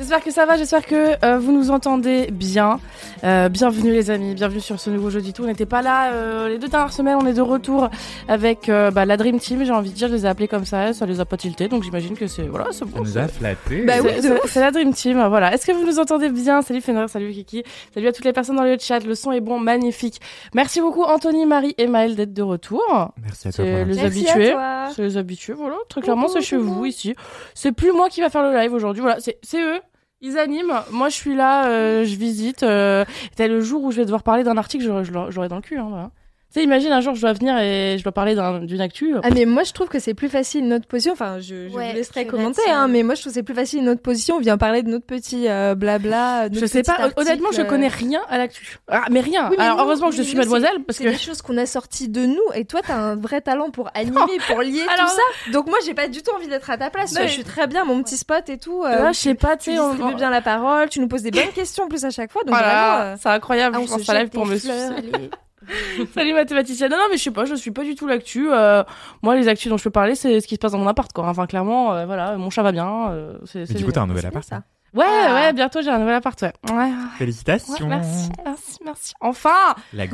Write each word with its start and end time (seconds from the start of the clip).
J'espère 0.00 0.24
que 0.24 0.30
ça 0.30 0.46
va, 0.46 0.56
j'espère 0.56 0.86
que 0.86 1.22
euh, 1.26 1.38
vous 1.38 1.52
nous 1.52 1.70
entendez 1.70 2.30
bien. 2.30 2.80
Euh, 3.22 3.50
bienvenue 3.50 3.92
les 3.92 4.10
amis, 4.10 4.34
bienvenue 4.34 4.60
sur 4.62 4.80
ce 4.80 4.88
nouveau 4.88 5.10
Jeudi 5.10 5.34
Tout. 5.34 5.42
On 5.42 5.46
n'était 5.46 5.66
pas 5.66 5.82
là 5.82 6.14
euh, 6.14 6.48
les 6.48 6.56
deux 6.56 6.68
dernières 6.68 6.94
semaines, 6.94 7.18
on 7.20 7.26
est 7.26 7.34
de 7.34 7.42
retour 7.42 7.90
avec 8.26 8.70
euh, 8.70 8.90
bah, 8.90 9.04
la 9.04 9.18
Dream 9.18 9.38
Team, 9.38 9.62
j'ai 9.62 9.72
envie 9.72 9.90
de 9.90 9.94
dire, 9.94 10.08
je 10.08 10.14
les 10.14 10.24
ai 10.24 10.28
appelés 10.28 10.48
comme 10.48 10.64
ça, 10.64 10.94
ça 10.94 11.04
les 11.04 11.20
a 11.20 11.26
pas 11.26 11.36
tiltés, 11.36 11.68
donc 11.68 11.82
j'imagine 11.82 12.16
que 12.16 12.26
c'est 12.28 12.44
voilà, 12.44 12.68
c'est 12.70 12.78
Ça 12.78 12.84
bon. 12.86 13.00
nous 13.02 13.18
a 13.18 13.28
flatté. 13.28 13.82
Bah 13.84 13.92
oui, 14.02 14.10
c'est- 14.46 14.60
la 14.60 14.70
Dream 14.70 14.94
Team, 14.94 15.22
voilà. 15.28 15.52
Est-ce 15.52 15.66
que 15.66 15.72
vous 15.72 15.84
nous 15.84 15.98
entendez 15.98 16.30
bien? 16.30 16.62
Salut 16.62 16.80
Fenrir, 16.80 17.10
salut 17.10 17.30
Kiki, 17.32 17.62
salut 17.92 18.08
à 18.08 18.12
toutes 18.12 18.24
les 18.24 18.32
personnes 18.32 18.56
dans 18.56 18.62
le 18.64 18.78
chat, 18.80 19.00
le 19.00 19.14
son 19.14 19.32
est 19.32 19.40
bon, 19.40 19.58
magnifique. 19.60 20.18
Merci 20.54 20.80
beaucoup 20.80 21.02
Anthony, 21.02 21.44
Marie 21.44 21.74
et 21.76 21.86
Maël 21.86 22.16
d'être 22.16 22.32
de 22.32 22.42
retour. 22.42 22.80
Merci 23.22 23.48
à 23.48 23.52
toi. 23.52 23.64
C'est 23.66 23.70
les. 23.70 23.84
Merci 23.84 24.00
habitués. 24.06 24.54
C'est 24.96 25.02
les 25.02 25.16
habitués, 25.18 25.52
voilà. 25.52 25.76
Très 25.90 26.00
clairement, 26.00 26.28
c'est 26.28 26.40
chez 26.40 26.56
vous 26.56 26.86
ici. 26.86 27.14
C'est 27.54 27.72
plus 27.72 27.92
moi 27.92 28.08
qui 28.08 28.22
va 28.22 28.30
faire 28.30 28.42
le 28.50 28.56
live 28.56 28.72
aujourd'hui. 28.72 29.02
Voilà, 29.02 29.20
c'est 29.20 29.36
c'est 29.42 29.60
eux. 29.60 29.78
Ils 30.22 30.38
animent. 30.38 30.82
Moi, 30.90 31.08
je 31.08 31.14
suis 31.14 31.34
là, 31.34 31.68
euh, 31.68 32.04
je 32.04 32.14
visite. 32.16 32.62
Euh, 32.62 33.04
T'as 33.36 33.48
le 33.48 33.60
jour 33.60 33.82
où 33.84 33.90
je 33.90 33.96
vais 33.96 34.04
devoir 34.04 34.22
parler 34.22 34.44
d'un 34.44 34.56
article, 34.58 34.84
j'aurai 35.30 35.48
dans 35.48 35.56
le 35.56 35.62
cul. 35.62 35.78
Hein, 35.78 35.86
voilà. 35.88 36.10
Tu 36.52 36.58
sais, 36.58 36.64
imagine 36.64 36.90
un 36.90 37.00
jour, 37.00 37.14
je 37.14 37.20
dois 37.20 37.32
venir 37.32 37.56
et 37.58 37.94
je 37.96 38.02
dois 38.02 38.10
parler 38.10 38.34
d'un- 38.34 38.58
d'une 38.58 38.80
actu. 38.80 39.14
Ah 39.22 39.28
mais 39.32 39.44
moi 39.44 39.62
je 39.62 39.72
trouve 39.72 39.86
que 39.86 40.00
c'est 40.00 40.14
plus 40.14 40.28
facile 40.28 40.66
notre 40.66 40.88
position. 40.88 41.12
Enfin 41.12 41.38
je, 41.38 41.68
je 41.68 41.72
Ouais, 41.76 41.90
vous 41.90 41.94
laisserai 41.94 42.26
commenter 42.26 42.60
là-dessus. 42.62 42.70
hein, 42.76 42.88
mais 42.88 43.04
moi 43.04 43.14
je 43.14 43.20
trouve 43.20 43.30
que 43.30 43.34
c'est 43.34 43.44
plus 43.44 43.54
facile 43.54 43.84
notre 43.84 44.02
position. 44.02 44.34
On 44.34 44.40
vient 44.40 44.58
parler 44.58 44.82
de 44.82 44.88
notre 44.88 45.06
petit 45.06 45.46
euh, 45.48 45.76
blabla. 45.76 46.48
je 46.52 46.66
sais 46.66 46.82
pas. 46.82 46.94
article, 46.98 47.20
Honnêtement, 47.20 47.50
je 47.52 47.60
euh. 47.60 47.64
connais 47.66 47.86
rien 47.86 48.20
à 48.28 48.36
l'actu. 48.36 48.78
Ah, 48.88 49.04
mais 49.12 49.20
rien. 49.20 49.48
Oui, 49.48 49.54
mais 49.58 49.64
Alors 49.64 49.76
nous- 49.76 49.82
heureusement 49.84 50.10
que 50.10 50.16
je 50.16 50.22
suis 50.22 50.36
mademoiselle 50.36 50.82
parce 50.84 50.98
C'est 50.98 51.04
que 51.04 51.10
des 51.10 51.18
choses 51.18 51.40
qu'on 51.40 51.56
a 51.56 51.66
sorties 51.66 52.08
de 52.08 52.26
nous 52.26 52.42
et 52.56 52.64
toi 52.64 52.80
t'as 52.84 52.96
un 52.96 53.14
vrai 53.14 53.40
talent 53.40 53.70
pour 53.70 53.88
animer, 53.94 54.38
pour 54.48 54.60
lier 54.62 54.82
Alors 54.92 55.08
tout 55.08 55.16
ça. 55.16 55.52
Donc 55.52 55.68
moi 55.68 55.78
j'ai 55.86 55.94
pas 55.94 56.08
du 56.08 56.20
tout 56.20 56.32
envie 56.34 56.48
d'être 56.48 56.68
à 56.68 56.76
ta 56.76 56.90
place. 56.90 57.12
mais- 57.14 57.28
je 57.28 57.32
suis 57.32 57.44
très 57.44 57.68
bien 57.68 57.84
mon 57.84 58.02
petit 58.02 58.16
spot 58.16 58.48
et 58.48 58.58
tout. 58.58 58.82
euh, 58.82 58.88
là, 59.04 59.12
je 59.12 59.18
sais 59.20 59.34
pas. 59.34 59.56
tu 59.56 59.70
sais, 59.70 59.78
on- 59.78 59.90
distribues 59.90 60.16
bien 60.16 60.30
la 60.30 60.40
parole, 60.42 60.88
tu 60.88 60.98
nous 60.98 61.06
poses 61.06 61.22
des 61.22 61.30
bonnes 61.30 61.52
questions 61.54 61.84
en 61.84 61.88
plus 61.88 62.04
à 62.04 62.10
chaque 62.10 62.32
fois. 62.32 62.42
Donc 62.42 62.56
euh, 62.56 63.14
c'est 63.22 63.28
incroyable. 63.28 63.76
ah, 63.78 63.82
je 63.84 63.88
pense 63.88 64.02
se 64.02 64.10
à 64.10 64.18
live 64.18 64.30
pour 64.30 64.46
me 64.46 64.56
allez. 64.96 65.30
Salut 66.14 66.32
mathématicienne. 66.32 66.90
Non, 66.90 66.96
non, 66.96 67.04
mais 67.10 67.16
je 67.16 67.22
sais 67.22 67.30
pas, 67.30 67.44
je 67.44 67.54
suis 67.54 67.70
pas 67.70 67.84
du 67.84 67.94
tout 67.94 68.06
l'actu. 68.06 68.48
Euh, 68.50 68.82
moi, 69.22 69.36
les 69.36 69.48
actus 69.48 69.68
dont 69.70 69.76
je 69.76 69.84
peux 69.84 69.90
parler, 69.90 70.14
c'est 70.14 70.40
ce 70.40 70.46
qui 70.46 70.54
se 70.54 70.60
passe 70.60 70.72
dans 70.72 70.78
mon 70.78 70.88
appart, 70.88 71.12
quoi. 71.12 71.26
Enfin, 71.28 71.46
clairement, 71.46 71.92
euh, 71.94 72.06
voilà, 72.06 72.36
mon 72.36 72.50
chat 72.50 72.62
va 72.62 72.72
bien. 72.72 73.10
euh, 73.10 73.38
c'est, 73.44 73.60
Mais 73.60 73.66
c'est 73.66 73.74
du 73.74 73.84
coup, 73.84 73.92
t'as 73.92 74.02
un 74.02 74.06
nouvel 74.06 74.26
appart. 74.26 74.44
ça. 74.44 74.62
Ouais, 74.94 75.04
Ah. 75.06 75.34
ouais, 75.34 75.52
bientôt 75.52 75.82
j'ai 75.82 75.90
un 75.90 75.98
nouvel 76.00 76.14
appart, 76.16 76.40
ouais. 76.42 76.52
Ouais, 76.70 76.76
ouais, 76.76 76.90
Félicitations. 77.18 77.86
merci, 77.86 78.28
merci, 78.44 78.78
merci. 78.84 79.14
Enfin, 79.20 79.50
La 79.92 80.04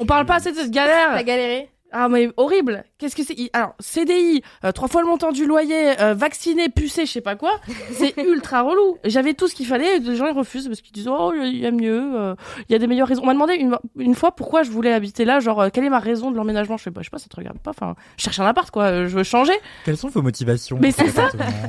on 0.00 0.06
parle 0.06 0.26
pas 0.26 0.36
assez 0.36 0.50
de 0.50 0.56
cette 0.56 0.72
galère. 0.72 1.10
T'as 1.14 1.22
galéré. 1.22 1.70
Ah, 1.96 2.08
mais 2.08 2.28
horrible. 2.36 2.84
Qu'est-ce 2.98 3.14
que 3.14 3.22
c'est 3.22 3.36
Alors, 3.52 3.74
CDI, 3.78 4.42
euh, 4.64 4.72
trois 4.72 4.88
fois 4.88 5.00
le 5.00 5.06
montant 5.06 5.30
du 5.30 5.46
loyer, 5.46 6.00
euh, 6.00 6.12
vacciné, 6.14 6.68
pucé, 6.68 7.06
je 7.06 7.12
sais 7.12 7.20
pas 7.20 7.36
quoi. 7.36 7.52
C'est 7.92 8.14
ultra 8.18 8.62
relou. 8.62 8.98
J'avais 9.04 9.34
tout 9.34 9.46
ce 9.46 9.54
qu'il 9.54 9.66
fallait. 9.66 9.96
et 9.96 10.00
Les 10.00 10.16
gens, 10.16 10.26
ils 10.26 10.36
refusent 10.36 10.66
parce 10.66 10.80
qu'ils 10.80 10.92
disent, 10.92 11.06
oh, 11.08 11.32
il 11.36 11.56
y 11.58 11.66
a 11.66 11.70
mieux. 11.70 12.02
euh, 12.16 12.34
Il 12.68 12.72
y 12.72 12.74
a 12.74 12.78
des 12.78 12.86
meilleures 12.88 13.06
raisons. 13.06 13.22
On 13.22 13.26
m'a 13.26 13.32
demandé 13.34 13.54
une, 13.54 13.76
une 13.96 14.14
fois 14.16 14.32
pourquoi 14.32 14.64
je 14.64 14.70
voulais 14.70 14.92
habiter 14.92 15.24
là. 15.24 15.38
Genre, 15.38 15.60
euh, 15.60 15.68
quelle 15.72 15.84
est 15.84 15.90
ma 15.90 16.00
raison 16.00 16.30
de 16.32 16.36
l'emménagement? 16.36 16.76
Je 16.76 16.82
sais 16.84 16.90
pas, 16.90 17.00
je 17.02 17.06
sais 17.06 17.10
pas, 17.10 17.18
ça 17.18 17.28
te 17.28 17.36
regarde 17.36 17.58
pas. 17.58 17.70
Enfin, 17.70 17.94
je 18.16 18.24
cherche 18.24 18.40
un 18.40 18.46
appart, 18.46 18.68
quoi. 18.72 18.84
euh, 18.84 19.06
Je 19.08 19.16
veux 19.16 19.22
changer. 19.22 19.54
Quelles 19.84 19.96
sont 19.96 20.08
vos 20.08 20.22
motivations 20.22 20.78
Mais 20.80 20.90
c'est 20.90 21.08
ça. 21.10 21.28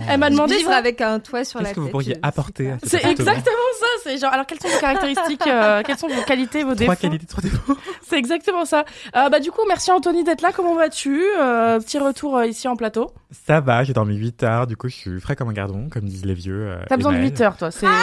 Elle 0.09 0.19
m'a 0.19 0.29
demandé 0.31 0.55
Vivre 0.57 0.71
ça. 0.71 0.77
avec 0.77 1.01
un 1.01 1.19
toit 1.19 1.43
sur 1.43 1.59
la 1.59 1.65
Qu'est-ce 1.65 1.69
tête. 1.69 1.75
que 1.75 1.81
vous 1.81 1.89
pourriez 1.89 2.17
apporter 2.23 2.73
C'est 2.83 3.05
exactement 3.05 3.53
ça. 3.79 3.85
C'est 4.03 4.17
genre, 4.17 4.33
alors 4.33 4.45
quelles 4.47 4.59
sont 4.59 4.67
vos 4.69 4.79
caractéristiques, 4.79 5.45
euh, 5.47 5.83
quelles 5.85 5.97
sont 5.97 6.07
vos 6.07 6.21
qualités, 6.23 6.63
vos 6.63 6.73
défauts? 6.73 6.85
Trois 6.93 6.95
qualités, 6.95 7.25
trois 7.27 7.41
défauts. 7.43 7.77
C'est 8.01 8.17
exactement 8.17 8.65
ça. 8.65 8.85
Euh, 9.15 9.29
bah 9.29 9.39
du 9.39 9.51
coup, 9.51 9.61
merci 9.67 9.91
Anthony 9.91 10.14
d'être 10.23 10.41
là. 10.41 10.51
Comment 10.55 10.75
vas-tu? 10.75 11.21
Euh, 11.39 11.79
Petit 11.79 11.97
retour 11.99 12.37
euh, 12.37 12.45
ici 12.47 12.67
en 12.67 12.75
plateau. 12.75 13.11
Ça 13.31 13.59
va, 13.59 13.83
j'ai 13.83 13.93
dormi 13.93 14.15
8 14.15 14.43
heures, 14.43 14.67
du 14.67 14.77
coup, 14.77 14.87
je 14.87 14.95
suis 14.95 15.19
frais 15.19 15.35
comme 15.35 15.49
un 15.49 15.53
gardon, 15.53 15.89
comme 15.89 16.05
disent 16.05 16.25
les 16.25 16.33
vieux. 16.33 16.67
euh, 16.71 16.77
T'as 16.87 16.97
besoin 16.97 17.13
de 17.13 17.17
et 17.17 17.21
8 17.21 17.41
heures, 17.41 17.57
toi. 17.57 17.71
C'est 17.71 17.87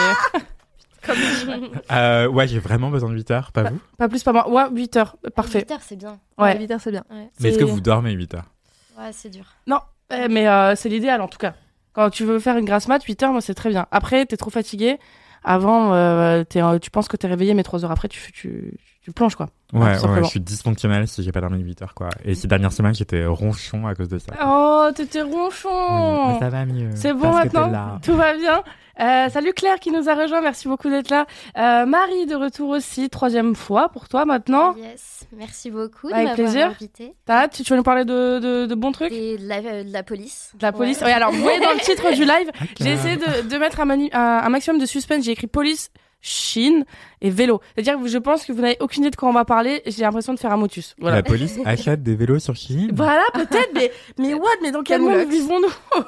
Euh, 1.91 2.29
ouais, 2.29 2.47
j'ai 2.47 2.59
vraiment 2.61 2.91
besoin 2.91 3.09
de 3.11 3.15
8 3.15 3.31
heures, 3.33 3.53
pas 3.53 3.65
vous? 3.65 3.81
pas 3.99 4.09
plus, 4.09 4.23
pas 4.23 4.33
moins. 4.33 4.47
Ouais, 4.49 4.65
8 4.73 4.97
heures. 4.97 5.17
Parfait. 5.35 5.61
8 5.61 5.71
heures, 5.73 5.81
c'est 5.83 5.97
bien. 5.97 6.19
Ouais. 6.39 6.57
8 6.59 6.71
heures, 6.71 6.81
c'est 6.81 6.93
bien. 6.93 7.05
Ouais, 7.11 7.29
Mais 7.41 7.49
est-ce 7.49 7.59
que 7.59 7.65
vous 7.65 7.81
dormez 7.81 8.13
8 8.13 8.35
heures? 8.35 8.51
Ouais 8.99 9.11
c'est 9.13 9.31
dur. 9.31 9.45
Non, 9.67 9.79
eh, 10.15 10.29
mais 10.29 10.47
euh, 10.47 10.75
c'est 10.77 10.89
l'idéal 10.91 11.23
en 11.23 11.29
tout 11.29 11.39
cas. 11.39 11.55
Quand 11.95 12.11
tu 12.11 12.25
veux 12.25 12.39
faire 12.39 12.57
une 12.59 12.67
grasse 12.67 12.89
mat, 12.89 13.03
8 13.03 13.23
heures, 13.23 13.33
moi 13.33 13.41
c'est 13.41 13.55
très 13.55 13.71
bien. 13.71 13.87
Après, 13.91 14.27
t'es 14.27 14.37
trop 14.37 14.51
fatigué. 14.51 14.99
Avant, 15.45 15.93
euh, 15.95 16.45
euh, 16.57 16.79
tu 16.79 16.91
penses 16.91 17.09
que 17.09 17.17
t'es 17.17 17.27
réveillé, 17.27 17.55
mais 17.55 17.63
3 17.65 17.85
heures 17.85 17.91
après, 17.91 18.09
tu, 18.09 18.31
tu, 18.33 18.79
tu 19.03 19.13
plonges 19.13 19.35
quoi. 19.35 19.49
Ouais, 19.73 19.99
ouais, 19.99 20.23
je 20.23 20.29
suis 20.29 20.41
dysfonctionnel 20.41 21.09
si 21.09 21.23
j'ai 21.23 21.33
pas 21.33 21.41
dormi 21.41 21.59
8 21.63 21.81
heures, 21.83 21.95
quoi. 21.95 22.11
Et 22.27 22.35
ces 22.35 22.47
dernières 22.47 22.73
semaines, 22.75 22.95
j'étais 22.95 23.25
ronchon 23.25 23.87
à 23.87 23.95
cause 23.95 24.09
de 24.09 24.19
ça. 24.19 24.33
Oh, 24.45 24.89
t'étais 24.95 25.23
Oui, 25.23 25.33
ronchon. 25.33 26.33
mais 26.35 26.39
ça 26.41 26.49
va 26.51 26.65
mieux. 26.67 26.91
C'est 26.95 27.15
bon 27.15 27.33
maintenant 27.33 27.69
là. 27.69 27.99
Tout 28.03 28.15
va 28.15 28.37
bien 28.37 28.63
Euh, 29.01 29.31
Salut 29.31 29.55
Claire 29.55 29.81
qui 29.81 29.91
nous 29.91 30.11
a 30.11 30.15
rejoint, 30.15 30.43
merci 30.43 30.69
beaucoup 30.69 30.91
d'être 30.91 31.09
là. 31.09 31.25
Euh, 31.57 31.87
Marie 31.87 32.27
de 32.27 32.35
retour 32.35 32.69
aussi, 32.69 33.09
troisième 33.09 33.55
fois 33.55 33.89
pour 33.89 34.09
toi 34.11 34.27
maintenant. 34.27 34.77
Yes, 34.77 35.25
merci 35.35 35.71
beaucoup 35.71 36.09
de 36.09 36.13
Avec 36.15 36.35
plaisir. 36.35 36.67
invité. 36.67 37.15
T'as 37.25 37.45
hâte 37.45 37.55
tu, 37.55 37.63
tu 37.63 37.73
veux 37.73 37.79
nous 37.79 37.83
parler 37.83 38.05
de, 38.05 38.39
de, 38.39 38.67
de 38.67 38.75
bons 38.75 38.93
trucs? 38.93 39.11
Et 39.11 39.39
de 39.39 39.49
la, 39.49 39.57
euh, 39.57 39.85
de 39.85 39.93
la 39.93 40.03
police. 40.03 40.53
De 40.59 40.63
la 40.63 40.73
police? 40.73 41.01
Ouais. 41.01 41.07
Oui, 41.07 41.13
alors 41.13 41.33
vous 41.33 41.41
voyez 41.41 41.59
dans 41.61 41.73
le 41.73 41.81
titre 41.81 42.13
du 42.15 42.25
live, 42.27 42.51
Ok. 42.61 42.69
j'ai 42.81 42.93
essayé 42.93 43.17
de, 43.17 43.49
de 43.49 43.57
mettre 43.57 43.81
un, 43.81 43.87
manu- 43.87 44.11
un, 44.13 44.43
un 44.45 44.49
maximum 44.51 44.79
de 44.79 44.87
suspense. 44.87 45.25
J'ai 45.25 45.33
écrit 45.33 45.47
police, 45.47 45.91
Chine 46.25 46.85
et 47.21 47.31
vélo. 47.31 47.61
C'est-à-dire 47.75 48.01
que 48.01 48.07
je 48.09 48.19
pense 48.19 48.45
que 48.45 48.53
vous 48.53 48.61
n'avez 48.63 48.77
aucune 48.81 49.03
idée 49.03 49.11
de 49.11 49.17
quoi 49.17 49.29
on 49.29 49.33
va 49.33 49.45
parler. 49.45 49.83
J'ai 49.87 50.03
l'impression 50.03 50.33
de 50.35 50.39
faire 50.39 50.53
un 50.53 50.57
motus. 50.57 50.95
Voilà. 51.01 51.17
La 51.17 51.23
police 51.25 51.59
achète 51.65 52.03
des 52.03 52.15
vélos 52.15 52.39
sur 52.39 52.55
Chine. 52.55 52.91
Voilà, 52.95 53.23
peut-être, 53.35 53.71
mais, 53.75 53.91
mais 54.19 54.33
what 54.35 54.49
Mais 54.63 54.71
dans 54.71 54.83
quel 54.83 55.01
monde 55.01 55.29
vivons-nous 55.29 56.01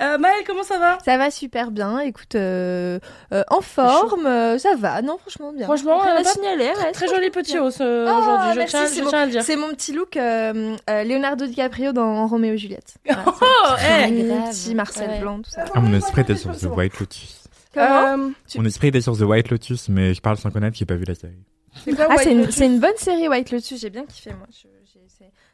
euh, 0.00 0.18
Maëlle, 0.18 0.42
comment 0.46 0.62
ça 0.64 0.78
va? 0.78 0.98
Ça 1.04 1.16
va 1.18 1.30
super 1.30 1.70
bien. 1.70 2.00
Écoute, 2.00 2.34
euh, 2.34 2.98
euh, 3.32 3.42
en 3.48 3.60
forme, 3.60 4.26
euh, 4.26 4.58
ça 4.58 4.74
va. 4.76 5.02
Non, 5.02 5.18
franchement 5.18 5.52
bien. 5.52 5.64
Franchement, 5.66 6.02
à 6.02 6.16
pas- 6.22 6.24
signaler. 6.24 6.64
ouais, 6.66 6.72
Très 6.92 7.06
franchement 7.06 7.16
joli 7.16 7.30
petit 7.30 7.56
euh, 7.56 7.60
Oh, 7.62 8.18
aujourd'hui, 8.18 8.52
je, 8.54 8.58
merci, 8.58 8.74
tiens, 8.76 8.86
c'est 8.86 8.98
je 8.98 9.02
mon- 9.04 9.08
tiens 9.10 9.18
à 9.20 9.24
le 9.26 9.30
dire. 9.30 9.42
C'est 9.44 9.56
mon 9.56 9.68
petit 9.70 9.92
look 9.92 10.16
euh, 10.16 10.76
euh, 10.90 11.04
Leonardo 11.04 11.46
DiCaprio 11.46 11.92
dans 11.92 12.26
Roméo 12.26 12.54
et 12.54 12.58
Juliette. 12.58 12.94
Voilà, 13.06 13.24
Oh, 13.40 13.74
hey 13.80 14.12
petit 14.50 14.74
Marcel 14.74 15.10
Ouais. 15.10 15.20
Blanc, 15.20 15.38
tout 15.38 15.50
ça. 15.50 15.64
Ah, 15.74 15.80
mon 15.80 15.94
esprit 15.96 16.22
était 16.22 16.36
sur 16.36 16.56
The 16.56 16.64
White 16.64 16.98
Lotus. 16.98 17.43
Comment 17.74 18.26
Euh, 18.28 18.30
tu- 18.48 18.58
Mon 18.58 18.64
esprit 18.66 18.88
était 18.88 19.00
sur 19.00 19.16
The 19.16 19.22
White 19.22 19.50
Lotus, 19.50 19.88
mais 19.88 20.14
je 20.14 20.20
parle 20.20 20.36
sans 20.36 20.50
connaître, 20.50 20.76
j'ai 20.76 20.86
pas 20.86 20.94
vu 20.94 21.04
la 21.04 21.14
série. 21.14 21.32
quoi, 21.84 22.06
Ah, 22.08 22.14
White 22.16 22.50
c'est 22.52 22.66
une, 22.66 22.78
bonne 22.80 22.96
série 22.96 23.28
White 23.28 23.50
Lotus. 23.50 23.80
J'ai 23.80 23.90
bien 23.90 24.04
kiffé 24.06 24.30
moi. 24.30 24.46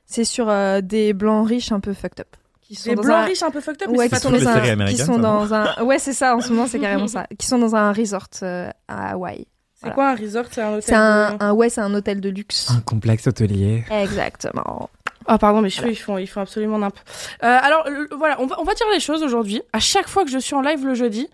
C'est- 0.06 0.24
sur 0.24 0.48
euh, 0.48 0.80
des 0.80 1.12
blancs 1.12 1.48
riches 1.48 1.70
un 1.72 1.80
peu 1.80 1.94
fucked 1.94 2.20
up. 2.20 2.26
Qui 2.62 2.74
sont 2.74 2.90
Des 2.90 2.96
dans 2.96 3.02
blancs 3.02 3.16
un- 3.16 3.24
riches 3.24 3.42
un 3.42 3.50
peu 3.50 3.60
fucked 3.60 3.82
up, 3.82 3.88
Ouais, 3.96 4.08
c'est 4.08 4.16
qui 4.16 4.22
sont, 4.22 4.30
dans 4.30 4.48
un, 4.48 4.60
qui 4.60 4.68
américaines, 4.70 5.06
sont 5.06 5.14
ça, 5.14 5.20
dans 5.20 5.54
un, 5.54 5.82
ouais, 5.84 5.98
c'est 5.98 6.12
ça, 6.12 6.36
en 6.36 6.40
ce 6.40 6.50
moment, 6.50 6.66
c'est 6.66 6.78
carrément 6.80 7.06
ça. 7.08 7.26
Qui 7.38 7.46
sont 7.46 7.58
dans 7.58 7.74
un 7.76 7.92
resort 7.92 8.26
euh, 8.42 8.70
à 8.88 9.12
Hawaï. 9.12 9.46
C'est 9.74 9.80
Voilà. 9.82 9.94
quoi 9.94 10.08
un 10.10 10.14
resort? 10.14 10.44
C'est 10.50 10.60
un 10.62 10.70
hôtel 10.72 10.82
C'est 10.84 10.94
un, 10.94 11.32
de- 11.36 11.42
un, 11.44 11.52
ouais, 11.52 11.68
c'est 11.70 11.80
un 11.80 11.94
hôtel 11.94 12.20
de 12.20 12.28
luxe. 12.28 12.68
Un 12.70 12.80
complexe 12.80 13.26
hôtelier. 13.26 13.84
Exactement. 13.90 14.90
Ah 15.26 15.38
pardon, 15.38 15.62
mes 15.62 15.70
cheveux 15.70 15.90
ils 15.90 15.96
font 15.96 16.18
ils 16.18 16.26
font 16.26 16.40
absolument 16.40 16.78
nimp. 16.78 16.94
Euh, 17.42 17.58
alors 17.62 17.88
le- 17.88 18.08
voilà, 18.16 18.40
on 18.40 18.46
va 18.46 18.56
on 18.60 18.64
va 18.64 18.74
dire 18.74 18.86
les 18.92 19.00
choses 19.00 19.22
aujourd'hui. 19.22 19.62
À 19.72 19.78
chaque 19.78 20.08
fois 20.08 20.24
que 20.24 20.30
je 20.30 20.38
suis 20.38 20.54
en 20.54 20.60
live 20.60 20.84
le 20.84 20.94
jeudi, 20.94 21.28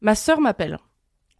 ma 0.00 0.14
sœur 0.14 0.40
m'appelle. 0.40 0.78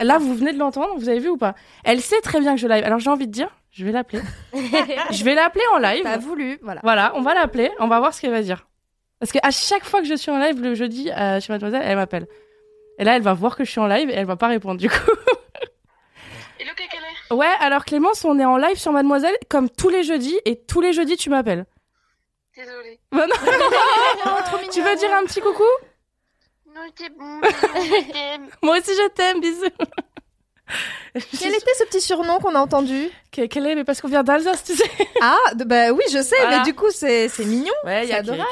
Là, 0.00 0.18
vous 0.18 0.34
venez 0.34 0.52
de 0.52 0.58
l'entendre, 0.58 0.94
vous 0.96 1.08
avez 1.08 1.18
vu 1.18 1.28
ou 1.28 1.36
pas? 1.36 1.54
Elle 1.84 2.00
sait 2.00 2.20
très 2.22 2.40
bien 2.40 2.54
que 2.54 2.60
je 2.60 2.66
live. 2.66 2.84
Alors 2.84 2.98
j'ai 3.00 3.10
envie 3.10 3.26
de 3.26 3.32
dire, 3.32 3.48
je 3.70 3.84
vais 3.84 3.92
l'appeler. 3.92 4.22
je 5.10 5.24
vais 5.24 5.34
l'appeler 5.34 5.64
en 5.74 5.78
live. 5.78 6.02
T'as 6.04 6.16
voulu, 6.16 6.58
voilà. 6.62 6.80
Voilà, 6.82 7.12
on 7.16 7.20
va 7.20 7.34
l'appeler, 7.34 7.70
on 7.80 7.86
va 7.86 7.98
voir 7.98 8.14
ce 8.14 8.20
qu'elle 8.20 8.30
va 8.30 8.42
dire. 8.42 8.66
Parce 9.18 9.32
qu'à 9.32 9.50
chaque 9.50 9.84
fois 9.84 10.00
que 10.00 10.06
je 10.06 10.14
suis 10.14 10.30
en 10.30 10.38
live 10.38 10.60
le 10.62 10.74
jeudi 10.74 11.10
euh, 11.10 11.38
chez 11.40 11.52
Mademoiselle, 11.52 11.82
elle 11.84 11.96
m'appelle. 11.96 12.26
Et 12.98 13.04
là, 13.04 13.16
elle 13.16 13.22
va 13.22 13.34
voir 13.34 13.56
que 13.56 13.64
je 13.64 13.70
suis 13.70 13.80
en 13.80 13.86
live 13.86 14.08
et 14.08 14.14
elle 14.14 14.26
va 14.26 14.36
pas 14.36 14.48
répondre 14.48 14.80
du 14.80 14.88
coup. 14.88 14.96
Hello 16.58 16.70
Kékélé 16.76 17.04
Ouais, 17.30 17.52
alors 17.60 17.84
Clémence, 17.84 18.24
on 18.24 18.38
est 18.38 18.44
en 18.44 18.56
live 18.56 18.76
sur 18.78 18.92
Mademoiselle 18.92 19.36
comme 19.48 19.68
tous 19.68 19.90
les 19.90 20.02
jeudis 20.04 20.38
et 20.46 20.56
tous 20.56 20.80
les 20.80 20.92
jeudis 20.94 21.16
tu 21.16 21.28
m'appelles. 21.28 21.66
Désolée. 22.56 22.98
Bah 23.12 23.26
non. 23.26 23.34
tu 24.72 24.82
veux 24.82 24.96
dire 24.96 25.14
un 25.14 25.24
petit 25.24 25.40
coucou 25.40 25.62
Non, 26.66 26.69
c'est 26.69 26.69
bon. 26.69 26.69
je 26.69 26.69
t'aime. 26.69 26.69
Moi 28.62 28.79
aussi 28.79 28.91
je 28.94 29.09
t'aime, 29.11 29.41
bisous. 29.41 29.65
Quel 31.41 31.53
était 31.53 31.75
ce 31.79 31.85
petit 31.87 32.00
surnom 32.00 32.38
qu'on 32.38 32.55
a 32.55 32.61
entendu 32.61 33.09
Que- 33.32 33.47
Quel 33.47 33.67
est? 33.67 33.75
Mais 33.75 33.82
parce 33.82 34.00
qu'on 34.00 34.06
vient 34.06 34.23
d'Alsace, 34.23 34.62
tu 34.62 34.77
sais. 34.77 34.85
Ah, 35.21 35.37
de- 35.55 35.65
bah 35.65 35.91
oui, 35.91 36.03
je 36.12 36.23
sais, 36.23 36.37
Voilà. 36.41 36.59
mais 36.59 36.65
du 36.65 36.75
coup, 36.75 36.91
c'est 36.91 37.29
c'est 37.29 37.44
mignon. 37.44 37.73
Ouais, 37.85 38.03
il 38.03 38.05
y 38.05 38.09
C'est 38.09 38.15
a 38.15 38.19
adorable. 38.19 38.49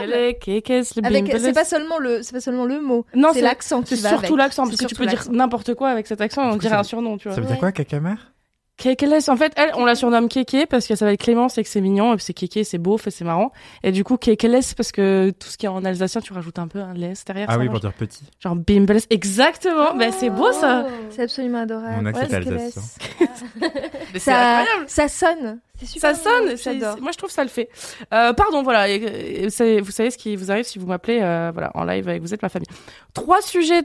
c'est 1.39 1.53
pas 1.53 1.65
seulement 1.65 1.99
le, 1.99 2.23
c'est 2.25 2.33
pas 2.33 2.41
seulement 2.41 2.65
le 2.65 2.81
mot. 2.81 3.07
Non, 3.15 3.31
c'est 3.33 3.41
l'accent 3.41 3.83
qui 3.83 3.97
C'est 3.97 4.03
va 4.03 4.09
surtout 4.11 4.25
avec. 4.35 4.39
l'accent, 4.39 4.65
parce 4.65 4.77
que 4.77 4.87
tu 4.87 4.97
peux 4.97 5.07
dire 5.07 5.25
n'importe 5.31 5.75
quoi 5.75 5.91
avec 5.91 6.09
cet 6.09 6.21
accent 6.21 6.43
et 6.43 6.53
on 6.53 6.57
dirait 6.57 6.75
un 6.77 6.83
surnom, 6.83 7.17
tu 7.19 7.29
vois. 7.29 7.37
Ça 7.37 7.41
veut 7.41 7.47
dire 7.47 7.59
quoi, 7.59 7.71
caca-mère? 7.71 8.33
Que- 8.79 8.95
est 9.13 9.29
En 9.29 9.37
fait, 9.37 9.53
elle, 9.57 9.71
on 9.75 9.85
la 9.85 9.95
surnomme 9.97 10.29
Kéké 10.29 10.65
parce 10.67 10.87
qu'elle 10.87 10.97
s'appelle 10.97 11.17
Clémence 11.19 11.59
et 11.59 11.63
que 11.65 11.69
c'est 11.69 11.81
mignon, 11.81 12.13
et 12.13 12.17
puis 12.17 12.25
c'est 12.25 12.33
Kéké, 12.33 12.63
c'est 12.65 12.79
beauf 12.79 13.07
et 13.07 13.11
c'est 13.11 13.25
marrant. 13.25 13.51
Et 13.83 13.91
du 13.93 14.05
coup, 14.05 14.17
est 14.55 14.75
parce 14.77 14.93
que 14.93 15.31
tout 15.39 15.49
ce 15.49 15.59
qui 15.59 15.67
est 15.67 15.69
en 15.69 15.85
alsacien, 15.85 16.21
tu 16.21 16.33
rajoutes 16.33 16.59
un 16.61 16.69
peu 16.69 16.81
un 16.81 16.95
laisse 16.95 17.25
derrière. 17.25 17.47
Ah 17.49 17.55
ça 17.55 17.59
oui, 17.59 17.67
marche. 17.67 17.81
pour 17.81 17.91
dire 17.91 17.99
petit. 17.99 18.23
Genre 18.41 18.55
bimbles. 18.55 18.99
Exactement. 19.11 19.95
Ben, 19.97 20.13
c'est 20.13 20.31
beau 20.31 20.53
ça. 20.53 20.87
C'est 21.11 21.23
absolument 21.23 21.59
adorable. 21.63 21.97
Mon 22.03 22.07
accent 22.07 22.21
Ouais, 22.29 22.35
alsacien. 22.37 22.83
c'est 24.13 24.19
Ça, 24.21 24.59
incroyable. 24.61 24.85
ça 24.89 25.09
sonne. 25.09 25.61
C'est 25.81 25.87
super 25.87 26.15
Ça 26.17 26.23
sonne, 26.23 26.57
J'adore. 26.57 27.01
moi 27.01 27.13
je 27.13 27.19
trouve 27.19 27.31
ça 27.31 27.43
le 27.45 27.49
fait. 27.51 27.69
Euh, 28.13 28.33
pardon, 28.33 28.63
voilà, 28.65 28.89
et- 28.89 28.95
et 28.95 29.45
vous 29.45 29.51
savez, 29.51 29.81
vous 29.81 29.93
savez 29.93 30.11
ce 30.11 30.19
qui 30.19 30.35
vous 30.35 30.51
arrive 30.51 30.65
si 30.65 30.79
vous 30.79 30.87
m'appelez 30.89 31.21
euh, 31.23 31.51
voilà, 31.53 31.71
en 31.75 31.85
live 31.85 32.09
avec 32.09 32.21
vous 32.21 32.35
êtes 32.35 32.43
ma 32.43 32.49
famille. 32.49 32.67
Trois 33.15 33.41
sujets, 33.43 33.83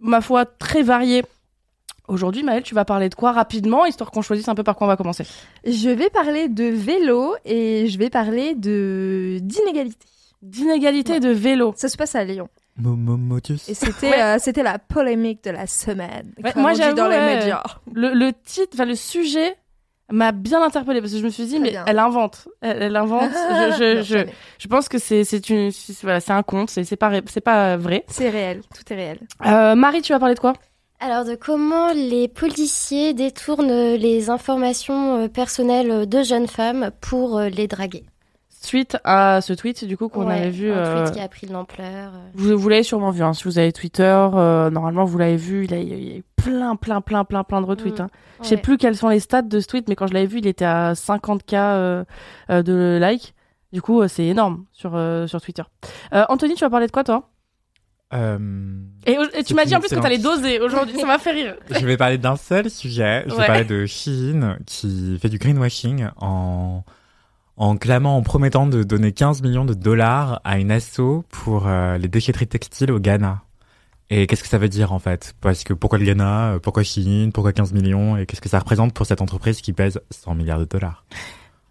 ma 0.00 0.20
foi, 0.22 0.46
très 0.46 0.82
variés. 0.82 1.22
Aujourd'hui, 2.08 2.42
Maëlle, 2.42 2.62
tu 2.62 2.74
vas 2.74 2.84
parler 2.84 3.08
de 3.08 3.14
quoi 3.14 3.32
rapidement, 3.32 3.84
histoire 3.86 4.10
qu'on 4.10 4.22
choisisse 4.22 4.48
un 4.48 4.54
peu 4.54 4.62
par 4.62 4.76
quoi 4.76 4.86
on 4.86 4.88
va 4.90 4.96
commencer 4.96 5.24
Je 5.64 5.90
vais 5.90 6.08
parler 6.10 6.48
de 6.48 6.64
vélo 6.64 7.34
et 7.44 7.88
je 7.88 7.98
vais 7.98 8.10
parler 8.10 8.54
de 8.54 9.38
d'inégalité. 9.42 10.06
D'inégalité 10.42 11.18
de 11.20 11.30
vélo. 11.30 11.72
Ça 11.76 11.88
se 11.88 11.96
passe 11.96 12.14
à 12.14 12.24
Lyon. 12.24 12.48
Et 13.68 13.74
c'était 13.74 14.10
Ouais. 14.10 14.22
euh, 14.22 14.36
c'était 14.38 14.62
la 14.62 14.78
polémique 14.78 15.42
de 15.44 15.50
la 15.50 15.66
semaine. 15.66 16.32
Ouais, 16.44 16.52
comme 16.52 16.62
moi, 16.62 16.74
j'avoue, 16.74 16.94
dans 16.94 17.08
les 17.08 17.16
ouais. 17.16 17.36
médias. 17.38 17.62
Le, 17.92 18.12
le 18.12 18.32
titre, 18.44 18.70
enfin 18.74 18.84
le 18.84 18.94
sujet 18.94 19.56
m'a 20.12 20.30
bien 20.30 20.62
interpellée 20.62 21.00
parce 21.00 21.12
que 21.14 21.18
je 21.18 21.24
me 21.24 21.30
suis 21.30 21.44
dit, 21.46 21.54
Très 21.54 21.60
mais 21.62 21.70
bien. 21.70 21.84
elle 21.86 21.98
invente. 21.98 22.46
Elle, 22.60 22.82
elle 22.82 22.96
invente. 22.96 23.30
je, 23.78 24.02
je, 24.02 24.02
je, 24.02 24.26
je 24.58 24.68
pense 24.68 24.88
que 24.88 24.98
c'est 24.98 25.24
c'est 25.24 25.48
une, 25.48 25.70
c'est- 25.72 26.00
voilà, 26.02 26.20
c'est 26.20 26.32
un 26.32 26.42
conte, 26.42 26.68
c'est 26.70 26.84
c'est 26.84 26.96
pas, 26.96 27.10
c'est 27.26 27.40
pas 27.40 27.76
vrai. 27.78 28.04
C'est 28.08 28.28
réel, 28.28 28.60
tout 28.74 28.92
est 28.92 28.96
réel. 28.96 29.18
Euh, 29.46 29.74
Marie, 29.74 30.02
tu 30.02 30.12
vas 30.12 30.18
parler 30.20 30.34
de 30.34 30.40
quoi? 30.40 30.52
Alors, 30.98 31.24
de 31.24 31.34
comment 31.34 31.92
les 31.92 32.26
policiers 32.26 33.12
détournent 33.12 33.94
les 33.94 34.30
informations 34.30 35.16
euh, 35.24 35.28
personnelles 35.28 36.08
de 36.08 36.22
jeunes 36.22 36.46
femmes 36.46 36.90
pour 37.00 37.36
euh, 37.38 37.48
les 37.48 37.66
draguer? 37.68 38.04
Suite 38.48 38.96
à 39.04 39.40
ce 39.42 39.52
tweet, 39.52 39.84
du 39.84 39.96
coup, 39.98 40.08
qu'on 40.08 40.26
Ouais, 40.26 40.38
avait 40.38 40.50
vu. 40.50 40.72
Un 40.72 40.76
euh, 40.76 41.04
tweet 41.04 41.14
qui 41.14 41.20
a 41.22 41.28
pris 41.28 41.46
de 41.46 41.52
l'ampleur. 41.52 42.12
euh. 42.14 42.28
Vous, 42.34 42.56
vous 42.56 42.68
l'avez 42.70 42.82
sûrement 42.82 43.10
vu, 43.10 43.22
hein, 43.22 43.34
si 43.34 43.44
vous 43.44 43.58
avez 43.58 43.72
Twitter, 43.72 44.02
euh, 44.34 44.70
normalement 44.70 45.04
vous 45.04 45.18
l'avez 45.18 45.36
vu, 45.36 45.66
il, 45.66 45.74
a, 45.74 45.78
il 45.78 46.08
y 46.08 46.12
a 46.14 46.16
eu 46.16 46.24
plein, 46.36 46.74
plein, 46.76 47.00
plein, 47.02 47.24
plein, 47.24 47.44
plein 47.44 47.60
de 47.60 47.66
retweets. 47.66 48.00
Mm. 48.00 48.04
hein. 48.04 48.10
Je 48.42 48.48
sais 48.48 48.54
Ouais. 48.56 48.60
plus 48.62 48.78
quels 48.78 48.96
sont 48.96 49.08
les 49.08 49.20
stats 49.20 49.42
de 49.42 49.60
ce 49.60 49.66
tweet, 49.66 49.88
mais 49.88 49.94
quand 49.96 50.06
je 50.06 50.14
l'avais 50.14 50.26
vu, 50.26 50.38
il 50.38 50.46
était 50.46 50.64
à 50.64 50.94
50k 50.94 51.54
euh, 51.54 52.04
euh, 52.50 52.62
de 52.62 52.98
likes. 53.00 53.34
Du 53.72 53.82
coup, 53.82 54.00
euh, 54.00 54.08
c'est 54.08 54.24
énorme 54.24 54.64
sur, 54.72 54.92
euh, 54.96 55.26
sur 55.26 55.40
Twitter. 55.42 55.62
Euh, 56.14 56.24
Anthony, 56.30 56.54
tu 56.54 56.64
vas 56.64 56.70
parler 56.70 56.86
de 56.86 56.92
quoi, 56.92 57.04
toi? 57.04 57.28
Euh, 58.14 58.38
et, 59.04 59.16
et 59.34 59.42
tu 59.44 59.54
m'as 59.54 59.64
dit 59.64 59.74
en 59.74 59.80
plus 59.80 59.88
que 59.88 59.96
t'allais 60.00 60.14
excellente- 60.16 60.40
doser 60.42 60.60
aujourd'hui, 60.60 60.96
ça 60.98 61.06
m'a 61.06 61.18
fait 61.18 61.32
rire. 61.32 61.54
je 61.70 61.84
vais 61.84 61.96
parler 61.96 62.18
d'un 62.18 62.36
seul 62.36 62.70
sujet. 62.70 63.24
Je 63.26 63.32
vais 63.32 63.40
Ouais. 63.40 63.46
parler 63.46 63.64
de 63.64 63.84
Shein 63.86 64.58
qui 64.66 65.18
fait 65.20 65.28
du 65.28 65.38
greenwashing 65.38 66.06
en 66.18 66.84
en 67.58 67.76
clamant, 67.78 68.18
en 68.18 68.22
promettant 68.22 68.66
de 68.66 68.82
donner 68.82 69.12
15 69.12 69.40
millions 69.42 69.64
de 69.64 69.72
dollars 69.72 70.40
à 70.44 70.58
une 70.58 70.70
asso 70.70 71.24
pour 71.30 71.66
euh, 71.66 71.96
les 71.96 72.06
déchetteries 72.08 72.46
textiles 72.46 72.92
au 72.92 73.00
Ghana. 73.00 73.42
Et 74.10 74.26
qu'est-ce 74.26 74.42
que 74.42 74.48
ça 74.48 74.58
veut 74.58 74.68
dire 74.68 74.92
en 74.92 74.98
fait? 74.98 75.34
Parce 75.40 75.64
que 75.64 75.72
pourquoi 75.72 75.98
le 75.98 76.04
Ghana? 76.04 76.58
Pourquoi 76.62 76.82
Shein? 76.84 77.30
Pourquoi 77.32 77.52
15 77.54 77.72
millions? 77.72 78.16
Et 78.18 78.26
qu'est-ce 78.26 78.42
que 78.42 78.48
ça 78.50 78.58
représente 78.58 78.92
pour 78.92 79.06
cette 79.06 79.20
entreprise 79.22 79.62
qui 79.62 79.72
pèse 79.72 80.00
100 80.10 80.34
milliards 80.34 80.60
de 80.60 80.64
dollars? 80.66 81.04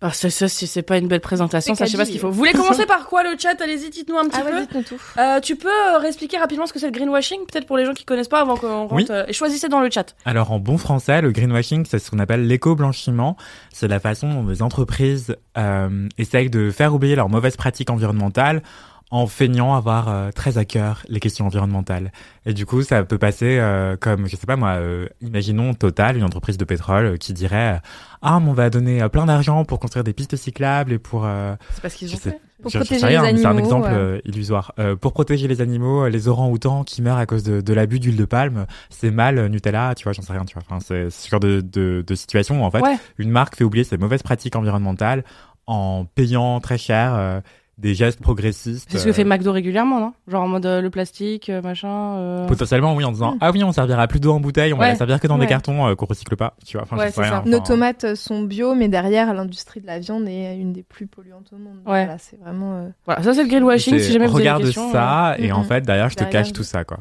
Ah, 0.07 0.11
ça, 0.13 0.29
ça, 0.29 0.47
si 0.47 0.67
c'est 0.67 0.83
pas 0.83 0.99
une 0.99 1.07
belle 1.07 1.19
présentation, 1.19 1.73
ça, 1.73 1.85
je 1.85 1.91
sais 1.91 1.97
pas 1.97 2.05
ce 2.05 2.11
qu'il 2.11 2.19
faut. 2.19 2.27
Vous 2.29 2.37
voulez 2.37 2.51
commencer 2.51 2.85
par 2.87 3.07
quoi 3.07 3.23
le 3.23 3.31
chat? 3.39 3.59
Allez-y, 3.59 3.89
dites-nous 3.89 4.15
un 4.17 4.25
petit 4.27 4.37
Ah 4.39 4.45
peu. 4.45 4.53
ouais, 4.55 4.61
dites-nous 4.61 4.83
tout. 4.83 5.01
Euh, 5.17 5.39
tu 5.39 5.55
peux 5.55 5.67
euh, 5.67 5.97
réexpliquer 5.97 6.37
rapidement 6.37 6.67
ce 6.67 6.73
que 6.73 6.77
c'est 6.79 6.85
le 6.85 6.91
greenwashing, 6.91 7.39
peut-être 7.51 7.65
pour 7.65 7.75
les 7.75 7.85
gens 7.85 7.93
qui 7.93 8.05
connaissent 8.05 8.27
pas 8.27 8.41
avant 8.41 8.55
qu'on 8.55 8.81
rentre. 8.87 8.93
Oui. 8.93 9.07
euh, 9.09 9.25
et 9.27 9.33
choisissez 9.33 9.67
dans 9.67 9.79
le 9.79 9.89
chat. 9.89 10.15
Alors 10.25 10.51
en 10.51 10.59
bon 10.59 10.77
français, 10.77 11.21
le 11.23 11.31
greenwashing, 11.31 11.85
c'est 11.89 11.97
ce 11.97 12.11
qu'on 12.11 12.19
appelle 12.19 12.45
l'éco-blanchiment. 12.45 13.35
C'est 13.73 13.87
la 13.87 13.99
façon 13.99 14.29
dont 14.29 14.47
les 14.47 14.61
entreprises 14.61 15.35
euh, 15.57 16.07
essayent 16.19 16.51
de 16.51 16.69
faire 16.69 16.93
oublier 16.93 17.15
leurs 17.15 17.29
mauvaises 17.29 17.57
pratiques 17.57 17.89
environnementales 17.89 18.61
en 19.15 19.27
feignant 19.27 19.73
avoir 19.75 20.09
euh, 20.09 20.31
très 20.31 20.57
à 20.57 20.65
cœur 20.65 21.03
les 21.07 21.19
questions 21.21 21.45
environnementales. 21.45 22.11
Et 22.45 22.53
du 22.53 22.65
coup, 22.65 22.81
ça 22.81 23.03
peut 23.03 23.17
passer 23.17 23.57
euh, 23.59 23.95
comme, 23.97 24.27
je 24.27 24.35
sais 24.35 24.45
pas 24.45 24.57
moi, 24.57 24.71
euh, 24.71 25.07
imaginons 25.21 25.73
Total, 25.73 26.17
une 26.17 26.23
entreprise 26.23 26.57
de 26.57 26.65
pétrole, 26.65 27.05
euh, 27.05 27.17
qui 27.17 27.31
dirait 27.31 27.79
ah, 28.21 28.39
mais 28.41 28.49
on 28.49 28.53
va 28.53 28.69
donner 28.69 29.01
euh, 29.01 29.07
plein 29.09 29.25
d'argent 29.25 29.63
pour 29.63 29.79
construire 29.79 30.03
des 30.03 30.13
pistes 30.13 30.35
cyclables 30.35 30.91
et 30.91 30.99
pour 30.99 31.23
euh, 31.25 31.55
C'est 31.75 31.81
parce 31.81 31.93
qu'ils 31.95 32.13
ont 32.13 32.17
sais. 32.17 32.31
fait? 32.31 32.41
Pour 32.61 32.71
je- 32.71 32.79
je 32.79 32.83
protéger 32.83 32.99
sais 33.01 33.07
rien, 33.07 33.21
les 33.23 33.33
mais 33.33 33.37
C'est 33.39 33.45
un 33.45 33.49
animaux, 33.51 33.65
exemple 33.65 33.87
ouais. 33.89 33.93
euh, 33.95 34.19
illusoire. 34.25 34.73
Euh, 34.79 34.95
pour 34.95 35.13
protéger 35.13 35.47
les 35.47 35.61
animaux, 35.61 36.03
euh, 36.05 36.09
les 36.09 36.27
orang-outans 36.27 36.83
qui 36.83 37.01
meurent 37.01 37.17
à 37.17 37.25
cause 37.25 37.43
de, 37.43 37.61
de 37.61 37.73
l'abus 37.73 37.99
d'huile 37.99 38.15
de 38.17 38.25
palme, 38.25 38.65
c'est 38.89 39.11
mal 39.11 39.37
euh, 39.37 39.47
Nutella, 39.49 39.93
tu 39.95 40.03
vois, 40.05 40.13
j'en 40.13 40.21
sais 40.23 40.33
rien, 40.33 40.43
tu 40.45 40.55
vois. 40.55 40.63
Enfin, 40.69 40.79
c'est 40.85 41.09
ce 41.09 41.29
genre 41.29 41.39
de, 41.39 41.61
de, 41.61 42.03
de 42.05 42.15
situation 42.15 42.61
où 42.61 42.65
en 42.65 42.71
fait, 42.71 42.81
Ouais. 42.81 42.97
une 43.17 43.29
marque 43.29 43.55
fait 43.55 43.63
oublier 43.63 43.83
ses 43.85 43.97
mauvaises 43.97 44.23
pratiques 44.23 44.55
environnementales 44.57 45.23
en 45.67 46.05
payant 46.15 46.59
très 46.59 46.77
cher 46.77 47.13
euh, 47.15 47.41
des 47.77 47.93
gestes 47.93 48.21
progressistes. 48.21 48.87
C'est 48.89 48.97
ce 48.99 49.03
que 49.03 49.09
euh, 49.09 49.13
fait 49.13 49.23
McDo 49.25 49.51
régulièrement, 49.51 49.99
non? 49.99 50.13
Genre 50.29 50.43
en 50.43 50.47
mode 50.47 50.65
euh, 50.65 50.81
le 50.81 50.89
plastique, 50.89 51.49
euh, 51.49 51.61
machin. 51.61 52.15
euh, 52.17 52.47
Potentiellement, 52.47 52.95
oui, 52.95 53.03
en 53.03 53.11
disant 53.11 53.35
ah 53.41 53.51
oui, 53.51 53.63
on 53.63 53.71
servira 53.73 54.07
plus 54.07 54.19
d'eau 54.21 54.31
en 54.31 54.39
bouteille, 54.39 54.71
on 54.73 54.77
va 54.77 54.83
Ouais. 54.85 54.89
la 54.91 54.95
servir 54.95 55.19
que 55.19 55.27
dans 55.27 55.35
Ouais. 55.35 55.41
des 55.41 55.47
cartons 55.47 55.85
euh, 55.87 55.95
qu'on 55.95 56.05
recycle 56.05 56.35
pas, 56.37 56.53
tu 56.65 56.77
vois. 56.77 56.83
Enfin, 56.83 56.95
Ouais, 56.95 57.03
rien, 57.03 57.11
ça. 57.11 57.39
enfin, 57.41 57.49
Nos 57.49 57.59
tomates 57.59 58.15
sont 58.15 58.43
bio, 58.43 58.75
mais 58.75 58.87
derrière, 58.87 59.33
l'industrie 59.33 59.81
de 59.81 59.87
la 59.87 59.99
viande 59.99 60.27
est 60.27 60.55
une 60.57 60.71
des 60.71 60.83
plus 60.83 61.07
polluantes 61.07 61.51
au 61.53 61.57
monde. 61.57 61.79
Voilà, 61.85 62.17
c'est 62.17 62.39
vraiment. 62.39 62.75
euh, 62.77 62.89
Voilà, 63.05 63.23
ça 63.23 63.33
c'est 63.33 63.43
le 63.43 63.49
greenwashing. 63.49 63.99
Si 63.99 64.11
jamais 64.13 64.27
vous 64.27 64.35
avez 64.37 64.41
regarde 64.43 64.61
des 64.61 64.65
questions, 64.67 64.91
ça 64.91 65.35
et 65.37 65.51
en 65.51 65.63
fait 65.63 65.81
derrière 65.81 66.09
je 66.09 66.15
te 66.15 66.23
Derrière, 66.23 66.43
cache 66.43 66.53
tout 66.53 66.63
ça 66.63 66.83
quoi. 66.85 66.99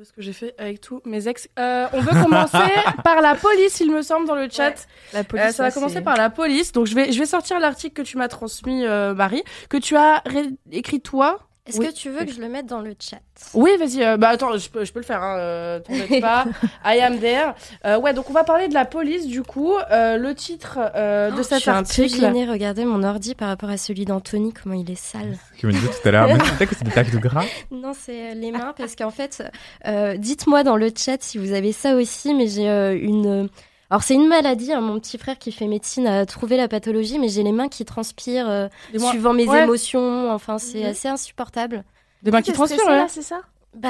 Peu 0.00 0.04
ce 0.06 0.14
que 0.14 0.22
j'ai 0.22 0.32
fait 0.32 0.54
avec 0.56 0.80
tous 0.80 1.02
mes 1.04 1.28
ex. 1.28 1.46
Euh, 1.58 1.86
on 1.92 2.00
veut 2.00 2.22
commencer 2.22 2.56
par 3.04 3.20
la 3.20 3.34
police, 3.34 3.80
il 3.80 3.92
me 3.92 4.00
semble, 4.00 4.26
dans 4.26 4.34
le 4.34 4.48
chat. 4.50 4.72
La 5.12 5.24
police, 5.24 5.44
Euh, 5.44 5.50
ça 5.52 5.62
va 5.64 5.70
commencer 5.70 6.00
par 6.00 6.16
la 6.16 6.30
police. 6.30 6.72
Donc 6.72 6.86
je 6.86 6.94
vais, 6.94 7.12
je 7.12 7.18
vais 7.18 7.26
sortir 7.26 7.60
l'article 7.60 7.92
que 7.92 8.08
tu 8.08 8.16
m'as 8.16 8.28
transmis, 8.28 8.86
euh, 8.86 9.12
Marie, 9.12 9.42
que 9.68 9.76
tu 9.76 9.96
as 9.96 10.22
ré- 10.24 10.54
écrit 10.72 11.02
toi. 11.02 11.40
Est-ce 11.70 11.78
Oui. 11.78 11.86
que 11.88 11.92
tu 11.92 12.10
veux 12.10 12.24
que 12.24 12.32
je 12.32 12.40
le 12.40 12.48
mette 12.48 12.66
dans 12.66 12.80
le 12.80 12.94
chat 12.98 13.20
Oui, 13.54 13.70
vas-y. 13.78 14.02
euh, 14.04 14.16
bah 14.16 14.28
attends, 14.28 14.56
je 14.58 14.68
peux, 14.68 14.84
je 14.84 14.92
peux 14.92 14.98
le 15.00 15.04
faire. 15.04 15.22
Hein, 15.22 15.36
euh, 15.38 15.80
t'embête 15.80 16.20
pas. 16.20 16.44
I 16.84 16.98
am 17.00 17.18
there. 17.18 17.54
Euh, 17.86 17.98
ouais, 17.98 18.12
donc 18.12 18.28
on 18.28 18.32
va 18.32 18.44
parler 18.44 18.68
de 18.68 18.74
la 18.74 18.84
police 18.84 19.26
du 19.26 19.42
coup. 19.42 19.72
Euh, 19.90 20.16
le 20.16 20.34
titre 20.34 20.78
euh, 20.96 21.30
de 21.30 21.36
Oh, 21.40 21.42
cet 21.42 21.54
Je 21.58 21.60
suis 21.62 21.70
un 21.70 21.74
peu 21.74 21.78
article. 21.80 22.20
gênée, 22.20 22.44
regardez 22.44 22.84
mon 22.84 23.02
ordi 23.02 23.34
par 23.34 23.48
rapport 23.48 23.70
à 23.70 23.76
celui 23.76 24.04
d'Anthony, 24.04 24.52
comment 24.52 24.74
il 24.74 24.90
est 24.90 24.94
sale. 25.00 25.38
Tu 25.58 25.66
me 25.66 25.72
disais 25.72 25.88
tout 25.88 26.08
à 26.08 26.10
l'heure, 26.10 26.28
sais 26.58 26.66
que 26.66 26.74
c'est 26.74 26.84
des 26.84 26.90
taches 26.90 27.10
de 27.10 27.18
gras. 27.18 27.44
Non, 27.70 27.92
c'est 27.98 28.34
les 28.34 28.50
mains 28.50 28.74
parce 28.76 28.94
qu'en 28.96 29.10
fait, 29.10 29.42
euh, 29.86 30.16
dites-moi 30.16 30.64
dans 30.64 30.76
le 30.76 30.90
chat 30.94 31.22
si 31.22 31.38
vous 31.38 31.52
avez 31.52 31.72
ça 31.72 31.94
aussi, 31.94 32.34
mais 32.34 32.46
j'ai 32.48 32.68
euh, 32.68 32.94
une. 33.00 33.48
Alors 33.90 34.02
c'est 34.04 34.14
une 34.14 34.28
maladie, 34.28 34.72
hein, 34.72 34.80
mon 34.80 34.98
petit 35.00 35.18
frère 35.18 35.38
qui 35.38 35.50
fait 35.52 35.66
médecine 35.66 36.06
a 36.06 36.24
trouvé 36.24 36.56
la 36.56 36.68
pathologie, 36.68 37.18
mais 37.18 37.28
j'ai 37.28 37.42
les 37.42 37.52
mains 37.52 37.68
qui 37.68 37.84
transpirent 37.84 38.48
euh, 38.48 38.68
suivant 38.96 39.32
mes 39.32 39.48
Ouais. 39.48 39.64
émotions. 39.64 40.30
Enfin, 40.32 40.58
c'est 40.58 40.84
Mhm. 40.84 40.90
assez 40.90 41.08
insupportable. 41.08 41.84
des 42.22 42.30
mains 42.30 42.42
qui 42.42 42.52
transpirent. 42.52 42.88
là, 42.88 43.06
c'est 43.08 43.22
ça? 43.22 43.40
Bah, 43.74 43.88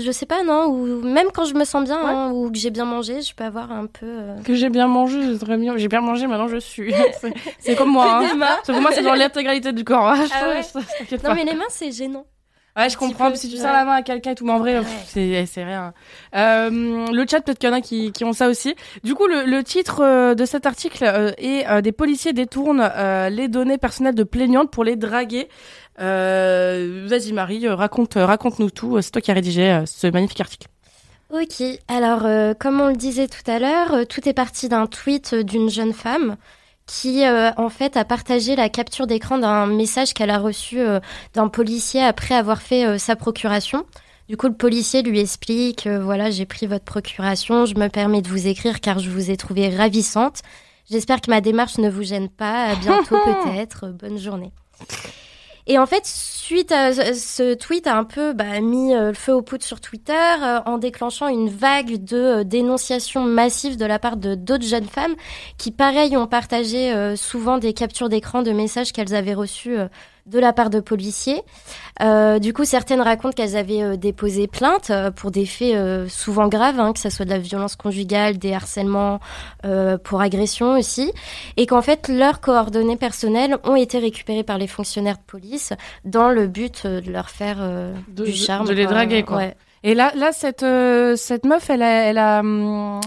je 0.00 0.10
sais 0.10 0.24
pas, 0.26 0.42
non. 0.42 0.66
Ou 0.66 1.02
même 1.02 1.28
quand 1.34 1.44
je 1.44 1.54
me 1.54 1.64
sens 1.64 1.84
bien 1.84 2.02
Ouais. 2.02 2.10
hein, 2.10 2.30
ou 2.32 2.50
que 2.50 2.58
j'ai 2.58 2.70
bien 2.70 2.84
mangé, 2.86 3.20
je 3.22 3.34
peux 3.34 3.44
avoir 3.44 3.70
un 3.70 3.86
peu. 3.86 4.06
euh, 4.06 4.36
Que 4.42 4.54
j'ai 4.54 4.68
bien 4.70 4.86
mangé, 4.88 5.20
c'est 5.38 5.44
très 5.44 5.56
bien. 5.58 5.76
J'ai 5.76 5.88
bien 5.88 6.00
mangé, 6.00 6.26
maintenant 6.26 6.48
je 6.48 6.56
suis. 6.56 6.92
C'est- 7.60 7.76
comme 7.76 7.90
moi. 7.90 8.20
Hein. 8.22 8.28
que 8.66 8.72
moi, 8.80 8.90
c'est 8.92 9.02
dans 9.02 9.14
l'intégralité 9.14 9.72
du 9.72 9.84
corps. 9.84 10.08
hein. 10.08 10.24
Ah 10.34 10.48
ouais. 10.48 10.60
Non, 11.12 11.18
pas. 11.22 11.34
mais 11.34 11.44
les 11.44 11.54
mains, 11.54 11.64
c'est 11.68 11.92
gênant. 11.92 12.24
Ouais, 12.76 12.88
je 12.88 12.96
comprends. 12.96 13.30
peu, 13.30 13.36
Si 13.36 13.48
tu 13.48 13.56
ouais. 13.56 13.60
serres 13.60 13.72
la 13.74 13.84
main 13.84 13.92
à 13.96 14.02
quelqu'un 14.02 14.30
et 14.30 14.34
tout, 14.34 14.46
mais 14.46 14.52
en 14.52 14.58
vrai, 14.58 14.74
Ouais. 14.78 14.80
pff, 14.80 15.04
c'est 15.06 15.44
c'est 15.46 15.62
rien. 15.64 15.92
Euh, 16.34 16.70
le 17.12 17.26
chat, 17.30 17.40
peut-être 17.42 17.58
qu'il 17.58 17.68
y 17.68 17.72
en 17.72 17.76
a 17.76 17.82
qui, 17.82 18.12
qui 18.12 18.24
ont 18.24 18.32
ça 18.32 18.48
aussi. 18.48 18.74
Du 19.04 19.14
coup, 19.14 19.26
le, 19.26 19.44
le 19.44 19.62
titre 19.62 20.00
euh, 20.02 20.34
de 20.34 20.44
cet 20.46 20.64
article 20.64 21.04
euh, 21.04 21.32
est 21.36 21.66
euh, 21.68 21.82
Des 21.82 21.92
policiers 21.92 22.32
détournent 22.32 22.80
euh, 22.96 23.28
les 23.28 23.48
données 23.48 23.76
personnelles 23.78 24.14
de 24.14 24.24
plaignantes 24.24 24.70
pour 24.70 24.84
les 24.84 24.96
draguer. 24.96 25.48
Euh, 26.00 27.06
Vas-y, 27.08 27.32
Marie, 27.32 27.68
raconte, 27.68 28.14
raconte-nous 28.14 28.70
tout. 28.70 29.00
C'est 29.02 29.10
toi 29.10 29.20
qui 29.20 29.30
as 29.30 29.34
rédigé 29.34 29.82
ce 29.86 30.06
magnifique 30.06 30.40
article. 30.40 30.68
Ok, 31.30 31.62
alors 31.88 32.26
euh, 32.26 32.52
comme 32.54 32.80
on 32.80 32.88
le 32.88 32.96
disait 32.96 33.26
tout 33.28 33.50
à 33.50 33.58
l'heure, 33.58 34.06
tout 34.08 34.28
est 34.28 34.34
parti 34.34 34.68
d'un 34.68 34.86
tweet 34.86 35.34
d'une 35.34 35.70
jeune 35.70 35.92
femme 35.94 36.36
qui 36.92 37.24
euh, 37.24 37.50
en 37.56 37.70
fait 37.70 37.96
a 37.96 38.04
partagé 38.04 38.54
la 38.54 38.68
capture 38.68 39.06
d'écran 39.06 39.38
d'un 39.38 39.64
message 39.64 40.12
qu'elle 40.12 40.28
a 40.28 40.38
reçu 40.38 40.78
euh, 40.78 41.00
d'un 41.32 41.48
policier 41.48 42.02
après 42.02 42.34
avoir 42.34 42.60
fait 42.60 42.84
euh, 42.84 42.98
sa 42.98 43.16
procuration. 43.16 43.86
Du 44.28 44.36
coup, 44.36 44.46
le 44.46 44.54
policier 44.54 45.02
lui 45.02 45.18
explique 45.18 45.86
voilà, 45.86 46.30
j'ai 46.30 46.44
pris 46.44 46.66
votre 46.66 46.84
procuration, 46.84 47.64
je 47.64 47.76
me 47.76 47.88
permets 47.88 48.20
de 48.20 48.28
vous 48.28 48.46
écrire 48.46 48.80
car 48.80 48.98
je 48.98 49.08
vous 49.08 49.30
ai 49.30 49.38
trouvée 49.38 49.74
ravissante. 49.74 50.42
J'espère 50.90 51.22
que 51.22 51.30
ma 51.30 51.40
démarche 51.40 51.78
ne 51.78 51.88
vous 51.88 52.02
gêne 52.02 52.28
pas. 52.28 52.64
À 52.64 52.74
bientôt 52.76 53.16
peut-être. 53.24 53.88
Bonne 53.88 54.18
journée. 54.18 54.52
Et 55.68 55.78
en 55.78 55.86
fait, 55.86 56.04
suite 56.04 56.72
à 56.72 56.92
ce- 57.14 57.54
tweet 57.54 57.86
a 57.86 57.96
un 57.96 58.02
peu 58.04 58.32
bah, 58.32 58.60
mis 58.60 58.94
euh, 58.94 59.08
le 59.08 59.14
feu 59.14 59.32
aux 59.32 59.42
poudres 59.42 59.62
sur 59.64 59.80
Twitter 59.80 60.12
euh, 60.12 60.58
en 60.66 60.76
déclenchant 60.78 61.28
une 61.28 61.48
vague 61.48 62.04
de 62.04 62.16
euh, 62.16 62.44
dénonciations 62.44 63.22
massives 63.22 63.76
de 63.76 63.84
la 63.84 64.00
part 64.00 64.16
de 64.16 64.34
d'autres 64.34 64.64
jeunes 64.66 64.88
femmes 64.88 65.14
qui, 65.58 65.70
pareil, 65.70 66.16
ont 66.16 66.26
partagé 66.26 66.92
souvent 67.16 67.58
des 67.58 67.72
captures 67.74 68.08
d'écran 68.08 68.42
de 68.42 68.50
messages 68.50 68.92
qu'elles 68.92 69.14
avaient 69.14 69.34
reçus 69.34 69.76
de 70.26 70.38
la 70.38 70.52
part 70.52 70.70
de 70.70 70.80
policiers. 70.80 71.42
Euh, 72.00 72.38
du 72.38 72.52
coup, 72.52 72.64
certaines 72.64 73.00
racontent 73.00 73.32
qu'elles 73.34 73.56
avaient 73.56 73.82
euh, 73.82 73.96
déposé 73.96 74.46
plainte 74.46 74.90
euh, 74.90 75.10
pour 75.10 75.30
des 75.30 75.46
faits 75.46 75.74
euh, 75.74 76.08
souvent 76.08 76.48
graves, 76.48 76.78
hein, 76.80 76.92
que 76.92 76.98
ce 77.00 77.10
soit 77.10 77.24
de 77.24 77.30
la 77.30 77.38
violence 77.38 77.76
conjugale, 77.76 78.38
des 78.38 78.54
harcèlements 78.54 79.20
euh, 79.64 79.98
pour 79.98 80.20
agression 80.20 80.78
aussi, 80.78 81.12
et 81.56 81.66
qu'en 81.66 81.82
fait 81.82 82.08
leurs 82.08 82.40
coordonnées 82.40 82.96
personnelles 82.96 83.56
ont 83.64 83.76
été 83.76 83.98
récupérées 83.98 84.42
par 84.44 84.58
les 84.58 84.66
fonctionnaires 84.68 85.16
de 85.16 85.22
police 85.26 85.72
dans 86.04 86.30
le 86.30 86.46
but 86.46 86.82
euh, 86.86 87.00
de 87.00 87.10
leur 87.10 87.28
faire 87.28 87.58
euh, 87.60 87.92
De- 88.08 88.24
du 88.24 88.32
charme. 88.32 88.66
de 88.66 88.72
les 88.72 88.86
draguer, 88.86 89.22
quoi. 89.24 89.36
Ouais. 89.38 89.56
Et 89.84 89.94
là, 89.94 90.12
là, 90.14 90.30
cette 90.32 90.62
euh, 90.62 91.16
cette 91.16 91.44
meuf, 91.44 91.68
elle 91.68 91.82
a, 91.82 91.90
elle 92.04 92.18
a, 92.18 92.38
hum, 92.40 93.00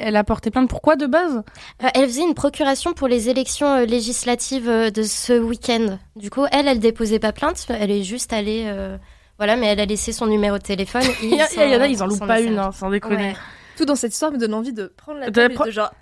elle 0.00 0.16
a 0.16 0.24
porté 0.24 0.50
plainte. 0.50 0.68
Pourquoi 0.68 0.96
de 0.96 1.06
base? 1.06 1.42
Euh, 1.84 1.88
elle 1.94 2.06
faisait 2.06 2.22
une 2.22 2.34
procuration 2.34 2.92
pour 2.94 3.06
les 3.06 3.28
élections 3.28 3.68
euh, 3.68 3.84
législatives 3.84 4.68
euh, 4.68 4.90
de 4.90 5.02
ce 5.04 5.38
week-end. 5.38 5.98
Du 6.16 6.30
coup, 6.30 6.44
elle, 6.50 6.66
elle 6.66 6.80
déposait 6.80 7.20
pas 7.20 7.32
plainte, 7.32 7.64
elle 7.68 7.90
est 7.92 8.02
juste 8.02 8.32
allée. 8.32 8.64
euh, 8.66 8.96
Voilà, 9.38 9.54
mais 9.56 9.66
elle 9.66 9.78
a 9.80 9.84
laissé 9.84 10.12
son 10.12 10.26
numéro 10.26 10.58
de 10.58 10.62
téléphone. 10.64 11.02
Il 11.22 11.30
y, 11.34 11.34
en 11.42 11.80
a, 11.80 11.86
ils 11.86 12.02
en 12.02 12.06
loupent 12.06 12.26
pas 12.26 12.40
une, 12.40 12.58
hein, 12.58 12.72
sans 12.72 12.90
déconner. 12.90 13.16
Ouais. 13.28 13.36
Tout 13.76 13.84
dans 13.84 13.94
cette 13.94 14.12
histoire 14.12 14.32
me 14.32 14.38
donne 14.38 14.54
envie 14.54 14.72
de 14.72 14.86
prendre 14.96 15.20
la 15.20 15.30
De 15.30 15.42
pre- 15.48 15.66
de 15.66 15.70
genre 15.70 15.92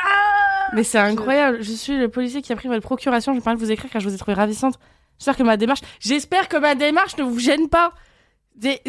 Mais 0.72 0.84
c'est 0.84 0.98
incroyable. 0.98 1.58
Je 1.60 1.72
suis 1.72 1.98
le 1.98 2.08
policier 2.08 2.40
qui 2.40 2.52
a 2.52 2.56
pris 2.56 2.68
votre 2.68 2.82
procuration. 2.82 3.34
Je 3.34 3.40
permets 3.40 3.58
de 3.58 3.64
vous 3.64 3.72
écrire 3.72 3.90
car 3.90 4.00
je 4.00 4.08
vous 4.08 4.14
ai 4.14 4.18
trouvé 4.18 4.34
ravissante. 4.34 4.78
J'espère 5.18 5.36
que 5.36 5.42
ma 5.42 5.56
démarche, 5.56 5.80
j'espère 6.00 6.48
que 6.48 6.56
ma 6.56 6.74
démarche 6.74 7.16
ne 7.18 7.24
vous 7.24 7.38
gêne 7.38 7.68
pas. 7.68 7.92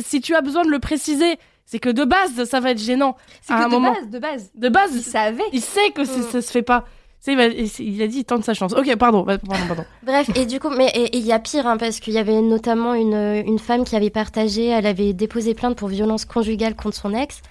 Si 0.03 0.21
tu 0.21 0.35
as 0.35 0.41
besoin 0.41 0.63
de 0.63 0.69
le 0.69 0.79
préciser, 0.79 1.37
c'est 1.65 1.79
que 1.79 1.89
de 1.89 2.03
base, 2.05 2.43
ça 2.45 2.59
va 2.59 2.71
être 2.71 2.79
gênant. 2.81 3.15
c'est 3.41 3.53
à 3.53 3.57
que 3.59 3.63
un 3.63 3.67
de 3.67 3.71
moment- 3.73 3.93
base, 3.93 4.09
de 4.09 4.19
base, 4.19 4.51
De 4.55 4.69
base, 4.69 4.91
il 4.95 5.01
savait. 5.01 5.43
il 5.53 5.61
sait 5.61 5.89
que 5.91 6.05
c'est- 6.05 6.19
Mm. 6.19 6.31
ça 6.31 6.41
se 6.41 6.51
fait 6.51 6.61
pas. 6.61 6.85
Il, 7.27 7.39
a 7.41 8.07
dit, 8.07 8.19
il 8.19 8.23
tente 8.23 8.43
sa 8.43 8.53
chance. 8.53 8.73
Ok, 8.73 8.95
pardon, 8.97 9.23
pardon, 9.25 9.41
pardon. 9.67 9.83
Bref, 10.03 10.29
et 10.35 10.45
du 10.45 10.59
coup, 10.59 10.69
mais 10.69 10.91
il 11.11 11.25
y 11.25 11.31
a 11.31 11.39
pire, 11.39 11.65
hein, 11.65 11.77
parce 11.77 11.99
qu'il 11.99 12.13
y 12.13 12.19
avait 12.19 12.39
notamment 12.39 12.93
une, 12.93 13.15
une 13.47 13.57
femme 13.57 13.83
qui 13.83 13.95
avait 13.95 14.11
partagé, 14.11 14.67
elle 14.67 14.85
avait 14.85 15.11
déposé 15.13 15.55
plainte 15.55 15.75
pour 15.75 15.87
violence 15.87 16.25
conjugale 16.25 16.75
contre 16.75 16.97
son 16.97 17.15
ex. 17.15 17.41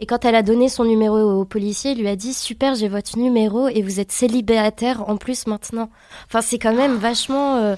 Et 0.00 0.04
quand 0.06 0.26
elle 0.26 0.34
a 0.34 0.42
donné 0.42 0.68
son 0.68 0.84
numéro 0.84 1.16
au 1.18 1.46
policier, 1.46 1.92
il 1.92 2.00
lui 2.00 2.08
a 2.08 2.16
dit 2.16 2.34
Super, 2.34 2.74
j'ai 2.74 2.88
votre 2.88 3.16
numéro 3.18 3.68
et 3.68 3.80
vous 3.80 4.00
êtes 4.00 4.12
célibataire 4.12 5.08
en 5.08 5.16
plus 5.16 5.46
maintenant. 5.46 5.88
Enfin, 6.26 6.42
c'est 6.42 6.58
quand 6.58 6.74
même 6.74 6.96
vachement. 6.96 7.56
euh, 7.56 7.76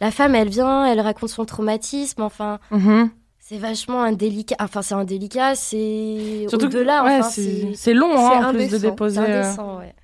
la 0.00 0.10
femme, 0.10 0.34
elle 0.34 0.48
vient, 0.48 0.86
elle 0.86 1.00
raconte 1.00 1.28
son 1.30 1.44
traumatisme. 1.44 2.22
Enfin, 2.22 2.58
Mhm. 2.70 3.10
C'est 3.46 3.58
vachement 3.58 4.02
indélicat. 4.02 4.56
Enfin, 4.58 4.80
c'est 4.80 4.94
indélicat, 4.94 5.54
c'est 5.54 6.46
Surtout 6.48 6.66
au-delà. 6.66 7.04
ouais, 7.04 7.18
enfin, 7.18 7.28
c'est 7.74 7.92
long 7.92 8.10
hein, 8.16 8.30
c'est 8.40 8.44
en 8.46 8.50
plus 8.52 8.58
de 8.58 8.62
indécent. 8.64 8.70
c'est 8.78 8.80
déposer. 8.90 9.20
euh, 9.20 9.42
indécent, 9.42 9.78
ouais. 9.80 9.94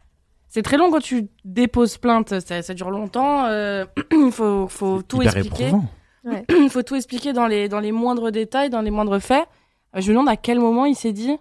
C'est 0.48 0.62
très 0.62 0.76
long 0.76 0.90
quand 0.90 1.00
tu 1.00 1.28
déposes 1.44 1.96
plainte. 1.96 2.38
Ça, 2.40 2.60
ça 2.62 2.74
dure 2.74 2.90
longtemps. 2.90 3.46
euh, 3.46 3.86
Il 4.12 4.30
faut, 4.32 4.68
faut 4.68 5.00
tout 5.02 5.22
Hyper 5.22 5.36
expliquer. 5.38 5.66
éprouvant. 5.68 5.84
Il 6.60 6.68
faut 6.70 6.82
tout 6.82 6.96
expliquer 6.96 7.32
dans 7.32 7.46
les, 7.46 7.68
dans 7.68 7.80
les 7.80 7.92
moindres 7.92 8.30
détails, 8.30 8.68
dans 8.68 8.82
les 8.82 8.90
moindres 8.90 9.20
faits. 9.22 9.46
Euh, 9.96 10.00
Je 10.00 10.08
me 10.08 10.14
demande 10.16 10.28
à 10.28 10.36
quel 10.36 10.58
moment 10.58 10.84
il 10.84 10.94
s'est 10.96 11.12
dit 11.12 11.36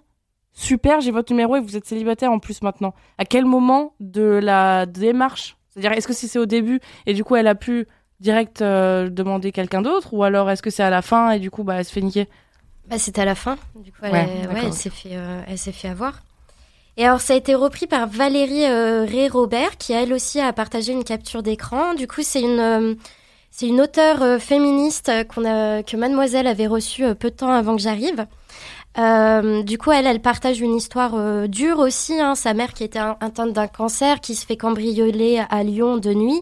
Super, 0.53 1.01
j'ai 1.01 1.12
votre 1.12 1.32
numéro 1.34 1.56
et 1.56 1.60
vous 1.60 1.75
êtes 1.75 1.86
célibataire 1.86 2.32
en 2.32 2.39
plus 2.39 2.62
maintenant. 2.62 2.94
À 3.18 3.25
quel 3.25 3.46
moment 3.46 3.94
de 4.00 4.39
la 4.41 4.86
démarche? 4.86 5.58
C'est-à-dire, 5.70 5.91
est-ce 5.94 6.08
que 6.08 6.13
si 6.13 6.27
c'est 6.27 6.39
au 6.39 6.46
début 6.48 6.79
et 7.06 7.13
du 7.13 7.24
coup 7.24 7.36
elle 7.36 7.48
a 7.48 7.56
pu 7.56 7.88
direct 8.19 8.61
euh, 8.61 9.09
demander 9.09 9.51
quelqu'un 9.51 9.81
d'autre 9.81 10.13
ou 10.13 10.23
alors 10.23 10.49
est-ce 10.49 10.61
que 10.61 10.69
c'est 10.69 10.83
à 10.83 10.89
la 10.89 11.01
fin 11.01 11.31
et 11.31 11.39
du 11.39 11.49
coup 11.51 11.63
bah, 11.63 11.75
elle 11.77 11.85
se 11.85 11.91
fait 11.91 12.01
niquer? 12.01 12.27
Bah, 12.89 12.97
c'était 12.97 13.21
à 13.21 13.25
la 13.25 13.35
fin. 13.35 13.57
Du 13.75 13.91
coup, 13.91 13.99
elle, 14.01 14.11
Ouais, 14.11 14.25
ouais, 14.25 14.41
d'accord. 14.47 14.57
elle 14.65 14.73
s'est 14.73 14.89
fait, 14.89 15.11
euh, 15.13 15.41
elle 15.47 15.57
s'est 15.59 15.71
fait 15.71 15.89
avoir. 15.89 16.21
Et 16.97 17.05
alors, 17.05 17.21
ça 17.21 17.33
a 17.33 17.35
été 17.38 17.53
repris 17.55 17.85
par 17.88 18.07
Valérie 18.07 18.65
euh, 18.65 19.05
Ré-Robert, 19.05 19.77
qui 19.77 19.93
elle 19.93 20.11
aussi 20.11 20.39
a 20.41 20.51
partagé 20.53 20.91
une 20.91 21.03
capture 21.03 21.43
d'écran. 21.43 21.93
Du 21.93 22.07
coup, 22.07 22.23
c'est 22.23 22.41
une, 22.41 22.59
euh, 22.59 22.95
c'est 23.51 23.67
une 23.67 23.79
auteure 23.79 24.41
féministe 24.41 25.11
qu'on 25.33 25.45
a, 25.45 25.83
que 25.83 25.95
Mademoiselle 25.95 26.47
avait 26.47 26.67
reçue 26.67 27.13
peu 27.15 27.29
de 27.29 27.35
temps 27.35 27.51
avant 27.51 27.75
que 27.75 27.81
j'arrive. 27.81 28.25
Euh, 28.98 29.62
du 29.63 29.77
coup, 29.77 29.91
elle, 29.91 30.08
elle 30.08 30.19
partage 30.19 30.60
une 30.60 30.75
histoire 30.75 31.13
euh, 31.15 31.48
dure 31.48 31.79
aussi. 31.79 32.19
Hein. 32.19 32.36
Sa 32.36 32.53
mère 32.53 32.74
qui 32.74 32.84
était 32.84 33.00
atteinte 33.00 33.53
d'un 33.53 33.67
cancer, 33.67 34.19
qui 34.19 34.36
se 34.36 34.46
fait 34.46 34.58
cambrioler 34.58 35.41
à 35.50 35.63
Lyon 35.63 35.98
de 35.98 36.13
nuit. 36.13 36.41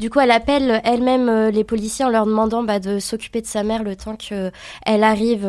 Du 0.00 0.08
coup, 0.08 0.18
elle 0.20 0.30
appelle 0.30 0.80
elle-même 0.84 1.28
euh, 1.28 1.50
les 1.50 1.64
policiers 1.64 2.04
en 2.04 2.08
leur 2.08 2.26
demandant 2.26 2.62
bah, 2.62 2.80
de 2.80 2.98
s'occuper 2.98 3.42
de 3.42 3.46
sa 3.46 3.62
mère 3.62 3.82
le 3.82 3.94
temps 3.94 4.16
que 4.16 4.50
elle 4.86 5.04
arrive 5.04 5.48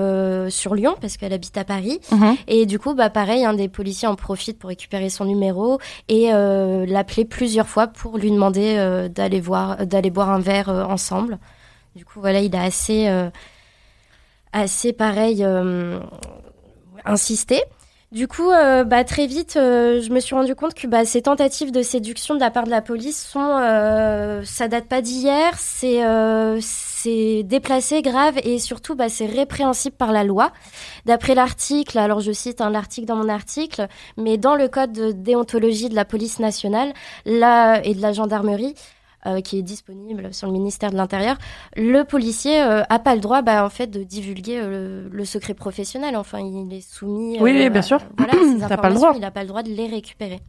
sur 0.49 0.75
Lyon 0.75 0.95
parce 0.99 1.17
qu'elle 1.17 1.33
habite 1.33 1.57
à 1.57 1.63
Paris. 1.63 1.99
Et 2.47 2.65
du 2.65 2.79
coup, 2.79 2.93
bah 2.93 3.09
pareil, 3.09 3.45
un 3.45 3.53
des 3.53 3.69
policiers 3.69 4.07
en 4.07 4.15
profite 4.15 4.59
pour 4.59 4.69
récupérer 4.69 5.09
son 5.09 5.25
numéro 5.25 5.79
et 6.09 6.29
l'appeler 6.31 7.25
plusieurs 7.25 7.67
fois 7.67 7.87
pour 7.87 8.17
lui 8.17 8.31
demander 8.31 9.07
d'aller 9.13 9.39
voir, 9.39 9.85
d'aller 9.85 10.09
boire 10.09 10.29
un 10.29 10.39
verre 10.39 10.69
ensemble. 10.69 11.39
Du 11.95 12.05
coup, 12.05 12.19
voilà, 12.19 12.39
il 12.39 12.55
a 12.55 12.63
assez, 12.63 13.07
assez 14.53 14.93
pareil 14.93 15.43
euh, 15.43 15.99
insisté. 17.05 17.63
Du 18.13 18.27
coup, 18.27 18.51
euh, 18.51 18.83
bah, 18.83 19.03
très 19.03 19.25
vite, 19.25 19.55
euh, 19.57 19.99
je 19.99 20.11
me 20.11 20.19
suis 20.19 20.35
rendu 20.35 20.53
compte 20.53 20.75
que 20.75 20.85
bah, 20.85 21.03
ces 21.03 21.23
tentatives 21.23 21.71
de 21.71 21.81
séduction 21.81 22.35
de 22.35 22.39
la 22.39 22.51
part 22.51 22.65
de 22.65 22.69
la 22.69 22.83
police 22.83 23.19
sont, 23.19 23.57
euh, 23.59 24.43
ça 24.43 24.67
date 24.67 24.85
pas 24.85 25.01
d'hier, 25.01 25.57
c'est, 25.57 25.97
déplacé, 27.43 28.03
grave 28.03 28.35
et 28.43 28.59
surtout, 28.59 28.93
bah, 28.93 29.09
c'est 29.09 29.25
répréhensible 29.25 29.95
par 29.95 30.11
la 30.11 30.23
loi. 30.23 30.51
D'après 31.07 31.33
l'article, 31.33 31.97
alors 31.97 32.19
je 32.19 32.31
cite 32.31 32.61
un 32.61 32.69
l'article 32.69 33.07
dans 33.07 33.15
mon 33.15 33.29
article, 33.29 33.87
mais 34.15 34.37
dans 34.37 34.53
le 34.53 34.67
code 34.67 34.91
de 34.91 35.11
déontologie 35.11 35.89
de 35.89 35.95
la 35.95 36.05
police 36.05 36.37
nationale 36.37 36.93
et 37.25 37.31
de 37.31 38.01
la 38.01 38.13
gendarmerie, 38.13 38.75
euh, 39.25 39.41
qui 39.41 39.59
est 39.59 39.61
disponible 39.61 40.33
sur 40.33 40.47
le 40.47 40.53
ministère 40.53 40.91
de 40.91 40.97
l'Intérieur, 40.97 41.37
le 41.75 42.03
policier 42.03 42.61
euh, 42.61 42.83
a 42.89 42.99
pas 42.99 43.15
le 43.15 43.21
droit, 43.21 43.41
bah, 43.41 43.65
en 43.65 43.69
fait, 43.69 43.87
de 43.87 44.03
divulguer 44.03 44.59
euh, 44.59 45.03
le, 45.03 45.09
le 45.09 45.25
secret 45.25 45.53
professionnel. 45.53 46.15
Enfin, 46.15 46.39
il 46.39 46.73
est 46.73 46.81
soumis. 46.81 47.37
Oui, 47.39 47.51
oui, 47.51 47.69
bien 47.69 47.81
sûr. 47.81 47.99
Voilà, 48.17 48.33
ces 48.33 48.59
pas 48.77 48.89
le 48.89 48.95
droit. 48.95 49.11
Il 49.15 49.21
n'a 49.21 49.31
pas 49.31 49.41
le 49.41 49.47
droit 49.47 49.63
de 49.63 49.69
les 49.69 49.87
récupérer. 49.87 50.39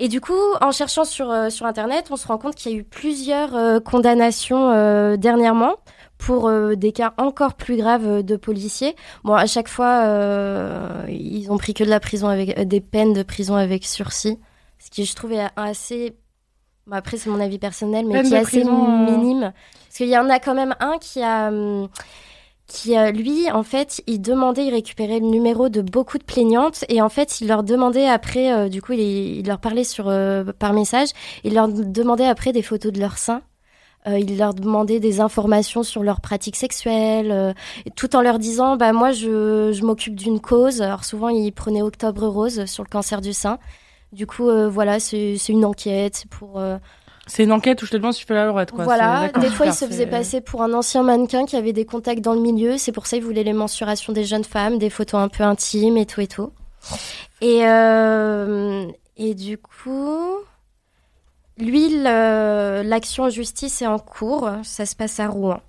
Et 0.00 0.06
du 0.08 0.20
coup, 0.20 0.32
en 0.60 0.70
cherchant 0.70 1.04
sur, 1.04 1.30
euh, 1.30 1.50
sur 1.50 1.66
Internet, 1.66 2.06
on 2.10 2.16
se 2.16 2.26
rend 2.28 2.38
compte 2.38 2.54
qu'il 2.54 2.70
y 2.70 2.74
a 2.76 2.78
eu 2.78 2.84
plusieurs 2.84 3.56
euh, 3.56 3.80
condamnations 3.80 4.70
euh, 4.70 5.16
dernièrement 5.16 5.74
pour 6.18 6.48
euh, 6.48 6.76
des 6.76 6.92
cas 6.92 7.14
encore 7.16 7.54
plus 7.54 7.76
graves 7.76 8.06
euh, 8.06 8.22
de 8.22 8.36
policiers. 8.36 8.94
Bon, 9.24 9.34
à 9.34 9.46
chaque 9.46 9.68
fois, 9.68 10.04
euh, 10.04 11.04
ils 11.08 11.50
ont 11.50 11.58
pris 11.58 11.74
que 11.74 11.82
de 11.82 11.90
la 11.90 11.98
prison 11.98 12.28
avec 12.28 12.56
euh, 12.58 12.64
des 12.64 12.80
peines 12.80 13.12
de 13.12 13.24
prison 13.24 13.56
avec 13.56 13.84
sursis, 13.84 14.38
ce 14.78 14.90
qui 14.90 15.04
je 15.04 15.14
trouvais 15.16 15.44
assez. 15.56 16.16
Bon, 16.88 16.96
après, 16.96 17.16
c'est 17.18 17.30
mon 17.30 17.40
avis 17.40 17.58
personnel, 17.58 18.06
mais 18.06 18.22
qui 18.22 18.32
est 18.34 18.36
assez 18.38 18.60
prison, 18.60 18.84
euh. 18.84 19.04
minime. 19.16 19.52
Parce 19.86 19.96
qu'il 19.96 20.08
y 20.08 20.18
en 20.18 20.28
a 20.30 20.38
quand 20.40 20.54
même 20.54 20.74
un 20.80 20.98
qui 20.98 21.22
a. 21.22 21.48
hum, 21.48 21.88
qui 22.66 22.98
euh, 22.98 23.10
lui 23.12 23.50
en 23.50 23.62
fait 23.62 24.02
il 24.06 24.20
demandait 24.20 24.66
il 24.66 24.74
récupérait 24.74 25.20
le 25.20 25.26
numéro 25.26 25.70
de 25.70 25.80
beaucoup 25.80 26.18
de 26.18 26.22
plaignantes 26.22 26.84
et 26.90 27.00
en 27.00 27.08
fait 27.08 27.40
il 27.40 27.48
leur 27.48 27.62
demandait 27.62 28.06
après 28.06 28.52
euh, 28.52 28.68
du 28.68 28.82
coup 28.82 28.92
il, 28.92 29.00
il 29.38 29.46
leur 29.46 29.58
parlait 29.58 29.84
sur 29.84 30.08
euh, 30.08 30.44
par 30.58 30.74
message 30.74 31.08
il 31.44 31.54
leur 31.54 31.68
demandait 31.68 32.26
après 32.26 32.52
des 32.52 32.60
photos 32.60 32.92
de 32.92 33.00
leurs 33.00 33.16
seins 33.16 33.40
Euh, 34.06 34.18
il 34.18 34.36
leur 34.38 34.54
demandait 34.54 35.00
des 35.00 35.18
informations 35.20 35.82
sur 35.82 36.02
leurs 36.04 36.20
pratiques 36.20 36.56
sexuelles 36.56 37.32
euh, 37.32 37.52
tout 37.96 38.14
en 38.16 38.20
leur 38.22 38.38
disant 38.38 38.76
bah 38.76 38.92
moi 38.92 39.10
je, 39.12 39.72
je 39.72 39.82
m'occupe 39.84 40.14
d'une 40.14 40.38
cause 40.40 40.80
alors 40.82 41.04
souvent 41.04 41.30
il 41.30 41.50
prenait 41.52 41.82
Octobre 41.82 42.26
Rose 42.28 42.66
sur 42.66 42.84
le 42.84 42.88
cancer 42.88 43.20
du 43.20 43.32
sein 43.32 43.58
du 44.12 44.26
coup 44.26 44.48
euh, 44.48 44.68
voilà 44.68 45.00
c'est 45.00 45.36
une 45.48 45.64
enquête 45.64 46.16
c'est 46.16 46.30
pour 46.30 46.58
euh, 46.58 46.78
C'est 47.26 47.44
une 47.44 47.52
enquête 47.52 47.82
où 47.82 47.86
je 47.86 47.90
te 47.90 47.96
demande 47.96 48.14
si 48.14 48.20
tu 48.20 48.26
fais 48.26 48.34
la 48.34 48.46
lorette 48.46 48.70
quoi. 48.72 48.84
Voilà, 48.84 49.28
des 49.28 49.50
fois 49.50 49.66
il 49.66 49.74
se 49.74 49.84
faisait 49.84 50.06
passer 50.06 50.40
pour 50.40 50.62
un 50.62 50.72
ancien 50.72 51.02
mannequin 51.02 51.44
qui 51.44 51.56
avait 51.56 51.74
des 51.74 51.84
contacts 51.84 52.22
dans 52.22 52.34
le 52.34 52.40
milieu. 52.40 52.78
C'est 52.78 52.92
pour 52.92 53.06
ça 53.06 53.16
qu'il 53.16 53.24
voulait 53.24 53.44
les 53.44 53.52
mensurations 53.52 54.12
des 54.12 54.24
jeunes 54.24 54.44
femmes, 54.44 54.78
des 54.78 54.90
photos 54.90 55.20
un 55.20 55.28
peu 55.28 55.44
intimes 55.44 55.98
et 55.98 56.06
tout 56.06 56.20
et 56.22 56.26
tout. 56.26 56.52
Et, 57.40 57.66
euh, 57.66 58.86
et 59.18 59.34
du 59.34 59.58
coup, 59.58 60.38
lui, 61.58 62.02
l'action 62.02 63.24
en 63.24 63.30
justice 63.30 63.82
est 63.82 63.86
en 63.86 63.98
cours. 63.98 64.48
Ça 64.62 64.86
se 64.86 64.96
passe 64.96 65.20
à 65.20 65.28
Rouen. 65.28 65.60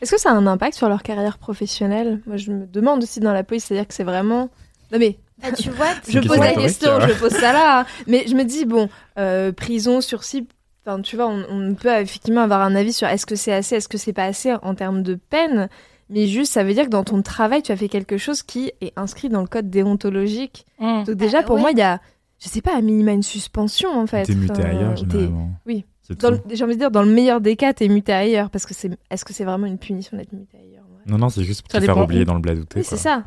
Est-ce 0.00 0.12
que 0.12 0.20
ça 0.20 0.30
a 0.30 0.32
un 0.32 0.46
impact 0.46 0.76
sur 0.76 0.88
leur 0.88 1.02
carrière 1.02 1.38
professionnelle? 1.38 2.22
Moi, 2.26 2.36
je 2.36 2.50
me 2.50 2.66
demande 2.66 3.02
aussi 3.02 3.20
dans 3.20 3.32
la 3.32 3.44
police, 3.44 3.66
c'est-à-dire 3.66 3.86
que 3.86 3.94
c'est 3.94 4.02
vraiment. 4.02 4.48
Non 4.90 4.98
mais 4.98 5.18
Bah, 5.42 5.52
tu 5.52 5.70
vois, 5.70 5.86
C'est 6.02 6.12
je 6.12 6.20
pose 6.28 6.38
la 6.38 6.54
question 6.54 7.00
je 7.00 7.18
pose 7.18 7.32
ça 7.32 7.52
là. 7.52 7.80
hein. 7.80 7.86
Mais 8.06 8.24
je 8.28 8.34
me 8.34 8.44
dis 8.44 8.64
bon, 8.64 8.88
euh, 9.18 9.52
prison, 9.52 10.00
sursis. 10.00 10.46
Enfin, 10.86 11.00
tu 11.00 11.16
vois, 11.16 11.28
on, 11.28 11.44
on 11.48 11.74
peut 11.74 11.88
effectivement 12.00 12.40
avoir 12.42 12.60
un 12.62 12.74
avis 12.74 12.92
sur 12.92 13.06
est-ce 13.08 13.26
que 13.26 13.36
c'est 13.36 13.52
assez, 13.52 13.76
est-ce 13.76 13.88
que 13.88 13.98
c'est 13.98 14.12
pas 14.12 14.24
assez 14.24 14.52
en 14.62 14.74
termes 14.74 15.02
de 15.02 15.14
peine. 15.14 15.68
Mais 16.10 16.26
juste, 16.26 16.52
ça 16.52 16.62
veut 16.64 16.74
dire 16.74 16.84
que 16.84 16.90
dans 16.90 17.04
ton 17.04 17.22
travail, 17.22 17.62
tu 17.62 17.72
as 17.72 17.76
fait 17.76 17.88
quelque 17.88 18.18
chose 18.18 18.42
qui 18.42 18.72
est 18.80 18.92
inscrit 18.96 19.28
dans 19.28 19.40
le 19.40 19.46
code 19.46 19.70
déontologique. 19.70 20.66
Mm. 20.78 21.04
Donc 21.04 21.16
déjà, 21.16 21.42
pour 21.42 21.54
ouais. 21.56 21.60
moi, 21.62 21.70
il 21.70 21.78
y 21.78 21.82
a, 21.82 22.00
je 22.42 22.48
sais 22.48 22.60
pas, 22.60 22.76
à 22.76 22.80
minima 22.80 23.12
une 23.12 23.22
suspension 23.22 23.90
en 23.90 24.06
fait. 24.06 24.24
T'es 24.24 24.34
muté 24.34 24.52
Enfin, 24.58 24.68
ailleurs, 24.70 24.96
généralement. 24.96 25.50
Le- 25.66 26.40
J'ai 26.52 26.64
envie 26.64 26.74
de 26.74 26.78
dire, 26.80 26.90
dans 26.90 27.02
le 27.04 27.10
meilleur 27.10 27.40
des 27.40 27.54
cas, 27.56 27.72
t'es 27.72 27.88
muté 27.88 28.12
ailleurs. 28.12 28.50
Parce 28.50 28.66
que 28.66 28.74
c'est, 28.74 28.90
est-ce 29.10 29.24
que 29.24 29.32
c'est 29.32 29.44
vraiment 29.44 29.66
une 29.66 29.78
punition 29.78 30.16
d'être 30.16 30.32
muté 30.32 30.58
ailleurs 30.58 30.84
ouais. 30.90 31.10
Non, 31.10 31.16
non, 31.16 31.28
c'est 31.30 31.44
juste 31.44 31.62
pour 31.62 31.70
Ça 31.70 31.78
te 31.80 31.84
faire 31.84 31.96
oublier 31.96 32.22
où. 32.22 32.24
dans 32.24 32.34
le 32.34 32.40
bled 32.40 32.58
où 32.58 32.64
t'es, 32.64 32.80
Oui, 32.80 32.84
c'est 32.86 32.96
ça. 32.96 33.24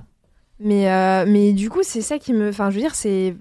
Mais, 0.60 0.90
euh, 0.90 1.26
mais 1.28 1.54
du 1.54 1.70
coup, 1.70 1.82
c'est 1.84 2.02
ça 2.02 2.18
qui 2.20 2.34
me. 2.34 2.50
Enfin, 2.50 2.70
je 2.70 2.76
veux 2.76 2.82
dire, 2.82 2.96
c'est. 2.96 3.36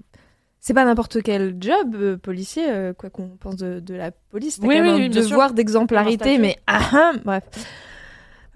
C'est 0.59 0.73
pas 0.73 0.83
n'importe 0.83 1.21
quel 1.21 1.55
job 1.59 1.93
euh, 1.95 2.17
policier, 2.17 2.63
euh, 2.67 2.91
quoi 2.91 3.11
qu'on 3.11 3.27
pense 3.39 3.55
de, 3.55 3.79
de 3.79 3.93
la 3.93 4.09
police. 4.09 4.59
T'as 4.59 4.65
Oui, 4.67 4.77
quand 4.77 4.81
même 4.83 4.95
oui, 4.95 5.01
un 5.03 5.07
oui, 5.09 5.13
sûr. 5.13 5.21
devoir 5.29 5.53
d'exemplarité, 5.53 6.35
Un 6.35 6.39
mais 6.39 6.55
ah, 6.65 6.79
ah, 6.91 7.11
bref. 7.23 7.43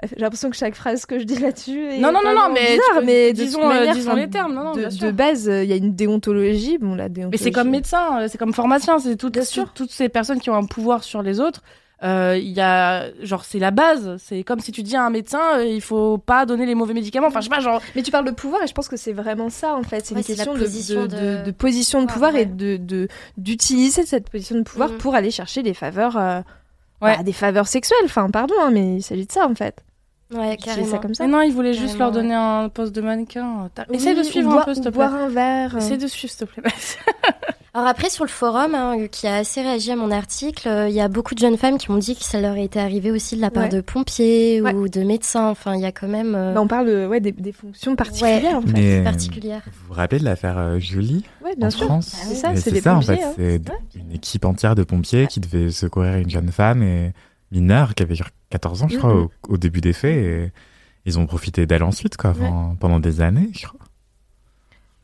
J'ai 0.01 0.15
l'impression 0.15 0.49
que 0.49 0.55
chaque 0.55 0.73
phrase 0.75 1.05
que 1.05 1.19
je 1.19 1.25
dis 1.25 1.35
là-dessus 1.37 1.85
est 1.85 1.99
Non, 1.99 2.11
non, 2.11 2.21
non, 2.23 2.33
non, 2.33 2.51
mais 2.53 2.77
bizarre, 2.77 2.99
peux- 2.99 3.05
mais 3.05 3.33
disons, 3.33 3.67
manière, 3.67 3.93
disons 3.93 4.15
les 4.15 4.29
termes, 4.29 4.55
non, 4.55 4.63
non, 4.63 4.71
de, 4.73 4.79
bien 4.79 4.89
sûr. 4.89 5.05
de 5.05 5.11
base, 5.11 5.45
il 5.45 5.69
y 5.69 5.73
a 5.73 5.75
une 5.75 5.93
déontologie. 5.93 6.77
Bon, 6.79 6.95
la 6.95 7.09
déontologie. 7.09 7.29
Mais 7.31 7.37
c'est 7.37 7.51
comme 7.51 7.69
médecin, 7.69 8.27
c'est 8.27 8.37
comme 8.39 8.53
pharmacien, 8.53 8.97
c'est 8.97 9.15
toutes, 9.17 9.37
toutes 9.75 9.91
ces 9.91 10.09
personnes 10.09 10.39
qui 10.39 10.49
ont 10.49 10.55
un 10.55 10.65
pouvoir 10.65 11.03
sur 11.03 11.21
les 11.21 11.39
autres. 11.39 11.61
Euh, 12.03 12.37
Il 12.37 12.51
y 12.51 12.61
a, 12.61 13.07
genre, 13.23 13.43
c'est 13.45 13.59
la 13.59 13.71
base. 13.71 14.15
C'est 14.23 14.43
comme 14.43 14.59
si 14.59 14.71
tu 14.71 14.83
dis 14.83 14.95
à 14.95 15.03
un 15.03 15.09
médecin, 15.09 15.41
euh, 15.57 15.65
il 15.65 15.81
faut 15.81 16.17
pas 16.17 16.45
donner 16.45 16.65
les 16.65 16.75
mauvais 16.75 16.93
médicaments. 16.93 17.27
Enfin, 17.27 17.39
je 17.41 17.45
sais 17.45 17.49
pas, 17.49 17.59
genre. 17.59 17.81
Mais 17.95 18.03
tu 18.03 18.11
parles 18.11 18.25
de 18.25 18.31
pouvoir 18.31 18.63
et 18.63 18.67
je 18.67 18.73
pense 18.73 18.87
que 18.87 18.97
c'est 18.97 19.13
vraiment 19.13 19.49
ça 19.49 19.75
en 19.75 19.83
fait. 19.83 20.05
C'est 20.05 20.13
Ouais, 20.15 20.21
une 20.21 20.25
question 20.25 20.53
de, 20.53 20.59
position 20.59 21.01
de, 21.03 21.07
de- 21.07 21.15
de- 21.17 21.43
de 21.45 21.51
position 21.51 21.99
de 22.01 22.07
Ouais, 22.07 22.13
pouvoir 22.13 22.33
ouais. 22.33 22.41
et 22.43 22.45
de 22.45 22.77
de- 22.77 23.07
d'utiliser 23.37 24.05
cette 24.05 24.29
position 24.29 24.55
de 24.55 24.63
pouvoir 24.63 24.89
Mhm. 24.91 24.97
pour 24.97 25.15
aller 25.15 25.31
chercher 25.31 25.61
des 25.63 25.73
faveurs, 25.73 26.17
euh, 26.17 26.39
Ouais. 27.01 27.17
bah, 27.17 27.23
des 27.23 27.33
faveurs 27.33 27.67
sexuelles. 27.67 27.97
Enfin, 28.05 28.29
pardon, 28.29 28.55
hein, 28.61 28.71
mais 28.71 28.97
il 28.97 29.01
s'agit 29.03 29.25
de 29.25 29.31
ça 29.31 29.47
en 29.47 29.55
fait. 29.55 29.83
Ouais, 30.33 30.57
Je 30.63 30.81
dis 30.83 30.85
ça 30.87 30.99
comme 30.99 31.15
ça. 31.15 31.25
Mais 31.25 31.31
non, 31.31 31.41
il 31.41 31.51
voulait 31.51 31.73
juste 31.73 31.97
leur 31.97 32.11
donner 32.11 32.35
un 32.35 32.69
poste 32.69 32.93
de 32.93 33.01
mannequin. 33.01 33.67
Oui, 33.89 33.95
Essaye 33.95 34.15
de 34.15 34.21
suivre 34.21 34.51
un 34.59 34.63
peu, 34.63 34.75
s'il 34.75 34.83
te 34.83 34.89
ou 34.89 34.91
plaît. 34.91 35.07
Boire 35.07 35.15
un 35.15 35.27
verre. 35.27 35.75
Essaye 35.77 35.97
de 35.97 36.05
suivre, 36.05 36.31
s'il 36.31 36.45
te 36.47 36.51
plaît. 36.53 36.69
Alors 37.73 37.87
après, 37.87 38.09
sur 38.09 38.23
le 38.25 38.29
forum, 38.29 38.73
hein, 38.73 39.07
qui 39.11 39.27
a 39.27 39.35
assez 39.35 39.61
réagi 39.61 39.91
à 39.91 39.95
mon 39.95 40.09
article, 40.09 40.67
euh, 40.67 40.89
il 40.89 40.95
y 40.95 41.01
a 41.01 41.07
beaucoup 41.07 41.35
de 41.35 41.39
jeunes 41.39 41.57
femmes 41.57 41.77
qui 41.77 41.91
m'ont 41.91 41.99
dit 41.99 42.15
que 42.15 42.23
ça 42.23 42.41
leur 42.41 42.57
était 42.57 42.79
arrivé 42.79 43.11
aussi 43.11 43.35
de 43.35 43.41
la 43.41 43.51
part 43.51 43.63
Ouais. 43.65 43.69
de 43.69 43.81
pompiers 43.81 44.59
Ouais. 44.61 44.73
ou 44.73 44.89
de 44.89 45.01
médecins. 45.03 45.47
Enfin, 45.49 45.75
il 45.75 45.81
y 45.81 45.85
a 45.85 45.91
quand 45.91 46.07
même 46.07 46.33
euh, 46.33 46.53
Bah, 46.55 46.61
on 46.61 46.67
parle 46.67 46.87
de- 46.87 47.05
ouais, 47.05 47.19
des, 47.19 47.31
des 47.31 47.51
fonctions 47.51 47.95
particulières 47.95 48.55
en 48.57 48.61
fait. 48.61 48.71
Mais- 48.73 49.03
particulières. 49.03 49.61
Vous 49.67 49.89
vous 49.89 49.93
rappelez 49.93 50.19
de 50.19 50.25
l'affaire 50.25 50.57
euh, 50.57 50.79
Julie 50.79 51.23
Ouais, 51.45 51.55
bien 51.55 51.67
en 51.67 51.71
sûr. 51.71 51.85
France 51.85 52.11
Bah, 52.13 52.19
c'est 52.27 52.35
ça, 52.35 52.55
c'est 52.55 52.71
des 52.71 52.81
ça 52.81 52.95
en 52.95 52.99
pompiers, 53.01 53.17
fait, 53.17 53.23
hein. 53.23 53.73
c'est 53.93 53.99
une 53.99 54.11
équipe 54.13 54.45
entière 54.45 54.73
de 54.73 54.83
pompiers 54.83 55.27
qui 55.27 55.39
devait 55.39 55.69
secourir 55.69 56.15
une 56.15 56.29
jeune 56.29 56.51
femme 56.51 56.81
et 56.81 57.13
mineure 57.51 57.93
qui 57.93 58.01
avait 58.01 58.15
genre 58.15 58.29
14 58.49 58.81
ans, 58.83 58.87
je 58.89 58.97
crois, 58.97 59.13
au, 59.15 59.31
au 59.47 59.57
début 59.57 59.81
des 59.81 59.93
faits. 59.93 60.15
Et 60.17 60.51
ils 61.05 61.19
ont 61.19 61.25
profité 61.27 61.65
d'elle 61.67 61.83
ensuite, 61.83 62.17
quoi, 62.17 62.33
pendant, 62.33 62.75
pendant 62.79 62.99
des 62.99 63.21
années, 63.21 63.49
je 63.53 63.67
crois. 63.67 63.78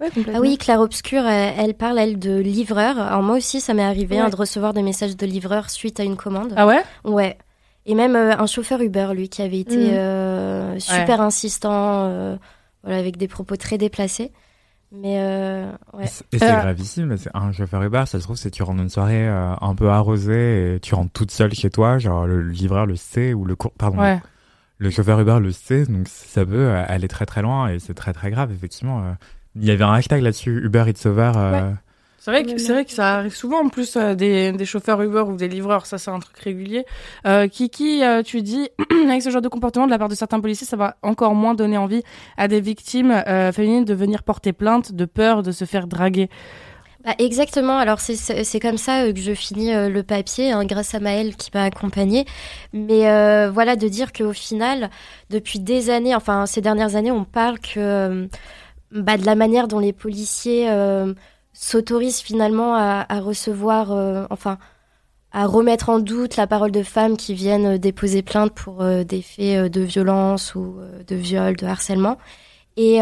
Ouais. 0.02 0.10
Ah 0.34 0.40
oui, 0.42 0.58
Claire 0.58 0.82
Obscur, 0.82 1.26
elle, 1.26 1.54
elle 1.58 1.74
parle, 1.74 1.98
elle, 2.00 2.20
de 2.20 2.38
livreur. 2.38 3.00
Alors 3.00 3.24
moi 3.24 3.38
aussi, 3.38 3.62
ça 3.62 3.74
m'est 3.74 3.84
arrivé 3.84 4.16
Ouais. 4.18 4.22
hein, 4.24 4.30
de 4.30 4.36
recevoir 4.36 4.74
des 4.74 4.82
messages 4.82 5.16
de 5.16 5.26
livreur 5.26 5.70
suite 5.70 6.00
à 6.00 6.04
une 6.04 6.18
commande. 6.18 6.54
Ah 6.58 6.68
ouais? 6.68 6.82
Ouais. 7.06 7.38
Et 7.86 7.96
même 7.96 8.16
euh, 8.16 8.36
un 8.38 8.46
chauffeur 8.48 8.82
Uber, 8.82 9.10
lui, 9.16 9.30
qui 9.30 9.42
avait 9.42 9.60
été 9.60 9.78
Mhm. 9.78 9.94
euh, 9.94 10.80
super 10.80 11.22
insistant, 11.22 12.06
euh, 12.08 12.36
voilà, 12.84 12.98
avec 12.98 13.16
des 13.18 13.28
propos 13.30 13.56
très 13.56 13.78
déplacés. 13.78 14.32
Mais 14.92 15.18
euh, 15.20 15.72
ouais. 15.94 16.06
Et 16.32 16.38
c'est- 16.40 16.44
Euh. 16.44 16.60
gravissime. 16.62 17.16
C'est 17.18 17.30
un 17.34 17.52
chauffeur 17.52 17.82
Uber, 17.84 18.04
ça 18.06 18.20
se 18.20 18.24
trouve, 18.24 18.36
c'est 18.38 18.52
tu 18.52 18.64
rentres 18.64 18.82
une 18.82 18.90
soirée 18.90 19.28
euh, 19.28 19.54
un 19.62 19.76
peu 19.76 19.90
arrosée 19.90 20.76
et 20.76 20.80
tu 20.80 20.94
rentres 20.96 21.12
toute 21.12 21.32
seule 21.32 21.54
chez 21.54 21.70
toi, 21.70 21.98
genre 22.00 22.28
le 22.28 22.42
livreur 22.42 22.86
le 22.86 22.96
sait 22.96 23.34
ou 23.34 23.46
le 23.46 23.56
cour- 23.56 23.72
pardon, 23.78 24.00
Ouais. 24.00 24.20
le 24.78 24.90
chauffeur 24.90 25.20
Uber 25.20 25.40
le 25.42 25.52
sait, 25.52 25.86
donc 25.86 26.08
ça 26.08 26.46
peut 26.46 26.70
aller 26.72 27.08
très 27.08 27.26
très 27.26 27.42
loin 27.42 27.68
et 27.70 27.80
c'est 27.80 27.94
très 27.94 28.14
très 28.14 28.30
grave 28.32 28.52
effectivement. 28.54 29.16
Il 29.56 29.66
y 29.66 29.72
avait 29.72 29.84
un 29.84 29.94
hashtag 29.94 30.22
là-dessus, 30.22 30.62
Uber 30.64 30.84
It's 30.88 31.06
Over. 31.06 31.32
euh, 31.36 31.72
C'est 32.20 32.32
vrai, 32.32 32.44
que, 32.44 32.58
c'est 32.58 32.74
vrai 32.74 32.86
que 32.86 32.92
ça 32.92 33.16
arrive 33.16 33.36
souvent 33.36 33.64
en 33.64 33.70
plus 33.70 33.96
euh, 33.96 34.16
des, 34.16 34.52
des 34.52 34.66
chauffeurs 34.66 35.02
Uber 35.02 35.22
ou 35.22 35.36
des 35.38 35.48
livreurs, 35.48 35.86
ça 35.86 35.98
c'est 35.98 36.12
un 36.12 36.20
truc 36.20 36.38
régulier. 36.40 36.86
Euh, 37.26 37.48
Kiki, 37.48 38.04
euh, 38.04 38.22
tu 38.24 38.42
dis, 38.42 38.68
avec 39.08 39.22
ce 39.22 39.30
genre 39.30 39.42
de 39.42 39.48
comportement 39.48 39.86
de 39.86 39.92
la 39.92 40.00
part 40.00 40.10
de 40.10 40.16
certains 40.16 40.40
policiers, 40.40 40.68
ça 40.68 40.76
va 40.76 40.98
encore 41.04 41.36
moins 41.36 41.54
donner 41.54 41.78
envie 41.78 42.04
à 42.38 42.48
des 42.48 42.60
victimes 42.62 43.12
euh, 43.12 43.52
féminines 43.52 43.86
de 43.86 43.94
venir 43.94 44.24
porter 44.24 44.52
plainte 44.54 44.92
de 44.94 45.06
peur 45.06 45.44
de 45.44 45.52
se 45.52 45.66
faire 45.66 45.88
draguer. 45.88 46.30
Bah, 47.06 47.14
exactement. 47.20 47.78
Alors 47.78 48.00
c'est 48.00 48.60
comme 48.60 48.80
ça 48.80 49.12
que 49.14 49.20
je 49.20 49.34
finis 49.34 49.76
euh, 49.76 49.90
le 49.90 50.02
papier, 50.02 50.52
hein, 50.52 50.66
grâce 50.66 50.96
à 50.96 51.00
Maëlle 51.00 51.36
qui 51.36 51.52
m'a 51.54 51.64
accompagnée. 51.64 52.26
Mais 52.74 53.08
euh, 53.08 53.52
voilà, 53.54 53.76
de 53.76 53.88
dire 53.88 54.12
qu'au 54.12 54.34
final, 54.34 54.90
depuis 55.30 55.60
des 55.60 55.92
années, 55.92 56.16
enfin 56.16 56.48
ces 56.48 56.62
dernières 56.62 56.96
années, 56.96 57.12
on 57.12 57.24
parle 57.24 57.60
que 57.60 57.78
euh, 57.78 58.26
bah, 58.92 59.18
de 59.18 59.26
la 59.26 59.36
manière 59.36 59.68
dont 59.68 59.80
les 59.80 59.94
policiers 59.94 60.70
euh, 60.70 61.14
s'autorisent 61.54 62.22
finalement 62.22 62.76
à, 62.76 63.20
recevoir, 63.20 63.92
euh, 63.92 64.26
enfin 64.30 64.58
à 65.32 65.48
remettre 65.48 65.90
en 65.90 66.00
doute 66.00 66.38
la 66.38 66.48
parole 66.48 66.72
de 66.72 66.84
femmes 66.84 67.18
qui 67.18 67.34
viennent 67.34 67.76
euh, 67.76 67.78
déposer 67.78 68.22
plainte 68.22 68.54
pour 68.54 68.84
des 68.84 69.22
faits 69.22 69.72
de 69.72 69.82
violence 69.82 70.56
ou 70.56 70.78
de 71.08 71.16
viol, 71.16 71.56
de 71.56 71.66
harcèlement. 71.66 72.18
Et 72.78 73.00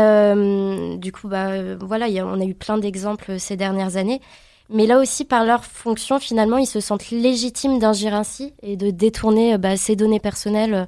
du 0.98 1.12
coup, 1.12 1.28
bah, 1.28 1.76
voilà, 1.78 2.06
on 2.26 2.39
a 2.39 2.46
eu 2.46 2.54
plein 2.54 2.78
d'exemples 2.78 3.39
ces 3.39 3.58
dernières 3.58 3.98
années. 3.98 4.22
Mais 4.69 4.86
là 4.86 5.00
aussi, 5.00 5.26
par 5.26 5.46
leur 5.46 5.65
fonction, 5.65 6.19
finalement, 6.19 6.58
ils 6.58 6.67
se 6.67 6.80
sentent 6.80 7.10
légitimes 7.10 7.80
d'agir 7.80 8.13
ainsi 8.13 8.54
et 8.62 8.78
de 8.78 8.91
détourner 8.91 9.58
bah, 9.58 9.76
ces 9.76 9.96
données 9.96 10.19
personnelles 10.19 10.88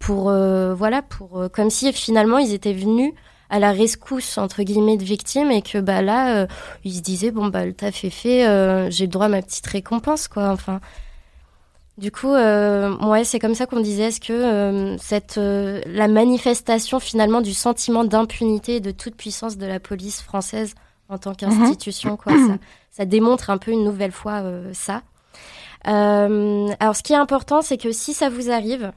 pour, 0.00 0.24
voilà, 0.24 1.02
pour, 1.02 1.48
comme 1.52 1.70
si 1.70 1.92
finalement 1.92 2.38
ils 2.38 2.52
étaient 2.52 2.72
venus 2.72 3.12
à 3.54 3.60
la 3.60 3.70
rescousse 3.70 4.36
entre 4.36 4.64
guillemets 4.64 4.96
de 4.96 5.04
victimes 5.04 5.52
et 5.52 5.62
que 5.62 5.78
bah 5.78 6.02
là, 6.02 6.38
euh, 6.38 6.46
ils 6.82 6.94
se 6.94 7.02
disaient 7.02 7.30
bon 7.30 7.46
bah 7.46 7.64
le 7.64 7.72
taf 7.72 8.04
est 8.04 8.10
fait, 8.10 8.48
euh, 8.48 8.90
j'ai 8.90 9.04
le 9.04 9.12
droit 9.12 9.26
à 9.26 9.28
ma 9.28 9.42
petite 9.42 9.66
récompense 9.68 10.26
quoi. 10.26 10.48
Enfin, 10.48 10.80
du 11.96 12.10
coup, 12.10 12.34
euh, 12.34 12.96
ouais, 12.96 13.22
c'est 13.22 13.38
comme 13.38 13.54
ça 13.54 13.66
qu'on 13.66 13.78
disait 13.78 14.08
est-ce 14.08 14.20
que 14.20 14.96
cette 14.98 15.36
la 15.36 16.08
manifestation 16.08 16.98
finalement 16.98 17.42
du 17.42 17.54
sentiment 17.54 18.02
d'impunité 18.02 18.76
et 18.76 18.80
de 18.80 18.90
toute 18.90 19.14
puissance 19.14 19.56
de 19.56 19.66
la 19.66 19.78
police 19.78 20.20
française 20.20 20.74
en 21.08 21.18
tant 21.18 21.32
qu'institution, 21.32 22.16
quoi, 22.16 22.32
ça, 22.32 22.56
ça 22.90 23.04
démontre 23.04 23.50
un 23.50 23.58
peu 23.58 23.70
une 23.70 23.84
nouvelle 23.84 24.10
fois 24.10 24.42
ça. 24.72 25.02
Alors, 25.84 26.96
ce 26.96 27.04
qui 27.04 27.12
est 27.12 27.16
important, 27.16 27.62
c'est 27.62 27.76
que 27.78 27.92
si 27.92 28.14
ça 28.14 28.30
vous 28.30 28.50
arrive, 28.50 28.90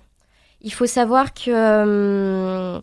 il 0.62 0.74
faut 0.74 0.88
savoir 0.88 1.34
que 1.34 1.52
euh, 1.52 2.80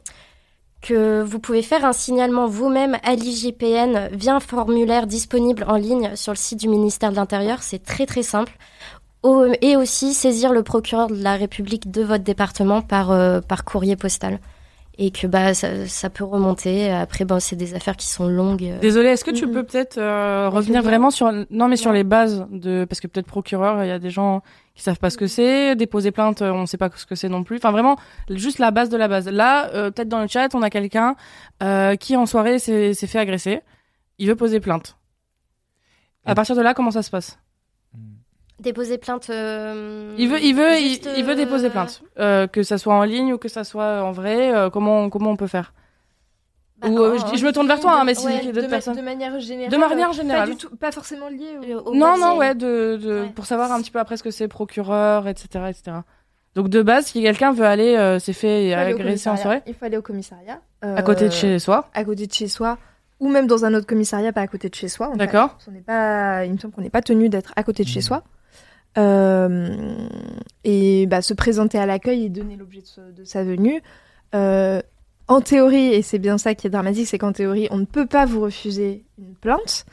que 0.85 1.23
vous 1.23 1.39
pouvez 1.39 1.63
faire 1.63 1.85
un 1.85 1.95
signalement 1.95 2.47
vous-même 2.47 2.99
à 3.03 3.15
l'IGPN 3.15 4.11
via 4.13 4.37
un 4.37 4.41
formulaire 4.41 5.07
disponible 5.07 5.65
en 5.67 5.77
ligne 5.77 6.15
sur 6.15 6.33
le 6.33 6.37
site 6.37 6.61
du 6.61 6.69
ministère 6.69 7.11
de 7.11 7.17
l'Intérieur. 7.17 7.63
C'est 7.63 7.83
très 7.83 8.07
très 8.07 8.23
simple. 8.23 8.53
Et 9.63 9.77
aussi 9.77 10.13
saisir 10.13 10.53
le 10.53 10.63
procureur 10.63 11.07
de 11.07 11.23
la 11.23 11.37
République 11.37 11.91
de 11.91 12.03
votre 12.03 12.23
département 12.23 12.83
par, 12.83 13.11
euh, 13.11 13.41
par 13.41 13.65
courrier 13.65 13.97
postal. 13.97 14.39
Et 14.99 15.11
que 15.11 15.27
bah, 15.27 15.55
ça, 15.55 15.87
ça 15.87 16.11
peut 16.11 16.25
remonter. 16.25 16.93
Après, 16.93 17.25
bon, 17.25 17.41
c'est 17.41 17.57
des 17.57 17.75
affaires 17.75 17.97
qui 17.97 18.07
sont 18.07 18.29
longues. 18.29 18.75
Désolée, 18.83 19.09
est-ce 19.09 19.25
que 19.25 19.31
tu 19.31 19.49
peux 19.49 19.65
peut-être 19.65 19.97
euh, 19.97 20.51
revenir 20.51 20.83
vraiment 20.83 21.11
sur 21.11 21.33
non 21.51 21.69
mais 21.69 21.77
sur 21.77 21.93
les 21.93 22.05
bases 22.05 22.47
de 22.51 22.85
parce 22.85 23.01
que 23.01 23.07
peut-être 23.07 23.27
procureur, 23.27 23.83
il 23.83 23.89
y 23.89 23.91
a 23.91 23.99
des 23.99 24.11
gens 24.11 24.43
qui 24.75 24.83
savent 24.83 24.99
pas 24.99 25.11
ce 25.11 25.17
que 25.17 25.27
c'est, 25.29 25.77
déposer 25.77 26.11
plainte, 26.11 26.43
euh, 26.43 26.51
on 26.53 26.67
sait 26.67 26.77
pas 26.79 26.91
ce 26.95 27.07
que 27.07 27.15
c'est 27.15 27.29
non 27.29 27.45
plus. 27.45 27.57
Enfin 27.59 27.71
vraiment 27.71 27.97
juste 28.29 28.59
la 28.59 28.71
base 28.73 28.89
de 28.89 28.97
la 28.97 29.07
base. 29.09 29.29
Là, 29.29 29.71
euh, 29.75 29.91
peut-être 29.91 30.09
dans 30.09 30.21
le 30.21 30.27
chat, 30.29 30.53
on 30.55 30.63
a 30.63 30.71
quelqu'un 30.71 31.15
euh, 31.63 31.95
qui 31.97 32.17
en 32.17 32.27
soirée 32.27 32.59
s'est 32.59 32.93
s'est 32.95 33.07
fait 33.07 33.19
agresser. 33.21 33.61
Il 34.19 34.27
veut 34.29 34.37
poser 34.37 34.59
plainte. 34.61 34.97
À 36.27 36.33
Et- 36.33 36.35
partir 36.35 36.57
de 36.57 36.61
là, 36.63 36.75
comment 36.75 36.91
ça 36.91 37.03
se 37.03 37.11
passe? 37.11 37.39
Déposer 38.61 38.99
plainte. 38.99 39.31
euh, 39.31 40.15
Il 40.17 40.29
veut, 40.29 40.41
il 40.41 40.55
veut, 40.55 40.79
il, 40.81 41.01
il 41.19 41.25
veut 41.25 41.35
déposer 41.35 41.67
euh, 41.67 41.71
plainte, 41.71 42.03
Euh, 42.19 42.47
que 42.47 42.63
ça 42.63 42.79
soit 42.79 42.95
en 42.95 43.03
ligne 43.03 43.33
ou 43.33 43.39
que 43.39 43.49
ça 43.49 43.65
soit 43.65 44.03
en 44.05 44.13
vrai. 44.13 44.55
euh, 44.55 44.71
comment 44.71 45.11
comment 45.11 45.31
on 45.31 45.37
peut 45.37 45.49
faire? 45.49 45.73
Bah, 46.85 46.91
Ou, 46.91 46.99
euh, 47.01 47.15
en- 47.15 47.19
je, 47.19 47.33
en 47.33 47.37
je 47.37 47.45
me 47.47 47.53
tourne 47.53 47.67
vers 47.67 47.81
toi, 47.81 48.01
hein, 48.01 48.05
mais 48.05 48.15
si 48.15 48.27
ouais. 48.27 48.53
d'autres 48.53 48.69
personnes. 48.69 48.97
de 48.97 49.03
manière 49.03 49.39
générale. 49.41 49.73
De 49.73 49.77
manière 49.77 50.11
euh, 50.11 50.13
générale. 50.13 50.49
Pas, 50.49 50.55
du 50.55 50.57
tout, 50.59 50.77
pas 50.77 50.93
forcément 50.93 51.29
lié 51.29 51.75
au. 51.85 51.95
Non, 51.95 52.17
non, 52.19 52.37
ouais, 52.39 52.55
de, 52.55 52.97
de 53.03 53.21
Ouais. 53.23 53.29
pour 53.35 53.47
savoir 53.47 53.73
un 53.73 53.81
petit 53.81 53.91
peu 53.91 53.99
après 53.99 54.17
ce 54.17 54.23
que 54.23 54.31
c'est 54.31 54.49
procureur, 54.49 55.27
etc., 55.29 55.65
etc. 55.69 55.97
Donc 56.55 56.69
de 56.69 56.83
base, 56.83 57.07
si 57.07 57.21
quelqu'un 57.23 57.53
veut 57.53 57.65
aller, 57.67 57.97
euh, 57.97 58.19
s'est 58.21 58.33
fait 58.33 58.73
agresser 58.75 58.95
en 58.95 59.05
commissariat. 59.05 59.43
soirée, 59.43 59.63
Il 59.67 59.75
faut 59.75 59.85
aller 59.85 59.97
au 59.97 60.03
commissariat. 60.03 60.61
à 60.83 61.03
côté 61.03 61.25
de 61.25 61.31
Euh, 61.31 61.33
chez 61.33 61.59
soi, 61.59 61.89
À 61.95 62.05
côté 62.05 62.27
de 62.29 62.33
chez 62.33 62.47
soi. 62.49 62.79
Ou 63.21 63.29
même 63.29 63.47
dans 63.47 63.65
un 63.65 63.75
autre 63.75 63.87
commissariat, 63.87 64.33
pas 64.33 64.41
à 64.43 64.47
côté 64.47 64.69
de 64.69 64.75
chez 64.75 64.89
soi. 64.89 65.11
D'accord. 65.17 65.57
N'est 65.71 65.81
pas, 65.81 66.45
il 66.45 66.53
me 66.53 66.59
semble 66.59 66.75
qu'on 66.75 66.83
n'est 66.83 66.91
pas 66.91 67.01
tenu 67.03 67.29
d'être 67.29 67.53
à 67.57 67.63
côté 67.63 67.83
de 67.85 67.89
chez 67.89 68.01
Mhm. 68.01 68.05
soi. 68.05 68.23
Euh, 68.99 69.69
et 70.65 71.07
bah, 71.07 71.23
se 71.23 71.35
présenter 71.35 71.79
à 71.79 71.87
l'accueil 71.87 72.25
et 72.25 72.29
donner 72.29 72.57
l'objet 72.57 72.83
de 73.17 73.25
sa 73.25 73.43
venue. 73.45 73.83
Euh, 74.35 74.81
en 75.29 75.41
théorie, 75.41 75.87
et 75.95 76.03
c'est 76.03 76.19
bien 76.19 76.39
ça 76.39 76.55
qui 76.55 76.67
est 76.67 76.71
dramatique, 76.71 77.07
c'est 77.07 77.19
qu'en 77.19 77.33
théorie, 77.33 77.69
on 77.71 77.79
ne 77.79 77.85
peut 77.87 78.07
pas 78.07 78.27
vous 78.27 78.41
refuser 78.41 79.05
une 79.19 79.35
plainte. 79.35 79.87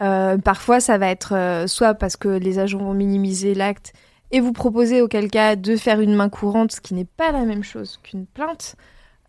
Euh, 0.00 0.36
parfois, 0.38 0.80
ça 0.80 0.98
va 0.98 1.08
être 1.08 1.34
euh, 1.34 1.66
soit 1.66 1.94
parce 1.94 2.16
que 2.16 2.28
les 2.28 2.58
agents 2.58 2.78
vont 2.78 2.94
minimiser 2.94 3.54
l'acte 3.54 3.92
et 4.32 4.40
vous 4.40 4.52
proposer 4.52 5.00
auquel 5.02 5.30
cas 5.30 5.54
de 5.56 5.76
faire 5.76 6.00
une 6.00 6.14
main 6.14 6.28
courante, 6.28 6.72
ce 6.72 6.80
qui 6.80 6.94
n'est 6.94 7.04
pas 7.04 7.30
la 7.32 7.44
même 7.44 7.62
chose 7.62 8.00
qu'une 8.02 8.26
plainte. 8.26 8.74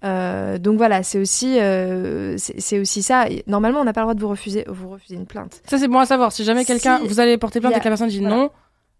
Euh, 0.03 0.57
donc 0.57 0.77
voilà, 0.77 1.01
c'est 1.03 1.19
aussi, 1.19 1.59
euh, 1.59 2.35
c'est 2.37 2.79
aussi 2.79 3.03
ça. 3.03 3.29
Et 3.29 3.43
Normalement, 3.47 3.79
on 3.81 3.83
n'a 3.85 3.93
pas 3.93 4.01
le 4.01 4.05
droit 4.05 4.13
de 4.15 4.19
vous 4.21 4.27
refuser, 4.29 4.65
vous 4.67 4.89
refuser 4.89 5.15
une 5.15 5.25
plainte. 5.27 5.61
ça 5.69 5.77
c'est 5.77 5.87
bon 5.87 5.99
à 5.99 6.05
savoir. 6.05 6.31
Si 6.31 6.43
jamais 6.43 6.61
Si 6.61 6.67
quelqu'un, 6.67 6.99
vous 7.05 7.19
allez 7.19 7.37
porter 7.37 7.59
plainte 7.61 7.73
a- 7.73 7.77
et 7.77 7.79
que 7.79 7.85
la 7.85 7.91
personne 7.91 8.09
dit 8.09 8.19
voilà. 8.19 8.35
non, 8.35 8.49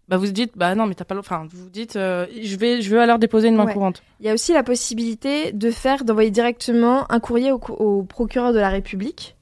bah 0.08 0.16
vous 0.18 0.26
dites 0.26 0.52
bah 0.56 0.74
non 0.74 0.86
mais 0.86 0.94
t'as 0.94 1.04
pas 1.04 1.16
enfin 1.16 1.46
vous 1.50 1.70
dites 1.70 1.96
euh, 1.96 2.26
je 2.42 2.56
vais 2.56 2.82
je 2.82 2.90
vais 2.90 3.00
alors 3.00 3.18
déposer 3.18 3.48
une 3.48 3.56
main 3.56 3.64
Ouais. 3.64 3.72
courante. 3.72 4.02
Il 4.20 4.26
y 4.26 4.28
a 4.28 4.34
aussi 4.34 4.52
la 4.52 4.62
possibilité 4.62 5.52
de 5.52 5.70
faire, 5.70 6.04
d'envoyer 6.04 6.30
directement 6.30 7.10
un 7.10 7.20
courrier 7.20 7.52
au, 7.52 8.02
procureur 8.02 8.52
de 8.52 8.58
la 8.58 8.68
République. 8.68 9.36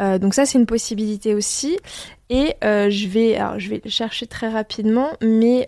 Euh, 0.00 0.18
donc 0.18 0.34
ça, 0.34 0.46
c'est 0.46 0.58
une 0.58 0.66
possibilité 0.66 1.34
aussi. 1.34 1.78
Et 2.30 2.54
euh, 2.64 2.90
je 2.90 3.08
vais, 3.08 3.36
alors 3.36 3.58
je 3.58 3.68
vais 3.70 3.82
chercher 3.86 4.26
très 4.26 4.48
rapidement, 4.48 5.10
mais 5.22 5.66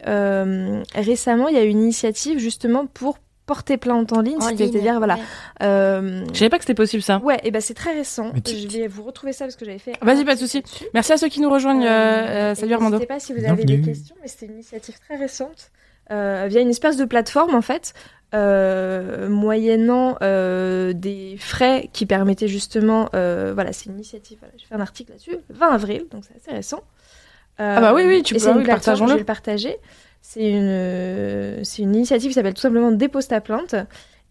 récemment, 0.95 1.49
il 1.49 1.55
y 1.55 1.59
a 1.59 1.65
eu 1.65 1.69
une 1.69 1.83
initiative 1.83 2.39
justement 2.39 2.87
pour 2.87 3.19
porter 3.47 3.77
plainte 3.77 4.13
en 4.13 4.21
ligne, 4.21 4.41
c'est-à-dire 4.41 4.97
voilà. 4.99 5.15
ouais. 5.17 5.21
euh, 5.63 6.25
Je 6.33 6.39
savais 6.39 6.49
pas 6.49 6.57
que 6.59 6.65
c'était 6.65 6.75
possible 6.75 7.03
ça. 7.03 7.19
ouais, 7.19 7.39
et 7.45 7.51
ben 7.51 7.61
c'est 7.61 7.75
très 7.75 7.93
récent. 7.95 8.33
Je 8.47 8.69
vais 8.69 8.87
vous 8.87 9.03
retrouver 9.03 9.33
ça 9.33 9.45
parce 9.45 9.57
que 9.57 9.65
j'avais 9.65 9.79
fait. 9.79 9.93
Vas-y, 10.03 10.25
pas 10.25 10.35
de 10.35 10.41
souci. 10.41 10.63
Merci 10.95 11.13
à 11.13 11.17
ceux 11.19 11.29
qui 11.29 11.41
nous 11.41 11.51
rejoignent. 11.51 11.85
euh, 11.85 11.89
euh, 11.89 12.53
et 12.53 12.55
salut 12.55 12.73
Armando. 12.75 12.97
N'hésitez 12.97 13.07
pas 13.15 13.21
si 13.21 13.33
vous 13.35 13.45
avez 13.45 13.65
des 13.65 13.81
questions, 13.81 14.17
mais 14.23 14.29
c'était 14.29 14.47
une 14.47 14.53
initiative 14.55 14.97
très 14.99 15.17
récente 15.17 15.71
euh, 16.11 16.47
via 16.49 16.61
une 16.61 16.71
espèce 16.71 16.97
de 16.97 17.05
plateforme 17.05 17.55
en 17.55 17.63
fait, 17.63 17.93
euh, 18.35 19.29
moyennant 19.29 20.17
euh, 20.23 20.93
des 20.93 21.37
frais 21.39 21.89
qui 21.93 22.05
permettaient 22.07 22.49
justement, 22.49 23.09
euh, 23.15 23.53
voilà, 23.55 23.73
c'est 23.73 23.87
une 23.87 23.95
initiative. 23.95 24.39
Voilà, 24.41 24.55
j'ai 24.57 24.67
fait 24.67 24.75
un 24.75 24.81
article 24.81 25.13
là-dessus, 25.13 25.31
le 25.33 25.43
20 25.55 25.69
avril, 25.71 26.07
donc 26.11 26.25
c'est 26.27 26.37
assez 26.37 26.55
récent. 26.57 26.83
Euh, 27.61 27.75
Ah 27.79 27.81
bah 27.81 27.95
oui, 27.95 28.03
oui, 28.07 28.23
tu 28.23 28.35
peux- 28.35 28.49
une 28.51 28.59
oui, 28.59 28.65
partageons-le. 28.65 29.11
Je 29.11 29.15
vais 29.15 29.21
le 29.21 29.25
partager. 29.27 29.77
C'est 30.27 30.51
une, 30.51 31.63
c'est 31.65 31.83
une 31.83 31.95
initiative 31.95 32.29
qui 32.31 32.35
s'appelle 32.35 32.55
tout 32.55 32.63
simplement 32.63 32.91
Dépose 32.91 33.29
ta 33.29 33.43
plainte 33.43 33.75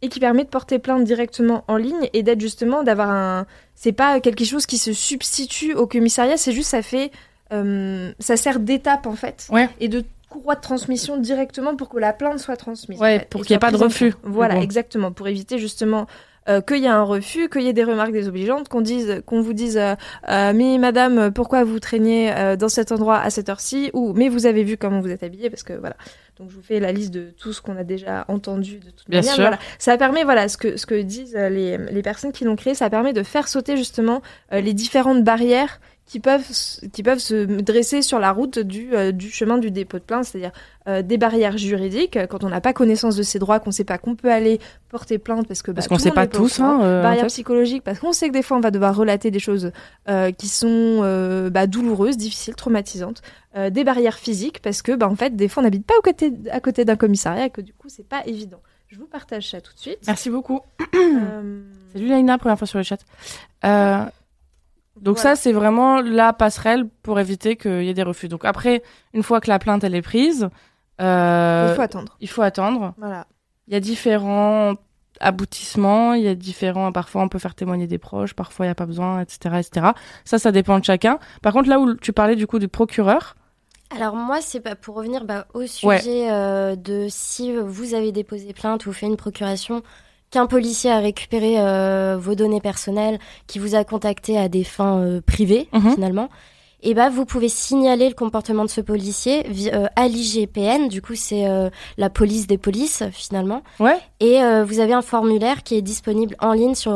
et 0.02 0.10
qui 0.10 0.20
permet 0.20 0.44
de 0.44 0.50
porter 0.50 0.80
plainte 0.80 1.04
directement 1.04 1.64
en 1.68 1.78
ligne 1.78 2.10
et 2.14 2.24
d'être 2.24 2.42
justement 2.42 2.82
d'avoir 2.84 3.12
un. 3.12 3.46
C'est 3.76 3.92
pas 3.94 4.20
quelque 4.20 4.44
chose 4.44 4.66
qui 4.66 4.80
se 4.80 4.92
substitue 4.92 5.74
au 5.76 5.86
commissariat, 5.88 6.36
c'est 6.36 6.52
juste 6.52 6.70
ça 6.72 6.82
fait. 6.82 7.12
euh, 7.54 8.12
ça 8.20 8.36
sert 8.38 8.60
d'étape 8.60 9.06
en 9.06 9.16
fait 9.16 9.48
Ouais. 9.52 9.70
et 9.80 9.88
de 9.88 10.04
courroie 10.30 10.56
de 10.56 10.62
transmission 10.62 11.18
directement 11.18 11.76
pour 11.76 11.90
que 11.90 12.00
la 12.00 12.12
plainte 12.12 12.40
soit 12.40 12.58
transmise. 12.58 13.00
Ouais, 13.00 13.18
en 13.18 13.20
fait, 13.20 13.30
pour 13.30 13.42
qu'il 13.42 13.52
y 13.52 13.54
ait 13.56 13.60
pas 13.60 13.70
de 13.72 13.78
refus. 13.78 14.16
Voilà, 14.24 14.58
exactement, 14.60 15.12
pour 15.12 15.28
éviter 15.28 15.60
justement 15.60 16.08
euh, 16.50 16.62
qu'il 16.62 16.78
y 16.78 16.86
ait 16.86 16.88
un 16.88 17.04
refus, 17.04 17.50
qu'il 17.50 17.62
y 17.64 17.68
ait 17.68 17.74
des 17.74 17.84
remarques 17.84 18.12
désobligeantes, 18.12 18.68
qu'on 18.70 18.82
dise, 18.82 19.22
qu'on 19.26 19.42
vous 19.42 19.54
dise, 19.54 19.78
euh, 19.78 19.96
euh, 20.30 20.54
mais 20.54 20.78
madame, 20.78 21.32
pourquoi 21.32 21.64
vous 21.64 21.80
traînez 21.80 22.34
euh, 22.36 22.56
dans 22.56 22.70
cet 22.70 22.92
endroit 22.92 23.20
à 23.20 23.30
cette 23.30 23.50
heure-ci, 23.50 23.90
ou 23.94 24.14
mais 24.14 24.30
vous 24.30 24.46
avez 24.46 24.64
vu 24.64 24.78
comment 24.78 25.00
vous 25.00 25.10
êtes 25.10 25.24
habillée, 25.24 25.50
parce 25.50 25.64
que 25.64 25.74
voilà. 25.74 25.96
Donc 26.40 26.50
je 26.50 26.56
vous 26.56 26.64
fais 26.64 26.80
la 26.80 26.92
liste 26.92 27.14
de 27.14 27.30
tout 27.38 27.54
ce 27.54 27.62
qu'on 27.62 27.78
a 27.78 27.84
déjà 27.84 28.26
entendu 28.28 28.80
de 28.80 28.90
toute 28.90 29.08
Bien 29.08 29.20
manière. 29.20 29.36
sûr. 29.36 29.44
Voilà. 29.44 29.60
Ça 29.78 29.98
permet, 29.98 30.24
voilà, 30.24 30.48
ce 30.48 30.58
que 30.58 30.78
ce 30.78 30.88
que 30.88 31.00
disent 31.00 31.36
euh, 31.38 31.48
les, 31.50 31.78
les 31.78 32.02
personnes 32.02 32.32
qui 32.32 32.44
l'ont 32.44 32.56
créé, 32.56 32.74
ça 32.74 32.90
permet 32.90 33.14
de 33.14 33.22
faire 33.22 33.48
sauter 33.48 33.78
justement 33.78 34.24
euh, 34.52 34.60
les 34.60 34.74
différentes 34.74 35.24
barrières 35.24 35.80
qui 36.06 36.20
peuvent 36.20 36.46
qui 36.92 37.04
peuvent 37.04 37.20
se 37.20 37.62
dresser 37.62 38.02
sur 38.02 38.20
la 38.20 38.32
route 38.32 38.60
du 38.60 38.94
euh, 38.94 39.12
du 39.12 39.32
chemin 39.32 39.58
du 39.58 39.72
dépôt 39.72 40.00
de 40.00 40.04
plainte, 40.04 40.26
c'est-à-dire 40.26 40.52
euh, 40.88 41.02
des 41.02 41.18
barrières 41.18 41.58
juridiques 41.58 42.18
euh, 42.18 42.28
quand 42.28 42.44
on 42.44 42.50
n'a 42.50 42.60
pas 42.60 42.74
connaissance 42.74 43.16
de 43.16 43.24
ses 43.24 43.40
droits, 43.40 43.60
qu'on 43.60 43.70
ne 43.70 43.74
sait 43.74 43.86
pas 43.86 43.98
qu'on 43.98 44.16
peut 44.16 44.32
aller 44.32 44.60
porter 44.90 45.18
plainte 45.18 45.48
parce 45.48 45.62
que 45.62 45.72
bah, 45.72 45.76
Parce 45.76 45.88
qu'on 45.88 45.96
le 45.96 46.02
sait 46.02 46.12
pas 46.12 46.28
tous. 46.28 46.60
Hein, 46.60 46.82
euh, 46.84 47.00
en 47.00 47.04
barrières 47.04 47.24
fait. 47.24 47.30
psychologiques 47.30 47.84
parce 47.84 48.00
qu'on 48.00 48.12
sait 48.12 48.28
que 48.28 48.34
des 48.34 48.44
fois 48.44 48.58
on 48.58 48.60
va 48.60 48.72
devoir 48.72 48.96
relater 48.96 49.32
des 49.32 49.40
choses 49.40 49.72
qui 50.38 50.48
sont 50.48 51.00
bah, 51.52 51.68
douloureuses, 51.68 52.18
difficiles, 52.18 52.56
traumatisantes. 52.56 53.22
Des 53.56 53.84
barrières 53.84 54.18
physiques 54.18 54.62
parce 54.62 54.82
que 54.82 54.94
bah, 54.94 55.08
en 55.08 55.16
fait 55.16 55.36
des 55.36 55.48
fois 55.48 55.62
on 55.62 55.66
n'habite 55.66 55.86
pas 55.86 55.94
au 55.98 56.02
côté, 56.02 56.34
à 56.52 56.60
côté 56.60 56.86
d'un 56.86 56.96
commissariat 56.96 57.46
et 57.46 57.50
que 57.50 57.62
du 57.62 57.72
coup 57.74 57.88
c'est 57.88 58.08
pas 58.08 58.24
évident. 58.26 58.60
Je 58.88 58.98
vous 59.00 59.08
partage 59.08 59.50
ça 59.50 59.62
tout 59.62 59.74
de 59.74 59.80
suite. 59.80 60.00
Merci 60.06 60.30
beaucoup. 60.30 60.60
Salut 61.94 62.08
Laina, 62.08 62.38
première 62.38 62.58
fois 62.58 62.68
sur 62.68 62.80
le 62.80 62.84
chat. 62.84 63.00
Donc 65.02 65.16
voilà. 65.18 65.36
ça, 65.36 65.42
c'est 65.42 65.52
vraiment 65.52 66.02
la 66.02 66.34
passerelle 66.34 66.88
pour 67.02 67.20
éviter 67.20 67.56
qu'il 67.56 67.84
y 67.84 67.90
ait 67.90 67.94
des 67.94 68.04
refus. 68.04 68.28
Donc 68.28 68.46
après, 68.46 68.84
une 69.14 69.24
fois 69.24 69.42
que 69.42 69.50
la 69.50 69.60
plainte 69.60 69.84
elle 69.84 69.96
est 69.96 70.02
prise, 70.04 70.50
euh, 71.02 71.68
il 71.72 71.76
faut 71.76 71.82
attendre. 71.82 72.18
il 72.20 72.30
faut 72.30 72.42
attendre. 72.44 72.94
Voilà. 72.98 73.26
Il 73.68 73.74
y 73.74 73.78
a 73.78 73.80
différents 73.80 74.76
aboutissements, 75.20 76.14
il 76.14 76.24
y 76.24 76.28
a 76.28 76.36
différents. 76.36 76.92
Parfois, 76.92 77.22
on 77.24 77.30
peut 77.30 77.40
faire 77.40 77.56
témoigner 77.56 77.88
des 77.88 77.98
proches, 77.98 78.34
parfois 78.34 78.66
il 78.66 78.70
n'y 78.70 78.72
a 78.72 78.76
pas 78.76 78.86
besoin, 78.86 79.20
etc., 79.22 79.56
etc. 79.60 79.88
Ça, 80.26 80.38
ça 80.40 80.52
dépend 80.52 80.80
de 80.80 80.84
chacun. 80.86 81.18
Par 81.42 81.54
contre, 81.54 81.70
là 81.70 81.80
où 81.80 81.96
tu 81.96 82.14
parlais 82.14 82.36
du 82.36 82.46
coup 82.48 82.60
du 82.60 82.68
procureur, 82.68 83.36
Alors 83.96 84.16
moi, 84.16 84.42
c'est 84.42 84.60
pas 84.60 84.76
pour 84.76 84.96
revenir 84.96 85.24
bah, 85.26 85.48
au 85.54 85.66
sujet 85.66 85.88
Ouais. 85.88 86.28
euh, 86.32 86.76
de 86.76 87.08
si 87.10 87.56
vous 87.56 87.94
avez 87.94 88.12
déposé 88.12 88.54
plainte 88.54 88.86
ou 88.86 88.94
fait 88.94 89.06
une 89.06 89.18
procuration, 89.18 89.82
qu'un 90.34 90.48
policier 90.48 90.90
a 90.92 90.98
récupéré 90.98 91.60
euh, 91.60 92.18
vos 92.20 92.34
données 92.34 92.60
personnelles, 92.60 93.20
qui 93.46 93.60
vous 93.60 93.76
a 93.76 93.84
contacté 93.84 94.36
à 94.38 94.50
des 94.50 94.64
fins 94.64 94.98
euh, 94.98 95.22
privées 95.22 95.68
Mhm. 95.74 95.94
finalement, 95.94 96.30
et 96.82 96.96
bah 96.96 97.10
vous 97.10 97.24
pouvez 97.26 97.50
signaler 97.50 98.10
le 98.10 98.16
comportement 98.16 98.66
de 98.66 98.70
ce 98.70 98.82
policier 98.82 99.46
euh, 99.74 99.86
à 99.96 100.08
l'IGPN. 100.08 100.88
Du 100.90 101.02
coup, 101.04 101.14
c'est 101.16 101.48
euh, 101.48 101.70
la 101.98 102.10
police 102.10 102.48
des 102.48 102.58
polices 102.58 103.04
finalement. 103.12 103.62
ouais, 103.80 103.98
Et 104.20 104.40
vous 104.66 104.80
avez 104.80 104.94
un 104.94 105.04
formulaire 105.04 105.62
qui 105.64 105.76
est 105.76 105.84
disponible 105.84 106.36
en 106.40 106.54
ligne 106.54 106.76
sur, 106.76 106.94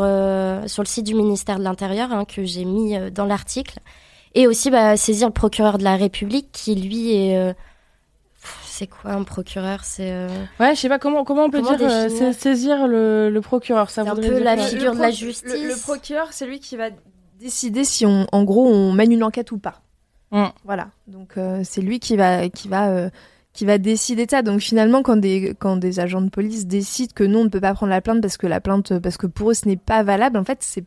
sur 0.65 0.82
le 0.84 0.88
site 0.88 1.06
du 1.06 1.13
ministère 1.13 1.60
de 1.60 1.63
l'Intérieur, 1.63 2.12
hein, 2.12 2.26
que 2.26 2.43
j'ai 2.43 2.65
mis 2.65 2.97
dans 3.12 3.26
l'article. 3.26 3.78
Et 4.34 4.45
aussi 4.47 4.69
bah, 4.71 4.97
saisir 4.97 5.28
le 5.28 5.34
procureur 5.34 5.78
de 5.78 5.84
la 5.84 5.95
République, 5.95 6.50
qui 6.52 6.76
lui 6.76 7.15
est... 7.15 7.56
C'est 8.78 8.86
quoi 8.86 9.12
un 9.12 9.24
procureur 9.24 9.84
C'est 9.84 10.12
euh, 10.12 10.28
ouais, 10.60 10.76
je 10.76 10.80
sais 10.80 10.90
pas 10.90 11.00
comment 11.00 11.24
comment 11.24 11.46
on 11.46 11.50
peut 11.50 11.62
Comment 11.63 11.78
dire 11.78 11.90
euh, 11.90 12.32
saisir 12.32 12.88
le, 12.88 13.32
le 13.32 13.42
procureur? 13.42 13.90
Ça 13.90 14.04
C'est 14.04 14.10
un 14.10 14.16
peu 14.16 14.22
dire 14.22 14.40
la 14.40 14.56
quoi? 14.56 14.66
figure 14.66 14.94
de 14.94 15.00
la 15.00 15.10
justice. 15.10 15.52
Le, 15.52 15.70
le 15.70 15.82
procureur, 15.82 16.28
c'est 16.32 16.46
lui 16.46 16.60
qui 16.60 16.78
va 16.78 16.90
décider 17.40 17.84
si 17.84 18.06
on, 18.06 18.28
en 18.32 18.44
gros, 18.44 18.68
on 18.68 18.92
mène 18.92 19.12
une 19.12 19.24
enquête 19.24 19.52
ou 19.52 19.58
pas. 19.58 19.82
Mm. 20.32 20.44
Voilà. 20.63 20.90
Donc 21.08 21.38
euh, 21.38 21.62
c'est 21.63 21.82
lui 21.82 22.00
qui 22.00 22.18
va, 22.18 22.50
qui 22.50 22.68
va, 22.68 22.90
euh, 22.90 23.10
qui 23.52 23.66
va 23.66 23.80
décider 23.80 24.26
de 24.28 24.32
ça. 24.32 24.44
Donc 24.44 24.60
finalement, 24.60 25.02
quand 25.02 25.18
des, 25.18 25.56
quand 25.58 25.78
des 25.78 26.00
agents 26.00 26.22
de 26.22 26.30
police 26.30 26.68
décident 26.68 27.13
que 27.16 27.24
non, 27.24 27.40
on 27.40 27.44
ne 27.46 27.50
peut 27.50 27.62
pas 27.62 27.74
prendre 27.74 27.90
la 27.90 28.02
plainte 28.02 28.22
parce 28.22 28.38
que 28.38 28.46
la 28.46 28.62
plainte, 28.62 29.00
parce 29.00 29.18
que 29.18 29.26
pour 29.26 29.50
eux, 29.50 29.54
ce 29.56 29.68
n'est 29.68 29.78
pas 29.78 30.04
valable. 30.04 30.38
En 30.38 30.44
fait, 30.44 30.60
c'est 30.62 30.86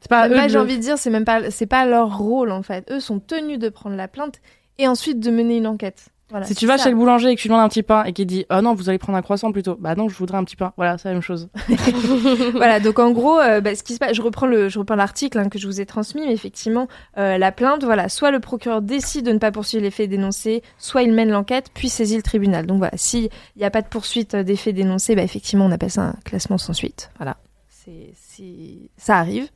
C'est 0.00 0.08
pas 0.08 0.28
j'ai 0.48 0.58
envie 0.58 0.76
de 0.76 0.82
dire, 0.82 0.98
c'est 0.98 1.10
même 1.10 1.24
pas, 1.24 1.50
c'est 1.50 1.66
pas 1.66 1.84
leur 1.84 2.16
rôle 2.16 2.52
en 2.52 2.62
fait. 2.62 2.88
Eux 2.92 3.00
sont 3.00 3.18
tenus 3.18 3.58
de 3.58 3.68
prendre 3.70 3.96
la 3.96 4.06
plainte 4.06 4.40
et 4.78 4.86
ensuite 4.86 5.18
de 5.18 5.32
mener 5.32 5.56
une 5.56 5.66
enquête. 5.66 6.10
Voilà, 6.30 6.44
Si 6.44 6.54
tu 6.54 6.66
vas 6.66 6.76
ça. 6.76 6.84
chez 6.84 6.90
le 6.90 6.96
boulanger 6.96 7.30
et 7.30 7.36
que 7.36 7.40
tu 7.40 7.48
demandes 7.48 7.62
un 7.62 7.68
petit 7.68 7.82
pain 7.82 8.04
et 8.04 8.12
qu'il 8.12 8.26
dit 8.26 8.44
oh 8.50 8.60
non 8.60 8.74
vous 8.74 8.90
allez 8.90 8.98
prendre 8.98 9.16
un 9.16 9.22
croissant 9.22 9.50
plutôt 9.50 9.76
bah 9.80 9.94
non 9.94 10.10
je 10.10 10.16
voudrais 10.16 10.36
un 10.36 10.44
petit 10.44 10.56
pain 10.56 10.74
voilà 10.76 10.98
c'est 10.98 11.08
la 11.08 11.14
même 11.14 11.22
chose 11.22 11.48
voilà, 12.52 12.80
donc 12.80 12.98
en 12.98 13.10
gros, 13.12 13.38
euh, 13.40 13.60
bah, 13.60 13.74
ce 13.74 13.82
qui 13.82 13.94
se 13.94 13.98
passe, 13.98 14.14
je 14.14 14.22
reprends 14.22 14.46
le, 14.46 14.68
je 14.68 14.78
reprends 14.78 14.94
l'article 14.94 15.38
hein, 15.38 15.48
que 15.48 15.58
je 15.58 15.66
vous 15.66 15.80
ai 15.80 15.86
transmis, 15.86 16.22
mais 16.26 16.32
effectivement, 16.32 16.86
euh, 17.16 17.38
la 17.38 17.52
plainte, 17.52 17.84
voilà, 17.84 18.08
soit 18.08 18.30
le 18.30 18.40
procureur 18.40 18.82
décide 18.82 19.24
de 19.26 19.32
ne 19.32 19.38
pas 19.38 19.50
poursuivre 19.52 19.82
les 19.82 19.90
faits 19.90 20.10
dénoncés, 20.10 20.62
soit 20.78 21.02
il 21.02 21.12
mène 21.12 21.30
l'enquête, 21.30 21.70
puis 21.74 21.88
saisit 21.88 22.16
le 22.16 22.22
tribunal. 22.22 22.66
Donc 22.66 22.78
voilà, 22.78 22.96
s'il 22.96 23.28
n'y 23.56 23.64
a 23.64 23.70
pas 23.70 23.82
de 23.82 23.88
poursuite 23.88 24.34
euh, 24.34 24.42
des 24.42 24.56
faits 24.56 24.74
dénoncés, 24.74 25.14
bah, 25.16 25.22
effectivement, 25.22 25.64
on 25.66 25.70
appelle 25.72 25.90
ça 25.90 26.02
un 26.02 26.14
classement 26.24 26.58
sans 26.58 26.72
suite. 26.72 27.10
Voilà, 27.18 27.36
c'est, 27.68 28.12
c'est- 28.14 28.90
ça 28.96 29.16
arrive. 29.16 29.48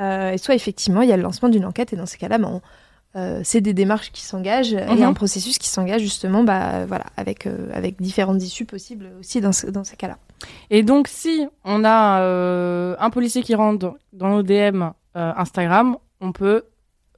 Euh, 0.00 0.32
et 0.32 0.38
soit 0.38 0.54
effectivement, 0.54 1.02
il 1.02 1.08
y 1.08 1.12
a 1.12 1.16
le 1.16 1.22
lancement 1.22 1.48
d'une 1.48 1.64
enquête, 1.64 1.92
et 1.92 1.96
dans 1.96 2.06
ces 2.06 2.18
cas-là, 2.18 2.38
bah, 2.38 2.48
on- 2.50 2.60
euh, 3.16 3.40
c'est 3.44 3.60
des 3.60 3.72
démarches 3.74 4.10
qui 4.12 4.22
s'engagent 4.22 4.72
et 4.74 4.84
Mhm. 4.86 5.02
un 5.02 5.12
processus 5.12 5.58
qui 5.58 5.68
s'engage 5.68 6.00
justement, 6.02 6.42
bah, 6.44 6.84
voilà, 6.86 7.04
avec 7.16 7.46
euh, 7.46 7.68
avec 7.72 8.00
différentes 8.00 8.42
issues 8.42 8.64
possibles 8.64 9.10
aussi 9.20 9.40
dans 9.40 9.52
ce- 9.52 9.66
dans 9.68 9.84
ces 9.84 9.96
cas-là. 9.96 10.18
et 10.70 10.82
donc 10.82 11.08
si 11.08 11.46
on 11.64 11.84
a 11.84 12.20
euh, 12.22 12.96
un 12.98 13.10
policier 13.10 13.42
qui 13.42 13.54
rentre 13.54 13.94
dans- 14.12 14.28
nos 14.28 14.42
DM 14.42 14.90
euh, 15.16 15.32
Instagram 15.36 15.96
on 16.20 16.32
peut 16.32 16.64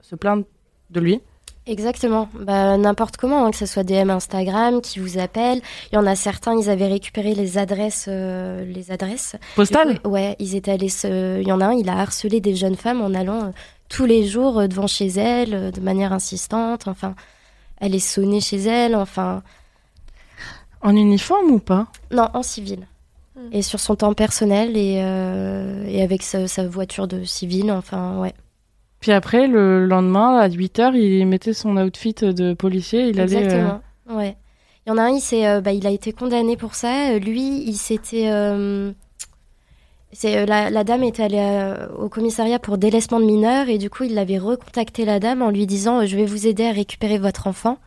se 0.00 0.14
plaindre 0.16 0.44
de 0.90 1.00
lui 1.00 1.20
Exactement. 1.68 2.28
Bah, 2.32 2.76
N'importe 2.76 3.16
comment, 3.16 3.44
hein, 3.44 3.50
que 3.50 3.56
ce 3.56 3.66
soit 3.66 3.82
DM 3.82 4.08
Instagram 4.10 4.80
qui 4.80 5.00
vous 5.00 5.18
appellent. 5.18 5.60
Il 5.90 5.96
y 5.96 5.98
en 5.98 6.06
a 6.06 6.14
certains, 6.14 6.56
ils 6.56 6.70
avaient 6.70 6.86
récupéré 6.86 7.34
les 7.34 7.58
adresses. 7.58 8.06
euh, 8.08 8.64
les 8.64 8.92
adresses. 8.92 9.34
postal 9.56 9.94
Du 9.94 9.98
coup, 9.98 10.10
Ouais, 10.10 10.36
ils 10.38 10.54
étaient 10.54 10.70
allés 10.70 10.88
se... 10.88 11.40
Il 11.40 11.48
y 11.48 11.50
en 11.50 11.60
a 11.60 11.66
un, 11.66 11.72
il 11.72 11.88
a 11.88 11.98
harcelé 11.98 12.38
des 12.40 12.54
jeunes 12.54 12.76
femmes 12.76 13.00
en 13.00 13.12
allant 13.14 13.46
euh, 13.46 13.50
tous 13.88 14.04
les 14.06 14.26
jours 14.26 14.60
euh, 14.60 14.66
devant 14.66 14.86
chez 14.86 15.06
elles, 15.08 15.54
euh, 15.54 15.70
de 15.70 15.80
manière 15.80 16.12
insistante. 16.12 16.88
Enfin, 16.88 17.14
elle 17.80 17.94
est 17.94 17.98
sonnée 17.98 18.40
chez 18.40 18.58
elle. 18.58 18.94
Enfin, 18.96 19.42
en 20.82 20.94
uniforme 20.94 21.50
ou 21.50 21.58
pas? 21.58 21.86
Non, 22.10 22.28
en 22.34 22.42
civil. 22.42 22.86
Mm. 23.36 23.40
Et 23.52 23.62
sur 23.62 23.80
son 23.80 23.96
temps 23.96 24.14
personnel 24.14 24.76
et, 24.76 25.00
euh, 25.02 25.84
et 25.86 26.02
avec 26.02 26.22
sa, 26.22 26.48
sa 26.48 26.66
voiture 26.66 27.06
de 27.08 27.24
civil. 27.24 27.70
Enfin, 27.72 28.18
ouais. 28.18 28.34
puis 29.00 29.12
après 29.12 29.46
le 29.46 29.84
lendemain 29.86 30.38
à 30.38 30.48
8h 30.48 30.94
il 30.94 31.26
mettait 31.26 31.52
son 31.52 31.76
outfit 31.76 32.14
de 32.14 32.54
policier 32.54 33.08
il 33.08 33.20
allait 33.20 33.36
euh, 33.36 33.40
Exactement. 33.40 33.80
Ouais. 34.08 34.36
Il 34.86 34.90
y 34.90 34.92
en 34.92 34.98
a 34.98 35.02
un, 35.02 35.10
il, 35.10 35.20
s'est, 35.20 35.46
euh, 35.48 35.60
bah, 35.60 35.72
il 35.72 35.84
a 35.86 35.90
été 35.90 36.12
condamné 36.12 36.56
pour 36.56 36.74
ça. 36.76 37.18
Lui, 37.18 37.64
il 37.66 37.74
s'était. 37.74 38.30
euh, 38.30 38.92
c'est, 40.12 40.36
euh, 40.38 40.46
la, 40.46 40.70
la 40.70 40.84
dame 40.84 41.02
était 41.02 41.22
allée 41.24 41.38
euh, 41.40 41.88
au 41.98 42.08
commissariat 42.08 42.58
pour 42.58 42.78
délaissement 42.78 43.20
de 43.20 43.24
mineurs 43.26 43.68
et 43.68 43.78
du 43.78 43.90
coup, 43.90 44.04
il 44.04 44.18
avait 44.18 44.38
recontacté 44.38 45.04
la 45.04 45.20
dame 45.20 45.42
en 45.42 45.50
lui 45.50 45.66
disant 45.66 46.00
euh, 46.02 46.06
Je 46.06 46.16
vais 46.16 46.24
vous 46.26 46.46
aider 46.46 46.64
à 46.66 46.72
récupérer 46.72 47.18
votre 47.18 47.46
enfant, 47.46 47.78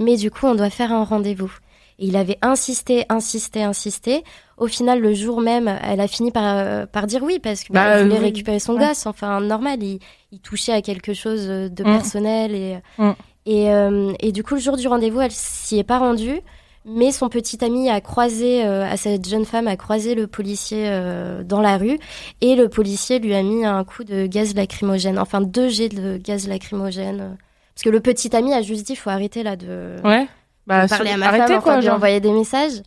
mais 0.00 0.16
du 0.16 0.30
coup, 0.30 0.46
on 0.46 0.54
doit 0.54 0.70
faire 0.70 0.92
un 0.92 1.04
rendez-vous. 1.04 1.52
Et 1.98 2.06
il 2.08 2.16
avait 2.16 2.36
insisté, 2.42 3.04
insisté, 3.08 3.62
insisté. 3.62 4.22
Au 4.58 4.66
final, 4.66 5.00
le 5.00 5.14
jour 5.14 5.40
même, 5.40 5.78
elle 5.82 6.00
a 6.00 6.08
fini 6.08 6.30
par, 6.30 6.86
par 6.88 7.06
dire 7.06 7.22
oui 7.22 7.38
parce 7.38 7.62
qu'elle 7.64 7.72
Bah, 7.74 8.02
voulait 8.02 8.16
oui. 8.18 8.24
récupérer 8.24 8.58
son 8.58 8.74
Ouais. 8.74 8.88
gosse. 8.88 9.06
Enfin, 9.06 9.40
normal, 9.40 9.82
il, 9.82 9.98
il 10.30 10.40
touchait 10.40 10.72
à 10.72 10.82
quelque 10.82 11.14
chose 11.14 11.46
de 11.46 11.68
Mm. 11.82 11.84
personnel 11.84 12.54
et, 12.54 12.76
Mm. 12.98 13.12
Et, 13.48 13.70
euh, 13.72 14.12
et 14.18 14.32
du 14.32 14.42
coup, 14.42 14.54
le 14.56 14.60
jour 14.60 14.76
du 14.76 14.88
rendez-vous, 14.88 15.20
elle 15.20 15.30
s'y 15.30 15.78
est 15.78 15.84
pas 15.84 15.98
rendue. 16.00 16.40
Mais 16.88 17.10
son 17.10 17.28
petit 17.28 17.64
ami 17.64 17.90
a 17.90 18.00
croisé, 18.00 18.64
euh, 18.64 18.84
à 18.88 18.96
cette 18.96 19.28
jeune 19.28 19.44
femme 19.44 19.66
a 19.66 19.76
croisé 19.76 20.14
le 20.14 20.28
policier 20.28 20.84
euh, 20.86 21.42
dans 21.42 21.60
la 21.60 21.78
rue 21.78 21.98
et 22.40 22.54
le 22.54 22.68
policier 22.68 23.18
lui 23.18 23.34
a 23.34 23.42
mis 23.42 23.64
un 23.64 23.82
coup 23.82 24.04
de 24.04 24.26
gaz 24.26 24.54
lacrymogène, 24.54 25.18
enfin 25.18 25.40
deux 25.40 25.68
jets 25.68 25.88
de 25.88 26.16
gaz 26.16 26.46
lacrymogène. 26.46 27.36
Parce 27.74 27.82
que 27.82 27.90
le 27.90 27.98
petit 28.00 28.34
ami 28.36 28.54
a 28.54 28.62
juste 28.62 28.86
dit, 28.86 28.94
faut 28.94 29.10
arrêter 29.10 29.42
là 29.42 29.56
de, 29.56 29.96
Ouais. 30.04 30.28
Bah, 30.68 30.84
de 30.84 30.88
parler 30.88 31.06
sur- 31.10 31.14
à 31.14 31.18
ma 31.18 31.26
arrêtez 31.26 31.54
femme, 31.54 31.62
quoi, 31.62 31.72
enfin, 31.72 31.80
de 31.80 31.86
lui 31.86 31.90
envoyer 31.90 32.20
des 32.20 32.30
messages. 32.32 32.82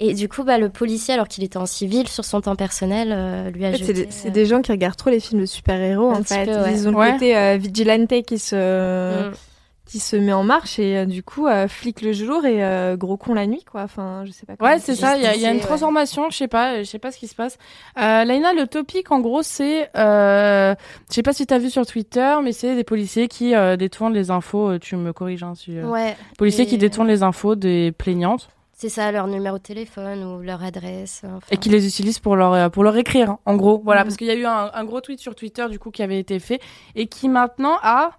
Et 0.00 0.12
du 0.14 0.28
coup, 0.28 0.42
bah, 0.42 0.58
le 0.58 0.68
policier, 0.70 1.14
alors 1.14 1.28
qu'il 1.28 1.44
était 1.44 1.56
en 1.56 1.66
civil 1.66 2.08
sur 2.08 2.24
son 2.24 2.40
temps 2.40 2.56
personnel, 2.56 3.12
euh, 3.12 3.50
lui 3.50 3.64
a 3.64 3.72
jeté. 3.72 4.08
c'est 4.10 4.30
des, 4.32 4.44
gens 4.46 4.60
qui 4.60 4.72
regardent 4.72 4.96
trop 4.96 5.10
les 5.10 5.20
films 5.20 5.40
de 5.42 5.46
super-héros, 5.46 6.10
en 6.10 6.24
fait. 6.24 6.46
peu, 6.46 6.50
ouais. 6.62 6.72
Ils 6.72 6.88
ont 6.88 6.90
le 6.90 6.96
Ouais. 6.96 7.12
côté 7.12 7.36
euh, 7.36 7.56
vigilante 7.56 8.12
qui 8.26 8.38
se, 8.40 9.28
Mm. 9.30 9.32
Qui 9.86 9.98
se 9.98 10.16
met 10.16 10.32
en 10.32 10.44
marche 10.44 10.78
et 10.78 10.96
euh, 10.96 11.04
du 11.04 11.22
coup, 11.22 11.46
euh, 11.46 11.68
flic 11.68 12.00
le 12.00 12.12
jour 12.12 12.46
et 12.46 12.64
euh, 12.64 12.96
gros 12.96 13.16
con 13.18 13.34
la 13.34 13.46
nuit, 13.46 13.64
quoi. 13.70 13.82
Enfin, 13.82 14.24
je 14.24 14.32
sais 14.32 14.46
pas 14.46 14.54
Ouais, 14.64 14.78
c'est 14.78 14.94
ça. 14.94 15.16
Il 15.18 15.22
y, 15.22 15.26
a- 15.26 15.34
il 15.34 15.40
y 15.42 15.46
a 15.46 15.50
une 15.50 15.58
ouais. 15.58 15.62
transformation. 15.62 16.30
Je 16.30 16.36
sais 16.38 16.48
pas. 16.48 16.78
Je 16.78 16.84
sais 16.84 16.98
pas 16.98 17.10
ce 17.12 17.18
qui 17.18 17.28
se 17.28 17.34
passe. 17.34 17.58
Euh, 18.00 18.24
Laina, 18.24 18.54
le 18.54 18.66
topic, 18.66 19.12
en 19.12 19.20
gros, 19.20 19.42
c'est. 19.42 19.90
Euh, 19.96 20.74
je 21.10 21.14
sais 21.14 21.22
pas 21.22 21.32
si 21.34 21.46
t'as 21.46 21.58
vu 21.58 21.68
sur 21.70 21.84
Twitter, 21.86 22.34
mais 22.42 22.52
c'est 22.52 22.74
des 22.76 22.84
policiers 22.84 23.28
qui 23.28 23.54
euh, 23.54 23.76
détournent 23.76 24.14
les 24.14 24.30
infos. 24.30 24.78
Tu 24.78 24.96
me 24.96 25.12
corriges, 25.12 25.42
hein, 25.42 25.52
si. 25.54 25.76
euh, 25.78 25.84
Ouais. 25.86 26.16
Policiers 26.38 26.64
qui 26.66 26.78
détournent 26.78 27.08
les 27.08 27.22
infos 27.22 27.54
des 27.54 27.92
plaignantes 27.92 28.48
C'est 28.72 28.88
ça, 28.88 29.12
leur 29.12 29.26
numéro 29.26 29.58
de 29.58 29.62
téléphone 29.62 30.24
ou 30.24 30.40
leur 30.40 30.62
adresse. 30.64 31.22
enfin. 31.26 31.46
et 31.50 31.58
qui 31.58 31.68
les 31.68 31.86
utilisent 31.86 32.18
pour 32.20 32.36
leur 32.36 32.54
euh, 32.54 32.68
pour 32.70 32.84
leur 32.84 32.96
écrire. 32.96 33.36
En 33.44 33.54
gros, 33.56 33.82
voilà, 33.84 34.00
Mhm. 34.00 34.06
parce 34.06 34.16
qu'il 34.16 34.26
y 34.28 34.30
a 34.30 34.34
eu 34.34 34.46
un, 34.46 34.70
un 34.72 34.84
gros 34.84 35.00
tweet 35.02 35.20
sur 35.20 35.34
Twitter 35.34 35.66
du 35.68 35.78
coup 35.78 35.90
qui 35.90 36.02
avait 36.02 36.18
été 36.18 36.38
fait 36.38 36.60
et 36.96 37.06
qui 37.06 37.28
maintenant 37.28 37.76
a 37.82 38.12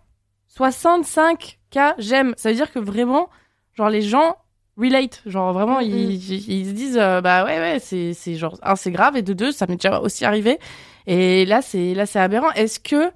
65 0.56 1.60
k 1.72 1.80
j'aime. 1.98 2.34
Ça 2.38 2.50
veut 2.50 2.56
dire 2.56 2.72
que 2.72 2.80
vraiment, 2.80 3.30
genre 3.74 3.90
les 3.90 4.02
gens 4.02 4.38
relate, 4.78 5.22
genre 5.26 5.54
vraiment 5.54 5.78
Mhm. 5.80 5.86
ils, 5.88 6.32
ils, 6.32 6.50
ils 6.50 6.66
se 6.68 6.72
disent 6.72 6.98
euh, 6.98 7.22
bah 7.22 7.46
ouais 7.46 7.60
ouais 7.60 7.80
c'est 7.80 8.14
c'est 8.14 8.36
genre 8.36 8.58
un 8.64 8.76
c'est 8.76 8.92
grave 8.92 9.16
et 9.18 9.22
de 9.22 9.34
deux 9.34 9.52
ça 9.52 9.68
m'est 9.68 9.76
déjà 9.78 10.00
aussi 10.02 10.26
arrivé 10.26 10.60
et 11.08 11.46
là 11.46 11.62
c'est 11.62 11.94
là 11.94 12.06
c'est 12.06 12.20
aberrant. 12.20 12.52
Est-ce 12.52 12.80
que 12.80 13.12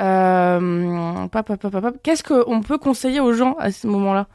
euh, 0.00 1.26
qu'est-ce 2.02 2.22
qu'on 2.22 2.60
peut 2.62 2.78
conseiller 2.78 3.20
aux 3.20 3.32
gens 3.32 3.54
à 3.58 3.70
ce 3.70 3.86
moment-là? 3.86 4.26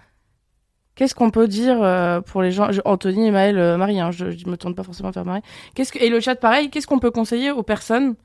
Qu'est-ce 0.96 1.13
qu'on 1.13 1.30
peut 1.30 1.48
dire 1.48 1.82
euh, 1.84 2.22
pour 2.22 2.41
les 2.41 2.52
gens? 2.52 2.72
Je- 2.72 2.82
Anthony, 2.86 3.30
Maël, 3.30 3.58
euh, 3.60 3.78
Marie, 3.78 4.00
hein, 4.00 4.10
je, 4.12 4.32
je 4.32 4.48
me 4.50 4.58
tourne 4.58 4.74
pas 4.74 4.82
forcément 4.84 5.12
vers 5.12 5.26
Marie. 5.26 5.41
Qu'est-ce 5.76 5.91
que 5.91 6.00
et 6.00 6.10
le 6.10 6.20
chat 6.20 6.36
pareil 6.36 6.70
Qu'est-ce 6.72 6.88
qu'on 6.88 6.98
peut 7.00 7.12
conseiller 7.12 7.52
aux 7.52 7.62
personnes 7.62 8.15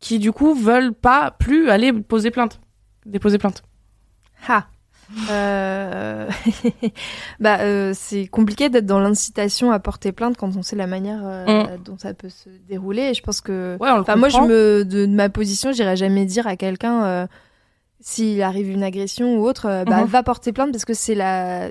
qui 0.00 0.18
du 0.18 0.32
coup 0.32 0.54
veulent 0.54 0.92
pas 0.92 1.30
plus 1.30 1.70
aller 1.70 1.92
poser 1.94 2.30
plainte, 2.30 2.60
déposer 3.06 3.38
plainte. 3.38 3.62
Euh... 5.30 6.28
bah, 7.40 7.58
euh, 7.60 7.92
c'est 7.94 8.26
compliqué 8.26 8.68
d'être 8.70 8.86
dans 8.86 9.00
l'incitation 9.00 9.70
à 9.70 9.78
porter 9.78 10.12
plainte 10.12 10.36
quand 10.36 10.56
on 10.56 10.62
sait 10.62 10.76
la 10.76 10.86
manière 10.86 11.20
euh, 11.24 11.76
dont 11.84 11.98
ça 11.98 12.14
peut 12.14 12.30
se 12.30 12.48
dérouler. 12.68 13.02
Et 13.02 13.14
je 13.14 13.22
pense 13.22 13.40
que, 13.40 13.76
Ouais, 13.80 13.90
on 13.90 13.96
le 13.96 14.00
enfin, 14.00 14.16
moi, 14.16 14.28
je 14.28 14.38
me, 14.38 14.84
de, 14.84 15.06
de 15.06 15.06
ma 15.06 15.28
position, 15.28 15.72
j'irais 15.72 15.96
jamais 15.96 16.24
dire 16.24 16.46
à 16.46 16.56
quelqu'un 16.56 17.28
s'il 18.00 18.42
arrive 18.42 18.68
une 18.70 18.82
agression 18.82 19.36
ou 19.38 19.46
autre, 19.46 19.84
bah, 19.86 20.02
Mhm. 20.02 20.06
va 20.06 20.22
porter 20.22 20.52
plainte 20.52 20.72
parce 20.72 20.84
que 20.84 20.94
c'est 20.94 21.14
la, 21.14 21.68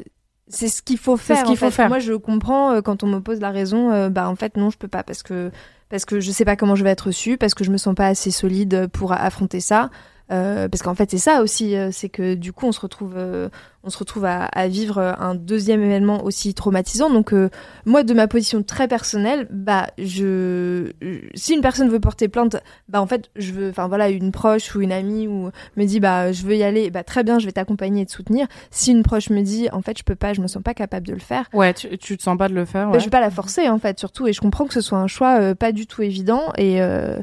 c'est 0.48 0.68
ce 0.68 0.82
qu'il 0.82 0.98
faut 0.98 1.18
faire. 1.18 1.38
ce 1.40 1.44
qu'il 1.46 1.58
faut 1.58 1.66
fait. 1.66 1.72
faire. 1.72 1.90
Moi, 1.90 2.00
je 2.00 2.14
comprends 2.14 2.82
quand 2.82 3.04
on 3.04 3.08
m'oppose 3.08 3.40
la 3.40 3.50
raison. 3.52 4.10
bah, 4.10 4.30
en 4.30 4.36
fait, 4.36 4.58
non, 4.58 4.70
je 4.70 4.78
peux 4.78 4.88
pas 4.88 5.04
parce 5.04 5.24
que 5.24 5.52
parce 5.90 6.06
que 6.06 6.20
je 6.20 6.32
sais 6.32 6.46
pas 6.46 6.56
comment 6.56 6.76
je 6.76 6.84
vais 6.84 6.90
être 6.92 7.08
reçue, 7.08 7.38
parce 7.38 7.54
que 7.54 7.64
je 7.64 7.70
me 7.72 7.78
sens 7.78 7.94
pas 7.94 8.08
assez 8.08 8.32
solide 8.32 8.88
pour 8.94 9.12
affronter 9.12 9.60
ça. 9.60 9.90
Euh, 10.32 10.70
parce 10.70 10.82
qu'en 10.82 10.96
fait, 10.96 11.12
c'est 11.12 11.18
ça 11.18 11.42
aussi, 11.42 11.76
euh, 11.76 11.90
c'est 11.92 12.10
que 12.10 12.34
du 12.34 12.54
coup, 12.54 12.66
on 12.66 12.72
se 12.72 12.80
retrouve, 12.80 13.14
euh, 13.18 13.50
on 13.84 13.90
se 13.90 13.98
retrouve 13.98 14.24
à, 14.24 14.46
à 14.46 14.68
vivre 14.70 14.98
un 15.00 15.36
deuxième 15.36 15.84
événement 15.84 16.24
aussi 16.24 16.54
traumatisant. 16.54 17.10
Donc, 17.10 17.34
euh, 17.34 17.50
moi, 17.86 18.04
de 18.04 18.14
ma 18.14 18.28
position 18.28 18.64
très 18.64 18.88
personnelle, 18.88 19.48
bah, 19.52 19.88
je, 19.98 20.92
je- 21.02 21.20
si 21.36 21.54
une 21.54 21.62
personne 21.62 21.90
veut 21.90 22.00
porter 22.00 22.30
plainte, 22.30 22.56
bah, 22.88 23.02
en 23.02 23.06
fait, 23.06 23.30
je 23.36 23.52
veux, 23.52 23.70
enfin 23.70 23.88
voilà, 23.90 24.10
une 24.10 24.32
proche 24.32 24.74
ou 24.76 24.82
une 24.82 24.94
amie 24.94 25.28
ou 25.28 25.50
me 25.76 25.84
dit, 25.86 26.00
bah, 26.00 26.32
je 26.32 26.44
veux 26.44 26.56
y 26.56 26.64
aller, 26.64 26.90
bah, 26.90 27.04
très 27.04 27.24
bien, 27.24 27.38
je 27.38 27.46
vais 27.46 27.52
t'accompagner 27.52 28.04
et 28.04 28.06
te 28.06 28.12
soutenir. 28.12 28.48
Si 28.72 28.92
une 28.92 29.04
proche 29.04 29.30
me 29.30 29.42
dit, 29.42 29.68
en 29.74 29.82
fait, 29.82 29.98
je 29.98 30.04
peux 30.04 30.16
pas, 30.16 30.32
je 30.34 30.40
me 30.42 30.48
sens 30.48 30.64
pas 30.64 30.74
capable 30.74 31.06
de 31.06 31.14
le 31.14 31.20
faire, 31.20 31.50
Ouais, 31.54 31.74
tu, 31.74 31.98
tu 31.98 32.18
te 32.18 32.24
sens 32.24 32.38
pas 32.38 32.48
de 32.48 32.54
le 32.54 32.64
faire. 32.66 32.88
bah, 32.88 32.94
Ouais. 32.94 33.00
je 33.00 33.06
vais 33.06 33.12
pas 33.12 33.22
la 33.22 33.30
forcer 33.30 33.68
en 33.68 33.78
fait, 33.78 34.00
surtout. 34.00 34.26
Et 34.28 34.34
je 34.34 34.40
comprends 34.40 34.66
que 34.66 34.74
ce 34.74 34.82
soit 34.82 34.98
un 35.00 35.08
choix 35.08 35.40
euh, 35.42 35.54
pas 35.54 35.74
du 35.74 35.86
tout 35.86 36.02
évident. 36.02 36.54
Et, 36.58 36.82
euh, 36.82 37.20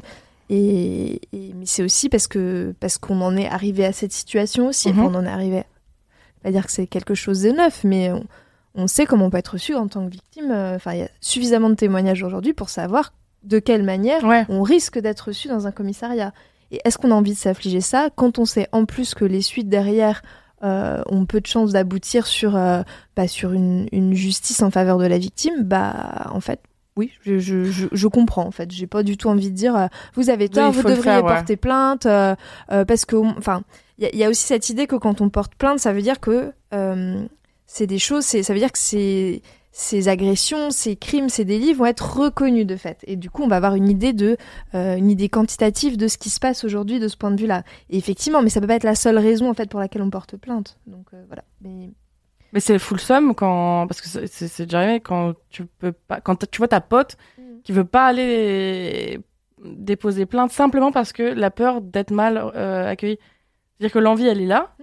et, 0.51 1.21
et- 1.33 1.53
mais 1.55 1.65
c'est 1.65 1.83
aussi 1.83 2.09
parce 2.09 2.27
que 2.27 2.73
parce 2.79 2.97
qu'on 2.97 3.21
en 3.21 3.35
est 3.37 3.47
arrivé 3.47 3.85
à 3.85 3.93
cette 3.93 4.11
situation 4.11 4.67
aussi. 4.67 4.89
Enfin, 4.89 5.01
Mhm. 5.09 5.15
on 5.15 5.19
en 5.19 5.25
est 5.25 5.29
arrivé. 5.29 5.63
Pas 6.43 6.51
dire 6.51 6.65
que 6.65 6.71
c'est 6.71 6.87
quelque 6.87 7.13
chose 7.15 7.41
de 7.43 7.51
neuf, 7.51 7.83
mais 7.83 8.11
on, 8.11 8.23
on 8.75 8.87
sait 8.87 9.05
comment 9.05 9.25
on 9.25 9.29
peut 9.29 9.37
être 9.37 9.49
reçu 9.53 9.75
en 9.75 9.87
tant 9.87 10.05
que 10.05 10.11
victime. 10.11 10.51
Enfin, 10.51 10.93
il 10.93 10.99
y 10.99 11.03
a 11.03 11.09
suffisamment 11.21 11.69
de 11.69 11.75
témoignages 11.75 12.23
aujourd'hui 12.23 12.53
pour 12.53 12.69
savoir 12.69 13.13
de 13.43 13.59
quelle 13.59 13.83
manière 13.83 14.23
Ouais. 14.23 14.45
on 14.49 14.61
risque 14.61 14.99
d'être 14.99 15.21
reçu 15.29 15.47
dans 15.47 15.67
un 15.67 15.71
commissariat. 15.71 16.33
Et 16.71 16.79
est-ce 16.85 16.97
qu'on 16.97 17.11
a 17.11 17.15
envie 17.15 17.33
de 17.33 17.37
s'affliger 17.37 17.81
ça 17.81 18.09
quand 18.15 18.39
on 18.39 18.45
sait 18.45 18.67
en 18.71 18.85
plus 18.85 19.13
que 19.13 19.25
les 19.25 19.41
suites 19.41 19.69
derrière 19.69 20.21
euh, 20.63 21.01
ont 21.07 21.25
peu 21.25 21.41
de 21.41 21.47
chances 21.47 21.71
d'aboutir 21.73 22.27
sur, 22.27 22.55
euh, 22.55 22.81
bah, 23.15 23.27
sur 23.27 23.51
une, 23.51 23.87
une 23.91 24.13
justice 24.13 24.61
en 24.61 24.69
faveur 24.69 24.99
de 24.99 25.05
la 25.05 25.17
victime? 25.17 25.63
Bah, 25.63 26.27
en 26.31 26.39
fait, 26.39 26.59
oui, 27.01 27.11
je, 27.21 27.39
je, 27.39 27.63
je, 27.65 27.87
je 27.91 28.07
comprends. 28.07 28.45
En 28.45 28.51
fait, 28.51 28.71
j'ai 28.71 28.87
pas 28.87 29.03
du 29.03 29.17
tout 29.17 29.27
envie 29.29 29.49
de 29.49 29.55
dire 29.55 29.75
euh, 29.75 29.87
vous 30.13 30.29
avez 30.29 30.47
tort, 30.49 30.71
vous 30.71 30.83
devriez 30.83 31.01
faire, 31.01 31.23
ouais. 31.25 31.33
porter 31.33 31.57
plainte 31.57 32.05
euh, 32.05 32.35
euh, 32.71 32.85
parce 32.85 33.05
que, 33.05 33.15
enfin, 33.37 33.63
il 33.97 34.03
y, 34.03 34.07
a- 34.07 34.09
il 34.13 34.19
y 34.19 34.23
a 34.23 34.29
aussi 34.29 34.45
cette 34.45 34.69
idée 34.69 34.87
que 34.87 34.95
quand 34.95 35.21
on 35.21 35.29
porte 35.29 35.55
plainte, 35.55 35.79
ça 35.79 35.93
veut 35.93 36.01
dire 36.03 36.19
que 36.19 36.51
c'est 37.65 37.87
des 37.87 37.99
choses, 37.99 38.23
ça 38.25 38.53
veut 38.53 38.59
dire 38.59 38.71
que 38.71 38.79
c'est 38.79 39.41
ces 39.73 40.09
agressions, 40.09 40.69
ces 40.69 40.97
crimes, 40.97 41.29
ces 41.29 41.45
délits 41.45 41.73
vont 41.73 41.85
être 41.85 42.17
reconnus 42.19 42.65
de 42.67 42.75
fait. 42.75 42.97
Et 43.07 43.15
du 43.15 43.29
coup, 43.29 43.41
on 43.43 43.47
va 43.47 43.55
avoir 43.55 43.75
une 43.75 43.87
idée 43.87 44.11
de, 44.11 44.35
une 44.73 45.09
idée 45.09 45.29
quantitative 45.29 45.95
de 45.95 46.07
ce 46.09 46.17
qui 46.17 46.29
se 46.29 46.39
passe 46.41 46.65
aujourd'hui 46.65 46.99
de 46.99 47.07
ce 47.07 47.15
point 47.15 47.31
de 47.31 47.39
vue-là. 47.39 47.63
Et 47.89 47.97
effectivement, 47.97 48.41
mais 48.41 48.49
ça 48.49 48.59
peut 48.59 48.67
pas 48.67 48.75
être 48.75 48.83
la 48.83 48.95
seule 48.95 49.17
raison 49.17 49.49
en 49.49 49.53
fait 49.53 49.69
pour 49.69 49.79
laquelle 49.79 50.01
on 50.01 50.09
porte 50.09 50.35
plainte. 50.35 50.77
Donc 50.87 51.07
voilà. 51.27 51.43
Mais 51.61 51.89
Mais 52.53 52.59
c'est 52.59 52.77
full 52.79 52.99
somme 52.99 53.33
quand 53.35 53.87
parce 53.87 54.01
que 54.01 54.07
c'est- 54.27 54.63
déjà 54.63 54.79
arrivé 54.79 54.99
quand 54.99 55.33
tu 55.49 55.65
peux 55.65 55.91
pas 55.93 56.19
quand 56.21 56.49
tu 56.49 56.57
vois 56.57 56.67
ta 56.67 56.81
pote 56.81 57.15
Mm. 57.37 57.41
qui 57.63 57.71
veut 57.71 57.85
pas 57.85 58.05
aller 58.07 59.19
déposer 59.63 60.25
plainte 60.25 60.51
simplement 60.51 60.91
parce 60.91 61.13
que 61.13 61.23
la 61.23 61.51
peur 61.51 61.81
d'être 61.81 62.11
mal 62.11 62.37
euh, 62.55 62.89
accueillie. 62.89 63.19
C'est-à-dire 63.77 63.93
que 63.93 63.99
l'envie 63.99 64.27
elle 64.27 64.41
est 64.41 64.45
là 64.47 64.75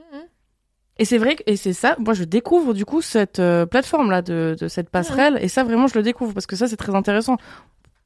et 1.00 1.04
c'est 1.04 1.18
vrai 1.18 1.36
que 1.36 1.42
et 1.46 1.56
c'est 1.56 1.72
ça 1.72 1.94
moi 1.98 2.14
je 2.14 2.24
découvre 2.24 2.74
du 2.74 2.84
coup 2.84 3.02
cette 3.02 3.40
plateforme 3.70 4.10
là 4.10 4.22
de, 4.22 4.56
de 4.58 4.66
cette 4.68 4.90
passerelle 4.90 5.38
et 5.40 5.48
ça 5.48 5.62
vraiment 5.62 5.86
je 5.88 5.94
le 5.96 6.02
découvre 6.02 6.32
parce 6.34 6.46
que 6.46 6.56
ça 6.56 6.66
c'est 6.68 6.76
très 6.76 6.94
intéressant. 6.94 7.36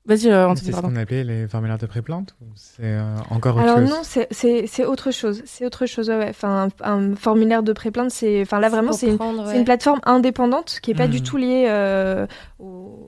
Vas-y 0.05 0.29
euh, 0.31 0.49
Anthony 0.49 0.67
C'est 0.67 0.73
ce 0.77 0.81
qu'on 0.81 0.97
appelait 0.97 1.23
les 1.23 1.47
formulaires 1.47 1.79
de 1.79 1.87
pré-plainte 1.87 2.35
ou 2.41 2.47
c'est 2.57 2.83
euh, 2.83 3.17
encore 3.31 3.55
autre 3.57 3.65
Alors 3.65 3.79
chose 3.79 3.89
non, 3.91 4.01
c'est- 4.03 4.85
autre 4.85 5.11
chose. 5.13 5.43
C'est 5.47 5.65
autre 5.65 5.87
chose. 5.87 6.09
ouais, 6.11 6.17
ouais. 6.19 6.29
Enfin, 6.31 6.69
un, 6.83 6.93
un 7.13 7.15
formulaire 7.15 7.63
de 7.63 7.73
pré-plainte, 7.73 8.11
c'est, 8.11 8.43
enfin 8.43 8.59
là 8.59 8.69
vraiment, 8.69 8.93
c'est 8.93 9.09
une, 9.11 9.17
ouais. 9.17 9.57
une 9.57 9.65
plateforme 9.65 10.01
indépendante 10.05 10.81
qui 10.83 10.91
est 10.91 10.95
pas 10.95 11.07
du 11.07 11.23
tout 11.23 11.37
liée 11.37 11.67
euh, 11.69 12.27
au 12.59 12.99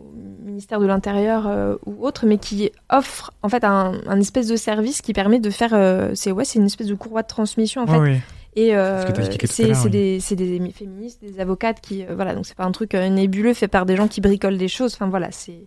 ministère 0.44 0.78
de 0.78 0.87
l'Intérieur 0.87 1.48
euh, 1.48 1.74
ou 1.85 2.07
autre, 2.07 2.26
mais 2.26 2.38
qui 2.38 2.70
offre 2.90 3.33
en 3.42 3.48
fait 3.48 3.64
un, 3.64 3.94
un 4.07 4.20
espèce 4.20 4.46
de 4.46 4.54
service 4.54 5.02
qui 5.02 5.12
permet 5.12 5.40
de 5.40 5.50
faire. 5.50 5.70
euh, 5.74 6.12
c'est 6.14 6.30
ouais, 6.30 6.44
c'est 6.44 6.61
une 6.61 6.66
espèce 6.66 6.87
de 6.87 6.94
courroie 6.94 7.22
de 7.22 7.26
transmission 7.28 7.83
en 7.83 7.87
fait. 7.88 7.98
Oui, 7.98 8.11
oui. 8.11 8.18
Et 8.57 8.76
euh, 8.76 9.04
ce 9.04 9.46
c'est 9.46 9.74
c'est 9.74 9.85
oui. 9.87 9.90
des, 9.90 10.20
c'est 10.20 10.37
des 10.37 10.61
féministes, 10.70 11.20
des 11.20 11.40
avocates 11.40 11.80
qui 11.80 12.04
euh, 12.04 12.14
voilà 12.14 12.37
donc 12.37 12.46
c'est 12.46 12.54
pas 12.57 12.62
un 12.64 12.70
truc 12.70 12.94
euh, 12.94 13.09
nébuleux 13.09 13.52
fait 13.52 13.66
par 13.66 13.85
des 13.85 13.96
gens 13.96 14.07
qui 14.07 14.20
bricolent 14.20 14.59
des 14.59 14.68
choses. 14.68 14.94
Enfin 14.94 15.09
voilà 15.09 15.33
c'est 15.33 15.66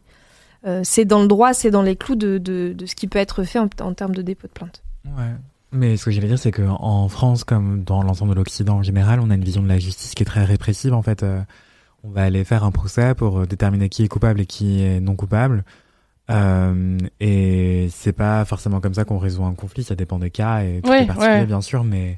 euh, 0.68 0.82
c'est 0.84 1.06
dans 1.06 1.22
le 1.22 1.28
droit, 1.28 1.54
c'est 1.54 1.72
dans 1.72 1.82
les 1.82 1.96
clous 1.96 2.16
de, 2.16 2.38
de, 2.38 2.74
de 2.78 2.86
ce 2.86 2.94
qui 2.96 3.08
peut 3.08 3.20
être 3.20 3.44
fait 3.44 3.60
en, 3.60 3.70
en 3.82 3.94
termes 3.94 4.14
de 4.14 4.22
dépôt 4.22 4.48
de 4.48 4.52
plainte. 4.54 4.84
Ouais. 5.06 5.34
Mais 5.72 5.98
ce 5.98 6.06
que 6.06 6.12
j'allais 6.12 6.28
dire, 6.28 6.40
c'est 6.40 6.52
qu'en 6.52 7.08
France, 7.10 7.44
comme 7.44 7.84
dans 7.84 8.02
l'ensemble 8.04 8.32
de 8.32 8.36
l'Occident 8.38 8.78
en 8.78 8.84
général, 8.84 9.20
on 9.20 9.30
a 9.30 9.36
une 9.36 9.44
vision 9.44 9.62
de 9.64 9.68
la 9.68 9.80
justice 9.80 10.14
qui 10.16 10.24
est 10.24 10.26
très 10.26 10.44
répressive. 10.46 10.94
En 10.94 11.02
fait, 11.02 11.24
Euh, 11.24 11.42
on 12.04 12.10
va 12.10 12.24
aller 12.24 12.44
faire 12.46 12.64
un 12.64 12.72
procès 12.72 13.16
pour 13.16 13.40
euh, 13.40 13.46
déterminer 13.46 13.90
qui 13.90 14.04
est 14.04 14.08
coupable 14.08 14.40
et 14.42 14.46
qui 14.46 14.82
est 14.84 15.00
non 15.02 15.16
coupable. 15.16 15.64
Euh, 16.30 16.98
et 17.20 17.88
c'est 17.92 18.14
pas 18.14 18.46
forcément 18.46 18.80
comme 18.80 18.94
ça 18.94 19.04
qu'on 19.06 19.18
résout 19.18 19.44
un 19.46 19.54
conflit. 19.56 19.84
Ça 19.84 19.96
dépend 19.96 20.20
des 20.20 20.30
cas 20.30 20.62
et 20.62 20.82
tout 20.84 20.90
Ouais, 20.90 21.04
est 21.04 21.08
particulier, 21.08 21.40
ouais. 21.40 21.46
bien 21.46 21.62
sûr. 21.62 21.84
Mais 21.84 22.18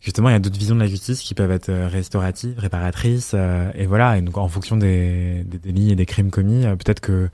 justement, 0.00 0.28
il 0.28 0.32
y 0.32 0.36
a 0.36 0.38
d'autres 0.40 0.58
visions 0.58 0.74
de 0.74 0.80
la 0.80 0.86
justice 0.88 1.20
qui 1.20 1.34
peuvent 1.34 1.50
être 1.52 1.70
restauratives, 1.72 2.58
réparatrices. 2.58 3.32
euh, 3.34 3.70
et 3.74 3.86
voilà. 3.86 4.18
Et 4.18 4.22
donc, 4.22 4.36
en 4.36 4.48
fonction 4.48 4.76
des, 4.76 5.44
des 5.44 5.58
délits 5.58 5.92
et 5.92 5.96
des 5.96 6.06
crimes 6.06 6.30
commis, 6.30 6.66
euh, 6.66 6.74
peut-être 6.76 7.00
que 7.00 7.28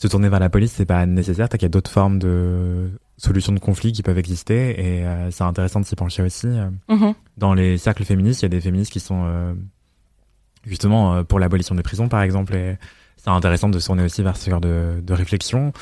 se 0.00 0.06
tourner 0.06 0.28
vers 0.28 0.38
la 0.38 0.48
police, 0.48 0.72
c'est 0.72 0.86
pas 0.86 1.06
nécessaire. 1.06 1.48
T'as 1.48 1.58
qu'il 1.58 1.64
y 1.64 1.66
a 1.66 1.70
d'autres 1.70 1.90
formes 1.90 2.20
de 2.20 2.88
solutions 3.16 3.52
de 3.52 3.58
conflit 3.58 3.90
qui 3.90 4.04
peuvent 4.04 4.18
exister 4.18 4.70
et 4.78 5.04
euh, 5.04 5.32
c'est 5.32 5.42
intéressant 5.42 5.80
de 5.80 5.86
s'y 5.86 5.96
pencher 5.96 6.22
aussi. 6.22 6.46
euh. 6.46 6.70
Mhm. 6.88 7.14
Dans 7.36 7.52
les 7.52 7.78
cercles 7.78 8.04
féministes, 8.04 8.42
il 8.42 8.44
y 8.44 8.46
a 8.46 8.48
des 8.50 8.60
féministes 8.60 8.92
qui 8.92 9.00
sont 9.00 9.24
euh, 9.26 9.54
justement 10.64 11.14
euh, 11.16 11.22
pour 11.24 11.40
l'abolition 11.40 11.74
des 11.74 11.82
prisons, 11.82 12.08
par 12.08 12.22
exemple, 12.22 12.54
et 12.54 12.78
c'est 13.16 13.30
intéressant 13.30 13.68
de 13.68 13.78
se 13.80 13.86
tourner 13.86 14.04
aussi 14.04 14.22
vers 14.22 14.36
ce 14.36 14.48
genre 14.48 14.60
de, 14.60 15.02
de 15.02 15.12
réflexion. 15.14 15.72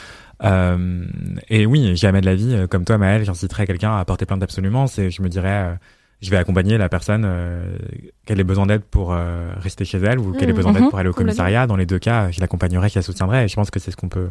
Euh, 0.44 1.04
et 1.50 1.66
oui, 1.66 1.94
jamais 1.94 2.22
de 2.22 2.26
la 2.26 2.34
vie, 2.34 2.56
comme 2.70 2.86
toi, 2.86 2.96
Maëlle, 2.96 3.24
j'inciterais 3.26 3.66
quelqu'un 3.66 3.98
à 3.98 4.04
porter 4.06 4.24
plainte 4.24 4.42
absolument. 4.42 4.86
C'est, 4.86 5.10
je 5.10 5.20
me 5.20 5.28
dirais, 5.28 5.78
je 6.22 6.30
vais 6.30 6.36
accompagner 6.36 6.78
la 6.78 6.88
personne 6.88 7.22
euh, 7.26 7.76
qu'elle 8.24 8.40
ait 8.40 8.44
besoin 8.44 8.66
d'aide 8.66 8.82
pour 8.82 9.12
euh, 9.12 9.52
rester 9.58 9.84
chez 9.84 9.98
elle 9.98 10.18
ou 10.18 10.32
qu'elle 10.32 10.48
ait 10.48 10.52
Mhm. 10.52 10.56
besoin 10.56 10.72
d'aide 10.72 10.82
Mhm. 10.84 10.90
pour 10.90 10.98
aller 10.98 11.08
au 11.08 11.12
commissariat. 11.12 11.66
Dans 11.66 11.76
les 11.76 11.86
deux 11.86 11.98
cas, 11.98 12.30
je 12.30 12.40
l'accompagnerai, 12.40 12.88
je 12.88 12.94
la 12.96 13.02
soutiendrai. 13.02 13.44
Et 13.44 13.48
je 13.48 13.54
pense 13.54 13.70
que 13.70 13.78
c'est 13.78 13.90
ce 13.90 13.96
qu'on 13.96 14.08
peut 14.08 14.30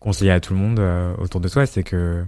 conseiller 0.00 0.30
à 0.32 0.40
tout 0.40 0.52
le 0.52 0.58
monde 0.60 0.78
euh, 0.80 1.14
autour 1.18 1.40
de 1.40 1.48
soi, 1.48 1.64
c'est 1.66 1.82
que 1.82 2.24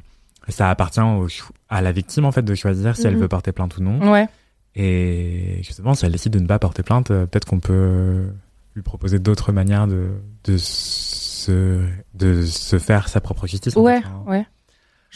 ça 0.48 0.70
appartient 0.70 1.00
au 1.00 1.26
à 1.68 1.82
la 1.82 1.92
victime 1.92 2.24
en 2.24 2.32
fait 2.32 2.42
de 2.42 2.54
choisir 2.54 2.96
si 2.96 3.06
elle 3.06 3.14
Mhm. 3.14 3.20
veut 3.20 3.28
porter 3.28 3.52
plainte 3.52 3.76
ou 3.76 3.82
non. 3.82 4.12
Ouais. 4.12 4.26
Et 4.74 5.58
justement, 5.62 5.94
si 5.94 6.04
elle 6.06 6.12
décide 6.12 6.32
de 6.32 6.38
ne 6.38 6.46
pas 6.46 6.58
porter 6.58 6.82
plainte, 6.82 7.08
peut-être 7.08 7.44
qu'on 7.46 7.60
peut 7.60 8.26
lui 8.74 8.82
proposer 8.82 9.18
d'autres 9.18 9.52
manières 9.52 9.86
de, 9.86 10.08
de, 10.44 10.56
se, 10.58 11.80
de 12.14 12.42
se 12.44 12.78
faire 12.78 13.08
sa 13.08 13.20
propre 13.20 13.46
justice. 13.46 13.76
en 13.76 13.80
Ouais, 13.82 14.00
fait, 14.00 14.06
hein. 14.06 14.22
ouais. 14.26 14.46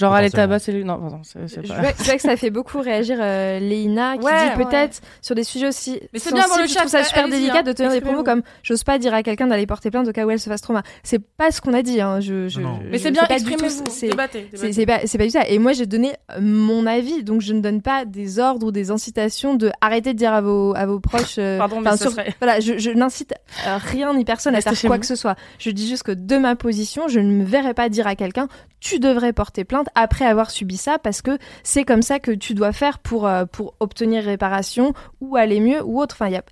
Genre 0.01 0.13
aller 0.15 0.31
tabasser 0.31 0.73
lui. 0.73 0.85
Non, 0.85 0.99
pardon, 0.99 1.21
c'est 1.23 1.39
pas. 1.39 1.47
vois, 1.81 1.93
je 1.99 2.05
vois 2.05 2.15
que 2.15 2.23
ça 2.23 2.37
fait 2.37 2.51
beaucoup 2.51 2.81
réagir 2.81 3.19
euh, 3.21 3.59
Léina 3.59 4.17
qui 4.17 4.25
Ouais, 4.25 4.51
dit 4.57 4.65
peut-être 4.65 5.01
sur 5.23 5.35
des 5.35 5.45
sujets 5.45 5.69
aussi 5.69 6.01
Mais 6.13 6.19
c'est 6.19 6.33
bien 6.33 6.43
dans 6.49 6.57
le 6.57 6.63
sensibles, 6.63 6.69
je 6.69 6.73
chat, 6.75 6.81
trouve 6.81 6.91
ça 6.91 7.05
super 7.05 7.29
délicat 7.29 7.59
hein, 7.59 7.63
de 7.63 7.73
tenir 7.73 7.91
des 7.93 8.01
propos 8.01 8.23
comme 8.25 8.43
j'ose 8.63 8.83
pas 8.85 8.99
dire 8.99 9.15
à 9.15 9.23
quelqu'un 9.23 9.47
d'aller 9.47 9.67
porter 9.67 9.91
plainte 9.91 10.09
au 10.09 10.13
cas 10.13 10.25
où 10.25 10.31
elle 10.31 10.41
se 10.41 10.49
fasse 10.49 10.61
trauma. 10.63 10.83
C'est 11.03 11.19
pas 11.19 11.51
ce 11.51 11.61
qu'on 11.61 11.75
a 11.75 11.83
dit 11.83 12.01
hein. 12.01 12.21
je, 12.21 12.49
je, 12.49 12.61
Non, 12.61 12.79
je- 12.83 12.89
Mais 12.91 12.99
c'est 12.99 13.11
bien, 13.11 13.23
sais 13.23 13.29
pas 13.29 13.39
du 13.39 13.45
tout, 13.45 13.51
exprimez-vous. 13.53 13.85
c'est- 13.91 14.87
pas 14.87 15.01
c'est 15.07 15.19
pas 15.19 15.25
du 15.25 15.31
ça 15.31 15.47
et 15.49 15.59
moi 15.59 15.73
j'ai 15.73 15.87
donné 15.87 16.13
euh, 16.33 16.41
mon 16.41 16.87
avis 16.87 17.23
donc 17.23 17.41
je 17.41 17.53
ne 17.53 17.61
donne 17.61 17.83
pas 17.83 18.05
des 18.05 18.39
ordres 18.39 18.67
ou 18.67 18.73
des 18.73 18.91
incitations 18.91 19.55
de 19.55 19.71
arrêter 19.81 20.13
de 20.15 20.19
dire 20.19 20.33
à 20.33 20.41
vos 20.41 20.75
à 20.75 20.87
vos 20.87 21.01
proches 21.01 21.37
euh, 21.39 21.59
Pardon, 21.59 21.81
mais 21.81 21.97
sur- 21.97 22.11
serait- 22.11 22.35
voilà 22.41 22.61
je, 22.61 22.79
je 22.79 22.91
n'incite 22.91 23.35
euh, 23.67 23.77
rien 23.79 24.15
ni 24.15 24.25
personne 24.25 24.55
à 24.55 24.61
faire 24.61 24.73
quoi 24.87 24.99
que 24.99 25.07
ce 25.07 25.15
soit 25.15 25.37
je 25.59 25.71
dis 25.71 25.87
juste 25.89 26.03
que 26.05 26.13
de 26.13 26.37
ma 26.39 26.57
position 26.57 27.09
je 27.09 27.21
ne 27.21 27.31
me 27.31 27.45
verrais 27.45 27.75
pas 27.75 27.89
dire 27.89 28.07
à 28.07 28.15
quelqu'un 28.17 28.49
tu 28.81 28.99
devrais 28.99 29.33
porter 29.35 29.65
plainte 29.65 29.89
après 29.95 30.25
avoir 30.27 30.51
subi 30.51 30.77
ça 30.77 30.99
parce 30.99 31.23
que 31.23 31.39
c'est 31.63 31.85
comme 31.85 32.03
ça 32.03 32.19
que 32.19 32.31
tu 32.33 32.55
dois 32.55 32.73
faire 32.73 32.99
pour 32.99 33.27
euh, 33.27 33.45
pour 33.45 33.75
obtenir 33.81 34.25
réparation 34.25 34.93
ou 35.21 35.37
aller 35.37 35.61
mieux 35.61 35.83
ou 35.85 36.01
autre 36.01 36.15
enfin 36.17 36.27
il 36.29 36.33
y 36.35 36.37
a 36.37 36.43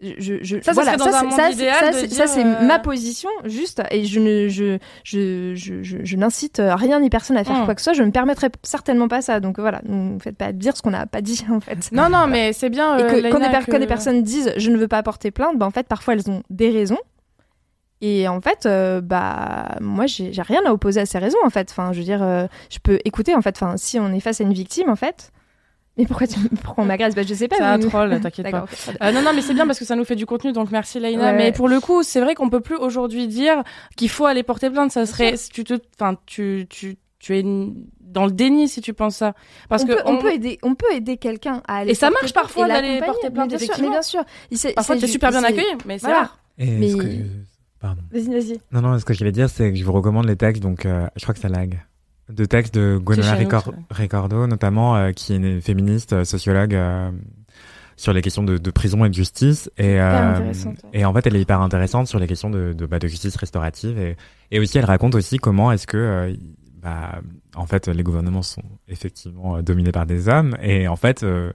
je, 0.00 0.34
je, 0.42 0.58
Ça, 0.62 0.70
voilà, 0.74 0.96
ça, 0.96 1.10
ça, 1.10 1.48
c'est- 1.50 2.08
c'est 2.28 2.44
euh, 2.46 2.62
ma 2.64 2.78
position 2.78 3.28
juste 3.44 3.82
et 3.90 4.04
je 4.04 4.20
ne 4.20 4.46
je 4.46 4.78
je 5.02 5.56
je, 5.56 5.82
je, 5.82 6.16
n'incite 6.16 6.62
rien 6.64 7.00
ni 7.00 7.10
personne 7.10 7.36
à 7.36 7.42
faire 7.42 7.56
Mm. 7.56 7.64
quoi 7.64 7.74
que 7.74 7.80
ce 7.80 7.84
soit 7.86 7.92
je 7.94 8.02
ne 8.02 8.06
me 8.06 8.12
permettrai 8.12 8.46
certainement 8.62 9.08
pas 9.08 9.22
ça 9.22 9.40
donc 9.40 9.58
voilà 9.58 9.80
ne 9.88 10.16
faites 10.20 10.36
pas 10.36 10.52
dire 10.52 10.76
ce 10.76 10.82
qu'on 10.82 10.90
n'a 10.92 11.06
pas 11.06 11.20
dit 11.20 11.44
en 11.50 11.58
fait 11.58 11.90
Non, 11.90 12.08
non, 12.10 12.28
mais 12.28 12.52
c'est 12.52 12.70
bien. 12.70 12.96
et 12.96 13.02
euh, 13.02 13.06
que, 13.08 13.28
quand, 13.32 13.40
des 13.40 13.46
que- 13.66 13.70
quand 13.72 13.78
des 13.80 13.88
personnes 13.88 14.22
disent 14.22 14.52
je 14.56 14.70
ne 14.70 14.76
veux 14.76 14.86
pas 14.86 15.02
porter 15.02 15.32
plainte, 15.32 15.58
bah, 15.58 15.66
en 15.66 15.70
fait, 15.72 15.88
parfois 15.88 16.14
elles 16.14 16.30
ont 16.30 16.44
des 16.48 16.70
raisons. 16.70 16.98
Et 18.00 18.28
en 18.28 18.40
fait, 18.40 18.64
euh, 18.66 19.00
bah, 19.00 19.76
moi, 19.80 20.06
j'ai 20.06 20.30
rien 20.40 20.60
à 20.66 20.72
opposer 20.72 21.00
à 21.00 21.06
ces 21.06 21.18
raisons, 21.18 21.38
en 21.44 21.50
fait. 21.50 21.68
Enfin, 21.70 21.92
je 21.92 21.98
veux 21.98 22.04
dire, 22.04 22.22
euh, 22.22 22.46
je 22.70 22.78
peux 22.78 22.98
écouter, 23.04 23.34
en 23.34 23.42
fait. 23.42 23.56
Enfin, 23.60 23.76
si 23.76 23.98
on 23.98 24.12
est 24.12 24.20
face 24.20 24.40
à 24.40 24.44
une 24.44 24.52
victime, 24.52 24.88
en 24.88 24.94
fait. 24.96 25.32
Mais 25.96 26.06
pourquoi, 26.06 26.28
tu, 26.28 26.38
pourquoi 26.62 26.84
on 26.84 26.86
m'agresse? 26.86 27.16
Bah, 27.16 27.22
Je 27.26 27.34
sais 27.34 27.48
pas. 27.48 27.56
C'est 27.56 27.62
un 27.64 27.78
troll, 27.80 28.20
t'inquiète 28.20 28.50
pas. 28.52 28.66
Euh, 29.02 29.10
non, 29.10 29.22
non, 29.22 29.32
mais 29.34 29.40
c'est 29.42 29.52
bien 29.54 29.66
parce 29.66 29.80
que 29.80 29.84
ça 29.84 29.96
nous 29.96 30.04
fait 30.04 30.14
du 30.14 30.26
contenu, 30.26 30.52
donc 30.52 30.70
merci 30.70 31.00
Laina. 31.00 31.32
Ouais, 31.32 31.36
mais 31.36 31.50
pour 31.52 31.68
le 31.68 31.80
coup, 31.80 32.04
c'est 32.04 32.20
vrai 32.20 32.36
qu'on 32.36 32.48
peut 32.50 32.60
plus 32.60 32.76
aujourd'hui 32.76 33.26
dire 33.26 33.64
qu'il 33.96 34.08
faut 34.10 34.26
aller 34.26 34.44
porter 34.44 34.70
plainte. 34.70 34.92
Ça 34.92 35.04
serait, 35.04 35.36
si 35.36 35.50
tu 35.50 35.64
te, 35.64 35.74
enfin, 36.00 36.16
tu, 36.24 36.66
tu, 36.70 36.98
tu 37.18 37.36
es 37.36 37.42
dans 38.00 38.26
le 38.26 38.30
déni 38.30 38.68
si 38.68 38.80
tu 38.80 38.94
penses 38.94 39.16
ça. 39.16 39.34
Parce 39.68 39.82
on, 39.82 39.86
que 39.88 39.92
peut, 39.94 40.02
on 40.06 40.18
peut 40.18 40.32
aider, 40.32 40.58
on 40.62 40.76
peut 40.76 40.86
aider 40.92 41.16
quelqu'un 41.16 41.62
à 41.66 41.78
aller 41.78 41.90
Et 41.90 41.94
ça 41.94 42.10
marche 42.10 42.32
parfois 42.32 42.68
d'aller 42.68 43.00
porter 43.00 43.30
plainte, 43.30 43.50
Mais 43.50 43.56
bien 43.58 43.66
sûr. 43.66 43.74
Mais 43.82 43.88
bien 43.90 44.02
sûr. 44.02 44.74
Parfois 44.76 44.94
t'es 44.94 45.06
ju- 45.06 45.12
super 45.14 45.30
bien 45.30 45.42
accueilli, 45.42 45.66
mais 45.84 45.98
c'est 45.98 46.06
Voilà. 46.06 46.20
rare. 46.20 46.38
Et 46.58 46.66
Mais- 46.66 46.90
ce 46.90 46.96
que... 46.96 47.06
Pardon. 47.80 48.02
Vas-y, 48.12 48.28
vas-y. 48.28 48.60
Non, 48.72 48.80
non, 48.80 48.98
ce 48.98 49.04
que 49.04 49.14
je 49.14 49.18
voulais 49.20 49.32
dire, 49.32 49.48
c'est 49.48 49.70
que 49.70 49.78
je 49.78 49.84
vous 49.84 49.92
recommande 49.92 50.26
les 50.26 50.36
textes, 50.36 50.62
donc 50.62 50.84
euh, 50.84 51.06
je 51.16 51.22
crois 51.22 51.34
que 51.34 51.40
ça 51.40 51.48
lag. 51.48 51.80
De 52.28 52.44
textes 52.44 52.74
de 52.74 53.00
nous, 53.02 53.12
Ricor-. 53.14 53.72
Ricordo, 53.90 54.46
notamment, 54.46 54.96
euh, 54.96 55.12
qui 55.12 55.32
est 55.32 55.36
une 55.36 55.62
féministe, 55.62 56.12
euh, 56.12 56.24
sociologue, 56.24 56.74
euh, 56.74 57.10
sur 57.96 58.12
les 58.12 58.20
questions 58.20 58.42
de, 58.44 58.58
de 58.58 58.70
prison 58.70 59.04
et 59.04 59.08
de 59.08 59.14
justice. 59.14 59.70
Et, 59.78 60.00
euh, 60.00 60.52
et 60.92 61.04
en 61.04 61.12
fait, 61.14 61.26
elle 61.26 61.36
est 61.36 61.40
hyper 61.40 61.60
intéressante 61.60 62.06
sur 62.06 62.18
les 62.18 62.26
questions 62.26 62.50
de, 62.50 62.72
de, 62.72 62.86
bah, 62.86 62.98
de 62.98 63.08
justice 63.08 63.34
restaurative. 63.36 63.98
Et, 63.98 64.16
et 64.50 64.60
aussi, 64.60 64.78
elle 64.78 64.84
raconte 64.84 65.14
aussi 65.14 65.38
comment 65.38 65.72
est-ce 65.72 65.86
que, 65.86 65.96
euh, 65.96 66.34
bah, 66.82 67.20
en 67.56 67.66
fait, 67.66 67.88
les 67.88 68.02
gouvernements 68.04 68.42
sont 68.42 68.62
effectivement 68.86 69.62
dominés 69.62 69.90
par 69.90 70.06
des 70.06 70.28
hommes. 70.28 70.56
Et 70.62 70.86
en 70.86 70.94
fait, 70.96 71.22
euh, 71.22 71.50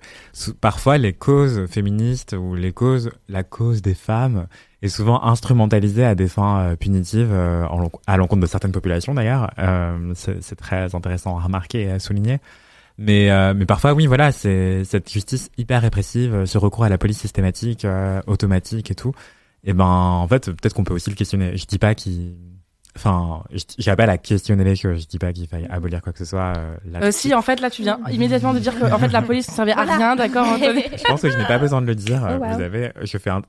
parfois, 0.60 0.98
les 0.98 1.14
causes 1.14 1.66
féministes 1.68 2.36
ou 2.38 2.56
les 2.56 2.74
causes, 2.74 3.12
la 3.30 3.44
cause 3.44 3.82
des 3.82 3.94
femmes 3.94 4.48
est 4.84 4.90
souvent 4.90 5.24
instrumentalisée 5.24 6.04
à 6.04 6.14
des 6.14 6.28
fins 6.28 6.60
euh, 6.60 6.76
punitives, 6.76 7.32
euh, 7.32 7.66
en 7.68 7.90
à 8.06 8.18
l'encontre 8.18 8.42
de 8.42 8.48
certaines 8.48 8.74
populations 8.74 9.14
d'ailleurs. 9.14 9.50
Euh, 9.58 10.14
c'est 10.16 10.56
très 10.56 10.94
intéressant 10.94 11.38
à 11.38 11.42
remarquer 11.42 11.84
et 11.84 11.92
à 11.92 12.00
souligner. 12.00 12.40
Mais, 12.98 13.32
euh, 13.32 13.54
mais 13.56 13.66
parfois, 13.66 13.94
oui, 13.94 14.06
voilà, 14.06 14.32
c'est 14.32 14.84
cette 14.84 15.10
justice 15.10 15.50
hyper 15.58 15.82
répressive, 15.82 16.46
ce 16.46 16.58
recours 16.58 16.84
à 16.84 16.90
la 16.90 16.98
police 16.98 17.18
systématique, 17.18 17.86
euh, 17.86 18.22
automatique 18.28 18.92
et 18.92 18.96
tout. 18.96 19.14
Et 19.64 19.74
ben, 19.74 19.86
en 19.86 20.28
fait, 20.28 20.52
peut-être 20.52 20.74
qu'on 20.74 20.84
peut 20.84 20.94
aussi 20.94 21.10
le 21.10 21.16
questionner. 21.16 21.56
Je 21.58 21.66
dis 21.66 21.80
pas 21.80 21.96
qu'il, 21.96 22.36
enfin, 22.96 23.44
j'appelle 23.78 24.10
à 24.10 24.18
questionner 24.18 24.64
les 24.64 24.76
choses. 24.76 25.02
Je 25.02 25.08
dis 25.08 25.18
pas 25.20 25.34
qu'il 25.34 25.48
faille 25.48 25.68
abolir 25.70 26.02
quoi 26.02 26.14
que 26.14 26.20
ce 26.20 26.26
soit. 26.26 26.54
euh, 26.58 26.76
là, 26.90 27.00
Euh, 27.04 27.12
si, 27.12 27.34
en 27.34 27.42
fait, 27.42 27.60
là, 27.60 27.70
tu 27.70 27.82
viens 27.82 28.00
immédiatement 28.12 28.54
de 28.54 28.60
dire 28.60 28.78
que, 28.80 28.86
en 28.92 28.98
fait, 29.00 29.08
la 29.10 29.22
police 29.22 29.50
ne 29.50 29.54
servait 29.54 29.72
à 29.74 29.84
Voilà. 29.84 29.96
rien, 29.98 30.16
d'accord, 30.16 30.48
Anthony 30.54 30.84
Je 30.98 31.04
pense 31.04 31.22
que 31.22 31.30
je 31.30 31.38
n'ai 31.38 31.46
pas 31.46 31.58
besoin 31.58 31.82
de 31.82 31.88
le 31.88 31.96
dire. 31.96 32.22
Oh, 32.24 32.34
wow. 32.44 32.54
Vous 32.56 32.62
avez, 32.62 32.92
je 33.02 33.18
fais 33.18 33.30
un- 33.30 33.42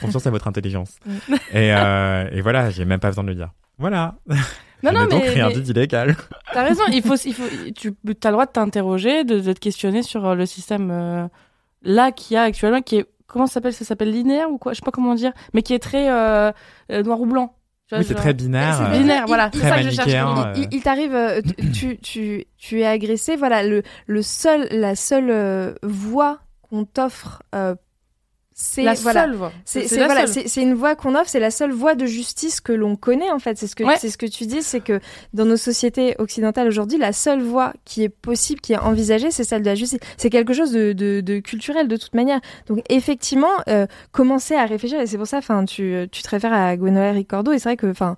confiance 0.00 0.26
à 0.26 0.30
votre 0.30 0.48
intelligence. 0.48 0.96
Mm. 1.06 1.12
et, 1.52 1.74
euh, 1.74 2.28
et 2.32 2.40
voilà, 2.40 2.70
j'ai 2.70 2.84
même 2.84 3.00
pas 3.00 3.08
besoin 3.08 3.24
de 3.24 3.28
le 3.30 3.34
dire. 3.34 3.50
Voilà. 3.78 4.14
Non, 4.82 4.92
non, 4.92 5.00
n'ai 5.04 5.08
donc 5.08 5.22
mais, 5.22 5.30
rien 5.30 5.48
mais 5.48 5.54
dit 5.54 5.62
d'illégal. 5.62 6.16
t'as 6.52 6.64
raison. 6.64 6.82
Il 6.92 7.02
faut, 7.02 7.16
il 7.16 7.34
faut, 7.34 7.44
tu 7.74 7.88
as 8.24 8.28
le 8.28 8.32
droit 8.32 8.46
de 8.46 8.50
t'interroger, 8.52 9.24
de, 9.24 9.40
de 9.40 9.52
te 9.52 9.58
questionner 9.58 10.02
sur 10.02 10.26
euh, 10.26 10.34
le 10.34 10.44
système 10.46 10.90
euh, 10.90 11.26
là 11.82 12.12
qu'il 12.12 12.34
y 12.34 12.36
a 12.36 12.42
actuellement, 12.42 12.82
qui 12.82 12.96
est 12.96 13.06
comment 13.26 13.46
ça 13.46 13.54
s'appelle? 13.54 13.72
Ça 13.72 13.84
s'appelle 13.86 14.10
linéaire 14.10 14.50
ou 14.50 14.58
quoi? 14.58 14.72
Je 14.72 14.78
sais 14.80 14.84
pas 14.84 14.90
comment 14.90 15.14
dire, 15.14 15.32
mais 15.54 15.62
qui 15.62 15.72
est 15.72 15.78
très 15.78 16.10
euh, 16.10 16.52
euh, 16.92 17.02
noir 17.02 17.20
ou 17.20 17.26
blanc. 17.26 17.54
Oui, 17.98 18.04
c'est 18.06 18.14
très 18.14 18.34
binaire. 18.34 18.76
C'est 18.76 18.94
euh, 18.96 18.98
binaire, 18.98 19.24
voilà. 19.26 19.50
Il- 19.52 19.56
C'est 19.60 19.66
très 19.66 19.68
ça 19.70 19.76
que 19.82 19.90
je 19.90 19.94
cherche. 19.94 20.12
manichéen. 20.12 20.68
il, 20.70 20.82
t'arrive, 20.82 21.14
euh, 21.14 21.40
tu, 21.74 21.98
tu, 21.98 22.44
tu, 22.58 22.80
es 22.80 22.86
agressé, 22.86 23.36
voilà, 23.36 23.62
le, 23.62 23.82
le 24.06 24.22
seul, 24.22 24.68
la 24.70 24.94
seule 24.96 25.30
euh, 25.30 25.74
voie 25.82 26.40
qu'on 26.62 26.84
t'offre, 26.84 27.42
euh, 27.54 27.74
c'est 28.62 28.82
La 28.82 28.92
voilà, 28.92 29.22
seule 29.24 29.34
voie. 29.36 29.52
c'est 29.64 29.86
voilà, 30.04 30.26
une 30.58 30.74
voie 30.74 30.94
qu'on 30.94 31.14
offre, 31.14 31.30
c'est 31.30 31.40
la 31.40 31.50
seule 31.50 31.72
voie 31.72 31.94
de 31.94 32.04
justice 32.04 32.60
que 32.60 32.74
l'on 32.74 32.94
connaît 32.94 33.30
en 33.30 33.38
fait. 33.38 33.56
C'est 33.56 33.66
ce 33.66 33.74
que 33.74 33.84
Ouais. 33.84 33.96
c'est 33.98 34.10
ce 34.10 34.18
que 34.18 34.26
tu 34.26 34.44
dis, 34.44 34.62
c'est 34.62 34.80
que 34.80 35.00
dans 35.32 35.46
nos 35.46 35.56
sociétés 35.56 36.14
occidentales 36.18 36.68
aujourd'hui, 36.68 36.98
la 36.98 37.14
seule 37.14 37.40
voie 37.40 37.72
qui 37.86 38.02
est 38.04 38.10
possible, 38.10 38.60
qui 38.60 38.74
est 38.74 38.78
envisagée, 38.78 39.30
c'est 39.30 39.44
celle 39.44 39.62
de 39.62 39.66
la 39.66 39.74
justice. 39.76 39.98
C'est 40.18 40.28
quelque 40.28 40.52
chose 40.52 40.72
de, 40.72 40.92
de, 40.92 41.22
de 41.22 41.38
culturel 41.38 41.88
de 41.88 41.96
toute 41.96 42.14
manière. 42.14 42.40
Donc 42.66 42.84
effectivement, 42.90 43.48
euh, 43.68 43.86
commencer 44.12 44.54
à 44.56 44.66
réfléchir 44.66 45.00
et 45.00 45.06
c'est 45.06 45.16
pour 45.16 45.26
ça, 45.26 45.38
enfin, 45.38 45.64
tu, 45.64 46.06
tu 46.12 46.22
te 46.22 46.28
réfères 46.28 46.52
à 46.52 46.76
Gwenola 46.76 47.12
Ricordo 47.12 47.52
et 47.52 47.58
c'est 47.58 47.70
vrai 47.70 47.76
que, 47.78 47.86
enfin. 47.86 48.16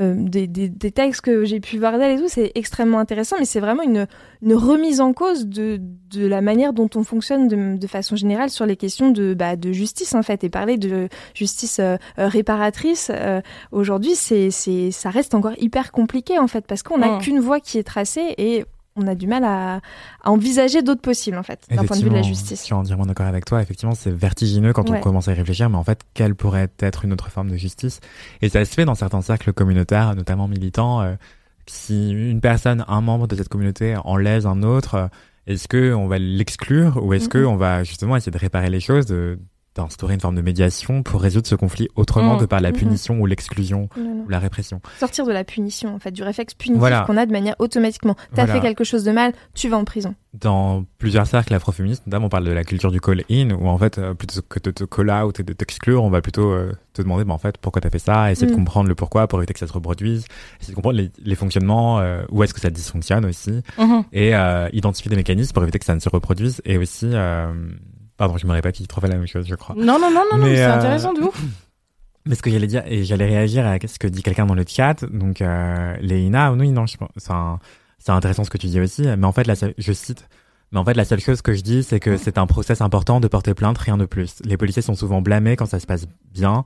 Euh, 0.00 0.14
des, 0.16 0.46
des, 0.48 0.68
des 0.68 0.90
textes 0.90 1.20
que 1.20 1.44
j'ai 1.44 1.60
pu 1.60 1.78
voir 1.78 1.98
d'elle 1.98 2.18
et 2.18 2.20
tout, 2.20 2.28
c'est 2.28 2.50
extrêmement 2.56 2.98
intéressant, 2.98 3.36
mais 3.38 3.44
c'est 3.44 3.60
vraiment 3.60 3.82
une, 3.82 4.06
une 4.42 4.54
remise 4.54 5.00
en 5.00 5.12
cause 5.12 5.46
de, 5.46 5.80
de 6.10 6.26
la 6.26 6.40
manière 6.40 6.72
dont 6.72 6.90
on 6.96 7.04
fonctionne 7.04 7.46
de, 7.46 7.76
de 7.76 7.86
façon 7.86 8.16
générale 8.16 8.50
sur 8.50 8.66
les 8.66 8.76
questions 8.76 9.10
de, 9.10 9.34
bah, 9.34 9.54
de 9.56 9.70
justice, 9.72 10.14
en 10.14 10.22
fait. 10.22 10.42
Et 10.42 10.48
parler 10.48 10.78
de 10.78 11.08
justice 11.34 11.78
euh, 11.78 11.96
euh, 12.18 12.26
réparatrice, 12.26 13.10
euh, 13.14 13.40
aujourd'hui, 13.70 14.16
c'est, 14.16 14.50
c'est, 14.50 14.90
ça 14.90 15.10
reste 15.10 15.34
encore 15.34 15.54
hyper 15.58 15.92
compliqué, 15.92 16.38
en 16.38 16.48
fait, 16.48 16.66
parce 16.66 16.82
qu'on 16.82 16.98
n'a 16.98 17.16
Mm. 17.16 17.18
qu'une 17.20 17.38
voie 17.40 17.60
qui 17.60 17.78
est 17.78 17.84
tracée 17.84 18.34
et 18.38 18.64
on 18.96 19.06
a 19.06 19.14
du 19.14 19.26
mal 19.26 19.44
à, 19.44 19.80
à 20.22 20.30
envisager 20.30 20.82
d'autres 20.82 21.00
possibles, 21.00 21.36
en 21.36 21.42
fait, 21.42 21.66
d'un 21.70 21.84
point 21.84 21.96
de 21.96 22.02
vue 22.02 22.10
de 22.10 22.14
la 22.14 22.22
justice. 22.22 22.60
Je 22.60 22.64
suis 22.66 22.74
entièrement 22.74 23.06
d'accord 23.06 23.26
avec 23.26 23.44
toi. 23.44 23.60
Effectivement, 23.60 23.94
c'est 23.94 24.12
vertigineux 24.12 24.72
quand 24.72 24.88
Ouais. 24.88 24.98
on 24.98 25.00
commence 25.00 25.28
à 25.28 25.32
y 25.32 25.34
réfléchir, 25.34 25.68
mais 25.70 25.76
en 25.76 25.84
fait, 25.84 26.00
quelle 26.14 26.34
pourrait 26.34 26.68
être 26.80 27.04
une 27.04 27.12
autre 27.12 27.28
forme 27.30 27.50
de 27.50 27.56
justice? 27.56 28.00
Et 28.42 28.48
ça 28.48 28.64
se 28.64 28.72
fait 28.72 28.84
dans 28.84 28.94
certains 28.94 29.22
cercles 29.22 29.52
communautaires, 29.52 30.14
notamment 30.14 30.46
militants. 30.48 31.00
euh, 31.02 31.14
si 31.66 32.10
une 32.10 32.40
personne, 32.42 32.84
un 32.88 33.00
membre 33.00 33.26
de 33.26 33.36
cette 33.36 33.48
communauté 33.48 33.96
en 34.04 34.16
lèse 34.18 34.44
un 34.46 34.62
autre, 34.62 34.94
euh, 34.96 35.06
est-ce 35.46 35.66
que 35.66 35.94
on 35.94 36.06
va 36.08 36.18
l'exclure 36.18 37.02
ou 37.02 37.14
est-ce 37.14 37.28
que 37.28 37.44
on 37.44 37.56
va 37.56 37.84
justement 37.84 38.16
essayer 38.16 38.32
de 38.32 38.38
réparer 38.38 38.68
les 38.70 38.80
choses, 38.80 39.06
de- 39.06 39.38
d'instaurer 39.74 40.14
une 40.14 40.20
forme 40.20 40.36
de 40.36 40.40
médiation 40.42 41.02
pour 41.02 41.20
résoudre 41.20 41.46
ce 41.46 41.54
conflit 41.54 41.88
autrement 41.96 42.34
Mhm. 42.34 42.40
que 42.40 42.44
par 42.44 42.60
la 42.60 42.70
Mhm. 42.70 42.76
punition 42.76 43.20
ou 43.20 43.26
l'exclusion 43.26 43.88
ou 43.96 44.28
la 44.28 44.38
répression 44.38 44.80
Sortir 45.00 45.26
de 45.26 45.32
la 45.32 45.42
punition, 45.44 45.94
en 45.94 45.98
fait, 45.98 46.12
du 46.12 46.22
réflexe 46.22 46.54
punitif 46.54 46.78
Voilà. 46.78 47.04
qu'on 47.06 47.16
a 47.16 47.26
de 47.26 47.32
manière 47.32 47.56
automatiquement. 47.58 48.14
T'as 48.34 48.44
Voilà. 48.46 48.52
fait 48.60 48.60
quelque 48.60 48.84
chose 48.84 49.04
de 49.04 49.10
mal, 49.12 49.32
tu 49.54 49.68
vas 49.68 49.76
en 49.76 49.84
prison. 49.84 50.14
dans 50.40 50.84
plusieurs 50.98 51.28
cercles 51.28 51.54
afroféministes, 51.54 52.04
notamment 52.08 52.26
on 52.26 52.28
parle 52.28 52.42
de 52.44 52.50
la 52.50 52.64
culture 52.64 52.90
du 52.90 53.00
call-in, 53.00 53.52
où 53.52 53.68
en 53.68 53.78
fait, 53.78 53.98
euh, 53.98 54.14
plutôt 54.14 54.40
que 54.42 54.58
de 54.58 54.72
te 54.72 54.82
call-out 54.82 55.38
et 55.38 55.44
de 55.44 55.52
t'exclure, 55.52 56.02
on 56.02 56.10
va 56.10 56.22
plutôt 56.22 56.50
euh, 56.50 56.72
te 56.92 57.02
demander, 57.02 57.22
bah, 57.22 57.34
en 57.34 57.38
fait, 57.38 57.56
pourquoi 57.58 57.80
t'as 57.80 57.88
fait 57.90 58.00
ça, 58.00 58.32
essayer 58.32 58.48
de 58.48 58.52
Mm. 58.52 58.56
comprendre 58.56 58.88
le 58.88 58.96
pourquoi 58.96 59.28
pour 59.28 59.38
éviter 59.38 59.52
que 59.52 59.60
ça 59.60 59.68
se 59.68 59.72
reproduise, 59.72 60.24
essayer 60.60 60.72
de 60.72 60.74
comprendre 60.74 60.96
les, 60.98 61.12
les 61.24 61.34
fonctionnements, 61.36 62.00
euh, 62.00 62.24
où 62.32 62.42
est-ce 62.42 62.52
que 62.52 62.58
ça 62.60 62.70
dysfonctionne 62.70 63.24
aussi, 63.26 63.60
et 64.12 64.34
euh, 64.34 64.68
identifier 64.72 65.08
des 65.08 65.14
mécanismes 65.14 65.52
pour 65.52 65.62
éviter 65.62 65.78
que 65.78 65.84
ça 65.84 65.94
ne 65.94 66.00
se 66.00 66.08
reproduise, 66.08 66.60
et 66.64 66.78
aussi, 66.78 67.12
pardon, 68.16 68.36
je 68.36 68.46
me 68.46 68.52
répète, 68.52 68.80
il 68.80 68.86
trop 68.86 69.00
fait 69.00 69.08
la 69.08 69.16
même 69.16 69.26
chose, 69.26 69.46
je 69.46 69.54
crois. 69.54 69.74
Non, 69.76 69.98
non, 69.98 70.10
non, 70.10 70.22
non, 70.32 70.38
non, 70.38 70.46
c'est 70.46 70.62
euh, 70.62 70.74
intéressant 70.74 71.12
de 71.12 71.20
ouf. 71.20 71.40
Mais 72.26 72.34
ce 72.34 72.42
que 72.42 72.50
j'allais 72.50 72.66
dire, 72.66 72.82
et 72.86 73.04
j'allais 73.04 73.26
réagir 73.26 73.66
à 73.66 73.76
ce 73.86 73.98
que 73.98 74.06
dit 74.06 74.22
quelqu'un 74.22 74.46
dans 74.46 74.54
le 74.54 74.64
chat, 74.66 75.04
donc 75.04 75.42
euh, 75.42 75.94
Léina, 76.00 76.52
oui, 76.52 76.70
non, 76.70 76.86
pense, 76.98 77.10
enfin, 77.18 77.58
c'est 77.98 78.12
intéressant 78.12 78.44
ce 78.44 78.50
que 78.50 78.56
tu 78.56 78.66
dis 78.68 78.80
aussi, 78.80 79.02
mais 79.02 79.26
en 79.26 79.32
fait, 79.32 79.46
là, 79.46 79.54
je 79.76 79.92
cite, 79.92 80.26
Mais 80.72 80.78
en 80.78 80.84
fait, 80.86 80.94
la 80.94 81.04
seule 81.04 81.20
chose 81.20 81.42
que 81.42 81.52
je 81.52 81.60
dis, 81.60 81.82
c'est 81.82 82.00
que 82.00 82.16
c'est 82.16 82.38
un 82.38 82.46
process 82.46 82.80
important 82.80 83.20
de 83.20 83.28
porter 83.28 83.52
plainte, 83.52 83.76
rien 83.76 83.98
de 83.98 84.06
plus. 84.06 84.36
Les 84.42 84.56
policiers 84.56 84.80
sont 84.80 84.94
souvent 84.94 85.20
blâmés 85.20 85.56
quand 85.56 85.66
ça 85.66 85.80
se 85.80 85.86
passe 85.86 86.06
bien. 86.32 86.64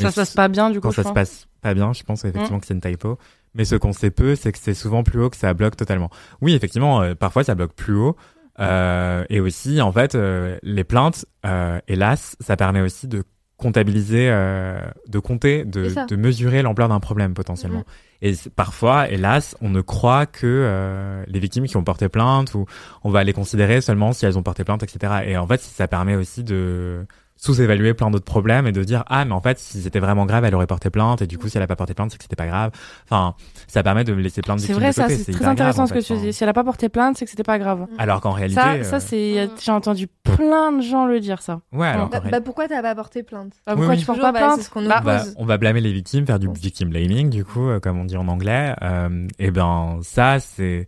Ça 0.00 0.10
se 0.10 0.16
passe 0.16 0.34
pas 0.34 0.48
bien, 0.48 0.70
du 0.70 0.80
coup. 0.80 0.88
quand 0.88 0.94
ça 0.94 1.04
se 1.04 1.12
passe 1.12 1.48
pas 1.60 1.74
bien, 1.74 1.92
je 1.92 2.02
pense 2.02 2.24
effectivement 2.24 2.58
que 2.58 2.66
c'est 2.66 2.74
une 2.74 2.80
typo. 2.80 3.18
Mais 3.54 3.64
ce 3.64 3.74
qu'on 3.74 3.92
sait 3.92 4.10
peu, 4.10 4.36
c'est 4.36 4.52
que 4.52 4.58
c'est 4.58 4.74
souvent 4.74 5.02
plus 5.02 5.22
haut 5.22 5.30
que 5.30 5.36
ça 5.36 5.52
bloque 5.54 5.76
totalement. 5.76 6.10
Oui, 6.40 6.54
effectivement, 6.54 7.02
euh, 7.02 7.14
parfois 7.14 7.44
ça 7.44 7.54
bloque 7.54 7.72
plus 7.72 7.94
haut. 7.94 8.16
Euh, 8.60 9.24
et 9.30 9.40
aussi, 9.40 9.80
en 9.80 9.92
fait, 9.92 10.14
euh, 10.14 10.58
les 10.62 10.84
plaintes, 10.84 11.26
euh, 11.46 11.78
hélas, 11.88 12.36
ça 12.40 12.56
permet 12.56 12.80
aussi 12.80 13.06
de 13.08 13.22
comptabiliser, 13.56 14.28
euh, 14.30 14.78
de 15.08 15.18
compter, 15.18 15.64
de, 15.64 15.88
de 16.06 16.16
mesurer 16.16 16.62
l'ampleur 16.62 16.88
d'un 16.88 17.00
problème 17.00 17.34
potentiellement. 17.34 17.84
Et 18.22 18.34
c'est- 18.34 18.50
parfois, 18.50 19.08
hélas, 19.10 19.56
on 19.60 19.68
ne 19.68 19.80
croit 19.80 20.26
que 20.26 20.46
euh, 20.46 21.24
les 21.26 21.40
victimes 21.40 21.66
qui 21.66 21.76
ont 21.76 21.82
porté 21.84 22.08
plainte 22.08 22.54
ou 22.54 22.66
on 23.04 23.10
va 23.10 23.24
les 23.24 23.32
considérer 23.32 23.80
seulement 23.80 24.12
si 24.12 24.26
elles 24.26 24.38
ont 24.38 24.42
porté 24.44 24.62
plainte, 24.64 24.82
etc. 24.84 25.22
Et 25.26 25.36
en 25.36 25.46
fait, 25.46 25.60
ça 25.60 25.88
permet 25.88 26.14
aussi 26.14 26.44
de 26.44 27.04
sous-évaluer 27.38 27.94
plein 27.94 28.10
d'autres 28.10 28.24
problèmes 28.24 28.66
et 28.66 28.72
de 28.72 28.82
dire 28.84 29.04
ah 29.06 29.24
mais 29.24 29.32
en 29.32 29.40
fait 29.40 29.58
si 29.58 29.80
c'était 29.80 30.00
vraiment 30.00 30.26
grave 30.26 30.44
elle 30.44 30.54
aurait 30.54 30.66
porté 30.66 30.90
plainte 30.90 31.22
et 31.22 31.26
du 31.26 31.38
coup 31.38 31.48
si 31.48 31.56
elle 31.56 31.62
a 31.62 31.66
pas 31.66 31.76
porté 31.76 31.94
plainte 31.94 32.10
c'est 32.10 32.18
que 32.18 32.24
c'était 32.24 32.36
pas 32.36 32.46
grave 32.48 32.72
enfin 33.04 33.34
ça 33.68 33.82
permet 33.82 34.04
de 34.04 34.12
laisser 34.12 34.42
plein 34.42 34.56
de 34.56 34.60
C'est 34.60 34.66
victimes 34.68 34.80
vrai, 34.82 34.90
de 34.90 34.94
ça, 34.94 35.02
côté, 35.04 35.14
c'est 35.16 35.22
très 35.24 35.32
hyper 35.32 35.40
grave, 35.42 35.52
intéressant 35.52 35.82
en 35.84 35.86
ce 35.86 35.94
que 35.94 36.00
fait. 36.00 36.14
tu 36.14 36.20
dis. 36.20 36.32
Si 36.32 36.42
elle 36.42 36.50
a 36.50 36.52
pas 36.52 36.64
porté 36.64 36.88
plainte, 36.88 37.16
c'est 37.16 37.24
que 37.24 37.30
c'était 37.30 37.42
pas 37.44 37.58
grave. 37.58 37.86
alors 37.96 38.20
qu'en 38.20 38.32
réalité 38.32 38.60
Ça, 38.60 38.72
euh, 38.74 38.82
ça 38.82 39.00
c'est. 39.00 39.48
J'ai 39.62 39.72
entendu 39.72 40.08
plein 40.24 40.72
de 40.72 40.82
gens 40.82 41.06
le 41.06 41.20
dire, 41.20 41.40
ça. 41.42 41.60
ouais 41.72 41.86
alors 41.86 42.08
Bah, 42.08 42.20
bah, 42.30 42.40
pourquoi 42.40 42.66
t'as 42.68 42.82
pas 42.82 42.94
porté 42.94 43.22
plainte 43.22 43.52
Bah, 43.66 43.72
Oui, 43.74 43.76
pourquoi 43.76 43.94
oui. 43.94 44.00
tu 44.00 44.06
portes 44.06 44.20
pas 44.20 44.32
bah, 44.32 44.38
plainte 44.40 44.56
c'est 44.58 44.62
ce 44.64 44.70
qu'on 44.70 44.82
nous 44.82 44.88
Bah, 44.88 45.22
on 45.36 45.44
va 45.44 45.58
blâmer 45.58 45.80
les 45.80 45.92
victimes, 45.92 46.26
faire 46.26 46.38
du 46.40 46.48
victim 46.52 46.88
blaming, 46.90 47.30
du 47.30 47.44
coup, 47.44 47.68
euh, 47.68 47.78
comme 47.80 47.98
on 48.00 48.04
dit 48.04 48.16
en 48.16 48.26
anglais. 48.28 48.74
Euh, 48.82 49.28
et 49.38 49.50
ben, 49.52 49.98
ça, 50.02 50.40
c'est 50.40 50.86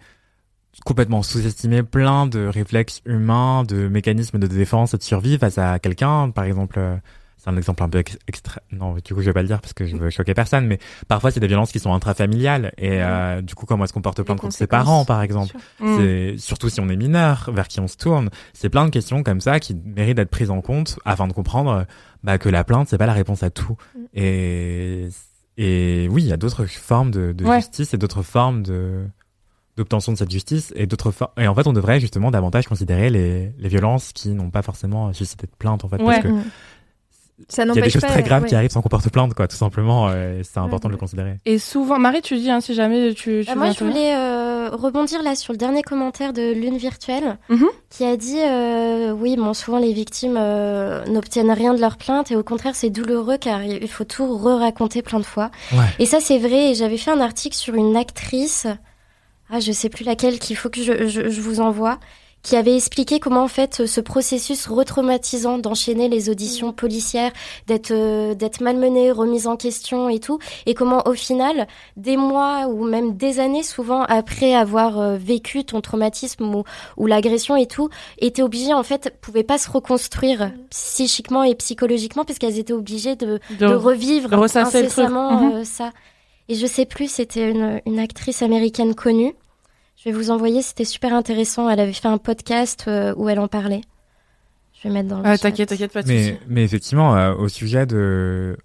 complètement 0.85 1.23
sous-estimé 1.23 1.83
plein 1.83 2.27
de 2.27 2.47
réflexes 2.47 3.03
humains, 3.05 3.65
de 3.65 3.89
mécanismes 3.89 4.39
de 4.39 4.47
défense 4.47 4.95
et 4.95 4.99
de 4.99 5.03
survie 5.03 5.39
face 5.39 5.59
à 5.59 5.79
quelqu'un. 5.79 6.31
Par 6.31 6.45
exemple, 6.45 6.79
euh, 6.79 6.97
c'est 7.37 7.49
un 7.51 7.57
exemple 7.57 7.83
un 7.83 7.89
peu 7.89 7.99
ex- 7.99 8.19
extra... 8.29 8.61
Non, 8.71 8.95
du 8.95 9.15
coup, 9.15 9.21
je 9.21 9.27
vais 9.27 9.33
pas 9.33 9.43
le 9.43 9.49
dire 9.49 9.61
parce 9.61 9.73
que 9.73 9.85
je 9.87 9.97
veux 9.97 10.11
choquer 10.11 10.35
personne, 10.35 10.67
mais 10.67 10.79
parfois, 11.09 11.31
c'est 11.31 11.41
des 11.41 11.47
violences 11.49 11.73
qui 11.73 11.81
sont 11.81 11.93
intrafamiliales. 11.93 12.73
Et 12.79 13.03
euh, 13.03 13.41
du 13.43 13.55
coup, 13.55 13.67
comment 13.67 13.85
est-ce 13.85 13.93
qu'on 13.93 14.03
porte 14.03 14.23
plainte 14.23 14.41
contre 14.41 14.55
ses 14.55 14.67
parents, 14.67 15.05
par 15.05 15.23
exemple 15.23 15.49
sûr. 15.51 15.61
Mm. 15.81 15.97
c'est 15.99 16.35
surtout 16.39 16.69
si 16.69 16.81
on 16.81 16.89
est 16.89 16.97
mineur, 16.97 17.51
vers 17.53 17.67
qui 17.69 17.81
on 17.81 17.89
se 17.89 17.97
tourne. 17.97 18.31
C'est 18.53 18.69
plein 18.69 18.85
de 18.85 18.91
questions 18.91 19.23
comme 19.23 19.41
ça 19.41 19.59
qui 19.59 19.75
méritent 19.75 20.17
d'être 20.19 20.31
prises 20.31 20.51
en 20.51 20.61
compte 20.61 20.99
afin 21.05 21.27
de 21.29 21.33
comprendre 21.33 21.87
bah, 22.25 22.39
que 22.39 22.49
la 22.49 22.63
plainte 22.65 22.89
c'est 22.89 22.99
pas 22.99 23.07
la 23.07 23.13
réponse 23.15 23.43
à 23.43 23.51
tout. 23.51 23.77
Mm. 23.97 24.01
Et 24.15 25.09
et 25.57 26.09
oui, 26.11 26.23
il 26.23 26.29
y 26.29 26.33
a 26.33 26.37
d'autres 26.39 26.65
formes 26.67 27.11
de, 27.11 27.33
de 27.33 27.45
Ouais. 27.45 27.57
justice 27.61 27.93
et 27.93 27.99
d'autres 27.99 28.23
formes 28.23 28.63
de 28.63 29.05
d'obtention 29.81 30.13
de 30.13 30.19
cette 30.19 30.31
justice 30.31 30.73
et 30.77 30.87
d'autres 30.87 31.13
et 31.39 31.49
en 31.49 31.55
fait 31.55 31.67
on 31.67 31.73
devrait 31.73 31.99
justement 32.01 32.31
davantage 32.31 32.67
considérer 32.69 33.11
les, 33.11 33.51
les 33.59 33.69
violences 33.69 34.13
qui 34.13 34.29
n'ont 34.31 34.51
pas 34.51 34.63
forcément 34.63 35.13
suscité 35.13 35.47
de 35.47 35.53
plainte 35.59 35.85
en 35.85 35.89
fait 35.89 35.97
Ouais. 36.03 36.15
parce 36.21 36.23
que 36.23 36.29
Mm. 36.29 36.45
Ça 37.49 37.65
il 37.65 37.69
y 37.75 37.79
a 37.79 37.81
des 37.81 37.89
choses 37.89 38.03
pas. 38.03 38.09
très 38.09 38.23
graves 38.23 38.43
ouais. 38.43 38.49
qui 38.51 38.55
arrivent 38.55 38.71
sans 38.71 38.83
qu'on 38.83 38.91
porte 38.91 39.09
plainte 39.09 39.33
quoi 39.33 39.49
tout 39.49 39.57
simplement 39.57 40.09
euh, 40.11 40.43
c'est 40.45 40.59
important 40.59 40.89
de 40.89 40.93
le 40.93 40.97
ouais. 40.97 41.01
considérer. 41.01 41.37
Et 41.47 41.59
souvent, 41.59 41.99
Marie, 41.99 42.21
tu 42.21 42.37
dis, 42.37 42.51
hein, 42.51 42.61
si 42.61 42.75
jamais 42.75 43.15
tu. 43.15 43.41
tu 43.41 43.47
Bah, 43.47 43.53
veux 43.55 43.59
moi, 43.61 43.71
je 43.71 43.83
voulais 43.83 44.15
euh, 44.15 44.69
rebondir 44.77 45.23
là 45.23 45.35
sur 45.35 45.55
le 45.55 45.57
dernier 45.57 45.81
commentaire 45.83 46.35
de 46.35 46.53
Lune 46.53 46.77
Virtuelle, 46.77 47.39
Mhm. 47.49 47.67
qui 47.89 48.05
a 48.05 48.19
dit 48.19 48.41
euh, 48.45 49.13
oui, 49.13 49.37
bon, 49.37 49.55
souvent 49.55 49.79
les 49.79 49.95
victimes 49.95 50.37
euh, 50.39 51.03
n'obtiennent 51.07 51.51
rien 51.51 51.73
de 51.73 51.81
leur 51.81 51.97
plainte 51.97 52.31
et 52.31 52.37
au 52.37 52.43
contraire, 52.43 52.75
c'est 52.75 52.91
douloureux 52.91 53.39
car 53.39 53.63
il 53.63 53.89
faut 53.89 54.05
tout 54.05 54.27
re-raconter 54.37 55.01
plein 55.01 55.19
de 55.19 55.25
fois. 55.25 55.51
Ouais. 55.73 55.79
Et 55.99 56.05
ça, 56.05 56.19
c'est 56.21 56.37
vrai. 56.39 56.73
Et 56.73 56.75
j'avais 56.75 56.99
fait 56.99 57.11
un 57.11 57.21
article 57.23 57.57
sur 57.57 57.75
une 57.75 57.97
actrice, 57.97 58.67
ah, 59.51 59.61
je 59.61 59.73
sais 59.73 59.89
plus 59.89 60.05
laquelle, 60.05 60.39
qu'il 60.39 60.57
faut 60.57 60.71
que 60.71 60.83
je, 60.83 61.09
je, 61.09 61.29
je 61.29 61.41
vous 61.41 61.61
envoie, 61.61 61.99
qui 62.43 62.57
avait 62.57 62.75
expliqué 62.75 63.21
comment 63.21 63.43
en 63.43 63.49
fait 63.49 63.85
ce 63.87 64.01
processus 64.01 64.67
retraumatisant 64.67 65.59
d'enchaîner 65.59 66.09
les 66.09 66.31
auditions 66.31 66.73
policières, 66.73 67.33
d'être 67.67 67.91
euh, 67.91 68.35
d'être 68.35 68.63
malmené, 68.63 69.11
remise 69.11 69.47
en 69.47 69.57
question 69.59 70.09
et 70.09 70.21
tout, 70.21 70.39
et 70.65 70.73
comment 70.73 71.07
au 71.07 71.13
final, 71.13 71.67
des 71.99 72.17
mois 72.17 72.67
ou 72.69 72.85
même 72.85 73.15
des 73.15 73.41
années 73.41 73.63
souvent 73.63 74.05
après 74.05 74.55
avoir 74.55 74.99
euh, 74.99 75.17
vécu 75.19 75.65
ton 75.67 75.83
traumatisme 75.83 76.55
ou, 76.55 76.65
ou 76.97 77.07
l'agression 77.07 77.57
et 77.57 77.67
tout, 77.67 77.91
étaient 78.19 78.41
obligées 78.43 78.73
en 78.73 78.85
fait, 78.85 79.15
pouvaient 79.21 79.43
pas 79.45 79.59
se 79.59 79.71
reconstruire 79.71 80.51
psychiquement 80.71 81.43
et 81.43 81.55
psychologiquement 81.57 82.25
parce 82.25 82.39
qu'elles 82.39 82.59
étaient 82.59 82.73
obligées 82.73 83.17
de, 83.17 83.39
De- 83.51 83.67
de 83.67 83.75
revivre 83.75 84.31
de 84.31 84.37
ressasser 84.37 84.81
le 84.83 84.89
truc. 84.89 85.05
incessamment 85.05 85.43
Mhm. 85.43 85.53
euh, 85.57 85.65
ça. 85.65 85.91
Et 86.49 86.55
je 86.55 86.67
sais 86.67 86.87
plus, 86.87 87.11
c'était 87.13 87.51
une, 87.51 87.83
une 87.87 87.99
actrice 87.99 88.41
américaine 88.41 88.95
connue. 88.95 89.35
Je 90.03 90.09
vais 90.09 90.13
vous 90.17 90.31
envoyer, 90.31 90.63
c'était 90.63 90.87
super 90.87 91.13
intéressant. 91.13 91.69
Elle 91.69 91.81
avait 91.81 91.93
fait 91.93 92.09
un 92.09 92.17
podcast 92.19 92.85
euh, 92.89 93.13
où 93.17 93.29
elle 93.29 93.39
en 93.39 93.49
parlait. 93.49 93.83
Je 94.73 94.89
vais 94.89 94.95
mettre 94.95 95.09
dans 95.11 95.19
le 95.19 95.27
Ah, 95.27 95.33
chat. 95.37 95.43
t'inquiète, 95.43 95.69
t'inquiète, 95.69 95.93
pas 95.93 96.03
de 96.03 96.07
soucis. 96.09 96.17
Mais, 96.33 96.41
mais 96.49 96.65
effectivement, 96.65 97.15
euh, 97.17 97.35
au 97.35 97.49
sujet 97.49 97.85
de 97.85 98.57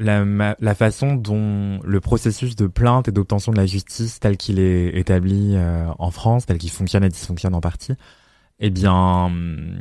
la, 0.00 0.24
ma- 0.24 0.56
la 0.58 0.74
façon 0.74 1.14
dont 1.14 1.78
le 1.84 2.00
processus 2.00 2.56
de 2.56 2.66
plainte 2.66 3.06
et 3.06 3.12
d'obtention 3.12 3.52
de 3.52 3.56
la 3.56 3.66
justice 3.66 4.18
tel 4.18 4.36
qu'il 4.36 4.58
est 4.58 4.88
établi 4.98 5.52
euh, 5.54 5.86
en 6.00 6.10
France, 6.10 6.46
tel 6.46 6.58
qu'il 6.58 6.70
fonctionne 6.70 7.04
et 7.04 7.08
dysfonctionne 7.08 7.54
en 7.54 7.60
partie, 7.60 7.92
eh 8.58 8.70
bien, 8.70 9.26
hum, 9.26 9.76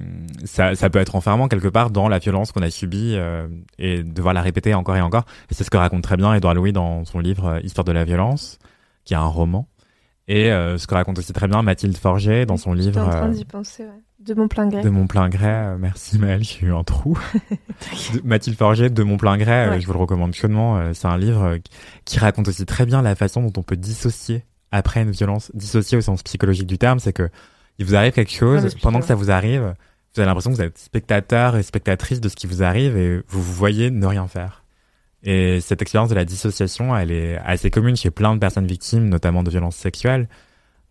ça, 0.46 0.76
ça 0.76 0.92
peut 0.92 1.00
être 1.00 1.16
enfermant 1.16 1.48
quelque 1.48 1.70
part 1.70 1.90
dans 1.90 2.08
la 2.08 2.20
violence 2.20 2.52
qu'on 2.52 2.62
a 2.62 2.70
subie 2.70 3.14
euh, 3.16 3.48
et 3.80 4.04
devoir 4.04 4.36
la 4.36 4.42
répéter 4.44 4.76
encore 4.76 4.96
et 4.96 5.02
encore. 5.02 5.26
Et 5.50 5.56
c'est 5.56 5.64
ce 5.64 5.72
que 5.72 5.78
raconte 5.78 6.04
très 6.04 6.18
bien 6.18 6.36
Edouard 6.36 6.54
Louis 6.54 6.72
dans 6.72 7.04
son 7.04 7.18
livre 7.20 7.60
Histoire 7.64 7.86
de 7.86 7.92
la 7.92 8.04
violence, 8.04 8.60
qui 9.06 9.16
est 9.16 9.18
un 9.18 9.26
roman. 9.26 9.68
Et 10.28 10.52
euh, 10.52 10.78
ce 10.78 10.88
que 10.88 10.94
raconte 10.96 11.20
aussi 11.20 11.34
très 11.34 11.48
bien 11.48 11.62
Mathilde 11.64 11.98
Forget 11.98 12.46
dans 12.46 12.56
son 12.58 12.74
livre 12.74 13.02
en 13.02 13.10
train 13.10 13.28
euh, 13.30 13.34
d'y 13.34 13.44
penser, 13.46 13.84
ouais. 13.84 13.90
De 14.20 14.34
mon 14.34 14.48
plein 14.48 14.68
gré. 14.70 14.82
de 14.82 14.90
mon 14.90 15.06
plein 15.06 15.28
gré. 15.28 15.46
euh, 15.48 15.78
merci 15.78 16.18
Maëlle, 16.18 16.44
j'ai 16.44 16.68
eu 16.68 16.74
un 16.74 16.84
trou. 16.86 17.20
De- 18.14 18.22
Mathilde 18.24 18.58
Forget, 18.58 18.90
de 18.90 19.04
mon 19.04 19.18
plein 19.18 19.38
gré, 19.38 19.52
euh, 19.52 19.70
Ouais. 19.72 19.82
je 19.82 19.86
vous 19.88 19.92
le 19.94 20.00
recommande 20.00 20.34
chaudement. 20.34 20.94
C'est 20.94 21.08
un 21.08 21.18
livre 21.18 21.58
qui 22.06 22.20
raconte 22.20 22.48
aussi 22.48 22.66
très 22.66 22.86
bien 22.86 23.02
la 23.02 23.16
façon 23.16 23.42
dont 23.42 23.52
on 23.60 23.64
peut 23.64 23.76
dissocier 23.76 24.46
après 24.72 25.02
une 25.02 25.12
violence. 25.12 25.52
Dissocier 25.54 25.98
au 25.98 26.02
sens 26.02 26.24
psychologique 26.24 26.68
du 26.68 26.78
terme, 26.78 27.00
c'est 27.00 27.12
que 27.14 27.30
il 27.80 27.86
vous 27.86 27.96
arrive 27.96 28.14
quelque 28.14 28.32
chose, 28.32 28.64
explique, 28.64 28.84
pendant 28.84 29.00
que 29.02 29.06
ça 29.06 29.16
vous 29.16 29.30
arrive, 29.32 29.74
vous 30.14 30.22
avez 30.22 30.28
l'impression 30.28 30.52
que 30.52 30.56
vous 30.56 30.62
êtes 30.62 30.78
spectateur 30.78 31.58
et 31.58 31.64
spectatrice 31.64 32.22
de 32.22 32.30
ce 32.30 32.36
qui 32.38 32.48
vous 32.48 32.64
arrive 32.64 32.96
et 32.96 33.18
vous 33.28 33.42
vous 33.42 33.54
voyez 33.54 33.92
ne 33.92 34.06
rien 34.06 34.28
faire. 34.28 34.63
Et 35.24 35.62
cette 35.62 35.82
expérience 35.82 36.10
de 36.10 36.16
la 36.16 36.26
dissociation, 36.26 36.96
elle 36.96 37.12
est 37.12 37.38
assez 37.46 37.70
commune 37.72 37.96
chez 37.96 38.12
plein 38.12 38.34
de 38.34 38.40
personnes 38.40 38.68
victimes, 38.68 39.08
notamment 39.08 39.42
de 39.44 39.50
violences 39.50 39.78
sexuelles. 39.78 40.28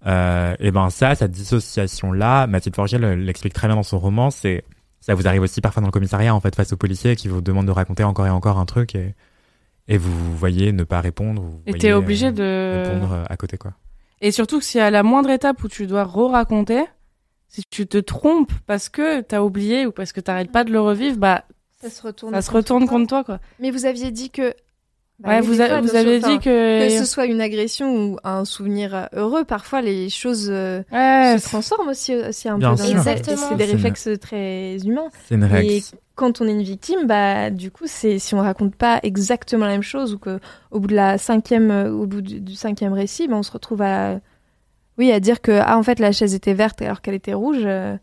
Euh, 0.07 0.55
et 0.59 0.71
ben 0.71 0.89
ça, 0.91 1.15
cette 1.15 1.31
dissociation-là, 1.33 2.47
Mathilde 2.47 2.75
Forget 2.75 2.99
le- 2.99 3.15
l'explique 3.15 3.53
très 3.53 3.69
bien 3.69 3.77
dans 3.77 3.83
son 3.83 3.99
roman, 3.99 4.31
c'est 4.31 4.65
ça 5.01 5.15
vous 5.15 5.27
arrive 5.29 5.43
aussi 5.43 5.61
parfois 5.61 5.81
dans 5.81 5.89
le 5.89 5.93
commissariat 5.93 6.35
en 6.35 6.41
fait 6.41 6.55
face 6.55 6.73
aux 6.73 6.77
policiers 6.77 7.17
qui 7.17 7.29
vous 7.29 7.41
demandent 7.41 7.67
de 7.67 7.73
raconter 7.73 8.05
encore 8.05 8.27
et 8.27 8.31
encore 8.31 8.59
un 8.59 8.67
truc 8.67 8.95
et 8.95 9.15
et 9.89 9.99
vous 9.99 10.37
voyez 10.37 10.73
ne 10.73 10.85
pas 10.85 11.01
répondre. 11.01 11.43
Vous 11.43 11.61
Et 11.67 11.75
t'es 11.75 11.93
obligé 11.93 12.29
euh, 12.29 12.31
de. 12.31 12.89
répondre 12.93 13.13
euh, 13.13 13.25
à 13.29 13.37
côté 13.37 13.59
quoi. 13.59 13.73
Et 14.21 14.31
surtout 14.31 14.61
que 14.61 14.65
si 14.65 14.79
à 14.79 14.91
la 14.91 15.03
moindre 15.03 15.31
étape 15.31 15.63
où 15.65 15.69
tu 15.69 15.87
dois 15.89 16.05
re-raconter, 16.05 16.85
si 17.49 17.65
tu 17.69 17.87
te 17.89 17.99
trompes 17.99 18.53
parce 18.67 18.89
que 18.89 19.21
t'as 19.23 19.41
oublié 19.41 19.85
ou 19.87 19.91
parce 19.93 20.13
que 20.13 20.21
t'arrêtes 20.21 20.53
pas 20.53 20.63
de 20.65 20.71
le 20.73 20.81
revivre, 20.81 21.17
bah 21.19 21.45
Ça 21.83 21.91
se 21.91 22.03
retourne. 22.03 22.33
ça 22.35 22.43
se 22.43 22.51
retourne 22.51 22.85
toi. 22.85 22.91
contre 22.97 23.09
toi 23.09 23.25
quoi. 23.25 23.41
Mais 23.59 23.71
vous 23.71 23.85
aviez 23.87 24.11
dit 24.11 24.31
que. 24.31 24.55
Bah 25.19 25.29
ouais, 25.29 25.41
vous, 25.41 25.61
a- 25.61 25.69
fois, 25.69 25.81
vous 25.83 25.95
avez 25.95 26.19
dit 26.19 26.39
que. 26.41 26.85
Que 26.89 26.99
ce 26.99 27.05
soit 27.05 27.27
une 27.27 27.41
agression 27.41 27.95
ou 27.95 28.19
un 28.25 28.45
souvenir 28.45 29.09
heureux, 29.13 29.45
parfois 29.45 29.81
les 29.81 30.09
choses 30.09 30.49
euh, 30.51 30.83
Ouais, 30.91 31.37
se 31.39 31.45
transforment 31.49 31.89
aussi, 31.91 32.17
aussi 32.17 32.49
un 32.49 32.59
Bien 32.59 32.73
peu. 32.75 32.79
dans 32.83 32.85
et 32.89 32.91
Exactement. 32.93 33.37
C'est 33.51 33.57
des 33.57 33.65
une- 33.67 33.71
réflexes 33.73 34.09
très 34.21 34.79
humains. 34.85 35.09
C'est 35.29 35.37
une 35.37 35.45
Et 35.45 35.47
réaction. 35.47 35.99
quand 36.17 36.41
on 36.41 36.49
est 36.49 36.53
une 36.53 36.63
victime, 36.63 37.07
bah 37.07 37.51
du 37.51 37.71
coup, 37.71 37.85
c'est 37.87 38.19
si 38.19 38.35
on 38.35 38.41
raconte 38.41 38.75
pas 38.75 38.99
exactement 39.05 39.67
la 39.67 39.73
même 39.73 39.83
chose 39.83 40.13
ou 40.15 40.19
que 40.19 40.41
au 40.73 40.81
bout 40.81 40.89
de 40.89 40.97
la 40.97 41.19
cinquième, 41.19 41.71
euh, 41.71 41.93
au 41.93 42.07
bout 42.07 42.21
du, 42.23 42.41
du 42.41 42.55
cinquième 42.57 42.93
récit, 42.95 43.29
bah, 43.29 43.37
on 43.37 43.43
se 43.45 43.53
retrouve 43.53 43.83
à, 43.83 44.19
oui, 44.99 45.13
à 45.13 45.21
dire 45.21 45.41
que 45.41 45.53
ah 45.63 45.79
en 45.79 45.83
fait 45.85 46.01
la 46.01 46.11
chaise 46.11 46.35
était 46.35 46.55
verte 46.55 46.83
alors 46.83 47.01
qu'elle 47.01 47.15
était 47.15 47.35
rouge. 47.35 47.63
euh, 47.65 47.97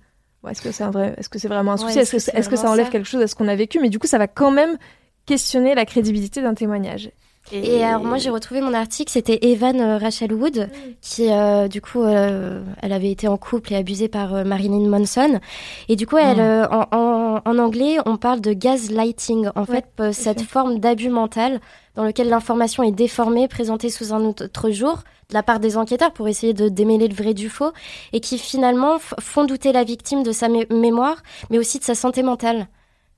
bon, 0.44 0.50
est-ce 0.50 0.62
que 0.62 0.72
c'est 0.72 0.84
un 0.84 0.92
vrai, 0.92 1.16
est-ce 1.18 1.30
que 1.30 1.40
c'est 1.40 1.48
vraiment 1.48 1.74
un 1.74 1.78
souci 1.78 1.96
Ouais, 1.98 2.02
Est-ce 2.02 2.50
que, 2.50 2.56
ça 2.56 2.70
enlève 2.70 2.86
ça? 2.86 2.92
quelque 2.92 3.08
chose 3.08 3.22
à 3.22 3.28
ce 3.28 3.36
qu'on 3.36 3.48
a 3.48 3.56
vécu? 3.56 3.80
Mais 3.80 3.90
du 3.90 4.00
coup, 4.00 4.08
ça 4.08 4.18
va 4.18 4.28
quand 4.28 4.52
même 4.52 4.78
questionner 5.26 5.76
la 5.76 5.86
crédibilité 5.86 6.42
d'un 6.42 6.54
témoignage. 6.54 7.12
Et 7.52 7.84
alors 7.84 8.04
moi 8.04 8.18
j'ai 8.18 8.30
retrouvé 8.30 8.62
mon 8.62 8.74
article, 8.76 9.10
c'était 9.12 9.40
Evan 9.42 9.80
euh, 9.80 9.98
Rachel 9.98 10.32
Wood 10.34 10.70
qui 11.02 11.32
euh, 11.32 11.68
du 11.68 11.82
coup 11.82 12.04
euh, 12.04 12.62
elle 12.84 12.92
avait 12.94 13.10
été 13.10 13.28
en 13.28 13.38
couple 13.38 13.74
et 13.74 13.76
abusée 13.78 14.08
par 14.08 14.36
euh, 14.36 14.44
Marilyn 14.44 14.88
Manson. 14.88 15.40
Et 15.88 15.96
du 15.96 16.06
coup 16.06 16.18
elle 16.18 16.38
Mm. 16.38 16.42
euh, 16.42 16.68
en, 16.68 16.86
en, 16.92 17.42
en 17.44 17.58
anglais 17.58 17.98
on 18.06 18.18
parle 18.18 18.42
de 18.42 18.54
gaslighting. 18.54 19.50
En 19.56 19.62
Ouais, 19.64 19.82
fait 19.98 20.12
cette 20.14 20.42
fait. 20.42 20.46
forme 20.48 20.80
d'abus 20.80 21.10
mental 21.10 21.60
dans 21.96 22.04
lequel 22.04 22.30
l'information 22.30 22.84
est 22.84 22.92
déformée, 22.92 23.48
présentée 23.48 23.90
sous 23.90 24.14
un 24.14 24.22
autre 24.26 24.70
jour 24.70 25.04
de 25.30 25.34
la 25.36 25.44
part 25.44 25.60
des 25.60 25.78
enquêteurs 25.78 26.12
pour 26.12 26.28
essayer 26.28 26.54
de 26.54 26.70
démêler 26.70 27.08
le 27.08 27.14
vrai 27.14 27.34
du 27.34 27.50
faux 27.50 27.72
et 28.14 28.20
qui 28.20 28.38
finalement 28.40 28.98
font 29.20 29.46
douter 29.46 29.72
la 29.72 29.84
victime 29.84 30.24
de 30.24 30.32
sa 30.32 30.48
mé- 30.50 30.72
mémoire 30.74 31.18
mais 31.50 31.60
aussi 31.60 31.78
de 31.80 31.84
sa 31.84 31.96
santé 31.96 32.24
mentale. 32.24 32.68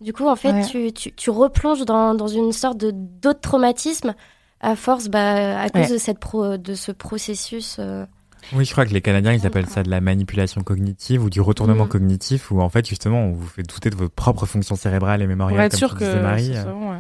Du 0.02 0.14
coup, 0.14 0.28
en 0.28 0.36
fait, 0.36 0.52
Ouais. 0.52 0.66
tu, 0.66 0.92
tu, 0.94 1.14
tu 1.14 1.30
replonges 1.30 1.86
dans, 1.86 2.14
dans 2.16 2.28
une 2.28 2.52
sorte 2.52 2.78
de 2.78 2.92
d'autre 2.92 3.40
traumatisme 3.40 4.14
à 4.60 4.76
force, 4.76 5.08
bah, 5.10 5.62
à 5.62 5.70
cause 5.70 5.84
Ouais. 5.84 5.92
de, 5.94 5.98
cette 5.98 6.20
pro, 6.20 6.58
de 6.58 6.74
ce 6.74 6.92
processus. 6.92 7.78
euh, 7.80 8.06
Oui, 8.54 8.66
je 8.66 8.72
crois 8.72 8.86
que 8.86 8.94
les 8.94 9.02
Canadiens, 9.02 9.32
ils 9.34 9.46
appellent 9.46 9.68
ça 9.70 9.84
de 9.84 9.90
la 9.92 10.02
manipulation 10.02 10.62
cognitive 10.62 11.24
ou 11.24 11.30
du 11.30 11.40
retournement 11.40 11.86
Mm. 11.86 11.90
cognitif, 11.90 12.50
où 12.52 12.60
en 12.62 12.70
fait, 12.70 12.88
justement, 12.88 13.20
on 13.20 13.32
vous 13.32 13.48
fait 13.48 13.62
douter 13.64 13.90
de 13.92 13.96
votre 13.96 14.14
propre 14.14 14.46
fonction 14.48 14.76
cérébrale 14.76 15.22
et 15.22 15.28
mémorielle, 15.28 15.58
Pour 15.58 15.66
être 15.66 15.72
comme 15.72 15.78
sûr 15.90 15.96
que 15.98 16.20
Marie, 16.22 16.48
c'est 16.48 16.64
ça, 16.64 16.74
ouais. 16.74 16.98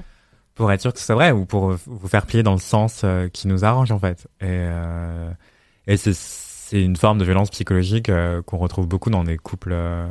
Pour 0.55 0.71
être 0.71 0.81
sûr 0.81 0.93
que 0.93 0.99
c'est 0.99 1.13
vrai, 1.13 1.31
ou 1.31 1.45
pour 1.45 1.71
vous 1.85 2.07
faire 2.07 2.25
plier 2.25 2.43
dans 2.43 2.53
le 2.53 2.59
sens 2.59 3.01
euh, 3.03 3.27
qui 3.29 3.47
nous 3.47 3.65
arrange, 3.65 3.91
en 3.91 3.99
fait. 3.99 4.27
Et, 4.41 4.45
euh, 4.47 5.31
et 5.87 5.97
c'est, 5.97 6.13
une 6.73 6.95
forme 6.95 7.17
de 7.17 7.25
violence 7.25 7.49
psychologique 7.49 8.09
euh, 8.09 8.41
qu'on 8.41 8.57
retrouve 8.57 8.87
beaucoup 8.87 9.09
dans 9.09 9.25
des 9.25 9.37
couples 9.37 9.73
euh, 9.73 10.07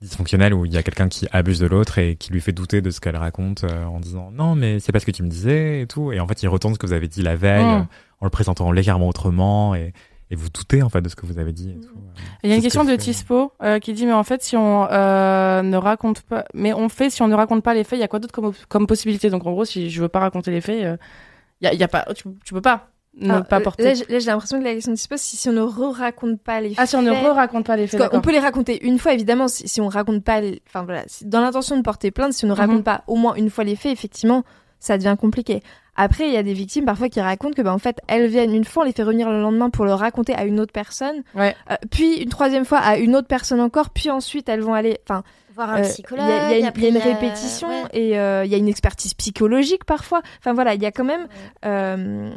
dysfonctionnels 0.00 0.54
où 0.54 0.64
il 0.64 0.72
y 0.72 0.76
a 0.76 0.82
quelqu'un 0.84 1.08
qui 1.08 1.26
abuse 1.32 1.58
de 1.58 1.66
l'autre 1.66 1.98
et 1.98 2.14
qui 2.16 2.32
lui 2.32 2.40
fait 2.40 2.52
douter 2.52 2.80
de 2.80 2.90
ce 2.90 3.00
qu'elle 3.00 3.16
raconte 3.16 3.64
en 3.64 3.98
disant 4.00 4.30
non 4.30 4.54
mais 4.54 4.78
c'est 4.78 4.92
pas 4.92 5.00
ce 5.00 5.04
que 5.04 5.10
tu 5.10 5.22
me 5.22 5.28
disais 5.28 5.82
et 5.82 5.86
tout 5.86 6.12
et 6.12 6.20
en 6.20 6.26
fait 6.26 6.42
il 6.42 6.48
retourne 6.48 6.72
ce 6.72 6.78
que 6.78 6.86
vous 6.86 6.94
avez 6.94 7.08
dit 7.08 7.20
la 7.20 7.36
veille 7.36 7.64
Mm. 7.64 7.86
en 8.20 8.24
le 8.26 8.30
présentant 8.30 8.72
légèrement 8.72 9.08
autrement 9.08 9.74
et, 9.74 9.92
et 10.30 10.36
vous 10.36 10.48
doutez 10.48 10.82
en 10.82 10.88
fait 10.88 11.00
de 11.02 11.08
ce 11.08 11.16
que 11.16 11.26
vous 11.26 11.38
avez 11.38 11.52
dit 11.52 11.70
et 11.70 11.80
tout. 11.80 11.94
Il 12.44 12.50
y 12.50 12.52
a 12.52 12.56
une 12.56 12.62
question 12.62 12.84
que 12.84 12.90
de 12.90 12.96
Tispo 12.96 13.52
euh, 13.62 13.78
qui 13.80 13.92
dit 13.92 14.06
mais 14.06 14.12
en 14.12 14.22
fait 14.24 14.42
si 14.42 14.56
on 14.56 14.86
euh, 14.90 15.62
ne 15.62 15.76
raconte 15.76 16.22
pas 16.22 16.44
mais 16.54 16.72
on 16.72 16.88
fait 16.88 17.10
si 17.10 17.22
on 17.22 17.28
ne 17.28 17.34
raconte 17.34 17.62
pas 17.64 17.74
les 17.74 17.84
faits 17.84 17.98
il 17.98 18.02
y 18.02 18.04
a 18.04 18.08
quoi 18.08 18.18
d'autre 18.20 18.32
comme, 18.34 18.52
comme 18.68 18.86
possibilité? 18.86 19.28
Donc 19.30 19.46
en 19.46 19.52
gros 19.52 19.64
si 19.64 19.90
je 19.90 20.00
veux 20.02 20.08
pas 20.08 20.20
raconter 20.20 20.50
les 20.50 20.60
faits 20.60 20.82
euh, 20.84 20.96
il 21.60 21.64
y, 21.66 21.68
a, 21.68 21.74
il 21.74 21.80
y 21.80 21.84
a 21.84 21.88
pas 21.88 22.06
tu, 22.14 22.24
tu 22.44 22.54
peux 22.54 22.60
pas 22.60 22.88
ne 23.18 23.32
Alors, 23.32 23.44
pas 23.44 23.58
euh, 23.58 23.60
porter 23.60 23.82
Là, 23.82 23.94
j'ai 23.94 24.20
l'impression 24.20 24.60
que 24.60 24.64
la 24.64 24.72
question 24.74 24.94
se 24.94 25.08
pose 25.08 25.18
si, 25.20 25.36
si 25.36 25.48
on 25.48 25.52
ne 25.52 25.60
re-raconte 25.62 26.40
pas 26.40 26.60
les 26.60 26.74
ah 26.76 26.86
si 26.86 26.94
on 26.94 27.02
ne 27.02 27.12
faits. 27.12 27.24
re-raconte 27.26 27.66
pas 27.66 27.76
les 27.76 27.88
faits 27.88 27.98
d'accord. 27.98 28.22
peut 28.22 28.30
les 28.30 28.38
raconter 28.38 28.86
une 28.86 29.00
fois, 29.00 29.12
évidemment, 29.14 29.48
si, 29.48 29.66
si 29.66 29.80
on 29.80 29.88
raconte 29.88 30.22
pas, 30.22 30.40
les- 30.40 30.62
enfin 30.68 30.84
voilà, 30.84 31.02
si- 31.08 31.26
dans 31.26 31.40
l'intention 31.40 31.76
de 31.76 31.82
porter 31.82 32.12
plainte, 32.12 32.34
si 32.34 32.44
on 32.44 32.48
ne 32.48 32.52
raconte 32.54 32.76
Mhm. 32.78 32.82
pas 32.84 33.02
au 33.08 33.16
moins 33.16 33.34
une 33.34 33.50
fois 33.50 33.64
les 33.64 33.74
faits, 33.74 33.90
effectivement, 33.92 34.44
ça 34.78 34.96
devient 34.96 35.16
compliqué. 35.20 35.60
Après, 35.96 36.26
il 36.26 36.32
y 36.32 36.36
a 36.36 36.42
des 36.42 36.52
victimes 36.54 36.84
parfois 36.84 37.08
qui 37.08 37.20
racontent 37.20 37.54
que, 37.54 37.62
bah, 37.62 37.72
en 37.74 37.78
fait, 37.78 37.98
elles 38.08 38.26
viennent 38.28 38.54
une 38.54 38.64
fois, 38.64 38.82
on 38.84 38.86
les 38.86 38.92
fait 38.92 39.02
revenir 39.02 39.28
le 39.30 39.40
lendemain 39.40 39.70
pour 39.70 39.84
le 39.84 39.92
raconter 39.92 40.34
à 40.34 40.44
une 40.44 40.60
autre 40.60 40.72
personne, 40.72 41.22
Ouais. 41.34 41.54
Euh, 41.70 41.74
puis 41.90 42.16
une 42.22 42.28
troisième 42.28 42.64
fois 42.64 42.78
à 42.78 42.96
une 42.96 43.14
autre 43.16 43.28
personne 43.28 43.60
encore, 43.60 43.90
puis 43.90 44.10
ensuite 44.10 44.48
elles 44.48 44.60
vont 44.62 44.74
aller, 44.74 44.98
enfin, 45.08 45.22
Voir 45.54 45.70
euh, 45.70 45.74
un 45.74 45.82
y, 45.82 45.88
psychologue. 45.88 46.24
a- 46.24 46.26
il 46.26 46.50
y 46.50 46.54
a 46.54 46.56
une- 46.58 46.94
y 46.94 46.98
a 46.98 47.02
répétition 47.04 47.68
ouais. 47.68 47.84
et 47.92 48.18
euh, 48.18 48.44
il 48.44 48.50
y 48.50 48.54
a 48.54 48.58
une 48.58 48.68
expertise 48.68 49.14
psychologique 49.14 49.84
parfois. 49.84 50.22
Enfin 50.38 50.52
voilà, 50.54 50.74
il 50.74 50.82
y 50.82 50.86
a 50.86 50.92
quand 50.92 51.04
même. 51.04 51.26
euh, 51.64 52.30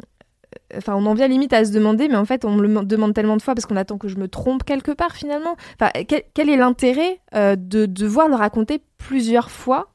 Enfin, 0.76 0.94
on 0.94 1.04
en 1.06 1.14
vient 1.14 1.26
limite 1.26 1.52
à 1.52 1.64
se 1.64 1.72
demander, 1.72 2.06
mais 2.08 2.14
en 2.16 2.24
fait, 2.24 2.44
on 2.44 2.50
me 2.52 2.62
le 2.66 2.84
demande 2.84 3.12
tellement 3.12 3.36
de 3.36 3.42
fois 3.42 3.54
parce 3.56 3.66
qu'on 3.66 3.74
attend 3.76 3.98
que 3.98 4.06
je 4.06 4.16
me 4.16 4.28
trompe 4.28 4.62
quelque 4.62 4.92
part 4.92 5.12
finalement. 5.12 5.56
Enfin, 5.80 5.90
quel, 6.06 6.22
quel 6.32 6.48
est 6.48 6.56
l'intérêt 6.56 7.20
euh, 7.34 7.56
de 7.56 7.86
devoir 7.86 8.28
le 8.28 8.36
raconter 8.36 8.80
plusieurs 8.98 9.50
fois 9.50 9.88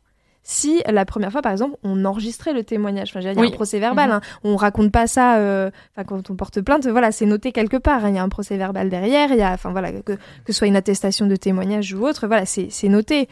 si 0.52 0.82
la 0.92 1.06
première 1.06 1.32
fois, 1.32 1.44
par 1.44 1.52
exemple, 1.52 1.76
on 1.84 2.06
enregistrait 2.06 2.54
le 2.54 2.64
témoignage 2.64 3.10
Enfin, 3.12 3.20
il 3.20 3.28
y 3.28 3.30
a 3.30 3.40
Oui. 3.40 3.50
un 3.50 3.52
procès 3.52 3.78
verbal. 3.78 4.10
Mhm. 4.10 4.16
hein. 4.16 4.22
On 4.44 4.56
raconte 4.56 4.92
pas 4.92 5.06
ça. 5.06 5.38
euh, 5.38 5.70
Enfin, 5.96 6.04
quand 6.06 6.30
on 6.32 6.36
porte 6.36 6.60
plainte, 6.62 6.88
voilà, 6.88 7.12
c'est 7.12 7.28
noté 7.28 7.52
quelque 7.52 7.78
part. 7.78 8.04
hein. 8.04 8.10
Il 8.10 8.16
y 8.16 8.18
a 8.18 8.24
un 8.24 8.30
procès 8.30 8.58
verbal 8.58 8.90
derrière. 8.90 9.32
Il 9.32 9.38
y 9.38 9.44
a, 9.44 9.52
enfin 9.54 9.70
voilà, 9.72 9.92
que, 9.92 10.14
que 10.14 10.18
ce 10.48 10.54
soit 10.54 10.66
une 10.68 10.76
attestation 10.76 11.28
de 11.28 11.36
témoignage 11.36 11.94
ou 11.94 12.04
autre, 12.08 12.26
voilà, 12.26 12.48
c'est 12.48 12.68
c'est 12.72 12.90
noté. 12.90 13.30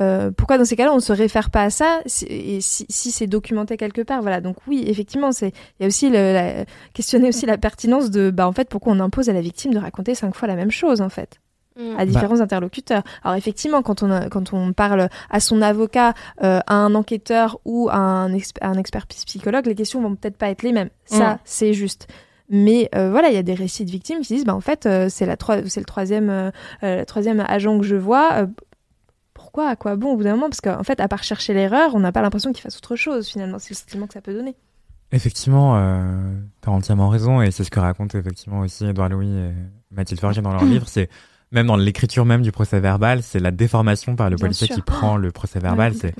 Euh, 0.00 0.30
pourquoi 0.30 0.58
dans 0.58 0.64
ces 0.64 0.76
cas-là 0.76 0.92
on 0.92 0.96
ne 0.96 1.00
se 1.00 1.12
réfère 1.12 1.50
pas 1.50 1.62
à 1.64 1.70
ça 1.70 1.98
si- 2.06 2.24
et 2.26 2.60
si, 2.60 2.86
si 2.88 3.10
c'est 3.10 3.26
documenté 3.26 3.76
quelque 3.76 4.00
part 4.00 4.22
voilà 4.22 4.40
donc 4.40 4.54
oui 4.68 4.84
effectivement 4.86 5.32
c'est 5.32 5.48
il 5.48 5.82
y 5.82 5.84
a 5.84 5.88
aussi 5.88 6.08
le, 6.08 6.32
la- 6.34 6.64
questionner 6.94 7.28
aussi 7.30 7.46
la 7.46 7.58
pertinence 7.58 8.08
de 8.12 8.30
bah 8.30 8.46
en 8.46 8.52
fait 8.52 8.68
pourquoi 8.68 8.92
on 8.92 9.00
impose 9.00 9.28
à 9.28 9.32
la 9.32 9.40
victime 9.40 9.74
de 9.74 9.78
raconter 9.80 10.14
cinq 10.14 10.36
fois 10.36 10.46
la 10.46 10.54
même 10.54 10.70
chose 10.70 11.00
en 11.00 11.08
fait. 11.08 11.40
À 11.96 12.04
différents 12.06 12.40
interlocuteurs 12.40 13.02
alors 13.22 13.36
effectivement 13.36 13.82
quand 13.82 14.02
on 14.02 14.10
a- 14.10 14.28
quand 14.28 14.52
on 14.52 14.72
parle 14.72 15.08
à 15.30 15.40
son 15.40 15.62
avocat 15.62 16.14
euh, 16.42 16.60
à 16.66 16.74
un 16.74 16.94
enquêteur 16.94 17.58
ou 17.64 17.88
à 17.90 17.96
un, 17.96 18.32
exp- 18.32 18.58
à 18.60 18.68
un 18.68 18.74
expert 18.78 19.06
psychologue 19.06 19.66
les 19.66 19.74
questions 19.74 20.02
vont 20.02 20.14
peut-être 20.16 20.36
pas 20.36 20.48
être 20.50 20.62
les 20.62 20.72
mêmes 20.72 20.90
ça 21.04 21.38
c'est 21.44 21.72
juste 21.74 22.08
mais 22.50 22.88
euh, 22.94 23.10
voilà, 23.10 23.28
il 23.28 23.34
y 23.34 23.38
a 23.38 23.42
des 23.42 23.52
récits 23.52 23.84
de 23.84 23.90
victimes 23.90 24.20
qui 24.22 24.32
disent, 24.32 24.46
bah 24.46 24.54
en 24.54 24.60
fait, 24.62 24.86
euh, 24.86 25.10
c'est 25.10 25.26
la 25.26 25.36
c'est 25.66 25.80
le 25.80 25.84
troisième, 25.84 26.50
le 26.80 27.04
troisième 27.04 27.40
agent 27.46 27.78
que 27.78 27.84
je 27.84 27.94
vois. 27.94 28.46
pourquoi 29.34 29.68
À 29.68 29.76
quoi 29.76 29.96
bon 29.96 30.12
au 30.12 30.16
bout 30.16 30.24
d'un 30.24 30.32
moment? 30.34 30.48
Parce 30.48 30.62
qu'en 30.62 30.82
fait, 30.82 30.98
à 31.00 31.08
part 31.08 31.22
chercher 31.22 31.52
l'erreur, 31.52 31.94
on 31.94 32.00
n'a 32.00 32.10
pas 32.10 32.22
l'impression 32.22 32.50
qu'il 32.52 32.62
fasse 32.62 32.78
autre 32.78 32.96
chose 32.96 33.28
finalement. 33.28 33.58
C'est 33.58 33.70
le 33.70 33.76
sentiment 33.76 34.06
que 34.06 34.14
ça 34.14 34.22
peut 34.22 34.32
donner. 34.32 34.56
Effectivement, 35.12 35.76
euh, 35.76 36.32
t'as 36.60 36.70
entièrement 36.70 37.08
raison, 37.10 37.40
et 37.42 37.50
c'est 37.50 37.64
ce 37.64 37.70
que 37.70 37.80
racontent 37.80 38.18
effectivement 38.18 38.60
aussi 38.60 38.86
Edouard 38.86 39.08
Louis 39.10 39.28
et 39.28 39.50
Mathilde 39.90 40.20
Forger 40.20 40.40
dans 40.42 40.52
leur 40.52 40.64
livre. 40.64 40.88
C'est 40.88 41.08
même 41.52 41.66
dans 41.66 41.76
l'écriture 41.76 42.24
même 42.24 42.42
du 42.42 42.52
procès 42.52 42.80
verbal, 42.80 43.22
c'est 43.22 43.40
la 43.40 43.50
déformation 43.50 44.16
par 44.16 44.28
le 44.30 44.36
Bien 44.36 44.46
policier 44.46 44.66
sûr. 44.66 44.76
qui 44.76 44.82
prend 44.82 45.16
le 45.16 45.30
procès 45.32 45.58
verbal. 45.60 45.92
Ouais, 45.92 45.98
c'est 46.00 46.14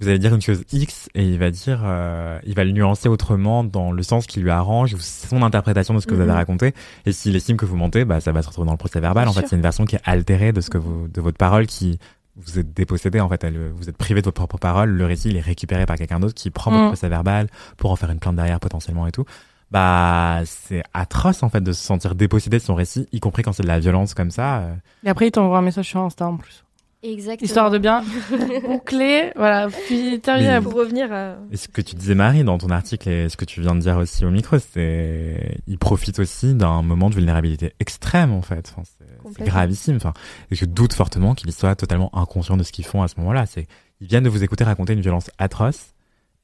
vous 0.00 0.06
allez 0.08 0.20
dire 0.20 0.32
une 0.32 0.40
chose 0.40 0.62
X 0.72 1.08
et 1.16 1.24
il 1.24 1.40
va 1.40 1.50
dire, 1.50 1.80
euh, 1.84 2.38
il 2.46 2.54
va 2.54 2.62
le 2.62 2.70
nuancer 2.70 3.08
autrement 3.08 3.64
dans 3.64 3.90
le 3.90 4.02
sens 4.04 4.28
qui 4.28 4.38
lui 4.38 4.50
arrange 4.50 4.94
ou 4.94 4.98
son 5.00 5.42
interprétation 5.42 5.92
de 5.92 5.98
ce 5.98 6.06
que 6.06 6.14
vous 6.14 6.20
avez 6.20 6.30
Mhm. 6.30 6.36
raconté. 6.36 6.72
Et 7.04 7.10
s'il 7.10 7.34
estime 7.34 7.56
que 7.56 7.64
vous 7.66 7.74
mentez, 7.76 8.04
bah 8.04 8.20
ça 8.20 8.30
va 8.30 8.42
se 8.42 8.46
retrouver 8.48 8.66
dans 8.66 8.72
le 8.74 8.78
procès 8.78 9.00
verbal. 9.00 9.24
Bien 9.24 9.30
en 9.30 9.34
fait, 9.34 9.48
c'est 9.48 9.56
une 9.56 9.62
version 9.62 9.84
qui 9.86 9.96
est 9.96 10.00
altérée 10.04 10.52
de 10.52 10.60
ce 10.60 10.70
que 10.70 10.78
vous, 10.78 11.08
de 11.08 11.20
votre 11.20 11.36
parole 11.36 11.66
qui 11.66 11.98
vous 12.36 12.60
êtes 12.60 12.72
dépossédé 12.72 13.18
en 13.18 13.28
fait, 13.28 13.42
elle- 13.42 13.72
vous 13.74 13.88
êtes 13.88 13.96
privé 13.96 14.20
de 14.20 14.26
votre 14.26 14.36
propre 14.36 14.58
parole. 14.58 14.90
Le 14.90 15.04
récit 15.04 15.30
il 15.30 15.36
est 15.36 15.40
récupéré 15.40 15.84
par 15.84 15.96
quelqu'un 15.96 16.20
d'autre 16.20 16.34
qui 16.34 16.50
prend 16.50 16.70
votre 16.70 16.86
procès 16.86 17.08
verbal 17.08 17.48
pour 17.76 17.90
en 17.90 17.96
faire 17.96 18.10
une 18.12 18.20
plainte 18.20 18.36
derrière 18.36 18.60
potentiellement 18.60 19.08
et 19.08 19.10
tout. 19.10 19.24
Bah 19.70 20.40
c'est 20.46 20.82
atroce 20.94 21.42
en 21.42 21.48
fait 21.50 21.60
de 21.60 21.72
se 21.72 21.82
sentir 21.84 22.14
dépossédé 22.14 22.58
de 22.58 22.62
son 22.62 22.74
récit, 22.74 23.06
y 23.12 23.20
compris 23.20 23.42
quand 23.42 23.52
c'est 23.52 23.62
de 23.62 23.68
la 23.68 23.78
violence 23.80 24.14
comme 24.14 24.30
ça. 24.30 24.58
euh. 24.60 24.74
et 25.04 25.08
après 25.10 25.26
il 25.28 25.30
t'envoie 25.30 25.58
un 25.58 25.62
message 25.62 25.88
sur 25.88 26.00
Insta 26.00 26.26
en 26.26 26.36
plus 26.36 26.64
Exactement. 27.02 27.44
histoire 27.46 27.70
de 27.70 27.78
bien 27.78 28.02
boucler 28.66 29.30
voilà 29.36 29.68
puis 29.86 30.18
terminer 30.20 30.60
Pour 30.60 30.74
revenir 30.74 31.12
à... 31.12 31.36
Et 31.52 31.56
ce 31.56 31.68
que 31.68 31.80
tu 31.80 31.94
disais 31.94 32.14
Marie 32.16 32.42
dans 32.44 32.58
ton 32.58 32.70
article 32.70 33.08
et 33.08 33.28
ce 33.28 33.36
que 33.36 33.44
tu 33.44 33.60
viens 33.60 33.74
de 33.76 33.80
dire 33.80 33.96
aussi 33.98 34.24
au 34.24 34.30
micro, 34.30 34.56
c'est 34.58 35.60
il 35.68 35.78
profite 35.78 36.18
aussi 36.18 36.54
d'un 36.54 36.82
moment 36.82 37.08
de 37.10 37.14
vulnérabilité 37.14 37.72
extrême 37.78 38.32
en 38.32 38.42
fait. 38.42 38.72
Enfin, 38.76 38.82
c'est- 38.84 39.44
gravissime. 39.44 39.96
Enfin, 39.96 40.12
et 40.50 40.54
je 40.56 40.64
doute 40.64 40.92
fortement 40.94 41.34
qu'ils 41.34 41.52
soient 41.52 41.76
totalement 41.76 42.10
inconscients 42.16 42.56
de 42.56 42.62
ce 42.64 42.72
qu'ils 42.72 42.86
font 42.86 43.02
à 43.02 43.08
ce 43.08 43.14
moment-là. 43.18 43.46
C'est 43.46 43.68
ils 44.00 44.08
viennent 44.08 44.24
de 44.24 44.28
vous 44.30 44.42
écouter 44.42 44.64
raconter 44.64 44.92
une 44.94 45.00
violence 45.00 45.30
atroce 45.38 45.92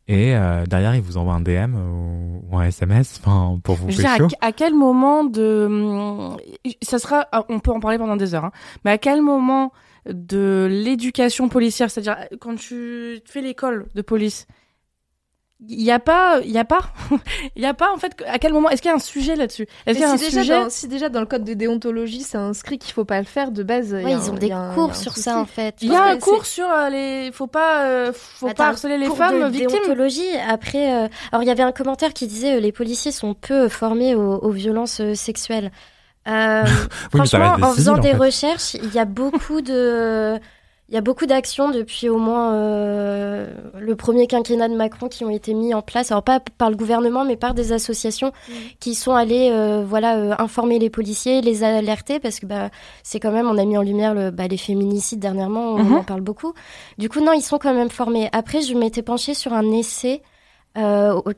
et 0.07 0.36
euh, 0.36 0.66
derrière 0.66 0.94
ils 0.94 1.02
vous 1.02 1.16
envoient 1.16 1.34
un 1.34 1.40
DM 1.40 1.74
ou, 1.74 2.44
ou 2.50 2.59
un 2.59 2.64
SMS, 2.64 3.20
enfin 3.20 3.59
pour 3.62 3.76
vous 3.76 3.88
dire, 3.88 4.28
à, 4.40 4.46
à 4.46 4.52
quel 4.52 4.74
moment 4.74 5.24
de, 5.24 5.66
hum, 5.66 6.36
ça 6.82 6.98
sera, 6.98 7.26
ah, 7.32 7.44
on 7.48 7.59
peut 7.59 7.70
en 7.70 7.80
parler 7.80 7.98
pendant 7.98 8.16
des 8.16 8.34
heures, 8.34 8.44
hein, 8.44 8.52
mais 8.84 8.90
à 8.90 8.98
quel 8.98 9.22
moment 9.22 9.72
de 10.07 10.68
l'éducation 10.70 11.48
policière, 11.48 11.90
c'est-à-dire 11.90 12.16
quand 12.40 12.57
tu 12.57 13.20
fais 13.24 13.40
l'école 13.40 13.86
de 13.94 14.02
police, 14.02 14.46
il 15.68 15.82
y 15.82 15.90
a 15.90 15.98
pas, 15.98 16.40
il 16.44 16.50
y 16.50 16.58
a 16.58 16.64
pas, 16.64 16.80
il 17.56 17.62
y 17.62 17.66
a 17.66 17.74
pas 17.74 17.92
en 17.92 17.98
fait. 17.98 18.12
À 18.26 18.38
quel 18.38 18.52
moment 18.52 18.68
Est-ce 18.70 18.82
qu'il 18.82 18.90
y 18.90 18.92
a 18.92 18.96
un 18.96 19.00
sujet 19.00 19.36
là-dessus? 19.36 19.66
Est-ce 19.86 19.98
qu'il 19.98 20.06
y 20.06 20.10
a 20.10 20.12
un 20.12 20.16
si, 20.16 20.24
déjà 20.26 20.40
sujet? 20.42 20.54
dans, 20.64 20.70
si 20.70 20.88
déjà 20.88 21.08
dans 21.08 21.20
le 21.20 21.26
code 21.26 21.44
de 21.44 21.54
déontologie 21.54 22.22
c'est 22.22 22.36
inscrit 22.38 22.78
qu'il 22.78 22.92
faut 22.92 23.04
pas 23.04 23.18
le 23.18 23.24
faire 23.26 23.50
de 23.50 23.62
base, 23.62 23.92
Ouais, 23.92 24.04
a 24.06 24.10
ils 24.10 24.14
un- 24.14 24.30
ont 24.30 24.34
des 24.34 24.52
un- 24.52 24.74
cours 24.74 24.90
un 24.90 24.94
sur 24.94 25.16
ça 25.16 25.38
en 25.38 25.46
fait. 25.46 25.76
Il 25.80 25.92
y 25.92 25.96
a 25.96 26.02
un 26.04 26.18
cours 26.18 26.44
sur 26.46 26.66
euh, 26.70 26.88
les, 26.90 27.30
faut 27.32 27.46
pas, 27.46 27.84
euh, 27.84 28.12
faut 28.12 28.46
Attends, 28.46 28.54
pas 28.54 28.68
harceler 28.68 28.98
les 28.98 29.08
femmes 29.10 29.40
de 29.40 29.46
victimes. 29.46 29.68
déontologie. 29.84 30.36
Après, 30.48 30.92
euh, 31.04 31.08
alors 31.32 31.42
il 31.42 31.46
y 31.46 31.50
avait 31.50 31.62
un 31.62 31.72
commentaire 31.72 32.12
qui 32.12 32.26
disait 32.26 32.56
euh, 32.56 32.60
les 32.60 32.72
policiers 32.72 33.12
sont 33.12 33.34
peu 33.34 33.68
formés 33.68 34.14
aux, 34.14 34.36
aux 34.38 34.50
violences 34.50 35.00
euh, 35.00 35.14
sexuelles. 35.14 35.70
Euh, 36.28 36.62
Oui, 37.12 37.20
franchement, 37.26 37.56
des 37.58 37.62
en 37.64 37.72
faisant 37.72 37.98
des 37.98 38.08
en 38.08 38.12
fait. 38.12 38.16
recherches, 38.16 38.74
il 38.74 38.92
y 38.94 38.98
a 38.98 39.04
beaucoup 39.04 39.60
de, 39.60 40.38
il 40.91 40.95
y 40.95 40.99
a 40.99 41.01
beaucoup 41.01 41.24
d'actions 41.26 41.70
depuis 41.70 42.11
au 42.11 42.18
moins 42.18 42.53
euh, 42.55 43.49
le 43.78 43.97
premier 43.97 44.26
quinquennat 44.26 44.68
de 44.68 44.74
Macron 44.76 45.09
qui 45.09 45.24
ont 45.24 45.30
été 45.30 45.55
mis 45.55 45.72
en 45.72 45.80
place. 45.80 46.11
Alors 46.12 46.22
pas 46.22 46.41
par 46.41 46.68
le 46.70 46.76
gouvernement, 46.76 47.24
mais 47.24 47.37
par 47.37 47.55
des 47.55 47.72
associations 47.72 48.32
qui 48.80 48.95
sont 48.95 49.14
allées, 49.14 49.49
euh, 49.51 49.82
voilà, 49.87 50.16
euh, 50.18 50.35
informer 50.39 50.78
les 50.78 50.91
policiers, 50.91 51.41
les 51.41 51.64
alerter 51.64 52.20
parce 52.20 52.39
que 52.39 52.45
bah 52.47 52.68
c'est 53.03 53.18
quand 53.18 53.32
même, 53.32 53.49
on 53.49 53.57
a 53.57 53.64
mis 53.64 53.78
en 53.78 53.82
lumière 53.82 54.12
le, 54.14 54.30
bah, 54.30 54.47
les 54.47 54.59
féminicides 54.59 55.20
dernièrement, 55.20 55.72
on 55.72 55.78
Mhm. 55.85 55.95
en 55.95 56.05
parle 56.05 56.20
beaucoup. 56.20 56.53
Du 56.99 57.09
coup, 57.09 57.20
non, 57.20 57.32
ils 57.32 57.43
sont 57.43 57.59
quand 57.59 57.74
même 57.74 57.91
formés. 57.91 58.28
Après, 58.32 58.61
je 58.61 58.74
m'étais 58.74 59.03
penchée 59.03 59.32
sur 59.35 59.53
un 59.55 59.72
essai 59.72 60.22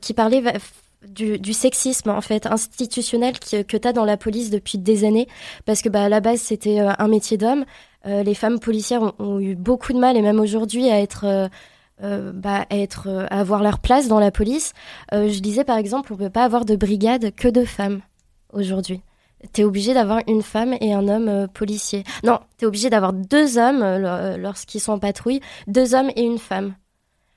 qui 0.01 0.13
parlait 0.13 0.43
du, 1.07 1.37
du 1.39 1.53
sexisme 1.53 2.09
en 2.09 2.21
fait 2.21 2.47
institutionnel 2.47 3.39
que 3.39 3.61
tu 3.77 3.87
as 3.87 3.93
dans 3.93 4.03
la 4.03 4.17
police 4.17 4.49
depuis 4.49 4.77
des 4.79 5.05
années 5.05 5.27
parce 5.65 5.81
que 5.83 5.89
bah, 5.89 6.03
à 6.03 6.09
la 6.09 6.19
base 6.19 6.41
c'était 6.41 6.79
un 6.79 7.07
métier 7.07 7.37
d'homme 7.37 7.63
les 8.23 8.33
femmes 8.33 8.59
policières 8.59 9.13
ont, 9.19 9.39
eu 9.39 9.55
beaucoup 9.55 9.93
de 9.93 9.99
mal 9.99 10.17
et 10.17 10.21
même 10.21 10.39
aujourd'hui 10.39 10.89
à 10.89 10.99
être 10.99 11.25
euh, 11.25 11.47
euh, 12.03 12.31
bah, 12.33 12.65
être 12.69 13.07
euh, 13.07 13.25
avoir 13.29 13.63
leur 13.63 13.79
place 13.79 14.07
dans 14.07 14.19
la 14.19 14.31
police 14.31 14.73
Euh, 15.13 15.29
je 15.29 15.39
disais 15.39 15.63
par 15.63 15.77
exemple 15.77 16.13
on 16.13 16.17
peut 16.17 16.29
pas 16.29 16.43
avoir 16.43 16.63
de 16.65 16.75
brigade 16.75 17.33
que 17.35 17.47
de 17.47 17.65
femmes 17.65 18.01
aujourd'hui 18.53 19.01
T'es 19.53 19.63
obligé 19.63 19.93
d'avoir 19.93 20.21
une 20.27 20.41
femme 20.41 20.75
et 20.81 20.93
un 20.93 21.07
homme 21.07 21.27
euh, 21.27 21.45
policier. 21.47 22.03
Non, 22.23 22.39
t'es 22.57 22.65
obligé 22.65 22.89
d'avoir 22.89 23.13
deux 23.13 23.59
hommes 23.59 23.83
euh, 23.83 23.99
lor- 23.99 24.37
lorsqu'ils 24.39 24.79
sont 24.79 24.93
en 24.93 24.99
patrouille, 24.99 25.41
deux 25.67 25.93
hommes 25.93 26.09
et 26.15 26.23
une 26.23 26.39
femme. 26.39 26.73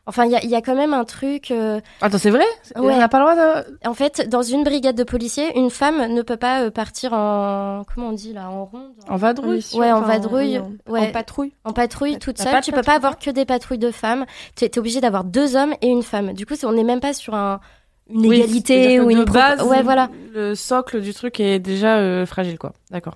Enfin, 0.06 0.24
il 0.24 0.32
y 0.32 0.34
a, 0.36 0.42
il 0.42 0.50
y 0.50 0.54
a 0.56 0.62
quand 0.62 0.74
même 0.74 0.92
un 0.94 1.04
truc. 1.04 1.50
euh, 1.50 1.80
Attends, 2.00 2.18
c'est 2.18 2.30
vrai? 2.30 2.44
Ouais. 2.74 2.94
On 2.94 2.98
n'a 2.98 3.08
pas 3.08 3.18
le 3.18 3.24
droit 3.24 3.36
de. 3.64 3.78
en 3.88 3.94
fait, 3.94 4.28
dans 4.28 4.42
une 4.42 4.64
brigade 4.64 4.96
de 4.96 5.04
policiers, 5.04 5.56
une 5.56 5.70
femme 5.70 6.12
ne 6.12 6.22
peut 6.22 6.36
pas 6.38 6.62
euh, 6.62 6.70
partir 6.70 7.12
en. 7.12 7.84
Comment 7.94 8.08
on 8.08 8.12
dit 8.12 8.32
là 8.32 8.48
En 8.50 8.64
ronde? 8.64 8.92
En 9.08 9.16
vadrouille. 9.16 9.64
Ouais, 9.74 9.92
en 9.92 10.00
vadrouille. 10.00 10.58
oui, 10.58 10.72
en- 10.88 10.92
ouais. 10.92 11.08
en 11.08 11.12
patrouille. 11.12 11.52
En 11.64 11.72
patrouille 11.72 12.18
toute 12.18 12.38
seule. 12.38 12.50
pas 12.50 12.60
tu 12.60 12.70
peux 12.72 12.76
pas 12.78 12.82
patrouille, 12.82 12.96
avoir 12.96 13.18
que 13.18 13.30
des 13.30 13.44
patrouilles 13.44 13.78
de 13.78 13.90
femmes. 13.92 14.24
Tu 14.56 14.64
es 14.64 14.78
obligé 14.78 15.00
d'avoir 15.00 15.22
deux 15.22 15.54
hommes 15.54 15.74
et 15.82 15.86
une 15.88 16.02
femme. 16.02 16.32
Du 16.32 16.44
coup, 16.46 16.54
on 16.64 16.72
n'est 16.72 16.82
même 16.84 17.00
pas 17.00 17.12
sur 17.12 17.34
un, 17.34 17.60
une 18.08 18.26
Oui, 18.26 18.40
égalité 18.40 18.98
ou 19.00 19.10
une 19.10 19.24
base, 19.24 19.62
Ouais, 19.62 19.82
voilà. 19.82 20.08
le 20.34 20.54
socle 20.56 21.00
du 21.00 21.14
truc 21.14 21.38
est 21.38 21.60
déjà 21.60 21.98
euh, 21.98 22.26
fragile, 22.26 22.58
quoi. 22.58 22.72
D'accord. 22.90 23.14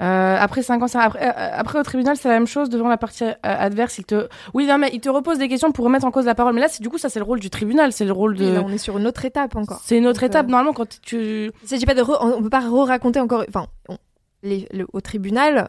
Euh, 0.00 0.36
après 0.40 0.62
5 0.62 0.82
ans, 0.82 0.88
ça- 0.88 1.02
après, 1.02 1.24
euh, 1.24 1.50
après 1.52 1.78
au 1.78 1.82
tribunal, 1.84 2.16
c'est 2.16 2.28
la 2.28 2.34
même 2.34 2.48
chose. 2.48 2.68
Devant 2.68 2.88
la 2.88 2.96
partie 2.96 3.22
euh, 3.24 3.32
adverse, 3.42 3.98
il 3.98 4.04
te, 4.04 4.26
oui, 4.52 4.66
non, 4.66 4.76
mais 4.76 4.90
il 4.92 5.00
te 5.00 5.08
repose 5.08 5.38
des 5.38 5.46
questions 5.48 5.70
pour 5.70 5.84
remettre 5.84 6.04
en 6.04 6.10
cause 6.10 6.26
la 6.26 6.34
parole. 6.34 6.52
Mais 6.54 6.60
là, 6.60 6.68
c'est 6.68 6.82
du 6.82 6.88
coup, 6.90 6.98
ça, 6.98 7.08
c'est 7.08 7.20
le 7.20 7.24
rôle 7.24 7.38
du 7.38 7.48
tribunal, 7.48 7.92
c'est 7.92 8.04
le 8.04 8.12
rôle 8.12 8.34
de. 8.36 8.54
là, 8.54 8.62
on 8.66 8.70
est 8.72 8.78
sur 8.78 8.98
une 8.98 9.06
autre 9.06 9.24
étape 9.24 9.54
encore. 9.54 9.80
C'est 9.84 9.96
une 9.96 10.06
autre 10.06 10.20
Donc, 10.20 10.30
étape. 10.30 10.46
euh, 10.46 10.50
Normalement, 10.50 10.72
quand 10.72 10.98
tu. 11.00 11.50
Il 11.62 11.68
s'agit 11.68 11.86
pas 11.86 11.94
de 11.94 12.02
re- 12.02 12.18
on 12.20 12.42
peut 12.42 12.50
pas 12.50 12.60
re-raconter 12.68 13.20
encore. 13.20 13.44
Enfin, 13.48 13.66
on- 13.88 13.96
les- 14.42 14.66
le- 14.72 14.86
au 14.92 15.00
tribunal, 15.00 15.68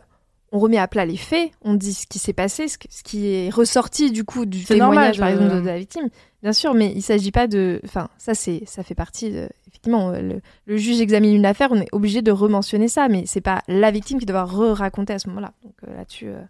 on 0.56 0.60
remet 0.60 0.78
à 0.78 0.88
plat 0.88 1.06
les 1.06 1.18
faits, 1.18 1.52
on 1.64 1.74
dit 1.74 1.94
ce 1.94 2.08
qui 2.08 2.18
s'est 2.20 2.34
passé, 2.34 2.68
ce, 2.68 2.78
qui 3.04 3.28
est 3.28 3.50
ressorti 3.50 4.12
du 4.12 4.24
coup 4.24 4.46
du 4.46 4.64
témoignage 4.64 5.20
normal 5.20 5.36
par 5.36 5.40
de- 5.42 5.46
exemple 5.46 5.62
de, 5.64 5.68
la 5.68 5.78
victime, 5.78 6.10
bien 6.42 6.54
sûr, 6.54 6.74
mais 6.74 6.92
il 6.96 7.02
s'agit 7.02 7.32
pas 7.32 7.48
de. 7.48 7.82
Enfin, 7.84 8.08
ça 8.18 8.34
c'est 8.34 8.64
ça 8.66 8.84
fait 8.84 8.96
partie. 8.96 9.32
De, 9.32 9.50
effectivement, 9.68 10.12
euh, 10.12 10.22
le, 10.22 10.42
le 10.66 10.78
juge 10.78 11.02
examine 11.02 11.36
une 11.36 11.46
affaire, 11.46 11.70
on 11.72 11.82
est 11.82 11.90
obligé 11.92 12.22
de 12.22 12.32
rementionner 12.32 12.88
ça, 12.88 13.08
mais 13.10 13.24
c'est 13.26 13.42
pas 13.42 13.62
la 13.68 13.92
victime 13.92 14.18
qui 14.20 14.26
doit 14.26 14.46
re-raconter 14.46 15.14
à 15.14 15.20
ce 15.20 15.28
moment-là. 15.30 15.52
Donc 15.64 15.74
euh, 15.88 15.96
là-dessus. 15.98 16.28
euh, 16.30 16.42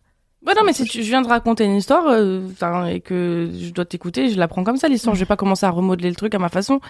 Ouais, 0.45 0.53
non, 0.55 0.61
mais 0.63 0.73
si 0.73 0.83
tu, 0.83 1.01
je 1.01 1.07
viens 1.09 1.23
de 1.23 1.27
raconter 1.27 1.63
une 1.63 1.75
histoire, 1.75 2.05
euh, 2.07 2.41
et 2.87 2.99
que 2.99 3.49
je 3.51 3.71
dois 3.71 3.83
t'écouter, 3.85 4.29
je 4.29 4.37
la 4.37 4.47
prends 4.47 4.63
comme 4.63 4.77
ça, 4.77 4.87
l'histoire. 4.87 5.15
Je 5.15 5.21
vais 5.21 5.25
pas 5.25 5.37
commencer 5.37 5.65
à 5.65 5.71
remodeler 5.71 6.09
le 6.09 6.15
truc 6.15 6.35
à 6.35 6.37
ma 6.39 6.49
façon. 6.49 6.81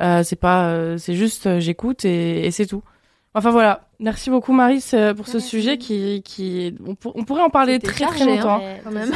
Euh, 0.00 0.22
c'est 0.22 0.36
pas, 0.36 0.70
euh, 0.70 0.96
c'est 0.96 1.12
juste, 1.14 1.46
euh, 1.46 1.60
j'écoute 1.60 2.06
et, 2.06 2.46
et 2.46 2.50
c'est 2.50 2.64
tout. 2.64 2.82
Enfin 3.34 3.50
voilà. 3.50 3.88
Merci 3.98 4.30
beaucoup, 4.30 4.52
Maris, 4.52 4.84
euh, 4.94 5.14
pour 5.14 5.26
ce 5.26 5.34
Merci. 5.38 5.48
sujet 5.48 5.78
qui, 5.78 6.22
qui, 6.22 6.74
on, 6.86 6.94
pour- 6.94 7.16
on 7.16 7.24
pourrait 7.24 7.42
en 7.42 7.50
parler 7.50 7.78
très 7.78 7.92
très 8.06 8.18
chargé, 8.18 8.22
hein. 8.24 8.36
longtemps. 8.36 8.58
Ouais, 8.58 8.80
quand 8.84 8.90
même. 8.90 9.12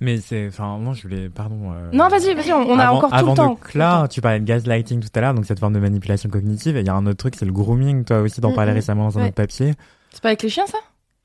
Mais 0.00 0.18
c'est, 0.18 0.48
enfin, 0.48 0.76
moi 0.78 0.92
je 0.92 1.02
voulais, 1.02 1.28
pardon. 1.30 1.72
euh, 1.72 1.88
Non, 1.92 2.08
vas-y, 2.08 2.34
vas-y, 2.34 2.52
on, 2.52 2.68
on 2.68 2.78
a 2.78 2.84
avant- 2.86 2.96
encore 2.98 3.10
tout 3.10 3.16
avant 3.16 3.30
le 3.30 3.36
temps. 3.36 3.54
de 3.54 3.58
clore, 3.60 4.08
tu 4.08 4.20
parlais 4.20 4.40
de 4.40 4.44
gaslighting 4.44 5.00
tout 5.00 5.08
à 5.14 5.20
l'heure, 5.20 5.34
donc 5.34 5.46
cette 5.46 5.60
forme 5.60 5.72
de 5.72 5.78
manipulation 5.78 6.28
cognitive. 6.28 6.76
Et 6.76 6.80
il 6.80 6.86
y 6.86 6.90
a 6.90 6.94
un 6.94 7.06
autre 7.06 7.16
truc, 7.16 7.34
c'est 7.38 7.46
le 7.46 7.52
grooming. 7.52 8.04
Toi 8.04 8.20
aussi, 8.20 8.40
t'en 8.40 8.50
Mm, 8.50 8.54
parlais 8.54 8.72
mm. 8.72 8.74
récemment 8.74 9.04
dans 9.04 9.18
un 9.18 9.22
Ouais. 9.22 9.26
autre 9.28 9.36
papier. 9.36 9.74
C'est 10.10 10.20
pas 10.22 10.28
avec 10.30 10.42
les 10.42 10.48
chiens, 10.48 10.66
ça? 10.66 10.78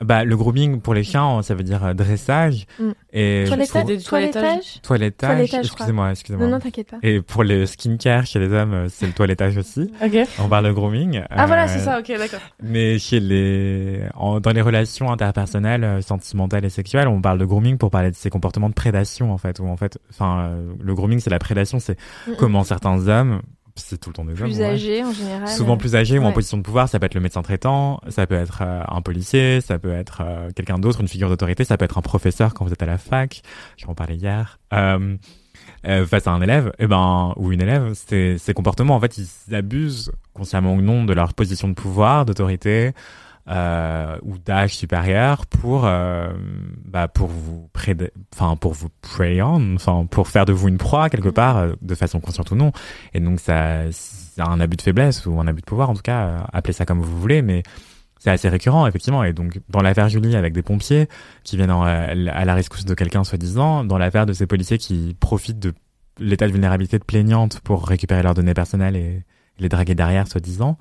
Bah, 0.04 0.24
le 0.24 0.38
grooming 0.38 0.80
pour 0.80 0.94
les 0.94 1.04
chiens, 1.04 1.42
ça 1.42 1.56
veut 1.56 1.64
dire 1.64 1.84
euh, 1.84 1.94
dressage. 1.96 2.68
Mm. 2.80 2.92
Et 3.14 3.46
Toilettage. 3.48 3.68
trouve- 3.84 3.86
des 3.98 4.04
toilettages. 4.04 4.82
Toilettage 4.84 5.30
toilettage. 5.38 5.66
Excusez-moi, 5.66 6.12
excusez-moi. 6.12 6.46
Non, 6.46 6.52
non, 6.54 6.60
t'inquiète 6.60 6.92
pas. 6.92 6.98
Et 7.02 7.20
pour 7.22 7.44
le 7.44 7.66
skincare 7.66 8.28
chez 8.28 8.38
les 8.38 8.54
hommes, 8.54 8.74
euh, 8.74 8.88
c'est 8.90 9.08
le 9.08 9.14
toilettage 9.14 9.58
aussi. 9.58 9.92
Ok. 10.04 10.16
On 10.40 10.48
parle 10.50 10.66
de 10.68 10.72
grooming. 10.72 11.24
Ah 11.32 11.48
voilà, 11.48 11.64
Euh, 11.64 11.68
c'est 11.70 11.80
ça. 11.80 12.00
Ok, 12.00 12.10
d'accord. 12.16 12.40
Mais 12.62 13.00
chez 13.00 13.20
les, 13.20 14.02
en- 14.14 14.40
dans 14.40 14.52
les 14.52 14.62
relations 14.62 15.12
interpersonnelles, 15.12 15.84
euh, 15.84 16.02
sentimentales 16.02 16.66
et 16.66 16.70
sexuelles, 16.70 17.08
on 17.08 17.20
parle 17.20 17.40
de 17.40 17.46
grooming 17.46 17.80
pour 17.80 17.90
parler 17.90 18.12
de 18.12 18.16
ces 18.16 18.30
comportements 18.30 18.70
de 18.70 18.76
prédation 18.76 19.34
en 19.34 19.38
fait. 19.40 19.60
Où 19.60 19.68
en 19.68 19.78
fait, 19.78 19.98
enfin, 20.12 20.42
euh, 20.52 20.74
le 20.80 20.94
grooming 20.94 21.20
c'est 21.20 21.32
la 21.32 21.40
prédation, 21.40 21.80
c'est 21.80 21.98
Mm, 22.28 22.32
mm. 22.34 22.36
comment 22.38 22.64
certains 22.64 23.08
hommes, 23.08 23.42
c'est 23.78 23.98
tout 24.00 24.10
le 24.10 24.14
temps 24.14 24.26
des 24.26 24.34
hommes, 24.42 24.50
Plus 24.50 24.60
ouais, 24.60 24.66
âgés 24.66 25.04
en 25.04 25.12
général. 25.14 25.48
souvent 25.48 25.78
plus 25.78 25.96
âgés 25.96 26.20
ou 26.20 26.24
en 26.24 26.32
position 26.32 26.58
de 26.58 26.64
pouvoir, 26.64 26.90
ça 26.90 27.00
peut 27.00 27.06
être 27.06 27.16
le 27.16 27.22
médecin 27.22 27.42
traitant, 27.42 28.00
ça 28.10 28.28
peut 28.28 28.36
être 28.36 28.60
euh, 28.62 28.82
un 28.88 29.02
policier, 29.02 29.62
ça 29.62 29.80
peut 29.80 29.94
être 29.94 30.22
euh, 30.26 30.50
quelqu'un 30.56 30.78
d'autre, 30.80 31.02
une 31.02 31.08
figure 31.08 31.30
d'autorité, 31.30 31.64
ça 31.64 31.78
peut 31.78 31.86
être 31.86 31.98
un 31.98 32.02
professeur 32.02 32.54
quand 32.54 32.66
vous 32.66 32.74
êtes 32.74 32.84
à 32.84 32.88
la 32.88 32.98
fac. 32.98 33.42
J'en 33.78 33.94
parlais 33.94 34.16
hier. 34.16 34.60
Euh, 34.74 35.16
euh, 35.88 36.06
face 36.06 36.28
à 36.28 36.32
un 36.32 36.42
élève, 36.42 36.72
eh 36.80 36.88
ben 36.88 37.34
ou 37.38 37.52
une 37.52 37.62
élève, 37.62 37.94
ces, 37.94 38.38
ces 38.38 38.54
comportements 38.54 38.96
en 38.96 39.00
fait 39.00 39.18
ils 39.18 39.56
abusent 39.56 40.12
consciemment 40.34 40.74
ou 40.74 40.82
non 40.82 41.04
de 41.06 41.14
leur 41.14 41.34
position 41.34 41.68
de 41.68 41.74
pouvoir, 41.74 42.26
d'autorité 42.26 42.94
euh, 43.50 44.18
ou 44.24 44.38
d'âge 44.38 44.76
supérieur 44.76 45.46
pour 45.46 45.86
euh, 45.86 46.30
bah 46.86 47.08
pour 47.08 47.28
vous 47.30 47.70
enfin 48.34 48.56
pour 48.58 48.74
vous 48.74 48.90
prey 49.02 49.42
on, 49.42 49.76
enfin 49.76 50.06
pour 50.06 50.28
faire 50.28 50.46
de 50.46 50.52
vous 50.54 50.68
une 50.68 50.78
proie 50.78 51.10
quelque 51.10 51.30
part 51.30 51.58
euh, 51.58 51.74
de 51.82 51.96
façon 51.96 52.20
consciente 52.20 52.52
ou 52.52 52.56
non. 52.56 52.72
Et 53.14 53.20
donc 53.20 53.40
ça 53.40 53.84
c'est 53.92 54.42
un 54.42 54.60
abus 54.60 54.76
de 54.78 54.82
faiblesse 54.82 55.26
ou 55.26 55.40
un 55.40 55.48
abus 55.48 55.62
de 55.62 55.66
pouvoir 55.66 55.90
en 55.90 55.94
tout 55.96 56.02
cas, 56.02 56.26
euh, 56.26 56.40
appelez 56.52 56.74
ça 56.74 56.86
comme 56.86 57.00
vous 57.02 57.20
voulez, 57.20 57.42
mais 57.42 57.64
c'est 58.20 58.32
assez 58.32 58.50
récurrent 58.50 58.86
effectivement. 58.88 59.24
Et 59.24 59.32
donc 59.34 59.60
dans 59.70 59.82
l'affaire 59.82 60.10
Julie 60.10 60.36
avec 60.36 60.54
des 60.54 60.62
pompiers 60.64 61.08
qui 61.44 61.56
viennent 61.56 61.72
en- 61.72 61.84
à 61.84 62.14
la 62.16 62.54
rescousse 62.54 62.84
de 62.86 62.94
quelqu'un 62.94 63.24
soi-disant, 63.24 63.84
dans 63.86 63.98
l'affaire 63.98 64.26
de 64.26 64.34
ces 64.34 64.46
policiers 64.48 64.78
qui 64.78 65.16
profitent 65.20 65.60
de 65.60 65.74
l'état 66.20 66.48
de 66.48 66.52
vulnérabilité 66.52 67.00
de 67.00 67.04
plaignante 67.04 67.60
pour 67.62 67.88
récupérer 67.88 68.24
leurs 68.24 68.34
données 68.34 68.56
personnelles 68.56 68.96
et 68.96 69.24
les 69.60 69.70
draguer 69.70 69.96
derrière 69.96 70.28
soi-disant. 70.28 70.78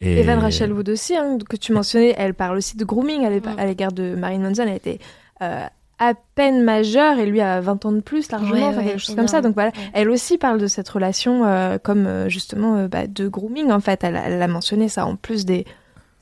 Et 0.00 0.18
Evan 0.20 0.38
Rachel 0.38 0.72
Wood 0.72 0.88
aussi, 0.88 1.16
hein, 1.16 1.38
que 1.48 1.56
tu 1.56 1.72
mentionnais, 1.72 2.14
elle 2.18 2.34
parle 2.34 2.56
aussi 2.58 2.76
de 2.76 2.84
grooming 2.84 3.24
à 3.24 3.30
l'é- 3.30 3.40
Mm. 3.40 3.58
à 3.58 3.66
l'égard 3.66 3.92
de 3.92 4.14
Marine 4.14 4.42
Manson. 4.42 4.62
Elle 4.66 4.76
était 4.76 4.98
euh, 5.42 5.64
à 5.98 6.12
peine 6.34 6.62
majeure 6.62 7.18
et 7.18 7.26
lui 7.26 7.40
a 7.40 7.60
20 7.60 7.84
ans 7.86 7.92
de 7.92 8.00
plus 8.00 8.30
largement, 8.30 8.70
Ouais, 8.70 8.76
ouais, 8.76 8.84
quelque 8.84 8.98
chose 8.98 9.14
comme 9.16 9.28
ça. 9.28 9.40
Donc 9.40 9.54
voilà, 9.54 9.70
Ouais. 9.70 9.90
elle 9.94 10.10
aussi 10.10 10.38
parle 10.38 10.58
de 10.60 10.66
cette 10.66 10.88
relation 10.88 11.44
euh, 11.44 11.78
comme 11.82 12.06
euh, 12.06 12.28
justement 12.28 12.76
euh, 12.76 12.88
bah, 12.88 13.06
de 13.06 13.28
grooming 13.28 13.70
en 13.70 13.80
fait. 13.80 14.02
Elle, 14.04 14.16
a- 14.16 14.28
elle 14.28 14.42
a 14.42 14.48
mentionné 14.48 14.88
ça 14.88 15.06
en 15.06 15.16
plus 15.16 15.44
des 15.44 15.64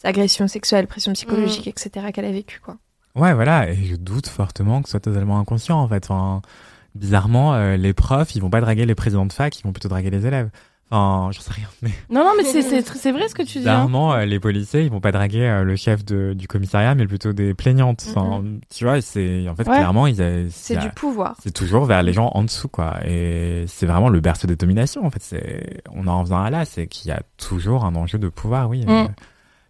agressions 0.05 0.47
sexuelles, 0.49 0.87
pressions 0.87 1.13
psychologiques, 1.15 1.67
etc. 1.69 2.07
qu'elle 2.13 2.25
a 2.27 2.33
vécues 2.33 2.61
quoi. 2.65 2.77
Ouais, 3.15 3.35
voilà, 3.35 3.69
et 3.71 3.75
je 3.85 3.97
doute 3.97 4.27
fortement 4.29 4.81
que 4.83 4.89
ce 4.89 4.93
soit 4.93 5.01
totalement 5.01 5.39
inconscient 5.39 5.79
en 5.79 5.89
fait. 5.89 6.05
Enfin, 6.05 6.41
bizarrement, 6.95 7.55
euh, 7.55 7.77
les 7.77 7.93
profs, 7.93 8.35
ils 8.35 8.41
vont 8.43 8.51
pas 8.51 8.61
draguer 8.61 8.87
les 8.87 8.95
présidents 8.95 9.27
de 9.27 9.33
fac, 9.33 9.59
ils 9.59 9.63
vont 9.63 9.73
plutôt 9.73 9.89
draguer 9.89 10.11
les 10.11 10.27
élèves. 10.27 10.51
Enfin, 10.95 11.31
j'en 11.33 11.41
sais 11.41 11.53
rien, 11.53 11.69
mais 11.81 11.91
Non, 12.11 12.23
non, 12.23 12.33
mais 12.37 12.45
c'est 12.45 12.61
c'est 12.63 12.81
tr- 12.81 12.97
c'est 12.97 13.13
vrai 13.13 13.27
ce 13.29 13.35
que 13.35 13.43
tu 13.43 13.53
dis. 13.53 13.59
hein. 13.61 13.61
bizarrement, 13.87 14.13
euh, 14.13 14.25
les 14.27 14.39
policiers, 14.39 14.83
ils 14.83 14.91
vont 14.91 15.01
pas 15.01 15.11
draguer 15.11 15.41
euh, 15.49 15.63
le 15.65 15.75
chef 15.75 16.05
de, 16.05 16.35
du 16.35 16.47
commissariat, 16.49 16.95
mais 16.95 17.07
plutôt 17.07 17.33
des 17.33 17.55
plaignantes. 17.55 18.05
Enfin, 18.11 18.45
tu 18.69 18.85
vois, 18.85 19.01
c'est 19.01 19.49
en 19.49 19.55
fait 19.57 19.67
Ouais. 19.69 19.77
clairement, 19.77 20.07
C'est 20.51 20.77
du 20.77 20.91
pouvoir. 20.91 21.35
c'est 21.43 21.51
toujours 21.53 21.87
vers 21.87 22.03
les 22.03 22.13
gens 22.13 22.31
en 22.35 22.45
dessous, 22.45 22.69
quoi. 22.69 22.99
Et 23.07 23.65
c'est 23.69 23.87
vraiment 23.87 24.11
le 24.11 24.21
berceau 24.21 24.47
des 24.47 24.57
dominations, 24.57 25.05
en 25.07 25.11
fait. 25.11 25.23
C'est, 25.23 25.83
on 25.93 26.07
en 26.07 26.21
revient 26.23 26.35
à 26.47 26.51
là, 26.51 26.65
c'est 26.67 26.87
qu'il 26.87 27.09
y 27.09 27.13
a 27.13 27.23
toujours 27.39 27.85
un 27.87 27.95
enjeu 27.95 28.19
de 28.19 28.29
pouvoir, 28.29 28.69
oui. 28.69 28.85
Mm. 28.85 28.91
Euh, 28.91 29.05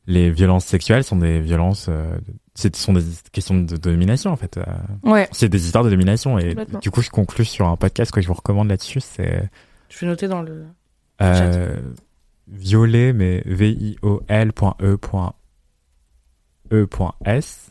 les 0.09 0.31
violences 0.31 0.65
sexuelles 0.65 1.05
sont 1.05 1.15
des 1.15 1.41
violences, 1.41 1.87
euh, 1.89 2.17
c'est- 2.55 2.75
sont 2.75 2.93
des 2.95 3.05
questions 3.31 3.55
de 3.61 3.77
domination, 3.77 4.33
en 4.33 4.37
fait. 4.37 4.57
Euh, 4.57 4.65
Ouais. 5.05 5.29
c'est 5.31 5.49
des 5.49 5.65
histoires 5.65 5.85
de 5.85 5.91
domination. 5.91 6.41
Et 6.41 6.57
du 6.83 6.91
coup, 6.91 7.01
je 7.01 7.11
conclus 7.11 7.45
sur 7.45 7.69
un 7.69 7.77
podcast 7.77 8.11
que 8.11 8.21
je 8.21 8.27
vous 8.27 8.35
recommande 8.35 8.69
là-dessus. 8.69 8.99
C'est 9.01 9.49
Je 9.89 9.99
vais 10.01 10.09
noter 10.09 10.27
dans 10.27 10.43
le. 10.43 10.65
Euh, 11.23 11.77
violet, 12.49 13.13
mais 13.13 13.43
V-I-O-L.E. 13.47 14.99
E.S. 16.73 17.71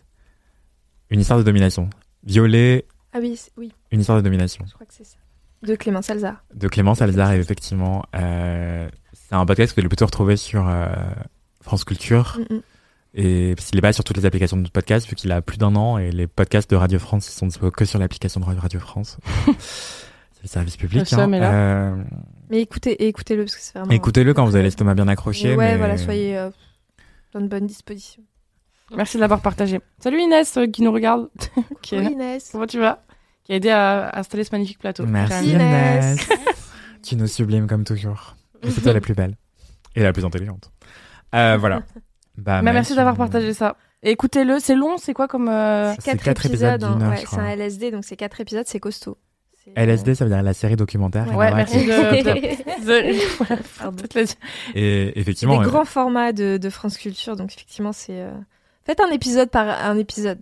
Une 1.10 1.20
histoire 1.20 1.40
de 1.40 1.44
domination. 1.44 1.90
Violet, 2.24 2.86
Ah 3.14 3.20
oui, 3.20 3.40
oui, 3.58 3.74
une 3.92 4.00
histoire 4.00 4.18
de 4.18 4.24
domination. 4.24 4.64
je 4.68 4.74
crois 4.74 4.86
que 4.86 4.94
c'est 4.94 5.04
ça. 5.04 5.18
De 5.64 5.76
Clément 5.76 6.02
Salzar. 6.02 6.44
de 6.56 6.68
Clémence 6.68 7.02
Alzar, 7.02 7.34
effectivement. 7.34 8.04
Euh, 8.16 8.90
c'est 9.14 9.36
un 9.36 9.46
podcast 9.46 9.72
que 9.72 9.76
vous 9.76 9.82
allez 9.82 9.90
plutôt 9.90 10.06
retrouver 10.06 10.38
sur 10.38 10.68
euh, 10.68 10.88
France 11.62 11.84
Culture. 11.84 12.40
Mm, 12.50 12.56
mm. 12.56 12.62
Et 13.14 13.54
parce 13.56 13.70
qu'il 13.70 13.78
est 13.78 13.82
pas 13.82 13.94
sur 13.94 14.04
toutes 14.04 14.18
les 14.18 14.26
applications 14.26 14.58
de 14.58 14.70
podcast, 14.70 15.08
vu 15.08 15.16
qu'il 15.16 15.32
a 15.32 15.42
plus 15.42 15.58
d'un 15.58 15.76
an, 15.76 15.98
et 15.98 16.12
les 16.12 16.28
podcasts 16.28 16.70
de 16.72 16.76
Radio 16.76 16.98
France, 16.98 17.28
ils 17.28 17.34
sont 17.38 17.46
disponibles 17.46 17.76
que 17.76 17.86
sur 17.86 18.00
l'application 18.00 18.40
de 18.40 18.46
Radio 18.46 18.80
France. 18.80 19.18
c'est 20.42 20.44
le 20.44 20.48
service 20.50 20.78
public. 20.78 21.14
Hein. 21.14 21.32
Euh, 21.34 21.96
Mais 22.50 22.62
écoutez, 22.62 23.08
écoutez-le 23.08 23.44
parce 23.44 23.56
que 23.56 23.62
c'est 23.62 23.78
vraiment. 23.78 23.92
Écoutez-le 23.92 24.34
quand 24.34 24.46
vous 24.46 24.56
avez 24.56 24.64
l'estomac 24.64 24.96
bien 24.96 25.08
accroché. 25.08 25.50
Mais 25.50 25.56
ouais, 25.56 25.72
mais- 25.74 25.78
voilà, 25.78 25.98
soyez 25.98 26.38
euh, 26.38 26.50
dans 27.34 27.42
de 27.42 27.48
bonnes 27.48 27.68
dispositions. 27.68 28.24
Merci 28.96 29.16
de 29.18 29.22
l'avoir 29.22 29.42
partagé. 29.42 29.80
Salut 30.00 30.20
Inès 30.20 30.58
euh, 30.58 30.68
qui 30.68 30.82
nous 30.82 30.92
regarde. 30.92 31.30
qui 31.82 31.96
est 31.96 32.02
là. 32.02 32.10
Inès. 32.10 32.50
Comment 32.52 32.68
tu 32.68 32.80
vas? 32.80 33.04
Qui 33.44 33.54
a 33.54 33.56
aidé 33.56 33.70
à 33.70 34.08
à 34.10 34.20
installer 34.20 34.44
ce 34.44 34.50
magnifique 34.52 34.80
plateau. 34.80 35.06
Merci 35.06 35.52
Inès. 35.52 36.26
Inès. 36.26 36.30
tu 37.04 37.16
nous 37.16 37.28
sublimes 37.28 37.68
comme 37.68 37.84
toujours. 37.86 38.36
Et 38.64 38.70
c'est 38.70 38.82
toi 38.82 38.94
la 38.94 39.00
plus 39.02 39.14
belle. 39.14 39.38
Et 39.96 40.04
la 40.04 40.12
plus 40.14 40.26
intelligente. 40.26 40.72
Euh, 41.36 41.58
voilà. 41.60 41.84
Bah, 42.38 42.56
Bah, 42.58 42.62
mec, 42.62 42.74
merci 42.76 42.96
d'avoir 42.96 43.18
partagé 43.18 43.54
ça. 43.54 43.76
Écoutez-le, 44.04 44.58
c'est 44.60 44.74
long, 44.74 44.98
c'est 44.98 45.14
quoi 45.14 45.28
comme. 45.28 45.50
euh, 45.50 45.94
C'est 45.96 46.12
Quatre 46.12 46.24
quatre 46.24 46.46
épisodes 46.46 46.82
hein? 46.84 47.10
Ouais, 47.10 47.24
c'est 47.30 47.38
un 47.38 47.46
LSD, 47.46 47.92
donc 47.92 48.06
c'est 48.06 48.16
quatre 48.16 48.40
épisodes, 48.40 48.64
c'est 48.66 48.80
costaud. 48.80 49.18
C'est- 49.64 49.74
LSD, 49.76 50.16
ça 50.16 50.26
veut 50.26 50.32
dire 50.32 50.42
la 50.42 50.54
série 50.54 50.76
documentaire. 50.76 51.28
Ouais, 51.36 51.54
merci 51.54 51.86
les- 51.86 52.24
de. 52.24 52.32
Et 54.76 55.20
effectivement, 55.20 55.60
des 55.60 55.66
euh, 55.68 55.70
grands 55.70 55.86
formats 55.86 56.32
de, 56.34 56.58
de 56.58 56.70
France 56.70 56.98
Culture, 56.98 57.36
donc 57.36 57.52
effectivement, 57.54 57.94
c'est. 57.94 58.20
euh, 58.22 58.32
Faites 58.86 59.00
un 59.00 59.12
épisode 59.12 59.50
par 59.52 59.68
un 59.70 59.98
épisode. 59.98 60.40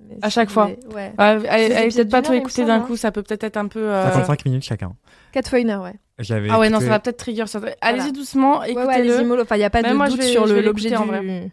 Mais 0.00 0.16
À 0.22 0.30
chaque 0.30 0.50
fois. 0.50 0.66
Ouais. 0.94 1.12
Ouais, 1.18 1.48
allez, 1.48 1.88
peut-être 1.90 2.10
pas 2.10 2.22
tout 2.22 2.32
écouter 2.32 2.64
d'un 2.64 2.76
hein. 2.76 2.80
coup, 2.80 2.96
ça 2.96 3.12
peut 3.12 3.22
peut-être 3.22 3.44
être 3.44 3.56
un 3.56 3.68
peu. 3.68 3.90
euh, 3.90 4.04
55 4.10 4.44
minutes 4.46 4.64
chacun. 4.64 4.94
Quatre 5.32 5.50
fois 5.50 5.58
une 5.60 5.70
heure, 5.70 5.82
ouais. 5.82 5.94
J'avais 6.18 6.48
Ah 6.50 6.58
ouais, 6.58 6.70
non, 6.70 6.80
ça 6.80 6.86
va 6.86 7.00
peut-être 7.00 7.16
trigger. 7.16 7.46
ça. 7.46 7.60
Allez-y 7.80 7.98
Voilà. 8.00 8.12
doucement, 8.12 8.60
Ouais, 8.60 8.74
ouais, 8.74 8.94
allez-y, 8.94 9.08
écoutez-le. 9.08 9.28
mollo. 9.28 9.42
Enfin, 9.42 9.56
il 9.56 9.60
n'y 9.60 9.64
a 9.64 9.70
pas 9.70 9.82
de 9.82 9.92
moi, 9.92 10.08
doute 10.08 10.18
vais- 10.20 10.28
sur 10.28 10.46
l'objet 10.46 10.96
en 10.96 11.06
du. 11.06 11.50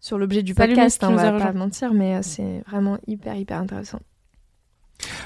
Sur 0.00 0.18
l'objet 0.18 0.42
du 0.42 0.54
podcast, 0.54 0.98
qui 0.98 1.04
on 1.06 1.14
va 1.14 1.32
pas 1.32 1.52
mentir, 1.52 1.94
mais 1.94 2.16
euh, 2.16 2.22
c'est 2.22 2.62
vraiment 2.68 2.98
hyper, 3.06 3.36
hyper 3.36 3.58
intéressant. 3.58 4.00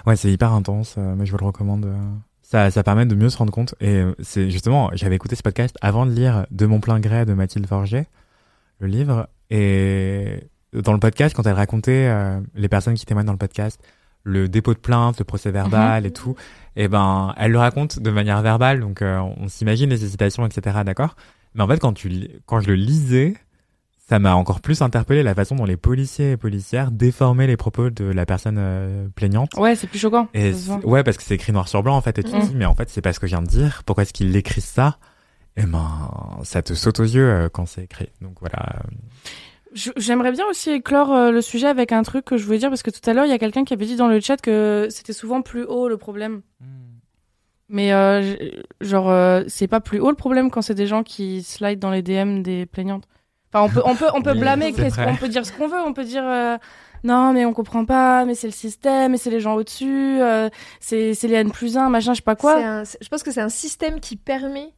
Ouais, 0.06 0.16
c'est 0.16 0.30
hyper 0.32 0.52
intense, 0.52 0.94
euh, 0.98 1.14
mais 1.16 1.26
je 1.26 1.32
vous 1.32 1.38
le 1.38 1.46
recommande. 1.46 1.86
euh. 1.86 1.96
Ça, 2.42 2.70
ça 2.70 2.84
permet 2.84 3.06
de 3.06 3.14
mieux 3.16 3.28
se 3.28 3.36
rendre 3.38 3.52
compte. 3.52 3.74
Et 3.80 3.96
euh, 3.96 4.14
c'est 4.20 4.50
justement, 4.50 4.90
j'avais 4.94 5.16
écouté 5.16 5.34
ce 5.34 5.42
podcast 5.42 5.76
avant 5.80 6.06
de 6.06 6.12
lire 6.12 6.46
De 6.52 6.66
mon 6.66 6.78
plein 6.80 7.00
gré 7.00 7.24
de 7.26 7.34
Mathilde 7.34 7.66
Forget, 7.66 8.06
le 8.78 8.86
livre. 8.86 9.28
Et 9.50 10.44
dans 10.72 10.92
le 10.92 11.00
podcast, 11.00 11.34
quand 11.34 11.46
elle 11.46 11.54
racontait 11.54 12.06
euh, 12.08 12.40
les 12.54 12.68
personnes 12.68 12.94
qui 12.94 13.04
témoignent 13.04 13.26
dans 13.26 13.32
le 13.32 13.38
podcast, 13.38 13.80
le 14.22 14.48
dépôt 14.48 14.74
de 14.74 14.78
plainte, 14.78 15.18
le 15.18 15.24
procès 15.24 15.50
verbal 15.50 16.04
et 16.06 16.12
tout, 16.12 16.34
et 16.76 16.88
ben, 16.88 17.32
elle 17.36 17.52
le 17.52 17.58
raconte 17.58 17.98
de 18.00 18.10
manière 18.10 18.42
verbale, 18.42 18.80
donc 18.80 19.02
euh, 19.02 19.18
on 19.18 19.48
s'imagine 19.48 19.88
les 19.90 20.04
hésitations, 20.04 20.44
etc. 20.46 20.78
D'accord? 20.84 21.14
Mais 21.54 21.62
en 21.62 21.68
fait, 21.68 21.78
quand 21.78 21.92
tu 21.94 22.28
quand 22.44 22.60
je 22.60 22.66
le 22.68 22.74
lisais, 22.74 23.34
ça 24.08 24.18
m'a 24.18 24.34
encore 24.36 24.60
plus 24.60 24.82
interpellé 24.82 25.22
la 25.22 25.34
façon 25.34 25.56
dont 25.56 25.64
les 25.64 25.76
policiers 25.76 26.32
et 26.32 26.36
policières 26.36 26.90
déformaient 26.92 27.46
les 27.48 27.56
propos 27.56 27.90
de 27.90 28.04
la 28.04 28.24
personne 28.26 28.56
euh, 28.58 29.08
plaignante. 29.14 29.54
Ouais, 29.56 29.74
c'est 29.74 29.86
plus 29.88 29.98
choquant. 29.98 30.28
Et 30.32 30.52
ouais, 30.84 31.02
parce 31.02 31.16
que 31.16 31.22
c'est 31.24 31.34
écrit 31.34 31.52
noir 31.52 31.66
sur 31.68 31.82
blanc 31.82 31.96
en 31.96 32.00
fait, 32.00 32.18
et 32.18 32.22
tu 32.22 32.30
te 32.30 32.36
Mhm. 32.36 32.42
dis 32.46 32.54
mais 32.54 32.66
en 32.66 32.74
fait 32.74 32.88
c'est 32.88 33.02
pas 33.02 33.12
ce 33.12 33.18
que 33.20 33.26
je 33.26 33.32
viens 33.32 33.42
de 33.42 33.48
dire. 33.48 33.82
Pourquoi 33.84 34.02
est-ce 34.02 34.12
qu'il 34.12 34.34
écrit 34.36 34.60
ça? 34.60 34.98
Eh 35.56 35.62
ben, 35.64 36.10
ça 36.44 36.62
te 36.62 36.74
saute 36.74 37.00
aux 37.00 37.04
yeux 37.04 37.28
euh, 37.28 37.48
quand 37.48 37.66
c'est 37.66 37.82
écrit. 37.84 38.10
Donc 38.20 38.36
voilà. 38.40 38.82
J'aimerais 39.96 40.32
bien 40.32 40.44
aussi 40.48 40.70
éclore 40.70 41.12
euh, 41.12 41.30
le 41.30 41.42
sujet 41.42 41.66
avec 41.66 41.92
un 41.92 42.02
truc 42.02 42.24
que 42.24 42.36
je 42.36 42.44
voulais 42.44 42.58
dire 42.58 42.68
parce 42.70 42.82
que 42.82 42.90
tout 42.90 43.08
à 43.10 43.12
l'heure 43.12 43.24
il 43.26 43.30
y 43.30 43.34
a 43.34 43.38
quelqu'un 43.38 43.64
qui 43.64 43.74
avait 43.74 43.84
dit 43.86 43.96
dans 43.96 44.08
le 44.08 44.20
chat 44.20 44.36
que 44.40 44.86
c'était 44.90 45.12
souvent 45.12 45.42
plus 45.42 45.64
haut 45.64 45.88
le 45.88 45.96
problème. 45.96 46.42
Mais 47.68 47.92
euh, 47.92 48.22
j- 48.22 48.52
genre 48.80 49.10
euh, 49.10 49.42
c'est 49.48 49.66
pas 49.66 49.80
plus 49.80 49.98
haut 49.98 50.10
le 50.10 50.16
problème 50.16 50.50
quand 50.50 50.62
c'est 50.62 50.74
des 50.74 50.86
gens 50.86 51.02
qui 51.02 51.42
slide 51.42 51.78
dans 51.80 51.90
les 51.90 52.02
DM 52.02 52.42
des 52.42 52.64
plaignantes. 52.66 53.04
Enfin 53.56 53.62
on 53.64 53.68
peut 53.68 53.82
on 53.84 53.94
peut 53.96 54.08
on 54.14 54.22
peut 54.22 54.32
Oui, 54.32 54.38
blâmer, 54.40 54.72
qu'on 54.72 55.16
peut 55.16 55.28
dire 55.28 55.44
ce 55.46 55.52
qu'on 55.52 55.68
veut, 55.68 55.80
on 55.80 55.92
peut 55.92 56.04
dire 56.04 56.24
euh, 56.26 56.56
non 57.04 57.32
mais 57.32 57.44
on 57.44 57.52
comprend 57.52 57.84
pas, 57.84 58.24
mais 58.24 58.34
c'est 58.34 58.46
le 58.48 58.52
système, 58.52 59.12
mais 59.12 59.18
c'est 59.18 59.30
les 59.30 59.40
gens 59.40 59.54
au-dessus, 59.54 60.18
euh, 60.20 60.48
c'est 60.80 61.14
c'est 61.14 61.28
les 61.28 61.34
N 61.36 61.50
plus 61.50 61.76
1, 61.76 61.88
machin, 61.88 62.12
je 62.12 62.16
sais 62.18 62.22
pas 62.22 62.34
C'est 62.34 62.40
quoi. 62.40 62.56
un- 62.56 62.84
c'est- 62.84 62.98
je 63.02 63.08
pense 63.08 63.22
que 63.22 63.30
c'est 63.30 63.40
un 63.40 63.48
système 63.48 64.00
qui 64.00 64.16
permet 64.16 64.72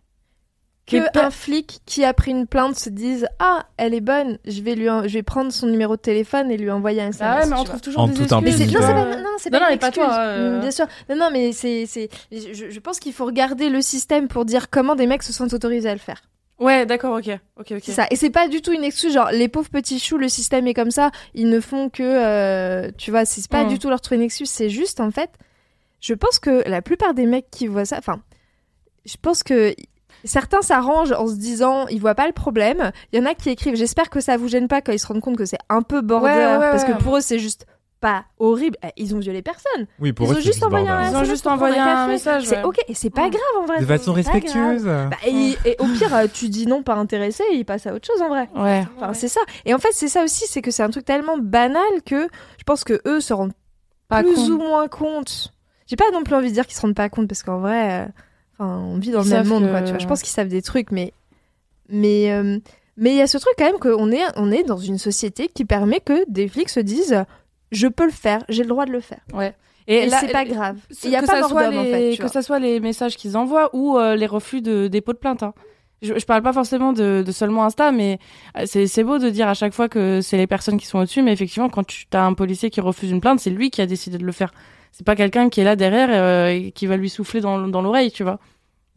que 0.87 0.97
un 1.19 1.31
flic 1.31 1.81
qui 1.85 2.03
a 2.05 2.15
pris 2.15 2.31
une 2.31 2.47
plainte 2.47 2.75
se 2.79 2.89
dise 2.89 3.29
ah 3.41 3.67
elle 3.77 3.93
est 3.93 4.01
bonne 4.01 4.39
je 4.47 4.63
vais 4.63 4.75
lui 4.75 4.89
en- 4.89 5.03
je 5.07 5.13
vais 5.13 5.23
prendre 5.23 5.53
son 5.53 5.67
numéro 5.67 5.97
de 5.97 6.01
téléphone 6.01 6.51
et 6.51 6.57
lui 6.57 6.71
envoyer 6.71 7.03
un 7.03 7.09
SMS. 7.11 7.21
Ah 7.21 7.41
ouais, 7.41 7.47
mais 7.47 7.57
on 7.61 7.65
trouve 7.65 7.81
toujours 7.83 8.03
En 8.03 8.07
des 8.07 8.23
excuses. 8.23 8.41
Mais 8.43 8.53
c'est 8.53 8.65
non, 8.67 8.73
c'est 8.81 8.95
pas, 8.95 9.01
Euh, 9.03 9.17
non, 9.21 9.29
c'est 9.37 9.51
non, 9.53 9.59
pas 9.59 9.65
non, 9.65 9.71
une 9.71 9.75
mais 9.75 9.79
pas 9.79 9.91
toi, 9.91 10.17
euh. 10.19 10.57
Mm, 10.57 10.61
Bien 10.63 10.71
sûr. 10.71 10.87
Non, 11.11 11.17
non, 11.17 11.29
mais 11.31 11.53
c'est, 11.53 11.85
c'est, 11.87 12.09
je, 12.33 12.71
je 12.71 12.81
pense 12.81 13.01
qu'il 13.01 13.13
faut 13.13 13.27
regarder 13.27 13.69
le 13.69 13.83
système 13.83 14.29
pour 14.29 14.47
dire 14.47 14.71
comment 14.71 14.95
des 14.95 15.07
mecs 15.07 15.23
se 15.23 15.33
sentent 15.35 15.53
autorisés 15.53 15.91
à 15.91 15.93
le 15.93 15.99
faire. 16.01 16.23
Ouais, 16.59 16.87
d'accord, 16.87 17.17
OK. 17.17 17.29
OK, 17.59 17.67
OK. 17.73 17.81
C'est 17.83 17.93
ça. 17.93 18.07
Et 18.11 18.17
c'est 18.17 18.31
pas 18.31 18.49
du 18.49 18.63
tout 18.63 18.73
une 18.73 18.83
excuse. 18.85 19.13
Genre, 19.13 19.31
les 19.31 19.49
pauvres 19.49 19.69
petits 19.71 19.99
choux, 20.01 20.19
le 20.19 20.29
système 20.29 20.67
est 20.67 20.75
comme 20.75 20.91
ça. 20.91 21.11
Ils 21.35 21.49
ne 21.49 21.61
font 21.61 21.89
que, 21.89 22.03
euh, 22.03 22.91
tu 22.99 23.11
vois, 23.13 23.25
c'est 23.25 23.47
pas 23.49 23.65
Mm. 23.65 23.69
du 23.69 23.79
tout 23.79 23.89
leur 23.91 24.01
trouver 24.01 24.17
une 24.17 24.23
excuse. 24.23 24.51
C'est 24.51 24.69
juste, 24.69 24.99
en 25.01 25.11
fait, 25.13 25.31
je 26.01 26.15
pense 26.15 26.39
que 26.39 26.69
la 26.69 26.83
plupart 26.83 27.15
des 27.15 27.27
mecs 27.27 27.51
qui 27.51 27.67
voient 27.69 27.85
ça, 27.85 27.97
enfin, 27.99 28.21
je 29.05 29.15
pense 29.23 29.43
que 29.45 29.73
certains 30.25 30.63
s'arrangent 30.63 31.13
en 31.13 31.29
se 31.29 31.37
disant, 31.37 31.87
ils 31.89 32.01
voient 32.01 32.17
pas 32.17 32.27
le 32.27 32.33
problème. 32.33 32.91
Il 33.13 33.19
y 33.19 33.23
en 33.23 33.27
a 33.27 33.35
qui 33.35 33.51
écrivent, 33.51 33.77
j'espère 33.77 34.11
que 34.11 34.21
ça 34.21 34.37
vous 34.37 34.49
gêne 34.49 34.67
pas 34.67 34.81
quand 34.81 34.91
ils 34.93 34.99
se 34.99 35.07
rendent 35.07 35.21
compte 35.21 35.37
que 35.37 35.45
c'est 35.45 35.59
un 35.69 35.83
peu 35.83 36.01
border, 36.01 36.27
Ouais, 36.27 36.57
ouais, 36.57 36.71
parce 36.71 36.85
que 36.85 36.93
pour 37.01 37.17
eux, 37.19 37.21
c'est 37.21 37.39
juste 37.39 37.67
pas 38.01 38.25
horrible. 38.39 38.77
Eh, 38.85 38.89
Ils 38.97 39.15
ont 39.15 39.19
violé 39.19 39.43
personne. 39.43 39.87
Oui, 40.01 40.13
pour 40.13 40.27
Ils 40.27 40.29
eux, 40.29 40.33
ont 40.33 40.37
c'est 40.37 40.43
juste 40.43 40.63
envoyé 40.63 40.89
un 40.89 41.11
Ils 41.11 41.17
ont 41.17 41.25
juste 41.25 41.47
envoyé 41.47 41.79
un 41.79 42.07
message, 42.07 42.45
C'est 42.45 42.59
ouais. 42.59 42.65
ok, 42.65 42.77
et 42.89 42.95
c'est 42.95 43.11
pas 43.11 43.29
grave 43.29 43.43
en 43.61 43.67
vrai. 43.67 43.81
De 43.81 43.87
façon 43.87 44.13
respectueuse. 44.13 44.85
Bah, 44.85 45.11
et, 45.27 45.57
et 45.65 45.77
au 45.81 45.87
pire, 45.87 46.15
euh, 46.15 46.27
tu 46.33 46.49
dis 46.49 46.67
non, 46.67 46.83
pas 46.83 46.95
intéressé, 46.95 47.43
et 47.53 47.57
il 47.57 47.65
passe 47.65 47.87
à 47.87 47.95
autre 47.95 48.07
chose 48.07 48.23
en 48.23 48.29
vrai. 48.29 48.49
Ouais. 48.55 48.85
Enfin, 48.97 49.15
c'est 49.15 49.29
ça. 49.29 49.41
Et 49.65 49.75
en 49.75 49.79
fait, 49.79 49.91
c'est 49.93 50.09
ça 50.09 50.23
aussi, 50.25 50.45
c'est 50.47 50.63
que 50.63 50.71
c'est 50.71 50.83
un 50.83 50.91
truc 50.91 51.05
tellement 51.05 51.39
banal 51.39 51.83
que 52.07 52.29
je 52.59 52.65
pense 52.65 52.85
que 52.85 53.01
eux 53.07 53.21
se 53.21 53.33
rendent 53.35 53.53
Pas 54.09 54.23
plus 54.23 54.35
con. 54.35 54.51
ou 54.53 54.59
moins 54.59 54.89
compte. 54.89 55.53
J'ai 55.87 55.97
pas 55.97 56.11
non 56.13 56.23
plus 56.23 56.35
envie 56.35 56.49
de 56.51 56.55
dire 56.55 56.67
qu'ils 56.67 56.77
se 56.77 56.83
rendent 56.83 56.95
pas 56.95 57.09
compte 57.09 57.27
parce 57.29 57.43
qu'en 57.43 57.59
vrai, 57.61 58.03
euh, 58.03 58.07
enfin, 58.59 58.79
on 58.79 58.99
vit 58.99 59.11
dans 59.11 59.23
Ils 59.23 59.31
le 59.31 59.37
même 59.39 59.47
monde, 59.49 59.65
que- 59.65 59.71
quoi. 59.71 59.83
Tu 59.83 59.91
vois, 59.91 59.99
je 59.99 60.07
pense 60.07 60.21
qu'ils 60.23 60.33
savent 60.35 60.49
des 60.49 60.63
trucs, 60.63 60.93
mais 60.93 61.13
mais 61.89 62.31
euh, 62.33 62.59
mais 62.97 63.11
il 63.11 63.17
y 63.17 63.23
a 63.23 63.27
ce 63.27 63.39
truc 63.39 63.55
quand 63.57 63.65
même 63.65 63.79
qu'on 63.79 64.11
est 64.13 64.23
on 64.37 64.51
est 64.53 64.65
dans 64.65 64.77
une 64.77 64.99
société 64.99 65.49
qui 65.49 65.65
permet 65.65 66.01
que 66.01 66.25
des 66.31 66.49
flics 66.49 66.69
se 66.69 66.81
disent 66.81 67.25
je 67.73 67.87
peux 67.89 68.05
le 68.07 68.11
faire, 68.13 68.45
j'ai 68.49 68.63
le 68.63 68.69
droit 68.69 68.87
de 68.87 68.93
le 68.93 69.01
faire. 69.01 69.21
Et, 69.87 70.07
là- 70.07 70.19
c'est 70.21 70.33
pas 70.33 70.45
grave. 70.45 70.77
Il 71.05 71.11
y 71.11 71.17
a 71.17 71.21
que 71.23 71.27
pas 71.27 71.33
ça 71.33 71.49
soit 71.49 71.63
en 71.69 71.85
fait. 71.85 72.17
que 72.19 72.29
ça 72.29 72.43
soit 72.43 72.59
les 72.59 72.79
messages 72.81 73.17
qu'ils 73.17 73.37
envoient 73.37 73.71
ou 73.75 73.97
euh, 73.99 74.17
les 74.17 74.27
refus 74.27 74.61
de 74.61 74.87
dépôt 74.89 75.13
de 75.13 75.19
plainte. 75.19 75.43
hein. 75.43 75.55
Je, 76.03 76.17
je 76.17 76.27
parle 76.27 76.43
pas 76.43 76.53
forcément 76.53 76.93
de, 76.93 77.25
de 77.27 77.33
seulement 77.33 77.65
Insta, 77.65 77.91
mais 77.91 78.19
euh, 78.57 78.63
c'est 78.67 78.87
c'est 78.87 79.03
beau 79.03 79.19
de 79.19 79.31
dire 79.31 79.49
à 79.49 79.55
chaque 79.55 79.73
fois 79.73 79.89
que 79.89 80.21
c'est 80.21 80.37
les 80.37 80.47
personnes 80.47 80.77
qui 80.79 80.87
sont 80.87 80.99
au-dessus, 80.99 81.23
mais 81.23 81.33
effectivement, 81.33 81.69
quand 81.69 81.85
tu 81.87 82.07
as 82.13 82.23
un 82.25 82.35
policier 82.35 82.71
qui 82.71 82.81
refuse 82.81 83.11
une 83.11 83.21
plainte, 83.21 83.41
c'est 83.41 83.51
lui 83.51 83.71
qui 83.71 83.81
a 83.83 83.87
décidé 83.87 84.17
de 84.19 84.25
le 84.25 84.31
faire. 84.33 84.53
C'est 84.93 85.05
pas 85.07 85.17
quelqu'un 85.17 85.49
qui 85.49 85.61
est 85.61 85.65
là 85.65 85.75
derrière 85.75 86.09
euh, 86.13 86.49
et 86.51 86.71
qui 86.71 86.87
va 86.87 86.97
lui 86.97 87.09
souffler 87.11 87.41
dans, 87.41 87.59
dans 87.67 87.83
l'oreille, 87.83 88.13
tu 88.13 88.23
vois. 88.23 88.39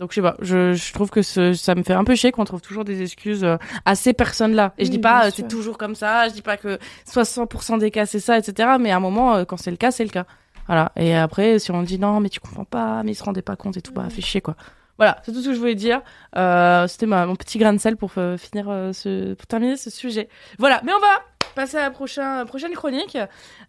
Donc 0.02 0.10
je 0.12 0.16
sais 0.16 0.22
pas, 0.22 0.36
je, 0.42 0.74
je 0.74 0.94
trouve 0.94 1.12
que 1.12 1.22
ce- 1.22 1.54
ça 1.54 1.76
me 1.76 1.84
fait 1.84 1.94
un 1.94 2.04
peu 2.04 2.16
chier 2.16 2.32
qu'on 2.32 2.44
trouve 2.44 2.60
toujours 2.60 2.84
des 2.84 3.04
excuses 3.04 3.44
euh, 3.44 3.58
à 3.86 3.94
ces 3.96 4.14
personnes-là. 4.14 4.74
Et 4.80 4.86
je 4.86 4.90
dis 4.90 4.98
pas 4.98 5.28
euh, 5.28 5.30
c'est 5.34 5.48
toujours 5.48 5.78
comme 5.78 5.94
ça, 5.96 6.28
je 6.28 6.34
dis 6.34 6.42
pas 6.42 6.58
que 6.58 6.80
60% 7.08 7.78
des 7.78 7.92
cas 7.92 8.08
c'est 8.08 8.20
ça, 8.20 8.38
etc. 8.38 8.78
Mais 8.80 8.90
à 8.92 8.98
un 8.98 9.00
moment, 9.00 9.36
euh, 9.36 9.46
quand 9.46 9.58
c'est 9.58 9.70
le 9.72 9.78
cas, 9.78 9.92
c'est 9.92 10.04
le 10.04 10.10
cas. 10.10 10.26
Voilà. 10.66 10.92
Et 10.96 11.16
après, 11.16 11.60
si 11.60 11.70
on 11.72 11.84
dit 11.84 12.00
non, 12.00 12.20
mais 12.20 12.30
tu 12.30 12.40
comprends 12.40 12.66
pas, 12.66 13.04
mais 13.04 13.12
ils 13.12 13.16
se 13.16 13.24
rendaient 13.24 13.42
pas 13.44 13.56
compte 13.56 13.78
et 13.78 13.82
tout, 13.82 13.94
bah, 13.94 14.08
fait 14.10 14.22
chier, 14.22 14.42
quoi. 14.42 14.56
Voilà, 14.98 15.18
c'est 15.24 15.32
tout 15.34 15.42
ce 15.42 15.50
que 15.50 15.54
je 15.54 15.60
voulais 15.60 15.76
dire. 15.76 16.02
Euh, 16.36 16.88
C'était 16.88 17.06
ma- 17.06 17.26
mon 17.28 17.36
petit 17.36 17.58
grain 17.60 17.74
de 17.74 17.80
sel 17.80 17.96
pour 17.96 18.12
euh, 18.18 18.38
finir 18.38 18.66
euh, 18.70 18.94
ce, 18.94 19.34
pour 19.36 19.46
terminer 19.48 19.78
ce 19.78 19.90
sujet. 19.92 20.30
Voilà, 20.60 20.82
mais 20.84 20.94
on 20.94 21.00
va 21.00 21.22
passer 21.56 21.78
à 21.78 21.82
la 21.82 21.92
prochaine, 21.92 22.46
prochaine 22.46 22.72
chronique. 22.74 23.18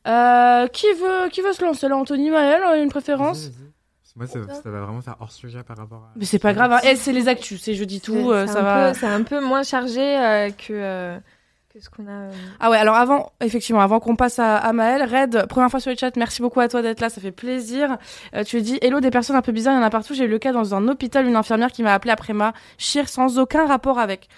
Euh, 0.09 0.67
qui 0.69 0.87
veut, 1.01 1.29
qui 1.31 1.41
veut 1.43 1.53
se 1.53 1.63
lancer? 1.65 1.89
Là, 1.89 1.97
Anthony, 1.97 2.31
Maël, 2.31 2.63
une 2.83 2.89
préférence? 2.91 3.51
Moi, 4.17 4.27
ça, 4.27 4.41
ça 4.63 4.71
va 4.71 4.81
vraiment 4.83 5.01
faire 5.01 5.17
hors 5.21 5.33
sujet 5.33 5.63
par 5.63 5.77
rapport 5.79 5.99
à. 5.99 6.13
Mais 6.17 6.25
c'est 6.27 6.39
pas 6.39 6.53
grave. 6.53 6.73
Hein. 6.73 6.81
C'est 6.97 7.13
les 7.13 7.29
actus, 7.29 7.61
c'est 7.63 7.75
jeudi 7.75 8.01
tout, 8.01 8.31
euh, 8.31 8.47
C'est 8.47 8.53
ça 8.53 8.61
un 8.61 8.63
va. 8.63 8.89
peu- 8.93 8.99
C'est 8.99 9.07
un 9.07 9.23
peu 9.23 9.41
moins 9.41 9.63
chargé 9.63 10.01
euh, 10.19 10.51
que 10.51 10.73
euh, 10.73 11.19
que 11.73 11.81
ce 11.81 11.89
qu'on 11.89 12.07
a. 12.07 12.11
euh, 12.11 12.33
Ah 12.61 12.69
ouais, 12.71 12.77
alors 12.77 12.95
avant, 12.97 13.33
effectivement, 13.41 13.81
avant 13.81 14.01
qu'on 14.01 14.15
passe 14.15 14.39
à, 14.39 14.59
à 14.59 14.73
Maël, 14.75 15.03
Red, 15.03 15.47
première 15.49 15.71
fois 15.71 15.81
sur 15.81 15.91
le 15.91 15.97
chat, 15.97 16.15
merci 16.17 16.43
beaucoup 16.43 16.61
à 16.61 16.69
toi 16.69 16.83
d'être 16.83 17.01
là, 17.01 17.09
ça 17.09 17.23
fait 17.23 17.33
plaisir. 17.33 17.97
Euh, 18.35 18.45
tu 18.45 18.61
dis, 18.61 18.79
hello, 18.83 19.01
des 19.01 19.11
personnes 19.11 19.37
un 19.37 19.41
peu 19.43 19.53
bizarres, 19.53 19.73
il 19.75 19.79
y 19.79 19.81
en 19.81 19.87
a 19.87 19.89
partout. 19.89 20.13
J'ai 20.13 20.25
eu 20.25 20.29
le 20.29 20.39
cas 20.39 20.53
dans 20.53 20.75
un 20.75 20.87
hôpital, 20.89 21.27
une 21.27 21.37
infirmière 21.37 21.73
qui 21.73 21.83
m'a 21.83 21.95
appelé 21.95 22.11
après 22.13 22.35
ma 22.35 22.53
chire 22.77 23.09
sans 23.09 23.39
aucun 23.39 23.67
rapport 23.67 23.99
avec. 23.99 24.29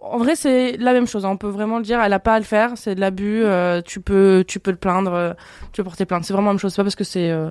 En 0.00 0.18
vrai, 0.18 0.36
c'est 0.36 0.76
la 0.76 0.92
même 0.92 1.06
chose. 1.08 1.24
hein. 1.24 1.30
On 1.30 1.36
peut 1.38 1.48
vraiment 1.48 1.78
le 1.78 1.84
dire. 1.84 2.00
Elle 2.00 2.12
a 2.12 2.20
pas 2.20 2.34
à 2.34 2.38
le 2.38 2.44
faire. 2.44 2.72
C'est 2.76 2.94
de 2.94 3.00
l'abus. 3.00 3.42
euh, 3.42 3.80
tu 3.82 4.00
peux, 4.00 4.44
tu 4.46 4.60
peux 4.60 4.70
le 4.70 4.76
plaindre. 4.76 5.12
euh, 5.14 5.32
tu 5.72 5.78
peux 5.80 5.84
porter 5.84 6.04
plainte. 6.04 6.24
C'est 6.24 6.34
vraiment 6.34 6.50
la 6.50 6.52
même 6.52 6.60
chose. 6.60 6.72
C'est 6.72 6.76
pas 6.82 6.84
parce 6.84 6.94
que 6.94 7.02
c'est. 7.04 7.30
euh, 7.30 7.50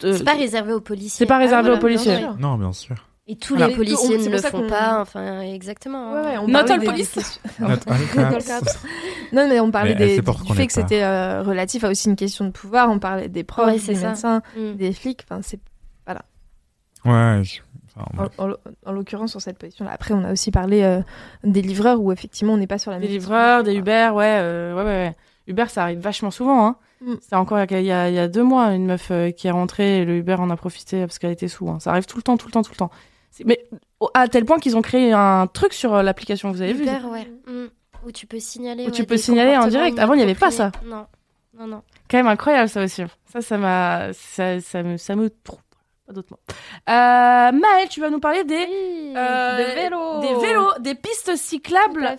C'est 0.00 0.24
pas 0.24 0.34
réservé 0.34 0.72
aux 0.72 0.80
policiers. 0.80 1.10
c'est 1.24 1.26
pas 1.26 1.38
réservé 1.38 1.62
voilà, 1.64 1.76
aux 1.76 1.80
policiers. 1.80 2.16
bien. 2.16 2.36
Non, 2.40 2.56
bien 2.56 2.72
sûr. 2.72 2.96
Et 3.26 3.36
tous 3.36 3.54
Voilà. 3.54 3.68
les 3.68 3.74
policiers 3.76 4.16
On- 4.18 4.20
c'est 4.22 4.28
ne 4.28 4.32
le 4.34 4.38
ça 4.38 4.50
font 4.50 4.60
qu'on- 4.62 4.68
pas, 4.68 5.00
enfin, 5.00 5.40
exactement. 5.40 6.12
Ouais, 6.12 6.20
ouais, 6.20 6.38
on 6.38 6.46
Not 6.46 6.52
parlait 6.52 6.72
all 6.72 6.80
des- 6.80 6.86
police. 6.86 7.40
Not 7.58 7.66
all 7.66 7.76
Not 8.16 8.22
all 8.22 8.32
cops. 8.34 8.46
cops. 8.48 8.78
Non, 9.32 9.48
mais 9.48 9.60
on 9.60 9.70
parlait 9.70 9.94
Mais 9.98 10.06
des, 10.18 10.20
du 10.20 10.54
fait 10.54 10.66
que 10.66 10.72
c'était 10.74 11.02
euh, 11.02 11.42
relatif 11.42 11.84
à 11.84 11.90
aussi 11.90 12.08
une 12.10 12.16
question 12.16 12.44
de 12.44 12.50
pouvoir. 12.50 12.90
On 12.90 12.98
parlait 12.98 13.28
des 13.28 13.42
profs, 13.44 13.66
Ouais, 13.66 13.78
des 13.78 13.94
ça. 13.94 14.08
médecins, 14.08 14.42
Mm. 14.56 14.74
des 14.74 14.92
flics. 14.92 15.24
Enfin, 15.30 15.40
c'est 15.42 15.58
Ouais. 17.06 17.42
je- 17.44 17.60
enfin, 17.96 18.06
en, 18.38 18.46
ouais. 18.48 18.54
en- 18.84 18.88
en 18.90 18.92
l'occurrence 18.92 19.30
sur 19.32 19.40
cette 19.42 19.58
position-là. 19.58 19.90
Après, 19.92 20.14
on 20.14 20.24
a 20.24 20.32
aussi 20.32 20.50
parlé 20.50 20.82
euh, 20.82 21.00
des 21.44 21.60
livreurs 21.62 22.00
où 22.00 22.12
effectivement 22.12 22.54
on 22.54 22.56
n'est 22.56 22.66
pas 22.66 22.78
sur 22.78 22.90
la 22.90 22.98
Des 22.98 23.04
même. 23.06 23.12
livreurs, 23.12 23.62
des 23.62 23.74
Uber, 23.74 24.10
ouais, 24.14 24.38
euh, 24.40 24.74
ouais, 24.74 24.82
ouais, 24.82 24.86
ouais. 24.86 25.16
Uber, 25.46 25.66
ça 25.68 25.82
arrive 25.82 25.98
vachement 25.98 26.30
souvent. 26.30 26.66
Hein. 26.66 26.76
Mm. 27.00 27.14
C'est 27.20 27.36
encore 27.36 27.58
il 27.58 27.82
y, 27.82 27.92
a, 27.92 28.08
il 28.08 28.14
y 28.14 28.18
a 28.18 28.28
deux 28.28 28.42
mois, 28.42 28.72
une 28.74 28.86
meuf 28.86 29.10
euh, 29.10 29.30
qui 29.30 29.46
est 29.46 29.50
rentrée 29.50 29.98
et 29.98 30.04
le 30.04 30.16
Uber 30.16 30.36
en 30.38 30.50
a 30.50 30.56
profité 30.56 31.00
parce 31.00 31.18
qu'elle 31.18 31.32
était 31.32 31.48
sous. 31.48 31.68
hein. 31.68 31.78
Ça 31.80 31.90
arrive 31.90 32.06
tout 32.06 32.16
le 32.16 32.22
temps, 32.22 32.36
tout 32.36 32.46
le 32.46 32.52
temps, 32.52 32.62
tout 32.62 32.72
le 32.72 32.76
temps. 32.76 32.90
Mais 33.44 33.64
à 34.14 34.28
tel 34.28 34.44
point 34.44 34.58
qu'ils 34.58 34.76
ont 34.76 34.82
créé 34.82 35.12
un 35.12 35.46
truc 35.46 35.72
sur 35.72 35.92
euh, 35.94 36.02
l'application, 36.02 36.50
vous 36.52 36.62
avez 36.62 36.72
vu? 36.72 36.82
Uber, 36.84 37.06
ouais. 37.10 37.30
Mm. 37.46 37.66
Où 38.06 38.12
tu 38.12 38.26
peux 38.26 38.38
signaler. 38.38 38.82
Où 38.84 38.86
ouais, 38.86 38.92
tu 38.92 39.04
peux 39.04 39.16
signaler 39.16 39.56
en 39.56 39.66
direct. 39.66 39.98
Avant, 39.98 40.14
il 40.14 40.20
y 40.20 40.22
avait 40.22 40.34
pas 40.34 40.50
ça. 40.50 40.70
Non, 40.86 41.06
non, 41.58 41.66
non. 41.66 41.82
Quand 42.10 42.18
même 42.18 42.26
incroyable 42.28 42.68
ça 42.68 42.84
aussi. 42.84 43.02
Ça, 43.32 43.40
ça 43.40 43.58
m'a, 43.58 44.12
ça, 44.12 44.60
ça 44.60 44.82
me, 44.82 44.96
ça 44.96 45.16
me 45.16 45.30
trouve. 45.30 45.58
Pas 46.06 46.12
d'autres 46.12 46.28
mots. 46.32 46.38
Euh, 46.90 46.92
Maëlle, 47.52 47.88
tu 47.88 48.00
vas 48.00 48.10
nous 48.10 48.20
parler 48.20 48.44
des, 48.44 48.56
Oui, 48.56 49.14
euh, 49.16 49.72
vélos. 49.74 50.20
des 50.20 50.46
vélos, 50.46 50.68
des 50.80 50.94
pistes 50.94 51.34
cyclables 51.34 52.14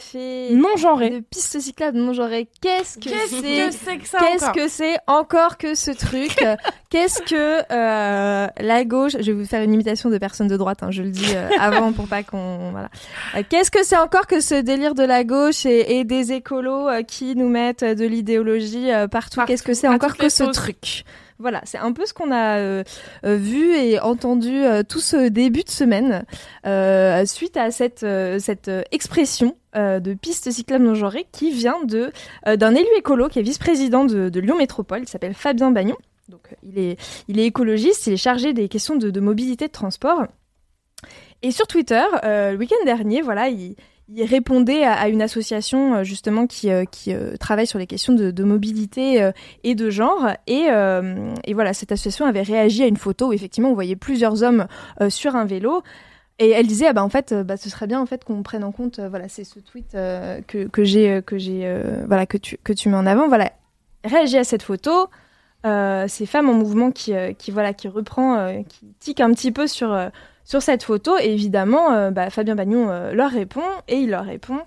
non 0.51 0.75
genrées. 0.75 1.11
De 1.11 1.19
pistes 1.19 1.59
cyclables 1.59 1.95
non 1.99 2.11
genrées. 2.13 2.47
Qu'est-ce 2.61 2.97
que 2.97 3.09
Qu'est-ce 3.09 3.35
c'est 3.35 3.41
que 3.41 3.71
c'est 3.85 3.97
que 3.99 4.07
ça 4.07 4.17
Qu'est-ce 4.19 4.49
que 4.53 4.67
c'est 4.67 4.97
encore 5.05 5.57
que 5.59 5.75
ce 5.75 5.91
truc 5.91 6.35
Qu'est-ce 6.89 7.21
que 7.21 7.61
euh, 7.71 8.47
la 8.57 8.85
gauche 8.85 9.11
Je 9.19 9.31
vais 9.31 9.33
vous 9.33 9.45
faire 9.45 9.61
une 9.61 9.73
imitation 9.73 10.09
de 10.09 10.17
personne 10.17 10.47
de 10.47 10.57
droite, 10.57 10.81
hein, 10.81 10.89
je 10.89 11.03
le 11.03 11.11
dis 11.11 11.35
avant 11.59 11.93
pour 11.93 12.07
pas 12.07 12.23
qu'on 12.23 12.71
voilà. 12.71 12.89
Qu'est-ce 13.49 13.69
que 13.69 13.83
c'est 13.83 13.97
encore 13.97 14.25
que 14.25 14.39
ce 14.39 14.55
délire 14.55 14.95
de 14.95 15.03
la 15.03 15.23
gauche 15.23 15.65
et, 15.67 15.99
et 15.99 16.05
des 16.05 16.31
écolos 16.31 16.89
qui 17.07 17.35
nous 17.35 17.49
mettent 17.49 17.83
de 17.83 18.05
l'idéologie 18.05 18.89
partout, 19.11 19.35
Partout, 19.35 19.41
Qu'est-ce 19.45 19.61
que 19.63 19.75
c'est 19.75 19.87
encore 19.87 20.17
que 20.17 20.29
ce 20.29 20.45
sauces. 20.45 20.55
truc? 20.55 21.03
Voilà, 21.37 21.61
c'est 21.65 21.77
un 21.77 21.91
peu 21.91 22.05
ce 22.05 22.13
qu'on 22.13 22.31
a 22.31 22.59
euh, 22.59 22.83
euh, 23.25 23.35
vu 23.35 23.75
et 23.75 23.99
entendu 23.99 24.63
euh, 24.63 24.83
tout 24.87 25.01
ce 25.01 25.27
début 25.27 25.63
de 25.63 25.69
semaine 25.69 26.23
suite 27.25 27.57
à 27.57 27.71
cette, 27.71 28.05
expression 28.91 29.57
de 29.75 30.13
piste 30.13 30.49
cyclable 30.51 30.85
non 30.85 30.95
genrée 30.95 31.27
qui 31.31 31.51
vient 31.51 31.79
d'un 31.83 32.75
élu 32.75 32.87
écolo 32.97 33.27
qui 33.27 33.39
est 33.39 33.43
vice-président 33.43 34.05
de, 34.05 34.39
Lyon 34.39 34.57
Métropole, 34.57 35.01
il 35.01 35.09
s'appelle 35.09 35.33
Fabien 35.33 35.71
Bagnon. 35.71 35.97
Il 36.63 36.79
est, 36.79 36.97
écologiste, 37.27 38.07
il 38.07 38.13
est 38.13 38.17
chargé 38.17 38.53
des 38.53 38.69
questions 38.69 38.95
de, 38.95 39.09
de 39.09 39.19
mobilité 39.19 39.67
de 39.67 39.71
transport. 39.71 40.25
Et 41.43 41.51
sur 41.51 41.67
Twitter, 41.67 42.03
le 42.23 42.55
week-end 42.55 42.83
dernier, 42.85 43.21
voilà, 43.21 43.49
il, 43.49 43.75
il 44.07 44.23
répondait 44.23 44.83
à, 44.83 45.07
une 45.09 45.21
association 45.21 45.95
euh, 45.95 46.03
justement 46.03 46.45
qui, 46.45 46.69
euh, 46.69 46.85
euh, 47.07 47.35
travaille 47.37 47.65
sur 47.65 47.79
les 47.79 47.87
questions 47.87 48.13
de, 48.13 48.43
mobilité 48.43 49.31
et 49.63 49.75
de 49.75 49.89
genre. 49.89 50.29
Et, 50.47 50.65
voilà, 51.53 51.73
cette 51.73 51.91
association 51.91 52.25
avait 52.25 52.43
réagi 52.43 52.83
à 52.83 52.87
une 52.87 52.97
photo 52.97 53.29
où 53.29 53.33
effectivement 53.33 53.71
on 53.71 53.73
voyait 53.73 53.95
plusieurs 53.95 54.43
hommes 54.43 54.67
sur 55.09 55.35
un 55.35 55.45
vélo. 55.45 55.81
Et 56.37 56.49
elle 56.49 56.67
disait, 56.67 56.87
ah 56.87 56.93
bah, 56.93 57.03
en 57.03 57.09
fait, 57.09 57.33
bah, 57.33 57.55
ce 57.57 57.69
serait 57.69 57.87
bien 57.87 57.99
en 57.99 58.05
fait 58.05 58.23
qu'on 58.25 58.43
prenne 58.43 58.63
en 58.63 58.71
compte, 58.71 58.99
voilà, 58.99 59.29
c'est 59.29 59.45
ce 59.45 59.59
tweet 59.59 59.93
que, 59.93 60.67
que 60.67 60.83
j'ai, 60.83 61.21
que 61.25 61.37
j'ai, 61.37 61.81
voilà, 62.07 62.25
que 62.25 62.37
tu, 62.37 62.57
que 62.63 62.73
tu 62.73 62.89
mets 62.89 62.97
en 62.97 63.05
avant, 63.05 63.27
voilà, 63.27 63.51
réagis 64.03 64.37
à 64.37 64.43
cette 64.43 64.63
photo. 64.63 65.07
Ces 65.63 66.25
femmes 66.27 66.49
en 66.49 66.53
mouvement 66.53 66.91
qui, 66.91 67.13
qui 67.39 67.51
voilà, 67.51 67.73
qui 67.73 67.87
reprend, 67.87 68.63
qui 68.63 68.93
tique 68.99 69.21
un 69.21 69.31
petit 69.31 69.51
peu 69.51 69.65
sur, 69.65 69.97
sur 70.45 70.61
cette 70.61 70.83
photo. 70.83 71.17
Évidemment, 71.17 71.91
euh, 71.91 72.11
bah, 72.11 72.29
Fabien 72.29 72.55
Bagnon 72.55 72.89
euh, 72.89 73.13
leur 73.13 73.31
répond 73.31 73.61
et 73.87 73.97
il 73.97 74.11
leur 74.11 74.23
répond. 74.23 74.59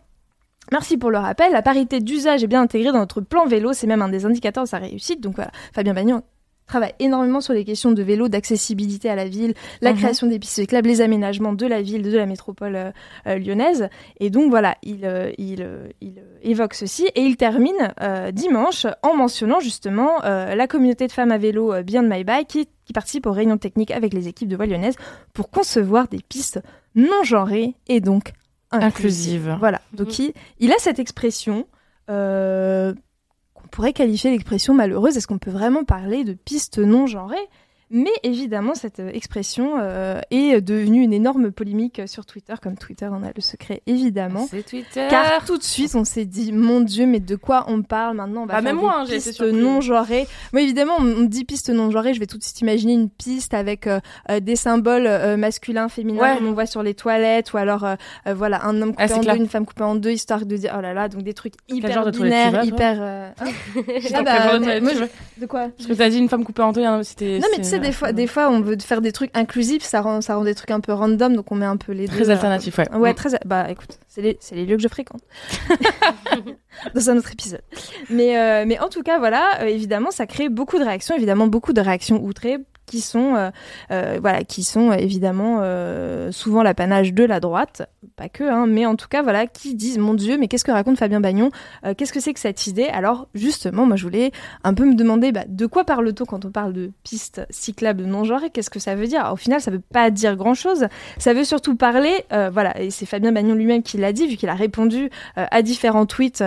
Merci 0.71 0.99
pour 0.99 1.11
le 1.11 1.19
rappel. 1.19 1.53
La 1.53 1.63
parité 1.63 2.01
d'usage 2.01 2.45
est 2.45 2.47
bien 2.47 2.61
intégrée 2.61 2.93
dans 2.93 2.99
notre 2.99 3.23
plan 3.23 3.47
vélo. 3.47 3.73
C'est 3.73 3.87
même 3.87 4.03
un 4.03 4.09
des 4.09 4.27
indicateurs 4.27 4.65
de 4.65 4.69
sa 4.69 4.79
réussite. 4.79 5.23
Donc 5.23 5.37
voilà, 5.37 5.51
Fabien 5.73 5.95
Bagnon 5.95 6.23
travaille 6.69 6.93
énormément 7.01 7.41
sur 7.41 7.55
les 7.55 7.65
questions 7.65 7.91
de 7.91 8.03
vélo, 8.03 8.29
d'accessibilité 8.29 9.09
à 9.11 9.17
la 9.17 9.27
ville, 9.27 9.55
la 9.81 9.93
Mhm. 9.93 9.99
création 9.99 10.27
des 10.29 10.39
pistes 10.39 10.55
cyclables, 10.55 10.87
les 10.89 11.01
aménagements 11.01 11.53
de 11.55 11.67
la 11.67 11.83
ville, 11.83 12.03
de 12.03 12.17
la 12.17 12.27
métropole 12.27 12.77
euh, 12.77 12.91
euh, 13.27 13.39
lyonnaise. 13.39 13.89
Et 14.21 14.31
donc 14.31 14.51
voilà, 14.51 14.77
il, 14.83 15.05
euh, 15.05 15.33
il, 15.39 15.63
euh, 15.63 15.89
il 16.01 16.23
évoque 16.43 16.75
ceci 16.75 17.09
et 17.15 17.23
il 17.23 17.37
termine 17.37 17.93
euh, 18.01 18.31
dimanche 18.31 18.87
en 19.03 19.15
mentionnant 19.17 19.61
justement 19.61 20.23
euh, 20.25 20.55
la 20.55 20.67
communauté 20.67 21.07
de 21.07 21.13
femmes 21.13 21.33
à 21.33 21.39
vélo 21.39 21.73
euh, 21.73 21.83
Beyond 21.83 22.03
My 22.09 22.23
Bike 22.23 22.49
qui, 22.49 22.69
qui 22.85 22.93
participe 22.93 23.27
aux 23.27 23.33
réunions 23.33 23.59
techniques 23.59 23.91
avec 23.91 24.15
les 24.15 24.29
équipes 24.29 24.49
de 24.49 24.57
voie 24.57 24.67
lyonnaise 24.67 24.95
pour 25.33 25.51
concevoir 25.51 26.07
des 26.09 26.21
pistes 26.29 26.61
non 26.95 27.23
genrées 27.25 27.75
et 27.89 28.01
donc 28.01 28.33
inclusives. 28.71 29.49
Inclusive. 29.49 29.57
Voilà, 29.59 29.81
donc 29.95 30.19
il, 30.19 30.33
il 30.61 30.71
a 30.73 30.77
cette 30.79 30.99
expression 30.99 31.67
euh, 32.11 32.93
qu'on 33.69 33.77
pourrait 33.77 33.93
qualifier 33.93 34.31
d'expression 34.31 34.75
malheureuse? 34.75 35.17
Est-ce 35.17 35.27
qu'on 35.27 35.39
peut 35.39 35.51
vraiment 35.51 35.85
parler 35.85 36.25
de 36.25 36.33
pistes 36.33 36.79
non 36.79 37.07
genrées 37.07 37.37
mais 37.91 38.11
évidemment, 38.23 38.75
cette 38.75 39.01
euh, 39.01 39.11
expression 39.13 39.77
euh, 39.81 40.21
est 40.31 40.61
devenue 40.61 41.03
une 41.03 41.13
énorme 41.13 41.51
polémique 41.53 42.03
sur 42.07 42.27
Twitter, 42.27 42.55
comme 42.63 42.77
Twitter 42.77 43.07
en 43.07 43.23
a 43.23 43.29
le 43.35 43.41
secret, 43.41 43.83
évidemment. 43.87 44.47
C'est 44.51 44.63
Twitter. 44.65 45.07
Car 45.11 45.45
tout 45.45 45.57
de 45.59 45.63
suite, 45.63 45.95
on 45.95 46.05
s'est 46.05 46.25
dit, 46.25 46.53
mon 46.53 46.81
Dieu, 46.81 47.07
mais 47.07 47.21
de 47.21 47.37
quoi 47.37 47.65
on 47.69 47.83
parle 47.83 48.17
maintenant? 48.17 48.43
On 48.43 48.47
va 48.47 48.55
Bah, 48.55 48.63
faire 48.63 48.63
même 48.65 48.77
des 48.77 48.83
moi, 48.83 48.95
hein, 48.99 49.05
j'ai 49.09 49.15
été 49.17 49.25
pistes 49.31 49.37
surprise. 49.37 49.63
non 49.63 49.81
genrées. 49.81 50.27
Moi, 50.53 50.63
évidemment, 50.63 50.95
on 50.99 51.03
me 51.03 51.27
dit 51.27 51.45
piste 51.45 51.71
non 51.71 51.91
genrée, 51.91 52.15
je 52.15 52.21
vais 52.21 52.27
tout 52.27 52.39
de 52.39 52.43
suite 52.43 52.61
imaginer 52.61 52.93
une 52.93 53.09
piste 53.09 53.55
avec 53.55 53.87
euh, 53.87 54.01
euh, 54.31 54.41
des 54.41 54.57
symboles 54.57 55.07
euh, 55.07 55.37
masculins, 55.37 55.89
féminins, 55.89 56.21
Ouais. 56.21 56.37
comme 56.39 56.49
on 56.49 56.53
voit 56.53 56.67
sur 56.67 56.83
les 56.83 56.95
toilettes, 56.95 57.53
ou 57.53 57.57
alors, 57.57 57.85
euh, 57.85 57.95
voilà, 58.35 58.65
un 58.65 58.81
homme 58.83 58.91
coupé 58.91 59.07
Ah, 59.11 59.17
en 59.17 59.21
clair. 59.21 59.35
deux, 59.37 59.41
une 59.43 59.49
femme 59.49 59.65
coupée 59.67 59.85
en 59.85 59.95
deux, 59.95 60.11
histoire 60.11 60.45
de 60.45 60.57
dire, 60.57 60.75
oh 60.77 60.81
là 60.81 60.93
là, 60.95 61.09
donc 61.09 61.23
des 61.23 61.35
trucs 61.35 61.55
hyper 61.69 61.93
genre 61.93 62.05
de 62.07 62.11
binaires, 62.11 62.53
vas, 62.53 62.65
hyper. 62.65 62.99
euh, 63.01 63.31
hein 63.41 63.45
Ah 63.77 63.83
bah, 63.83 63.83
quel 63.87 64.03
genre 64.13 64.23
de 64.23 64.59
mais- 64.59 64.65
toilette 64.65 64.83
moi, 64.83 64.93
je- 64.95 64.99
veux. 64.99 65.09
de 65.39 65.47
quoi? 65.47 65.69
Parce 65.77 65.89
que 65.89 65.95
t'as 65.95 66.09
dit 66.11 66.19
une 66.19 66.29
femme 66.29 66.45
coupée 66.45 66.63
en 66.63 66.73
deux, 66.73 66.85
hein, 66.85 67.03
c'était. 67.03 67.39
non 67.39 67.47
mais 67.53 67.59
tu 67.63 67.69
sais 67.69 67.78
des 67.79 67.93
fois 67.93 68.13
des 68.13 68.27
fois 68.27 68.49
on 68.51 68.61
veut 68.61 68.77
faire 68.79 69.01
des 69.01 69.13
trucs 69.13 69.31
inclusifs 69.37 69.83
ça 69.83 70.01
rend 70.01 70.21
ça 70.21 70.37
rend 70.37 70.45
des 70.45 70.55
trucs 70.55 70.71
un 70.71 70.81
peu 70.81 70.93
random 70.93 71.35
donc 71.35 71.51
on 71.53 71.55
met 71.55 71.67
un 71.67 71.77
peu 71.77 71.93
les 71.93 72.07
deux 72.07 72.15
Très 72.17 72.29
euh, 72.29 72.33
alternatif, 72.33 72.79
ouais. 72.79 72.91
Ouais, 72.95 73.13
Mm. 73.13 73.15
très. 73.15 73.29
Bah 73.45 73.71
écoute, 73.71 73.99
c'est 74.09 74.23
les, 74.23 74.37
c'est 74.41 74.55
les 74.55 74.67
lieux 74.67 74.77
que 74.77 74.83
je 74.83 74.89
fréquente. 74.89 75.23
Dans 76.95 77.11
un 77.11 77.17
autre 77.17 77.33
épisode. 77.33 77.63
Mais, 78.11 78.39
euh, 78.39 78.65
mais 78.67 78.79
en 78.79 78.89
tout 78.89 79.03
cas, 79.03 79.19
voilà, 79.19 79.61
euh, 79.63 79.67
évidemment, 79.67 80.11
ça 80.11 80.27
crée 80.27 80.49
beaucoup 80.49 80.79
de 80.79 80.85
réactions, 80.85 81.15
évidemment, 81.17 81.47
beaucoup 81.47 81.73
de 81.73 81.81
réactions 81.81 82.23
outrées 82.23 82.59
qui 82.89 83.01
sont, 83.01 83.35
euh, 83.37 83.51
euh, 83.93 84.19
voilà, 84.21 84.43
qui 84.43 84.65
sont 84.65 84.91
euh, 84.91 84.95
évidemment 84.95 85.59
souvent 86.33 86.63
l'apanage 86.63 87.13
de 87.13 87.25
la 87.25 87.41
droite, 87.41 87.89
pas 88.17 88.29
que, 88.29 88.45
hein, 88.45 88.67
mais 88.67 88.87
en 88.87 88.97
tout 88.97 89.09
cas, 89.09 89.23
voilà, 89.23 89.47
qui 89.47 89.75
disent 89.75 89.99
Mon 89.99 90.15
Dieu, 90.15 90.39
mais 90.39 90.49
qu'est-ce 90.49 90.65
que 90.65 90.73
raconte 90.73 90.99
Fabien 90.99 91.21
Bagnon 91.21 91.51
Qu'est-ce 91.97 92.13
que 92.13 92.21
c'est 92.21 92.33
que 92.33 92.41
cette 92.41 92.67
idée? 92.67 92.87
Alors, 92.87 93.29
justement, 93.35 93.87
moi, 93.87 93.97
je 93.97 94.05
voulais 94.05 94.33
un 94.65 94.75
peu 94.75 94.85
me 94.85 94.95
demander 94.95 95.33
bah, 95.33 95.45
de 95.47 95.67
quoi 95.67 95.85
parle-t-on 95.85 96.25
quand 96.25 96.45
on 96.45 96.51
parle 96.51 96.73
de 96.73 96.91
pistes 97.03 97.43
cyclables 97.51 98.05
non 98.05 98.25
genrées 98.25 98.51
Qu'est-ce 98.51 98.71
que 98.71 98.79
ça 98.79 98.95
veut 98.95 99.07
dire? 99.07 99.29
Au 99.33 99.37
final, 99.37 99.61
ça 99.61 99.71
veut 99.71 99.81
pas 99.81 100.11
dire 100.11 100.37
grand-chose. 100.37 100.87
Ça 101.19 101.35
veut 101.35 101.45
surtout 101.45 101.77
parler, 101.77 102.25
voilà, 102.31 102.81
et 102.81 102.91
c'est 102.91 103.07
Fabien 103.07 103.33
Bagnon 103.33 103.55
lui-même 103.55 103.83
qui 103.83 103.99
l'a 103.99 104.13
dit, 104.13 104.27
vu 104.27 104.37
qu'il 104.37 104.49
a 104.49 104.55
répondu 104.55 105.11
à 105.37 105.63
différents 105.63 106.07
tweets 106.07 106.43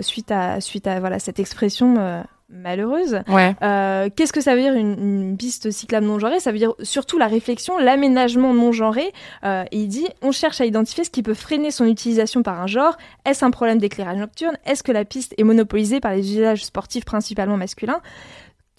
suite 0.00 0.30
à 0.30 0.60
suite 0.60 0.86
à 0.86 1.00
voilà 1.00 1.18
cette 1.18 1.40
expression 1.40 2.24
malheureuse. 2.50 3.20
Ouais. 3.28 3.54
Euh, 3.62 4.08
Qu'est-ce 4.14 4.32
que 4.32 4.40
ça 4.40 4.54
veut 4.54 4.60
dire 4.60 4.74
une, 4.74 4.98
une 4.98 5.36
piste 5.36 5.70
cyclable 5.70 6.06
non 6.06 6.18
genrée? 6.18 6.40
Ça 6.40 6.52
veut 6.52 6.58
dire 6.58 6.74
surtout 6.82 7.18
la 7.18 7.26
réflexion, 7.26 7.78
l'aménagement 7.78 8.52
non 8.52 8.72
genré. 8.72 9.12
Euh, 9.44 9.64
et 9.70 9.78
il 9.78 9.88
dit 9.88 10.06
on 10.22 10.32
cherche 10.32 10.60
à 10.60 10.66
identifier 10.66 11.04
ce 11.04 11.10
qui 11.10 11.22
peut 11.22 11.34
freiner 11.34 11.70
son 11.70 11.84
utilisation 11.86 12.42
par 12.42 12.60
un 12.60 12.66
genre. 12.66 12.96
Est-ce 13.24 13.44
un 13.44 13.50
problème 13.50 13.78
d'éclairage 13.78 14.18
nocturne? 14.18 14.56
Est-ce 14.66 14.82
que 14.82 14.92
la 14.92 15.04
piste 15.04 15.34
est 15.38 15.44
monopolisée 15.44 16.00
par 16.00 16.12
les 16.12 16.36
usages 16.36 16.64
sportifs 16.64 17.04
principalement 17.04 17.56
masculins? 17.56 18.00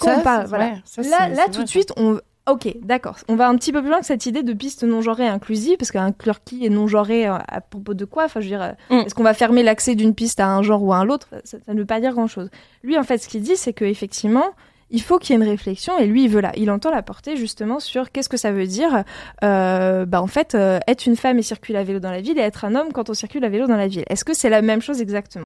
Ça, 0.02 0.20
parle, 0.22 0.48
voilà. 0.48 0.66
ouais, 0.66 0.82
ça, 0.84 1.30
là, 1.30 1.46
tout 1.54 1.64
de 1.64 1.68
suite, 1.68 1.94
on. 1.96 2.20
Ok, 2.52 2.76
d'accord. 2.82 3.18
On 3.30 3.36
va 3.36 3.47
un 3.47 3.56
petit 3.56 3.72
peu 3.72 3.82
plus 3.82 3.89
loin 3.89 3.99
que 3.99 4.06
cette 4.06 4.26
idée 4.26 4.43
de 4.43 4.54
piste 4.54 4.84
non 4.84 5.02
genrée 5.02 5.28
inclusive, 5.28 5.78
parce 5.78 5.91
qu'inclure 5.91 6.43
qui 6.43 6.66
est 6.66 6.70
non 6.70 6.88
genré 6.88 7.28
euh, 7.28 7.36
à 7.47 7.62
propos 7.62 7.93
de 7.93 8.04
quoi? 8.06 8.26
Enfin, 8.26 8.39
je 8.41 8.45
veux 8.45 8.52
dire, 8.58 8.62
euh, 8.62 8.72
Mm. 8.89 9.06
est-ce 9.06 9.16
qu'on 9.16 9.24
va 9.24 9.34
fermer 9.34 9.64
l'accès 9.64 9.95
d'une 9.95 10.14
piste 10.14 10.39
à 10.39 10.47
un 10.47 10.62
genre 10.62 10.84
ou 10.84 10.91
à 10.93 10.97
un 10.97 11.10
autre? 11.10 11.30
Ça, 11.45 11.58
ça 11.66 11.74
ne 11.74 11.80
veut 11.80 11.86
pas 11.86 11.99
dire 12.02 12.12
grand-chose. 12.14 12.49
Lui, 12.84 12.97
en 12.97 13.04
fait, 13.04 13.18
ce 13.20 13.28
qu'il 13.30 13.41
dit, 13.41 13.56
c'est 13.56 13.74
que 13.74 13.86
effectivement, 13.86 14.45
il 14.93 15.02
faut 15.02 15.20
qu'il 15.20 15.34
y 15.34 15.39
ait 15.39 15.41
une 15.41 15.49
réflexion, 15.49 15.97
et 15.97 16.06
lui, 16.06 16.26
il 16.26 16.30
veut 16.30 16.41
là, 16.41 16.52
il 16.58 16.70
entend 16.70 16.91
la 16.91 17.02
porter 17.02 17.38
justement 17.38 17.80
sur 17.80 18.12
qu'est-ce 18.12 18.28
que 18.28 18.36
ça 18.36 18.52
veut 18.52 18.68
dire, 18.68 19.04
euh, 19.43 20.06
bah 20.06 20.22
en 20.22 20.28
fait, 20.28 20.54
euh, 20.54 20.80
être 20.88 21.06
une 21.06 21.16
femme 21.16 21.39
et 21.39 21.43
circuler 21.43 21.78
à 21.80 21.84
vélo 21.84 21.99
dans 21.99 22.12
la 22.12 22.20
ville, 22.20 22.38
et 22.38 22.41
être 22.41 22.66
un 22.66 22.76
homme 22.76 22.91
quand 22.91 23.10
on 23.10 23.14
circule 23.14 23.45
à 23.45 23.49
vélo 23.49 23.68
dans 23.68 23.78
la 23.78 23.88
ville. 23.88 24.04
Est-ce 24.10 24.26
que 24.26 24.34
c'est 24.34 24.49
la 24.49 24.62
même 24.62 24.82
chose 24.82 24.99
exactement? 25.02 25.45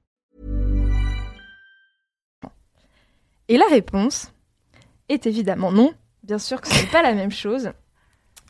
Et 3.51 3.57
la 3.57 3.65
réponse 3.69 4.31
est 5.09 5.27
évidemment 5.27 5.73
non. 5.73 5.93
Bien 6.23 6.39
sûr 6.39 6.61
que 6.61 6.69
ce 6.69 6.81
n'est 6.81 6.89
pas 6.89 7.01
la 7.01 7.13
même 7.13 7.31
chose. 7.31 7.71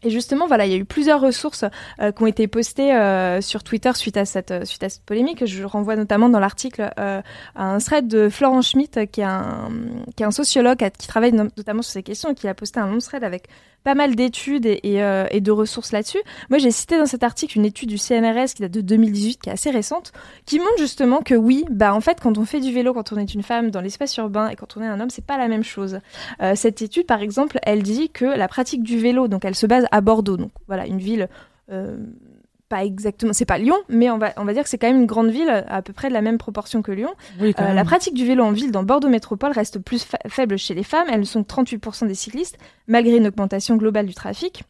Et 0.04 0.10
justement, 0.10 0.46
voilà, 0.48 0.66
il 0.68 0.72
y 0.72 0.76
a 0.76 0.78
eu 0.78 0.86
plusieurs 0.86 1.22
ressources 1.22 1.66
euh, 2.00 2.12
qui 2.12 2.22
ont 2.24 2.28
été 2.28 2.48
postées 2.48 2.94
euh, 2.94 3.40
sur 3.42 3.64
Twitter 3.64 3.92
suite 3.96 4.18
à 4.18 4.26
cette 4.26 4.52
euh, 4.52 4.66
suite 4.66 4.84
à 4.84 4.90
cette 4.90 5.04
polémique. 5.06 5.46
Je 5.46 5.64
renvoie 5.64 5.96
notamment 5.96 6.30
dans 6.30 6.40
l'article 6.40 6.92
à 6.98 7.24
un 7.56 7.78
thread 7.80 8.08
de 8.08 8.30
Florent 8.30 8.62
Schmitt, 8.62 9.12
qui 9.12 9.22
est 9.22 9.24
un 9.24 9.70
qui 10.16 10.22
est 10.22 10.26
un 10.26 10.32
sociologue 10.32 10.88
qui 11.00 11.08
travaille 11.08 11.34
no- 11.34 11.48
notamment 11.58 11.82
sur 11.82 11.94
ces 11.94 12.04
questions 12.04 12.30
et 12.32 12.36
qui 12.36 12.48
a 12.48 12.54
posté 12.54 12.80
un 12.80 12.88
long 12.88 13.00
thread 13.00 13.24
avec 13.24 13.48
pas 13.84 13.96
mal 13.96 14.16
d'études 14.16 14.66
euh, 14.68 15.28
et 15.32 15.42
de 15.42 15.52
ressources 15.52 15.92
là-dessus. 15.92 16.20
Moi, 16.50 16.60
j'ai 16.60 16.72
cité 16.72 16.98
dans 16.98 17.06
cet 17.06 17.24
article 17.24 17.58
une 17.58 17.66
étude 17.66 17.90
du 17.90 17.98
CNRS 17.98 18.54
qui 18.56 18.62
date 18.62 18.72
de 18.72 18.82
2018, 18.82 19.42
qui 19.42 19.50
est 19.50 19.54
assez 19.54 19.72
récente, 19.72 20.12
qui 20.46 20.60
montre 20.60 20.78
justement 20.78 21.22
que 21.22 21.36
oui, 21.36 21.66
bah 21.70 21.94
en 21.94 22.02
fait, 22.02 22.20
quand 22.22 22.38
on 22.38 22.46
fait 22.46 22.60
du 22.60 22.72
vélo, 22.74 22.94
quand 22.94 23.12
on 23.14 23.18
est 23.18 23.34
une 23.34 23.44
femme 23.44 23.72
dans 23.72 23.82
l'espace 23.82 24.16
urbain 24.18 24.50
et 24.50 24.56
quand 24.56 24.78
on 24.78 24.82
est 24.82 24.88
un 24.88 25.00
homme, 25.00 25.10
c'est 25.10 25.26
pas 25.26 25.38
la 25.38 25.48
même 25.48 25.64
chose. 25.64 26.00
Euh, 26.42 26.54
cette 26.56 26.82
étude, 26.82 27.06
par 27.06 27.22
exemple, 27.22 27.60
elle 27.64 27.84
dit 27.84 28.10
que 28.10 28.26
la 28.26 28.48
pratique 28.48 28.84
du 28.84 28.98
vélo, 29.00 29.28
donc 29.28 29.46
elle 29.46 29.56
se 29.56 29.66
base 29.66 29.86
à 29.92 30.02
Bordeaux, 30.02 30.38
donc 30.38 30.52
voilà, 30.68 30.86
une 30.86 31.00
ville. 31.00 31.28
euh, 31.72 31.98
pas 32.72 32.84
exactement, 32.84 33.34
c'est 33.34 33.46
pas 33.46 33.58
Lyon, 33.60 33.76
mais 33.90 34.10
on 34.10 34.18
va, 34.18 34.34
on 34.38 34.46
va 34.46 34.54
dire 34.54 34.64
que 34.64 34.70
c'est 34.70 34.78
quand 34.80 34.88
même 34.88 35.02
une 35.02 35.06
grande 35.06 35.30
ville 35.30 35.50
à 35.68 35.82
peu 35.84 35.94
près 35.94 36.08
de 36.10 36.14
la 36.14 36.22
même 36.22 36.38
proportion 36.40 36.82
que 36.82 36.92
Lyon. 36.92 37.12
Oui, 37.40 37.54
Euh, 37.60 37.74
la 37.74 37.84
pratique 37.84 38.14
du 38.16 38.26
vélo 38.26 38.44
en 38.44 38.52
ville 38.52 38.72
dans 38.72 38.84
Bordeaux 38.84 39.10
Métropole 39.10 39.52
reste 39.52 39.78
plus 39.80 40.04
fa- 40.04 40.18
faible 40.28 40.58
chez 40.58 40.74
les 40.74 40.84
femmes. 40.84 41.08
Elles 41.12 41.20
ne 41.20 41.26
sont 41.26 41.44
que 41.44 41.48
38% 41.54 42.08
des 42.08 42.16
cyclistes, 42.16 42.58
malgré 42.88 43.18
une 43.18 43.28
augmentation 43.28 43.76
globale 43.76 44.06
du 44.08 44.14
trafic. 44.16 44.64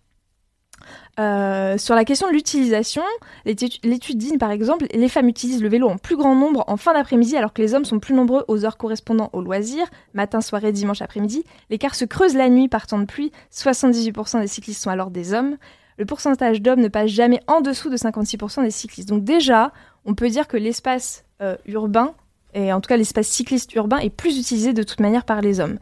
Euh, 1.19 1.77
sur 1.77 1.93
la 1.93 2.05
question 2.05 2.27
de 2.27 2.33
l'utilisation, 2.33 3.03
l'étude 3.45 4.17
dit 4.17 4.37
par 4.39 4.49
exemple 4.49 4.87
les 4.93 5.09
femmes 5.09 5.27
utilisent 5.27 5.61
le 5.61 5.69
vélo 5.69 5.87
en 5.89 5.97
plus 5.97 6.15
grand 6.17 6.33
nombre 6.35 6.63
en 6.67 6.77
fin 6.77 6.93
d'après-midi 6.93 7.35
alors 7.37 7.53
que 7.53 7.61
les 7.61 7.75
hommes 7.75 7.85
sont 7.85 7.99
plus 7.99 8.15
nombreux 8.15 8.45
aux 8.47 8.65
heures 8.65 8.77
correspondant 8.77 9.29
aux 9.33 9.41
loisirs, 9.41 9.85
matin, 10.15 10.41
soirée, 10.41 10.71
dimanche 10.71 11.01
après-midi. 11.03 11.43
L'écart 11.69 11.93
se 11.95 12.05
creuse 12.05 12.33
la 12.35 12.49
nuit 12.49 12.67
par 12.67 12.87
temps 12.87 12.97
de 12.97 13.05
pluie, 13.05 13.31
78% 13.53 14.39
des 14.39 14.47
cyclistes 14.47 14.81
sont 14.81 14.89
alors 14.89 15.11
des 15.11 15.33
hommes. 15.33 15.57
Le 16.01 16.05
pourcentage 16.07 16.63
d'hommes 16.63 16.81
ne 16.81 16.87
passe 16.87 17.11
jamais 17.11 17.41
en 17.45 17.61
dessous 17.61 17.91
de 17.91 17.95
56% 17.95 18.63
des 18.63 18.71
cyclistes. 18.71 19.07
Donc 19.07 19.23
déjà, 19.23 19.71
on 20.03 20.15
peut 20.15 20.29
dire 20.29 20.47
que 20.47 20.57
l'espace 20.57 21.25
euh, 21.43 21.55
urbain, 21.67 22.15
et 22.55 22.73
en 22.73 22.81
tout 22.81 22.87
cas 22.87 22.97
l'espace 22.97 23.27
cycliste 23.27 23.75
urbain, 23.75 23.99
est 23.99 24.09
plus 24.09 24.39
utilisé 24.39 24.73
de 24.73 24.81
toute 24.81 24.99
manière 24.99 25.25
par 25.25 25.41
les 25.41 25.59
hommes. 25.59 25.77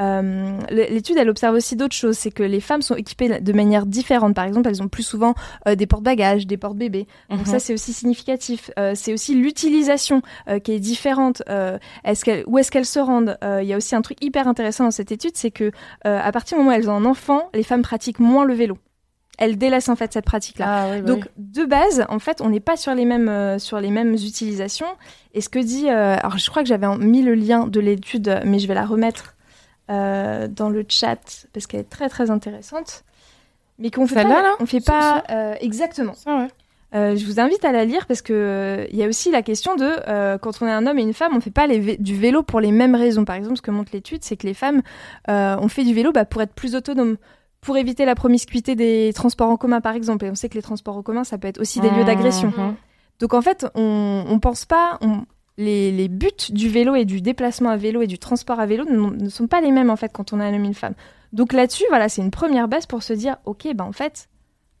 Euh, 0.00 0.58
L'étude, 0.70 1.18
elle 1.18 1.28
observe 1.28 1.54
aussi 1.54 1.76
d'autres 1.76 1.94
choses. 1.94 2.18
C'est 2.18 2.32
que 2.32 2.42
les 2.42 2.58
femmes 2.60 2.82
sont 2.82 2.96
équipées 2.96 3.38
de 3.40 3.52
manière 3.52 3.86
différente. 3.86 4.34
Par 4.34 4.44
exemple, 4.44 4.68
elles 4.68 4.82
ont 4.82 4.88
plus 4.88 5.04
souvent 5.04 5.34
euh, 5.68 5.76
des 5.76 5.86
porte-bagages, 5.86 6.48
des 6.48 6.56
porte-bébés. 6.56 7.06
Donc 7.28 7.40
Mhm. 7.40 7.44
ça, 7.46 7.60
c'est 7.60 7.72
aussi 7.72 7.92
significatif. 7.92 8.72
Euh, 8.76 8.94
c'est 8.96 9.12
aussi 9.12 9.36
l'utilisation 9.36 10.20
qui 10.64 10.72
est 10.72 10.80
différente. 10.80 11.44
Est-ce 12.02 12.24
qu'elles- 12.24 12.42
où 12.48 12.58
est-ce 12.58 12.72
qu'elles 12.72 12.86
se 12.86 12.98
rendent? 12.98 13.38
Il 13.42 13.68
y 13.68 13.72
a 13.72 13.76
aussi 13.76 13.94
un 13.94 14.02
truc 14.02 14.18
hyper 14.20 14.48
intéressant 14.48 14.82
dans 14.82 14.90
cette 14.90 15.12
étude, 15.12 15.36
c'est 15.36 15.52
que 15.52 15.70
à 16.04 16.32
partir 16.32 16.56
du 16.58 16.64
moment 16.64 16.74
où 16.74 16.76
elles 16.76 16.90
ont 16.90 16.94
un 16.96 17.04
enfant, 17.04 17.50
les 17.54 17.62
femmes 17.62 17.82
pratiquent 17.82 18.18
moins 18.18 18.44
le 18.44 18.54
vélo. 18.54 18.76
Elles 19.40 19.58
délaissent 19.58 19.88
en 19.88 19.96
fait 19.96 20.12
cette 20.12 20.24
pratique-là. 20.26 20.66
Ah, 20.68 20.86
oui, 20.92 21.00
bah 21.02 21.06
Donc 21.08 21.24
oui. 21.24 21.30
de 21.38 21.64
base, 21.64 22.06
en 22.08 22.20
fait, 22.20 22.40
on 22.40 22.50
n'est 22.50 22.60
pas 22.60 22.76
sur 22.76 22.94
les 22.94 23.04
mêmes 23.04 23.28
euh, 23.28 23.58
sur 23.58 23.80
les 23.80 23.90
mêmes 23.90 24.12
utilisations. 24.14 24.86
Et 25.34 25.40
ce 25.40 25.48
que 25.48 25.58
dit, 25.58 25.88
euh, 25.90 26.16
alors 26.20 26.38
je 26.38 26.48
crois 26.48 26.62
que 26.62 26.68
j'avais 26.68 26.86
mis 26.98 27.22
le 27.22 27.34
lien 27.34 27.66
de 27.66 27.80
l'étude, 27.80 28.40
mais 28.44 28.58
je 28.60 28.68
vais 28.68 28.74
la 28.74 28.86
remettre 28.86 29.34
euh, 29.90 30.46
dans 30.46 30.68
le 30.68 30.84
chat 30.88 31.18
parce 31.52 31.66
qu'elle 31.66 31.80
est 31.80 31.90
très 31.90 32.08
très 32.08 32.30
intéressante. 32.30 33.02
Mais 33.78 33.90
qu'on 33.90 34.06
fait 34.06 34.22
pas, 34.22 34.42
là? 34.42 34.52
on 34.60 34.66
fait 34.66 34.84
pas 34.84 35.24
exactement. 35.60 36.12
Ouais. 36.26 36.48
Euh, 36.92 37.14
je 37.16 37.24
vous 37.24 37.38
invite 37.38 37.64
à 37.64 37.70
la 37.70 37.84
lire 37.84 38.04
parce 38.06 38.20
que 38.20 38.32
euh, 38.32 38.84
il 38.90 38.96
y 38.98 39.04
a 39.04 39.06
aussi 39.06 39.30
la 39.30 39.42
question 39.42 39.76
de 39.76 39.88
euh, 40.08 40.38
quand 40.38 40.60
on 40.60 40.66
est 40.66 40.72
un 40.72 40.86
homme 40.88 40.98
et 40.98 41.02
une 41.02 41.14
femme, 41.14 41.32
on 41.36 41.40
fait 41.40 41.52
pas 41.52 41.68
les 41.68 41.78
vé- 41.80 42.02
du 42.02 42.16
vélo 42.16 42.42
pour 42.42 42.60
les 42.60 42.72
mêmes 42.72 42.96
raisons. 42.96 43.24
Par 43.24 43.36
exemple, 43.36 43.56
ce 43.56 43.62
que 43.62 43.70
montre 43.70 43.92
l'étude, 43.94 44.24
c'est 44.24 44.36
que 44.36 44.46
les 44.46 44.54
femmes 44.54 44.82
ont 45.28 45.68
fait 45.68 45.84
du 45.84 45.94
vélo 45.94 46.10
bah, 46.12 46.24
pour 46.24 46.42
être 46.42 46.52
plus 46.52 46.74
autonomes, 46.74 47.16
pour 47.60 47.76
éviter 47.76 48.04
la 48.04 48.14
promiscuité 48.14 48.74
des 48.74 49.12
transports 49.14 49.48
en 49.50 49.56
commun, 49.56 49.80
par 49.80 49.94
exemple. 49.94 50.24
Et 50.24 50.30
on 50.30 50.34
sait 50.34 50.48
que 50.48 50.54
les 50.54 50.62
transports 50.62 50.96
en 50.96 51.02
commun, 51.02 51.24
ça 51.24 51.38
peut 51.38 51.48
être 51.48 51.60
aussi 51.60 51.80
des 51.80 51.90
lieux 51.90 52.04
d'agression. 52.04 52.52
Mhm. 52.56 52.74
Donc 53.18 53.34
en 53.34 53.42
fait, 53.42 53.66
on, 53.74 54.24
on 54.28 54.38
pense 54.38 54.64
pas. 54.64 54.98
on- 55.02 55.24
les, 55.58 55.92
les 55.92 56.08
buts 56.08 56.30
du 56.48 56.70
vélo 56.70 56.94
et 56.94 57.04
du 57.04 57.20
déplacement 57.20 57.68
à 57.68 57.76
vélo 57.76 58.00
et 58.00 58.06
du 58.06 58.18
transport 58.18 58.60
à 58.60 58.64
vélo 58.64 58.86
ne, 58.86 58.96
ne 59.24 59.28
sont 59.28 59.46
pas 59.46 59.60
les 59.60 59.72
mêmes 59.72 59.90
en 59.90 59.96
fait 59.96 60.10
quand 60.10 60.32
on 60.32 60.40
a 60.40 60.44
un 60.46 60.54
homme 60.54 60.64
et 60.64 60.68
une 60.68 60.74
femme. 60.74 60.94
Donc 61.34 61.52
là-dessus, 61.52 61.84
voilà, 61.90 62.08
c'est 62.08 62.22
une 62.22 62.30
première 62.30 62.66
base 62.66 62.86
pour 62.86 63.02
se 63.02 63.12
dire, 63.12 63.36
ok, 63.44 63.68
ben 63.74 63.84
en 63.84 63.92
fait, 63.92 64.30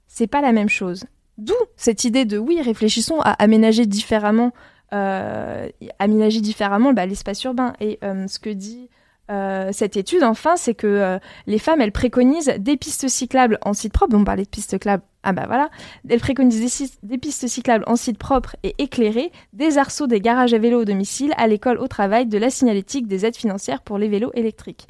c'est 0.06 0.26
pas 0.26 0.40
la 0.40 0.52
même 0.52 0.70
chose. 0.70 1.04
D'où 1.36 1.52
cette 1.76 2.04
idée 2.04 2.24
de 2.24 2.38
oui, 2.38 2.62
réfléchissons 2.62 3.20
à 3.20 3.32
aménager 3.32 3.84
différemment, 3.84 4.52
euh, 4.94 5.68
aménager 5.98 6.40
différemment 6.40 6.94
bah, 6.94 7.04
l'espace 7.04 7.44
urbain. 7.44 7.74
Et 7.80 7.98
euh, 8.02 8.26
ce 8.26 8.38
que 8.38 8.48
dit 8.48 8.88
euh, 9.30 9.70
cette 9.72 9.96
étude, 9.96 10.22
enfin, 10.22 10.56
c'est 10.56 10.74
que 10.74 10.86
euh, 10.86 11.18
les 11.46 11.58
femmes, 11.58 11.80
elles 11.80 11.92
préconisent 11.92 12.52
des 12.58 12.76
pistes 12.76 13.08
cyclables 13.08 13.58
en 13.62 13.72
site 13.72 13.92
propre. 13.92 14.16
On 14.16 14.24
parlait 14.24 14.44
de 14.44 14.48
pistes 14.48 14.70
cyclables. 14.70 15.02
Ah 15.22 15.32
bah 15.32 15.44
voilà. 15.46 15.70
Elles 16.08 16.20
préconisent 16.20 16.80
des, 16.80 16.88
des 17.02 17.18
pistes 17.18 17.46
cyclables 17.46 17.84
en 17.86 17.96
site 17.96 18.18
propre 18.18 18.56
et 18.62 18.74
éclairé, 18.78 19.30
des 19.52 19.78
arceaux, 19.78 20.06
des 20.06 20.20
garages 20.20 20.54
à 20.54 20.58
vélo 20.58 20.80
au 20.80 20.84
domicile, 20.84 21.32
à 21.36 21.46
l'école, 21.46 21.78
au 21.78 21.88
travail, 21.88 22.26
de 22.26 22.38
la 22.38 22.50
signalétique, 22.50 23.06
des 23.06 23.26
aides 23.26 23.36
financières 23.36 23.82
pour 23.82 23.98
les 23.98 24.08
vélos 24.08 24.32
électriques. 24.34 24.86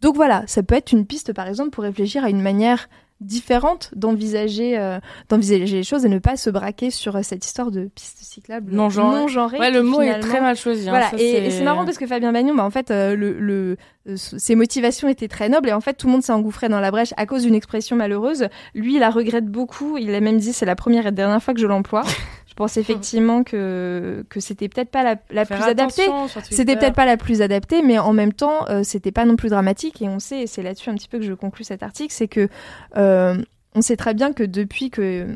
Donc 0.00 0.16
voilà, 0.16 0.44
ça 0.46 0.62
peut 0.62 0.74
être 0.74 0.92
une 0.92 1.06
piste 1.06 1.32
par 1.32 1.46
exemple 1.46 1.70
pour 1.70 1.84
réfléchir 1.84 2.24
à 2.24 2.30
une 2.30 2.42
manière 2.42 2.88
différente 3.22 3.90
d'envisager 3.96 4.78
euh, 4.78 4.98
d'envisager 5.28 5.76
les 5.76 5.82
choses 5.82 6.04
et 6.04 6.08
ne 6.08 6.18
pas 6.18 6.36
se 6.36 6.50
braquer 6.50 6.90
sur 6.90 7.16
euh, 7.16 7.20
cette 7.22 7.44
histoire 7.44 7.70
de 7.70 7.84
piste 7.94 8.18
cyclable 8.20 8.72
Non 8.72 8.90
genrée. 8.90 9.20
non 9.20 9.28
genrée 9.28 9.58
Ouais, 9.58 9.70
le 9.70 9.82
mot 9.82 10.00
est 10.00 10.20
très 10.20 10.40
mal 10.40 10.56
choisi. 10.56 10.88
hein, 10.88 10.92
voilà, 10.92 11.10
ça, 11.10 11.16
et 11.18 11.50
c'est 11.50 11.64
marrant 11.64 11.84
parce 11.84 11.98
que 11.98 12.06
Fabien 12.06 12.32
Bagnon, 12.32 12.54
bah, 12.54 12.64
en 12.64 12.70
fait, 12.70 12.90
euh, 12.90 13.14
le, 13.16 13.38
le, 13.38 13.76
euh, 14.08 14.16
ses 14.16 14.54
motivations 14.54 15.08
étaient 15.08 15.28
très 15.28 15.48
nobles 15.48 15.68
et 15.68 15.72
en 15.72 15.80
fait, 15.80 15.94
tout 15.94 16.06
le 16.06 16.12
monde 16.12 16.22
s'est 16.22 16.32
engouffré 16.32 16.68
dans 16.68 16.80
la 16.80 16.90
brèche 16.90 17.14
à 17.16 17.26
cause 17.26 17.42
d'une 17.42 17.54
expression 17.54 17.96
malheureuse. 17.96 18.48
Lui, 18.74 18.94
il 18.94 19.00
la 19.00 19.10
regrette 19.10 19.46
beaucoup. 19.46 19.96
Il 19.98 20.14
a 20.14 20.20
même 20.20 20.38
dit 20.38 20.52
c'est 20.52 20.66
la 20.66 20.76
première 20.76 21.06
et 21.06 21.12
dernière 21.12 21.42
fois 21.42 21.54
que 21.54 21.60
je 21.60 21.66
l'emploie. 21.66 22.02
je 22.52 22.54
pense 22.54 22.76
effectivement 22.76 23.44
que, 23.44 24.26
que 24.28 24.38
c'était 24.38 24.68
peut-être 24.68 24.90
pas 24.90 25.02
la, 25.02 25.16
la 25.30 25.46
plus 25.46 25.62
adaptée. 25.62 26.06
C'était 26.50 26.76
peut-être 26.76 26.94
pas 26.94 27.06
la 27.06 27.16
plus 27.16 27.40
adaptée, 27.40 27.80
mais 27.80 27.98
en 27.98 28.12
même 28.12 28.34
temps, 28.34 28.68
euh, 28.68 28.82
c'était 28.82 29.10
pas 29.10 29.24
non 29.24 29.36
plus 29.36 29.48
dramatique. 29.48 30.02
Et 30.02 30.08
on 30.10 30.18
sait, 30.18 30.40
et 30.40 30.46
c'est 30.46 30.62
là-dessus 30.62 30.90
un 30.90 30.94
petit 30.94 31.08
peu 31.08 31.18
que 31.18 31.24
je 31.24 31.32
conclus 31.32 31.64
cet 31.64 31.82
article, 31.82 32.12
c'est 32.12 32.28
que 32.28 32.50
euh, 32.98 33.42
on 33.74 33.80
sait 33.80 33.96
très 33.96 34.12
bien 34.12 34.34
que 34.34 34.42
depuis 34.42 34.90
que 34.90 35.26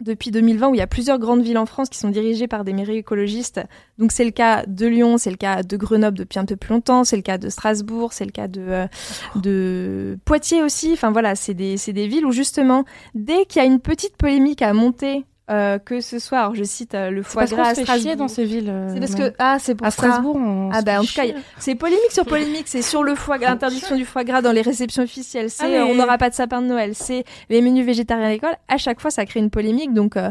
depuis 0.00 0.30
2020, 0.30 0.68
où 0.68 0.74
il 0.74 0.78
y 0.78 0.82
a 0.82 0.86
plusieurs 0.86 1.18
grandes 1.18 1.42
villes 1.42 1.58
en 1.58 1.66
France 1.66 1.88
qui 1.88 1.98
sont 1.98 2.10
dirigées 2.10 2.46
par 2.46 2.62
des 2.62 2.72
mairies 2.72 2.98
écologistes. 2.98 3.60
Donc 3.98 4.12
c'est 4.12 4.24
le 4.24 4.30
cas 4.30 4.64
de 4.66 4.86
Lyon, 4.86 5.18
c'est 5.18 5.30
le 5.30 5.36
cas 5.36 5.64
de 5.64 5.76
Grenoble 5.76 6.16
depuis 6.16 6.38
un 6.38 6.44
peu 6.44 6.54
plus 6.54 6.74
longtemps, 6.74 7.02
c'est 7.02 7.16
le 7.16 7.22
cas 7.22 7.38
de 7.38 7.48
Strasbourg, 7.48 8.12
c'est 8.12 8.24
le 8.24 8.30
cas 8.30 8.46
de 8.46 8.60
euh, 8.60 8.86
de 9.34 10.16
Poitiers 10.24 10.62
aussi. 10.62 10.92
Enfin 10.92 11.10
voilà, 11.10 11.34
c'est 11.34 11.54
des 11.54 11.76
c'est 11.76 11.92
des 11.92 12.06
villes 12.06 12.24
où 12.24 12.30
justement 12.30 12.84
dès 13.16 13.46
qu'il 13.46 13.60
y 13.60 13.64
a 13.64 13.66
une 13.66 13.80
petite 13.80 14.16
polémique 14.16 14.62
à 14.62 14.72
monter, 14.72 15.24
euh, 15.48 15.78
que 15.78 16.00
ce 16.00 16.18
soit, 16.18 16.38
alors 16.40 16.54
je 16.56 16.64
cite 16.64 16.94
euh, 16.94 17.10
le 17.10 17.22
foie 17.22 17.44
gras 17.44 17.68
à 17.68 17.74
Strasbourg. 17.74 18.16
dans 18.16 18.26
ces 18.28 18.44
villes. 18.44 18.68
euh, 18.68 18.90
C'est 18.92 18.98
parce 19.00 19.14
que 19.14 19.32
ah 19.38 19.58
c'est 19.60 19.74
pour 19.76 19.86
à 19.86 19.90
ça. 19.90 19.96
Strasbourg, 20.08 20.36
on 20.36 20.70
Ah 20.72 20.82
bah 20.82 20.92
fait 20.92 20.98
en 20.98 21.04
tout 21.04 21.14
cas, 21.14 21.22
chier. 21.22 21.34
c'est 21.58 21.74
polémique 21.76 22.10
sur 22.10 22.24
polémique, 22.24 22.64
c'est 22.66 22.82
sur 22.82 23.02
le 23.04 23.14
foie 23.14 23.38
gras, 23.38 23.50
interdiction 23.52 23.94
du 23.96 24.04
foie 24.04 24.24
gras 24.24 24.42
dans 24.42 24.50
les 24.52 24.62
réceptions 24.62 25.04
officielles, 25.04 25.48
c'est 25.50 25.64
Ah, 25.64 25.68
mais- 25.68 25.82
on 25.82 25.94
n'aura 25.94 26.18
pas 26.18 26.30
de 26.30 26.34
sapin 26.34 26.62
de 26.62 26.66
Noël, 26.66 26.94
c'est 26.94 27.24
les 27.48 27.62
menus 27.62 27.86
végétariens 27.86 28.26
à 28.26 28.30
l'école, 28.30 28.56
à 28.68 28.76
chaque 28.76 29.00
fois 29.00 29.10
ça 29.10 29.24
crée 29.24 29.38
une 29.40 29.50
polémique, 29.50 29.94
donc 29.94 30.16
euh, 30.16 30.30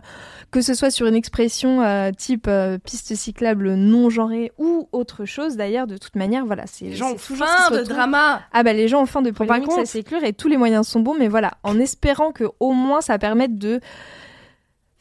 que 0.52 0.60
ce 0.62 0.74
soit 0.74 0.90
sur 0.92 1.08
une 1.08 1.16
expression 1.16 1.82
euh, 1.82 2.12
type 2.12 2.48
euh, 2.50 2.78
piste 2.78 3.16
cyclable 3.16 3.76
non 3.76 4.10
genrée 4.10 4.52
ou 4.58 4.88
autre 4.92 5.24
chose 5.26 5.56
d'ailleurs, 5.56 5.88
de 5.88 5.98
toute 5.98 6.16
manière, 6.16 6.46
voilà, 6.46 6.64
c'est 6.68 6.86
Les 6.86 6.96
gens 6.96 7.14
ont 7.14 7.18
faim 7.18 7.72
de 7.72 7.84
drama. 7.84 8.42
Ah 8.52 8.64
bah 8.64 8.74
les 8.74 8.88
gens 8.90 9.02
ont 9.02 9.06
faim 9.06 9.22
de 9.22 9.32
polémique, 9.32 9.72
ça 9.86 10.02
clair, 10.02 10.24
et 10.26 10.34
tous 10.34 10.50
les 10.50 10.58
moyens 10.58 10.86
sont 10.88 11.00
bons, 11.00 11.16
mais 11.18 11.30
voilà, 11.30 11.52
en 11.64 11.80
espérant 11.80 12.32
que 12.32 12.44
au 12.60 12.74
moins 12.74 13.00
ça 13.02 13.18
permette 13.18 13.58
de 13.58 13.80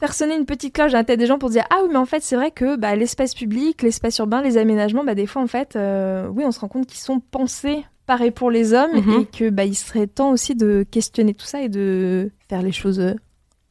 faire 0.05 0.13
sonner 0.13 0.35
une 0.35 0.45
petite 0.45 0.73
cloche 0.73 0.91
dans 0.91 0.97
la 0.99 1.03
tête 1.03 1.19
des 1.19 1.25
gens 1.25 1.39
pour 1.39 1.49
dire 1.49 1.63
ah 1.69 1.77
oui 1.83 1.89
mais 1.91 1.97
en 1.97 2.05
fait 2.05 2.21
c'est 2.21 2.35
vrai 2.35 2.51
que 2.51 2.75
bah, 2.75 2.95
l'espace 2.95 3.33
public, 3.33 3.81
l'espace 3.81 4.17
urbain, 4.19 4.41
les 4.41 4.57
aménagements, 4.57 5.03
bah 5.03 5.15
des 5.15 5.25
fois 5.25 5.41
en 5.41 5.47
fait 5.47 5.75
euh, 5.75 6.27
oui 6.29 6.43
on 6.45 6.51
se 6.51 6.59
rend 6.59 6.67
compte 6.67 6.85
qu'ils 6.87 6.99
sont 6.99 7.19
pensés 7.19 7.85
par 8.05 8.21
et 8.21 8.29
pour 8.31 8.51
les 8.51 8.73
hommes 8.73 8.93
Mhm. 8.93 9.21
et 9.21 9.25
que 9.25 9.49
bah 9.49 9.65
il 9.65 9.73
serait 9.75 10.05
temps 10.07 10.29
aussi 10.31 10.53
de 10.55 10.85
questionner 10.89 11.33
tout 11.33 11.45
ça 11.47 11.61
et 11.61 11.69
de 11.69 12.29
faire 12.49 12.61
les 12.61 12.71
choses 12.71 12.99
euh, 12.99 13.13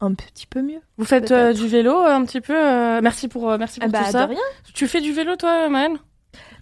un 0.00 0.12
petit 0.12 0.46
peu 0.46 0.60
mieux. 0.60 0.80
Vous 0.98 1.04
faites 1.04 1.30
euh, 1.30 1.52
du 1.52 1.66
vélo 1.68 1.96
un 1.96 2.24
petit 2.24 2.40
peu. 2.40 2.52
euh, 2.54 3.00
Merci 3.00 3.28
pour 3.28 3.56
merci 3.58 3.78
pour 3.80 3.88
Ah 3.88 3.92
bah 3.92 4.04
tout 4.06 4.10
ça. 4.12 4.26
de 4.26 4.32
rien. 4.32 4.40
Tu 4.74 4.86
fais 4.88 5.00
du 5.00 5.12
vélo 5.12 5.36
toi, 5.36 5.68
Maëlle? 5.68 5.98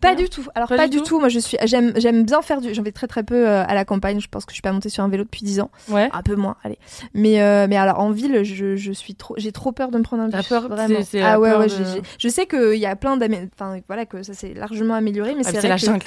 Pas 0.02 0.14
du 0.14 0.28
tout. 0.28 0.44
Alors 0.54 0.68
Pas 0.68 0.76
pas, 0.76 0.88
du 0.88 0.98
tout 0.98 1.04
tout. 1.04 1.20
Moi 1.20 1.28
je 1.28 1.38
suis 1.38 1.56
j'aime 1.64 1.92
j'aime 1.96 2.24
bien 2.24 2.42
faire 2.42 2.60
du 2.60 2.74
j'en 2.74 2.82
fais 2.84 2.92
très 2.92 3.06
très 3.06 3.22
peu 3.22 3.48
euh, 3.48 3.64
à 3.66 3.74
la 3.74 3.84
campagne, 3.84 4.20
je 4.20 4.28
pense 4.28 4.44
que 4.44 4.50
je 4.52 4.56
suis 4.56 4.62
pas 4.62 4.72
montée 4.72 4.88
sur 4.88 5.02
un 5.04 5.08
vélo 5.08 5.24
depuis 5.24 5.42
10 5.44 5.60
ans. 5.60 5.70
Ouais. 5.88 6.08
Un 6.12 6.22
peu 6.22 6.34
moins, 6.34 6.56
allez. 6.64 6.78
Mais, 7.14 7.40
euh, 7.40 7.66
mais 7.68 7.76
alors, 7.76 8.00
en 8.00 8.10
ville, 8.10 8.42
je, 8.44 8.76
je 8.76 8.92
suis 8.92 9.14
trop, 9.14 9.34
j'ai 9.38 9.52
trop 9.52 9.72
peur 9.72 9.90
de 9.90 9.98
me 9.98 10.02
prendre 10.02 10.22
un 10.24 10.28
bus. 10.28 10.46
peur 10.48 10.68
vraiment. 10.68 10.98
La 11.12 11.32
ah 11.32 11.40
ouais, 11.40 11.50
peur 11.50 11.60
ouais. 11.60 11.66
de- 11.66 12.02
Je 12.18 12.28
sais 12.28 12.46
qu'il 12.46 12.74
y 12.78 12.86
a 12.86 12.96
plein 12.96 13.16
d'amé... 13.16 13.48
Enfin, 13.54 13.78
voilà, 13.86 14.04
que 14.06 14.22
ça 14.22 14.34
s'est 14.34 14.54
largement 14.54 14.94
amélioré, 14.94 15.34
mais 15.34 15.42
Ah, 15.46 15.50
c'est 15.52 15.68
la 15.68 15.76
que... 15.76 15.80
jungle. 15.86 16.06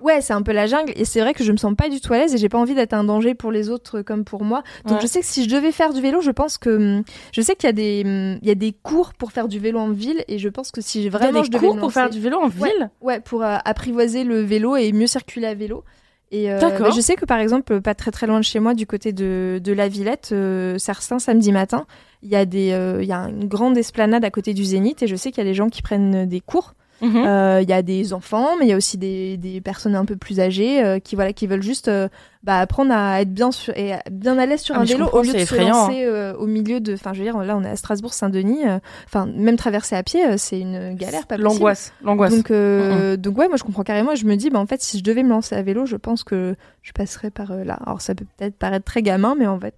Ouais, 0.00 0.20
c'est 0.20 0.32
un 0.32 0.42
peu 0.42 0.52
la 0.52 0.66
jungle. 0.66 0.92
Et 0.96 1.04
c'est 1.04 1.20
vrai 1.20 1.34
que 1.34 1.44
je 1.44 1.52
me 1.52 1.56
sens 1.56 1.74
pas 1.76 1.88
du 1.88 2.00
tout 2.00 2.12
à 2.12 2.18
l'aise 2.18 2.34
et 2.34 2.38
j'ai 2.38 2.48
pas 2.48 2.58
envie 2.58 2.74
d'être 2.74 2.92
un 2.94 3.04
danger 3.04 3.34
pour 3.34 3.52
les 3.52 3.70
autres 3.70 4.02
comme 4.02 4.24
pour 4.24 4.44
moi. 4.44 4.62
Donc, 4.84 4.96
Ouais. 4.96 5.02
je 5.02 5.06
sais 5.06 5.20
que 5.20 5.26
si 5.26 5.44
je 5.44 5.48
devais 5.54 5.72
faire 5.72 5.92
du 5.92 6.00
vélo, 6.00 6.20
je 6.20 6.30
pense 6.30 6.58
que. 6.58 6.70
hum, 6.98 7.02
Je 7.32 7.40
sais 7.40 7.54
qu'il 7.54 7.66
y, 7.68 7.70
a 7.70 7.72
des, 7.72 8.02
hum, 8.04 8.38
il 8.42 8.48
y 8.48 8.50
a 8.50 8.54
des 8.54 8.72
cours 8.72 9.14
pour 9.14 9.32
faire 9.32 9.48
du 9.48 9.58
vélo 9.58 9.78
en 9.78 9.90
ville 9.90 10.24
et 10.28 10.38
je 10.38 10.48
pense 10.48 10.70
que 10.70 10.80
si 10.80 11.04
Il 11.04 11.10
vraiment 11.10 11.44
je 11.44 11.50
devais 11.50 11.66
cours 11.68 11.76
pour 11.78 11.92
faire 11.92 12.10
du 12.10 12.20
vélo 12.20 12.38
en 12.38 12.48
ville? 12.48 12.90
Ouais, 13.00 13.20
pour 13.20 13.35
euh, 13.42 13.56
apprivoiser 13.64 14.24
le 14.24 14.40
vélo 14.40 14.76
et 14.76 14.92
mieux 14.92 15.06
circuler 15.06 15.46
à 15.46 15.54
vélo. 15.54 15.84
Et 16.32 16.50
euh, 16.50 16.58
bah, 16.58 16.90
je 16.90 17.00
sais 17.00 17.14
que 17.14 17.24
par 17.24 17.38
exemple, 17.38 17.80
pas 17.80 17.94
très 17.94 18.10
très 18.10 18.26
loin 18.26 18.38
de 18.38 18.44
chez 18.44 18.58
moi, 18.58 18.74
du 18.74 18.86
côté 18.86 19.12
de, 19.12 19.60
de 19.62 19.72
la 19.72 19.88
Villette, 19.88 20.30
euh, 20.32 20.76
certains 20.78 21.18
samedi 21.18 21.52
matin, 21.52 21.86
il 22.22 22.28
y 22.28 22.36
a 22.36 22.44
des, 22.44 22.72
euh, 22.72 22.98
il 23.00 23.08
y 23.08 23.12
a 23.12 23.28
une 23.28 23.46
grande 23.46 23.78
esplanade 23.78 24.24
à 24.24 24.30
côté 24.30 24.52
du 24.52 24.64
Zénith 24.64 25.02
et 25.02 25.06
je 25.06 25.14
sais 25.14 25.30
qu'il 25.30 25.38
y 25.38 25.46
a 25.46 25.48
des 25.48 25.54
gens 25.54 25.68
qui 25.68 25.82
prennent 25.82 26.26
des 26.26 26.40
cours. 26.40 26.74
Mhm. 27.02 27.24
Euh, 27.26 27.60
Il 27.62 27.68
y 27.68 27.72
a 27.72 27.82
des 27.82 28.12
enfants, 28.12 28.56
mais 28.58 28.66
il 28.66 28.68
y 28.68 28.72
a 28.72 28.76
aussi 28.76 28.96
des, 28.98 29.36
des 29.36 29.60
personnes 29.60 29.94
un 29.94 30.04
peu 30.04 30.16
plus 30.16 30.40
âgées 30.40 30.82
euh, 30.84 30.98
qui 30.98 31.14
voilà, 31.14 31.32
qui 31.32 31.46
veulent 31.46 31.62
juste 31.62 31.88
euh, 31.88 32.08
bah, 32.42 32.58
apprendre 32.58 32.92
à 32.94 33.20
être 33.20 33.32
bien 33.34 33.50
sur, 33.50 33.76
et 33.76 33.92
à- 33.94 34.02
bien 34.10 34.38
à 34.38 34.46
l'aise 34.46 34.60
sur 34.60 34.74
Ah, 34.76 34.80
un 34.80 34.84
vélo 34.84 35.06
au 35.12 35.20
lieu 35.20 35.26
de 35.32 35.38
se 35.38 35.42
effrayant, 35.42 35.74
hein. 35.76 35.88
lancer 35.88 36.32
au 36.38 36.46
milieu 36.46 36.80
de. 36.80 36.94
Enfin, 36.94 37.12
je 37.12 37.18
veux 37.18 37.24
dire, 37.24 37.36
là, 37.38 37.56
on 37.56 37.64
est 37.64 37.68
à 37.68 37.76
Strasbourg-Saint-Denis. 37.76 38.66
euh, 38.66 38.78
Enfin, 39.06 39.26
même 39.26 39.56
traverser 39.56 39.94
à 39.96 40.02
pied, 40.02 40.22
c'est 40.38 40.60
une 40.60 40.94
galère, 40.94 41.26
pas. 41.26 41.36
L'angoisse, 41.36 41.92
l'angoisse. 42.02 42.32
Donc, 42.34 42.50
euh, 42.50 43.16
donc 43.16 43.36
ouais, 43.38 43.48
moi 43.48 43.56
je 43.56 43.64
comprends 43.64 43.82
carrément. 43.82 44.12
Et 44.12 44.16
je 44.16 44.26
me 44.26 44.36
dis, 44.36 44.48
bah 44.50 44.58
en 44.58 44.66
fait, 44.66 44.80
si 44.80 44.98
je 44.98 45.04
devais 45.04 45.22
me 45.22 45.28
lancer 45.30 45.54
à 45.54 45.62
vélo, 45.62 45.86
je 45.86 45.96
pense 45.96 46.24
que 46.24 46.54
je 46.82 46.92
passerais 46.92 47.30
par 47.30 47.54
là. 47.54 47.78
Alors 47.84 48.00
ça 48.00 48.14
peut 48.14 48.24
peut-être 48.38 48.56
paraître 48.56 48.84
très 48.84 49.02
gamin, 49.02 49.34
mais 49.38 49.46
en 49.46 49.58
fait, 49.60 49.74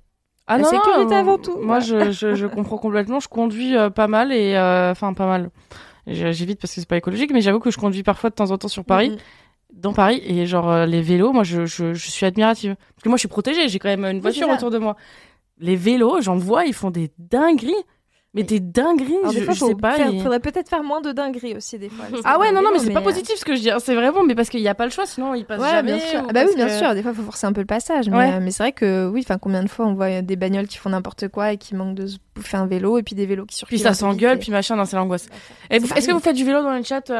Ah 0.46 0.56
La 0.58 0.62
non, 0.64 0.70
sécurité 0.70 1.14
avant 1.14 1.36
tout, 1.38 1.58
Moi, 1.60 1.80
je, 1.80 2.10
je, 2.10 2.34
je 2.34 2.46
comprends 2.46 2.78
complètement. 2.78 3.18
Je 3.20 3.28
conduis 3.28 3.76
euh, 3.76 3.90
pas 3.90 4.06
mal 4.08 4.32
et 4.32 4.54
euh, 4.56 4.92
enfin 4.92 5.12
pas 5.14 5.26
mal. 5.26 5.50
J'évite 6.09 6.61
parce 6.61 6.74
que 6.74 6.80
c'est 6.80 6.88
pas 6.88 6.96
écologique, 6.96 7.30
mais 7.32 7.40
j'avoue 7.40 7.61
que 7.61 7.70
je 7.70 7.78
conduis 7.78 8.02
parfois 8.02 8.30
de 8.30 8.34
temps 8.34 8.50
en 8.50 8.59
temps 8.59 8.68
sur 8.68 8.84
Paris, 8.84 9.11
Mhm. 9.11 9.16
dans 9.74 9.92
Paris, 9.92 10.20
et 10.24 10.46
genre 10.46 10.70
euh, 10.70 10.86
les 10.86 11.02
vélos, 11.02 11.32
moi, 11.32 11.44
je, 11.44 11.66
je, 11.66 11.92
je 11.94 12.11
suis 12.11 12.24
admirative 12.26 12.76
parce 12.94 13.02
que 13.04 13.09
moi, 13.09 13.16
je 13.16 13.20
suis 13.20 13.28
protégée. 13.28 13.68
J'ai 13.68 13.78
quand 13.78 13.88
même 13.88 14.04
une 14.04 14.20
voiture 14.20 14.46
autour 14.56 14.70
de 14.70 14.78
moi. 14.78 14.96
Les 15.59 15.76
vélos, 15.76 16.20
j'en 16.20 16.36
vois, 16.36 16.64
ils 16.64 16.72
font 16.74 16.90
des 16.90 17.11
dingueries. 17.18 17.74
Mais 18.35 18.43
des 18.43 18.61
dingueries, 18.61 19.16
Alors, 19.22 19.33
je, 19.33 19.39
des 19.39 19.45
fois, 19.47 19.55
je 19.55 19.64
sais 19.64 19.74
pas. 19.74 19.95
faire- 19.95 20.11
il- 20.11 20.20
faudrait 20.22 20.39
peut-être 20.39 20.68
faire 20.68 20.83
moins 20.83 21.01
de 21.01 21.12
dingueries 21.12 21.55
aussi 21.57 21.79
des 21.79 21.89
fois. 21.89 22.05
Ah 22.24 22.39
ouais, 22.39 22.53
non, 22.53 22.61
non, 22.62 22.68
mais 22.72 22.79
c'est 22.79 22.91
pas 22.91 23.01
euh, 23.01 23.03
positif 23.03 23.37
ce 23.39 23.45
que 23.45 23.57
je 23.57 23.61
dis. 23.62 23.70
hein. 23.70 23.79
C'est 23.81 23.95
vraiment, 23.95 24.22
mais 24.22 24.35
parce 24.35 24.51
qu'il 24.51 24.61
n'y 24.61 24.68
a 24.68 24.74
pas 24.74 24.85
le 24.85 24.91
choix, 24.91 25.07
sinon 25.07 25.35
ils 25.35 25.47
passent 25.47 25.61
Ouais, 25.62 25.70
jamais. 25.70 25.95
bien 25.97 25.99
sûr. 25.99 26.20
ou 26.20 26.26
Ah 26.29 26.33
bah 26.35 26.41
oui, 26.47 26.55
bien 26.55 26.66
que- 26.66 26.72
sûr. 26.72 26.95
Des 26.95 27.03
fois, 27.03 27.12
il 27.12 27.16
faut 27.16 27.22
forcer 27.22 27.47
un 27.47 27.53
peu 27.55 27.62
le 27.62 27.66
passage. 27.66 28.11
Mais, 28.11 28.16
Ouais. 28.16 28.33
euh, 28.35 28.41
mais 28.43 28.51
c'est 28.51 28.62
vrai 28.62 28.72
que 28.72 29.09
oui, 29.09 29.22
enfin, 29.24 29.39
combien 29.39 29.62
de 29.62 29.68
fois 29.68 29.87
on 29.87 29.95
voit 29.95 30.20
des 30.20 30.37
bagnoles 30.37 30.66
qui 30.66 30.76
font 30.76 30.91
n'importe 30.91 31.29
quoi 31.29 31.53
et 31.53 31.57
qui 31.57 31.74
manquent 31.74 31.95
de 31.95 32.07
se 32.07 32.18
bouffer 32.35 32.59
un 32.59 32.66
vélo 32.66 32.99
et 32.99 33.03
puis 33.03 33.14
des 33.14 33.24
vélos 33.24 33.47
qui 33.47 33.57
circulent. 33.57 33.76
Puis 33.79 33.83
ça 33.83 33.95
s'engueule, 33.95 34.37
et- 34.37 34.41
puis 34.41 34.53
machin, 34.53 34.76
non, 34.76 34.85
c'est 34.85 34.97
l'angoisse. 34.97 35.26
Est-ce 35.70 36.07
que 36.07 36.12
vous 36.12 36.20
faites 36.20 36.37
du 36.37 36.45
vélo 36.45 36.62
dans 36.62 36.76
le 36.76 36.83
chat 36.83 37.09
euh, 37.11 37.14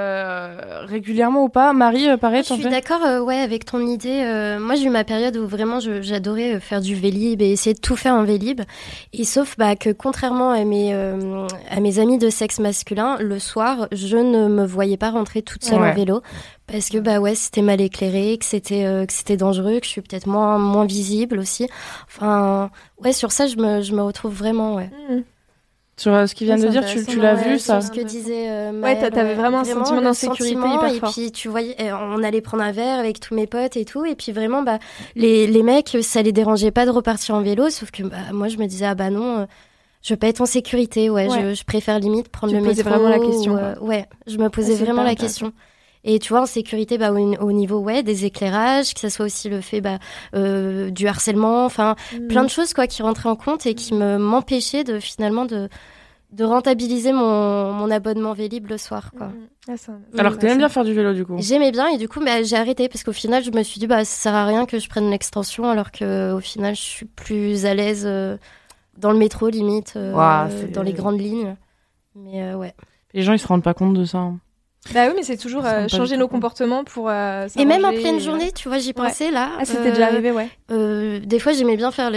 euh, 0.00 0.84
régulièrement 0.86 1.44
ou 1.44 1.48
pas? 1.48 1.72
Marie, 1.72 2.08
euh, 2.08 2.16
pareil, 2.16 2.42
Je 2.42 2.52
suis 2.54 2.62
fais? 2.62 2.68
d'accord 2.70 3.04
euh, 3.04 3.20
ouais, 3.20 3.38
avec 3.38 3.64
ton 3.64 3.86
idée. 3.86 4.22
euh, 4.24 4.58
moi, 4.58 4.74
j'ai 4.74 4.84
eu 4.84 4.90
ma 4.90 5.04
période 5.04 5.36
où 5.36 5.46
vraiment 5.46 5.78
j'adorais 5.80 6.56
euh, 6.56 6.60
faire 6.60 6.80
du 6.80 6.94
vélib 6.94 7.40
et 7.40 7.50
essayer 7.52 7.74
de 7.74 7.80
tout 7.80 7.96
faire 7.96 8.14
en 8.14 8.24
vélib. 8.24 8.62
Et 9.12 9.24
sauf 9.24 9.56
bah, 9.56 9.76
que 9.76 9.90
contrairement 9.90 10.39
à 10.48 10.64
mes, 10.64 10.94
euh, 10.94 11.46
à 11.68 11.80
mes 11.80 11.98
amis 11.98 12.16
de 12.16 12.30
sexe 12.30 12.58
masculin, 12.58 13.18
le 13.20 13.38
soir, 13.38 13.86
je 13.92 14.16
ne 14.16 14.48
me 14.48 14.64
voyais 14.64 14.96
pas 14.96 15.10
rentrer 15.10 15.42
toute 15.42 15.62
seule 15.62 15.82
Ouais. 15.82 15.90
en 15.90 15.94
vélo. 15.94 16.22
Parce 16.66 16.88
que 16.88 16.96
bah 16.96 17.18
ouais, 17.20 17.34
c'était 17.34 17.60
mal 17.60 17.82
éclairé, 17.82 18.38
que 18.38 18.46
c'était 18.46 18.86
euh, 18.86 19.04
que 19.04 19.12
c'était 19.12 19.36
dangereux, 19.36 19.80
que 19.80 19.84
je 19.84 19.90
suis 19.90 20.00
peut-être 20.00 20.26
moins, 20.26 20.56
moins 20.56 20.86
visible 20.86 21.38
aussi. 21.38 21.68
Enfin, 22.06 22.70
ouais, 23.04 23.12
sur 23.12 23.32
ça, 23.32 23.46
je 23.46 23.56
me, 23.56 23.82
je 23.82 23.92
me 23.94 24.00
retrouve 24.02 24.32
vraiment, 24.32 24.76
ouais. 24.76 24.88
Mmh. 25.10 25.20
Sur 25.96 26.14
euh, 26.14 26.26
ce 26.26 26.34
qu'il 26.34 26.46
vient 26.46 26.56
Ouais, 26.56 26.62
de 26.64 26.68
dire, 26.68 26.86
tu, 26.86 27.04
tu 27.04 27.20
l'as 27.20 27.34
Ouais, 27.34 27.44
vu 27.44 27.58
sur 27.58 27.74
ça 27.74 27.80
ce 27.82 27.90
que 27.90 28.00
disait 28.00 28.48
euh, 28.48 28.70
Ouais, 28.70 28.78
Maëlle, 28.78 29.00
t'a- 29.00 29.10
t'avais 29.10 29.34
vraiment 29.34 29.58
un 29.58 29.64
sentiment 29.64 30.00
d'insécurité 30.00 30.56
hyper 30.56 30.94
Et 30.94 31.00
puis 31.12 31.30
tu 31.30 31.48
voyais, 31.48 31.76
euh, 31.78 31.92
on 31.94 32.22
allait 32.22 32.40
prendre 32.40 32.62
un 32.62 32.72
verre 32.72 32.98
avec 32.98 33.20
tous 33.20 33.34
mes 33.34 33.46
potes 33.46 33.76
et 33.76 33.84
tout, 33.84 34.06
et 34.06 34.14
puis 34.14 34.32
vraiment, 34.32 34.62
bah, 34.62 34.78
les, 35.14 35.46
les 35.46 35.62
mecs, 35.62 35.98
ça 36.00 36.22
les 36.22 36.32
dérangeait 36.32 36.70
pas 36.70 36.86
de 36.86 36.90
repartir 36.90 37.34
en 37.34 37.42
vélo, 37.42 37.68
sauf 37.68 37.90
que 37.90 38.02
bah, 38.04 38.16
moi, 38.32 38.48
je 38.48 38.56
me 38.56 38.64
disais, 38.66 38.86
ah 38.86 38.94
bah 38.94 39.10
non, 39.10 39.40
euh, 39.40 39.46
je 40.02 40.12
veux 40.14 40.18
pas 40.18 40.28
être 40.28 40.40
en 40.40 40.46
sécurité, 40.46 41.10
ouais, 41.10 41.28
Ouais. 41.28 41.50
Je, 41.50 41.54
je 41.54 41.64
préfère 41.64 41.98
limite 41.98 42.28
prendre 42.28 42.52
Tu 42.52 42.58
le 42.58 42.64
métro. 42.66 42.82
vraiment 42.88 43.08
la 43.08 43.18
question, 43.18 43.54
ou, 43.54 43.58
euh, 43.58 43.74
ouais, 43.80 44.06
je 44.26 44.38
me 44.38 44.48
posais 44.48 44.76
Ah, 44.80 44.84
vraiment 44.84 45.02
la 45.04 45.14
question. 45.14 45.52
Et 46.02 46.18
tu 46.18 46.30
vois, 46.30 46.40
en 46.40 46.46
sécurité, 46.46 46.96
bah, 46.96 47.12
au, 47.12 47.16
au 47.18 47.52
niveau 47.52 47.78
ouais, 47.80 48.02
des 48.02 48.24
éclairages, 48.24 48.94
que 48.94 49.00
ça 49.00 49.10
soit 49.10 49.26
aussi 49.26 49.50
le 49.50 49.60
fait 49.60 49.82
bah, 49.82 49.98
euh, 50.34 50.88
du 50.90 51.06
harcèlement, 51.06 51.66
enfin, 51.66 51.94
Mmh. 52.14 52.26
plein 52.28 52.42
de 52.44 52.48
choses 52.48 52.72
quoi 52.72 52.86
qui 52.86 53.02
rentraient 53.02 53.28
en 53.28 53.36
compte 53.36 53.66
et 53.66 53.74
qui 53.74 53.92
me 53.92 54.16
m'empêchaient 54.16 54.84
de 54.84 54.98
finalement 54.98 55.44
de 55.44 55.68
de 56.32 56.44
rentabiliser 56.44 57.12
mon, 57.12 57.72
mon 57.72 57.90
abonnement 57.90 58.32
Vélib 58.34 58.68
le 58.70 58.78
soir 58.78 59.10
quoi. 59.18 59.26
Mmh. 59.26 59.48
Ah, 59.68 59.72
Alors 60.16 60.34
que 60.36 60.38
t'aimes 60.38 60.50
bah, 60.52 60.56
bien 60.58 60.68
ça- 60.68 60.74
faire 60.74 60.84
du 60.84 60.94
vélo 60.94 61.12
du 61.12 61.24
coup. 61.26 61.34
J'aimais 61.38 61.72
bien 61.72 61.88
et 61.88 61.98
du 61.98 62.08
coup 62.08 62.20
bah, 62.24 62.44
j'ai 62.44 62.54
arrêté 62.56 62.88
parce 62.88 63.02
qu'au 63.02 63.12
final 63.12 63.42
je 63.42 63.50
me 63.50 63.64
suis 63.64 63.80
dit 63.80 63.88
bah 63.88 64.04
ça 64.04 64.22
sert 64.30 64.34
à 64.34 64.46
rien 64.46 64.64
que 64.64 64.78
je 64.78 64.88
prenne 64.88 65.10
l'extension 65.10 65.68
alors 65.68 65.90
que 65.90 66.32
au 66.32 66.38
final 66.40 66.76
je 66.76 66.80
suis 66.80 67.06
plus 67.06 67.66
à 67.66 67.74
l'aise 67.74 68.04
euh, 68.06 68.36
dans 69.00 69.12
le 69.12 69.18
métro 69.18 69.48
limite 69.48 69.94
euh, 69.96 70.12
dans 70.72 70.82
les 70.82 70.92
grandes 70.92 71.20
lignes. 71.20 71.56
Mais 72.14 72.42
euh, 72.42 72.56
ouais. 72.56 72.74
Les 73.14 73.22
gens 73.22 73.32
ils 73.32 73.38
se 73.38 73.46
rendent 73.46 73.62
pas 73.64 73.74
compte 73.74 73.94
de 73.94 74.04
ça. 74.04 74.18
hein. 74.18 74.38
Bah 74.92 75.06
oui, 75.08 75.12
mais 75.16 75.22
c'est 75.22 75.36
toujours 75.36 75.64
euh, 75.64 75.86
changer 75.88 76.16
nos 76.16 76.26
comportements 76.28 76.82
pour. 76.84 77.08
euh, 77.08 77.46
Et 77.56 77.64
même 77.64 77.84
en 77.84 77.90
pleine 77.92 78.16
et, 78.16 78.18
euh, 78.18 78.20
journée, 78.20 78.52
tu 78.52 78.68
vois, 78.68 78.78
j'y 78.78 78.88
ouais. 78.88 78.92
pensais 78.92 79.30
là. 79.30 79.50
Ah, 79.58 79.64
c'était 79.64 79.88
euh, 79.88 79.90
déjà 79.90 80.06
arrivé, 80.06 80.32
ouais. 80.32 80.48
Euh, 80.72 81.20
des 81.20 81.38
fois, 81.38 81.52
j'aimais 81.52 81.76
bien 81.76 81.90
faire 81.90 82.10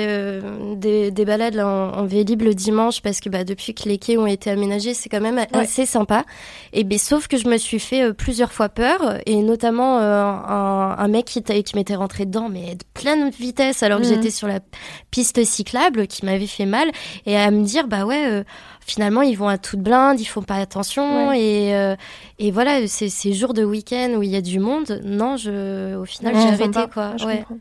des, 0.75 1.11
des 1.11 1.25
balades 1.25 1.55
là, 1.55 1.67
en, 1.67 1.99
en 1.99 2.05
Vélib 2.05 2.41
le 2.41 2.53
dimanche 2.53 3.01
parce 3.01 3.19
que 3.19 3.29
bah, 3.29 3.43
depuis 3.43 3.73
que 3.73 3.87
les 3.87 3.97
quais 3.97 4.17
ont 4.17 4.27
été 4.27 4.49
aménagés, 4.49 4.93
c'est 4.93 5.09
quand 5.09 5.21
même 5.21 5.39
assez 5.53 5.85
sympa. 5.85 6.23
Et 6.71 6.83
ben, 6.83 6.97
sauf 6.97 7.27
que 7.27 7.37
je 7.37 7.47
me 7.47 7.57
suis 7.57 7.79
fait 7.79 8.03
euh, 8.03 8.13
plusieurs 8.13 8.51
fois 8.51 8.69
peur 8.69 9.19
et 9.25 9.35
notamment 9.37 9.99
euh, 9.99 10.23
un, 10.23 10.95
un 10.97 11.07
mec 11.07 11.25
qui, 11.25 11.41
t'a- 11.43 11.61
qui 11.61 11.75
m'était 11.75 11.95
rentré 11.95 12.25
dedans 12.25 12.49
mais 12.49 12.75
de 12.75 12.83
pleine 12.93 13.29
vitesse 13.29 13.83
alors 13.83 13.99
que 13.99 14.05
Mhm. 14.05 14.09
j'étais 14.09 14.31
sur 14.31 14.47
la 14.47 14.59
piste 15.11 15.43
cyclable 15.45 16.07
qui 16.07 16.25
m'avait 16.25 16.47
fait 16.47 16.65
mal 16.65 16.89
et 17.25 17.37
à 17.37 17.49
me 17.51 17.63
dire 17.63 17.87
bah 17.87 18.05
ouais. 18.05 18.43
Finalement, 18.85 19.21
ils 19.21 19.37
vont 19.37 19.47
à 19.47 19.57
toute 19.57 19.79
blinde, 19.79 20.19
ils 20.19 20.25
font 20.25 20.41
pas 20.41 20.55
attention 20.55 21.31
et 21.31 21.75
euh, 21.75 21.95
et 22.39 22.51
voilà, 22.51 22.85
ces 22.87 23.09
ces 23.09 23.33
jours 23.33 23.53
de 23.53 23.63
week-end 23.63 24.13
où 24.17 24.23
il 24.23 24.29
y 24.29 24.35
a 24.35 24.41
du 24.41 24.59
monde, 24.59 24.99
non, 25.03 25.37
je 25.37 25.95
au 25.95 26.05
final 26.05 26.35
Ouais, 26.35 26.41
j'ai 26.41 26.47
arrêté 26.49 26.89
quoi. 26.91 27.11
Ah, 27.13 27.17
je 27.17 27.25
ouais. 27.25 27.37
comprends. 27.39 27.57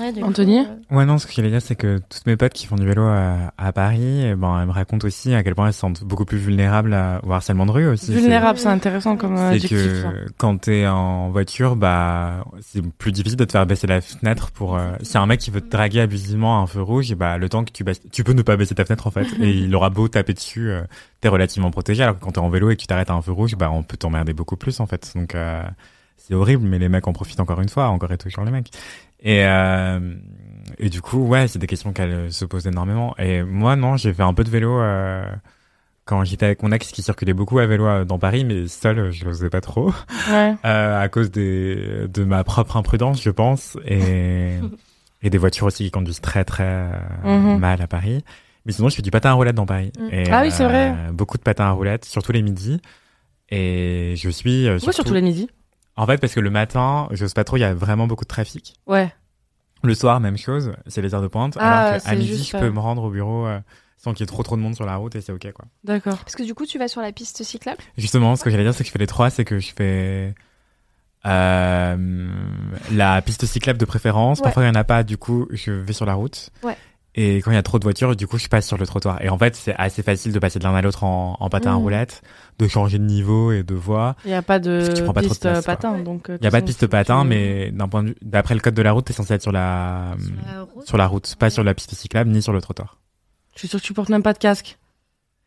Ouais, 0.00 0.12
Anthony 0.22 0.64
coup, 0.64 0.70
euh, 0.70 0.96
Ouais, 0.96 1.04
non, 1.04 1.18
ce 1.18 1.26
que 1.26 1.32
j'allais 1.32 1.50
dire, 1.50 1.62
c'est 1.62 1.76
que 1.76 1.98
toutes 2.08 2.26
mes 2.26 2.36
potes 2.36 2.52
qui 2.52 2.66
font 2.66 2.76
du 2.76 2.86
vélo 2.86 3.02
à, 3.02 3.52
à 3.56 3.72
Paris, 3.72 4.22
eh 4.24 4.34
ben, 4.34 4.60
elles 4.60 4.66
me 4.66 4.72
racontent 4.72 5.06
aussi 5.06 5.34
à 5.34 5.42
quel 5.42 5.54
point 5.54 5.68
elles 5.68 5.72
se 5.72 5.80
sentent 5.80 6.02
beaucoup 6.04 6.24
plus 6.24 6.38
vulnérables 6.38 6.92
à, 6.94 7.20
au 7.24 7.32
harcèlement 7.32 7.66
de 7.66 7.70
rue 7.70 7.86
aussi. 7.86 8.12
Vulnérable, 8.12 8.58
c'est 8.58 8.68
intéressant 8.68 9.16
comme 9.16 9.36
euh, 9.36 9.50
C'est 9.50 9.56
adjectif. 9.56 10.02
ça. 10.02 10.08
que 10.10 10.30
quand 10.36 10.58
t'es 10.58 10.86
en 10.86 11.30
voiture, 11.30 11.76
bah, 11.76 12.44
c'est 12.60 12.82
plus 12.98 13.12
difficile 13.12 13.36
de 13.38 13.44
te 13.44 13.52
faire 13.52 13.66
baisser 13.66 13.86
la 13.86 14.00
fenêtre 14.00 14.50
pour, 14.50 14.76
euh, 14.76 14.92
si 15.02 15.16
un 15.16 15.26
mec 15.26 15.40
qui 15.40 15.50
veut 15.50 15.60
te 15.60 15.70
draguer 15.70 16.00
abusivement 16.00 16.58
à 16.58 16.62
un 16.62 16.66
feu 16.66 16.82
rouge, 16.82 17.14
bah, 17.14 17.38
le 17.38 17.48
temps 17.48 17.64
que 17.64 17.72
tu 17.72 17.84
baisses, 17.84 18.00
tu 18.10 18.24
peux 18.24 18.32
ne 18.32 18.42
pas 18.42 18.56
baisser 18.56 18.74
ta 18.74 18.84
fenêtre, 18.84 19.06
en 19.06 19.10
fait, 19.10 19.26
et 19.40 19.50
il 19.50 19.74
aura 19.76 19.90
beau 19.90 20.08
taper 20.08 20.34
dessus, 20.34 20.70
euh, 20.70 20.82
t'es 21.20 21.28
relativement 21.28 21.70
protégé, 21.70 22.02
alors 22.02 22.18
que 22.18 22.24
quand 22.24 22.32
t'es 22.32 22.38
en 22.40 22.48
vélo 22.50 22.70
et 22.70 22.76
que 22.76 22.80
tu 22.80 22.86
t'arrêtes 22.86 23.10
à 23.10 23.14
un 23.14 23.22
feu 23.22 23.32
rouge, 23.32 23.54
bah, 23.56 23.70
on 23.70 23.82
peut 23.82 23.96
t'emmerder 23.96 24.32
beaucoup 24.32 24.56
plus, 24.56 24.80
en 24.80 24.86
fait. 24.86 25.12
Donc, 25.14 25.34
euh, 25.34 25.62
c'est 26.16 26.34
horrible, 26.34 26.66
mais 26.66 26.78
les 26.78 26.88
mecs 26.88 27.06
en 27.06 27.12
profitent 27.12 27.40
encore 27.40 27.60
une 27.60 27.68
fois, 27.68 27.88
encore 27.88 28.10
et 28.12 28.16
toujours 28.18 28.44
les 28.44 28.50
mecs. 28.50 28.70
Et, 29.24 29.44
euh, 29.46 30.14
et 30.78 30.88
du 30.90 31.00
coup, 31.00 31.26
ouais, 31.26 31.48
c'est 31.48 31.58
des 31.58 31.66
questions 31.66 31.92
qu'elle 31.92 32.10
euh, 32.12 32.30
se 32.30 32.44
pose 32.44 32.66
énormément. 32.66 33.14
Et 33.18 33.42
moi, 33.42 33.74
non, 33.74 33.96
j'ai 33.96 34.12
fait 34.12 34.22
un 34.22 34.34
peu 34.34 34.44
de 34.44 34.50
vélo, 34.50 34.78
euh, 34.80 35.24
quand 36.04 36.22
j'étais 36.24 36.44
avec 36.46 36.62
mon 36.62 36.70
ex 36.72 36.90
qui 36.92 37.00
circulait 37.02 37.32
beaucoup 37.32 37.58
à 37.58 37.66
vélo 37.66 38.04
dans 38.04 38.18
Paris, 38.18 38.44
mais 38.44 38.68
seul, 38.68 39.10
je 39.10 39.24
n'osais 39.24 39.48
pas 39.48 39.62
trop, 39.62 39.92
Ouais. 40.30 40.54
euh, 40.66 41.02
à 41.02 41.08
cause 41.08 41.30
des, 41.30 42.06
de 42.12 42.24
ma 42.24 42.44
propre 42.44 42.76
imprudence, 42.76 43.22
je 43.22 43.30
pense, 43.30 43.78
et, 43.86 44.58
et 45.22 45.30
des 45.30 45.38
voitures 45.38 45.66
aussi 45.68 45.84
qui 45.84 45.90
conduisent 45.90 46.20
très 46.20 46.44
très 46.44 46.90
Mhm. 47.24 47.58
mal 47.58 47.80
à 47.80 47.86
Paris. 47.86 48.22
Mais 48.66 48.72
sinon, 48.72 48.88
je 48.90 48.96
fais 48.96 49.02
du 49.02 49.10
patin 49.10 49.30
à 49.30 49.32
roulettes 49.32 49.54
dans 49.56 49.66
Paris. 49.66 49.92
Mm. 49.98 50.08
Et, 50.12 50.30
Ah 50.30 50.42
oui, 50.42 50.50
c'est 50.50 50.64
vrai. 50.64 50.94
Beaucoup 51.12 51.36
de 51.38 51.42
patins 51.42 51.64
à 51.66 51.70
roulettes, 51.70 52.04
surtout 52.04 52.32
les 52.32 52.42
midis. 52.42 52.80
Et 53.50 54.14
je 54.16 54.28
suis 54.30 54.66
Pourquoi 54.76 54.92
surtout 54.92 55.12
les 55.14 55.20
midis? 55.22 55.48
En 55.96 56.06
fait, 56.06 56.18
parce 56.18 56.34
que 56.34 56.40
le 56.40 56.50
matin, 56.50 57.08
j'ose 57.12 57.34
pas 57.34 57.44
trop, 57.44 57.56
il 57.56 57.60
y 57.60 57.64
a 57.64 57.74
vraiment 57.74 58.06
beaucoup 58.06 58.24
de 58.24 58.28
trafic. 58.28 58.74
Ouais. 58.86 59.12
Le 59.82 59.94
soir, 59.94 60.18
même 60.18 60.38
chose, 60.38 60.72
c'est 60.86 61.02
les 61.02 61.14
heures 61.14 61.22
de 61.22 61.28
pointe. 61.28 61.56
Ah, 61.60 61.80
alors 61.80 61.92
qu'à 61.92 62.00
c'est 62.00 62.16
midi, 62.16 62.28
juste, 62.28 62.50
je 62.50 62.58
peux 62.58 62.70
me 62.70 62.80
rendre 62.80 63.04
au 63.04 63.10
bureau 63.10 63.46
euh, 63.46 63.60
sans 63.98 64.12
qu'il 64.12 64.20
y 64.20 64.24
ait 64.24 64.26
trop 64.26 64.42
trop 64.42 64.56
de 64.56 64.62
monde 64.62 64.74
sur 64.74 64.86
la 64.86 64.96
route 64.96 65.14
et 65.14 65.20
c'est 65.20 65.32
ok 65.32 65.52
quoi. 65.52 65.66
D'accord. 65.84 66.16
Parce 66.18 66.34
que 66.34 66.42
du 66.42 66.54
coup, 66.54 66.66
tu 66.66 66.78
vas 66.78 66.88
sur 66.88 67.02
la 67.02 67.12
piste 67.12 67.42
cyclable? 67.44 67.82
Justement, 67.98 68.34
ce 68.34 68.44
que 68.44 68.50
j'allais 68.50 68.64
dire, 68.64 68.74
c'est 68.74 68.82
que 68.82 68.88
je 68.88 68.92
fais 68.92 68.98
les 68.98 69.06
trois, 69.06 69.30
c'est 69.30 69.44
que 69.44 69.58
je 69.58 69.72
fais 69.76 70.34
euh, 71.26 72.28
la 72.92 73.22
piste 73.22 73.44
cyclable 73.46 73.78
de 73.78 73.84
préférence. 73.84 74.38
Ouais. 74.38 74.44
Parfois, 74.44 74.64
il 74.64 74.66
y 74.66 74.70
en 74.70 74.74
a 74.74 74.84
pas, 74.84 75.02
du 75.02 75.18
coup, 75.18 75.46
je 75.50 75.70
vais 75.70 75.92
sur 75.92 76.06
la 76.06 76.14
route. 76.14 76.50
Ouais. 76.62 76.76
Et 77.16 77.36
quand 77.42 77.52
il 77.52 77.54
y 77.54 77.56
a 77.56 77.62
trop 77.62 77.78
de 77.78 77.84
voitures, 77.84 78.16
du 78.16 78.26
coup, 78.26 78.38
je 78.38 78.48
passe 78.48 78.66
sur 78.66 78.76
le 78.76 78.86
trottoir. 78.86 79.22
Et 79.22 79.28
en 79.28 79.38
fait, 79.38 79.54
c'est 79.54 79.74
assez 79.76 80.02
facile 80.02 80.32
de 80.32 80.38
passer 80.40 80.58
de 80.58 80.64
l'un 80.64 80.74
à 80.74 80.82
l'autre 80.82 81.04
en, 81.04 81.36
en 81.38 81.48
patin 81.48 81.70
à 81.70 81.74
Mhm. 81.76 81.82
roulette, 81.82 82.22
de 82.58 82.66
changer 82.66 82.98
de 82.98 83.04
niveau 83.04 83.52
et 83.52 83.62
de 83.62 83.74
voie. 83.74 84.16
Il 84.24 84.28
n'y 84.28 84.34
a 84.34 84.42
pas 84.42 84.58
tu 84.58 84.68
de 84.68 85.02
prends 85.04 85.12
pas 85.12 85.20
trop 85.20 85.28
de 85.28 85.28
piste 85.28 85.42
place, 85.42 85.58
euh, 85.58 85.62
quoi. 85.62 85.76
patin, 85.76 85.98
donc. 86.00 86.28
euh, 86.30 86.38
Il 86.40 86.44
y 86.44 86.48
a 86.48 86.50
pas 86.50 86.60
de 86.60 86.66
piste 86.66 86.86
patin, 86.88 87.22
tu- 87.22 87.28
mais 87.28 87.70
d'un 87.70 87.86
point 87.86 88.02
de 88.02 88.08
vue, 88.08 88.16
d'après 88.22 88.54
le 88.54 88.60
code 88.60 88.74
de 88.74 88.82
la 88.82 88.90
route, 88.90 89.04
t'es 89.04 89.12
censé 89.12 89.32
être 89.34 89.42
sur 89.42 89.52
la, 89.52 90.14
sur 90.18 90.34
la 90.44 90.62
route. 90.62 90.86
sur 90.88 90.96
la 90.96 91.06
route, 91.06 91.36
pas 91.36 91.50
sur 91.50 91.62
la 91.62 91.72
piste 91.74 91.94
cyclable 91.94 92.30
ni 92.30 92.42
sur 92.42 92.52
le 92.52 92.60
trottoir. 92.60 92.98
Je 93.54 93.60
suis 93.60 93.68
sûre 93.68 93.80
que 93.80 93.86
tu 93.86 93.94
portes 93.94 94.08
même 94.08 94.24
pas 94.24 94.32
de 94.32 94.38
casque. 94.38 94.76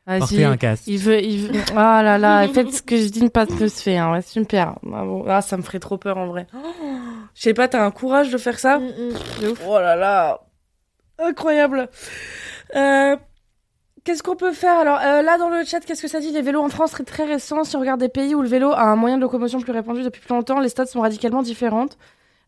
Vas-y. 0.05 0.19
Porter 0.19 0.45
un 0.45 0.55
casque. 0.55 0.83
Il 0.87 0.99
veut, 0.99 1.21
il 1.21 1.47
veut. 1.49 1.59
Ah 1.75 2.01
là 2.01 2.17
là, 2.17 2.47
faites 2.53 2.71
ce 2.71 2.81
que 2.81 2.95
je 2.95 3.09
dis, 3.09 3.21
ne 3.21 3.27
pas 3.27 3.45
ce 3.45 3.53
que 3.53 3.67
se 3.67 3.81
fait. 3.83 3.97
Hein. 3.97 4.13
Ouais, 4.13 4.21
super. 4.21 4.75
Ah, 4.93 5.03
bon. 5.03 5.25
Ah, 5.27 5.41
ça 5.41 5.57
me 5.57 5.61
ferait 5.63 5.79
trop 5.79 5.97
peur 5.97 6.15
en 6.17 6.27
vrai. 6.27 6.47
Je 7.35 7.41
sais 7.41 7.53
pas, 7.53 7.67
t'as 7.67 7.85
un 7.85 7.91
courage 7.91 8.31
de 8.31 8.37
faire 8.37 8.57
ça 8.57 8.79
ouf. 8.79 9.61
Oh 9.67 9.77
là 9.79 9.95
là, 9.97 10.39
incroyable. 11.19 11.89
Euh, 12.75 13.15
Qu'est-ce 14.07 14.23
qu'on 14.23 14.37
peut 14.37 14.53
faire 14.53 14.79
alors 14.79 14.99
euh, 15.01 15.21
Là 15.21 15.37
dans 15.37 15.49
le 15.49 15.65
chat, 15.65 15.81
qu'est-ce 15.81 16.01
que 16.01 16.07
ça 16.07 16.21
dit? 16.21 16.31
Les 16.31 16.41
vélos 16.41 16.61
en 16.61 16.69
France 16.69 16.91
seraient 16.91 17.03
très 17.03 17.25
récents. 17.25 17.65
Si 17.65 17.75
on 17.75 17.81
regarde 17.81 17.99
des 17.99 18.07
pays 18.07 18.35
où 18.35 18.41
le 18.41 18.47
vélo 18.47 18.71
a 18.71 18.83
un 18.83 18.95
moyen 18.95 19.17
de 19.17 19.21
locomotion 19.21 19.59
plus 19.59 19.73
répandu 19.73 20.01
depuis 20.01 20.21
plus 20.21 20.33
longtemps, 20.33 20.61
les 20.61 20.69
stats 20.69 20.85
sont 20.85 21.01
radicalement 21.01 21.41
différentes. 21.41 21.97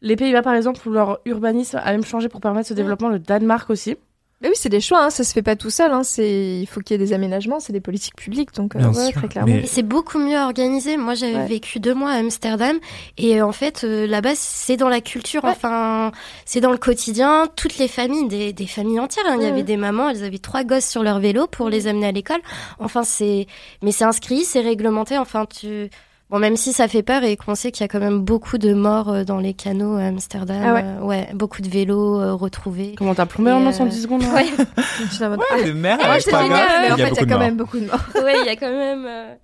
Les 0.01 0.15
Pays-Bas 0.15 0.41
par 0.41 0.53
exemple, 0.53 0.87
où 0.87 0.91
leur 0.93 1.19
urbanisme 1.25 1.81
a 1.83 1.91
même 1.91 2.05
changé 2.05 2.29
pour 2.29 2.39
permettre 2.39 2.69
ce 2.69 2.73
développement. 2.73 3.09
Le 3.09 3.19
Danemark 3.19 3.69
aussi. 3.69 3.97
Mais 4.41 4.47
oui, 4.47 4.53
c'est 4.55 4.69
des 4.69 4.79
choix, 4.79 5.03
hein, 5.03 5.09
ça 5.09 5.25
se 5.25 5.33
fait 5.33 5.41
pas 5.41 5.57
tout 5.57 5.69
seul. 5.69 5.91
Hein, 5.91 6.03
c'est 6.03 6.59
il 6.61 6.65
faut 6.65 6.79
qu'il 6.79 6.93
y 6.93 6.95
ait 6.95 7.05
des 7.05 7.11
aménagements, 7.11 7.59
c'est 7.59 7.73
des 7.73 7.81
politiques 7.81 8.15
publiques, 8.15 8.53
donc 8.53 8.73
euh, 8.75 8.79
ouais, 8.93 9.11
très 9.11 9.27
clairement. 9.27 9.53
mais- 9.53 9.65
c'est 9.65 9.83
beaucoup 9.83 10.17
mieux 10.17 10.37
organisé. 10.39 10.95
Moi, 10.95 11.13
j'avais 11.13 11.35
Ouais. 11.35 11.45
vécu 11.45 11.79
deux 11.81 11.93
mois 11.93 12.11
à 12.11 12.15
Amsterdam 12.19 12.77
et 13.17 13.41
euh, 13.41 13.45
en 13.45 13.51
fait, 13.51 13.83
euh, 13.83 14.07
là-bas, 14.07 14.35
c'est 14.35 14.77
dans 14.77 14.87
la 14.87 15.01
culture. 15.01 15.43
Ouais. 15.43 15.49
Enfin, 15.49 16.13
c'est 16.45 16.61
dans 16.61 16.71
le 16.71 16.77
quotidien. 16.77 17.47
Toutes 17.57 17.77
les 17.79 17.89
familles, 17.89 18.29
des, 18.29 18.53
des 18.53 18.67
familles 18.67 19.01
entières. 19.01 19.25
hein. 19.27 19.35
Il 19.35 19.41
y 19.41 19.45
Ouais. 19.45 19.51
avait 19.51 19.63
des 19.63 19.75
mamans, 19.77 20.07
elles 20.09 20.23
avaient 20.23 20.37
trois 20.39 20.63
gosses 20.63 20.87
sur 20.87 21.03
leur 21.03 21.19
vélo 21.19 21.45
pour 21.47 21.67
les 21.69 21.87
amener 21.87 22.07
à 22.07 22.11
l'école. 22.13 22.39
Enfin, 22.79 23.03
c'est, 23.03 23.45
mais 23.81 23.91
c'est 23.91 24.05
inscrit, 24.05 24.45
c'est 24.45 24.61
réglementé. 24.61 25.17
Enfin, 25.17 25.45
tu, 25.47 25.89
bon, 26.29 26.39
même 26.39 26.55
si 26.55 26.73
ça 26.73 26.87
fait 26.87 27.03
peur 27.03 27.23
et 27.23 27.35
qu'on 27.37 27.55
sait 27.55 27.71
qu'il 27.71 27.81
y 27.81 27.85
a 27.85 27.87
quand 27.87 27.99
même 27.99 28.19
beaucoup 28.21 28.57
de 28.57 28.73
morts 28.73 29.09
euh, 29.09 29.23
dans 29.23 29.39
les 29.39 29.53
canaux 29.53 29.95
à 29.97 30.03
Amsterdam. 30.03 30.61
Ah 30.63 30.73
ouais. 30.73 30.83
euh, 30.83 30.99
ouais, 31.01 31.29
beaucoup 31.33 31.61
de 31.61 31.69
vélos 31.69 32.19
euh, 32.21 32.33
retrouvés. 32.33 32.95
Comment 32.97 33.15
t'as 33.15 33.25
plombé 33.25 33.51
en 33.51 33.65
euh, 33.65 33.87
10 33.89 34.01
secondes 34.01 34.23
hein 34.23 34.33
Ouais, 34.35 34.45
Je 35.09 35.13
suis 35.15 35.23
en 35.23 35.29
mode, 35.31 35.39
ah, 35.51 35.61
de 35.63 35.71
merde, 35.71 35.99
ah, 36.03 36.11
avec 36.11 36.21
c'est 36.23 36.31
gosses, 36.31 36.41
mais 36.49 36.91
en 36.91 36.97
fait, 36.97 37.03
il 37.03 37.15
y 37.15 37.19
a 37.19 37.21
quand 37.25 37.27
morts. 37.29 37.39
même 37.39 37.57
beaucoup 37.57 37.79
de 37.79 37.85
morts. 37.85 38.03
ouais, 38.23 38.35
il 38.41 38.45
y 38.45 38.49
a 38.49 38.55
quand 38.55 38.71
même. 38.71 39.05
euh, 39.07 39.35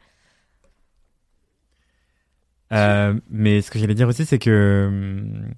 Euh, 2.74 3.14
mais 3.30 3.62
ce 3.62 3.70
que 3.72 3.78
j'allais 3.80 3.94
dire 3.94 4.08
aussi, 4.08 4.26
c'est 4.26 4.40
que 4.40 4.86
hum, 4.90 5.54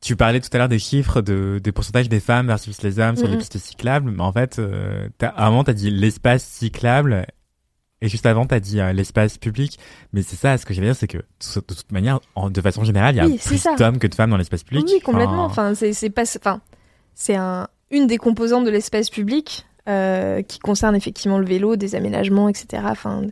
tu 0.00 0.14
parlais 0.14 0.40
tout 0.40 0.50
à 0.52 0.58
l'heure 0.58 0.68
des 0.68 0.78
chiffres 0.78 1.22
de 1.22 1.58
des 1.62 1.72
pourcentages 1.72 2.08
des 2.08 2.20
femmes 2.20 2.46
versus 2.46 2.82
les 2.82 2.98
hommes 3.00 3.16
sur 3.16 3.26
les 3.26 3.32
Mhm. 3.32 3.38
pistes 3.38 3.58
cyclables, 3.58 4.10
mais 4.10 4.22
en 4.22 4.30
fait, 4.32 4.58
euh, 4.58 5.08
t'as, 5.18 5.28
à 5.28 5.46
un 5.46 5.50
moment 5.50 5.64
t'as 5.64 5.72
dit 5.72 5.90
l'espace 5.90 6.44
cyclable 6.44 7.26
et 8.00 8.08
juste 8.08 8.26
avant 8.26 8.46
t'as 8.46 8.60
dit 8.60 8.80
euh, 8.80 8.92
l'espace 8.92 9.38
public, 9.38 9.78
mais 10.12 10.22
c'est 10.22 10.36
ça. 10.36 10.56
Ce 10.58 10.64
que 10.66 10.72
j'allais 10.74 10.88
dire, 10.88 10.96
c'est 10.96 11.08
que 11.08 11.18
de 11.18 11.60
toute 11.60 11.92
manière, 11.92 12.20
en, 12.34 12.50
de 12.50 12.60
façon 12.60 12.84
générale, 12.84 13.14
il 13.14 13.18
y 13.18 13.20
a 13.20 13.26
Oui, 13.26 13.38
plus 13.44 13.64
d'hommes 13.78 13.98
que 13.98 14.06
de 14.06 14.14
femmes 14.14 14.30
dans 14.30 14.36
l'espace 14.36 14.62
public. 14.64 14.86
Oui, 14.88 15.00
complètement. 15.00 15.44
Enfin, 15.44 15.70
Enfin, 15.70 15.74
c'est 15.74 15.92
c'est 15.92 16.10
pas, 16.10 16.22
enfin, 16.36 16.60
c'est 17.14 17.34
un, 17.36 17.68
une 17.90 18.06
des 18.06 18.18
composantes 18.18 18.64
de 18.64 18.70
l'espace 18.70 19.10
public 19.10 19.66
euh, 19.88 20.42
qui 20.42 20.58
concerne 20.58 20.94
effectivement 20.94 21.38
le 21.38 21.46
vélo, 21.46 21.76
des 21.76 21.94
aménagements, 21.94 22.48
etc. 22.48 22.82
Enfin, 22.86 23.22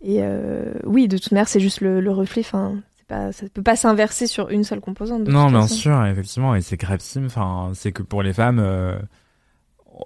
et 0.00 0.18
euh, 0.22 0.72
oui, 0.84 1.06
de 1.08 1.18
toute 1.18 1.30
manière, 1.32 1.48
c'est 1.48 1.60
juste 1.60 1.80
le, 1.80 2.00
le 2.00 2.10
reflet. 2.10 2.40
Enfin, 2.44 2.76
pas, 3.08 3.32
ça 3.32 3.46
peut 3.52 3.62
pas 3.62 3.76
s'inverser 3.76 4.26
sur 4.26 4.50
une 4.50 4.64
seule 4.64 4.80
composante. 4.80 5.24
de 5.24 5.30
Non, 5.30 5.48
bien 5.50 5.62
façon. 5.62 5.74
sûr, 5.74 6.06
effectivement, 6.06 6.54
et 6.54 6.60
c'est 6.60 6.76
gravissime. 6.76 7.26
Enfin, 7.26 7.70
c'est 7.74 7.92
que 7.92 8.02
pour 8.02 8.22
les 8.22 8.32
femmes, 8.32 8.58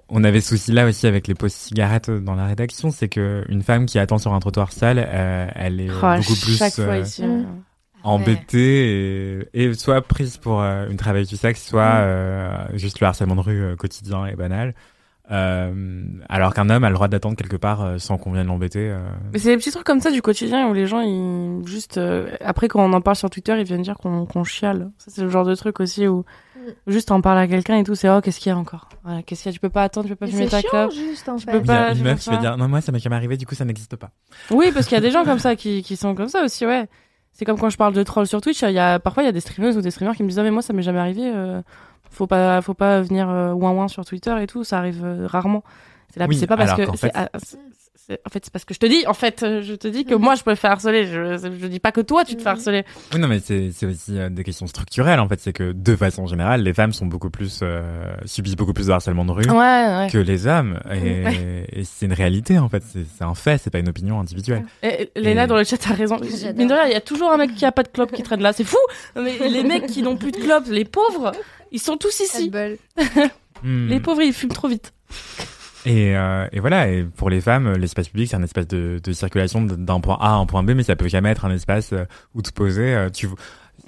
on 0.08 0.24
avait 0.24 0.40
ce 0.40 0.50
souci-là 0.50 0.86
aussi 0.86 1.06
avec 1.06 1.26
les 1.26 1.34
pauses 1.34 1.52
cigarettes 1.52 2.10
dans 2.10 2.34
la 2.34 2.46
rédaction, 2.46 2.90
c'est 2.90 3.08
que 3.08 3.44
une 3.48 3.62
femme 3.62 3.86
qui 3.86 3.98
attend 3.98 4.18
sur 4.18 4.32
un 4.34 4.40
trottoir 4.40 4.72
sale, 4.72 4.98
euh, 5.06 5.46
elle 5.54 5.80
est 5.80 5.88
Oh, 5.90 6.16
beaucoup 6.16 6.34
plus 6.40 6.60
euh. 6.78 7.02
Mm. 7.26 7.46
embêtée 8.04 9.40
et, 9.54 9.64
et 9.64 9.74
soit 9.74 10.02
prise 10.02 10.36
pour 10.36 10.60
euh, 10.60 10.88
une 10.90 10.96
travailleuse 10.96 11.28
du 11.28 11.36
sexe, 11.36 11.62
soit 11.66 11.82
Mm. 11.94 12.02
euh, 12.04 12.66
juste 12.78 13.00
le 13.00 13.06
harcèlement 13.06 13.36
de 13.36 13.40
rue 13.40 13.62
euh, 13.62 13.76
quotidien 13.76 14.26
et 14.26 14.34
banal. 14.34 14.74
Euh, 15.30 16.02
alors 16.28 16.52
qu'un 16.52 16.68
homme 16.68 16.82
a 16.84 16.88
le 16.88 16.94
droit 16.94 17.06
d'attendre 17.08 17.36
quelque 17.36 17.56
part 17.56 17.80
euh, 17.82 17.98
sans 17.98 18.18
qu'on 18.18 18.32
vienne 18.32 18.48
l'embêter. 18.48 18.90
euh. 18.90 18.98
Mais 19.32 19.38
c'est 19.38 19.50
des 19.50 19.56
petits 19.56 19.70
trucs 19.70 19.84
comme 19.84 20.00
ça 20.00 20.10
du 20.10 20.20
quotidien 20.20 20.68
où 20.68 20.74
les 20.74 20.86
gens, 20.86 21.00
ils 21.00 21.66
juste 21.66 21.96
euh, 21.96 22.28
après 22.40 22.66
quand 22.68 22.84
on 22.84 22.92
en 22.92 23.00
parle 23.00 23.16
sur 23.16 23.30
Twitter, 23.30 23.54
ils 23.58 23.64
viennent 23.64 23.82
dire 23.82 23.96
qu'on 23.96 24.26
qu'on 24.26 24.42
chiale. 24.44 24.90
Ça 24.98 25.10
c'est 25.14 25.22
le 25.22 25.30
genre 25.30 25.44
de 25.44 25.54
truc 25.54 25.78
aussi 25.80 26.06
où 26.08 26.24
juste 26.86 27.10
en 27.10 27.20
parler 27.20 27.42
à 27.42 27.46
quelqu'un 27.48 27.76
et 27.76 27.84
tout, 27.84 27.94
c'est 27.94 28.08
oh 28.08 28.20
qu'est-ce 28.20 28.40
qu'il 28.40 28.50
y 28.50 28.52
a 28.54 28.58
encore? 28.58 28.88
Voilà, 29.04 29.22
Qu'est-ce 29.22 29.42
qu'il 29.42 29.50
y 29.50 29.52
a? 29.52 29.54
Tu 29.54 29.60
peux 29.60 29.68
pas 29.70 29.82
attendre, 29.82 30.06
tu 30.06 30.14
peux 30.16 30.26
pas 30.26 30.30
fumer 30.30 30.48
ta 30.48 30.62
clope. 30.62 30.92
juste 30.92 31.28
en 31.28 31.36
Tu 31.36 31.44
fait. 31.46 31.52
peux 31.52 31.62
pas, 31.62 31.90
une 31.90 31.98
tu 31.98 32.02
meuf 32.04 32.16
peux 32.16 32.20
qui 32.22 32.30
va 32.30 32.36
dire 32.36 32.56
non 32.56 32.68
moi 32.68 32.80
ça 32.80 32.92
m'est 32.92 32.98
jamais 32.98 33.16
arrivé 33.16 33.36
du 33.36 33.46
coup 33.46 33.54
ça 33.54 33.64
n'existe 33.64 33.96
pas. 33.96 34.10
Oui, 34.50 34.70
parce 34.72 34.86
qu'il 34.86 34.94
y 34.94 34.98
a 34.98 35.00
des 35.02 35.10
gens 35.10 35.24
comme 35.24 35.38
ça 35.38 35.56
qui, 35.56 35.82
qui 35.82 35.96
sont 35.96 36.14
comme 36.14 36.28
ça 36.28 36.42
aussi, 36.44 36.66
ouais. 36.66 36.88
C'est 37.32 37.44
comme 37.44 37.58
quand 37.58 37.70
je 37.70 37.76
parle 37.78 37.94
de 37.94 38.02
troll 38.02 38.26
sur 38.26 38.40
Twitch, 38.40 38.60
il 38.62 38.70
y 38.72 38.78
a 38.78 38.98
parfois 38.98 39.22
il 39.22 39.26
y 39.26 39.28
a 39.28 39.32
des 39.32 39.40
streamers 39.40 39.76
ou 39.76 39.80
des 39.80 39.90
streamers 39.90 40.14
qui 40.14 40.22
me 40.22 40.28
disent 40.28 40.38
ah 40.38 40.42
mais 40.42 40.50
moi 40.50 40.60
ça 40.62 40.72
m'est 40.72 40.82
jamais 40.82 40.98
arrivé, 41.00 41.22
euh, 41.24 41.62
faut 42.10 42.26
pas 42.26 42.60
faut 42.60 42.74
pas 42.74 43.00
venir 43.00 43.28
euh, 43.30 43.52
ouin 43.52 43.70
ouin 43.72 43.88
sur 43.88 44.04
Twitter 44.04 44.34
et 44.42 44.46
tout, 44.46 44.64
ça 44.64 44.78
arrive 44.78 45.02
euh, 45.04 45.26
rarement. 45.26 45.64
C'est 46.12 46.20
là, 46.20 46.26
Oui, 46.28 46.36
c'est 46.36 46.46
pas 46.46 46.58
parce 46.58 46.74
que 46.74 46.84
fait- 46.96 47.10
en 48.10 48.30
fait 48.30 48.44
c'est 48.44 48.52
parce 48.52 48.64
que 48.64 48.74
je 48.74 48.78
te 48.78 48.86
dis 48.86 49.06
en 49.06 49.14
fait 49.14 49.42
euh, 49.42 49.62
je 49.62 49.74
te 49.74 49.86
dis 49.88 50.04
que 50.04 50.14
moi 50.14 50.34
je 50.34 50.42
peux 50.42 50.50
me 50.50 50.56
faire 50.56 50.72
harceler, 50.72 51.06
je 51.06 51.36
je 51.38 51.66
dis 51.66 51.80
pas 51.80 51.92
que 51.92 52.00
toi 52.00 52.24
tu 52.24 52.34
te 52.36 52.42
fais 52.42 52.48
Mhm. 52.50 52.56
harceler. 52.56 52.84
Oui, 53.14 53.20
non, 53.20 53.28
mais 53.28 53.40
c'est 53.40 53.70
c'est 53.72 53.86
aussi 53.86 54.18
euh, 54.18 54.28
des 54.28 54.44
questions 54.44 54.66
structurelles 54.66 55.20
en 55.20 55.28
fait. 55.28 55.40
C'est 55.40 55.52
que 55.52 55.72
de 55.72 55.96
façon 55.96 56.26
générale, 56.26 56.62
les 56.62 56.74
femmes 56.74 56.92
sont 56.92 57.06
beaucoup 57.06 57.30
plus 57.30 57.60
euh, 57.62 57.82
subissent 58.24 58.56
beaucoup 58.56 58.72
plus 58.72 58.86
de 58.88 58.92
harcèlement 58.92 59.24
de 59.24 59.32
rue 59.32 59.48
Ouais 59.48 59.56
ouais. 59.56 60.08
que 60.10 60.18
les 60.18 60.46
hommes, 60.46 60.80
et, 60.92 61.24
et 61.80 61.84
c'est 61.84 62.06
une 62.06 62.12
réalité 62.12 62.58
en 62.58 62.68
fait. 62.68 62.82
C'est 63.16 63.24
un 63.24 63.34
fait, 63.34 63.58
c'est 63.58 63.70
pas 63.70 63.78
une 63.78 63.88
opinion 63.88 64.20
individuelle. 64.20 64.64
Et, 64.82 65.10
Léna 65.16 65.44
Et- 65.44 65.46
dans 65.46 65.56
le 65.56 65.64
chat 65.64 65.78
a 65.90 65.94
raison. 65.94 66.18
Mine 66.56 66.68
de 66.68 66.74
rien, 66.74 66.86
il 66.86 66.92
y 66.92 66.96
a 66.96 67.00
toujours 67.00 67.30
un 67.32 67.36
mec 67.36 67.54
qui 67.54 67.64
a 67.64 67.72
pas 67.72 67.82
de 67.82 67.88
clope 67.88 68.12
qui 68.12 68.22
traîne 68.22 68.42
là, 68.42 68.52
c'est 68.52 68.64
fou. 68.64 68.78
Mais 69.16 69.36
les 69.48 69.62
mecs 69.62 69.86
qui 69.86 70.02
n'ont 70.02 70.16
plus 70.16 70.32
de 70.32 70.38
clope, 70.38 70.64
les 70.68 70.84
pauvres, 70.84 71.32
ils 71.70 71.80
sont 71.80 71.96
tous 71.96 72.20
ici. 72.20 72.50
Bol. 72.50 72.76
Hmm. 73.64 73.86
Les 73.86 74.00
pauvres 74.00 74.22
ils 74.22 74.32
fument 74.32 74.50
trop 74.50 74.66
vite. 74.66 74.92
Et, 75.84 76.16
euh, 76.16 76.46
et 76.52 76.60
voilà. 76.60 76.88
Et 76.88 77.02
pour 77.04 77.28
les 77.30 77.40
femmes, 77.40 77.72
l'espace 77.74 78.08
public, 78.08 78.28
c'est 78.28 78.36
un 78.36 78.42
espace 78.42 78.68
de, 78.68 79.00
de 79.02 79.12
circulation 79.12 79.62
d'un 79.62 80.00
point 80.00 80.16
A 80.20 80.28
à 80.28 80.34
un 80.34 80.46
point 80.46 80.62
B, 80.62 80.70
mais 80.70 80.82
ça 80.84 80.96
peut 80.96 81.08
jamais 81.08 81.30
être 81.30 81.44
un 81.44 81.50
espace 81.52 81.92
euh, 81.92 82.04
où 82.34 82.42
te 82.42 82.52
poser. 82.52 82.94
euh, 82.94 83.10
tu, 83.10 83.28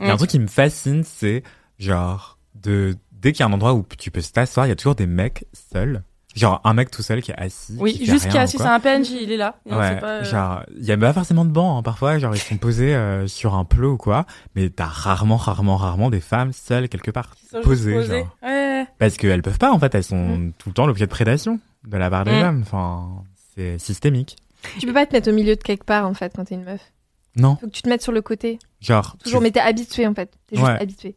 il 0.00 0.06
y 0.06 0.08
a 0.08 0.12
un 0.12 0.14
Mm. 0.14 0.18
truc 0.18 0.30
qui 0.30 0.38
me 0.40 0.48
fascine, 0.48 1.04
c'est 1.04 1.42
genre 1.78 2.38
de 2.54 2.94
dès 3.12 3.32
qu'il 3.32 3.40
y 3.40 3.42
a 3.44 3.46
un 3.46 3.52
endroit 3.52 3.74
où 3.74 3.84
tu 3.98 4.10
peux 4.10 4.20
t'asseoir, 4.22 4.66
il 4.66 4.70
y 4.70 4.72
a 4.72 4.76
toujours 4.76 4.94
des 4.96 5.06
mecs 5.06 5.44
seuls. 5.52 6.02
Genre 6.34 6.60
un 6.64 6.74
mec 6.74 6.90
tout 6.90 7.02
seul 7.02 7.22
qui 7.22 7.30
est 7.30 7.36
assis. 7.38 7.76
Oui, 7.78 7.92
qui 7.94 8.06
juste 8.06 8.28
qui 8.28 8.36
est 8.36 8.40
assis, 8.40 8.56
c'est 8.58 8.64
un 8.66 8.80
PNJ, 8.80 9.10
il 9.22 9.30
est 9.30 9.36
là. 9.36 9.54
Ouais, 9.66 10.00
pas, 10.00 10.06
euh, 10.06 10.24
genre, 10.24 10.64
il 10.76 10.84
y 10.84 10.90
a 10.90 10.96
pas 10.96 11.12
forcément 11.12 11.44
de 11.44 11.50
banc, 11.52 11.78
hein, 11.78 11.82
parfois, 11.84 12.18
genre, 12.18 12.34
ils 12.34 12.40
sont 12.40 12.56
posés 12.56 12.92
euh, 12.92 13.28
sur 13.28 13.54
un 13.54 13.64
plot 13.64 13.92
ou 13.92 13.96
quoi, 13.96 14.26
mais 14.56 14.68
t'as 14.68 14.86
rarement, 14.86 15.36
rarement, 15.36 15.76
rarement 15.76 16.10
des 16.10 16.18
femmes 16.18 16.52
seules 16.52 16.88
quelque 16.88 17.12
part, 17.12 17.36
posées, 17.62 18.02
genre. 18.04 18.36
Ouais. 18.42 18.84
Parce 18.98 19.16
qu'elles 19.16 19.42
peuvent 19.42 19.58
pas, 19.58 19.70
en 19.70 19.78
fait, 19.78 19.94
elles 19.94 20.02
sont 20.02 20.50
tout 20.58 20.70
le 20.70 20.74
temps 20.74 20.86
l'objet 20.86 21.04
de 21.06 21.10
prédation 21.10 21.60
de 21.86 21.96
la 21.96 22.10
part 22.10 22.24
des 22.24 22.32
Mm. 22.32 22.42
hommes, 22.44 22.60
enfin, 22.62 23.22
c'est 23.54 23.78
systémique. 23.78 24.36
Tu 24.78 24.86
peux 24.86 24.92
pas 24.94 25.06
te 25.06 25.12
mettre 25.12 25.30
au 25.30 25.34
milieu 25.34 25.56
de 25.56 25.62
quelque 25.62 25.84
part 25.84 26.06
en 26.06 26.14
fait 26.14 26.32
quand 26.34 26.44
t'es 26.44 26.54
une 26.54 26.64
meuf. 26.64 26.80
Non, 27.36 27.56
Faut 27.56 27.66
que 27.66 27.72
tu 27.72 27.82
te 27.82 27.88
mettes 27.88 28.02
sur 28.02 28.12
le 28.12 28.22
côté. 28.22 28.58
genre, 28.80 29.16
Toujours, 29.22 29.40
tu, 29.40 29.44
mais 29.44 29.50
t'es 29.50 29.60
habitué 29.60 30.06
en 30.06 30.14
fait. 30.14 30.30
T'es 30.46 30.56
juste 30.56 30.68
Ouais. 30.68 30.80
habitué. 30.80 31.16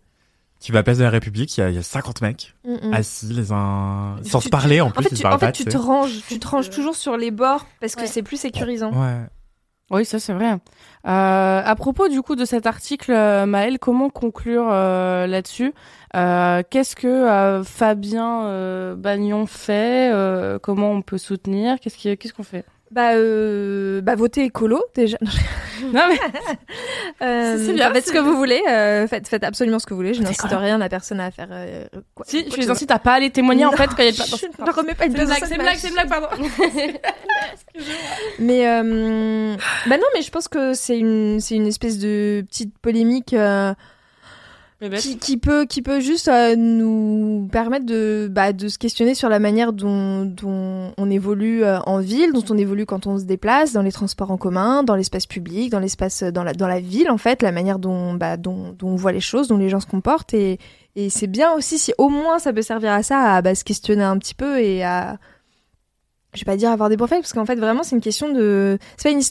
tu 0.59 0.71
vas 0.71 0.79
à 0.79 0.83
Place 0.83 0.97
de 0.97 1.03
la 1.03 1.11
République, 1.11 1.55
il 1.55 1.69
y, 1.69 1.73
y 1.75 1.77
a 1.77 1.83
50 1.83 2.21
mecs 2.23 2.55
Mm, 2.65 2.87
mm. 2.89 2.93
assis 2.95 3.27
les 3.27 3.51
uns, 3.51 4.17
sans 4.23 4.39
tu- 4.39 4.45
se 4.45 4.49
parler, 4.49 4.81
en 4.81 4.87
En 4.87 4.91
plus, 4.91 5.03
fait, 5.03 5.09
ils 5.11 5.19
tu, 5.19 5.25
en 5.27 5.37
fait, 5.37 5.45
pas, 5.45 5.51
tu 5.51 5.63
tu 5.65 5.69
te 5.69 5.77
ranges, 5.77 6.19
tu 6.27 6.39
te 6.39 6.47
ranges 6.47 6.71
toujours 6.71 6.95
sur 6.95 7.15
les 7.15 7.29
bords 7.29 7.67
parce 7.79 7.95
que 7.95 8.01
Ouais. 8.01 8.07
c'est 8.07 8.23
plus 8.23 8.37
sécurisant. 8.37 8.91
Ouais. 8.91 9.27
Oui, 9.89 10.03
ça 10.03 10.19
c'est 10.19 10.33
vrai. 10.33 10.51
Euh, 10.51 10.57
à 11.05 11.75
propos 11.75 12.09
du 12.09 12.21
coup 12.21 12.35
de 12.35 12.43
cet 12.43 12.65
article, 12.65 13.11
euh, 13.13 13.45
Maëlle, 13.45 13.79
comment 13.79 14.09
conclure 14.09 14.67
euh, 14.69 15.27
là-dessus? 15.27 15.73
Euh, 16.15 16.61
Qu'est-ce 16.69 16.95
que 16.95 17.07
euh, 17.07 17.63
Fabien 17.63 18.95
Bagnon 18.95 19.45
fait? 19.45 20.11
Comment 20.61 20.91
on 20.91 21.01
peut 21.01 21.17
soutenir? 21.17 21.79
Qu'est-ce 21.79 22.33
qu'on 22.33 22.43
fait? 22.43 22.65
Bah, 22.89 23.15
euh, 23.15 24.01
bah, 24.01 24.15
votez 24.15 24.43
écolo 24.45 24.83
déjà. 24.95 25.17
Non 25.93 26.01
mais 26.09 26.17
Euh, 27.21 27.57
C'est 27.65 27.73
bien, 27.73 27.91
Faites 27.91 28.07
ce 28.07 28.11
que 28.11 28.17
vous 28.19 28.35
voulez. 28.37 28.61
euh, 28.69 29.07
faites, 29.07 29.27
faites 29.27 29.43
absolument 29.43 29.79
ce 29.79 29.85
que 29.85 29.93
vous 29.93 29.99
voulez. 29.99 30.13
Je 30.13 30.21
n'incite 30.21 30.51
rien 30.51 30.79
à 30.81 30.89
personne 30.89 31.19
à 31.19 31.31
faire 31.31 31.47
euh, 31.51 31.85
quoi. 32.13 32.25
si, 32.27 32.43
quoi 32.45 32.55
je 32.55 32.61
les 32.61 32.69
incite 32.69 32.91
à 32.91 32.99
pas 32.99 33.13
aller 33.13 33.29
témoigner 33.31 33.65
en 33.65 33.71
fait 33.71 33.87
quand 33.87 34.03
il 34.03 34.05
y 34.05 34.07
a 34.09 34.11
la... 34.11 34.25
Je 34.25 34.63
ne 34.63 34.71
remets 34.71 34.93
pas 34.93 35.05
une 35.05 35.13
blague, 35.13 35.43
c'est 35.45 35.57
blague, 35.57 35.77
c'est 35.77 35.87
une 35.87 35.93
blague, 35.93 36.09
pardon. 36.09 36.27
Mais 38.39 38.67
euh, 38.67 39.55
bah 39.87 39.97
non, 39.97 40.05
mais 40.15 40.21
je 40.21 40.31
pense 40.31 40.47
que 40.47 40.73
c'est 40.73 40.97
une, 40.97 41.39
c'est 41.39 41.55
une 41.55 41.67
espèce 41.67 41.97
de 41.99 42.43
petite 42.47 42.77
polémique 42.79 43.33
euh. 43.33 43.73
Qui, 44.99 45.17
qui 45.17 45.37
peut, 45.37 45.65
qui 45.65 45.81
peut 45.81 45.99
juste 45.99 46.27
euh, 46.27 46.55
nous 46.55 47.47
permettre 47.51 47.85
de, 47.85 48.27
bah, 48.31 48.53
de 48.53 48.67
se 48.67 48.77
questionner 48.77 49.15
sur 49.15 49.27
la 49.27 49.39
manière 49.39 49.73
dont, 49.73 50.25
dont 50.25 50.93
on 50.97 51.09
évolue 51.09 51.63
euh, 51.63 51.79
en 51.81 51.99
ville, 51.99 52.31
dont 52.31 52.43
on 52.49 52.57
évolue 52.57 52.85
quand 52.85 53.07
on 53.07 53.17
se 53.17 53.23
déplace, 53.23 53.73
dans 53.73 53.81
les 53.81 53.91
transports 53.91 54.29
en 54.29 54.37
commun, 54.37 54.83
dans 54.83 54.95
l'espace 54.95 55.25
public, 55.25 55.71
dans 55.71 55.79
l'espace, 55.79 56.21
dans 56.21 56.43
la, 56.43 56.53
dans 56.53 56.67
la 56.67 56.79
ville 56.79 57.09
en 57.09 57.17
fait, 57.17 57.41
la 57.41 57.51
manière 57.51 57.79
dont, 57.79 58.13
bah, 58.13 58.37
dont, 58.37 58.75
dont 58.77 58.89
on 58.89 58.95
voit 58.95 59.11
les 59.11 59.19
choses, 59.19 59.47
dont 59.47 59.57
les 59.57 59.69
gens 59.69 59.79
se 59.79 59.87
comportent. 59.87 60.35
Et, 60.35 60.59
et 60.95 61.09
c'est 61.09 61.27
bien 61.27 61.53
aussi 61.53 61.79
si 61.79 61.93
au 61.97 62.09
moins 62.09 62.37
ça 62.37 62.53
peut 62.53 62.61
servir 62.61 62.91
à 62.91 63.01
ça, 63.01 63.33
à 63.33 63.41
bah, 63.41 63.55
se 63.55 63.63
questionner 63.63 64.03
un 64.03 64.17
petit 64.19 64.35
peu 64.35 64.59
et 64.59 64.83
à 64.83 65.17
je 66.33 66.41
vais 66.41 66.45
pas 66.45 66.57
dire 66.57 66.71
avoir 66.71 66.89
des 66.89 66.97
faibles 66.97 67.21
parce 67.21 67.33
qu'en 67.33 67.45
fait 67.45 67.55
vraiment 67.55 67.83
c'est 67.83 67.95
une 67.95 68.01
question 68.01 68.31
de 68.31 68.77
c'est 68.97 69.09
pas 69.09 69.15
une 69.15 69.21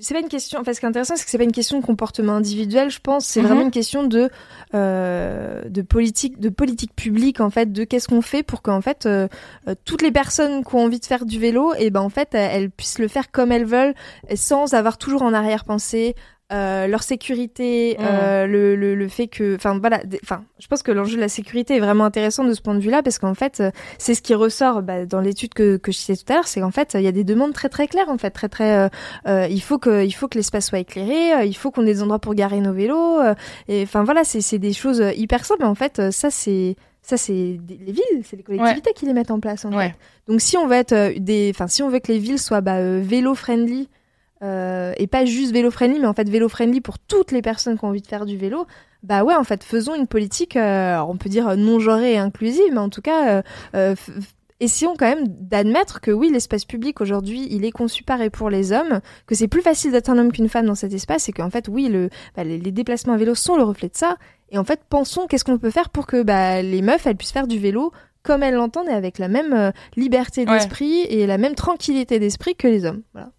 c'est 0.00 0.14
pas 0.14 0.20
une 0.20 0.28
question 0.28 0.60
enfin 0.60 0.72
ce 0.72 0.80
qui 0.80 0.86
est 0.86 0.88
intéressant 0.88 1.16
c'est 1.16 1.24
que 1.24 1.30
c'est 1.30 1.38
pas 1.38 1.44
une 1.44 1.52
question 1.52 1.78
de 1.78 1.84
comportement 1.84 2.34
individuel 2.34 2.90
je 2.90 3.00
pense 3.00 3.26
c'est 3.26 3.40
Mhm. 3.40 3.46
vraiment 3.46 3.62
une 3.62 3.70
question 3.70 4.04
de 4.04 4.30
euh, 4.74 5.62
de 5.68 5.82
politique 5.82 6.40
de 6.40 6.48
politique 6.48 6.94
publique 6.94 7.40
en 7.40 7.50
fait 7.50 7.72
de 7.72 7.84
qu'est-ce 7.84 8.08
qu'on 8.08 8.22
fait 8.22 8.42
pour 8.42 8.62
qu'en 8.62 8.80
fait 8.80 9.06
euh, 9.06 9.28
euh, 9.68 9.74
toutes 9.84 10.02
les 10.02 10.12
personnes 10.12 10.64
qui 10.64 10.74
ont 10.74 10.84
envie 10.84 11.00
de 11.00 11.04
faire 11.04 11.26
du 11.26 11.38
vélo 11.38 11.74
et 11.78 11.90
ben 11.90 12.00
en 12.00 12.08
fait 12.08 12.28
elles, 12.32 12.70
puissent 12.70 12.98
le 12.98 13.08
faire 13.08 13.30
comme 13.30 13.52
elles 13.52 13.66
veulent 13.66 13.94
sans 14.34 14.74
avoir 14.74 14.98
toujours 14.98 15.22
en 15.22 15.34
arrière-pensée 15.34 16.14
euh, 16.52 16.86
leur 16.86 17.02
sécurité, 17.02 17.96
Mhm. 17.98 18.04
euh, 18.08 18.46
le, 18.46 18.76
le, 18.76 18.94
le 18.94 19.08
fait 19.08 19.26
que, 19.26 19.56
enfin 19.56 19.78
voilà, 19.78 20.00
enfin, 20.22 20.44
je 20.60 20.66
pense 20.68 20.82
que 20.82 20.92
l'enjeu 20.92 21.16
de 21.16 21.20
la 21.20 21.28
sécurité 21.28 21.74
est 21.76 21.80
vraiment 21.80 22.04
intéressant 22.04 22.44
de 22.44 22.52
ce 22.54 22.62
point 22.62 22.74
de 22.74 22.80
vue-là 22.80 23.02
parce 23.02 23.18
qu'en 23.18 23.34
fait, 23.34 23.58
euh, 23.60 23.70
c'est 23.98 24.14
ce 24.14 24.22
qui 24.22 24.34
ressort 24.34 24.82
bah, 24.82 25.06
dans 25.06 25.20
l'étude 25.20 25.54
que, 25.54 25.76
que 25.76 25.90
je 25.90 25.96
citais 25.98 26.16
tout 26.16 26.32
à 26.32 26.36
l'heure, 26.36 26.46
c'est 26.46 26.60
qu'en 26.60 26.70
fait, 26.70 26.94
il 26.94 27.00
y 27.02 27.08
a 27.08 27.12
des 27.12 27.24
demandes 27.24 27.52
très 27.52 27.68
très 27.68 27.88
claires 27.88 28.08
en 28.08 28.18
fait, 28.18 28.30
très 28.30 28.48
très, 28.48 28.76
euh, 28.78 28.88
euh, 29.26 29.46
il 29.50 29.60
faut 29.60 29.78
que, 29.78 30.04
il 30.04 30.12
faut 30.12 30.28
que 30.28 30.38
l'espace 30.38 30.66
soit 30.68 30.78
éclairé, 30.78 31.46
il 31.46 31.56
faut 31.56 31.70
qu'on 31.72 31.82
ait 31.82 31.86
des 31.94 32.02
endroits 32.02 32.20
pour 32.20 32.34
garer 32.34 32.60
nos 32.60 32.72
vélos, 32.72 33.20
euh, 33.20 33.34
et 33.66 33.82
enfin 33.82 34.04
voilà, 34.04 34.22
c'est 34.22 34.40
c'est 34.40 34.58
des 34.58 34.72
choses 34.72 35.02
hyper 35.16 35.44
simples, 35.44 35.62
mais 35.62 35.68
en 35.68 35.74
fait, 35.74 36.10
ça 36.12 36.30
c'est 36.30 36.76
ça 37.02 37.16
c'est 37.16 37.32
les 37.68 37.92
villes, 37.92 38.22
c'est 38.24 38.36
les 38.36 38.42
collectivités 38.42 38.92
qui 38.92 39.06
les 39.06 39.12
mettent 39.12 39.30
en 39.30 39.38
place 39.40 39.64
en 39.64 39.70
fait. 39.70 39.94
Donc 40.28 40.40
si 40.40 40.56
on 40.56 40.66
veut 40.66 40.74
être 40.74 41.16
des, 41.18 41.50
enfin 41.54 41.68
si 41.68 41.82
on 41.84 41.88
veut 41.88 42.00
que 42.00 42.10
les 42.10 42.18
villes 42.18 42.38
soient 42.40 42.60
bah, 42.60 42.76
euh, 42.78 43.00
vélo 43.02 43.34
friendly 43.36 43.88
euh, 44.46 44.92
et 44.96 45.06
pas 45.06 45.24
juste 45.24 45.52
vélo 45.52 45.70
friendly, 45.70 45.98
mais 46.00 46.06
en 46.06 46.14
fait 46.14 46.28
vélo 46.28 46.48
friendly 46.48 46.80
pour 46.80 46.98
toutes 46.98 47.32
les 47.32 47.42
personnes 47.42 47.76
qui 47.78 47.84
ont 47.84 47.88
envie 47.88 48.02
de 48.02 48.06
faire 48.06 48.24
du 48.26 48.36
vélo, 48.36 48.66
bah 49.02 49.24
ouais 49.24 49.34
en 49.34 49.44
fait 49.44 49.64
faisons 49.64 49.94
une 49.94 50.06
politique, 50.06 50.56
euh, 50.56 50.98
on 51.00 51.16
peut 51.16 51.28
dire 51.28 51.56
non 51.56 51.80
genrée 51.80 52.12
et 52.14 52.18
inclusive, 52.18 52.70
mais 52.72 52.78
en 52.78 52.88
tout 52.88 53.02
cas 53.02 53.42
euh, 53.74 53.94
essayons 54.60 54.94
quand 54.98 55.06
même 55.06 55.26
d'admettre 55.28 56.00
que 56.00 56.10
oui 56.10 56.30
l'espace 56.32 56.64
public 56.64 57.00
aujourd'hui 57.00 57.46
il 57.50 57.64
est 57.64 57.70
conçu 57.72 58.02
par 58.04 58.22
et 58.22 58.30
pour 58.30 58.48
les 58.50 58.72
hommes, 58.72 59.00
que 59.26 59.34
c'est 59.34 59.48
plus 59.48 59.60
facile 59.62 59.92
d'être 59.92 60.08
un 60.10 60.16
homme 60.18 60.32
qu'une 60.32 60.48
femme 60.48 60.66
dans 60.66 60.74
cet 60.74 60.92
espace 60.94 61.28
et 61.28 61.32
qu'en 61.32 61.50
fait 61.50 61.68
oui 61.68 61.88
le, 61.88 62.08
bah, 62.36 62.44
les, 62.44 62.58
les 62.58 62.72
déplacements 62.72 63.12
à 63.12 63.16
vélo 63.18 63.34
sont 63.34 63.56
le 63.56 63.62
reflet 63.64 63.88
de 63.88 63.96
ça. 63.96 64.16
Et 64.50 64.58
en 64.58 64.64
fait 64.64 64.80
pensons 64.88 65.26
qu'est-ce 65.26 65.44
qu'on 65.44 65.58
peut 65.58 65.70
faire 65.70 65.90
pour 65.90 66.06
que 66.06 66.22
bah, 66.22 66.62
les 66.62 66.80
meufs 66.82 67.06
elles 67.06 67.16
puissent 67.16 67.32
faire 67.32 67.48
du 67.48 67.58
vélo 67.58 67.92
comme 68.22 68.42
elles 68.42 68.54
l'entendent 68.54 68.88
et 68.88 68.92
avec 68.92 69.18
la 69.18 69.28
même 69.28 69.72
liberté 69.96 70.40
Ouais. 70.46 70.54
d'esprit 70.54 71.00
et 71.02 71.26
la 71.26 71.38
même 71.38 71.54
tranquillité 71.54 72.18
d'esprit 72.18 72.56
que 72.56 72.66
les 72.66 72.84
hommes. 72.84 73.02
Voilà. 73.12 73.30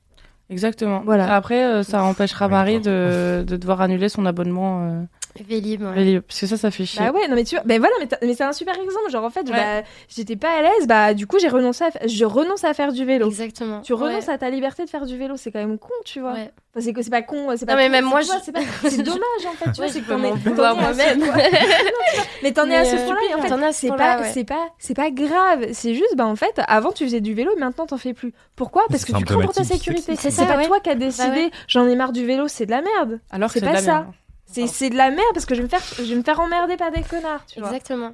Exactement. 0.50 1.02
Voilà. 1.04 1.36
Après, 1.36 1.64
euh, 1.64 1.84
ça 1.84 2.04
empêchera 2.04 2.48
Marie 2.48 2.80
de, 2.80 3.44
de 3.46 3.58
devoir 3.58 3.82
annuler 3.82 4.10
son 4.10 4.26
abonnement. 4.26 5.08
Vélib, 5.44 5.82
ouais. 5.84 5.94
Vélib, 5.94 6.22
Parce 6.22 6.40
que 6.40 6.48
ça, 6.48 6.58
ça 6.58 6.72
fait 6.72 6.86
chier. 6.86 7.02
Bah 7.06 7.12
ouais, 7.12 7.28
non 7.28 7.36
mais 7.36 7.44
tu 7.44 7.56
vois, 7.56 7.64
ben 7.66 7.80
voilà, 7.80 7.96
mais, 8.22 8.34
c'est 8.34 8.44
un 8.44 8.54
super 8.54 8.76
exemple. 8.76 9.10
Genre 9.10 9.24
en 9.24 9.30
fait, 9.30 9.50
Ouais. 9.50 9.82
bah, 9.82 9.88
j'étais 10.10 10.36
pas 10.36 10.50
à 10.58 10.62
l'aise, 10.62 10.88
bah 10.88 11.14
du 11.14 11.28
coup 11.28 11.38
j'ai 11.40 11.48
renoncé 11.50 11.84
à, 11.86 11.90
je 12.08 12.26
renonce 12.26 12.64
à 12.64 12.74
faire 12.74 12.92
du 12.92 13.06
vélo. 13.06 13.28
Exactement. 13.28 13.82
Tu 13.82 13.94
renonces 13.94 14.28
Ouais. 14.28 14.34
à 14.34 14.38
ta 14.38 14.50
liberté 14.50 14.86
de 14.86 14.90
faire 14.90 15.06
du 15.06 15.18
vélo, 15.18 15.36
c'est 15.38 15.52
quand 15.52 15.60
même 15.60 15.78
con, 15.78 15.90
tu 16.06 16.20
vois. 16.20 16.34
Ouais. 16.34 16.52
Enfin, 16.76 16.86
c'est 16.86 16.94
que 16.94 17.02
c'est 17.02 17.10
pas 17.10 17.22
con, 17.22 17.48
c'est 17.56 17.66
pas. 17.66 17.74
Non, 17.74 17.78
mais 17.78 17.86
con, 17.88 17.92
même 17.92 18.04
c'est- 18.06 18.10
moi, 18.10 18.22
c'est 18.44 18.52
pas- 18.52 18.60
dommage 19.04 19.46
en 19.48 19.52
fait, 19.54 19.72
tu 19.72 19.82
vois, 19.82 19.88
c'est 19.90 20.00
à 20.00 20.04
ce 20.04 21.18
moi-même. 21.18 21.20
mais 22.44 22.52
t'en 22.54 22.70
es 22.70 22.76
à 22.76 22.86
ce 22.86 22.96
euh, 22.96 23.06
point-là 23.06 23.20
et 23.30 23.34
en 23.36 23.42
fait, 23.42 23.50
t'en 23.50 23.62
es 23.62 23.66
à 23.66 23.72
ce 23.74 23.80
c'est 23.82 23.88
pas, 23.96 24.24
c'est 24.24 24.44
pas, 24.44 24.68
c'est 24.80 24.94
pas 24.94 25.12
grave. 25.12 25.68
C'est 25.74 25.94
juste, 25.94 26.16
bah 26.16 26.26
en 26.26 26.36
fait, 26.36 26.60
avant 26.68 26.92
tu 26.92 27.06
faisais 27.06 27.22
du 27.22 27.34
vélo, 27.34 27.52
et 27.56 27.60
maintenant 27.60 27.86
t'en 27.86 27.98
fais 27.98 28.14
plus. 28.14 28.34
Pourquoi? 28.56 28.84
Parce 28.90 29.06
que 29.06 29.14
tu 29.14 29.24
crains 29.24 29.42
pour 29.42 29.54
ta 29.54 29.64
sécurité. 29.64 30.16
C'est 30.16 30.46
pas 30.46 30.66
toi 30.66 30.80
qui 30.80 30.90
as 30.90 30.96
décidé. 30.96 31.50
Bah. 31.50 31.58
J'en 31.68 31.88
ai 31.88 31.96
marre 31.96 32.12
du 32.12 32.26
vélo, 32.26 32.48
c'est 32.48 32.66
de 32.66 32.72
la 32.72 32.82
merde. 32.82 33.20
Alors 33.32 33.52
c'est 33.52 33.62
pas 33.62 33.78
ça. 33.78 34.08
C'est 34.48 34.90
de 34.90 34.96
la 34.96 35.10
merde 35.12 35.34
parce 35.34 35.46
que 35.46 35.54
je 35.56 35.60
vais 35.62 35.66
me 35.66 35.70
faire, 35.70 35.82
je 35.98 36.04
vais 36.04 36.16
me 36.16 36.24
faire 36.24 36.40
emmerder 36.40 36.78
par 36.78 36.92
des 36.92 37.04
connards, 37.04 37.46
tu 37.46 37.60
vois. 37.60 37.70
Exactement. 37.70 38.14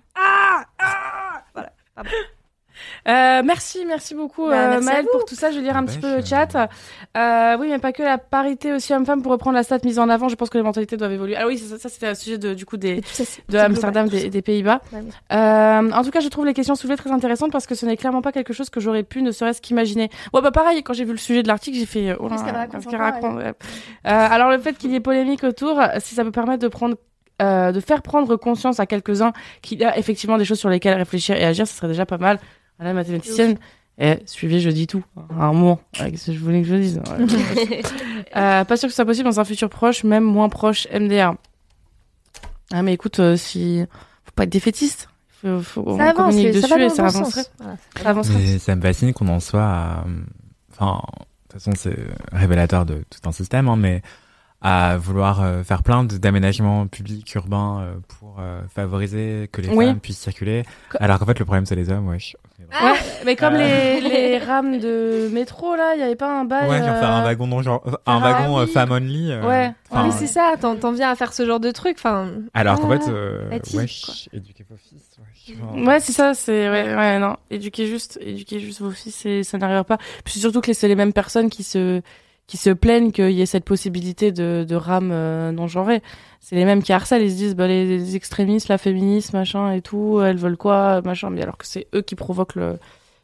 Euh, 3.07 3.41
merci, 3.43 3.85
merci 3.87 4.15
beaucoup 4.15 4.47
Bah, 4.47 4.53
euh, 4.53 4.69
merci 4.69 4.85
Maëlle 4.85 5.05
pour 5.11 5.25
tout 5.25 5.35
ça. 5.35 5.51
Je 5.51 5.57
vais 5.57 5.63
lire 5.63 5.75
un 5.77 5.83
Ah 5.83 5.85
petit 5.85 5.99
bah, 5.99 6.07
peu 6.09 6.17
le 6.17 6.25
chat. 6.25 6.69
Euh, 7.17 7.57
oui, 7.59 7.67
mais 7.69 7.79
pas 7.79 7.91
que 7.91 8.03
la 8.03 8.17
parité 8.17 8.73
aussi 8.73 8.93
homme-femme 8.93 9.21
pour 9.21 9.31
reprendre 9.31 9.55
la 9.55 9.63
stat 9.63 9.79
mise 9.83 9.99
en 9.99 10.09
avant. 10.09 10.29
Je 10.29 10.35
pense 10.35 10.49
que 10.49 10.57
les 10.57 10.63
mentalités 10.63 10.97
doivent 10.97 11.11
évoluer. 11.11 11.35
Ah 11.35 11.47
oui, 11.47 11.57
ça, 11.57 11.77
ça, 11.77 11.89
c'était 11.89 12.07
un 12.07 12.15
sujet 12.15 12.37
de, 12.37 12.53
du 12.53 12.65
coup 12.65 12.77
des, 12.77 13.01
ça, 13.11 13.23
de 13.49 13.57
Amsterdam, 13.57 14.07
global, 14.07 14.23
des, 14.23 14.29
des 14.29 14.41
Pays-Bas. 14.41 14.81
Ouais, 14.91 14.99
oui. 15.03 15.11
Euh, 15.31 15.91
en 15.91 16.03
tout 16.03 16.11
cas, 16.11 16.19
je 16.19 16.29
trouve 16.29 16.45
les 16.45 16.53
questions 16.53 16.75
soulevées 16.75 16.97
très 16.97 17.11
intéressantes 17.11 17.51
parce 17.51 17.67
que 17.67 17.75
ce 17.75 17.85
n'est 17.85 17.97
clairement 17.97 18.21
pas 18.21 18.31
quelque 18.31 18.53
chose 18.53 18.69
que 18.69 18.79
j'aurais 18.79 19.03
pu 19.03 19.21
ne 19.21 19.31
serait-ce 19.31 19.61
qu'imaginer. 19.61 20.09
Ouais, 20.33 20.41
bah 20.41 20.51
pareil, 20.51 20.83
quand 20.83 20.93
j'ai 20.93 21.05
vu 21.05 21.11
le 21.11 21.17
sujet 21.17 21.43
de 21.43 21.47
l'article, 21.47 21.77
j'ai 21.77 21.85
fait... 21.85 22.15
Oh 22.19 22.27
là, 22.29 22.37
qu'elle 22.37 22.55
raconte 22.55 22.87
qu'elle 22.87 22.99
ouais. 23.35 23.47
Euh, 23.49 23.53
alors, 24.03 24.49
le 24.49 24.59
fait 24.59 24.77
qu'il 24.77 24.91
y 24.91 24.95
ait 24.95 24.99
polémique 24.99 25.43
autour, 25.43 25.81
si 25.99 26.15
ça 26.15 26.23
peut 26.23 26.31
permettre 26.31 26.61
de 26.61 26.67
prendre... 26.67 26.95
euh, 27.41 27.71
de 27.71 27.79
faire 27.79 28.01
prendre 28.01 28.35
conscience 28.35 28.79
à 28.79 28.85
quelques-uns 28.85 29.33
qu'il 29.61 29.79
y 29.79 29.85
a 29.85 29.97
effectivement 29.97 30.37
des 30.37 30.45
choses 30.45 30.59
sur 30.59 30.69
lesquelles 30.69 30.95
réfléchir 30.95 31.35
et 31.35 31.45
agir, 31.45 31.67
ce 31.67 31.75
serait 31.75 31.87
déjà 31.87 32.05
pas 32.05 32.17
mal. 32.17 32.39
La 32.83 32.93
mathématicienne, 32.93 33.57
et 33.97 34.19
suivez, 34.25 34.59
je 34.59 34.69
dis 34.69 34.87
tout. 34.87 35.03
À 35.39 35.45
un 35.45 35.53
moment, 35.53 35.79
que 35.97 36.31
je 36.33 36.39
voulais 36.39 36.61
que 36.61 36.67
je 36.67 36.75
dise. 36.75 37.01
Ouais. 37.17 37.81
Euh, 38.35 38.63
pas 38.65 38.77
sûr 38.77 38.87
que 38.87 38.91
ce 38.91 38.95
soit 38.95 39.05
possible 39.05 39.25
dans 39.29 39.39
un 39.39 39.43
futur 39.45 39.69
proche, 39.69 40.03
même 40.03 40.23
moins 40.23 40.49
proche 40.49 40.87
MDR. 40.91 41.35
Ah 42.71 42.81
mais 42.81 42.93
écoute, 42.93 43.19
euh, 43.19 43.37
si 43.37 43.85
faut 44.25 44.31
pas 44.35 44.45
être 44.45 44.49
défaitiste, 44.49 45.07
faut, 45.41 45.61
faut 45.61 45.83
on 45.85 45.97
Ça 45.97 46.05
avance, 46.09 46.15
communique 46.33 46.53
ça 46.55 46.61
dessus 46.61 46.69
va 46.73 46.77
dans 46.79 46.85
et 46.85 46.89
ça 46.89 47.03
bon 47.03 47.09
avancerait. 47.09 47.43
sens. 47.43 47.51
Voilà. 47.59 47.77
Ça 48.01 48.09
avancerait. 48.09 48.39
Mais 48.39 48.57
ça 48.57 48.75
me 48.75 48.81
fascine 48.81 49.13
qu'on 49.13 49.27
en 49.27 49.39
soit 49.39 49.61
à... 49.63 50.03
Enfin, 50.71 51.01
de 51.05 51.53
toute 51.53 51.61
façon, 51.61 51.73
c'est 51.77 51.95
révélateur 52.31 52.87
de 52.87 53.03
tout 53.09 53.29
un 53.29 53.31
système, 53.31 53.67
hein, 53.69 53.75
mais 53.75 54.01
à 54.61 54.97
vouloir 54.97 55.43
euh, 55.43 55.61
faire 55.63 55.83
plein 55.83 56.03
d'aménagements 56.03 56.87
publics, 56.87 57.35
urbains, 57.35 57.81
euh, 57.81 57.93
pour 58.07 58.37
euh, 58.39 58.61
favoriser 58.73 59.47
que 59.51 59.61
les 59.61 59.69
Oui. 59.69 59.85
femmes 59.85 59.99
puissent 59.99 60.19
circuler. 60.21 60.63
Alors 60.99 61.19
qu'en 61.19 61.25
fait, 61.27 61.37
le 61.37 61.45
problème, 61.45 61.67
c'est 61.67 61.75
les 61.75 61.91
hommes, 61.91 62.07
wesh. 62.07 62.35
Ouais, 62.59 62.93
mais 63.25 63.35
comme 63.35 63.55
Euh. 63.55 63.57
les, 63.57 64.01
les 64.09 64.37
rames 64.37 64.79
de 64.79 65.27
métro 65.33 65.75
là, 65.75 65.95
il 65.95 65.99
y 65.99 66.03
avait 66.03 66.15
pas 66.15 66.39
un 66.39 66.45
bail. 66.45 66.69
Ouais, 66.69 66.77
genre 66.79 66.97
faire 66.97 67.09
un 67.11 67.21
euh, 67.21 67.25
wagon 67.25 67.47
non 67.47 67.61
genre, 67.61 67.81
un 67.85 67.97
ah 68.05 68.19
wagon 68.19 68.59
euh, 68.59 68.65
oui. 68.65 68.71
femme 68.71 68.91
only. 68.91 69.31
euh, 69.31 69.47
Ouais. 69.47 69.71
enfin, 69.89 70.05
oui, 70.05 70.11
c'est 70.17 70.27
ça, 70.27 70.53
t'en 70.61 70.75
t'en 70.75 70.91
viens 70.91 71.09
à 71.09 71.15
faire 71.15 71.33
ce 71.33 71.45
genre 71.45 71.59
de 71.59 71.71
truc. 71.71 71.95
Enfin, 71.97 72.29
Alors 72.53 72.79
qu'en 72.79 72.89
Ah, 72.91 72.99
fait, 72.99 73.09
euh, 73.09 73.49
fatigue, 73.49 73.79
wesh, 73.79 74.29
éduquer 74.33 74.65
vos 74.69 74.77
fils, 74.77 75.17
wesh. 75.19 75.85
Ouais, 75.87 75.99
c'est 75.99 76.11
ça, 76.13 76.33
c'est 76.35 76.69
ouais, 76.69 76.95
ouais, 76.95 77.19
non, 77.19 77.35
éduquer 77.49 77.87
juste, 77.87 78.17
éduquer 78.21 78.59
juste 78.59 78.81
vos 78.81 78.91
fils, 78.91 79.25
et 79.25 79.43
ça 79.43 79.57
n'arrivera 79.57 79.83
pas. 79.83 79.97
Puis 80.23 80.39
surtout 80.39 80.61
que 80.61 80.73
c'est 80.73 80.87
les 80.87 80.95
mêmes 80.95 81.13
personnes 81.13 81.49
qui 81.49 81.63
se 81.63 82.01
qui 82.45 82.57
se 82.57 82.69
plaignent 82.69 83.11
qu'il 83.13 83.31
y 83.31 83.41
ait 83.41 83.45
cette 83.45 83.65
possibilité 83.65 84.31
de 84.31 84.65
de 84.67 84.75
rame 84.75 85.11
euh, 85.11 85.51
non 85.51 85.67
genrée. 85.67 86.01
C'est 86.45 86.57
les 86.57 86.65
mêmes 86.65 86.83
qui 86.83 86.91
harcèlent, 86.91 87.21
ils 87.21 87.31
se 87.31 87.37
disent 87.37 87.55
bah 87.55 87.67
les, 87.67 87.85
les 87.85 88.15
extrémistes, 88.17 88.67
la 88.67 88.77
féministe, 88.77 89.31
machin 89.31 89.71
et 89.71 89.81
tout, 89.81 90.19
elles 90.21 90.35
veulent 90.37 90.57
quoi, 90.57 91.01
machin, 91.01 91.29
mais 91.29 91.41
alors 91.41 91.57
que 91.57 91.65
c'est 91.65 91.87
eux 91.95 92.01
qui 92.01 92.15
provoquent 92.15 92.55
le 92.55 92.77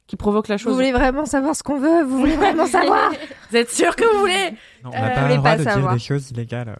qui 0.08 0.16
provoquent 0.16 0.48
la 0.48 0.56
vous 0.56 0.64
chose. 0.64 0.74
voulez 0.74 0.94
vraiment 0.94 1.26
savoir 1.26 1.54
ce 1.54 1.62
qu'on 1.62 1.78
veut? 1.78 2.04
Vous 2.04 2.18
voulez 2.18 2.38
vraiment 2.38 2.66
savoir? 2.66 3.12
Vous 3.52 3.58
êtes 3.58 3.70
sûr 3.72 3.94
que 3.98 4.06
vous 4.14 4.20
voulez? 4.22 4.52
Non, 4.86 4.92
on 4.92 4.96
Euh, 4.96 5.00
n'a 5.02 5.10
je 5.10 5.16
pas 5.16 5.28
le 5.28 5.36
droit 5.36 5.44
pas 5.52 5.58
de 5.58 5.64
dire 5.64 5.72
savoir. 5.74 5.94
des 5.94 6.00
choses 6.00 6.32
illégales. 6.32 6.78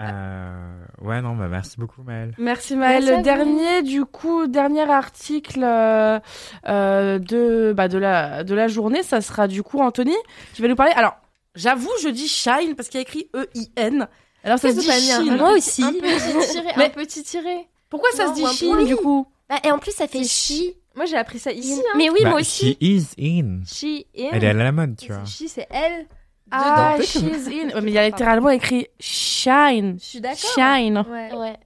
Euh, 0.00 0.84
ouais, 1.02 1.22
non, 1.22 1.34
bah 1.34 1.48
merci 1.48 1.76
beaucoup, 1.78 2.02
Maëlle. 2.02 2.32
Merci 2.38 2.76
Maëlle. 2.76 3.04
Merci 3.04 3.08
à 3.08 3.10
Le 3.12 3.16
vous. 3.18 3.22
dernier, 3.24 3.82
du 3.82 4.04
coup, 4.04 4.46
dernier 4.46 4.88
article 4.90 5.62
euh, 5.64 6.20
euh, 6.68 7.18
de 7.18 7.72
bah, 7.76 7.88
de 7.88 7.98
la 7.98 8.44
de 8.44 8.54
la 8.54 8.68
journée, 8.68 9.02
ça 9.02 9.20
sera 9.20 9.48
du 9.48 9.62
coup 9.62 9.80
Anthony 9.80 10.14
qui 10.54 10.62
va 10.62 10.68
nous 10.68 10.76
parler. 10.76 10.92
Alors, 10.96 11.16
j'avoue, 11.56 11.90
je 12.02 12.08
dis 12.08 12.28
shine 12.28 12.74
parce 12.76 12.88
qu'il 12.88 12.98
y 12.98 13.00
a 13.00 13.02
écris 13.02 13.28
E 13.34 13.46
I 13.54 13.70
N. 13.76 14.06
Alors 14.44 14.58
ça 14.58 14.70
se 14.70 14.74
dit 14.76 14.90
shine. 14.90 15.36
Moi 15.36 15.52
aussi. 15.52 15.82
Un 15.82 15.92
petit 15.92 16.50
tiré, 16.52 16.68
Mais- 16.76 16.84
un 16.86 16.90
petit 16.90 17.22
tiré. 17.22 17.66
Pourquoi 17.90 18.10
ça 18.12 18.26
Non, 18.26 18.34
se 18.34 18.58
dit 18.58 18.66
point. 18.70 18.84
du 18.84 18.96
coup 18.96 19.26
Bah, 19.48 19.56
et 19.64 19.70
en 19.70 19.78
plus, 19.78 19.92
ça 19.92 20.06
fait 20.06 20.24
chi. 20.24 20.74
Moi, 20.94 21.06
j'ai 21.06 21.16
appris 21.16 21.38
ça 21.38 21.52
ici. 21.52 21.80
Hein. 21.80 21.94
Mais 21.96 22.10
oui, 22.10 22.20
Bah, 22.22 22.30
moi 22.30 22.40
aussi. 22.40 22.72
She 22.72 22.76
is 22.80 23.06
in. 23.20 23.60
She 23.66 24.04
in. 24.16 24.28
Elle 24.32 24.44
est 24.44 24.48
à 24.48 24.52
la 24.52 24.72
mode, 24.72 24.96
tu 24.96 25.12
vois. 25.12 25.24
She, 25.24 25.44
c'est 25.48 25.66
elle. 25.70 26.06
Ah, 26.50 26.94
Dedans. 26.96 27.04
she's 27.04 27.46
in. 27.46 27.74
Ouais, 27.74 27.80
mais 27.82 27.90
il 27.90 27.94
y 27.94 27.98
a 27.98 28.06
littéralement 28.06 28.50
écrit 28.50 28.86
shine. 28.98 29.96
Je 30.00 30.04
suis 30.04 30.20
d'accord. 30.20 30.38
Shine. 30.54 31.04
Ouais. 31.10 31.34
Ouais. 31.36 31.56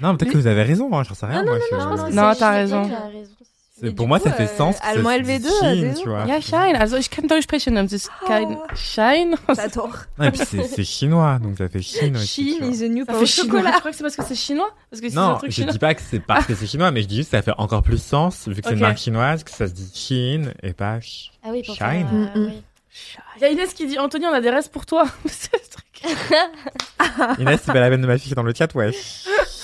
Non, 0.00 0.16
peut-être 0.16 0.32
que 0.32 0.38
vous 0.38 0.46
avez 0.46 0.62
raison, 0.62 0.88
hein, 0.96 1.02
j'en 1.02 1.14
sais 1.14 1.26
rien, 1.26 1.42
Non, 1.42 1.50
moi. 1.50 1.58
non, 1.58 1.64
je- 1.70 1.76
non, 2.14 2.28
Non, 2.28 2.34
t'as 2.38 2.52
She 2.52 2.54
raison. 2.54 2.90
Pour 3.96 4.08
moi, 4.08 4.18
ça 4.18 4.32
fait 4.32 4.44
euh, 4.50 4.56
sens. 4.56 4.76
allemand 4.82 5.10
se 5.10 5.18
LV2, 5.20 5.38
dise 5.38 5.50
Shein, 5.60 5.74
désolé. 5.74 5.94
tu 6.02 6.08
vois. 6.08 6.26
Ja, 6.26 6.40
shine. 6.40 6.76
Also 6.76 6.96
ich 6.96 7.10
kann 7.10 7.26
Deutsch 7.28 7.44
sprechen, 7.44 7.74
das 7.74 8.08
kein 8.26 8.56
Oh. 8.58 8.66
shine. 8.74 9.36
J'adore. 9.54 9.96
Non, 10.18 10.24
et 10.26 10.30
puis 10.32 10.40
c'est 10.44 10.84
chinois, 10.84 11.38
donc 11.40 11.58
ça 11.58 11.68
fait 11.68 11.80
Chine 11.82 12.16
aussi. 12.16 12.58
vois. 12.58 12.68
is 12.68 12.78
the 12.80 12.90
new 12.90 13.04
Ça 13.04 13.14
fait 13.14 13.26
chocolat. 13.26 13.72
Je 13.74 13.78
crois 13.78 13.90
que 13.92 13.96
c'est 13.96 14.02
parce 14.02 14.16
que 14.16 14.24
c'est 14.24 14.34
chinois. 14.34 14.70
Parce 14.90 15.00
que 15.00 15.08
si 15.08 15.14
c'est 15.14 15.20
un 15.20 15.28
Non, 15.30 15.36
truc 15.38 15.50
je 15.50 15.54
chinois. 15.56 15.72
dis 15.72 15.78
pas 15.78 15.94
que 15.94 16.00
c'est 16.02 16.20
parce 16.20 16.44
que 16.46 16.54
c'est 16.54 16.66
chinois, 16.66 16.90
mais 16.90 17.02
je 17.02 17.06
dis 17.08 17.16
juste 17.16 17.30
que 17.30 17.36
ça 17.36 17.42
fait 17.42 17.54
encore 17.58 17.82
plus 17.82 18.02
sens, 18.02 18.48
vu 18.48 18.60
que 18.60 18.68
c'est 18.68 18.74
une 18.74 18.80
marque 18.80 18.98
chinoise, 18.98 19.44
que 19.44 19.50
ça 19.50 19.66
se 19.68 19.72
dit 19.72 19.90
Chine 19.94 20.52
et 20.62 20.72
pas 20.72 21.00
Ch- 21.00 21.30
Ah 21.44 21.48
oui, 21.52 21.62
pour 21.64 21.74
Shine. 21.76 21.86
faire, 21.86 22.06
euh, 22.12 22.14
Mm, 22.14 22.30
mm. 22.34 22.46
oui. 22.48 22.62
Il 23.36 23.42
y 23.42 23.44
a 23.44 23.50
Inès 23.50 23.72
qui 23.74 23.86
dit 23.86 23.98
Anthony, 23.98 24.26
on 24.26 24.32
a 24.32 24.40
des 24.40 24.50
restes 24.50 24.72
pour 24.72 24.84
toi. 24.86 25.04
C'est 25.26 25.52
le 25.52 25.68
truc. 25.70 25.84
Inès, 27.38 27.60
c'est 27.64 27.72
pas 27.72 27.80
la 27.80 27.90
peine 27.90 28.00
de 28.02 28.06
ma 28.06 28.18
fille 28.18 28.32
dans 28.34 28.42
le 28.42 28.52
chat, 28.54 28.72
ouais. 28.74 28.90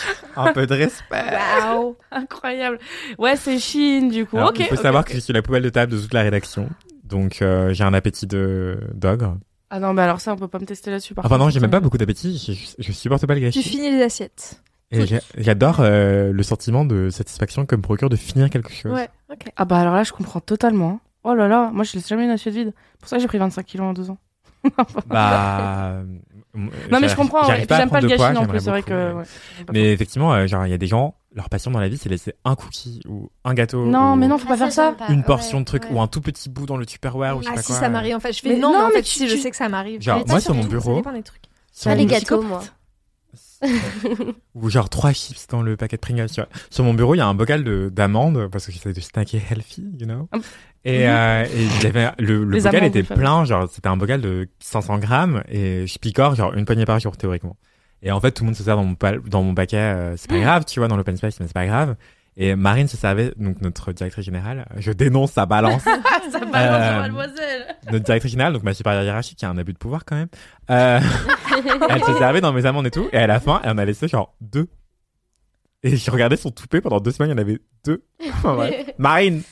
Un 0.37 0.53
peu 0.53 0.67
de 0.67 0.75
respect. 0.75 1.23
Waouh. 1.63 1.97
Incroyable. 2.11 2.79
Ouais, 3.19 3.37
c'est 3.37 3.59
Chine 3.59 4.09
du 4.11 4.27
coup. 4.27 4.37
Alors, 4.37 4.51
ok. 4.51 4.59
il 4.61 4.67
faut 4.67 4.77
savoir 4.77 5.05
que 5.05 5.13
je 5.15 5.19
suis 5.21 5.33
la 5.33 5.43
poubelle 5.43 5.63
de 5.63 5.69
table 5.71 5.93
de 5.93 5.99
toute 6.01 6.13
la 6.15 6.23
rédaction. 6.23 6.69
Donc, 7.05 7.43
euh, 7.43 7.73
j'ai 7.73 7.85
un 7.85 7.95
appétit 7.95 8.27
de 8.27 8.79
d'ogre. 8.95 9.37
Ah 9.71 9.81
non, 9.81 9.93
mais 9.93 10.03
alors 10.03 10.21
ça, 10.21 10.33
on 10.33 10.37
peut 10.37 10.49
pas 10.49 10.59
me 10.59 10.67
tester 10.67 10.91
là-dessus. 10.91 11.15
par 11.15 11.25
Enfin, 11.25 11.37
non, 11.37 11.45
contre, 11.45 11.55
j'ai 11.55 11.61
même 11.61 11.71
pas 11.71 11.81
beaucoup 11.81 11.99
d'appétit. 11.99 12.37
Je, 12.79 12.83
je 12.83 12.93
supporte 12.93 13.27
pas 13.27 13.35
le 13.35 13.41
Tu 13.41 13.45
gâchis. 13.47 13.63
finis 13.63 13.91
les 13.91 14.03
assiettes. 14.03 14.61
Et 14.91 15.05
j'adore 15.39 15.79
euh, 15.81 16.33
le 16.33 16.43
sentiment 16.45 16.85
de 16.85 17.11
satisfaction 17.11 17.67
que 17.67 17.75
me 17.75 17.83
procure 17.83 18.09
de 18.09 18.17
finir 18.17 18.49
quelque 18.51 18.73
chose. 18.73 18.93
Ouais. 18.93 19.09
Ok. 19.33 19.47
Ah 19.57 19.65
bah 19.65 19.79
alors 19.81 19.95
là, 19.95 20.05
je 20.05 20.13
comprends 20.13 20.41
totalement. 20.41 21.01
Oh 21.25 21.35
là 21.35 21.49
là, 21.49 21.71
moi 21.73 21.83
je 21.85 21.95
laisse 21.95 22.07
jamais 22.09 22.25
une 22.25 22.31
assiette 22.31 22.55
vide. 22.55 22.73
Pour 23.01 23.09
ça, 23.09 23.19
j'ai 23.19 23.27
pris 23.27 23.39
25 23.39 23.65
kilos 23.67 23.87
en 23.87 23.93
deux 23.93 24.11
ans. 24.11 24.19
Bah. 25.07 26.03
Non 26.55 27.01
mais 27.01 27.09
je 27.09 27.17
comprends. 27.17 27.47
ouais. 27.49 27.63
Et 27.63 27.67
puis 27.67 27.77
j'aime 27.77 27.91
pas 27.91 28.01
le 28.01 28.09
gâchis 28.09 28.33
non 28.35 28.47
plus. 28.47 28.61
C'est 28.61 28.71
vrai 28.71 28.83
que. 28.83 28.93
ouais. 28.93 29.13
ouais, 29.15 29.65
pas 29.67 29.73
Mais 29.73 29.93
effectivement, 29.93 30.33
euh, 30.35 30.47
genre, 30.47 30.67
il 30.67 30.71
y 30.71 30.75
a 30.75 30.79
des 30.79 30.87
gens, 30.87 31.15
leur 31.35 31.49
passion 31.49 31.71
dans 31.71 31.81
la 31.81 31.89
vie, 31.89 31.99
c'est 31.99 32.09
laisser 32.09 32.35
un 32.45 32.55
cookie 32.55 33.01
ou 33.09 33.31
un 33.45 33.55
gâteau. 33.55 33.85
Non, 33.87 34.13
ou 34.13 34.17
mais 34.17 34.29
non, 34.29 34.39
faut 34.39 34.47
pas 34.47 34.55
Ah, 34.55 34.59
faire 34.59 34.73
ça. 34.73 34.93
pas. 34.93 35.09
Une 35.09 35.19
Ouais, 35.19 35.25
portion 35.25 35.61
de 35.61 35.65
truc 35.65 35.85
ouais. 35.85 35.91
ou 35.93 36.01
un 36.01 36.07
tout 36.07 36.21
petit 36.21 36.49
bout 36.49 36.67
dans 36.67 36.77
le 36.77 36.87
Tupperware 36.87 37.37
ou 37.37 37.41
je 37.41 37.47
sais 37.47 37.51
Ah 37.53 37.57
pas 37.57 37.63
si, 37.63 37.73
quoi. 37.73 37.81
ça 37.81 37.89
m'arrive 37.89 38.15
en 38.17 38.21
fait. 38.21 38.33
Je 38.33 38.41
fais 38.41 38.51
Mais 38.51 38.57
non, 38.57 38.73
non, 38.73 38.79
mais 38.79 38.85
en 38.85 38.89
mais 38.89 38.95
fait, 38.95 39.03
tu- 39.03 39.11
si, 39.19 39.29
je 39.29 39.37
sais 39.37 39.51
que 39.51 39.57
ça 39.57 39.69
m'arrive. 39.69 40.01
Genre, 40.01 40.23
moi, 40.29 40.41
sur 40.41 40.55
mon 40.55 40.65
bureau. 40.65 41.03
Sur 41.73 41.91
Pas 41.91 41.91
mon 41.91 41.97
les 41.97 42.07
gâteaux, 42.07 42.43
moi. 42.43 42.63
Ou 44.55 44.71
genre 44.71 44.89
trois 44.89 45.13
chips 45.13 45.47
dans 45.49 45.63
le 45.63 45.77
paquet 45.77 45.97
de 45.97 46.01
Pringles. 46.01 46.29
Tu 46.31 46.41
vois. 46.41 46.49
Sur 46.71 46.85
mon 46.85 46.95
bureau, 46.95 47.15
il 47.15 47.19
y 47.19 47.21
a 47.21 47.27
un 47.27 47.35
bocal 47.35 47.65
de- 47.65 47.91
d'amandes 47.93 48.49
parce 48.51 48.67
que 48.67 48.73
j'essaie 48.73 48.93
de 48.93 49.01
snacker 49.01 49.41
healthy, 49.51 49.83
you 49.99 50.07
know. 50.07 50.29
Hum. 50.33 50.43
Et, 50.85 51.09
euh, 51.09 51.47
y 51.83 51.87
avait, 51.87 52.11
le, 52.19 52.45
le 52.45 52.59
bocal 52.61 52.85
était 52.85 53.03
plein, 53.03 53.45
genre 53.47 53.69
c'était 53.73 53.89
un 53.89 53.97
bocal 53.97 54.21
de 54.21 54.49
500 54.61 54.99
grammes 54.99 55.43
et 55.49 55.87
je 55.87 55.99
picore 55.99 56.35
genre 56.35 56.53
une 56.55 56.67
poignée 56.67 56.85
par 56.85 56.99
jour 57.01 57.17
théoriquement. 57.17 57.57
Et 58.03 58.11
en 58.13 58.21
fait, 58.21 58.33
tout 58.33 58.43
le 58.45 58.49
monde 58.49 58.57
se 58.57 58.63
sert 58.63 58.77
dans 58.77 58.85
mon, 58.85 58.97
dans 59.27 59.43
mon 59.43 59.55
paquet, 59.55 59.79
euh, 59.79 60.15
c'est 60.19 60.29
pas 60.29 60.39
grave, 60.39 60.67
tu 60.67 60.79
vois, 60.79 60.89
dans 60.89 60.97
l'open 60.99 61.17
space, 61.17 61.41
mais 61.41 61.47
c'est 61.47 61.55
pas 61.55 61.65
grave. 61.67 61.97
Et 62.36 62.56
Marine 62.56 62.89
se 62.89 62.97
servait, 62.97 63.32
donc 63.36 63.61
notre 63.61 63.93
directrice 63.93 64.24
générale, 64.24 64.66
je 64.77 64.90
dénonce 64.90 65.31
sa 65.32 65.47
balance, 65.47 65.82
ça 66.32 66.40
balance, 66.40 66.52
Euh, 66.55 67.01
mademoiselle. 67.02 67.77
notre 67.93 68.05
directrice 68.05 68.32
générale, 68.32 68.52
donc 68.55 68.65
ma 68.65 68.74
supérieure 68.74 69.05
hiérarchique, 69.05 69.39
qui 69.39 69.44
a 69.44 69.51
un 69.51 69.56
abus 69.59 69.73
de 69.73 69.78
pouvoir 69.78 70.05
quand 70.05 70.16
même, 70.16 70.28
euh, 70.70 70.98
elle 71.90 72.02
se 72.05 72.15
servait 72.15 72.40
dans 72.40 72.52
mes 72.52 72.66
amandes 72.66 72.86
et 72.86 72.90
tout, 72.90 73.09
et 73.12 73.19
à 73.19 73.27
la 73.28 73.39
fin, 73.39 73.61
elle 73.62 73.70
en 73.70 73.78
a 73.78 73.85
laissé 73.85 74.09
genre 74.09 74.35
deux. 74.40 74.66
Et 75.85 75.97
je 75.97 76.11
regardais 76.11 76.36
son 76.36 76.51
toupet 76.51 76.81
pendant 76.81 76.98
deux 76.98 77.12
semaines, 77.12 77.31
il 77.31 77.35
y 77.35 77.36
en 77.36 77.40
avait 77.43 77.61
deux. 77.85 78.02
Enfin. 78.28 78.69
Marine! 78.98 79.43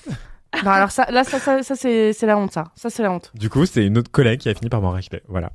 Non, 0.65 0.71
alors 0.73 0.91
ça, 0.91 1.07
là, 1.11 1.23
ça, 1.25 1.39
ça, 1.39 1.63
ça 1.63 1.77
c'est 1.77 2.13
c'est 2.13 2.27
la 2.27 2.37
honte, 2.37 2.53
ça. 2.53 2.73
Ça, 2.75 2.91
c'est 2.91 3.03
la 3.03 3.11
honte. 3.13 3.31
Du 3.35 3.49
coup, 3.49 3.65
c'est 3.65 3.87
une 3.87 3.97
autre 3.97 4.11
collègue 4.11 4.41
qui 4.41 4.49
a 4.51 4.55
fini 4.55 4.69
par 4.69 4.81
m'en 4.83 4.91
racheter. 4.91 5.23
Voilà. 5.29 5.51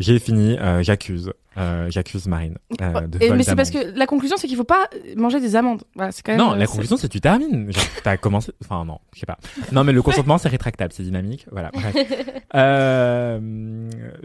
J'ai 0.00 0.18
fini, 0.18 0.58
euh, 0.58 0.82
j'accuse. 0.82 1.32
Euh, 1.58 1.90
j'accuse 1.90 2.26
Marine. 2.26 2.56
euh, 2.80 3.06
de 3.06 3.18
Et- 3.22 3.30
mais 3.30 3.42
c'est 3.42 3.54
parce 3.56 3.70
que 3.70 3.96
la 3.98 4.06
conclusion, 4.06 4.36
c'est 4.38 4.46
qu'il 4.46 4.56
faut 4.56 4.64
pas 4.64 4.88
manger 5.16 5.40
des 5.40 5.56
amandes. 5.56 5.82
Voilà, 5.94 6.10
c'est 6.12 6.22
quand 6.24 6.32
même. 6.32 6.40
Non, 6.40 6.52
euh, 6.52 6.56
la 6.56 6.66
conclusion, 6.66 6.96
c'est 6.96 7.08
que 7.08 7.12
tu 7.12 7.20
termines. 7.20 7.70
Genre, 7.72 7.84
T'as 8.02 8.16
commencé. 8.16 8.52
Enfin, 8.64 8.84
non, 8.84 8.98
je 9.14 9.20
sais 9.20 9.26
pas. 9.26 9.36
Non, 9.72 9.84
mais 9.84 9.92
le 9.92 10.00
consentement, 10.00 10.38
c'est 10.38 10.48
rétractable, 10.48 10.92
c'est 10.94 11.02
dynamique. 11.02 11.46
Voilà. 11.52 11.70
bref. 11.72 11.94
Euh, 12.54 13.38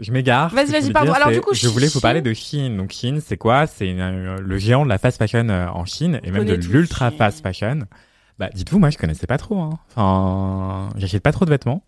je 0.00 0.12
m'égare. 0.12 0.52
Vas-y, 0.54 0.72
vas-y, 0.72 0.90
pardon. 0.92 1.12
Alors, 1.12 1.30
du 1.30 1.40
coup, 1.40 1.54
je 1.54 1.68
voulais 1.68 1.86
vous 1.88 2.00
parler 2.00 2.22
de 2.22 2.32
Chine. 2.32 2.76
Donc, 2.76 2.90
Chine, 2.92 3.20
c'est 3.24 3.36
quoi? 3.36 3.66
C'est 3.66 3.88
une- 3.88 4.00
euh, 4.00 4.36
le 4.40 4.58
géant 4.58 4.84
de 4.84 4.88
la 4.88 4.98
fast 4.98 5.18
fashion 5.18 5.48
en 5.48 5.84
Chine 5.84 6.20
et 6.24 6.30
même 6.30 6.44
de 6.44 6.54
l'ultra 6.54 7.10
fast 7.10 7.40
fashion. 7.42 7.80
Bah, 8.38 8.48
dites-vous, 8.54 8.78
moi, 8.78 8.90
je 8.90 8.98
connaissais 8.98 9.26
pas 9.26 9.38
trop. 9.38 9.60
Hein. 9.60 9.78
Enfin, 9.94 10.88
j'achète 10.96 11.22
pas 11.22 11.32
trop 11.32 11.44
de 11.44 11.50
vêtements. 11.50 11.82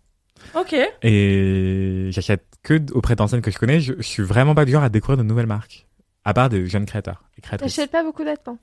Ok. 0.55 0.75
Et 1.03 2.07
j'achète 2.11 2.45
que 2.63 2.79
auprès 2.93 3.15
d'anciennes 3.15 3.41
que 3.41 3.51
je 3.51 3.57
connais. 3.57 3.79
Je, 3.79 3.93
je 3.97 4.01
suis 4.03 4.23
vraiment 4.23 4.55
pas 4.55 4.65
du 4.65 4.71
genre 4.71 4.83
à 4.83 4.89
découvrir 4.89 5.17
de 5.17 5.23
nouvelles 5.23 5.45
marques. 5.47 5.87
À 6.25 6.33
part 6.33 6.49
de 6.49 6.65
jeunes 6.65 6.85
créateurs 6.85 7.23
et 7.37 7.41
créatrices. 7.41 7.75
T'achètes 7.75 7.91
pas 7.91 8.03
beaucoup 8.03 8.23
vêtements. 8.23 8.57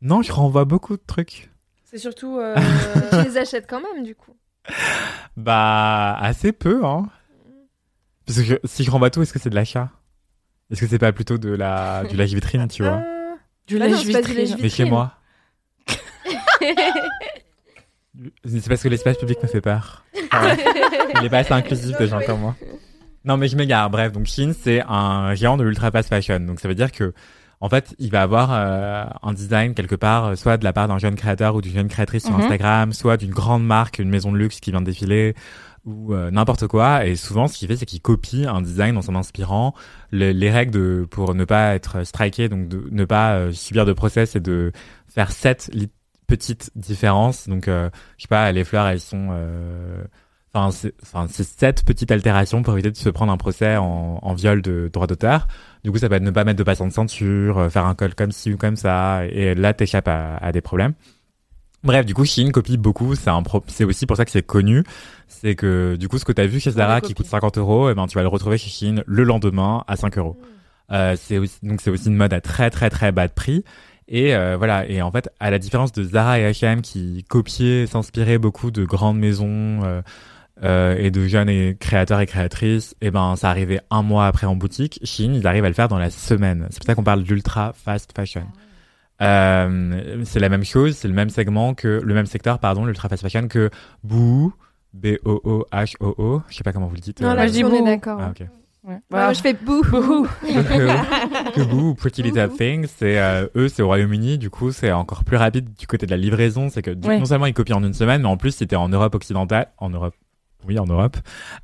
Non, 0.00 0.22
je 0.22 0.32
renvoie 0.32 0.64
beaucoup 0.64 0.96
de 0.96 1.02
trucs. 1.06 1.50
C'est 1.84 1.98
surtout. 1.98 2.38
euh, 2.38 2.54
tu 3.10 3.22
les 3.24 3.36
achètes 3.36 3.66
quand 3.68 3.80
même, 3.80 4.04
du 4.04 4.14
coup. 4.14 4.36
Bah, 5.36 6.16
assez 6.20 6.52
peu, 6.52 6.84
hein. 6.84 7.08
Parce 8.26 8.38
que 8.40 8.44
je- 8.44 8.54
si 8.64 8.84
je 8.84 8.90
renvoie 8.90 9.10
tout, 9.10 9.22
est-ce 9.22 9.32
que 9.32 9.38
c'est 9.38 9.50
de 9.50 9.54
l'achat? 9.54 9.90
Est-ce 10.70 10.80
que 10.82 10.86
c'est 10.86 10.98
pas 10.98 11.12
plutôt 11.12 11.38
de 11.38 11.48
la 11.50 12.04
du 12.04 12.16
lâche 12.16 12.32
vitrine, 12.32 12.68
tu 12.68 12.82
vois? 12.82 12.92
Euh, 13.02 13.34
du 13.66 13.78
du 13.78 13.86
vitrine. 13.94 14.56
Mais 14.60 14.68
chez 14.68 14.84
moi. 14.84 15.14
C'est 18.44 18.68
parce 18.68 18.82
que 18.82 18.88
l'espace 18.88 19.16
public 19.18 19.38
me 19.42 19.48
fait 19.48 19.60
peur. 19.60 20.04
Ouais. 20.14 20.56
Il 21.20 21.24
est 21.26 21.30
pas 21.30 21.38
assez 21.38 21.52
inclusif 21.52 21.96
des 21.98 22.06
gens 22.08 22.20
comme 22.26 22.40
moi. 22.40 22.56
Non, 23.24 23.36
mais 23.36 23.48
je 23.48 23.56
m'égare. 23.56 23.90
Bref, 23.90 24.12
donc 24.12 24.26
Chine, 24.26 24.54
c'est 24.58 24.82
un 24.88 25.34
géant 25.34 25.56
de 25.56 25.64
l'ultra 25.64 25.90
fast 25.90 26.08
fashion. 26.08 26.40
Donc 26.40 26.60
ça 26.60 26.68
veut 26.68 26.74
dire 26.74 26.92
que, 26.92 27.12
en 27.60 27.68
fait, 27.68 27.94
il 27.98 28.10
va 28.10 28.22
avoir 28.22 28.50
euh, 28.52 29.04
un 29.22 29.32
design 29.32 29.74
quelque 29.74 29.94
part, 29.96 30.26
euh, 30.26 30.34
soit 30.36 30.56
de 30.56 30.64
la 30.64 30.72
part 30.72 30.88
d'un 30.88 30.98
jeune 30.98 31.16
créateur 31.16 31.54
ou 31.54 31.60
d'une 31.60 31.74
jeune 31.74 31.88
créatrice 31.88 32.24
sur 32.24 32.32
Mhm. 32.36 32.42
Instagram, 32.42 32.92
soit 32.92 33.16
d'une 33.16 33.32
grande 33.32 33.64
marque, 33.66 33.98
une 33.98 34.08
maison 34.10 34.32
de 34.32 34.38
luxe 34.38 34.60
qui 34.60 34.70
vient 34.70 34.80
de 34.80 34.86
défiler 34.86 35.34
ou 35.84 36.12
euh, 36.14 36.30
n'importe 36.30 36.66
quoi. 36.66 37.06
Et 37.06 37.16
souvent, 37.16 37.48
ce 37.48 37.56
qu'il 37.58 37.66
fait, 37.68 37.76
c'est 37.76 37.86
qu'il 37.86 38.00
copie 38.00 38.46
un 38.46 38.60
design 38.60 38.96
en 38.96 39.02
s'en 39.02 39.14
inspirant. 39.14 39.74
Le- 40.12 40.32
les 40.32 40.50
règles 40.50 40.72
de, 40.72 41.06
pour 41.10 41.34
ne 41.34 41.44
pas 41.44 41.74
être 41.74 42.04
striké, 42.04 42.48
donc 42.48 42.68
de 42.68 42.86
ne 42.90 43.04
pas 43.04 43.34
euh, 43.34 43.52
subir 43.52 43.84
de 43.86 43.92
process 43.92 44.36
et 44.36 44.40
de 44.40 44.72
faire 45.08 45.30
sept 45.32 45.70
li- 45.72 45.88
petites 46.28 46.70
différences. 46.76 47.48
Donc, 47.48 47.66
euh, 47.66 47.90
je 48.18 48.22
sais 48.22 48.28
pas, 48.28 48.52
les 48.52 48.62
fleurs, 48.62 48.86
elles 48.86 49.00
sont... 49.00 49.30
euh, 49.32 50.04
Enfin, 50.54 50.70
c'est 50.70 50.94
enfin, 51.02 51.26
c'est 51.30 51.44
sept 51.44 51.84
petites 51.84 52.10
altérations 52.10 52.62
pour 52.62 52.72
éviter 52.72 52.90
de 52.90 52.96
se 52.96 53.10
prendre 53.10 53.30
un 53.30 53.36
procès 53.36 53.76
en, 53.76 54.18
en 54.22 54.34
viol 54.34 54.62
de 54.62 54.88
droit 54.90 55.06
d'auteur. 55.06 55.46
Du 55.84 55.92
coup, 55.92 55.98
ça 55.98 56.08
peut 56.08 56.14
être 56.14 56.22
ne 56.22 56.30
pas 56.30 56.44
mettre 56.44 56.58
de 56.58 56.62
passant 56.64 56.86
de 56.86 56.92
ceinture, 56.92 57.58
euh, 57.58 57.68
faire 57.68 57.84
un 57.84 57.94
col 57.94 58.14
comme 58.14 58.32
ci 58.32 58.54
ou 58.54 58.56
comme 58.56 58.74
ça, 58.76 59.26
et 59.26 59.54
là, 59.54 59.74
t'échappes 59.74 60.08
à, 60.08 60.36
à 60.38 60.50
des 60.50 60.62
problèmes. 60.62 60.94
Bref, 61.84 62.06
du 62.06 62.14
coup, 62.14 62.24
Chine 62.24 62.50
copie 62.50 62.78
beaucoup. 62.78 63.14
C'est 63.14 63.28
un 63.30 63.42
pro- 63.42 63.62
c'est 63.68 63.84
aussi 63.84 64.06
pour 64.06 64.16
ça 64.16 64.24
que 64.24 64.30
c'est 64.30 64.42
connu. 64.42 64.84
C'est 65.28 65.54
que, 65.54 65.96
du 65.96 66.08
coup, 66.08 66.16
ce 66.18 66.24
que 66.24 66.32
t'as 66.32 66.46
vu 66.46 66.60
chez 66.60 66.70
Zara 66.72 67.00
qui 67.02 67.12
coûte 67.14 67.26
50 67.26 67.58
euros, 67.58 67.90
eh 67.90 67.94
ben, 67.94 68.06
tu 68.06 68.14
vas 68.16 68.22
le 68.22 68.28
retrouver 68.28 68.56
chez 68.56 68.70
Chine 68.70 69.04
le 69.06 69.24
lendemain 69.24 69.84
à 69.86 69.96
5 69.96 70.16
euros. 70.16 70.36
Euh, 70.90 71.14
c'est 71.20 71.36
aussi, 71.36 71.58
donc 71.62 71.82
c'est 71.82 71.90
aussi 71.90 72.08
une 72.08 72.16
mode 72.16 72.32
à 72.32 72.40
très 72.40 72.70
très 72.70 72.88
très 72.88 73.12
bas 73.12 73.28
de 73.28 73.32
prix. 73.34 73.64
Et 74.08 74.34
euh, 74.34 74.56
voilà. 74.56 74.88
Et 74.88 75.02
en 75.02 75.10
fait, 75.10 75.30
à 75.38 75.50
la 75.50 75.58
différence 75.58 75.92
de 75.92 76.02
Zara 76.02 76.40
et 76.40 76.50
H&M 76.50 76.82
qui 76.82 77.24
copiaient, 77.28 77.86
s'inspiraient 77.86 78.38
beaucoup 78.38 78.70
de 78.70 78.84
grandes 78.84 79.18
maisons 79.18 79.80
euh, 79.84 80.02
euh, 80.64 80.96
et 80.98 81.10
de 81.10 81.26
jeunes 81.26 81.48
et 81.48 81.76
créateurs 81.78 82.20
et 82.20 82.26
créatrices, 82.26 82.96
et 83.00 83.10
ben 83.10 83.36
ça 83.36 83.48
arrivait 83.48 83.80
un 83.90 84.02
mois 84.02 84.26
après 84.26 84.46
en 84.46 84.56
boutique. 84.56 84.98
Chine, 85.04 85.34
ils 85.34 85.46
arrivent 85.46 85.64
à 85.64 85.68
le 85.68 85.74
faire 85.74 85.88
dans 85.88 85.98
la 85.98 86.10
semaine. 86.10 86.66
C'est 86.70 86.78
pour 86.78 86.86
ça 86.86 86.94
qu'on 86.94 87.04
parle 87.04 87.22
d'ultra 87.22 87.72
fast 87.74 88.12
fashion. 88.16 88.44
Euh, 89.20 90.22
c'est 90.24 90.40
la 90.40 90.48
même 90.48 90.64
chose, 90.64 90.96
c'est 90.96 91.08
le 91.08 91.14
même 91.14 91.30
segment 91.30 91.74
que 91.74 92.00
le 92.02 92.14
même 92.14 92.26
secteur, 92.26 92.58
pardon, 92.58 92.84
l'ultra 92.86 93.08
fast 93.08 93.22
fashion 93.22 93.46
que 93.46 93.70
Boo, 94.02 94.52
B 94.94 95.16
O 95.24 95.40
O 95.44 95.66
H 95.72 95.94
O 96.00 96.14
O. 96.18 96.42
Je 96.48 96.56
sais 96.56 96.64
pas 96.64 96.72
comment 96.72 96.86
vous 96.86 96.94
le 96.94 97.00
dites. 97.00 97.20
Non, 97.20 97.30
euh, 97.30 97.34
là, 97.34 97.46
je 97.46 97.52
dis 97.52 97.62
on 97.64 97.72
est 97.72 97.78
bouh. 97.78 97.84
d'accord. 97.84 98.18
ah, 98.20 98.30
ok. 98.30 98.46
Ouais. 98.88 98.94
Ouais, 98.94 99.00
Voilà. 99.10 99.32
je 99.34 99.40
fais 99.42 99.52
bouh. 99.52 99.82
Bouhou. 99.82 100.26
que, 100.42 101.50
que 101.54 101.62
Boo 101.62 101.90
ou 101.90 101.94
Pretty 101.94 102.22
Little 102.22 102.48
Things, 102.56 102.86
c'est 102.96 103.18
euh, 103.20 103.46
eux, 103.54 103.68
c'est 103.68 103.82
au 103.82 103.86
Royaume-Uni, 103.86 104.38
du 104.38 104.48
coup, 104.50 104.72
c'est 104.72 104.90
encore 104.92 105.24
plus 105.24 105.36
rapide 105.36 105.74
du 105.78 105.86
côté 105.86 106.06
de 106.06 106.10
la 106.10 106.16
livraison. 106.16 106.70
C'est 106.70 106.80
que 106.82 106.92
du- 106.92 107.06
Oui. 107.06 107.18
non 107.18 107.26
seulement 107.26 107.46
ils 107.46 107.52
copient 107.54 107.76
en 107.76 107.84
une 107.84 107.92
semaine, 107.94 108.22
mais 108.22 108.28
en 108.28 108.36
plus, 108.38 108.52
c'était 108.52 108.76
en 108.76 108.88
Europe 108.88 109.14
occidentale, 109.14 109.68
en 109.76 109.90
Europe, 109.90 110.14
oui, 110.66 110.78
en 110.78 110.86
Europe, 110.86 111.16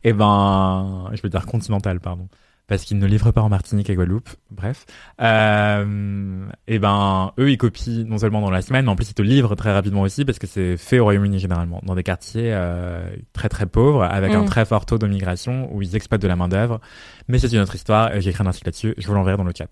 et 0.05 0.13
ben, 0.13 1.09
je 1.15 1.23
veux 1.23 1.29
dire 1.31 1.47
continentale, 1.47 1.99
pardon, 2.01 2.29
parce 2.67 2.85
qu'ils 2.85 2.99
ne 2.99 3.07
livrent 3.07 3.33
pas 3.33 3.43
en 3.43 3.49
Martinique 3.49 3.91
et 3.91 3.95
Guadeloupe. 3.95 4.29
Bref, 4.51 4.87
euh, 5.21 6.47
et 6.67 6.79
ben, 6.79 7.33
eux, 7.39 7.51
ils 7.51 7.59
copient 7.59 8.05
non 8.07 8.19
seulement 8.19 8.41
dans 8.41 8.51
la 8.51 8.63
semaine, 8.63 8.85
mais 8.85 8.91
en 8.91 8.97
plus, 8.97 9.11
ils 9.11 9.15
te 9.15 9.23
livrent 9.23 9.55
très 9.55 9.73
rapidement 9.73 10.03
aussi, 10.03 10.25
parce 10.25 10.39
que 10.39 10.47
c'est 10.47 10.77
fait 10.77 10.99
au 10.99 11.05
Royaume-Uni 11.05 11.39
généralement, 11.39 11.81
dans 11.85 11.95
des 11.95 12.03
quartiers 12.03 12.53
euh, 12.53 13.15
très 13.33 13.49
très 13.49 13.67
pauvres, 13.67 14.05
avec 14.05 14.33
un 14.33 14.43
Mm. 14.43 14.47
très 14.47 14.65
fort 14.65 14.87
taux 14.87 14.99
de 14.99 15.07
migration, 15.07 15.69
où 15.75 15.83
ils 15.83 15.97
exploitent 15.97 16.23
de 16.23 16.29
la 16.29 16.37
main 16.37 16.49
d'œuvre. 16.49 16.81
Mais 17.29 17.39
c'est 17.39 17.53
une 17.53 17.61
autre 17.61 17.75
histoire, 17.75 18.11
j'ai 18.21 18.31
écrit 18.31 18.43
un 18.43 18.47
article 18.47 18.69
là-dessus, 18.69 18.95
je 18.97 19.07
vous 19.07 19.15
l'enverrai 19.15 19.37
dans 19.37 19.45
le 19.45 19.53
chat. 19.57 19.69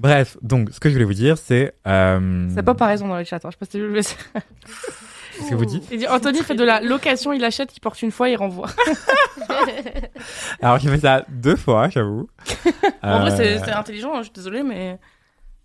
Bref, 0.00 0.36
donc 0.42 0.70
ce 0.72 0.80
que 0.80 0.88
je 0.88 0.94
voulais 0.94 1.04
vous 1.04 1.14
dire, 1.14 1.38
c'est... 1.38 1.74
Euh... 1.86 2.48
C'est 2.54 2.62
pas 2.62 2.74
par 2.74 2.88
raison 2.88 3.06
dans 3.06 3.18
le 3.18 3.24
chat. 3.24 3.36
Hein. 3.36 3.50
Je 3.50 3.52
sais 3.52 3.58
pas 3.58 3.66
si 3.66 3.72
tu 3.72 3.78
le 3.78 4.00
sais. 5.42 5.48
Ce 5.48 5.50
que 5.50 5.56
vous 5.56 5.64
dites 5.64 5.84
Il 5.90 5.98
dit 5.98 6.08
Anthony 6.08 6.42
fait 6.42 6.54
de 6.54 6.64
la 6.64 6.80
location, 6.80 7.32
il 7.32 7.44
achète, 7.44 7.76
il 7.76 7.80
porte 7.80 8.00
une 8.02 8.10
fois, 8.10 8.28
il 8.28 8.36
renvoie. 8.36 8.68
Alors 10.62 10.78
j'ai 10.78 10.88
fait 10.88 11.00
ça 11.00 11.24
deux 11.28 11.56
fois, 11.56 11.88
j'avoue. 11.88 12.28
En 13.02 13.20
vrai, 13.20 13.30
c'est 13.32 13.56
Euh, 13.56 13.62
c'est 13.64 13.72
intelligent, 13.72 14.14
hein, 14.14 14.18
je 14.18 14.24
suis 14.24 14.32
désolée, 14.32 14.62
mais. 14.62 14.98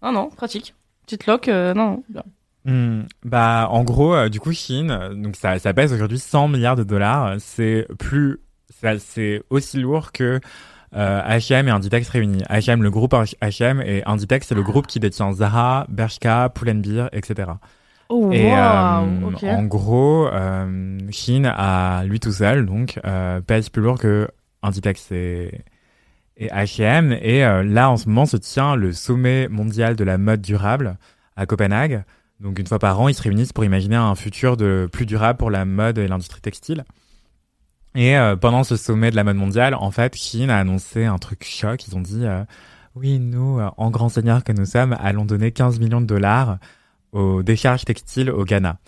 Non, 0.02 0.12
non, 0.12 0.30
pratique. 0.30 0.74
Petite 1.06 1.28
loc, 1.28 1.48
euh, 1.48 1.74
non, 1.74 2.04
non. 2.14 2.24
Hmm, 2.66 3.04
bah, 3.24 3.68
en 3.72 3.84
gros, 3.84 4.14
euh, 4.14 4.28
du 4.30 4.40
coup, 4.40 4.52
Chine, 4.52 4.98
donc 5.14 5.36
ça, 5.36 5.58
ça 5.58 5.74
pèse 5.74 5.94
aujourd'hui 5.94 6.20
100 6.20 6.50
milliards 6.50 6.76
de 6.76 6.84
dollars. 6.84 7.36
C'est 7.40 7.88
plus, 7.98 8.42
ça, 8.82 9.00
c'est 9.00 9.42
aussi 9.50 9.78
lourd 9.78 10.12
que 10.12 10.42
euh, 10.96 11.22
H&M 11.22 11.68
et 11.68 11.72
Inditex 11.72 12.10
réunis. 12.10 12.44
H&M, 12.50 12.84
le 12.84 12.90
groupe 12.92 13.14
H&M 13.14 13.82
et 13.82 14.04
Inditex, 14.06 14.48
c'est 14.48 14.56
le 14.56 14.64
groupe 14.64 14.88
qui 14.88 15.00
détient 15.00 15.32
Zara, 15.34 15.86
Bershka, 15.90 16.50
Pull&Bear, 16.50 17.10
etc. 17.12 17.52
Oh, 18.10 18.32
Et 18.32 18.54
euh, 18.54 18.58
en 18.58 19.64
gros, 19.64 20.28
euh, 20.28 20.98
Chine 21.12 21.46
à 21.46 22.04
lui 22.06 22.20
tout 22.20 22.32
seul, 22.32 22.66
donc 22.66 23.00
euh, 23.06 23.42
pèse 23.42 23.70
plus 23.70 23.82
lourd 23.82 24.00
que 24.00 24.28
Inditex 24.64 25.12
et, 25.12 25.62
et 26.38 26.48
H&M. 26.48 27.18
Et 27.22 27.44
euh, 27.44 27.64
là, 27.64 27.90
en 27.90 27.98
ce 27.98 28.08
moment, 28.08 28.26
se 28.26 28.38
tient 28.38 28.76
le 28.76 28.94
sommet 28.94 29.48
mondial 29.50 29.96
de 29.96 30.04
la 30.04 30.18
mode 30.18 30.42
durable 30.42 30.98
à 31.36 31.46
Copenhague. 31.46 32.04
Donc 32.40 32.60
une 32.60 32.68
fois 32.68 32.80
par 32.80 33.00
an, 33.00 33.08
ils 33.08 33.14
se 33.14 33.24
réunissent 33.24 33.54
pour 33.54 33.66
imaginer 33.66 33.96
un 33.96 34.16
futur 34.16 34.58
de 34.58 34.88
plus 34.92 35.06
durable 35.06 35.38
pour 35.38 35.50
la 35.50 35.66
mode 35.66 35.98
et 35.98 36.08
l'industrie 36.08 36.42
textile. 36.42 36.86
Et 37.96 38.16
euh, 38.16 38.36
pendant 38.36 38.64
ce 38.64 38.76
sommet 38.76 39.10
de 39.10 39.16
la 39.16 39.24
mode 39.24 39.38
mondiale, 39.38 39.74
en 39.74 39.90
fait, 39.90 40.16
Chine 40.16 40.52
a 40.52 40.60
annoncé 40.60 41.06
un 41.06 41.18
truc 41.18 41.44
choc. 41.44 41.88
Ils 41.88 41.96
ont 41.96 42.02
dit, 42.02 42.26
euh, 42.26 42.44
oui, 42.96 43.18
nous, 43.18 43.60
euh, 43.60 43.70
en 43.78 43.90
grands 43.90 44.10
seigneurs 44.10 44.44
que 44.44 44.52
nous 44.52 44.66
sommes, 44.66 44.96
allons 45.00 45.26
donner 45.26 45.52
15 45.52 45.80
millions 45.80 46.02
de 46.02 46.06
dollars 46.06 46.60
aux 47.12 47.44
décharges 47.44 47.86
textiles 47.86 48.30
au 48.30 48.44
Ghana. 48.44 48.80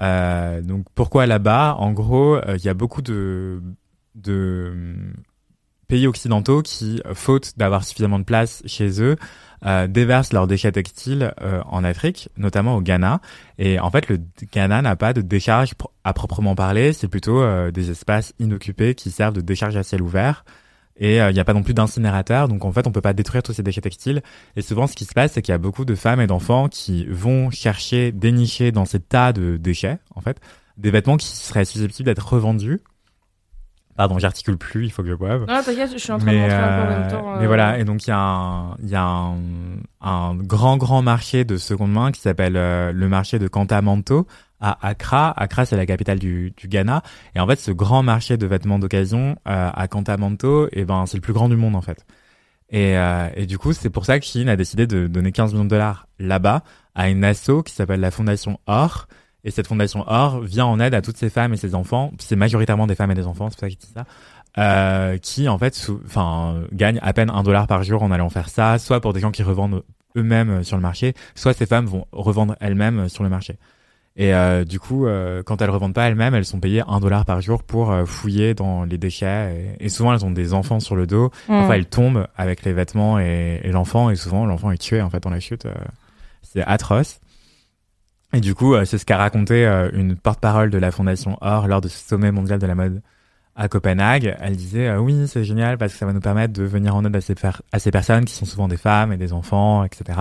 Euh, 0.00 0.60
donc 0.60 0.86
pourquoi 0.94 1.26
là-bas? 1.26 1.76
En 1.78 1.92
gros, 1.92 2.36
euh, 2.36 2.56
il 2.58 2.64
y 2.64 2.68
a 2.68 2.74
beaucoup 2.74 3.02
de, 3.02 3.62
de 4.14 4.70
hum, 4.72 5.14
pays 5.88 6.06
occidentaux 6.06 6.62
qui, 6.62 7.00
euh, 7.06 7.14
faute 7.14 7.52
d'avoir 7.56 7.84
suffisamment 7.84 8.18
de 8.18 8.24
place 8.24 8.62
chez 8.66 9.00
eux, 9.02 9.16
euh, 9.64 9.86
déversent 9.86 10.32
leurs 10.32 10.46
déchets 10.46 10.72
textiles 10.72 11.32
euh, 11.40 11.62
en 11.66 11.82
Afrique, 11.82 12.28
notamment 12.36 12.76
au 12.76 12.82
Ghana. 12.82 13.20
Et 13.58 13.80
en 13.80 13.90
fait, 13.90 14.08
le 14.08 14.20
Ghana 14.52 14.82
n'a 14.82 14.96
pas 14.96 15.12
de 15.12 15.22
décharge 15.22 15.72
à 16.04 16.12
proprement 16.12 16.54
parler, 16.54 16.92
c'est 16.92 17.08
plutôt 17.08 17.40
euh, 17.40 17.70
des 17.70 17.90
espaces 17.90 18.34
inoccupés 18.38 18.94
qui 18.94 19.10
servent 19.10 19.34
de 19.34 19.40
décharge 19.40 19.76
à 19.76 19.82
ciel 19.82 20.02
ouvert. 20.02 20.44
Et 20.98 21.20
euh, 21.20 21.30
il 21.30 21.34
n'y 21.34 21.40
a 21.40 21.44
pas 21.44 21.52
non 21.52 21.62
plus 21.62 21.74
d'incinérateur, 21.74 22.48
donc 22.48 22.64
en 22.64 22.72
fait, 22.72 22.86
on 22.86 22.92
peut 22.92 23.00
pas 23.00 23.12
détruire 23.12 23.42
tous 23.42 23.52
ces 23.52 23.62
déchets 23.62 23.80
textiles. 23.80 24.22
Et 24.56 24.62
souvent, 24.62 24.86
ce 24.86 24.94
qui 24.94 25.04
se 25.04 25.12
passe, 25.12 25.32
c'est 25.32 25.42
qu'il 25.42 25.52
y 25.52 25.54
a 25.54 25.58
beaucoup 25.58 25.84
de 25.84 25.94
femmes 25.94 26.20
et 26.20 26.26
d'enfants 26.26 26.68
qui 26.68 27.06
vont 27.06 27.50
chercher, 27.50 28.12
dénicher 28.12 28.72
dans 28.72 28.84
ces 28.84 29.00
tas 29.00 29.32
de 29.32 29.56
déchets, 29.56 29.98
en 30.14 30.20
fait, 30.20 30.40
des 30.78 30.90
vêtements 30.90 31.16
qui 31.16 31.26
seraient 31.26 31.64
susceptibles 31.64 32.06
d'être 32.06 32.32
revendus. 32.32 32.80
Pardon, 33.96 34.18
j'articule 34.18 34.58
plus, 34.58 34.84
il 34.84 34.90
faut 34.90 35.02
que 35.02 35.08
je 35.08 35.14
boive. 35.14 35.46
Non, 35.48 35.62
t'inquiète, 35.62 35.90
je 35.92 35.96
suis 35.98 36.12
en 36.12 36.18
train 36.18 36.30
de 36.30 36.36
Mais, 36.36 36.42
montrer 36.42 36.56
un 36.56 36.68
peu 36.68 36.82
en 36.82 36.84
euh, 36.92 36.98
même 37.00 37.10
temps. 37.10 37.36
mais 37.38 37.44
euh, 37.44 37.46
voilà, 37.46 37.78
et 37.78 37.84
donc 37.84 38.04
il 38.06 38.10
y 38.10 38.12
a 38.12 38.18
un, 38.18 38.76
y 38.82 38.94
a 38.94 39.02
un, 39.02 39.36
un 40.02 40.34
grand 40.36 40.76
grand 40.76 41.00
marché 41.02 41.44
de 41.44 41.56
seconde 41.56 41.92
main 41.92 42.12
qui 42.12 42.20
s'appelle 42.20 42.56
euh, 42.56 42.92
le 42.92 43.08
marché 43.08 43.38
de 43.38 43.48
Kantamanto 43.48 44.26
à 44.60 44.86
Accra. 44.86 45.30
Accra 45.36 45.64
c'est 45.66 45.76
la 45.76 45.86
capitale 45.86 46.18
du, 46.18 46.52
du 46.56 46.68
Ghana, 46.68 47.02
et 47.34 47.40
en 47.40 47.46
fait 47.46 47.58
ce 47.58 47.70
grand 47.70 48.02
marché 48.02 48.36
de 48.36 48.46
vêtements 48.46 48.78
d'occasion 48.78 49.36
euh, 49.48 49.70
à 49.74 49.88
Kantamanto, 49.88 50.68
et 50.72 50.84
ben 50.84 51.06
c'est 51.06 51.16
le 51.16 51.22
plus 51.22 51.32
grand 51.32 51.48
du 51.48 51.56
monde 51.56 51.74
en 51.76 51.82
fait. 51.82 52.04
Et, 52.68 52.98
euh, 52.98 53.28
et 53.34 53.46
du 53.46 53.58
coup 53.58 53.72
c'est 53.72 53.90
pour 53.90 54.04
ça 54.04 54.18
que 54.18 54.26
Chine 54.26 54.48
a 54.48 54.56
décidé 54.56 54.86
de 54.86 55.06
donner 55.06 55.32
15 55.32 55.52
millions 55.52 55.64
de 55.64 55.70
dollars 55.70 56.08
là-bas 56.18 56.62
à 56.94 57.08
une 57.08 57.24
asso 57.24 57.62
qui 57.64 57.72
s'appelle 57.72 58.00
la 58.00 58.10
Fondation 58.10 58.58
Or 58.66 59.06
Et 59.46 59.50
cette 59.50 59.66
fondation 59.66 60.04
Or 60.06 60.40
vient 60.40 60.66
en 60.66 60.78
aide 60.78 60.92
à 60.92 61.00
toutes 61.00 61.16
ces 61.16 61.30
femmes 61.30 61.54
et 61.54 61.56
ces 61.56 61.74
enfants. 61.74 62.12
C'est 62.18 62.36
majoritairement 62.36 62.86
des 62.86 62.94
femmes 62.94 63.12
et 63.12 63.14
des 63.14 63.26
enfants, 63.26 63.48
c'est 63.48 63.54
pour 63.56 63.60
ça 63.60 63.68
qu'ils 63.68 63.78
disent 63.78 63.94
ça. 63.94 64.04
Euh, 64.58 65.18
qui 65.18 65.48
en 65.48 65.58
fait, 65.58 65.90
enfin, 66.06 66.62
gagnent 66.72 66.98
à 67.02 67.12
peine 67.12 67.30
un 67.30 67.42
dollar 67.42 67.66
par 67.66 67.82
jour 67.82 68.02
en 68.02 68.10
allant 68.10 68.28
faire 68.28 68.48
ça, 68.48 68.78
soit 68.78 69.00
pour 69.00 69.12
des 69.12 69.20
gens 69.20 69.30
qui 69.30 69.42
revendent 69.42 69.82
eux-mêmes 70.16 70.64
sur 70.64 70.76
le 70.76 70.82
marché, 70.82 71.14
soit 71.34 71.52
ces 71.52 71.66
femmes 71.66 71.86
vont 71.86 72.06
revendre 72.12 72.56
elles-mêmes 72.60 73.08
sur 73.08 73.22
le 73.22 73.28
marché. 73.28 73.58
Et 74.18 74.32
euh, 74.32 74.64
du 74.64 74.80
coup, 74.80 75.06
euh, 75.06 75.42
quand 75.42 75.60
elles 75.60 75.70
revendent 75.70 75.92
pas 75.92 76.08
elles-mêmes, 76.08 76.34
elles 76.34 76.46
sont 76.46 76.58
payées 76.58 76.82
un 76.88 77.00
dollar 77.00 77.26
par 77.26 77.42
jour 77.42 77.62
pour 77.62 77.92
euh, 77.92 78.06
fouiller 78.06 78.54
dans 78.54 78.84
les 78.84 78.96
déchets. 78.96 79.76
Et, 79.78 79.90
souvent, 79.90 80.14
elles 80.14 80.24
ont 80.24 80.30
des 80.30 80.54
enfants 80.54 80.80
sur 80.80 80.96
le 80.96 81.06
dos. 81.06 81.26
Mm. 81.48 81.52
Parfois, 81.52 81.76
elles 81.76 81.86
tombent 81.86 82.26
avec 82.34 82.64
les 82.64 82.72
vêtements 82.72 83.18
et, 83.20 83.60
et 83.62 83.70
l'enfant. 83.70 84.08
Et 84.08 84.16
souvent, 84.16 84.46
l'enfant 84.46 84.70
est 84.70 84.78
tué 84.78 85.02
en 85.02 85.10
fait 85.10 85.22
dans 85.22 85.30
la 85.30 85.40
chute. 85.40 85.66
Euh, 85.66 85.74
c'est 86.42 86.62
atroce. 86.62 87.20
Et 88.32 88.40
du 88.40 88.54
coup, 88.54 88.74
c'est 88.84 88.98
ce 88.98 89.06
qu'a 89.06 89.16
raconté 89.16 89.66
une 89.92 90.16
porte-parole 90.16 90.70
de 90.70 90.78
la 90.78 90.90
Fondation 90.90 91.38
Or 91.40 91.68
lors 91.68 91.80
de 91.80 91.88
ce 91.88 91.98
sommet 91.98 92.32
mondial 92.32 92.58
de 92.58 92.66
la 92.66 92.74
mode 92.74 93.00
à 93.54 93.68
Copenhague. 93.68 94.36
Elle 94.40 94.56
disait 94.56 94.94
oui, 94.96 95.26
c'est 95.28 95.44
génial 95.44 95.78
parce 95.78 95.92
que 95.92 95.98
ça 95.98 96.06
va 96.06 96.12
nous 96.12 96.20
permettre 96.20 96.52
de 96.52 96.64
venir 96.64 96.94
en 96.94 97.04
aide 97.04 97.16
à 97.16 97.20
ces, 97.20 97.34
à 97.72 97.78
ces 97.78 97.90
personnes 97.90 98.24
qui 98.24 98.34
sont 98.34 98.44
souvent 98.44 98.68
des 98.68 98.76
femmes 98.76 99.12
et 99.12 99.16
des 99.16 99.32
enfants, 99.32 99.84
etc. 99.84 100.18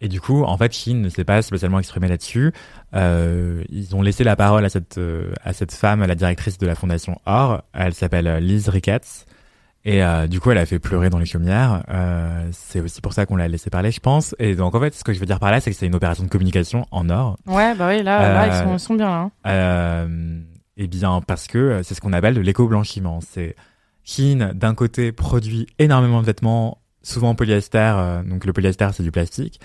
Et 0.00 0.08
du 0.08 0.20
coup, 0.20 0.44
en 0.44 0.56
fait, 0.56 0.72
Chine 0.72 1.02
ne 1.02 1.08
s'est 1.08 1.24
pas 1.24 1.42
spécialement 1.42 1.80
exprimé 1.80 2.08
là-dessus. 2.08 2.52
Euh, 2.94 3.64
ils 3.68 3.96
ont 3.96 4.02
laissé 4.02 4.22
la 4.22 4.36
parole 4.36 4.64
à 4.64 4.68
cette 4.68 4.98
euh, 4.98 5.32
à 5.44 5.52
cette 5.52 5.72
femme, 5.72 6.04
la 6.04 6.14
directrice 6.14 6.58
de 6.58 6.66
la 6.66 6.74
fondation 6.74 7.20
Or. 7.26 7.62
Elle 7.72 7.94
s'appelle 7.94 8.38
Liz 8.38 8.68
Ricketts. 8.68 9.26
Et 9.88 10.04
euh, 10.04 10.26
du 10.26 10.38
coup, 10.38 10.50
elle 10.50 10.58
a 10.58 10.66
fait 10.66 10.78
pleurer 10.78 11.08
dans 11.08 11.18
les 11.18 11.24
chaumières. 11.26 11.82
Euh, 11.88 12.48
c'est 12.52 12.80
aussi 12.80 13.00
pour 13.00 13.14
ça 13.14 13.24
qu'on 13.24 13.36
l'a 13.36 13.48
laissé 13.48 13.70
parler, 13.70 13.90
je 13.90 14.00
pense. 14.00 14.34
Et 14.38 14.54
donc, 14.54 14.74
en 14.74 14.80
fait, 14.80 14.94
ce 14.94 15.02
que 15.02 15.12
je 15.12 15.18
veux 15.18 15.26
dire 15.26 15.40
par 15.40 15.50
là, 15.50 15.60
c'est 15.60 15.70
que 15.70 15.76
c'est 15.76 15.86
une 15.86 15.94
opération 15.94 16.24
de 16.24 16.28
communication 16.28 16.86
en 16.90 17.08
or. 17.08 17.38
Ouais, 17.46 17.74
bah 17.74 17.88
oui, 17.88 18.02
là, 18.02 18.34
là 18.34 18.46
ils, 18.48 18.64
sont, 18.64 18.74
ils 18.74 18.80
sont 18.80 18.94
bien. 18.94 19.10
Hein. 19.10 19.30
Euh, 19.46 20.40
eh 20.76 20.86
bien, 20.88 21.22
parce 21.26 21.46
que 21.46 21.80
c'est 21.82 21.94
ce 21.94 22.00
qu'on 22.00 22.12
appelle 22.12 22.34
de 22.34 22.40
l'éco-blanchiment. 22.40 23.20
C'est 23.22 23.56
Chine, 24.04 24.52
d'un 24.54 24.74
côté, 24.74 25.10
produit 25.12 25.66
énormément 25.78 26.20
de 26.20 26.26
vêtements, 26.26 26.78
souvent 27.02 27.30
en 27.30 27.34
polyester. 27.34 28.22
donc, 28.26 28.44
le 28.44 28.52
polyester, 28.52 28.88
c'est 28.92 29.02
du 29.02 29.10
plastique. 29.10 29.58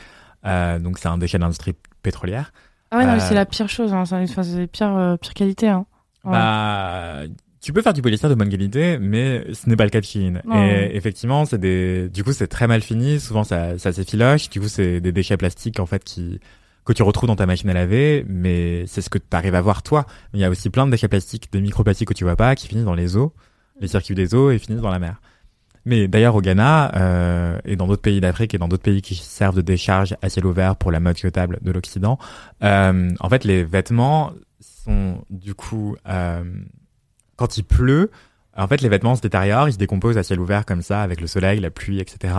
Euh, 0.45 0.79
donc 0.79 0.99
c'est 0.99 1.07
un 1.07 1.17
déchet 1.17 1.39
d'industrie 1.39 1.75
pétrolière. 2.01 2.51
Ah 2.91 2.97
ouais, 2.97 3.05
non, 3.05 3.13
mais 3.13 3.19
c'est 3.19 3.33
la 3.33 3.45
pire 3.45 3.69
chose, 3.69 3.93
hein. 3.93 4.05
c'est 4.05 4.19
la 4.35 4.67
pire, 4.67 4.95
euh, 4.95 5.17
pire 5.17 5.33
qualité. 5.33 5.69
Hein. 5.69 5.85
Ouais. 6.23 6.31
Bah, 6.31 7.21
tu 7.63 7.71
peux 7.71 7.81
faire 7.81 7.93
du 7.93 8.01
polyester 8.01 8.27
de 8.27 8.35
bonne 8.35 8.49
qualité, 8.49 8.97
mais 8.99 9.45
ce 9.53 9.69
n'est 9.69 9.77
pas 9.77 9.85
le 9.85 9.89
cas 9.89 10.01
de 10.01 10.05
Chine. 10.05 10.41
Et 10.53 10.97
effectivement, 10.97 11.45
c'est 11.45 11.57
des, 11.57 12.09
du 12.09 12.23
coup, 12.23 12.33
c'est 12.33 12.47
très 12.47 12.67
mal 12.67 12.81
fini. 12.81 13.21
Souvent, 13.21 13.45
ça, 13.45 13.79
ça 13.79 13.93
s'effiloche. 13.93 14.49
Du 14.49 14.59
coup, 14.59 14.67
c'est 14.67 14.99
des 14.99 15.13
déchets 15.13 15.37
plastiques 15.37 15.79
en 15.79 15.85
fait 15.85 16.03
qui 16.03 16.39
que 16.85 16.91
tu 16.91 17.01
retrouves 17.01 17.27
dans 17.27 17.37
ta 17.37 17.45
machine 17.45 17.69
à 17.69 17.73
laver, 17.73 18.25
mais 18.27 18.85
c'est 18.87 19.01
ce 19.01 19.09
que 19.09 19.17
tu 19.17 19.23
arrives 19.31 19.55
à 19.55 19.61
voir 19.61 19.83
toi. 19.83 20.05
Il 20.33 20.41
y 20.41 20.43
a 20.43 20.49
aussi 20.49 20.69
plein 20.69 20.85
de 20.85 20.91
déchets 20.91 21.07
plastiques, 21.07 21.49
des 21.53 21.61
microplastiques 21.61 22.09
que 22.09 22.13
tu 22.13 22.25
vois 22.25 22.35
pas, 22.35 22.55
qui 22.55 22.67
finissent 22.67 22.83
dans 22.83 22.93
les 22.93 23.15
eaux, 23.15 23.33
les 23.79 23.87
circuits 23.87 24.15
des 24.15 24.35
eaux 24.35 24.51
et 24.51 24.59
finissent 24.59 24.81
dans 24.81 24.91
la 24.91 24.99
mer. 24.99 25.21
Mais 25.85 26.09
d'ailleurs 26.09 26.35
au 26.35 26.41
Ghana 26.41 26.91
euh, 26.95 27.59
et 27.63 27.77
dans 27.77 27.87
d'autres 27.87 28.01
pays 28.01 28.19
d'Afrique 28.19 28.53
et 28.53 28.57
dans 28.57 28.67
d'autres 28.67 28.83
pays 28.83 29.01
qui 29.01 29.15
servent 29.15 29.55
de 29.55 29.61
décharge 29.61 30.17
à 30.21 30.27
ciel 30.27 30.45
ouvert 30.45 30.75
pour 30.75 30.91
la 30.91 30.99
mode 30.99 31.17
jetable 31.17 31.59
de 31.61 31.71
l'Occident, 31.71 32.17
euh, 32.63 33.09
en 33.19 33.29
fait 33.29 33.45
les 33.45 33.63
vêtements 33.63 34.33
sont 34.59 35.23
du 35.29 35.53
coup 35.55 35.95
euh, 36.07 36.43
quand 37.35 37.57
il 37.57 37.63
pleut, 37.63 38.11
en 38.55 38.67
fait 38.67 38.81
les 38.81 38.89
vêtements 38.89 39.15
se 39.15 39.21
détériorent, 39.21 39.67
ils 39.69 39.73
se 39.73 39.77
décomposent 39.77 40.17
à 40.17 40.23
ciel 40.23 40.39
ouvert 40.39 40.65
comme 40.65 40.81
ça 40.81 41.01
avec 41.01 41.19
le 41.21 41.27
soleil, 41.27 41.59
la 41.59 41.71
pluie, 41.71 41.99
etc. 41.99 42.33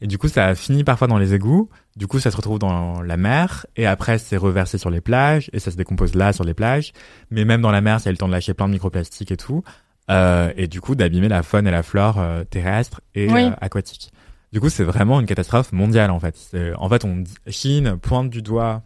Et 0.00 0.06
du 0.06 0.18
coup 0.18 0.28
ça 0.28 0.54
finit 0.54 0.82
parfois 0.84 1.06
dans 1.08 1.18
les 1.18 1.34
égouts, 1.34 1.68
du 1.96 2.06
coup 2.06 2.18
ça 2.18 2.30
se 2.30 2.36
retrouve 2.36 2.58
dans 2.58 3.00
la 3.02 3.16
mer 3.16 3.66
et 3.76 3.86
après 3.86 4.18
c'est 4.18 4.36
reversé 4.36 4.78
sur 4.78 4.90
les 4.90 5.00
plages 5.00 5.50
et 5.52 5.58
ça 5.60 5.70
se 5.70 5.76
décompose 5.76 6.14
là 6.14 6.32
sur 6.32 6.44
les 6.44 6.54
plages. 6.54 6.92
Mais 7.30 7.44
même 7.44 7.60
dans 7.62 7.70
la 7.70 7.80
mer, 7.80 8.00
ça 8.00 8.08
a 8.08 8.12
le 8.12 8.18
temps 8.18 8.28
de 8.28 8.32
lâcher 8.32 8.54
plein 8.54 8.66
de 8.66 8.72
microplastiques 8.72 9.30
et 9.32 9.36
tout. 9.36 9.62
Euh, 10.10 10.52
et 10.56 10.66
du 10.66 10.80
coup 10.80 10.96
d'abîmer 10.96 11.28
la 11.28 11.44
faune 11.44 11.66
et 11.68 11.70
la 11.70 11.84
flore 11.84 12.16
euh, 12.18 12.42
terrestre 12.42 13.00
et 13.14 13.30
Oui. 13.30 13.44
euh, 13.44 13.50
aquatique. 13.60 14.12
Du 14.52 14.60
coup, 14.60 14.68
c'est 14.68 14.84
vraiment 14.84 15.18
une 15.20 15.26
catastrophe 15.26 15.72
mondiale 15.72 16.10
en 16.10 16.20
fait. 16.20 16.36
En 16.76 16.88
fait, 16.90 17.04
on 17.06 17.22
Chine 17.46 17.96
pointe 18.02 18.28
du 18.28 18.42
doigt 18.42 18.82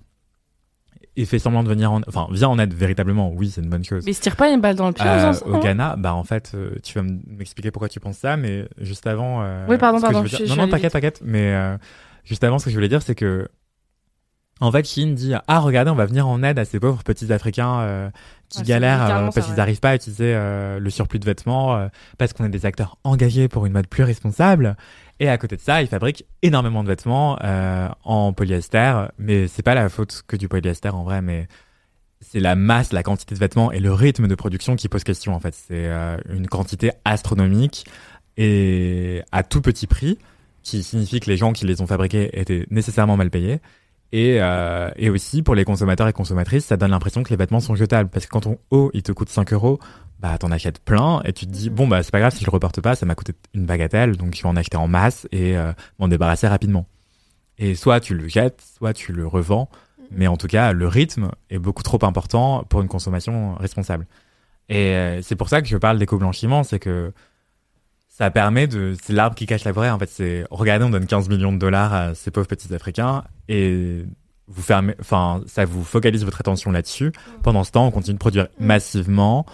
et 1.16 1.24
fait 1.24 1.38
semblant 1.38 1.62
de 1.62 1.68
venir 1.68 1.90
en, 1.92 2.00
enfin 2.08 2.26
vient 2.30 2.48
en 2.48 2.58
aide 2.58 2.74
véritablement. 2.74 3.32
Oui, 3.34 3.50
c'est 3.50 3.60
une 3.62 3.70
bonne 3.70 3.84
chose. 3.84 4.04
Mais 4.06 4.12
se 4.12 4.20
tirent 4.20 4.36
pas 4.36 4.50
une 4.50 4.60
balle 4.60 4.76
dans 4.76 4.86
le 4.88 4.92
pied 4.92 5.04
Euh, 5.06 5.32
au 5.46 5.54
hein 5.54 5.60
Ghana, 5.60 5.96
bah 5.96 6.14
en 6.14 6.24
fait, 6.24 6.52
euh, 6.54 6.70
tu 6.82 6.98
vas 6.98 7.04
m'expliquer 7.26 7.70
pourquoi 7.70 7.88
tu 7.88 8.00
penses 8.00 8.18
ça, 8.18 8.36
mais 8.36 8.68
juste 8.78 9.06
avant. 9.06 9.42
euh, 9.42 9.66
Oui, 9.68 9.78
pardon, 9.78 10.00
pardon, 10.00 10.24
je- 10.24 10.36
je 10.36 10.44
non, 10.44 10.56
non, 10.56 10.68
t'inquiète, 10.68 10.92
t'inquiète. 10.92 11.20
Mais 11.24 11.52
euh, 11.54 11.76
juste 12.24 12.44
avant, 12.44 12.58
ce 12.58 12.64
que 12.66 12.70
je 12.70 12.76
voulais 12.76 12.88
dire, 12.88 13.02
c'est 13.02 13.14
que 13.14 13.48
en 14.58 14.72
fait, 14.72 14.86
Chine 14.88 15.14
dit 15.14 15.34
ah 15.48 15.58
regardez, 15.58 15.90
on 15.90 15.94
va 15.96 16.06
venir 16.06 16.26
en 16.26 16.42
aide 16.42 16.58
à 16.58 16.64
ces 16.64 16.80
pauvres 16.80 17.02
petits 17.02 17.30
Africains 17.30 17.80
euh, 17.80 18.10
qui 18.48 18.62
galèrent 18.62 19.30
parce 19.34 19.46
qu'ils 19.46 19.54
n'arrivent 19.56 19.80
pas 19.80 19.90
à 19.90 19.94
utiliser 19.96 20.32
euh, 20.34 20.78
le 20.78 20.88
surplus 20.90 21.18
de 21.18 21.26
vêtements 21.26 21.76
euh, 21.76 21.88
parce 22.16 22.32
qu'on 22.32 22.44
est 22.44 22.48
des 22.48 22.64
acteurs 22.64 22.96
engagés 23.04 23.48
pour 23.48 23.66
une 23.66 23.74
mode 23.74 23.86
plus 23.86 24.02
responsable. 24.04 24.76
Et 25.18 25.28
à 25.28 25.38
côté 25.38 25.56
de 25.56 25.60
ça, 25.60 25.80
ils 25.82 25.88
fabriquent 25.88 26.26
énormément 26.42 26.82
de 26.82 26.88
vêtements 26.88 27.38
euh, 27.42 27.88
en 28.04 28.32
polyester, 28.32 29.06
mais 29.18 29.48
c'est 29.48 29.62
pas 29.62 29.74
la 29.74 29.88
faute 29.88 30.22
que 30.26 30.36
du 30.36 30.48
polyester 30.48 30.90
en 30.90 31.04
vrai, 31.04 31.22
mais 31.22 31.48
c'est 32.20 32.40
la 32.40 32.54
masse, 32.54 32.92
la 32.92 33.02
quantité 33.02 33.34
de 33.34 33.40
vêtements 33.40 33.72
et 33.72 33.80
le 33.80 33.92
rythme 33.92 34.28
de 34.28 34.34
production 34.34 34.76
qui 34.76 34.88
pose 34.88 35.04
question 35.04 35.34
en 35.34 35.40
fait. 35.40 35.54
C'est 35.54 35.86
euh, 35.86 36.18
une 36.28 36.48
quantité 36.48 36.92
astronomique 37.04 37.86
et 38.36 39.22
à 39.32 39.42
tout 39.42 39.62
petit 39.62 39.86
prix, 39.86 40.18
qui 40.62 40.82
signifie 40.82 41.20
que 41.20 41.30
les 41.30 41.36
gens 41.36 41.52
qui 41.52 41.64
les 41.64 41.80
ont 41.80 41.86
fabriqués 41.86 42.38
étaient 42.38 42.66
nécessairement 42.70 43.16
mal 43.16 43.30
payés. 43.30 43.60
Et, 44.12 44.38
euh, 44.40 44.90
et 44.96 45.10
aussi 45.10 45.42
pour 45.42 45.54
les 45.54 45.64
consommateurs 45.64 46.08
et 46.08 46.12
consommatrices, 46.12 46.66
ça 46.66 46.76
donne 46.76 46.90
l'impression 46.90 47.22
que 47.22 47.30
les 47.30 47.36
vêtements 47.36 47.60
sont 47.60 47.74
jetables 47.74 48.08
parce 48.10 48.26
que 48.26 48.30
quand 48.30 48.42
ton 48.42 48.58
haut 48.70 48.90
il 48.94 49.02
te 49.02 49.12
coûte 49.12 49.28
5 49.28 49.52
euros, 49.52 49.80
bah 50.18 50.38
t'en 50.38 50.50
achètes 50.50 50.80
plein 50.80 51.20
et 51.24 51.32
tu 51.32 51.46
te 51.46 51.50
dis 51.50 51.68
bon 51.68 51.86
bah 51.86 52.02
c'est 52.02 52.10
pas 52.10 52.20
grave 52.20 52.32
si 52.32 52.40
je 52.40 52.46
le 52.46 52.52
reporte 52.52 52.80
pas, 52.80 52.94
ça 52.94 53.04
m'a 53.06 53.14
coûté 53.14 53.32
une 53.54 53.66
bagatelle 53.66 54.16
donc 54.16 54.34
je 54.34 54.42
vais 54.42 54.48
en 54.48 54.56
acheter 54.56 54.76
en 54.76 54.88
masse 54.88 55.28
et 55.32 55.56
euh, 55.56 55.72
m'en 55.98 56.08
débarrasser 56.08 56.48
rapidement. 56.48 56.86
Et 57.58 57.74
soit 57.74 58.00
tu 58.00 58.14
le 58.14 58.28
jettes, 58.28 58.62
soit 58.76 58.92
tu 58.92 59.12
le 59.12 59.26
revends, 59.26 59.68
mais 60.10 60.26
en 60.26 60.36
tout 60.36 60.46
cas 60.46 60.72
le 60.72 60.88
rythme 60.88 61.30
est 61.50 61.58
beaucoup 61.58 61.82
trop 61.82 61.98
important 62.02 62.64
pour 62.68 62.82
une 62.82 62.88
consommation 62.88 63.54
responsable. 63.56 64.06
Et 64.68 64.94
euh, 64.94 65.22
c'est 65.22 65.36
pour 65.36 65.48
ça 65.48 65.62
que 65.62 65.68
je 65.68 65.76
parle 65.76 65.98
d'éco-blanchiment, 65.98 66.64
c'est 66.64 66.78
que 66.78 67.12
ça 68.08 68.30
permet 68.30 68.66
de, 68.66 68.94
c'est 69.02 69.12
l'arbre 69.12 69.36
qui 69.36 69.44
cache 69.44 69.64
la 69.64 69.74
forêt. 69.74 69.90
En 69.90 69.98
fait, 69.98 70.08
c'est, 70.08 70.46
regardez, 70.50 70.86
on 70.86 70.90
donne 70.90 71.06
15 71.06 71.28
millions 71.28 71.52
de 71.52 71.58
dollars 71.58 71.92
à 71.92 72.14
ces 72.14 72.30
pauvres 72.30 72.46
petits 72.46 72.74
Africains 72.74 73.24
et 73.48 74.04
vous 74.48 74.62
fermez, 74.62 74.94
enfin, 75.00 75.42
ça 75.46 75.64
vous 75.64 75.84
focalise 75.84 76.24
votre 76.24 76.40
attention 76.40 76.70
là-dessus. 76.70 77.12
Pendant 77.42 77.62
ce 77.62 77.72
temps, 77.72 77.86
on 77.86 77.90
continue 77.90 78.14
de 78.14 78.18
produire 78.18 78.48
massivement, 78.58 79.44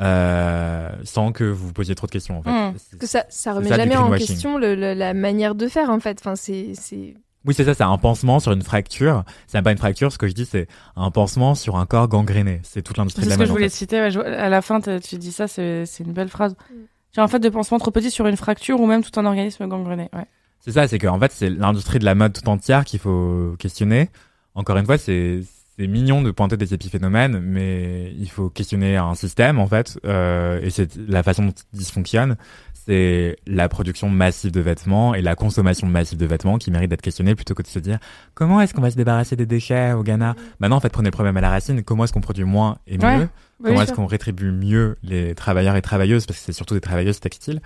euh, 0.00 0.88
sans 1.04 1.32
que 1.32 1.44
vous 1.44 1.68
vous 1.68 1.72
posiez 1.72 1.94
trop 1.94 2.06
de 2.06 2.12
questions, 2.12 2.38
en 2.38 2.42
fait. 2.42 2.50
Mm. 2.50 2.74
C'est- 2.78 2.98
que 2.98 3.06
ça, 3.06 3.20
ça 3.20 3.26
C'est 3.30 3.50
remet 3.50 3.68
ça, 3.68 3.76
jamais 3.76 3.96
en 3.96 4.10
question 4.12 4.58
le- 4.58 4.74
le- 4.74 4.94
la 4.94 5.14
manière 5.14 5.54
de 5.54 5.68
faire 5.68 5.90
en 5.90 6.00
fait. 6.00 6.18
Enfin, 6.20 6.36
c'est, 6.36 6.72
c'est... 6.74 7.14
Oui, 7.46 7.54
c'est 7.54 7.64
ça, 7.64 7.72
c'est 7.74 7.84
un 7.84 7.96
pansement 7.96 8.38
sur 8.38 8.52
une 8.52 8.62
fracture. 8.62 9.24
C'est 9.46 9.56
même 9.58 9.64
pas 9.64 9.72
une 9.72 9.78
fracture, 9.78 10.12
ce 10.12 10.18
que 10.18 10.28
je 10.28 10.32
dis, 10.34 10.44
c'est 10.44 10.68
un 10.96 11.10
pansement 11.10 11.54
sur 11.54 11.76
un 11.76 11.86
corps 11.86 12.06
gangréné. 12.08 12.60
C'est 12.64 12.82
toute 12.82 12.98
l'industrie 12.98 13.22
C'est 13.22 13.26
de 13.28 13.30
la 13.30 13.34
ce 13.36 13.38
que 13.40 13.46
je 13.46 13.50
en 13.50 13.54
voulais 13.54 13.68
fait. 13.70 13.74
citer. 13.76 14.00
ouais, 14.00 14.10
je- 14.10 14.20
à 14.20 14.48
la 14.48 14.60
fin, 14.62 14.80
tu 14.80 15.16
dis 15.16 15.32
ça, 15.32 15.48
c'est 15.48 15.86
c'est 15.86 16.04
une 16.04 16.12
belle 16.12 16.28
phrase. 16.28 16.52
Mm. 16.70 16.74
J'ai 17.12 17.20
en 17.22 17.28
fait 17.28 17.38
de 17.40 17.48
pansement 17.48 17.78
trop 17.78 17.90
petit 17.90 18.10
sur 18.10 18.26
une 18.26 18.36
fracture 18.36 18.80
ou 18.80 18.86
même 18.86 19.02
tout 19.02 19.18
un 19.18 19.26
organisme 19.26 19.66
gangrené. 19.66 20.08
Ouais. 20.12 20.26
C'est 20.60 20.72
ça, 20.72 20.86
c'est 20.86 20.98
que 20.98 21.06
en 21.06 21.18
fait, 21.18 21.32
c'est 21.32 21.48
l'industrie 21.50 21.98
de 21.98 22.04
la 22.04 22.14
mode 22.14 22.34
tout 22.34 22.46
entière 22.48 22.84
qu'il 22.84 23.00
faut 23.00 23.56
questionner. 23.58 24.10
Encore 24.54 24.76
une 24.76 24.84
fois, 24.86 24.98
c'est 24.98 25.40
c'est 25.80 25.86
mignon 25.86 26.20
de 26.20 26.30
pointer 26.30 26.58
des 26.58 26.74
épiphénomènes, 26.74 27.40
mais 27.40 28.12
il 28.18 28.28
faut 28.28 28.50
questionner 28.50 28.98
un 28.98 29.14
système 29.14 29.58
en 29.58 29.66
fait, 29.66 29.98
euh, 30.04 30.60
et 30.62 30.68
c'est 30.68 30.94
la 31.08 31.22
façon 31.22 31.46
dont 31.46 31.54
il 31.72 31.78
dysfonctionne. 31.78 32.36
C'est 32.74 33.36
la 33.46 33.68
production 33.68 34.08
massive 34.10 34.50
de 34.50 34.60
vêtements 34.60 35.14
et 35.14 35.22
la 35.22 35.34
consommation 35.34 35.86
massive 35.86 36.18
de 36.18 36.26
vêtements 36.26 36.58
qui 36.58 36.70
mérite 36.70 36.90
d'être 36.90 37.00
questionnée 37.00 37.34
plutôt 37.34 37.54
que 37.54 37.62
de 37.62 37.68
se 37.68 37.78
dire 37.78 37.98
comment 38.34 38.60
est-ce 38.60 38.74
qu'on 38.74 38.82
va 38.82 38.90
se 38.90 38.96
débarrasser 38.96 39.36
des 39.36 39.46
déchets 39.46 39.92
au 39.92 40.02
Ghana? 40.02 40.34
Maintenant, 40.58 40.76
en 40.76 40.80
fait, 40.80 40.90
prenez 40.90 41.08
le 41.08 41.12
problème 41.12 41.36
à 41.36 41.40
la 41.40 41.50
racine. 41.50 41.82
Comment 41.82 42.04
est-ce 42.04 42.12
qu'on 42.12 42.20
produit 42.20 42.44
moins 42.44 42.78
et 42.86 42.98
mieux? 42.98 43.04
Ouais. 43.04 43.28
Comment 43.62 43.76
Oui, 43.78 43.82
est-ce 43.82 43.92
qu'on 43.92 44.06
rétribue 44.06 44.50
mieux 44.50 44.96
les 45.02 45.34
travailleurs 45.34 45.76
et 45.76 45.82
travailleuses, 45.82 46.26
parce 46.26 46.38
que 46.38 46.44
c'est 46.44 46.52
surtout 46.52 46.74
des 46.74 46.80
travailleuses 46.80 47.20
textiles, 47.20 47.60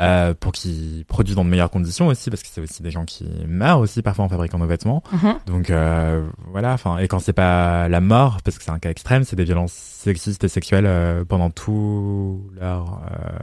euh, 0.00 0.32
pour 0.34 0.52
qu'ils 0.52 1.04
produisent 1.06 1.34
dans 1.34 1.44
de 1.44 1.50
meilleures 1.50 1.70
conditions 1.70 2.06
aussi, 2.06 2.30
parce 2.30 2.42
que 2.42 2.48
c'est 2.50 2.60
aussi 2.60 2.82
des 2.82 2.90
gens 2.90 3.04
qui 3.04 3.28
meurent 3.46 3.80
aussi 3.80 4.00
parfois 4.02 4.24
en 4.24 4.28
fabriquant 4.28 4.58
nos 4.58 4.66
vêtements. 4.66 5.02
Mhm. 5.12 5.34
Donc 5.46 5.70
euh, 5.70 6.24
voilà, 6.50 6.72
enfin, 6.72 6.98
et 6.98 7.08
quand 7.08 7.18
c'est 7.18 7.32
pas 7.32 7.88
la 7.88 8.00
mort, 8.00 8.38
parce 8.44 8.58
que 8.58 8.64
c'est 8.64 8.70
un 8.70 8.78
cas 8.78 8.90
extrême, 8.90 9.24
c'est 9.24 9.36
des 9.36 9.44
violences 9.44 9.72
sexistes 9.72 10.44
et 10.44 10.48
sexuelles 10.48 10.86
euh, 10.86 11.24
pendant 11.24 11.50
tout 11.50 12.48
leur, 12.60 13.00
euh, 13.10 13.38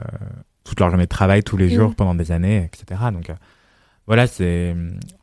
toute 0.64 0.80
leur 0.80 0.88
journée 0.90 1.04
de 1.04 1.08
travail, 1.10 1.42
tous 1.42 1.56
les 1.56 1.66
Mhm. 1.68 1.74
jours, 1.74 1.94
pendant 1.94 2.14
des 2.14 2.32
années, 2.32 2.70
etc. 2.72 3.00
Donc 3.12 3.30
euh, 3.30 3.34
voilà, 4.06 4.26
c'est 4.26 4.74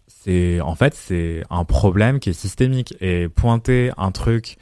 c'est 0.08 0.62
en 0.62 0.76
fait 0.76 0.94
c'est 0.94 1.44
un 1.50 1.66
problème 1.66 2.20
qui 2.20 2.30
est 2.30 2.34
systémique 2.34 2.96
et 3.02 3.28
pointer 3.28 3.92
un 3.98 4.12
truc 4.12 4.58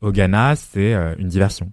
au 0.00 0.10
Ghana, 0.10 0.56
c'est 0.56 0.94
euh, 0.94 1.14
une 1.18 1.28
diversion. 1.28 1.70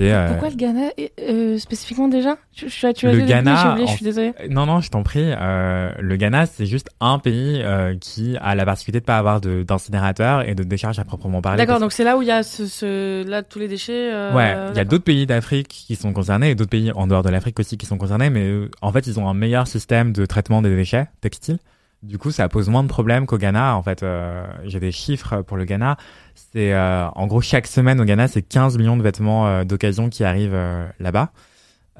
Euh, 0.00 0.28
Pourquoi 0.28 0.50
le 0.50 0.54
Ghana 0.54 0.90
euh, 1.20 1.58
spécifiquement 1.58 2.06
déjà? 2.06 2.36
Tu, 2.54 2.66
tu, 2.66 2.92
tu 2.94 3.08
as 3.08 3.12
Le 3.12 3.20
Ghana, 3.20 3.72
oublié, 3.72 3.86
je 3.88 3.92
suis 3.92 4.04
désolée. 4.04 4.32
Non, 4.48 4.64
non, 4.64 4.80
je 4.80 4.90
t'en 4.90 5.02
prie. 5.02 5.24
Euh, 5.24 5.90
le 5.98 6.16
Ghana, 6.16 6.46
c'est 6.46 6.66
juste 6.66 6.88
un 7.00 7.18
pays 7.18 7.60
euh, 7.64 7.96
qui 8.00 8.36
a 8.40 8.54
la 8.54 8.64
particularité 8.64 9.00
de 9.00 9.04
pas 9.06 9.18
avoir 9.18 9.40
d'incinérateur 9.40 10.48
et 10.48 10.54
de 10.54 10.62
décharge 10.62 10.98
à 10.98 11.04
proprement 11.04 11.42
parler. 11.42 11.58
D'accord, 11.58 11.80
donc 11.80 11.92
c'est 11.92 12.04
là 12.04 12.16
où 12.16 12.22
il 12.22 12.28
y 12.28 12.30
a 12.30 12.42
ce, 12.44 12.66
ce 12.66 13.26
là 13.28 13.42
tous 13.42 13.58
les 13.58 13.68
déchets. 13.68 14.10
euh, 14.12 14.32
Ouais, 14.34 14.56
il 14.72 14.76
y 14.76 14.80
a 14.80 14.84
d'autres 14.84 15.04
pays 15.04 15.26
d'Afrique 15.26 15.68
qui 15.68 15.96
sont 15.96 16.12
concernés 16.12 16.50
et 16.50 16.54
d'autres 16.54 16.70
pays 16.70 16.92
en 16.92 17.06
dehors 17.08 17.22
de 17.22 17.30
l'Afrique 17.30 17.58
aussi 17.58 17.76
qui 17.76 17.86
sont 17.86 17.98
concernés, 17.98 18.30
mais 18.30 18.44
euh, 18.44 18.70
en 18.82 18.92
fait, 18.92 19.06
ils 19.06 19.18
ont 19.18 19.28
un 19.28 19.34
meilleur 19.34 19.66
système 19.66 20.12
de 20.12 20.26
traitement 20.26 20.62
des 20.62 20.74
déchets 20.74 21.08
textiles. 21.20 21.58
Du 22.02 22.16
coup, 22.18 22.30
ça 22.30 22.48
pose 22.48 22.68
moins 22.68 22.82
de 22.84 22.88
problèmes 22.88 23.26
qu'au 23.26 23.38
Ghana. 23.38 23.76
En 23.76 23.82
fait, 23.82 24.02
euh, 24.02 24.46
j'ai 24.64 24.78
des 24.80 24.92
chiffres 24.92 25.42
pour 25.42 25.56
le 25.56 25.64
Ghana. 25.64 25.96
C'est 26.34 26.72
euh, 26.72 27.08
en 27.10 27.26
gros 27.26 27.40
chaque 27.40 27.66
semaine 27.66 28.00
au 28.00 28.04
Ghana, 28.04 28.28
c'est 28.28 28.42
15 28.42 28.78
millions 28.78 28.96
de 28.96 29.02
vêtements 29.02 29.46
euh, 29.48 29.64
d'occasion 29.64 30.08
qui 30.08 30.22
arrivent 30.24 30.54
euh, 30.54 30.86
là-bas, 31.00 31.30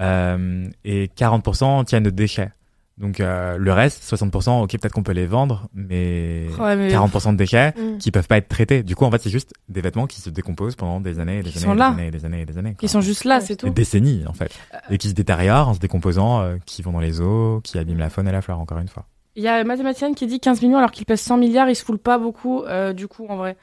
Euh, 0.00 0.68
et 0.84 1.08
40% 1.16 1.84
tiennent 1.84 2.04
de 2.04 2.10
déchets. 2.10 2.50
Donc 2.98 3.18
euh, 3.20 3.56
le 3.58 3.72
reste, 3.72 4.02
60%, 4.04 4.62
ok, 4.62 4.70
peut-être 4.72 4.92
qu'on 4.92 5.02
peut 5.04 5.12
les 5.12 5.26
vendre, 5.26 5.68
mais 5.74 6.46
Ouais, 6.58 6.74
mais- 6.76 6.88
40% 6.88 7.32
de 7.32 7.36
déchets 7.36 7.72
Mm. 7.76 7.98
qui 7.98 8.10
peuvent 8.12 8.26
pas 8.28 8.36
être 8.38 8.48
traités. 8.48 8.82
Du 8.84 8.94
coup, 8.96 9.04
en 9.04 9.10
fait, 9.10 9.20
c'est 9.22 9.30
juste 9.30 9.52
des 9.68 9.80
vêtements 9.80 10.06
qui 10.06 10.20
se 10.20 10.30
décomposent 10.30 10.74
pendant 10.76 11.00
des 11.00 11.18
années 11.20 11.38
et 11.38 11.42
des 11.42 11.50
années, 11.50 11.60
sont 11.60 11.70
et 11.72 11.74
des 11.74 11.78
là. 11.78 11.86
années 11.88 12.06
et 12.06 12.10
des 12.12 12.24
années 12.24 12.44
des 12.46 12.58
années. 12.58 12.70
Qui 12.72 12.86
quoi. 12.86 12.88
sont 12.88 13.00
juste 13.00 13.24
là, 13.24 13.40
c'est 13.40 13.54
des 13.54 13.68
tout. 13.68 13.70
décennies 13.70 14.24
en 14.28 14.32
fait, 14.32 14.52
et 14.90 14.98
qui 14.98 15.08
se 15.08 15.14
détériorent 15.14 15.68
en 15.68 15.74
se 15.74 15.78
décomposant, 15.80 16.40
euh, 16.40 16.56
qui 16.66 16.82
vont 16.82 16.92
dans 16.92 17.00
les 17.00 17.20
eaux, 17.20 17.60
qui 17.64 17.78
abîment 17.78 17.98
la 18.00 18.10
faune 18.10 18.26
et 18.28 18.32
la 18.32 18.42
flore. 18.42 18.58
Encore 18.60 18.78
une 18.78 18.88
fois. 18.88 19.04
Il 19.38 19.44
y 19.44 19.46
a 19.48 19.60
une 19.60 19.68
mathématicienne 19.68 20.16
qui 20.16 20.26
dit 20.26 20.40
15 20.40 20.60
millions 20.62 20.78
alors 20.78 20.90
qu'il 20.90 21.06
pèse 21.06 21.20
100 21.20 21.36
milliards, 21.36 21.68
il 21.70 21.76
se 21.76 21.84
foule 21.84 21.98
pas 21.98 22.18
beaucoup 22.18 22.64
euh, 22.64 22.92
du 22.92 23.06
coup 23.06 23.24
en 23.28 23.36
vrai. 23.36 23.56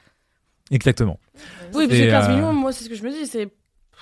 Exactement. 0.72 1.20
Oui, 1.74 1.86
parce 1.90 2.00
que 2.00 2.10
15 2.10 2.30
euh, 2.30 2.34
millions, 2.34 2.54
moi 2.54 2.72
c'est 2.72 2.86
ce 2.86 2.90
que 2.90 2.96
je 2.96 3.04
me 3.04 3.12
dis, 3.12 3.26
c'est 3.28 3.50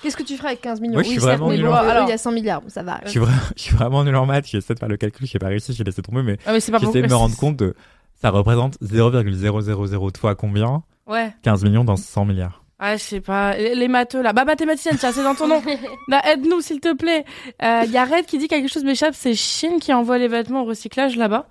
Qu'est-ce 0.00 0.16
que 0.16 0.22
tu 0.22 0.36
ferais 0.36 0.50
avec 0.50 0.60
15 0.60 0.80
millions 0.80 0.96
Ouais, 0.96 1.02
je 1.02 1.08
suis 1.10 1.20
certes, 1.20 1.38
vraiment 1.38 1.48
mais 1.48 1.56
nul 1.56 1.66
bon, 1.66 1.72
en 1.72 1.82
maths. 1.84 2.04
il 2.06 2.10
y 2.10 2.12
a 2.12 2.18
100 2.18 2.30
milliards, 2.30 2.62
ça 2.68 2.84
va. 2.84 3.00
Je 3.04 3.10
suis, 3.10 3.18
vra- 3.18 3.52
je 3.56 3.62
suis 3.62 3.74
vraiment 3.74 4.04
nul 4.04 4.14
en 4.14 4.24
maths. 4.24 4.46
J'essaie 4.46 4.74
de 4.74 4.78
faire 4.78 4.88
le 4.88 4.96
calcul, 4.96 5.26
j'ai 5.26 5.40
pas 5.40 5.48
réussi, 5.48 5.72
j'ai 5.72 5.82
laissé 5.82 6.00
tomber, 6.00 6.22
mais 6.22 6.38
ah 6.46 6.52
mais 6.52 6.60
j'essaie 6.60 7.02
de 7.02 7.08
me 7.08 7.14
rendre 7.14 7.36
compte 7.36 7.56
de 7.56 7.74
ça 8.22 8.30
représente 8.30 8.78
0,000 8.80 10.16
fois 10.16 10.36
combien 10.36 10.84
Ouais. 11.08 11.34
15 11.42 11.64
millions 11.64 11.82
dans 11.84 11.96
100 11.96 12.24
milliards. 12.24 12.62
Ouais, 12.80 12.98
je 12.98 13.02
sais 13.02 13.20
pas. 13.20 13.56
Les 13.56 13.88
matheux, 13.88 14.22
là. 14.22 14.32
Bah, 14.32 14.44
mathématicienne, 14.44 14.96
tiens, 14.96 15.10
c'est 15.12 15.24
dans 15.24 15.34
ton 15.34 15.48
nom. 15.48 15.60
Là, 16.08 16.22
aide-nous, 16.32 16.60
s'il 16.60 16.78
te 16.80 16.94
plaît. 16.94 17.24
Il 17.60 17.90
y 17.90 17.96
a 17.96 18.04
Red 18.04 18.26
qui 18.26 18.38
dit 18.38 18.46
quelque 18.46 18.68
chose 18.68 18.84
m'échappe, 18.84 19.14
c'est 19.16 19.34
Chine 19.34 19.80
qui 19.80 19.92
envoie 19.92 20.18
les 20.18 20.28
vêtements 20.28 20.62
au 20.62 20.66
recyclage 20.66 21.16
là-bas. 21.16 21.48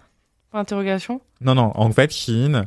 Non, 1.42 1.56
non. 1.56 1.72
En 1.76 1.92
fait, 1.92 2.12
Chine 2.12 2.66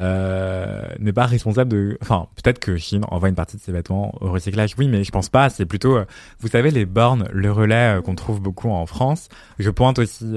euh, 0.00 0.82
n'est 0.98 1.12
pas 1.12 1.26
responsable 1.26 1.70
de. 1.70 1.98
Enfin, 2.00 2.28
peut-être 2.36 2.58
que 2.58 2.76
Chine 2.76 3.04
envoie 3.08 3.28
une 3.28 3.34
partie 3.34 3.56
de 3.56 3.62
ses 3.62 3.72
vêtements 3.72 4.14
au 4.20 4.30
recyclage. 4.30 4.74
Oui, 4.78 4.88
mais 4.88 5.04
je 5.04 5.10
pense 5.10 5.28
pas. 5.28 5.50
C'est 5.50 5.66
plutôt, 5.66 5.96
euh, 5.96 6.04
vous 6.40 6.48
savez, 6.48 6.70
les 6.70 6.86
bornes, 6.86 7.28
le 7.32 7.52
relais 7.52 7.98
euh, 7.98 8.02
qu'on 8.02 8.14
trouve 8.14 8.40
beaucoup 8.40 8.70
en 8.70 8.86
France. 8.86 9.28
Je 9.58 9.70
pointe 9.70 9.98
aussi. 9.98 10.36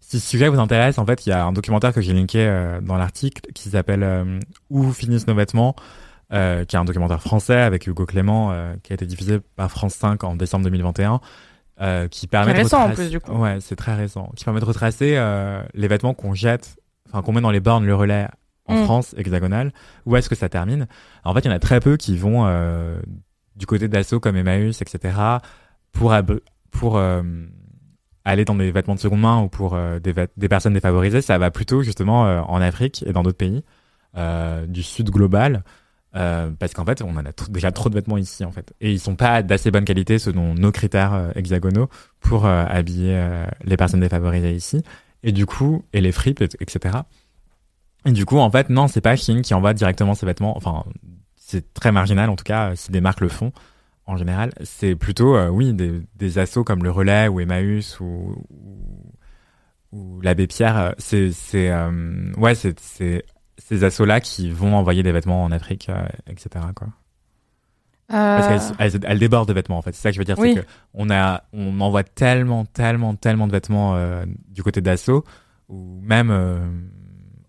si 0.00 0.20
ce 0.20 0.26
sujet 0.26 0.48
vous 0.48 0.60
intéresse, 0.60 0.98
en 0.98 1.06
fait, 1.06 1.26
il 1.26 1.30
y 1.30 1.32
a 1.32 1.44
un 1.44 1.52
documentaire 1.52 1.92
que 1.92 2.00
j'ai 2.00 2.12
linké 2.12 2.46
dans 2.82 2.96
l'article 2.96 3.50
qui 3.52 3.70
s'appelle 3.70 4.40
Où 4.70 4.92
finissent 4.92 5.26
nos 5.26 5.34
vêtements, 5.34 5.74
qui 6.30 6.36
est 6.36 6.74
un 6.74 6.84
documentaire 6.84 7.22
français 7.22 7.60
avec 7.60 7.86
Hugo 7.86 8.04
Clément, 8.04 8.54
qui 8.82 8.92
a 8.92 8.94
été 8.94 9.06
diffusé 9.06 9.40
par 9.56 9.70
France 9.70 9.94
5 9.94 10.22
en 10.24 10.36
décembre 10.36 10.64
2021. 10.64 11.20
Euh, 11.82 12.08
qui 12.08 12.26
permet 12.28 12.52
C'est 12.52 12.58
de 12.58 12.62
récent, 12.62 12.78
en 12.82 12.88
retracer- 12.88 12.94
plus, 12.94 13.10
du 13.10 13.20
coup. 13.20 13.32
Ouais, 13.32 13.58
c'est 13.60 13.76
très 13.76 13.94
récent. 13.94 14.30
Qui 14.36 14.44
permet 14.44 14.60
de 14.60 14.64
retracer 14.64 15.16
euh, 15.16 15.62
les 15.74 15.88
vêtements 15.88 16.14
qu'on 16.14 16.32
jette, 16.34 16.76
enfin 17.08 17.22
qu'on 17.22 17.32
met 17.32 17.40
dans 17.40 17.50
les 17.50 17.60
bornes 17.60 17.84
le 17.84 17.94
relais 17.94 18.28
en 18.66 18.76
Mm. 18.80 18.84
France 18.84 19.14
hexagonale. 19.18 19.72
Où 20.06 20.16
est-ce 20.16 20.28
que 20.28 20.34
ça 20.36 20.48
termine? 20.48 20.86
En 21.24 21.34
fait, 21.34 21.40
il 21.40 21.46
y 21.46 21.50
en 21.50 21.54
a 21.54 21.58
très 21.58 21.80
peu 21.80 21.96
qui 21.96 22.16
vont 22.16 22.44
euh, 22.46 23.00
du 23.56 23.66
côté 23.66 23.88
d'assaut 23.88 24.20
comme 24.20 24.36
Emmaüs, 24.36 24.80
etc. 24.80 25.14
pour 25.92 26.14
pour 26.70 26.96
euh, 26.96 27.22
aller 28.24 28.44
dans 28.44 28.54
des 28.54 28.70
vêtements 28.70 28.94
de 28.94 29.00
seconde 29.00 29.20
main 29.20 29.42
ou 29.42 29.48
pour 29.48 29.74
euh, 29.74 29.98
des, 29.98 30.14
des 30.36 30.48
personnes 30.48 30.74
défavorisées. 30.74 31.20
Ça 31.22 31.36
va 31.38 31.50
plutôt 31.50 31.82
justement 31.82 32.26
euh, 32.26 32.40
en 32.42 32.60
Afrique 32.62 33.04
et 33.06 33.12
dans 33.12 33.22
d'autres 33.22 33.36
pays 33.38 33.62
du 34.68 34.82
sud 34.82 35.10
global. 35.10 35.64
Euh, 36.14 36.50
parce 36.58 36.74
qu'en 36.74 36.84
fait, 36.84 37.00
on 37.02 37.16
en 37.16 37.24
a 37.24 37.30
déjà 37.48 37.72
trop 37.72 37.88
de 37.88 37.94
vêtements 37.94 38.18
ici, 38.18 38.44
en 38.44 38.52
fait. 38.52 38.74
Et 38.80 38.92
ils 38.92 39.00
sont 39.00 39.16
pas 39.16 39.42
d'assez 39.42 39.70
bonne 39.70 39.84
qualité 39.86 40.18
selon 40.18 40.54
nos 40.54 40.70
critères 40.70 41.14
euh, 41.14 41.30
hexagonaux 41.34 41.88
pour 42.20 42.44
euh, 42.44 42.64
habiller 42.68 43.18
les 43.64 43.76
personnes 43.76 44.00
défavorisées 44.00 44.52
ici. 44.54 44.82
Et 45.22 45.32
du 45.32 45.46
coup, 45.46 45.84
et 45.92 46.00
les 46.00 46.12
fripes, 46.12 46.42
et- 46.42 46.48
etc. 46.60 46.98
Et 48.04 48.12
du 48.12 48.26
coup, 48.26 48.38
en 48.38 48.50
fait, 48.50 48.68
non, 48.68 48.88
c'est 48.88 49.00
pas 49.00 49.16
Chine 49.16 49.42
qui 49.42 49.54
envoie 49.54 49.72
directement 49.72 50.14
ces 50.14 50.26
vêtements. 50.26 50.56
Enfin, 50.56 50.84
c'est 51.36 51.72
très 51.72 51.92
marginal, 51.92 52.28
en 52.28 52.36
tout 52.36 52.44
cas, 52.44 52.74
si 52.76 52.90
des 52.90 53.00
marques 53.00 53.20
le 53.20 53.28
font, 53.28 53.52
en 54.06 54.16
général. 54.16 54.52
C'est 54.64 54.96
plutôt, 54.96 55.38
oui, 55.48 55.72
des, 55.72 56.00
des 56.16 56.38
assos 56.38 56.64
comme 56.64 56.82
le 56.82 56.90
Relais 56.90 57.28
ou 57.28 57.40
Emmaüs 57.40 58.00
ou, 58.00 58.44
ou, 59.92 60.20
l'Abbé 60.20 60.46
Pierre. 60.46 60.94
C'est, 60.98 61.30
c'est, 61.32 61.72
ouais, 62.36 62.54
c'est 62.56 63.24
ces 63.72 63.84
assos-là 63.84 64.20
qui 64.20 64.50
vont 64.50 64.74
envoyer 64.76 65.02
des 65.02 65.12
vêtements 65.12 65.42
en 65.44 65.50
Afrique, 65.50 65.88
euh, 65.88 66.04
etc. 66.26 66.64
Quoi. 66.74 66.88
Parce 68.08 68.46
Euh, 68.46 68.74
qu'elles 68.76 68.94
elles, 68.94 69.00
elles 69.04 69.18
débordent 69.18 69.48
de 69.48 69.54
vêtements, 69.54 69.78
en 69.78 69.82
fait. 69.82 69.94
C'est 69.94 70.02
ça 70.02 70.10
que 70.10 70.14
je 70.14 70.18
veux 70.20 70.24
dire. 70.24 70.38
Oui. 70.38 70.52
C'est 70.54 70.60
que 70.60 70.66
on 70.92 71.08
a, 71.10 71.44
on 71.52 71.80
envoie 71.80 72.04
tellement, 72.04 72.66
tellement, 72.66 73.14
tellement 73.14 73.46
de 73.46 73.52
vêtements 73.52 73.96
euh, 73.96 74.24
du 74.48 74.62
côté 74.62 74.80
d'assaut, 74.82 75.24
ou 75.68 76.00
même 76.02 76.30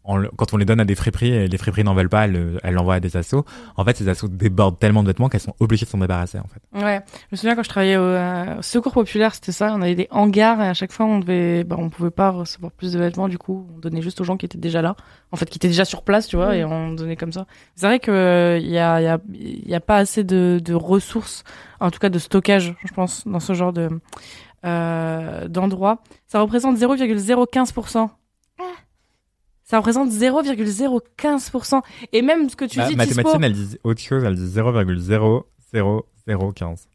euh, 0.07 0.27
quand 0.35 0.53
on 0.53 0.57
les 0.57 0.65
donne 0.65 0.79
à 0.79 0.85
des 0.85 0.95
friperies 0.95 1.31
et 1.31 1.47
les 1.47 1.57
friperies 1.57 1.83
n'en 1.83 1.93
veulent 1.93 2.09
pas, 2.09 2.25
elles 2.25 2.31
le- 2.33 2.59
elles 2.63 2.73
l'envoient 2.73 2.95
à 2.95 2.99
des 2.99 3.15
assos. 3.17 3.45
En 3.77 3.85
fait, 3.85 3.95
ces 3.97 4.07
assos 4.09 4.27
débordent 4.27 4.77
tellement 4.79 5.01
de 5.03 5.07
vêtements 5.07 5.29
qu'elles 5.29 5.39
sont 5.41 5.55
obligées 5.59 5.85
de 5.85 5.89
s'en 5.91 5.97
débarrasser, 5.97 6.39
en 6.39 6.47
fait. 6.47 6.61
Ouais, 6.83 7.01
je 7.09 7.27
me 7.31 7.37
souviens 7.37 7.55
quand 7.55 7.63
je 7.63 7.69
travaillais 7.69 7.97
au, 7.97 8.01
euh, 8.01 8.57
au 8.57 8.61
Secours 8.61 8.91
Populaire, 8.93 9.33
c'était 9.33 9.51
ça. 9.51 9.73
On 9.73 9.81
avait 9.81 9.95
des 9.95 10.07
hangars 10.11 10.61
et 10.61 10.67
à 10.67 10.73
chaque 10.73 10.91
fois 10.91 11.05
on 11.05 11.19
devait, 11.19 11.63
bah, 11.63 11.75
on 11.79 11.89
pouvait 11.89 12.11
pas 12.11 12.31
recevoir 12.31 12.71
plus 12.71 12.93
de 12.93 12.99
vêtements. 12.99 13.27
Du 13.29 13.37
coup, 13.37 13.67
on 13.75 13.79
donnait 13.79 14.01
juste 14.01 14.19
aux 14.21 14.23
gens 14.25 14.37
qui 14.37 14.45
étaient 14.45 14.57
déjà 14.57 14.81
là, 14.81 14.95
en 15.31 15.37
fait, 15.37 15.49
qui 15.49 15.57
étaient 15.57 15.67
déjà 15.69 15.85
sur 15.85 16.03
place, 16.03 16.27
tu 16.27 16.35
vois, 16.35 16.49
Mm. 16.51 16.55
et 16.55 16.65
on 16.65 16.91
donnait 16.93 17.15
comme 17.15 17.31
ça. 17.31 17.45
C'est 17.75 17.85
vrai 17.85 17.99
que 17.99 18.11
euh, 18.11 18.57
il 18.57 18.69
y 18.69 18.77
a, 18.79 18.99
il 18.99 19.03
y 19.05 19.07
a, 19.07 19.19
il 19.33 19.69
y 19.69 19.75
a 19.75 19.79
pas 19.79 19.97
assez 19.97 20.23
de, 20.23 20.59
de 20.63 20.73
ressources, 20.73 21.43
en 21.79 21.91
tout 21.91 21.99
cas 21.99 22.09
de 22.09 22.19
stockage, 22.19 22.75
je 22.85 22.93
pense, 22.93 23.25
dans 23.27 23.39
ce 23.39 23.53
genre 23.53 23.71
de 23.73 23.89
euh, 24.65 25.47
d'endroit. 25.47 25.99
Ça 26.27 26.39
représente 26.41 26.77
0,015%. 26.77 28.09
Ça 29.63 29.77
représente 29.77 30.09
0,015%. 30.11 31.81
Et 32.11 32.21
même 32.21 32.49
ce 32.49 32.55
que 32.55 32.65
tu 32.65 32.77
Ma 32.79 32.87
dis, 32.87 32.95
mathématicienne, 32.95 33.43
elle 33.43 33.53
dit 33.53 33.77
autre 33.83 34.01
chose, 34.01 34.23
elle 34.23 34.35
dit 34.35 34.45
0,00015. 34.45 35.43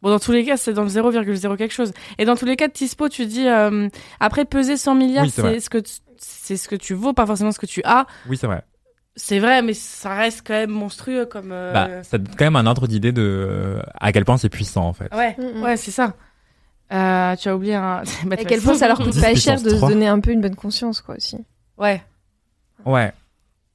Bon, 0.03 0.11
dans 0.11 0.19
tous 0.19 0.32
les 0.32 0.45
cas, 0.45 0.57
c'est 0.57 0.73
dans 0.73 0.82
le 0.85 0.89
0,0 0.89 1.57
quelque 1.57 1.73
chose. 1.74 1.93
Et 2.19 2.24
dans 2.24 2.36
tous 2.36 2.45
les 2.47 2.57
cas, 2.57 2.69
Tispo, 2.69 3.09
tu 3.09 3.27
dis, 3.27 3.47
euh, 3.49 3.89
après 4.20 4.45
peser 4.45 4.77
100 4.77 4.95
milliards, 4.95 5.24
Oui, 5.24 5.31
c'est 5.31 5.61
ce 5.61 5.70
que 5.70 5.78
c'est 6.20 6.57
ce 6.57 6.69
que 6.69 6.74
tu 6.77 6.95
vaux, 6.95 7.12
pas 7.12 7.27
forcément 7.27 7.53
ce 7.53 7.59
que 7.59 7.66
tu 7.66 7.81
as. 7.85 8.07
Oui, 8.28 8.36
c'est 8.36 8.47
vrai. 8.49 8.62
C'est 9.16 9.39
vrai, 9.40 9.62
mais 9.62 9.74
ça 9.74 10.15
reste 10.15 10.43
quand 10.47 10.55
même 10.55 10.70
monstrueux 10.70 11.27
comme. 11.27 11.51
euh, 11.53 11.73
Bah, 11.73 12.03
ça 12.05 12.19
donne 12.19 12.35
quand 12.36 12.45
même 12.45 12.57
un 12.57 12.66
ordre 12.66 12.86
d'idée 12.86 13.12
de 13.12 13.23
euh, 13.23 13.82
à 14.01 14.12
quel 14.12 14.24
point 14.24 14.36
c'est 14.36 14.49
puissant, 14.49 14.85
en 14.86 14.93
fait. 14.93 15.12
Ouais, 15.15 15.36
Mm, 15.39 15.62
ouais, 15.62 15.77
c'est 15.77 15.90
ça. 15.90 16.15
Euh, 16.93 17.36
tu 17.36 17.49
as 17.49 17.55
oublié 17.57 17.74
un. 17.74 18.03
À 18.31 18.36
quel 18.36 18.61
point 18.62 18.74
ça 18.74 18.89
leur 18.89 18.97
coûte 18.99 19.11
10 19.11 19.20
pas 19.20 19.35
cher 19.35 19.61
de 19.61 19.70
se 19.70 19.74
3. 19.77 19.90
donner 19.90 20.07
un 20.09 20.20
peu 20.20 20.31
une 20.31 20.40
bonne 20.40 20.55
conscience, 20.57 21.01
quoi, 21.01 21.16
aussi. 21.16 21.36
Ouais. 21.77 22.03
Ouais. 22.85 23.13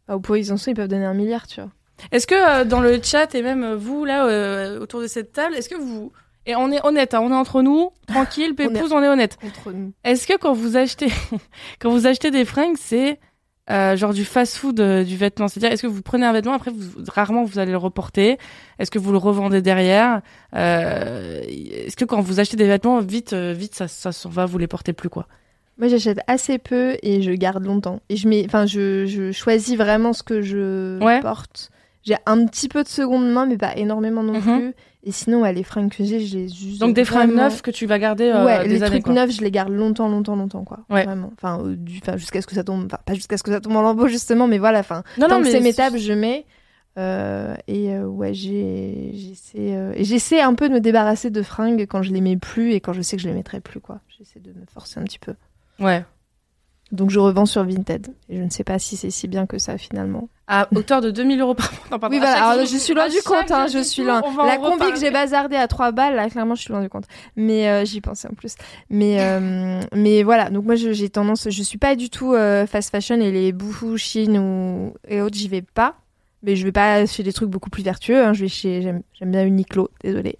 Enfin, 0.07 0.15
au 0.15 0.19
point 0.19 0.35
où 0.35 0.39
ils 0.39 0.51
en 0.51 0.57
sont, 0.57 0.71
ils 0.71 0.75
peuvent 0.75 0.87
donner 0.87 1.05
un 1.05 1.13
milliard, 1.13 1.47
tu 1.47 1.61
vois. 1.61 1.71
Est-ce 2.11 2.27
que 2.27 2.35
euh, 2.35 2.65
dans 2.65 2.81
le 2.81 2.99
chat 3.01 3.33
et 3.35 3.41
même 3.41 3.63
euh, 3.63 3.75
vous 3.75 4.03
là 4.03 4.25
euh, 4.25 4.79
autour 4.79 5.01
de 5.01 5.07
cette 5.07 5.31
table, 5.31 5.55
est-ce 5.55 5.69
que 5.69 5.75
vous 5.75 6.11
et 6.45 6.55
on 6.55 6.71
est 6.71 6.85
honnête, 6.85 7.13
hein, 7.13 7.21
on 7.21 7.31
est 7.31 7.35
entre 7.35 7.61
nous, 7.61 7.91
tranquille, 8.07 8.53
pépouze, 8.55 8.91
on 8.91 9.01
est 9.01 9.07
honnête. 9.07 9.37
Entre 9.45 9.71
nous. 9.71 9.93
Est-ce 10.03 10.27
que 10.27 10.37
quand 10.37 10.53
vous 10.53 10.75
achetez 10.77 11.07
quand 11.79 11.89
vous 11.89 12.07
achetez 12.07 12.31
des 12.31 12.45
fringues, 12.45 12.75
c'est 12.77 13.19
euh, 13.69 13.95
genre 13.95 14.13
du 14.13 14.25
fast-food 14.25 14.79
euh, 14.79 15.03
du 15.03 15.15
vêtement? 15.15 15.47
C'est-à-dire, 15.47 15.71
est-ce 15.71 15.81
que 15.83 15.87
vous 15.87 16.01
prenez 16.01 16.25
un 16.25 16.33
vêtement 16.33 16.53
après, 16.53 16.71
vous, 16.71 17.01
rarement 17.07 17.43
vous 17.45 17.59
allez 17.59 17.71
le 17.71 17.77
reporter? 17.77 18.37
Est-ce 18.77 18.91
que 18.91 18.99
vous 18.99 19.11
le 19.11 19.17
revendez 19.17 19.61
derrière? 19.61 20.21
Euh, 20.55 21.41
Est-ce 21.43 21.95
que 21.95 22.05
quand 22.05 22.19
vous 22.19 22.41
achetez 22.41 22.57
des 22.57 22.67
vêtements, 22.67 22.99
vite, 22.99 23.31
euh, 23.31 23.53
vite, 23.53 23.75
ça, 23.75 23.87
ça 23.87 24.11
s'en 24.11 24.29
va, 24.29 24.45
vous 24.45 24.57
les 24.57 24.67
portez 24.67 24.91
plus 24.91 25.09
quoi? 25.09 25.27
Moi, 25.77 25.87
j'achète 25.87 26.19
assez 26.27 26.57
peu 26.59 26.95
et 27.01 27.21
je 27.21 27.31
garde 27.31 27.65
longtemps. 27.65 27.99
Et 28.09 28.15
je 28.15 28.27
mets, 28.27 28.43
enfin, 28.45 28.65
je, 28.65 29.05
je 29.05 29.31
choisis 29.31 29.75
vraiment 29.77 30.13
ce 30.13 30.21
que 30.23 30.41
je 30.41 31.03
Ouais. 31.03 31.19
porte. 31.21 31.71
J'ai 32.03 32.15
un 32.25 32.45
petit 32.45 32.67
peu 32.67 32.83
de 32.83 32.87
seconde 32.89 33.31
main, 33.31 33.45
mais 33.45 33.57
pas 33.57 33.75
énormément 33.77 34.23
non 34.23 34.33
Mhm. 34.33 34.41
plus. 34.41 34.73
Et 35.05 35.11
sinon, 35.11 35.41
ouais, 35.41 35.51
les 35.53 35.63
fringues 35.63 35.89
que 35.91 36.03
j'ai, 36.03 36.19
je 36.19 36.37
les 36.37 36.65
use. 36.65 36.79
Donc 36.79 36.93
des 36.95 37.03
fringues 37.05 37.33
neuves 37.33 37.61
que 37.61 37.71
tu 37.71 37.85
vas 37.87 37.97
garder 37.99 38.25
euh, 38.25 38.45
ouais, 38.45 38.63
des 38.63 38.69
les 38.69 38.83
années. 38.83 38.91
trucs 38.91 39.03
quoi. 39.05 39.13
neufs, 39.13 39.31
je 39.31 39.41
les 39.41 39.51
garde 39.51 39.71
longtemps, 39.71 40.07
longtemps, 40.07 40.35
longtemps, 40.35 40.63
quoi. 40.63 40.79
Ouais. 40.89 41.03
Vraiment. 41.05 41.31
Enfin, 41.37 41.61
euh, 41.63 41.75
du, 41.75 41.99
enfin, 42.01 42.17
jusqu'à 42.17 42.41
ce 42.41 42.47
que 42.47 42.55
ça 42.55 42.63
tombe. 42.63 42.85
Enfin, 42.85 42.99
pas 43.05 43.13
jusqu'à 43.13 43.37
ce 43.37 43.43
que 43.43 43.51
ça 43.51 43.59
tombe 43.61 43.75
en 43.75 43.81
lambeaux, 43.81 44.07
justement, 44.07 44.47
mais 44.47 44.59
voilà. 44.59 44.79
Enfin, 44.79 45.03
Non, 45.17 45.27
tant 45.27 45.37
non, 45.39 45.43
que 45.43 45.49
c'est 45.51 45.59
métable, 45.59 45.97
je 45.97 46.13
mets. 46.13 46.45
Euh, 46.99 47.55
et 47.67 47.97
ouais, 47.97 48.33
j'essaie, 48.33 49.93
j'essaie 50.03 50.41
un 50.41 50.53
peu 50.53 50.69
de 50.69 50.73
me 50.75 50.79
débarrasser 50.79 51.29
de 51.29 51.41
fringues 51.41 51.85
quand 51.89 52.01
je 52.03 52.11
les 52.13 52.21
mets 52.21 52.37
plus 52.37 52.73
et 52.73 52.79
quand 52.81 52.93
je 52.93 53.01
sais 53.01 53.15
que 53.17 53.21
je 53.23 53.27
les 53.27 53.33
mettrai 53.33 53.59
plus, 53.61 53.79
quoi. 53.79 53.99
J'essaie 54.17 54.39
de 54.39 54.49
me 54.49 54.65
forcer 54.73 54.99
un 54.99 55.03
petit 55.03 55.19
peu. 55.19 55.33
Ouais. 55.79 56.05
Donc 56.91 57.09
je 57.09 57.17
revends 57.19 57.47
sur 57.47 57.63
Vinted. 57.63 58.07
Et 58.29 58.37
je 58.37 58.43
ne 58.43 58.49
sais 58.49 58.63
pas 58.63 58.77
si 58.77 58.95
c'est 58.97 59.09
si 59.09 59.27
bien 59.27 59.47
que 59.47 59.57
ça 59.57 59.77
finalement. 59.79 60.29
À 60.45 60.67
hauteur 60.75 61.01
de 61.01 61.09
2000 61.09 61.39
euros 61.41 61.55
par 61.55 61.71
mois. 61.71 61.79
Non, 61.91 61.99
pardon, 61.99 62.13
Oui, 62.15 62.19
voilà, 62.19 62.45
alors 62.51 62.65
jour- 62.65 62.73
je 62.73 62.77
suis 62.77 62.93
loin 62.93 63.07
du 63.09 63.21
compte, 63.25 63.49
hein, 63.49 63.65
je 63.67 63.79
suis 63.81 64.03
loin. 64.03 64.21
La 64.45 64.57
combi 64.57 64.91
que 64.91 64.99
j'ai 64.99 65.09
bazardée 65.09 65.55
à 65.55 65.67
3 65.67 65.91
balles, 65.91 66.15
là, 66.15 66.29
clairement, 66.29 66.53
je 66.53 66.61
suis 66.61 66.71
loin 66.71 66.81
du 66.81 66.89
compte. 66.89 67.05
Mais 67.35 67.67
euh, 67.69 67.85
j'y 67.85 68.01
pensais 68.01 68.27
en 68.27 68.33
plus. 68.35 68.55
Mais, 68.89 69.17
euh, 69.21 69.79
mais 69.95 70.21
voilà, 70.21 70.49
donc 70.51 70.65
moi, 70.65 70.75
j'ai 70.75 71.09
tendance, 71.09 71.49
je 71.49 71.63
suis 71.63 71.77
pas 71.79 71.95
du 71.95 72.09
tout 72.11 72.33
euh, 72.33 72.67
fast 72.67 72.91
fashion 72.91 73.15
et 73.21 73.31
les 73.31 73.53
bouffous, 73.53 73.97
Chine 73.97 74.37
ou 74.37 74.93
et 75.07 75.21
autres, 75.21 75.37
j'y 75.37 75.47
vais 75.47 75.61
pas. 75.63 75.95
Mais 76.43 76.57
je 76.57 76.65
vais 76.65 76.73
pas 76.73 77.05
chez 77.05 77.23
des 77.23 77.31
trucs 77.33 77.49
beaucoup 77.49 77.69
plus 77.69 77.83
vertueux. 77.83 78.21
hein. 78.23 78.33
Je 78.33 78.41
vais 78.41 78.49
chez, 78.49 78.81
j'aime 78.81 79.01
j'aime 79.13 79.31
bien 79.31 79.45
Uniqlo, 79.45 79.89
désolé. 80.03 80.37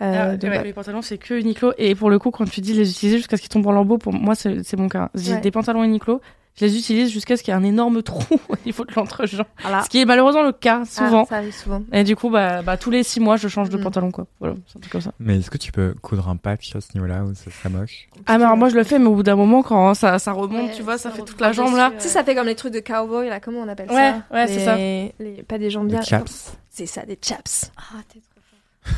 Euh, 0.00 0.36
Ah, 0.42 0.46
ouais. 0.46 0.64
Les 0.64 0.72
pantalons, 0.72 1.02
c'est 1.02 1.18
que 1.18 1.34
Uniqlo. 1.34 1.72
Et 1.78 1.94
pour 1.94 2.10
le 2.10 2.18
coup, 2.18 2.30
quand 2.30 2.44
tu 2.48 2.60
dis 2.60 2.74
les 2.74 2.90
utiliser 2.90 3.18
jusqu'à 3.18 3.36
ce 3.36 3.42
qu'ils 3.42 3.50
tombent 3.50 3.66
en 3.66 3.72
lambeaux, 3.72 3.98
pour 3.98 4.12
moi, 4.12 4.34
c'est 4.34 4.76
mon 4.76 4.88
cas. 4.88 5.10
J'ai 5.14 5.34
Ouais. 5.34 5.40
des 5.40 5.50
pantalons 5.50 5.84
Uniqlo. 5.84 6.20
Je 6.54 6.66
les 6.66 6.76
utilise 6.76 7.10
jusqu'à 7.10 7.38
ce 7.38 7.42
qu'il 7.42 7.50
y 7.54 7.56
ait 7.56 7.58
un 7.58 7.64
énorme 7.64 8.02
trou 8.02 8.22
au 8.50 8.56
niveau 8.66 8.84
de 8.84 8.92
l'entrejambe. 8.94 9.46
Voilà. 9.62 9.80
Ce 9.84 9.88
qui 9.88 10.02
est 10.02 10.04
malheureusement 10.04 10.42
le 10.42 10.52
cas, 10.52 10.84
souvent. 10.84 11.22
Ah, 11.22 11.26
ça 11.30 11.36
arrive 11.36 11.54
souvent. 11.54 11.82
Et 11.94 12.04
du 12.04 12.14
coup, 12.14 12.28
bah, 12.28 12.60
bah, 12.60 12.76
tous 12.76 12.90
les 12.90 13.02
six 13.04 13.20
mois, 13.20 13.38
je 13.38 13.48
change 13.48 13.70
de 13.70 13.78
Mm. 13.78 13.82
pantalon, 13.82 14.10
quoi. 14.10 14.26
Voilà, 14.38 14.56
c'est 14.66 14.76
un 14.76 14.80
truc 14.80 14.92
comme 14.92 15.00
ça. 15.00 15.12
Mais 15.18 15.38
est-ce 15.38 15.50
que 15.50 15.56
tu 15.56 15.72
peux 15.72 15.94
coudre 16.02 16.28
un 16.28 16.36
patch 16.36 16.76
à 16.76 16.82
ce 16.82 16.88
niveau-là 16.92 17.24
ou 17.24 17.32
ça 17.34 17.50
serait 17.50 17.70
moche 17.70 18.06
Ah, 18.26 18.36
mais 18.36 18.44
alors, 18.44 18.58
moi, 18.58 18.68
je 18.68 18.74
le 18.74 18.84
fais, 18.84 18.98
mais 18.98 19.06
au 19.06 19.14
bout 19.14 19.22
d'un 19.22 19.34
moment, 19.34 19.62
quand 19.62 19.94
ça, 19.94 20.18
ça 20.18 20.32
remonte, 20.32 20.68
Ouais, 20.68 20.76
tu 20.76 20.82
vois, 20.82 20.98
ça, 20.98 21.08
ça 21.08 21.16
fait 21.16 21.22
toute 21.22 21.40
la 21.40 21.52
jambe, 21.52 21.74
là. 21.74 21.90
Tu 21.96 22.02
sais, 22.02 22.08
ça 22.10 22.22
fait 22.22 22.34
comme 22.34 22.46
les 22.46 22.54
trucs 22.54 22.74
de 22.74 22.80
cowboy, 22.80 23.30
là, 23.30 23.40
comment 23.40 23.60
on 23.60 23.68
appelle 23.68 23.88
Ouais, 23.88 23.94
ça 24.12 24.22
ouais, 24.34 24.46
c'est 24.46 24.60
ça. 24.60 24.76
Les- 24.76 25.14
les- 25.20 25.42
Pas 25.44 25.56
des 25.56 25.70
jambes 25.70 25.86
Des 25.86 25.94
bien. 25.94 26.02
chaps 26.02 26.54
C'est 26.68 26.84
ça, 26.84 27.06
des 27.06 27.18
chaps. 27.22 27.70
Ah, 27.78 27.96
t'es. 28.12 28.20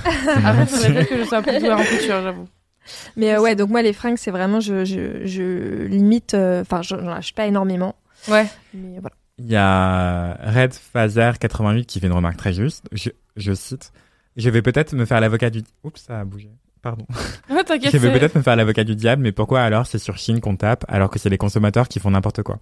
Après, 0.05 0.66
faudrait 0.66 0.93
peut-être 0.93 1.09
que 1.09 1.19
je 1.19 1.24
sois 1.24 1.39
un 1.39 1.43
peu 1.43 1.59
douée 1.59 1.73
en 1.73 1.77
couture, 1.85 2.23
j'avoue. 2.23 2.48
Mais 3.16 3.35
euh, 3.35 3.40
ouais, 3.40 3.55
donc 3.56 3.70
moi, 3.70 3.82
les 3.82 3.93
fringues, 3.93 4.19
c'est 4.19 4.31
vraiment, 4.31 4.61
je, 4.61 4.85
je, 4.85 5.27
je 5.27 5.85
limite, 5.85 6.35
euh, 6.35 6.62
enfin, 6.62 6.82
je 6.82 6.97
j'en 6.97 7.09
achète 7.09 7.35
pas 7.35 7.47
énormément. 7.47 7.97
Ouais. 8.28 8.47
Mais 8.74 8.98
voilà. 9.01 9.16
Il 9.39 9.47
y 9.51 9.56
a 9.56 10.35
Red 10.44 10.74
Phaser 10.74 11.32
88 11.40 11.86
qui 11.86 12.01
fait 12.01 12.06
une 12.06 12.12
remarque 12.12 12.36
très 12.36 12.52
juste. 12.52 12.86
Je, 12.93 13.11
je 13.36 13.52
cite 13.52 13.93
Je 14.36 14.48
vais 14.48 14.62
peut-être 14.62 14.94
me 14.94 15.05
faire 15.05 15.20
l'avocat 15.20 15.51
du. 15.51 15.62
Oups, 15.82 16.01
ça 16.01 16.20
a 16.20 16.24
bougé. 16.24 16.51
Pardon. 16.82 17.06
Je 17.48 17.97
vais 17.97 18.12
peut-être 18.12 18.35
me 18.35 18.43
faire 18.43 18.56
l'avocat 18.56 18.85
du 18.85 18.94
diable, 18.94 19.23
mais 19.23 19.32
pourquoi 19.32 19.62
alors 19.62 19.86
c'est 19.86 19.98
sur 19.98 20.19
Chine 20.19 20.40
qu'on 20.40 20.55
tape 20.55 20.85
alors 20.86 21.09
que 21.09 21.19
c'est 21.19 21.31
les 21.31 21.39
consommateurs 21.39 21.89
qui 21.89 21.98
font 21.98 22.11
n'importe 22.11 22.43
quoi? 22.43 22.59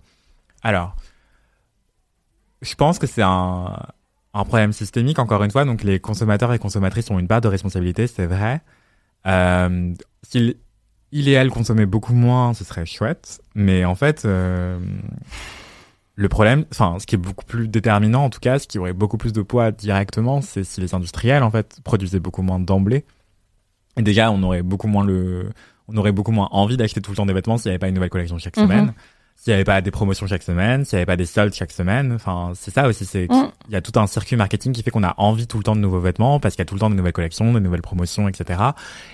Alors, 0.62 0.94
je 2.62 2.74
pense 2.76 3.00
que 3.00 3.08
c'est 3.08 3.22
un, 3.22 3.76
un 4.34 4.44
problème 4.44 4.72
systémique, 4.72 5.18
encore 5.18 5.42
une 5.44 5.50
fois. 5.50 5.64
Donc, 5.64 5.82
les 5.82 6.00
consommateurs 6.00 6.52
et 6.52 6.58
consommatrices 6.58 7.10
ont 7.10 7.18
une 7.18 7.28
part 7.28 7.40
de 7.40 7.48
responsabilité, 7.48 8.06
c'est 8.06 8.26
vrai. 8.26 8.60
Euh, 9.26 9.92
S'ils 10.22 10.56
il 11.14 11.28
et 11.28 11.32
elle 11.32 11.50
consommaient 11.50 11.84
beaucoup 11.86 12.14
moins, 12.14 12.54
ce 12.54 12.64
serait 12.64 12.86
chouette. 12.86 13.42
Mais 13.54 13.84
en 13.84 13.94
fait, 13.94 14.24
euh, 14.24 14.78
le 16.14 16.28
problème, 16.28 16.64
enfin, 16.72 16.96
ce 16.98 17.06
qui 17.06 17.14
est 17.14 17.18
beaucoup 17.18 17.44
plus 17.44 17.68
déterminant, 17.68 18.24
en 18.24 18.30
tout 18.30 18.40
cas, 18.40 18.58
ce 18.58 18.66
qui 18.66 18.78
aurait 18.78 18.92
beaucoup 18.94 19.18
plus 19.18 19.32
de 19.32 19.42
poids 19.42 19.72
directement, 19.72 20.40
c'est 20.40 20.64
si 20.64 20.80
les 20.80 20.94
industriels, 20.94 21.42
en 21.42 21.50
fait, 21.50 21.80
produisaient 21.84 22.20
beaucoup 22.20 22.42
moins 22.42 22.58
d'emblée. 22.60 23.04
Et 23.98 24.02
déjà, 24.02 24.30
on 24.32 24.42
aurait 24.42 24.62
beaucoup 24.62 24.88
moins 24.88 25.04
le, 25.04 25.50
on 25.88 25.96
aurait 25.98 26.12
beaucoup 26.12 26.32
moins 26.32 26.48
envie 26.52 26.78
d'acheter 26.78 27.02
tout 27.02 27.10
le 27.10 27.16
temps 27.16 27.26
des 27.26 27.34
vêtements 27.34 27.58
s'il 27.58 27.68
n'y 27.68 27.72
avait 27.74 27.78
pas 27.78 27.88
une 27.88 27.94
nouvelle 27.94 28.08
collection 28.10 28.38
chaque 28.38 28.56
Mhm. 28.56 28.62
semaine, 28.62 28.94
s'il 29.36 29.50
n'y 29.50 29.54
avait 29.54 29.64
pas 29.64 29.80
des 29.80 29.90
promotions 29.90 30.26
chaque 30.28 30.42
semaine, 30.44 30.84
s'il 30.84 30.96
n'y 30.96 31.00
avait 31.00 31.06
pas 31.06 31.16
des 31.16 31.26
soldes 31.26 31.52
chaque 31.52 31.72
semaine. 31.72 32.12
Enfin, 32.12 32.52
c'est 32.54 32.70
ça 32.72 32.86
aussi, 32.86 33.04
c'est 33.04 33.26
Mhm. 33.30 33.50
il 33.68 33.72
y 33.72 33.76
a 33.76 33.80
tout 33.80 33.98
un 33.98 34.06
circuit 34.06 34.36
marketing 34.36 34.72
qui 34.72 34.82
fait 34.84 34.90
qu'on 34.92 35.02
a 35.02 35.14
envie 35.16 35.46
tout 35.48 35.58
le 35.58 35.64
temps 35.64 35.74
de 35.74 35.80
nouveaux 35.80 35.98
vêtements 36.00 36.38
parce 36.38 36.54
qu'il 36.54 36.60
y 36.60 36.62
a 36.62 36.66
tout 36.66 36.74
le 36.74 36.80
temps 36.80 36.90
de 36.90 36.94
nouvelles 36.94 37.12
collections, 37.12 37.52
de 37.52 37.58
nouvelles 37.58 37.82
promotions, 37.82 38.28
etc. 38.28 38.60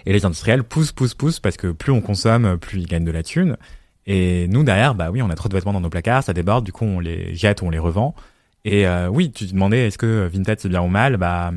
Et 0.05 0.13
les 0.13 0.25
industriels 0.27 0.65
poussent, 0.65 0.93
poussent, 0.93 1.15
poussent 1.15 1.41
parce 1.41 1.57
que 1.57 1.69
plus 1.73 1.93
on 1.93 2.01
consomme, 2.03 2.59
plus 2.59 2.81
ils 2.81 2.87
gagnent 2.87 3.05
de 3.07 3.11
la 3.11 3.23
thune. 3.23 3.57
Et 4.07 4.49
nous 4.49 4.65
derrière, 4.65 4.95
bah 4.95 5.11
oui, 5.11 5.23
on 5.23 5.31
a 5.31 5.35
trop 5.35 5.49
de 5.49 5.55
vêtements 5.55 5.73
dans 5.73 5.81
nos 5.81 5.91
placards, 5.91 6.23
ça 6.25 6.33
déborde, 6.35 6.65
du 6.65 6.73
coup 6.73 6.85
on 6.85 7.01
les 7.01 7.35
jette 7.35 7.63
ou 7.63 7.67
on 7.67 7.71
les 7.71 7.79
revend. 7.79 8.15
Et 8.65 8.87
euh, 8.87 9.09
oui, 9.09 9.31
tu 9.33 9.47
te 9.47 9.53
demandais 9.53 9.87
est-ce 9.87 9.99
que 9.99 10.27
Vinted 10.33 10.61
c'est 10.61 10.69
bien 10.69 10.83
ou 10.83 10.89
mal? 10.89 11.17
Bah 11.17 11.53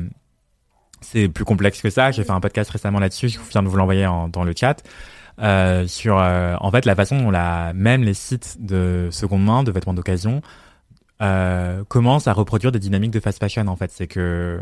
c'est 1.00 1.28
plus 1.28 1.44
complexe 1.44 1.82
que 1.82 1.90
ça. 1.90 2.10
J'ai 2.12 2.24
fait 2.24 2.30
un 2.30 2.40
podcast 2.40 2.70
récemment 2.70 3.00
là-dessus. 3.00 3.28
Je 3.28 3.38
viens 3.50 3.62
de 3.62 3.68
vous 3.68 3.76
l'envoyer 3.76 4.06
en- 4.06 4.28
dans 4.28 4.44
le 4.44 4.52
chat. 4.58 4.82
Euh, 5.42 5.86
sur 5.88 6.18
euh, 6.18 6.54
en 6.60 6.70
fait 6.70 6.84
la 6.84 6.94
façon 6.94 7.18
dont 7.20 7.30
la, 7.30 7.72
même 7.74 8.02
les 8.04 8.14
sites 8.14 8.58
de 8.60 9.08
seconde 9.10 9.44
main, 9.44 9.62
de 9.64 9.72
vêtements 9.72 9.94
d'occasion, 9.94 10.40
euh, 11.20 11.82
commencent 11.88 12.28
à 12.28 12.32
reproduire 12.32 12.72
des 12.72 12.78
dynamiques 12.78 13.10
de 13.10 13.20
fast 13.20 13.38
fashion. 13.40 13.66
En 13.66 13.76
fait, 13.76 13.90
c'est 13.92 14.06
que 14.06 14.60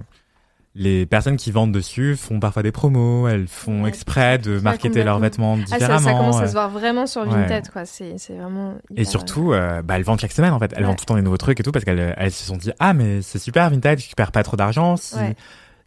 les 0.76 1.04
personnes 1.04 1.36
qui 1.36 1.50
vendent 1.50 1.72
dessus 1.72 2.16
font 2.16 2.38
parfois 2.38 2.62
des 2.62 2.70
promos, 2.72 3.26
elles 3.28 3.48
font 3.48 3.82
Ouais, 3.82 3.88
exprès 3.88 4.38
de 4.38 4.60
marketer 4.60 5.02
leurs 5.02 5.18
vêtements 5.18 5.58
Ah, 5.62 5.66
ça, 5.66 5.76
différemment. 5.78 5.98
ça 6.06 6.12
commence 6.12 6.40
à 6.40 6.46
se 6.46 6.52
voir 6.52 6.70
vraiment 6.70 7.06
sur 7.06 7.22
ouais. 7.22 7.28
Vinted, 7.28 7.68
quoi. 7.70 7.84
C'est 7.86 8.14
vraiment. 8.30 8.74
et 8.96 9.04
surtout, 9.04 9.52
euh, 9.52 9.82
bah, 9.82 9.96
elles 9.96 10.04
vendent 10.04 10.20
chaque 10.20 10.32
semaine 10.32 10.52
en 10.52 10.58
fait. 10.58 10.72
Elles 10.74 10.82
Ouais. 10.82 10.86
vendent 10.86 10.96
tout 10.96 11.02
le 11.02 11.06
temps 11.08 11.16
des 11.16 11.22
nouveaux 11.22 11.36
trucs 11.38 11.58
et 11.58 11.62
tout 11.62 11.72
parce 11.72 11.84
qu'elles 11.84 12.14
elles 12.16 12.30
se 12.32 12.44
sont 12.44 12.56
dit 12.56 12.70
ah 12.78 12.94
mais 12.94 13.20
c'est 13.20 13.38
super 13.40 13.68
Vinted, 13.68 13.98
je 13.98 14.14
perds 14.14 14.32
pas 14.32 14.42
trop 14.42 14.56
d'argent. 14.56 14.96
Si. 14.96 15.16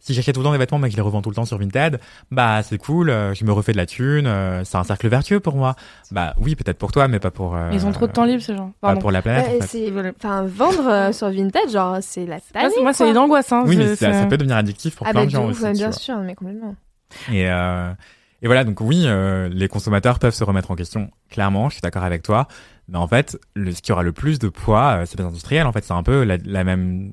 Si 0.06 0.12
j'achète 0.14 0.34
tout 0.34 0.40
le 0.42 0.44
temps 0.44 0.52
des 0.52 0.58
vêtements 0.58 0.78
mais 0.78 0.88
que 0.88 0.92
je 0.92 0.96
les 0.96 1.02
revends 1.02 1.22
tout 1.22 1.30
le 1.30 1.34
temps 1.34 1.46
sur 1.46 1.56
Vinted, 1.58 1.98
bah 2.30 2.62
c'est 2.62 2.76
cool, 2.78 3.08
euh, 3.08 3.32
je 3.34 3.44
me 3.44 3.52
refais 3.52 3.72
de 3.72 3.78
la 3.78 3.86
thune, 3.86 4.26
euh, 4.26 4.62
c'est 4.64 4.76
un 4.76 4.84
cercle 4.84 5.08
vertueux 5.08 5.40
pour 5.40 5.56
moi. 5.56 5.76
Bah 6.12 6.34
oui 6.38 6.54
peut-être 6.56 6.76
pour 6.78 6.92
toi 6.92 7.08
mais 7.08 7.18
pas 7.18 7.30
pour. 7.30 7.56
euh, 7.56 7.70
Ils 7.72 7.86
ont 7.86 7.92
trop 7.92 8.06
de 8.06 8.12
temps 8.12 8.24
libre, 8.26 8.42
ces 8.42 8.54
gens. 8.54 8.72
Pas 8.82 8.94
pour 8.96 9.10
la 9.10 9.22
planète. 9.22 9.46
Ouais, 9.48 9.56
en 9.56 9.60
fait. 9.62 9.66
c'est- 9.66 9.86
Désolée. 9.90 10.12
Enfin, 10.16 10.44
vendre 10.44 10.86
euh, 10.88 11.12
sur 11.12 11.30
Vinted, 11.30 11.70
genre, 11.70 11.96
c'est 12.02 12.26
la 12.26 12.34
Moi, 12.36 12.40
tannée. 12.52 12.68
c'est- 12.74 12.82
moi, 12.82 12.92
c'est 12.92 13.10
une 13.10 13.18
angoisse. 13.18 13.50
Hein. 13.50 13.64
Oui 13.66 13.74
Je- 13.76 13.78
mais 13.80 13.96
ça, 13.96 14.12
c'est- 14.12 14.20
ça 14.20 14.26
peut 14.26 14.36
devenir 14.36 14.56
addictif 14.56 14.94
pour 14.96 15.06
Ah, 15.06 15.10
plein 15.12 15.20
bah, 15.20 15.26
de 15.26 15.30
gens 15.30 15.48
ouf, 15.48 15.62
aussi. 15.62 15.72
bien 15.72 15.90
sûr, 15.92 16.18
mais 16.18 16.34
complètement. 16.34 16.76
Et, 17.32 17.48
euh, 17.50 17.90
et 18.42 18.46
voilà, 18.46 18.64
donc 18.64 18.80
oui, 18.80 19.04
euh, 19.06 19.48
les 19.50 19.68
consommateurs 19.68 20.18
peuvent 20.18 20.34
se 20.34 20.44
remettre 20.44 20.70
en 20.70 20.74
question, 20.76 21.10
clairement, 21.30 21.68
je 21.70 21.74
suis 21.76 21.80
d'accord 21.82 22.04
avec 22.04 22.22
toi. 22.22 22.46
Mais 22.88 22.98
en 22.98 23.08
fait, 23.08 23.38
le, 23.54 23.72
ce 23.72 23.80
qui 23.80 23.92
aura 23.92 24.02
le 24.02 24.12
plus 24.12 24.38
de 24.38 24.48
poids, 24.50 24.98
euh, 24.98 25.06
c'est 25.06 25.18
les 25.18 25.24
industriels. 25.24 25.66
En 25.66 25.72
fait, 25.72 25.82
c'est 25.84 25.94
un 25.94 26.02
peu 26.02 26.22
la, 26.24 26.36
la 26.44 26.64
même 26.64 27.12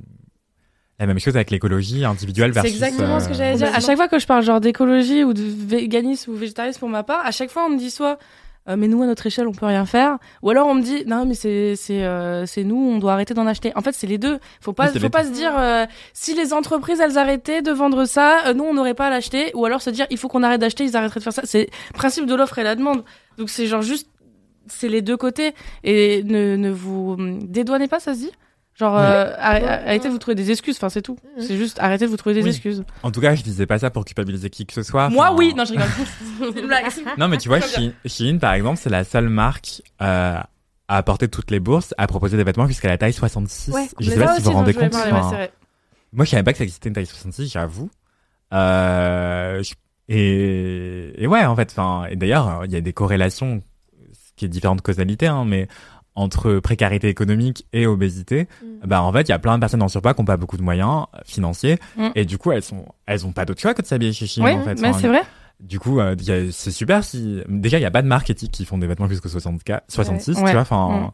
la 1.01 1.07
même 1.07 1.19
chose 1.19 1.35
avec 1.35 1.51
l'écologie 1.51 2.05
individuelle 2.05 2.53
C'est 2.53 2.61
versus... 2.61 2.73
exactement 2.81 3.19
ce 3.19 3.27
que 3.27 3.33
euh, 3.33 3.35
j'allais 3.35 3.57
dire. 3.57 3.75
À 3.75 3.79
chaque 3.79 3.97
fois 3.97 4.07
que 4.07 4.19
je 4.19 4.27
parle 4.27 4.43
genre 4.43 4.61
d'écologie 4.61 5.23
ou 5.23 5.33
de 5.33 5.43
véganisme 5.43 6.31
ou 6.31 6.35
végétarisme 6.35 6.79
pour 6.79 6.89
ma 6.89 7.03
part, 7.03 7.25
à 7.25 7.31
chaque 7.31 7.49
fois 7.49 7.65
on 7.65 7.69
me 7.69 7.77
dit 7.77 7.91
soit 7.91 8.17
euh, 8.69 8.75
mais 8.77 8.87
nous 8.87 9.01
à 9.01 9.07
notre 9.07 9.25
échelle 9.25 9.47
on 9.47 9.53
peut 9.53 9.65
rien 9.65 9.87
faire, 9.87 10.19
ou 10.43 10.51
alors 10.51 10.67
on 10.67 10.75
me 10.75 10.83
dit 10.83 11.03
non 11.07 11.25
mais 11.25 11.33
c'est 11.33 11.75
c'est 11.75 12.03
euh, 12.03 12.45
c'est 12.45 12.63
nous 12.63 12.75
on 12.75 12.99
doit 12.99 13.13
arrêter 13.13 13.33
d'en 13.33 13.47
acheter. 13.47 13.71
En 13.75 13.81
fait 13.81 13.93
c'est 13.93 14.05
les 14.05 14.19
deux. 14.19 14.39
Faut 14.59 14.71
pas 14.71 14.85
Oui, 14.85 14.89
c'est 14.93 14.99
faut 14.99 15.09
pas 15.09 15.23
se 15.23 15.31
dire 15.31 15.51
euh, 15.57 15.87
si 16.13 16.35
les 16.35 16.53
entreprises 16.53 16.99
elles 16.99 17.17
arrêtaient 17.17 17.63
de 17.63 17.71
vendre 17.71 18.05
ça, 18.05 18.45
euh, 18.45 18.53
nous 18.53 18.63
on 18.63 18.75
n'aurait 18.75 18.93
pas 18.93 19.07
à 19.07 19.09
l'acheter, 19.09 19.51
ou 19.55 19.65
alors 19.65 19.81
se 19.81 19.89
dire 19.89 20.05
il 20.11 20.17
faut 20.17 20.27
qu'on 20.27 20.43
arrête 20.43 20.61
d'acheter, 20.61 20.83
ils 20.83 20.95
arrêteraient 20.95 21.19
de 21.19 21.23
faire 21.23 21.33
ça. 21.33 21.41
C'est 21.45 21.69
principe 21.95 22.27
de 22.27 22.35
l'offre 22.35 22.59
et 22.59 22.63
la 22.63 22.75
demande. 22.75 23.03
Donc 23.39 23.49
c'est 23.49 23.65
genre 23.65 23.81
juste 23.81 24.07
c'est 24.67 24.89
les 24.89 25.01
deux 25.01 25.17
côtés 25.17 25.55
et 25.83 26.21
ne 26.23 26.55
ne 26.55 26.69
vous 26.69 27.13
hum, 27.13 27.47
dédouanez 27.47 27.87
pas 27.87 27.99
ça 27.99 28.13
se 28.13 28.19
dit? 28.19 28.31
Genre 28.75 28.93
Oui. 28.95 29.01
euh, 29.03 29.35
arrê- 29.37 29.65
arrêtez 29.67 30.07
de 30.07 30.13
vous 30.13 30.17
trouver 30.17 30.35
des 30.35 30.49
excuses. 30.49 30.77
Enfin 30.77 30.89
c'est 30.89 31.01
tout. 31.01 31.17
Mhm. 31.37 31.43
C'est 31.43 31.57
juste 31.57 31.77
arrêtez 31.79 32.05
de 32.05 32.09
vous 32.09 32.17
trouver 32.17 32.35
des 32.35 32.41
Oui. 32.43 32.49
excuses. 32.49 32.83
En 33.03 33.11
tout 33.11 33.21
cas, 33.21 33.35
je 33.35 33.43
disais 33.43 33.65
pas 33.65 33.77
ça 33.79 33.89
pour 33.91 34.05
culpabiliser 34.05 34.49
qui 34.49 34.65
que 34.65 34.73
ce 34.73 34.81
soit. 34.83 35.09
Moi, 35.09 35.27
Enfin, 35.27 35.35
oui. 35.37 35.53
Non, 35.55 35.65
je 35.65 35.71
rigole. 35.73 35.87
C'est 36.39 36.59
une 36.61 36.67
blague. 36.67 36.85
Non, 37.17 37.27
mais 37.27 37.37
tu 37.37 37.49
vois. 37.49 37.59
Shein, 38.05 38.37
par 38.39 38.53
exemple, 38.53 38.79
c'est 38.81 38.89
la 38.89 39.03
seule 39.03 39.29
marque 39.29 39.81
euh, 40.01 40.37
à 40.87 40.97
apporter 40.97 41.27
toutes 41.27 41.51
les 41.51 41.59
bourses, 41.59 41.93
à 41.97 42.07
proposer 42.07 42.37
des 42.37 42.43
vêtements 42.43 42.67
jusqu'à 42.67 42.87
la 42.87 42.97
taille 42.97 43.13
66. 43.13 43.71
Ouais, 43.71 43.87
je 43.99 44.09
sais 44.09 44.17
pas 44.19 44.35
si 44.35 44.41
vous 44.41 44.51
vous 44.51 44.57
rendez 44.57 44.73
compte. 44.73 44.91
parler, 44.91 45.11
enfin. 45.11 45.47
Moi, 46.13 46.25
je 46.25 46.31
savais 46.31 46.43
pas 46.43 46.51
que 46.53 46.57
ça 46.57 46.63
existait 46.63 46.89
une 46.89 46.95
taille 46.95 47.05
66, 47.05 47.49
j'avoue. 47.51 47.89
Euh, 48.53 49.63
je- 49.63 49.73
et, 50.09 51.23
et 51.23 51.27
ouais, 51.27 51.45
en 51.45 51.55
fait, 51.55 51.69
enfin, 51.71 52.05
et 52.09 52.15
d'ailleurs, 52.17 52.63
il 52.65 52.71
y 52.71 52.75
a 52.75 52.81
des 52.81 52.91
corrélations, 52.93 53.61
ce 54.11 54.31
qui 54.35 54.45
est 54.45 54.49
différentes 54.49 54.81
causalités, 54.81 55.27
hein, 55.27 55.45
mais 55.45 55.67
entre 56.15 56.59
précarité 56.59 57.07
économique 57.09 57.65
et 57.73 57.87
obésité, 57.87 58.47
Mm. 58.61 58.87
bah 58.87 59.01
en 59.01 59.11
fait, 59.13 59.21
il 59.21 59.29
y 59.29 59.33
a 59.33 59.39
plein 59.39 59.55
de 59.55 59.59
personnes 59.61 59.81
en 59.81 59.87
surpoids 59.87 60.13
qui 60.13 60.21
ont 60.21 60.25
pas 60.25 60.37
beaucoup 60.37 60.57
de 60.57 60.61
moyens 60.63 61.05
euh, 61.15 61.19
financiers, 61.25 61.77
Mm. 61.97 62.09
et 62.15 62.25
du 62.25 62.37
coup, 62.37 62.51
elles 62.51 62.63
sont, 62.63 62.85
elles 63.05 63.25
ont 63.25 63.31
pas 63.31 63.45
d'autre 63.45 63.61
choix 63.61 63.73
que 63.73 63.81
de 63.81 63.87
s'habiller 63.87 64.11
chez 64.13 64.27
Shein, 64.27 64.43
Oui, 64.43 64.51
en 64.51 64.63
fait. 64.63 64.79
mais 64.81 64.91
c'est 64.93 65.07
vrai. 65.07 65.21
du 65.59 65.79
coup, 65.79 65.99
euh, 65.99 66.15
c'est 66.51 66.71
super 66.71 67.03
si 67.03 67.41
déjà 67.47 67.77
il 67.77 67.81
y 67.81 67.85
a 67.85 67.91
pas 67.91 68.01
de 68.01 68.07
marques 68.07 68.29
éthiques 68.29 68.51
qui 68.51 68.65
font 68.65 68.77
des 68.77 68.87
vêtements 68.87 69.07
jusqu'au 69.07 69.29
64, 69.29 69.83
66, 69.89 70.37
Ouais. 70.39 70.45
tu 70.47 70.51
vois. 70.51 70.61
Enfin, 70.61 70.89
Mm. 70.89 71.11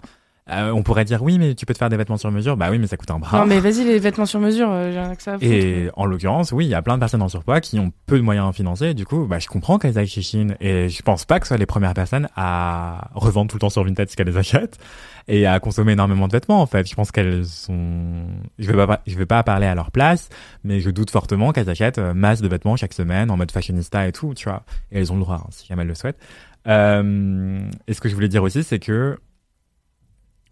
Euh, 0.50 0.72
on 0.72 0.82
pourrait 0.84 1.06
dire 1.06 1.22
oui, 1.22 1.38
mais 1.40 1.56
tu 1.56 1.66
peux 1.66 1.74
te 1.74 1.78
faire 1.78 1.90
des 1.90 1.98
vêtements 1.98 2.18
sur 2.18 2.32
mesure. 2.32 2.56
Bah 2.56 2.68
oui, 2.72 2.80
mais 2.80 2.88
ça 2.88 2.98
coûte 2.98 3.12
un 3.12 3.20
bras. 3.20 3.40
Non, 3.40 3.46
mais 3.46 3.60
vas-y, 3.60 3.84
les 3.84 4.00
vêtements 4.00 4.26
sur 4.26 4.40
mesure, 4.40 4.70
euh, 4.72 4.92
j'ai 4.92 5.00
rien 5.00 5.16
que 5.16 5.22
ça 5.22 5.34
à. 5.34 5.38
Et 5.42 5.90
en 5.96 6.06
l'occurrence, 6.06 6.52
oui, 6.52 6.66
il 6.66 6.70
y 6.70 6.76
a 6.76 6.82
plein 6.82 6.96
de 6.96 7.00
personnes 7.00 7.22
en 7.22 7.30
surpoids 7.30 7.60
qui 7.60 7.80
ont 7.80 7.92
peu 8.06 8.18
de 8.18 8.24
moyens 8.24 8.54
financiers. 8.56 8.94
Du 8.94 9.06
coup, 9.06 9.26
bah, 9.26 9.40
je 9.40 9.48
comprends 9.48 9.78
qu'elles 9.78 9.98
aillent 9.98 10.08
chez 10.08 10.22
Chine. 10.22 10.56
Et 10.62 10.90
je 10.90 11.02
pense 11.02 11.26
pas 11.26 11.40
que 11.40 11.46
ce 11.46 11.50
soit 11.50 11.58
les 11.58 11.66
premières 11.66 11.94
personnes 11.94 12.30
à 12.36 13.10
revendre 13.14 13.50
tout 13.50 13.58
le 13.58 13.62
temps 13.62 13.70
sur 13.70 13.84
Vinted 13.84 14.10
ce 14.10 14.16
qu'elles 14.16 14.28
les 14.28 14.38
achètent 14.38 14.80
et 15.28 15.46
à 15.46 15.60
consommer 15.60 15.94
énormément 15.94 16.28
de 16.28 16.32
vêtements, 16.32 16.62
en 16.62 16.66
fait. 16.66 16.88
Je 16.88 16.96
pense 16.96 17.12
qu'elles 17.12 17.46
sont, 17.46 18.28
je 18.58 18.72
vais 18.72 18.88
pas, 18.88 19.02
je 19.06 19.18
vais 19.18 19.26
pas 19.26 19.44
parler 19.44 19.68
à 19.68 19.76
leur 19.76 19.92
place, 19.92 20.30
mais 20.64 20.80
je 20.80 20.90
doute 20.90 21.12
fortement 21.12 21.52
qu'elles 21.52 21.70
achètent 21.70 21.98
euh, 21.98 22.14
masse 22.14 22.42
de 22.42 22.48
vêtements 22.48 22.78
chaque 22.78 22.94
semaine 22.94 23.30
en 23.30 23.38
mode 23.38 23.52
fashionista 23.52 24.08
et 24.08 24.12
tout, 24.12 24.34
tu 24.34 24.48
vois. 24.48 24.64
Et 24.92 25.00
elles 25.00 25.12
ont 25.12 25.16
le 25.16 25.22
droit, 25.22 25.44
hein, 25.44 25.50
si 25.50 25.68
jamais 25.68 25.82
elles 25.82 25.90
le 25.90 25.96
souhaitent. 25.96 26.20
Euh, 26.68 27.60
et 27.88 27.94
ce 27.94 28.02
que 28.02 28.10
je 28.10 28.16
voulais 28.16 28.30
dire 28.30 28.44
aussi, 28.44 28.64
c'est 28.64 28.80
que 28.80 29.18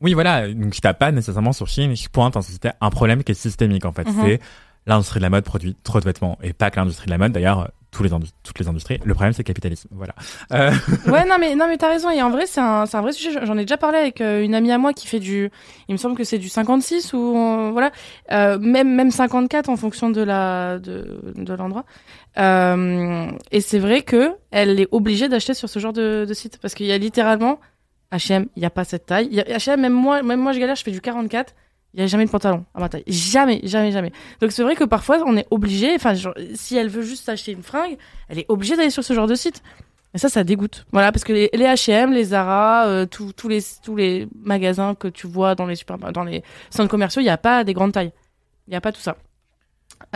oui, 0.02 0.14
voilà. 0.14 0.48
Donc, 0.48 0.74
je 0.74 0.82
tape 0.82 1.00
pas 1.00 1.12
nécessairement 1.12 1.54
sur 1.54 1.68
Chine. 1.68 1.96
Je 1.96 2.10
pointe 2.10 2.36
en 2.36 2.42
c'était 2.42 2.74
un 2.82 2.90
problème 2.90 3.24
qui 3.24 3.32
est 3.32 3.36
systémique, 3.36 3.86
en 3.86 3.92
fait. 3.92 4.08
Mhm. 4.08 4.16
C'est 4.22 4.40
l'industrie 4.88 5.20
de 5.20 5.24
la 5.24 5.30
mode 5.30 5.44
produit 5.44 5.76
trop 5.84 6.00
de 6.00 6.06
vêtements. 6.06 6.38
Et 6.44 6.54
pas 6.54 6.70
que 6.70 6.78
l'industrie 6.78 7.08
de 7.08 7.12
la 7.12 7.18
mode. 7.18 7.32
D'ailleurs, 7.32 7.70
les 8.04 8.10
toutes 8.44 8.60
les 8.60 8.68
industries. 8.68 9.00
Le 9.04 9.14
problème, 9.14 9.34
c'est 9.34 9.44
le 9.44 9.48
capitalisme. 9.48 9.90
Voilà. 9.92 10.14
Euh, 10.54 10.72
Ouais, 11.08 11.26
non 11.26 11.36
mais 11.40 11.56
non 11.56 11.68
mais 11.68 11.78
t'as 11.78 11.90
raison. 11.90 12.10
Et 12.10 12.22
en 12.22 12.30
vrai, 12.30 12.46
c'est 12.46 12.60
un 12.62 12.86
c'est 12.86 12.98
un 12.98 13.02
vrai 13.02 13.12
sujet. 13.12 13.40
J'en 13.44 13.58
ai 13.58 13.62
déjà 13.62 13.78
parlé 13.78 13.98
avec 13.98 14.22
euh, 14.22 14.44
une 14.44 14.56
amie 14.56 14.72
à 14.72 14.78
moi 14.78 14.94
qui 14.94 15.08
fait 15.08 15.20
du. 15.20 15.52
Il 15.88 15.94
me 15.94 15.98
semble 15.98 16.16
que 16.16 16.24
c'est 16.24 16.38
du 16.38 16.50
56 16.50 17.14
ou 17.14 17.72
voilà, 17.72 17.92
euh, 18.32 18.58
même 18.60 18.94
même 18.94 19.12
54 19.12 19.70
en 19.70 19.78
fonction 19.78 20.10
de 20.10 20.22
la 20.22 20.80
de 20.80 21.20
de 21.36 21.54
l'endroit. 21.54 21.86
Euh, 22.38 23.28
et 23.52 23.62
c'est 23.62 23.80
vrai 23.80 24.02
que 24.02 24.32
elle 24.52 24.80
est 24.80 24.88
obligée 24.92 25.30
d'acheter 25.30 25.54
sur 25.54 25.70
ce 25.70 25.80
genre 25.80 25.94
de, 25.94 26.26
de 26.28 26.34
site 26.34 26.58
parce 26.62 26.74
qu'il 26.74 26.86
y 26.86 26.92
a 26.92 26.98
littéralement 26.98 27.60
H&M, 28.12 28.48
il 28.56 28.64
y 28.64 28.66
a 28.66 28.70
pas 28.70 28.84
cette 28.84 29.06
taille. 29.06 29.30
H&M, 29.30 29.82
même 29.82 29.94
moi 29.94 30.22
même 30.24 30.40
moi 30.40 30.52
je 30.52 30.60
galère, 30.60 30.76
je 30.76 30.84
fais 30.84 30.92
du 30.92 31.02
44. 31.02 31.54
Il 31.94 32.02
y 32.02 32.04
a 32.04 32.08
jamais 32.08 32.26
de 32.26 32.30
pantalon 32.30 32.66
à 32.74 32.82
ma 32.82 32.90
taille. 32.90 33.04
Jamais, 33.08 33.62
jamais, 33.64 33.92
jamais. 33.92 34.12
Donc 34.42 34.52
c'est 34.52 34.64
vrai 34.64 34.76
que 34.76 34.84
parfois 34.84 35.24
on 35.26 35.38
est 35.38 35.48
obligé, 35.50 35.96
enfin 35.96 36.14
si 36.54 36.76
elle 36.76 36.90
veut 36.90 37.04
juste 37.04 37.30
acheter 37.30 37.54
une 37.54 37.64
fringue, 37.64 37.98
elle 38.28 38.40
est 38.40 38.46
obligée 38.50 38.76
d'aller 38.76 38.90
sur 38.90 39.04
ce 39.04 39.14
genre 39.14 39.28
de 39.28 39.36
site. 39.36 39.64
Et 40.14 40.18
ça, 40.18 40.30
ça 40.30 40.46
dégoûte. 40.46 40.86
Voilà, 40.94 41.12
parce 41.12 41.26
que 41.26 41.34
les, 41.34 41.50
les 41.54 41.66
H&M, 41.66 42.14
les 42.14 42.24
Zara, 42.24 42.88
euh, 42.88 43.06
tous 43.06 43.50
les 43.50 43.60
tous 43.84 43.98
les 43.98 44.28
magasins 44.44 44.96
que 44.96 45.10
tu 45.10 45.28
vois 45.28 45.56
dans 45.56 45.66
les 45.66 45.76
dans 46.14 46.24
les 46.24 46.42
centres 46.70 46.90
commerciaux, 46.90 47.22
il 47.22 47.26
y 47.26 47.30
a 47.30 47.38
pas 47.38 47.66
des 47.66 47.74
grandes 47.74 47.92
tailles. 47.92 48.14
Il 48.68 48.74
y 48.74 48.78
a 48.78 48.82
pas 48.82 48.94
tout 48.94 49.02
ça. 49.02 49.18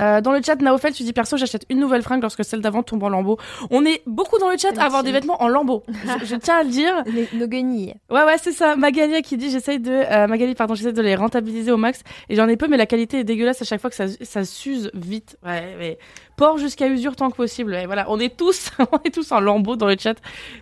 Euh, 0.01 0.21
dans 0.21 0.31
le 0.31 0.41
chat, 0.41 0.55
Naofel, 0.61 0.93
tu 0.93 1.03
dis 1.03 1.13
perso, 1.13 1.37
j'achète 1.37 1.65
une 1.69 1.79
nouvelle 1.79 2.01
fringue 2.01 2.21
lorsque 2.21 2.43
celle 2.45 2.61
d'avant 2.61 2.83
tombe 2.83 3.03
en 3.03 3.09
lambeaux. 3.09 3.37
On 3.69 3.85
est 3.85 4.01
beaucoup 4.05 4.37
dans 4.39 4.49
le 4.49 4.57
chat 4.57 4.77
à 4.77 4.85
avoir 4.85 5.03
des 5.03 5.11
vêtements 5.11 5.41
en 5.41 5.47
lambeaux. 5.47 5.83
Je, 6.21 6.25
je 6.25 6.35
tiens 6.35 6.57
à 6.59 6.63
le 6.63 6.69
dire. 6.69 6.93
Les- 7.07 7.27
nos 7.33 7.47
guenilles. 7.47 7.93
Ouais, 8.09 8.23
ouais, 8.23 8.37
c'est 8.41 8.51
ça. 8.51 8.75
Magali 8.75 9.21
qui 9.21 9.37
dit 9.37 9.49
j'essaye 9.51 9.79
de 9.79 9.91
euh, 9.91 10.27
Magali, 10.27 10.55
pardon, 10.55 10.75
j'essaie 10.75 10.93
de 10.93 11.01
les 11.01 11.15
rentabiliser 11.15 11.71
au 11.71 11.77
max 11.77 12.01
et 12.29 12.35
j'en 12.35 12.47
ai 12.47 12.57
peu, 12.57 12.67
mais 12.67 12.77
la 12.77 12.85
qualité 12.85 13.19
est 13.19 13.23
dégueulasse 13.23 13.61
à 13.61 13.65
chaque 13.65 13.81
fois 13.81 13.89
que 13.89 13.95
ça, 13.95 14.05
ça 14.21 14.43
s'use 14.45 14.89
vite. 14.93 15.37
Ouais, 15.45 15.75
mais 15.77 15.97
port 16.37 16.57
jusqu'à 16.57 16.87
usure 16.87 17.15
tant 17.15 17.29
que 17.29 17.35
possible. 17.35 17.71
Ouais, 17.71 17.85
voilà, 17.85 18.05
on 18.09 18.19
est 18.19 18.35
tous, 18.37 18.71
on 18.91 18.99
est 19.03 19.13
tous 19.13 19.31
en 19.31 19.39
lambeaux 19.39 19.75
dans 19.75 19.87
le 19.87 19.95
chat. 19.99 20.15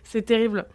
C'est 0.03 0.23
terrible. 0.23 0.65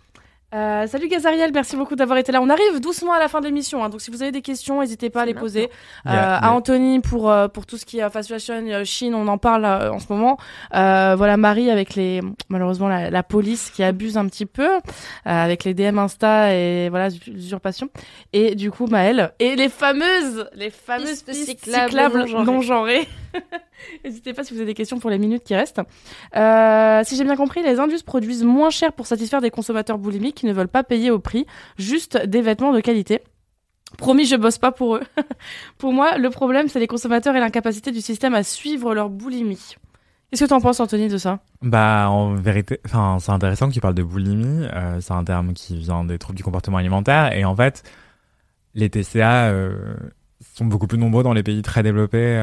Euh, 0.55 0.87
salut 0.87 1.09
Gazariel, 1.09 1.51
merci 1.55 1.77
beaucoup 1.77 1.97
d'avoir 1.97 2.19
été 2.19 2.31
là. 2.31 2.43
On 2.43 2.51
arrive 2.51 2.79
doucement 2.79 3.15
à 3.15 3.19
la 3.19 3.29
fin 3.29 3.41
de 3.41 3.47
l'émission, 3.47 3.83
hein, 3.83 3.89
donc 3.89 4.03
si 4.03 4.11
vous 4.11 4.23
avez 4.23 4.33
des 4.33 4.43
questions, 4.43 4.81
n'hésitez 4.81 5.09
pas 5.09 5.23
à 5.23 5.25
les 5.25 5.33
poser. 5.33 5.71
Euh, 6.07 6.11
à 6.11 6.53
Anthony 6.53 7.01
pour 7.01 7.31
euh, 7.31 7.49
pour 7.49 7.65
tout 7.65 7.79
ce 7.79 7.87
qui 7.87 8.01
est 8.01 8.11
fast 8.11 8.29
fashion, 8.29 8.63
euh, 8.69 8.85
Chine, 8.85 9.15
on 9.15 9.29
en 9.29 9.39
parle 9.39 9.65
euh, 9.65 9.91
en 9.91 9.99
ce 9.99 10.13
moment. 10.13 10.37
Euh, 10.75 11.15
voilà 11.17 11.39
Marie 11.39 11.71
avec 11.71 11.95
les 11.95 12.21
malheureusement 12.51 12.89
la, 12.89 13.09
la 13.09 13.23
police 13.23 13.71
qui 13.71 13.83
abuse 13.83 14.19
un 14.19 14.27
petit 14.27 14.45
peu 14.45 14.69
euh, 14.75 14.81
avec 15.25 15.65
les 15.65 15.73
DM 15.73 15.99
Insta 15.99 16.55
et 16.55 16.91
voilà 16.91 17.09
l'usurpation. 17.27 17.89
Et 18.35 18.55
du 18.55 18.71
coup 18.71 18.87
Maëlle 18.87 19.33
et 19.39 19.57
les 19.57 19.71
fameuses 19.71 20.51
les 20.55 20.69
fameuses 20.69 21.23
Pistes 21.23 21.29
pistes 21.29 21.49
cyclables 21.65 21.89
cyclables 21.91 22.19
non-genrées. 22.19 22.45
non 22.45 22.61
genrées. 22.61 23.09
N'hésitez 24.05 24.33
pas 24.33 24.45
si 24.45 24.53
vous 24.53 24.61
avez 24.61 24.67
des 24.67 24.75
questions 24.75 24.99
pour 24.99 25.11
les 25.11 25.19
minutes 25.19 25.45
qui 25.45 25.55
restent. 25.55 25.81
Euh, 26.37 27.03
si 27.05 27.17
j'ai 27.17 27.25
bien 27.25 27.37
compris, 27.37 27.63
les 27.63 27.79
Indus 27.79 28.03
produisent 28.05 28.45
moins 28.45 28.71
cher 28.71 28.93
pour 28.93 29.07
satisfaire 29.07 29.41
des 29.41 29.51
consommateurs 29.51 29.99
boulimiques 29.99 30.37
qui 30.37 30.47
ne 30.47 30.53
veulent 30.53 30.69
pas 30.69 30.85
payer 30.85 31.11
au 31.11 31.19
prix, 31.19 31.47
juste 31.79 32.17
des 32.27 32.43
vêtements 32.43 32.73
de 32.73 32.81
qualité. 32.81 33.21
Promis, 33.99 34.25
je 34.25 34.37
bosse 34.37 34.59
pas 34.59 34.73
pour 34.73 34.97
eux. 34.97 35.03
pour 35.79 35.93
moi, 35.93 36.17
le 36.17 36.31
problème, 36.31 36.69
c'est 36.69 36.81
les 36.81 36.87
consommateurs 36.87 37.37
et 37.37 37.41
l'incapacité 37.41 37.91
du 37.91 38.01
système 38.01 38.35
à 38.35 38.43
suivre 38.43 38.95
leur 38.95 39.11
boulimie. 39.11 39.77
Qu'est-ce 40.31 40.45
que 40.45 40.49
t'en 40.49 40.63
penses, 40.63 40.81
Anthony, 40.81 41.09
de 41.09 41.19
ça? 41.19 41.41
Bah, 41.61 42.09
en 42.09 42.35
vérité, 42.35 42.81
c'est 42.87 43.31
intéressant 43.31 43.69
que 43.69 43.75
tu 43.75 43.81
parles 43.81 43.95
de 43.95 44.03
boulimie. 44.03 44.67
Euh, 44.73 44.99
c'est 45.01 45.13
un 45.13 45.25
terme 45.25 45.53
qui 45.53 45.77
vient 45.77 46.05
des 46.05 46.19
troubles 46.19 46.39
du 46.39 46.43
comportement 46.43 46.79
alimentaire. 46.79 47.35
Et 47.35 47.45
en 47.45 47.55
fait, 47.55 47.83
les 48.75 48.89
TCA 48.89 49.49
euh, 49.49 49.95
sont 50.55 50.65
beaucoup 50.65 50.87
plus 50.87 50.97
nombreux 50.97 51.23
dans 51.23 51.35
les 51.35 51.43
pays 51.43 51.61
très 51.61 51.83
développés 51.83 52.41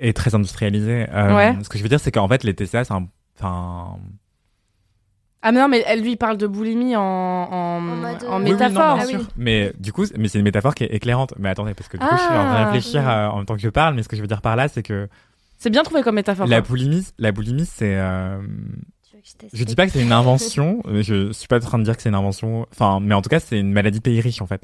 et 0.00 0.12
très 0.12 0.34
industrialisés. 0.34 1.06
Euh, 1.12 1.34
Ouais. 1.36 1.56
Ce 1.62 1.68
que 1.68 1.78
je 1.78 1.82
veux 1.82 1.88
dire, 1.88 2.00
c'est 2.00 2.12
qu'en 2.12 2.28
fait, 2.28 2.44
les 2.44 2.54
TCA, 2.54 2.84
c'est 2.84 2.92
un, 2.92 3.06
enfin, 3.38 3.96
Ah 5.42 5.52
mais 5.52 5.60
non, 5.60 5.68
mais 5.68 5.84
elle 5.86 6.02
lui 6.02 6.16
parle 6.16 6.36
de 6.38 6.46
boulimie 6.46 6.96
en, 6.96 7.02
en, 7.02 7.80
mode, 7.80 8.04
euh, 8.04 8.10
Oui, 8.12 8.16
oui, 8.22 8.28
non, 8.30 8.38
métaphore. 8.40 8.98
Ah 9.00 9.04
oui. 9.06 9.16
Mais 9.36 9.72
du 9.78 9.92
coup, 9.92 10.04
mais 10.18 10.28
c'est 10.28 10.38
une 10.38 10.44
métaphore 10.44 10.74
qui 10.74 10.84
est 10.84 10.94
éclairante. 10.94 11.34
Mais 11.38 11.48
attendez, 11.48 11.74
parce 11.74 11.88
que 11.88 11.96
du 11.96 12.04
coup, 12.04 12.14
je 12.16 12.20
suis 12.20 12.28
en 12.28 12.32
train 12.44 12.44
de 12.44 12.56
Ah, 12.58 12.64
réfléchir 12.66 13.00
oui. 13.02 13.06
euh, 13.08 13.28
en 13.30 13.36
même 13.36 13.46
temps 13.46 13.54
que 13.54 13.60
je 13.62 13.68
parle. 13.68 13.94
Mais 13.94 14.02
ce 14.02 14.08
que 14.08 14.16
je 14.16 14.22
veux 14.22 14.26
dire 14.28 14.42
par 14.42 14.56
là, 14.56 14.68
c'est 14.68 14.82
que 14.82 15.08
C'est 15.58 15.70
bien 15.70 15.82
trouvé 15.84 16.02
comme 16.02 16.16
métaphore. 16.16 16.46
la 16.46 16.60
quoi. 16.60 16.68
boulimie, 16.68 17.06
la 17.18 17.32
boulimie, 17.32 17.66
c'est 17.66 17.96
euh, 17.96 18.38
Tu 19.08 19.16
veux 19.16 19.48
que 19.50 19.56
je 19.56 19.64
dis 19.64 19.74
pas 19.76 19.86
que 19.86 19.92
c'est 19.92 20.02
une 20.02 20.12
invention, 20.12 20.82
mais 20.88 21.02
je 21.02 21.32
suis 21.32 21.46
pas 21.48 21.56
en 21.58 21.60
train 21.60 21.78
de 21.78 21.84
dire 21.84 21.96
que 21.96 22.02
c'est 22.02 22.08
une 22.08 22.14
invention. 22.16 22.66
Enfin, 22.72 22.98
mais 23.00 23.14
en 23.14 23.22
tout 23.22 23.28
cas, 23.30 23.38
c'est 23.40 23.58
une 23.60 23.72
maladie 23.72 24.00
pays 24.00 24.20
riche 24.20 24.42
en 24.42 24.46
fait. 24.46 24.62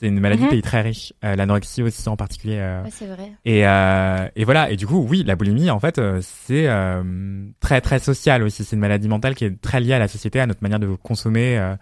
C'est 0.00 0.06
une 0.06 0.18
maladie 0.18 0.40
Mhm. 0.42 0.46
de 0.48 0.50
pays 0.54 0.62
très 0.62 0.80
riche. 0.80 1.12
Euh, 1.24 1.36
L'anorexie 1.36 1.82
aussi 1.82 2.08
en 2.08 2.16
particulier. 2.16 2.56
euh. 2.58 2.82
Ouais, 2.84 2.90
c'est 2.90 3.06
vrai. 3.06 3.32
Et, 3.44 3.66
euh, 3.66 4.26
et 4.34 4.44
voilà. 4.44 4.70
Et 4.70 4.76
du 4.76 4.86
coup, 4.86 5.04
oui, 5.06 5.22
la 5.26 5.36
boulimie 5.36 5.68
en 5.70 5.78
fait, 5.78 5.98
euh, 5.98 6.20
c'est 6.22 6.66
euh, 6.68 7.02
très 7.60 7.82
très 7.82 7.98
social 7.98 8.42
aussi. 8.42 8.64
C'est 8.64 8.76
une 8.76 8.80
maladie 8.80 9.08
mentale 9.08 9.34
qui 9.34 9.44
est 9.44 9.60
très 9.60 9.78
liée 9.80 9.92
à 9.92 9.98
la 9.98 10.08
société, 10.08 10.40
à 10.40 10.46
notre 10.46 10.62
manière 10.62 10.80
de 10.80 10.86
consommer. 10.94 11.74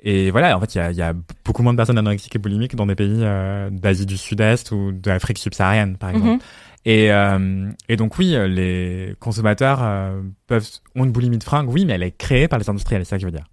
Et 0.00 0.30
voilà, 0.30 0.56
en 0.56 0.60
fait, 0.60 0.74
il 0.74 0.92
y 0.92 0.96
y 0.96 1.02
a 1.02 1.14
beaucoup 1.44 1.62
moins 1.62 1.72
de 1.72 1.78
personnes 1.78 1.96
anorexiques 1.98 2.36
et 2.36 2.38
boulimiques 2.38 2.76
dans 2.76 2.86
des 2.86 2.94
pays 2.94 3.24
d'Asie 3.70 4.04
du 4.06 4.18
Sud-Est 4.18 4.70
ou 4.72 4.92
d'Afrique 4.92 5.38
subsaharienne, 5.38 5.96
par 5.96 6.10
exemple. 6.10 6.32
Mhm. 6.32 6.38
Et, 6.84 7.10
euh, 7.10 7.70
et 7.88 7.96
donc 7.96 8.16
oui, 8.18 8.36
les 8.48 9.16
consommateurs 9.18 9.80
euh, 9.82 10.20
peuvent 10.46 10.68
ont 10.94 11.04
une 11.04 11.10
boulimie 11.10 11.38
de 11.38 11.42
fringues, 11.42 11.68
oui, 11.68 11.84
mais 11.84 11.94
elle 11.94 12.04
est 12.04 12.16
créée 12.16 12.46
par 12.46 12.58
les 12.60 12.68
industriels, 12.70 13.04
c'est 13.04 13.10
ça 13.10 13.16
que 13.16 13.22
je 13.22 13.26
veux 13.26 13.32
dire. 13.32 13.46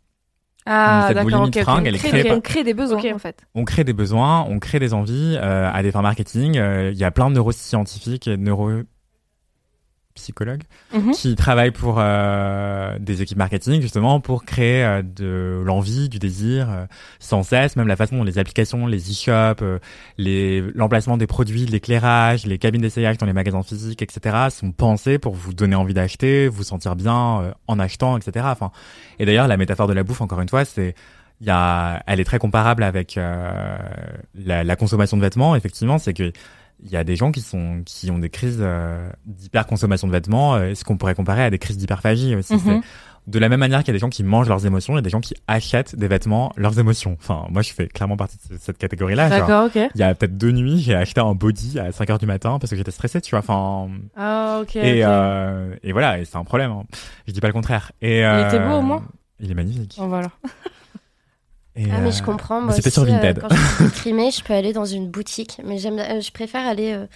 Ah, 0.65 1.06
cette 1.10 1.22
boulimie 1.23 1.49
de 1.52 1.60
elle 1.88 1.95
est 1.95 1.98
créée 1.98 2.31
on 2.31 2.41
crée 2.41 2.64
des 2.64 2.73
besoins, 2.73 2.99
Ok. 2.99 3.07
en 3.14 3.19
fait. 3.19 3.45
On 3.56 3.65
crée 3.65 3.84
des 3.84 3.94
besoins, 3.94 4.45
on 4.49 4.60
crée 4.60 4.80
des 4.80 4.94
envies 4.94 5.38
euh, 5.38 5.69
à 5.72 5.84
des 5.84 5.91
fins 5.91 6.02
marketing. 6.02 6.57
euh, 6.57 6.91
Il 6.94 6.98
y 6.98 7.03
a 7.03 7.11
plein 7.11 7.30
de 7.30 7.35
neuroscientifiques 7.35 8.27
et 8.27 8.38
de 8.38 8.41
neuropsychologues 10.18 10.64
Mhm. 10.94 11.11
qui 11.14 11.35
travaillent 11.35 11.72
pour 11.72 11.95
euh, 11.99 12.98
des 12.99 13.22
équipes 13.22 13.38
marketing 13.38 13.81
justement 13.81 14.19
pour 14.19 14.45
créer 14.45 14.84
euh, 14.84 15.02
de 15.02 15.61
l'envie, 15.65 16.10
du 16.10 16.19
désir 16.19 16.69
euh, 16.69 16.85
sans 17.19 17.44
cesse, 17.44 17.76
même 17.76 17.88
la 17.88 17.95
façon 17.95 18.18
dont 18.18 18.23
les 18.23 18.38
applications, 18.38 18.85
les 18.88 19.10
e-shops, 19.11 19.61
euh, 19.61 19.80
les 20.18 20.61
l'emplacement 20.76 21.18
des 21.18 21.27
produits, 21.27 21.65
l'éclairage, 21.65 22.45
les 22.45 22.57
cabines 22.57 22.81
d'essayage 22.81 23.18
dans 23.18 23.26
les 23.26 23.34
magasins 23.34 23.64
physiques, 23.64 24.02
etc. 24.02 24.48
sont 24.49 24.72
pensés 24.72 25.18
pour 25.18 25.34
vous 25.34 25.53
donner 25.53 25.76
envie 25.76 25.94
d'acheter, 25.94 26.48
vous 26.48 26.64
sentir 26.64 26.95
bien 26.95 27.41
euh, 27.41 27.52
en 27.68 27.80
achetant, 27.80 28.18
etc. 28.18 28.45
Enfin, 28.49 28.72
et 29.19 29.26
d'ailleurs 29.26 29.48
la 29.48 29.57
métaphore 29.57 29.88
de 29.88 29.94
la 29.94 30.03
bouffe, 30.03 30.22
encore 30.22 30.41
une 30.41 30.49
fois, 30.49 30.65
c'est 30.65 30.95
il 31.41 31.48
y 31.48 31.49
a, 31.49 32.02
elle 32.07 32.22
est 32.22 32.23
très 32.23 32.40
comparable 32.40 32.84
avec 32.84 33.18
euh, 33.18 33.77
la, 34.35 34.64
la 34.64 34.76
consommation 34.77 35.18
de 35.18 35.22
vêtements. 35.23 35.56
Effectivement, 35.57 35.98
c'est 35.98 36.14
que 36.14 36.31
il 36.84 36.91
y 36.91 36.97
a 36.97 37.03
des 37.03 37.15
gens 37.15 37.31
qui 37.31 37.41
sont 37.41 37.81
qui 37.85 38.11
ont 38.11 38.19
des 38.19 38.30
crises 38.30 38.60
euh, 38.60 39.10
d'hyperconsommation 39.26 40.07
de 40.07 40.11
vêtements, 40.11 40.55
euh, 40.55 40.76
ce 40.76 40.84
qu'on 40.84 40.97
pourrait 40.97 41.15
comparer 41.15 41.43
à 41.43 41.49
des 41.49 41.60
crises 41.60 41.77
d'hyperphagie 41.77 42.35
aussi. 42.35 42.55
Mhm. 42.55 42.81
De 43.26 43.39
la 43.39 43.47
même 43.47 43.61
manière 43.61 43.80
qu'il 43.80 43.88
y 43.88 43.91
a 43.91 43.93
des 43.93 43.99
gens 43.99 44.10
qui 44.10 44.22
mangent 44.22 44.49
leurs 44.49 44.65
émotions, 44.65 44.91
il 44.93 44.97
y 44.97 44.99
a 44.99 45.01
des 45.01 45.10
gens 45.10 45.22
qui 45.22 45.34
achètent 45.47 45.95
des 45.95 46.10
vêtements 46.10 46.51
leurs 46.57 46.77
émotions. 46.77 47.15
Enfin, 47.22 47.45
moi, 47.49 47.61
je 47.61 47.72
fais 47.72 47.88
clairement 47.88 48.18
partie 48.18 48.35
de 48.49 48.57
cette 48.60 48.77
catégorie-là. 48.77 49.30
D'accord, 49.30 49.68
ok. 49.68 49.80
Il 49.95 49.99
y 50.01 50.03
a 50.03 50.14
peut-être 50.14 50.38
deux 50.38 50.51
nuits, 50.51 50.80
j'ai 50.80 50.93
acheté 50.93 51.22
un 51.22 51.34
body 51.34 51.80
à 51.80 51.93
5 51.93 52.10
heures 52.10 52.18
du 52.18 52.26
matin 52.26 52.60
parce 52.60 52.69
que 52.72 52.76
j'étais 52.76 52.91
stressé, 52.91 53.22
tu 53.22 53.30
vois. 53.31 53.39
Enfin, 53.39 53.88
Ah, 54.18 54.60
ok. 54.61 54.76
et, 54.76 55.05
euh, 55.05 55.73
et 55.84 55.93
voilà, 55.93 56.19
et 56.19 56.26
c'est 56.26 56.35
un 56.35 56.43
problème. 56.43 56.72
hein. 56.72 56.84
Je 57.26 57.31
dis 57.31 57.39
pas 57.39 57.47
le 57.47 57.53
contraire. 57.53 57.93
Et, 58.01 58.18
Il 58.18 58.45
était 58.45 58.60
euh, 58.60 58.68
beau, 58.68 58.76
au 58.80 58.81
moins 58.81 59.03
Il 59.39 59.49
est 59.49 59.55
magnifique. 59.55 59.95
Oh, 60.01 60.07
voilà. 60.10 60.27
Et, 61.75 61.85
Ah, 61.91 61.99
mais 62.01 62.09
euh, 62.09 62.11
je 62.11 62.21
comprends. 62.23 62.59
mais 62.59 62.65
Moi 62.67 62.73
C'était 62.75 62.87
aussi, 62.89 62.93
sur 62.93 63.05
Vinted. 63.05 63.37
euh, 63.39 63.41
quand 63.41 63.55
je 63.55 63.61
suis 63.75 63.83
déprimée, 63.89 64.31
je 64.31 64.43
peux 64.43 64.53
aller 64.53 64.73
dans 64.73 64.85
une 64.85 65.07
boutique. 65.09 65.59
Mais 65.63 65.77
j'aime, 65.79 65.99
euh, 65.99 66.21
je 66.21 66.31
préfère 66.31 66.67
aller 66.67 66.93
euh, 66.93 67.07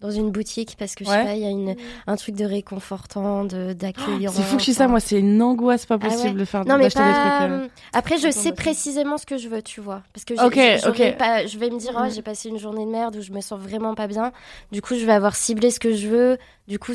dans 0.00 0.10
une 0.10 0.30
boutique 0.30 0.76
parce 0.78 0.94
que 0.94 1.04
je 1.04 1.10
Ouais. 1.10 1.16
sais 1.16 1.24
pas, 1.24 1.34
il 1.34 1.42
y 1.42 1.46
a 1.46 1.50
une, 1.50 1.74
un 2.06 2.16
truc 2.16 2.34
de 2.36 2.44
réconfortant, 2.44 3.44
de 3.44 3.72
d'accueillant. 3.72 4.30
C'est 4.32 4.42
fou 4.42 4.56
que 4.56 4.60
je 4.62 4.66
dis 4.66 4.74
ça, 4.74 4.86
moi, 4.86 5.00
c'est 5.00 5.18
une 5.18 5.40
angoisse 5.42 5.86
pas 5.86 5.98
Ah 6.00 6.06
ouais? 6.06 6.10
possible 6.14 6.38
de 6.38 6.44
faire 6.44 6.64
Non 6.66 6.76
mais 6.76 6.88
des 6.88 6.90
pas. 6.94 7.12
trucs. 7.14 7.40
euh. 7.40 7.64
euh, 7.64 7.68
Après, 7.92 8.18
je 8.18 8.30
sais 8.30 8.52
précisément 8.52 9.18
ce 9.18 9.26
que 9.26 9.38
je 9.38 9.48
veux, 9.48 9.62
tu 9.62 9.80
vois, 9.80 10.02
parce 10.12 10.24
que 10.24 10.36
j'ai- 10.36 10.42
Ok, 10.42 10.54
j'ai- 10.54 10.78
j'aurais 10.78 11.10
ok. 11.12 11.16
pas- 11.18 11.46
je 11.46 11.58
vais 11.58 11.70
me 11.70 11.78
dire, 11.78 11.92
oh, 11.98 12.08
j'ai 12.14 12.22
passé 12.22 12.48
une 12.50 12.58
journée 12.58 12.84
de 12.84 12.90
merde 12.90 13.16
où 13.16 13.22
je 13.22 13.32
me 13.32 13.40
sens 13.40 13.58
vraiment 13.58 13.94
pas 13.94 14.06
bien. 14.06 14.30
Du 14.72 14.82
coup, 14.82 14.94
je 14.94 15.04
vais 15.06 15.12
avoir 15.12 15.34
ciblé 15.34 15.70
ce 15.70 15.80
que 15.80 15.92
je 15.94 16.08
veux. 16.08 16.38
Du 16.66 16.78
coup, 16.78 16.92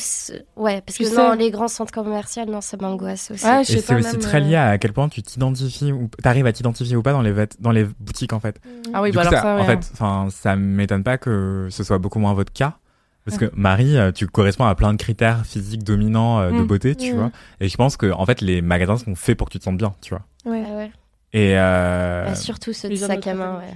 ouais, 0.55 0.81
parce 0.81 0.97
Tu 0.97 1.03
que 1.03 1.09
sais. 1.09 1.15
non, 1.15 1.33
les 1.33 1.51
grands 1.51 1.67
centres 1.67 1.91
commerciaux, 1.93 2.43
non, 2.45 2.59
ça 2.59 2.75
m'angoisse 2.81 3.29
aussi. 3.29 3.45
Ouais, 3.45 3.63
je 3.63 3.73
Et 3.73 3.81
c'est 3.81 3.93
aussi 3.93 4.13
même, 4.13 4.19
très 4.19 4.37
euh, 4.41 4.45
lié 4.45 4.55
à 4.55 4.77
quel 4.79 4.93
point 4.93 5.07
tu 5.09 5.21
t'identifies 5.21 5.91
ou 5.91 6.09
t'arrives 6.23 6.47
à 6.47 6.53
t'identifier 6.53 6.95
ou 6.95 7.03
pas 7.03 7.11
dans 7.11 7.21
les 7.21 7.31
vêt- 7.31 7.55
dans 7.59 7.69
les 7.71 7.83
boutiques 7.99 8.33
en 8.33 8.39
fait. 8.39 8.59
Ah 8.93 9.01
oui, 9.03 9.11
Du 9.11 9.17
bah 9.17 9.21
coup, 9.21 9.27
alors 9.27 9.41
ça, 9.41 9.55
ça, 9.57 9.61
en 9.61 9.65
fait, 9.65 9.89
enfin, 9.93 10.27
ça 10.31 10.55
m'étonne 10.55 11.03
pas 11.03 11.19
que 11.19 11.67
ce 11.69 11.83
soit 11.83 11.99
beaucoup 11.99 12.17
moins 12.17 12.33
votre 12.33 12.51
cas. 12.51 12.77
Parce 13.25 13.37
que 13.37 13.51
Marie, 13.53 13.95
euh, 13.95 14.11
tu 14.11 14.25
corresponds 14.25 14.65
à 14.65 14.73
plein 14.73 14.91
de 14.91 14.97
critères 14.97 15.45
physiques 15.45 15.83
dominants 15.83 16.39
euh, 16.39 16.51
de 16.51 16.63
Mm. 16.63 16.67
beauté, 16.67 16.95
tu 16.95 17.13
Mm. 17.13 17.17
vois. 17.17 17.31
Et 17.59 17.69
je 17.69 17.77
pense 17.77 17.95
que 17.95 18.11
en 18.11 18.25
fait, 18.25 18.41
les 18.41 18.63
magasins 18.63 18.97
sont 18.97 19.13
faits 19.13 19.37
pour 19.37 19.47
que 19.49 19.51
tu 19.51 19.59
te 19.59 19.65
sentes 19.65 19.77
bien, 19.77 19.93
tu 20.01 20.15
vois. 20.15 20.23
Ouais. 20.51 20.63
Ah 20.67 20.75
ouais. 20.77 20.91
Et 21.33 21.59
euh... 21.59 22.25
Bah, 22.25 22.33
surtout 22.35 22.73
ceux 22.73 22.89
de 22.89 22.95
sac 22.95 23.27
à 23.27 23.35
main, 23.35 23.59
ouais. 23.59 23.73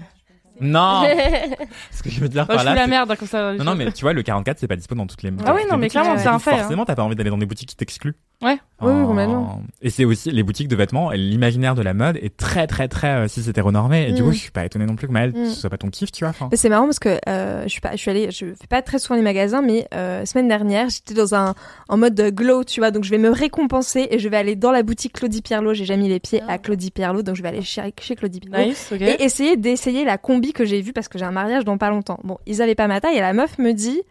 Non, 0.62 1.04
ce 1.92 2.04
que 2.04 2.10
je 2.10 2.20
veux 2.20 2.30
dire 2.30 2.46
Bah, 2.46 2.56
par 2.56 2.60
je 2.60 2.66
là. 2.66 2.72
fous 2.72 2.76
la 2.78 2.84
c'est- 2.86 2.90
merde 2.90 3.16
comme 3.18 3.28
ça. 3.28 3.54
Non, 3.54 3.64
non, 3.64 3.76
mais 3.76 3.92
tu 3.92 4.04
vois, 4.04 4.14
le 4.14 4.22
44, 4.24 4.60
c'est 4.60 4.68
pas 4.68 4.76
dispo 4.76 4.96
dans 4.96 5.08
toutes 5.08 5.24
les. 5.24 5.32
Ah 5.46 5.54
oui, 5.54 5.62
non, 5.70 5.78
mais 5.78 5.90
clairement, 5.90 6.18
c'est 6.18 6.28
un 6.28 6.40
fait, 6.40 6.52
hein. 6.52 6.58
Forcément, 6.60 6.86
t'as 6.86 6.96
pas 6.96 7.04
envie 7.04 7.16
d'aller 7.16 7.30
dans 7.30 7.38
des 7.38 7.46
boutiques 7.46 7.70
qui 7.70 7.76
t'excluent. 7.76 8.16
Ouais. 8.44 8.58
Oui, 8.82 8.92
oui, 8.92 9.02
En- 9.04 9.08
complètement. 9.08 9.62
Et 9.82 9.90
c'est 9.90 10.04
aussi 10.04 10.30
les 10.32 10.44
boutiques 10.44 10.68
de 10.68 10.76
vêtements, 10.76 11.12
et 11.14 11.18
l'imaginaire 11.18 11.74
de 11.74 11.82
la 11.82 11.94
mode 11.94 12.18
est 12.18 12.36
très 12.36 12.68
très 12.68 12.90
très 12.90 13.08
euh, 13.08 13.28
cis 13.30 13.50
hétéronormé. 13.50 14.10
Et 14.10 14.12
du 14.12 14.22
Mm. 14.22 14.26
coup, 14.26 14.32
je 14.34 14.38
suis 14.40 14.52
pas 14.52 14.66
étonné 14.66 14.86
non 14.86 14.96
plus 14.98 15.08
que 15.08 15.14
Maëlle, 15.14 15.32
Mm. 15.34 15.46
ce 15.50 15.62
soit 15.62 15.70
pas 15.70 15.78
ton 15.78 15.90
kiff, 15.90 16.12
tu 16.12 16.26
vois. 16.26 16.34
c'est 16.54 16.68
marrant 16.68 16.84
parce 16.86 17.00
que 17.00 17.18
euh, 17.30 17.64
je 17.64 17.70
suis 17.70 17.80
pas, 17.80 17.92
je 17.94 17.98
suis 17.98 18.12
allée, 18.12 18.30
je 18.32 18.48
fais 18.60 18.68
pas 18.70 18.82
très 18.82 19.00
souvent 19.00 19.16
les 19.16 19.22
magasins, 19.22 19.62
mais 19.62 19.88
euh, 19.94 20.26
semaine 20.26 20.50
dernière, 20.50 20.90
j'étais 20.90 21.14
dans 21.14 21.34
un 21.34 21.54
en 21.88 21.98
mode 21.98 22.20
glow, 22.34 22.66
tu 22.66 22.82
vois, 22.82 22.92
donc 22.92 23.06
je 23.06 23.10
vais 23.10 23.18
me 23.18 23.30
récompenser 23.30 24.08
et 24.12 24.20
je 24.20 24.28
vais 24.28 24.38
aller 24.38 24.56
dans 24.58 24.72
la 24.72 24.84
boutique 24.84 25.14
Claudie 25.14 25.42
Pierlot. 25.42 25.74
J'ai 25.74 25.86
jamais 25.86 26.04
mis 26.04 26.10
les 26.10 26.20
pieds 26.20 26.42
Ah. 26.48 26.54
à 26.54 26.58
Claudie 26.58 26.92
Pierlot, 26.92 27.22
donc 27.24 27.36
je 27.38 27.42
vais 27.44 27.50
aller 27.50 27.62
chez, 27.62 27.82
chez 28.02 28.16
Claudie 28.16 28.42
Pierlot. 28.42 28.68
Nice, 28.70 28.90
ok. 28.94 29.00
Et 29.02 29.24
essayer 29.24 29.56
d'essayer 29.56 30.04
la 30.04 30.18
combi 30.18 30.52
que 30.52 30.66
j'ai 30.66 30.82
vue 30.82 30.92
parce 30.92 31.08
que 31.08 31.18
j'ai 31.18 31.26
un 31.26 31.32
mariage 31.32 31.64
dans 31.64 31.78
pas 31.78 31.90
longtemps. 31.90 32.20
Bon, 32.26 32.38
ils 32.48 32.62
avaient 32.62 32.76
pas 32.76 32.88
ma 32.88 33.00
taille 33.00 33.16
et 33.16 33.22
la 33.22 33.32
meuf 33.32 33.58
me 33.60 33.72
dit 33.72 34.02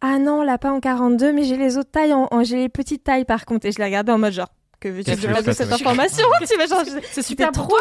Ah 0.00 0.18
non, 0.18 0.42
là 0.42 0.58
pas 0.58 0.70
en 0.70 0.80
42, 0.80 1.32
mais 1.32 1.44
j'ai 1.44 1.56
les 1.56 1.78
autres 1.78 1.90
tailles, 1.90 2.12
en, 2.12 2.28
en- 2.30 2.44
j'ai 2.44 2.56
les 2.56 2.68
petites 2.68 3.04
tailles 3.04 3.24
par 3.24 3.44
contre. 3.46 3.66
Et 3.66 3.72
je 3.72 3.78
l'ai 3.78 3.84
regardée 3.84 4.12
en 4.12 4.18
mode 4.18 4.32
genre 4.32 4.48
Que 4.80 4.88
veux-tu 4.88 5.04
Qu'est-ce 5.04 5.16
que 5.16 5.22
je 5.22 5.28
que 5.28 5.34
fasse 5.34 5.44
de 5.46 5.52
cette 5.52 5.72
information 5.72 6.26
C'est 7.12 7.22
super 7.22 7.52
trop-. 7.52 7.74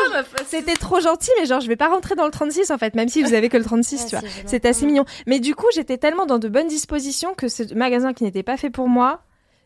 C'était 0.48 0.76
trop 0.76 1.00
gentil, 1.02 1.32
mais 1.40 1.46
genre 1.46 1.60
je 1.60 1.68
vais 1.68 1.76
pas 1.76 1.90
rentrer 1.90 2.16
dans 2.16 2.26
le 2.26 2.32
36 2.32 2.72
en 2.72 2.78
fait, 2.78 2.96
même 2.96 3.10
si 3.10 3.24
vous 3.24 3.34
avez 3.34 3.50
que 3.50 3.58
le 3.58 3.64
36, 3.66 4.04
Ouais, 4.04 4.10
tu 4.10 4.16
vois. 4.16 4.30
c'est 4.46 4.66
assez 4.66 4.86
mignon. 4.86 5.04
Mais 5.28 5.40
du 5.40 5.54
coup, 5.56 5.66
j'étais 5.74 5.98
tellement 5.98 6.26
dans 6.26 6.40
de 6.40 6.48
bonnes 6.48 6.68
dispositions 6.68 7.34
que 7.34 7.48
ce 7.50 7.74
magasin 7.74 8.14
qui 8.14 8.24
n'était 8.24 8.44
pas 8.44 8.56
fait 8.58 8.70
pour 8.70 8.88
moi, 8.88 9.22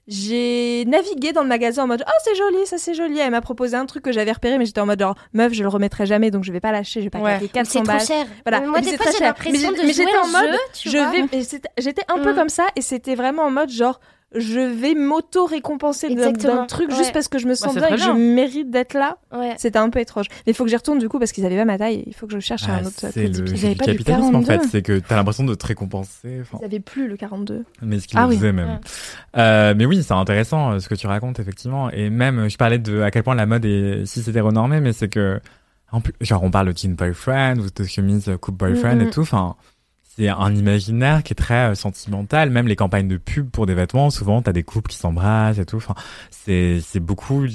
j'ai 0.07 0.85
navigué 0.87 1.33
dans 1.33 1.41
le 1.43 1.49
magasin 1.49 1.83
en 1.83 1.87
mode 1.87 2.03
oh 2.07 2.11
c'est 2.23 2.35
joli, 2.35 2.65
ça 2.65 2.77
c'est 2.77 2.93
joli. 2.93 3.19
Elle 3.19 3.31
m'a 3.31 3.41
proposé 3.41 3.75
un 3.75 3.85
truc 3.85 4.03
que 4.03 4.11
j'avais 4.11 4.31
repéré, 4.31 4.57
mais 4.57 4.65
j'étais 4.65 4.79
en 4.81 4.85
mode 4.85 4.99
genre 4.99 5.15
meuf, 5.33 5.53
je 5.53 5.63
le 5.63 5.69
remettrai 5.69 6.05
jamais, 6.05 6.31
donc 6.31 6.43
je 6.45 6.51
vais 6.51 6.59
pas 6.61 6.71
lâcher, 6.71 7.01
je 7.01 7.05
vais 7.05 7.09
pas 7.09 7.19
Ouais. 7.19 7.31
claquer 7.37 7.43
Mais 7.45 7.49
400 7.49 7.71
C'est 7.71 7.77
trop 7.79 7.87
balles. 7.97 8.05
cher. 8.07 8.25
Voilà. 8.45 8.59
Mais 8.61 8.67
Moi, 8.67 8.81
des 8.81 8.97
fois, 8.97 9.11
j'ai 9.17 9.23
l'impression 9.23 9.71
de 9.71 9.75
j'ai- 9.75 9.83
mais 9.85 9.93
jouer 9.93 10.05
j'étais 10.05 10.17
un 10.17 10.21
en 10.21 10.27
mode, 10.27 10.51
jeu, 10.53 10.59
tu 10.73 10.89
Je 10.89 10.97
vois. 10.97 11.11
vais, 11.11 11.61
j'étais 11.77 12.03
un 12.07 12.19
peu 12.19 12.31
Mm. 12.31 12.35
comme 12.35 12.49
ça, 12.49 12.65
et 12.75 12.81
c'était 12.81 13.15
vraiment 13.15 13.43
en 13.43 13.51
mode 13.51 13.69
genre 13.69 13.99
je 14.35 14.59
vais 14.59 14.93
m'auto-récompenser 14.93 16.13
d'un- 16.13 16.65
truc 16.65 16.89
Ouais. 16.89 16.95
juste 16.97 17.13
parce 17.13 17.27
que 17.27 17.37
je 17.39 17.47
me 17.47 17.55
sens 17.55 17.73
c'est 17.73 17.79
bien 17.79 17.87
et 17.89 17.91
que 17.91 17.97
je 17.97 18.11
mérite 18.11 18.69
d'être 18.69 18.93
là. 18.93 19.17
Ouais. 19.33 19.55
C'était 19.57 19.79
un 19.79 19.89
peu 19.89 19.99
étrange. 19.99 20.25
Mais 20.45 20.51
il 20.51 20.53
faut 20.53 20.63
que 20.63 20.69
j'y 20.69 20.75
retourne 20.75 20.99
du 20.99 21.07
coup 21.09 21.17
parce 21.19 21.31
qu'ils 21.31 21.45
avaient 21.45 21.55
pas 21.57 21.65
ma 21.65 21.77
taille. 21.77 22.03
Il 22.07 22.13
faut 22.13 22.27
que 22.27 22.33
je 22.33 22.39
cherche 22.39 22.63
Ah, 22.67 22.75
un 22.75 22.85
autre. 22.85 22.93
c'est 23.11 23.27
le. 23.27 23.47
Ils 23.47 23.77
pas 23.77 23.85
du 23.85 23.91
capitalisme 23.91 24.35
en 24.35 24.41
fait, 24.41 24.47
42. 24.57 24.69
c'est 24.69 24.81
que 24.81 24.99
t'as 24.99 25.15
l'impression 25.15 25.43
de 25.45 25.55
te 25.55 25.65
récompenser. 25.65 26.39
enfin, 26.41 26.57
Ils 26.61 26.65
avaient 26.65 26.79
plus 26.79 27.07
le 27.07 27.15
42. 27.17 27.63
Mais 27.81 27.99
ce 27.99 28.07
qu'il 28.07 28.17
Ah 28.19 28.27
oui. 28.27 28.37
même. 28.37 28.57
Ouais. 28.59 28.79
Euh, 29.37 29.73
mais 29.77 29.85
oui, 29.85 30.03
c'est 30.03 30.13
intéressant 30.13 30.71
euh, 30.73 30.79
ce 30.79 30.89
que 30.89 30.95
tu 30.95 31.07
racontes 31.07 31.39
effectivement. 31.39 31.89
Et 31.91 32.09
même, 32.09 32.39
euh, 32.39 32.49
je 32.49 32.57
parlais 32.57 32.79
de 32.79 33.01
à 33.01 33.11
quel 33.11 33.23
point 33.23 33.35
la 33.35 33.45
mode 33.45 33.65
est 33.65 34.05
si 34.05 34.21
c'est 34.21 34.31
hétéronormé, 34.31 34.81
mais 34.81 34.93
c'est 34.93 35.09
que 35.09 35.39
en 35.91 36.01
plus, 36.01 36.13
genre 36.19 36.43
on 36.43 36.51
parle 36.51 36.67
de 36.67 36.71
teen 36.73 36.95
boyfriend 36.95 37.59
ou 37.59 37.67
de 37.73 37.83
chemise 37.87 38.29
coupe 38.41 38.57
boyfriend 38.57 38.95
Mm, 38.95 39.03
mm. 39.05 39.07
et 39.07 39.09
tout. 39.09 39.21
Enfin, 39.21 39.55
c'est 40.17 40.29
un 40.29 40.55
imaginaire 40.55 41.23
qui 41.23 41.33
est 41.33 41.35
très 41.35 41.71
euh, 41.71 41.75
sentimental. 41.75 42.49
Même 42.49 42.67
les 42.67 42.75
campagnes 42.75 43.07
de 43.07 43.17
pub 43.17 43.49
pour 43.49 43.65
des 43.65 43.73
vêtements, 43.75 44.09
souvent 44.09 44.41
t'as 44.41 44.51
des 44.53 44.63
couples 44.63 44.89
qui 44.89 44.97
s'embrassent 44.97 45.59
et 45.59 45.65
tout. 45.65 45.77
Enfin, 45.77 45.95
c'est 46.31 46.79
c'est 46.81 46.99
beaucoup. 46.99 47.45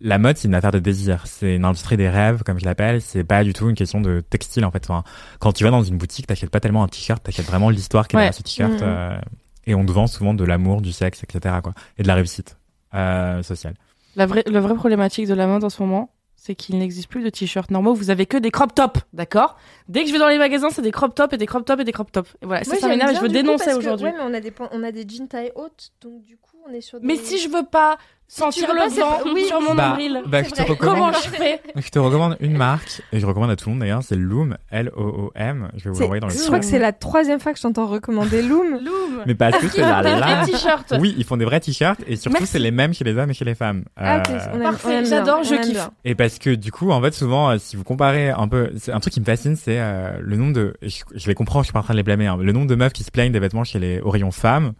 La 0.00 0.18
mode, 0.18 0.36
c'est 0.36 0.46
une 0.48 0.54
affaire 0.54 0.72
de 0.72 0.78
désir. 0.78 1.26
C'est 1.26 1.56
une 1.56 1.64
industrie 1.64 1.96
des 1.96 2.08
rêves, 2.10 2.42
comme 2.44 2.60
je 2.60 2.64
l'appelle. 2.66 3.00
C'est 3.00 3.24
pas 3.24 3.42
du 3.44 3.54
tout 3.54 3.70
une 3.70 3.74
question 3.74 4.00
de 4.02 4.20
textile, 4.20 4.64
en 4.66 4.70
fait. 4.70 4.84
Enfin, 4.88 5.04
quand 5.40 5.52
tu 5.52 5.64
vas 5.64 5.70
dans 5.70 5.82
une 5.82 5.96
boutique, 5.96 6.26
t'achètes 6.26 6.50
pas 6.50 6.60
tellement 6.60 6.84
un 6.84 6.88
t-shirt, 6.88 7.22
t'achètes 7.22 7.46
vraiment 7.46 7.70
l'histoire 7.70 8.06
qui 8.06 8.14
est 8.14 8.18
Ouais. 8.18 8.22
derrière 8.24 8.34
ce 8.34 8.42
t-shirt. 8.42 8.72
Mhm. 8.72 8.78
euh, 8.82 9.18
et 9.66 9.74
on 9.74 9.84
te 9.86 9.90
vend 9.92 10.06
souvent 10.06 10.34
de 10.34 10.44
l'amour, 10.44 10.82
du 10.82 10.92
sexe, 10.92 11.24
etc. 11.24 11.56
Quoi, 11.62 11.72
et 11.96 12.02
de 12.02 12.08
la 12.08 12.14
réussite 12.14 12.58
euh, 12.94 13.42
sociale. 13.42 13.74
La 14.16 14.26
vraie, 14.26 14.44
la 14.46 14.60
vraie 14.60 14.74
problématique 14.74 15.26
de 15.28 15.34
la 15.34 15.46
mode 15.46 15.64
en 15.64 15.70
ce 15.70 15.82
moment, 15.82 16.10
c'est 16.46 16.54
qu'il 16.54 16.78
n'existe 16.78 17.08
plus 17.08 17.24
de 17.24 17.28
t-shirts 17.28 17.72
normaux. 17.72 17.92
Vous 17.92 18.10
avez 18.10 18.24
que 18.24 18.36
des 18.36 18.52
crop 18.52 18.72
tops, 18.72 19.00
d'accord? 19.12 19.56
Dès 19.88 20.02
que 20.02 20.08
je 20.08 20.12
vais 20.12 20.20
dans 20.20 20.28
les 20.28 20.38
magasins, 20.38 20.70
c'est 20.70 20.80
des 20.82 20.92
crop 20.92 21.12
tops 21.14 21.34
et 21.34 21.36
des 21.36 21.46
crop 21.46 21.64
tops 21.64 21.80
et 21.80 21.84
des 21.84 21.90
crop 21.90 22.12
tops. 22.12 22.30
Et 22.40 22.46
voilà, 22.46 22.62
ça, 22.62 22.70
Moi, 22.70 22.80
ça 22.80 22.88
m'énerve 22.88 23.16
je 23.16 23.20
veux 23.20 23.28
dénoncer 23.28 23.74
aujourd'hui. 23.74 24.06
Ouais, 24.06 24.12
mais 24.16 24.22
on 24.22 24.32
a 24.32 24.40
des 24.40 24.52
pan- 24.52 24.68
on 24.70 24.84
a 24.84 24.92
des 24.92 25.04
jeans 25.08 25.26
taille 25.26 25.50
haute, 25.56 25.90
donc 26.00 26.22
du 26.22 26.36
coup 26.36 26.56
on 26.68 26.72
est 26.72 26.80
sur. 26.80 27.00
Des... 27.00 27.06
Mais 27.06 27.16
si 27.16 27.38
je 27.38 27.48
veux 27.48 27.64
pas 27.64 27.98
sentir 28.28 28.68
le 28.74 28.88
vent 29.00 29.18
oui. 29.34 29.44
sur 29.46 29.60
mon 29.60 29.74
Bah, 29.74 29.88
nombril, 29.90 30.22
bah, 30.26 30.42
je 30.42 30.50
te 30.50 30.56
vrai. 30.56 30.64
recommande. 30.64 30.96
comment 30.96 31.12
je 31.12 31.28
fais 31.30 31.60
Je 31.76 31.88
te 31.90 31.98
recommande 31.98 32.36
une 32.40 32.56
marque 32.56 33.02
et 33.12 33.20
je 33.20 33.26
recommande 33.26 33.50
à 33.50 33.56
tout 33.56 33.68
le 33.68 33.72
monde 33.74 33.80
d'ailleurs, 33.80 34.02
c'est 34.02 34.16
Loom, 34.16 34.56
L-O-O-M. 34.70 35.68
Je 35.76 35.84
vais 35.84 35.90
vous 35.90 36.00
l'envoyer 36.00 36.20
dans 36.20 36.26
le 36.28 36.32
je 36.34 36.38
crois 36.44 36.58
que 36.58 36.64
c'est 36.64 36.78
la 36.78 36.92
troisième 36.92 37.38
fois 37.40 37.52
que 37.52 37.58
je 37.58 37.62
t'entends 37.62 37.86
recommander 37.86 38.42
Loom. 38.42 38.78
Loom 38.84 39.22
Mais 39.26 39.34
parce 39.34 39.58
que 39.58 39.68
c'est 39.68 39.80
la 39.80 40.02
Des 40.02 40.10
lame. 40.20 40.46
t-shirts 40.46 40.94
Oui, 40.98 41.14
ils 41.16 41.24
font 41.24 41.36
des 41.36 41.44
vrais 41.44 41.60
t-shirts 41.60 42.00
et 42.06 42.16
surtout 42.16 42.44
c'est 42.46 42.58
les 42.58 42.70
mêmes 42.70 42.92
chez 42.94 43.04
les 43.04 43.16
hommes 43.16 43.30
et 43.30 43.34
chez 43.34 43.44
les 43.44 43.54
femmes. 43.54 43.84
Ah, 43.96 44.18
ok, 44.18 44.30
Euh, 44.30 44.62
Parfait, 44.62 45.04
j'adore, 45.04 45.42
je 45.44 45.54
kiffe. 45.56 45.72
bien. 45.74 45.90
Et 46.04 46.14
parce 46.14 46.38
que 46.38 46.50
du 46.50 46.72
coup, 46.72 46.90
en 46.90 47.00
fait, 47.00 47.14
souvent, 47.14 47.50
euh, 47.50 47.56
si 47.58 47.76
vous 47.76 47.84
comparez 47.84 48.30
un 48.30 48.48
peu, 48.48 48.70
c'est 48.78 48.92
un 48.92 49.00
truc 49.00 49.12
qui 49.14 49.20
me 49.20 49.24
fascine, 49.24 49.56
c'est 49.56 49.78
euh, 49.78 50.18
le 50.20 50.36
nombre 50.36 50.52
de, 50.52 50.74
je, 50.82 51.02
je 51.14 51.26
les 51.28 51.34
comprends, 51.34 51.60
je 51.60 51.66
suis 51.66 51.72
pas 51.72 51.80
en 51.80 51.82
train 51.82 51.94
de 51.94 51.98
les 51.98 52.02
blâmer, 52.02 52.26
hein, 52.26 52.38
le 52.40 52.52
nombre 52.52 52.66
de 52.66 52.74
meufs 52.74 52.92
qui 52.92 53.04
se 53.04 53.10
plaignent 53.10 53.32
des 53.32 53.38
vêtements 53.40 53.64
chez 53.64 53.78
les 53.78 54.00
au 54.00 54.10
rayon 54.10 54.30
femmes, 54.30 54.72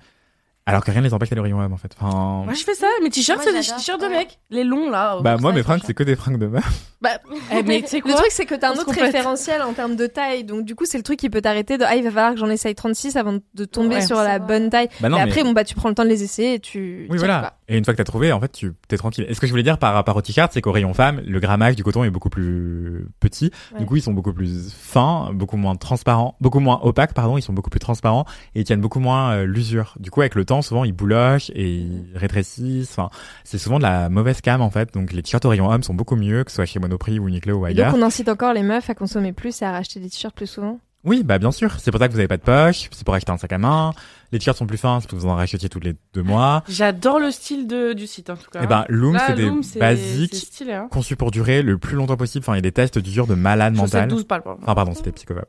alors 0.68 0.84
que 0.84 0.90
rien 0.90 1.00
ne 1.00 1.06
les 1.06 1.14
empêche 1.14 1.30
d'aller 1.30 1.40
au 1.40 1.44
rayon 1.44 1.60
homme, 1.60 1.72
en 1.72 1.76
fait. 1.76 1.92
Enfin, 2.00 2.42
Moi 2.44 2.52
je 2.54 2.62
fais 2.64 2.74
ça, 2.74 2.88
mes 3.02 3.08
t-shirts 3.10 3.40
c'est 3.42 3.52
des 3.52 3.60
t-shirts 3.60 4.00
de 4.00 4.08
mecs, 4.08 4.38
les 4.50 4.64
longs 4.64 4.90
là. 4.90 5.18
bah 5.22 5.36
moi, 5.38 5.52
ça, 5.52 5.56
mes 5.56 5.62
fringues, 5.62 5.82
c'est 5.86 5.94
que 5.94 6.02
des 6.02 6.16
fringues 6.16 6.38
de 6.38 6.46
meufs. 6.46 6.64
Bah, 7.02 7.10
eh, 7.52 7.62
mais 7.62 7.82
tu 7.82 7.88
sais 7.88 7.96
Le 7.98 8.02
quoi 8.04 8.14
truc, 8.14 8.28
c'est 8.30 8.46
que 8.46 8.54
t'as 8.54 8.70
un 8.70 8.78
autre 8.78 8.90
référentiel 8.90 9.60
en 9.60 9.74
termes 9.74 9.96
de 9.96 10.06
taille, 10.06 10.44
donc 10.44 10.64
du 10.64 10.74
coup, 10.74 10.86
c'est 10.86 10.96
le 10.96 11.02
truc 11.04 11.18
qui 11.18 11.28
peut 11.28 11.42
t'arrêter 11.42 11.76
de 11.76 11.84
ah, 11.86 11.94
il 11.94 12.02
va 12.02 12.10
falloir 12.10 12.32
que 12.32 12.38
j'en 12.40 12.48
essaye 12.48 12.74
36 12.74 13.16
avant 13.16 13.38
de 13.54 13.64
tomber 13.66 13.96
Ouais, 13.96 14.00
sur 14.06 14.16
la 14.16 14.38
bonne 14.38 14.70
taille. 14.70 14.88
Bah 15.00 15.10
non, 15.10 15.18
et 15.18 15.24
mais- 15.24 15.30
après, 15.30 15.44
bon, 15.44 15.52
bah, 15.52 15.62
tu 15.62 15.74
prends 15.74 15.90
le 15.90 15.94
temps 15.94 16.04
de 16.04 16.08
les 16.08 16.22
essayer 16.22 16.54
et 16.54 16.58
tu. 16.58 17.06
Oui, 17.10 17.18
voilà. 17.18 17.58
Et 17.68 17.76
une 17.76 17.84
fois 17.84 17.94
que 17.94 17.98
t'as 17.98 18.04
trouvé, 18.04 18.30
en 18.32 18.40
fait, 18.40 18.52
tu 18.52 18.72
t'es 18.86 18.96
tranquille. 18.96 19.26
Et 19.28 19.34
ce 19.34 19.40
que 19.40 19.46
je 19.46 19.52
voulais 19.52 19.64
dire 19.64 19.78
par 19.78 19.92
rapport 19.94 20.14
au 20.16 20.22
t-shirt, 20.22 20.52
c'est 20.52 20.60
qu'au 20.60 20.70
rayon 20.72 20.94
femme, 20.94 21.20
le 21.26 21.40
grammage 21.40 21.74
du 21.74 21.82
coton 21.82 22.04
est 22.04 22.10
beaucoup 22.10 22.30
plus 22.30 23.06
petit. 23.18 23.50
Ouais. 23.72 23.80
Du 23.80 23.86
coup, 23.86 23.96
ils 23.96 24.02
sont 24.02 24.12
beaucoup 24.12 24.32
plus 24.32 24.72
fins, 24.72 25.30
beaucoup 25.32 25.56
moins 25.56 25.74
transparents, 25.74 26.36
beaucoup 26.40 26.60
moins 26.60 26.78
opaques, 26.82 27.12
pardon. 27.12 27.36
Ils 27.38 27.42
sont 27.42 27.52
beaucoup 27.52 27.70
plus 27.70 27.80
transparents 27.80 28.24
et 28.54 28.60
ils 28.60 28.64
tiennent 28.64 28.80
beaucoup 28.80 29.00
moins 29.00 29.32
euh, 29.32 29.46
l'usure. 29.46 29.94
Du 29.98 30.10
coup, 30.12 30.20
avec 30.20 30.36
le 30.36 30.44
temps, 30.44 30.62
souvent, 30.62 30.84
ils 30.84 30.92
boulochent 30.92 31.50
et 31.54 31.68
ils 31.70 32.12
rétrécissent. 32.14 32.90
Enfin, 32.96 33.10
c'est 33.42 33.58
souvent 33.58 33.78
de 33.78 33.82
la 33.82 34.08
mauvaise 34.08 34.40
cam, 34.40 34.60
en 34.60 34.70
fait. 34.70 34.94
Donc, 34.94 35.12
les 35.12 35.22
t-shirts 35.22 35.44
au 35.44 35.48
rayon 35.48 35.68
homme 35.70 35.82
sont 35.82 35.94
beaucoup 35.94 36.16
mieux, 36.16 36.44
que 36.44 36.52
ce 36.52 36.56
soit 36.56 36.66
chez 36.66 36.78
Monoprix 36.78 37.18
ou 37.18 37.26
Uniqlo 37.28 37.56
ou 37.56 37.66
Et 37.66 37.74
donc, 37.74 37.84
ailleurs. 37.86 37.94
on 37.96 38.02
incite 38.02 38.28
encore 38.28 38.52
les 38.52 38.62
meufs 38.62 38.88
à 38.88 38.94
consommer 38.94 39.32
plus 39.32 39.60
et 39.62 39.64
à 39.64 39.72
racheter 39.72 39.98
des 39.98 40.08
t-shirts 40.08 40.34
plus 40.36 40.46
souvent? 40.46 40.78
Oui, 41.04 41.22
bah, 41.22 41.38
bien 41.38 41.52
sûr. 41.52 41.78
C'est 41.78 41.92
pour 41.92 42.00
ça 42.00 42.08
que 42.08 42.12
vous 42.12 42.18
avez 42.18 42.26
pas 42.26 42.36
de 42.36 42.42
poche. 42.42 42.88
C'est 42.90 43.04
pour 43.04 43.14
acheter 43.14 43.30
un 43.30 43.36
sac 43.38 43.52
à 43.52 43.58
main. 43.58 43.92
Les 44.32 44.38
t-shirts 44.38 44.58
sont 44.58 44.66
plus 44.66 44.78
fins, 44.78 45.00
c'est 45.00 45.08
pour 45.08 45.18
que 45.18 45.22
vous 45.22 45.28
en 45.28 45.34
rachetiez 45.36 45.68
tous 45.68 45.80
les 45.80 45.94
deux 46.12 46.22
mois. 46.22 46.62
J'adore 46.68 47.18
le 47.18 47.30
style 47.30 47.66
de, 47.66 47.92
du 47.92 48.06
site 48.06 48.30
en 48.30 48.36
tout 48.36 48.50
cas. 48.50 48.62
Et 48.62 48.66
ben, 48.66 48.84
Loom, 48.88 49.14
Là, 49.14 49.24
c'est 49.26 49.34
des 49.34 49.50
basiques 49.78 50.34
stylé, 50.34 50.72
hein. 50.72 50.88
conçus 50.90 51.16
pour 51.16 51.30
durer 51.30 51.62
le 51.62 51.78
plus 51.78 51.96
longtemps 51.96 52.16
possible. 52.16 52.44
Enfin, 52.44 52.54
il 52.54 52.56
y 52.56 52.58
a 52.58 52.62
des 52.62 52.72
tests 52.72 52.98
d'usure 52.98 53.26
de 53.26 53.34
malade 53.34 53.74
mental. 53.74 54.08
12 54.08 54.24
pas 54.24 54.36
le 54.36 54.42
problème. 54.42 54.64
Enfin, 54.64 54.74
pardon, 54.74 54.94
c'était 54.94 55.12
psychopathe. 55.12 55.48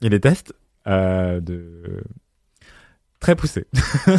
Il 0.00 0.04
y 0.04 0.06
a 0.06 0.10
des 0.10 0.20
tests 0.20 0.54
euh, 0.86 1.40
de 1.40 2.02
très 3.20 3.34
poussés, 3.34 3.66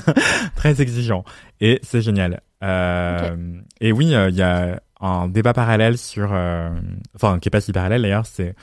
très 0.55 0.81
exigeants, 0.81 1.23
et 1.61 1.79
c'est 1.83 2.01
génial. 2.01 2.41
Euh, 2.63 3.35
Et 3.79 3.91
oui, 3.91 4.13
euh, 4.13 4.29
il 4.29 4.35
y 4.35 4.41
a 4.41 4.81
un 4.99 5.27
débat 5.27 5.53
parallèle 5.53 5.97
sur, 5.97 6.33
euh, 6.33 6.69
enfin, 7.15 7.39
qui 7.39 7.49
est 7.49 7.51
pas 7.51 7.61
si 7.61 7.71
parallèle 7.71 8.01
d'ailleurs, 8.01 8.25
c'est 8.25 8.55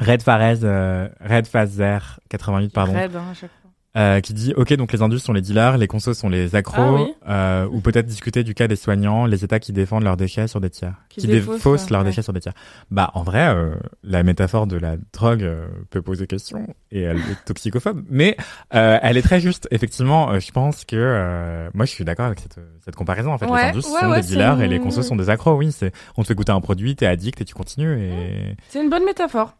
Red 0.00 0.22
euh, 0.28 1.08
Red 1.20 1.46
Fazer 1.46 1.98
88, 2.28 2.72
pardon, 2.72 2.94
Raide, 2.94 3.16
hein, 3.16 3.32
chaque. 3.34 3.50
Euh, 3.96 4.20
qui 4.20 4.34
dit 4.34 4.52
ok 4.56 4.72
donc 4.74 4.92
les 4.92 5.02
indus 5.02 5.18
sont 5.20 5.32
les 5.32 5.40
dealers, 5.40 5.78
les 5.78 5.86
consos 5.86 6.14
sont 6.14 6.28
les 6.28 6.54
accros, 6.54 6.82
Ah 6.82 6.92
oui. 6.94 7.14
euh, 7.28 7.68
ou 7.70 7.80
peut-être 7.80 8.06
discuter 8.06 8.42
du 8.44 8.54
cas 8.54 8.66
des 8.66 8.76
soignants, 8.76 9.26
les 9.26 9.44
États 9.44 9.60
qui 9.60 9.72
défendent 9.72 10.02
leurs 10.04 10.16
déchets 10.16 10.48
sur 10.48 10.60
des 10.60 10.70
tiers, 10.70 10.94
Qui 11.08 11.20
qui, 11.22 11.26
défaussent, 11.28 11.90
leurs 11.90 12.00
ouais. 12.02 12.08
déchets 12.08 12.22
sur 12.22 12.32
des 12.32 12.40
tiers. 12.40 12.54
Bah 12.90 13.10
en 13.14 13.22
vrai, 13.22 13.46
euh, 13.54 13.74
la 14.02 14.22
métaphore 14.22 14.66
de 14.66 14.76
la 14.76 14.96
drogue 15.12 15.42
euh, 15.42 15.66
peut 15.90 16.02
poser 16.02 16.26
question 16.26 16.66
et 16.90 17.02
elle 17.02 17.18
est 17.18 17.44
toxicophobe, 17.44 18.04
mais 18.10 18.36
euh, 18.74 18.98
elle 19.02 19.16
est 19.16 19.22
très 19.22 19.40
juste. 19.40 19.68
Effectivement, 19.70 20.30
euh, 20.30 20.40
je 20.40 20.50
pense 20.50 20.84
que 20.84 20.96
euh, 20.96 21.68
moi 21.74 21.84
je 21.86 21.90
suis 21.92 22.04
d'accord 22.04 22.26
avec 22.26 22.40
cette, 22.40 22.58
cette 22.84 22.96
comparaison. 22.96 23.32
En 23.32 23.38
fait, 23.38 23.46
Ouais, 23.46 23.62
les 23.72 23.78
indus 23.78 23.86
ouais, 23.92 24.00
sont 24.00 24.10
des 24.10 24.20
dealers 24.22 24.60
et 24.60 24.68
les 24.68 24.80
consos 24.80 25.02
sont 25.02 25.16
des 25.16 25.30
accros. 25.30 25.54
Oui, 25.54 25.70
c'est 25.72 25.92
on 26.16 26.22
te 26.22 26.28
fait 26.28 26.34
goûter 26.34 26.52
un 26.52 26.60
produit, 26.60 26.96
t'es 26.96 27.06
addict 27.06 27.40
et 27.40 27.44
tu 27.44 27.54
continues 27.54 27.98
et 28.00 28.56
C'est 28.68 28.82
une 28.82 28.90
bonne 28.90 29.04
métaphore. 29.04 29.54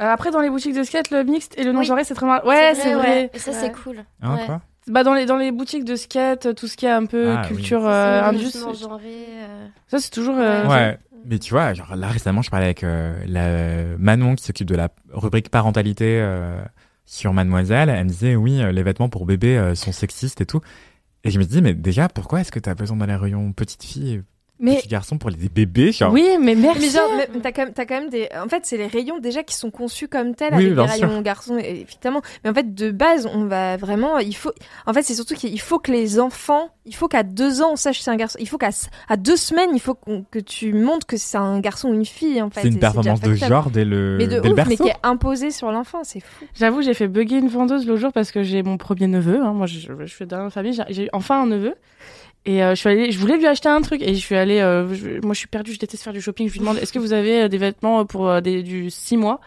Euh, 0.00 0.04
après, 0.12 0.30
dans 0.30 0.40
les 0.40 0.50
boutiques 0.50 0.74
de 0.76 0.82
skate, 0.84 1.10
le 1.10 1.24
mixte 1.24 1.58
et 1.58 1.64
le 1.64 1.72
non 1.72 1.80
Oui. 1.80 1.86
genré, 1.86 2.04
c'est 2.04 2.14
très 2.14 2.26
mal. 2.26 2.42
Ouais, 2.44 2.72
c'est 2.74 2.94
vrai. 2.94 3.30
Et 3.34 3.38
ça, 3.38 3.52
c'est 3.52 3.72
cool. 3.72 4.04
hein, 4.22 4.36
Ouais. 4.36 4.46
quoi. 4.46 4.60
Bah 4.86 5.02
dans 5.04 5.12
les 5.12 5.26
dans 5.26 5.36
les 5.36 5.52
boutiques 5.52 5.84
de 5.84 5.96
skate, 5.96 6.54
tout 6.54 6.66
ce 6.66 6.74
qui 6.76 6.86
est 6.86 6.90
un 6.90 7.04
peu 7.04 7.30
Ah, 7.36 7.42
oui. 7.42 7.48
culture 7.56 7.86
euh, 7.86 8.20
C'est 8.22 8.26
indus, 8.26 8.44
logiquement 8.44 8.72
c'est- 8.74 8.80
genré, 8.80 9.26
euh, 9.40 9.66
ça 9.86 9.98
c'est 9.98 10.08
toujours. 10.10 10.36
euh, 10.38 10.66
Ouais. 10.66 10.98
Mais 11.26 11.38
tu 11.38 11.52
vois, 11.52 11.74
genre 11.74 11.94
là 11.94 12.06
récemment, 12.08 12.40
je 12.40 12.48
parlais 12.50 12.64
avec 12.66 12.84
euh, 12.84 13.18
la 13.26 13.98
Manon 13.98 14.34
qui 14.34 14.44
s'occupe 14.44 14.66
de 14.68 14.76
la 14.76 14.88
rubrique 15.12 15.50
parentalité 15.50 16.20
euh, 16.22 16.62
sur 17.04 17.34
Mademoiselle. 17.34 17.90
Elle 17.90 18.04
me 18.04 18.08
disait 18.08 18.34
oui, 18.34 18.62
euh, 18.62 18.72
les 18.72 18.82
vêtements 18.82 19.10
pour 19.10 19.26
bébé 19.26 19.58
euh, 19.58 19.74
sont 19.74 19.92
sexistes 19.92 20.40
et 20.40 20.46
tout. 20.46 20.62
Et 21.22 21.30
je 21.30 21.38
me 21.38 21.44
dis 21.44 21.60
mais 21.60 21.74
déjà 21.74 22.08
pourquoi 22.08 22.40
est-ce 22.40 22.52
que 22.52 22.60
t'as 22.60 22.74
besoin 22.74 22.96
d'aller 22.96 23.16
rayon 23.16 23.52
petite 23.52 23.82
fille 23.84 24.22
Mais 24.60 24.76
petit 24.78 24.88
garçon 24.88 25.18
pour 25.18 25.30
les 25.30 25.36
des 25.36 25.48
bébés 25.48 25.92
genre 25.92 26.12
oui, 26.12 26.26
mais 26.40 26.54
merci. 26.56 26.80
Mais 26.80 26.88
genre, 26.90 27.08
mais 27.16 27.40
t'as 27.40 27.52
quand 27.52 27.64
même, 27.66 27.72
t'as 27.72 27.86
quand 27.86 28.00
même 28.00 28.10
des. 28.10 28.28
En 28.42 28.48
fait, 28.48 28.66
c'est 28.66 28.76
les 28.76 28.88
rayons 28.88 29.18
déjà 29.20 29.42
qui 29.44 29.54
sont 29.54 29.70
conçus 29.70 30.08
comme 30.08 30.34
tels 30.34 30.52
Oui, 30.54 30.64
avec 30.64 30.74
bien 30.74 30.86
des 30.86 30.92
sûr. 30.92 31.08
rayons 31.08 31.20
garçons, 31.22 31.58
et- 31.58 31.80
évidemment. 31.82 32.22
Mais 32.42 32.50
en 32.50 32.54
fait, 32.54 32.74
de 32.74 32.90
base, 32.90 33.28
on 33.32 33.44
va 33.46 33.76
vraiment. 33.76 34.18
Il 34.18 34.34
faut. 34.34 34.52
En 34.86 34.92
fait, 34.92 35.02
c'est 35.02 35.14
surtout 35.14 35.34
qu'il 35.34 35.60
faut 35.60 35.78
que 35.78 35.92
les 35.92 36.18
enfants. 36.18 36.70
Il 36.86 36.94
faut 36.94 37.06
qu'à 37.06 37.22
deux 37.22 37.60
ans, 37.62 37.72
on 37.72 37.76
sache 37.76 37.98
si 37.98 38.04
c'est 38.04 38.10
un 38.10 38.16
garçon. 38.16 38.38
Il 38.40 38.48
faut 38.48 38.58
qu'à 38.58 38.70
à 39.08 39.16
deux 39.16 39.36
semaines, 39.36 39.70
il 39.74 39.80
faut 39.80 39.94
qu'on- 39.94 40.24
que 40.30 40.38
tu 40.38 40.72
montres 40.72 41.06
que 41.06 41.16
c'est 41.18 41.36
un 41.38 41.60
garçon 41.60 41.90
ou 41.90 41.94
une 41.94 42.04
fille. 42.06 42.40
En 42.42 42.50
fait, 42.50 42.62
c'est 42.62 42.68
une 42.68 42.78
performance 42.78 43.20
de 43.20 43.34
genre 43.34 43.70
dès 43.70 43.84
le, 43.84 44.16
Mais 44.18 44.26
de 44.26 44.40
dès 44.40 44.48
le 44.48 44.54
mais 44.54 44.76
qui 44.76 44.88
est 44.88 44.96
imposée 45.02 45.50
sur 45.50 45.70
l'enfant, 45.70 46.00
c'est 46.02 46.20
fou. 46.20 46.46
J'avoue, 46.54 46.82
j'ai 46.82 46.94
fait 46.94 47.06
bugger 47.08 47.36
une 47.38 47.48
vendeuse 47.48 47.86
l'autre 47.86 48.00
jour 48.00 48.12
parce 48.12 48.32
que 48.32 48.42
j'ai 48.42 48.62
mon 48.62 48.76
premier 48.76 49.06
neveu. 49.06 49.40
hein. 49.42 49.52
Moi, 49.52 49.66
je, 49.66 49.78
je 50.00 50.04
suis 50.06 50.26
dans 50.26 50.42
la 50.44 50.50
famille. 50.50 50.72
J'ai 50.72 50.82
j'ai 50.88 51.04
eu 51.04 51.08
enfin 51.12 51.42
un 51.42 51.46
neveu. 51.46 51.74
Et 52.50 52.62
euh, 52.64 52.70
je 52.70 52.76
suis 52.76 52.88
allée, 52.88 53.10
je 53.12 53.18
voulais 53.18 53.36
lui 53.36 53.46
acheter 53.46 53.68
un 53.68 53.82
truc 53.82 54.00
et 54.00 54.14
je 54.14 54.18
suis 54.20 54.34
allée, 54.34 54.60
euh, 54.60 54.94
je- 54.94 55.20
moi 55.22 55.34
je 55.34 55.38
suis 55.38 55.48
perdue, 55.48 55.74
je 55.74 55.78
déteste 55.78 56.02
faire 56.02 56.14
du 56.14 56.22
shopping. 56.22 56.48
Je 56.48 56.52
lui 56.54 56.60
demande 56.60 56.78
est-ce 56.78 56.94
que 56.94 56.98
vous 56.98 57.12
avez 57.12 57.42
euh, 57.42 57.48
des 57.48 57.58
vêtements 57.58 58.06
pour 58.06 58.26
euh, 58.28 58.40
des, 58.40 58.62
du 58.62 58.88
6 58.90 59.18
mois? 59.18 59.40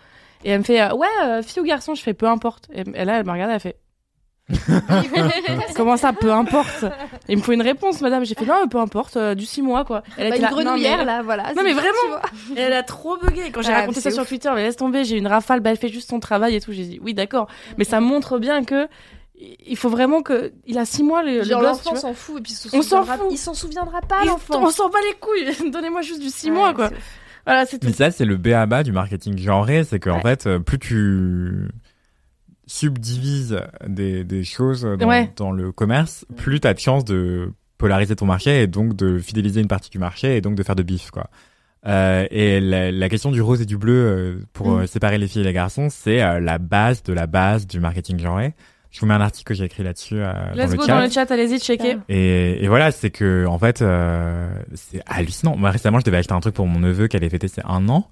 Et 0.44 0.52
elle 0.52 0.60
me 0.60 0.64
fait 0.64 0.80
euh, 0.82 0.94
ouais, 0.94 1.08
euh, 1.24 1.42
fille 1.42 1.62
ou 1.62 1.66
garçon, 1.66 1.96
je 1.96 2.02
fais 2.04 2.14
peu 2.14 2.28
importe. 2.28 2.70
Et, 2.74 2.82
et 2.82 3.06
là 3.06 3.18
elle 3.20 3.26
m'a 3.26 3.34
regardé, 3.34 3.54
elle 3.56 3.60
fait 3.60 3.78
comment 5.76 5.98
ça 5.98 6.14
peu 6.14 6.32
importe? 6.32 6.86
Il 7.30 7.38
me 7.38 7.42
faut 7.42 7.54
une 7.54 7.62
réponse, 7.62 8.02
madame. 8.02 8.26
J'ai 8.26 8.36
fait 8.36 8.46
non, 8.46 8.68
peu 8.70 8.78
importe, 8.80 9.18
euh, 9.18 9.34
du 9.36 9.46
6 9.46 9.62
mois 9.62 9.86
quoi. 9.86 10.04
Elle 10.18 10.30
Bah, 10.30 10.36
était 10.36 10.38
une 10.38 10.42
là, 10.44 10.50
non, 10.50 10.56
mais- 10.58 10.64
grenouillère, 10.64 11.06
là, 11.06 11.22
voilà. 11.22 11.54
Non, 11.56 11.64
mais 11.64 11.74
vraiment. 11.74 12.22
elle 12.56 12.74
a 12.74 12.84
trop 12.84 13.18
bugué 13.18 13.52
quand 13.52 13.62
j'ai 13.62 13.72
Ah, 13.72 13.80
raconté 13.82 14.02
ça 14.02 14.12
sur. 14.12 14.26
Twitter. 14.28 14.52
Mais 14.56 14.64
laisse 14.64 14.76
tomber, 14.76 15.06
j'ai 15.06 15.18
une 15.18 15.28
rafale. 15.28 15.60
Bah, 15.62 15.72
elle 15.72 15.78
fait 15.78 15.90
juste 15.90 16.10
son 16.10 16.20
travail 16.20 16.56
et 16.56 16.62
tout. 16.62 16.72
J'ai 16.74 16.84
dit 16.84 17.00
oui, 17.04 17.14
d'accord. 17.14 17.48
Mais 17.78 17.84
ça 17.84 18.00
montre 18.00 18.38
bien 18.40 18.64
que 18.64 18.88
il 19.68 19.76
faut 19.78 19.90
vraiment 19.90 20.22
que 20.22 20.52
il 20.68 20.78
a 20.78 20.86
six 20.86 21.04
mois 21.04 21.24
le, 21.24 21.44
Genre 21.44 21.62
l'enfant 21.62 21.96
s'en 21.96 22.14
fout 22.14 22.40
et 22.40 22.42
puis 22.44 22.52
il 22.54 22.56
se 22.56 22.68
On 22.76 22.82
s'en 22.82 23.04
souviendra- 23.04 23.18
fout. 23.18 23.28
Il 23.32 23.38
s'en 23.38 23.54
souviendra 23.54 24.02
pas 24.02 24.24
l'enfant. 24.26 24.62
On 24.64 24.70
s'en 24.70 24.90
bat 24.90 25.00
les 25.10 25.18
couilles. 25.20 25.72
Donnez-moi 25.72 26.02
juste 26.02 26.22
du 26.22 26.30
six 26.30 26.48
Ouais, 26.50 26.56
mois 26.56 26.74
quoi. 26.74 26.90
Voilà, 27.46 27.66
c'est 27.66 27.80
tout. 27.80 27.88
Mais 27.88 27.94
ça, 27.94 28.12
c'est 28.12 28.26
le 28.26 28.38
BABA 28.38 28.84
du 28.84 28.92
marketing 28.92 29.38
genré, 29.38 29.84
c'est 29.84 30.00
qu'en 30.00 30.18
Ouais. 30.18 30.22
fait, 30.22 30.46
euh, 30.46 30.60
plus 30.60 30.78
tu 30.78 31.70
subdivises 32.68 33.60
des, 33.88 34.24
des 34.24 34.44
choses 34.44 34.84
dans, 34.84 35.08
Ouais. 35.08 35.32
dans 35.36 35.52
le 35.52 35.72
commerce, 35.72 36.26
plus 36.38 36.60
tu 36.60 36.68
as 36.68 36.74
de 36.74 36.80
chances 36.80 37.06
de 37.06 37.52
polariser 37.78 38.16
ton 38.16 38.26
marché 38.26 38.62
et 38.62 38.68
donc 38.68 38.96
de 38.96 39.18
fidéliser 39.18 39.60
une 39.60 39.68
partie 39.68 39.90
du 39.90 39.98
marché 39.98 40.38
et 40.38 40.42
donc 40.42 40.56
de 40.56 40.64
faire 40.64 40.76
de 40.76 40.84
bif, 40.84 41.10
quoi. 41.12 41.30
Euh, 41.88 42.28
et 42.30 42.60
la, 42.62 42.92
la 42.92 43.10
question 43.10 43.32
du 43.32 43.42
rose 43.42 43.60
et 43.60 43.66
du 43.66 43.76
bleu 43.78 43.94
euh, 43.94 44.40
pour 44.54 44.70
Mm. 44.78 44.88
séparer 44.88 45.18
les 45.18 45.28
filles 45.28 45.42
et 45.42 45.46
les 45.46 45.52
garçons, 45.54 45.88
c'est 45.90 46.22
euh, 46.22 46.40
la 46.40 46.60
base 46.60 47.02
de 47.02 47.12
la 47.12 47.26
base 47.26 47.66
du 47.66 47.80
marketing 47.80 48.20
genré. 48.20 48.54
Je 48.92 49.00
vous 49.00 49.06
mets 49.06 49.14
un 49.14 49.22
article 49.22 49.48
que 49.48 49.54
j'ai 49.54 49.64
écrit 49.64 49.84
là-dessus 49.84 50.16
euh, 50.18 50.34
dans 50.34 50.56
Let's 50.64 50.72
le 50.72 50.78
go 50.78 50.86
chat. 50.86 50.94
dans 50.96 51.02
le 51.06 51.10
chat, 51.10 51.32
allez-y, 51.32 51.60
checker. 51.60 51.98
Et, 52.10 52.64
et 52.64 52.68
voilà, 52.68 52.92
c'est 52.92 53.10
que 53.10 53.46
en 53.48 53.58
fait, 53.58 53.82
euh, 53.82 54.50
c'est 54.76 55.02
hallucinant. 55.06 55.56
Moi 55.56 55.72
récemment, 55.72 56.00
je 56.00 56.04
devais 56.06 56.18
acheter 56.18 56.34
un 56.34 56.42
truc 56.42 56.54
pour 56.56 56.68
mon 56.68 56.80
neveu 56.80 57.08
qui 57.08 57.16
allait 57.18 57.30
fêter 57.30 57.48
ses 57.48 57.62
un 57.66 57.88
an. 57.90 58.10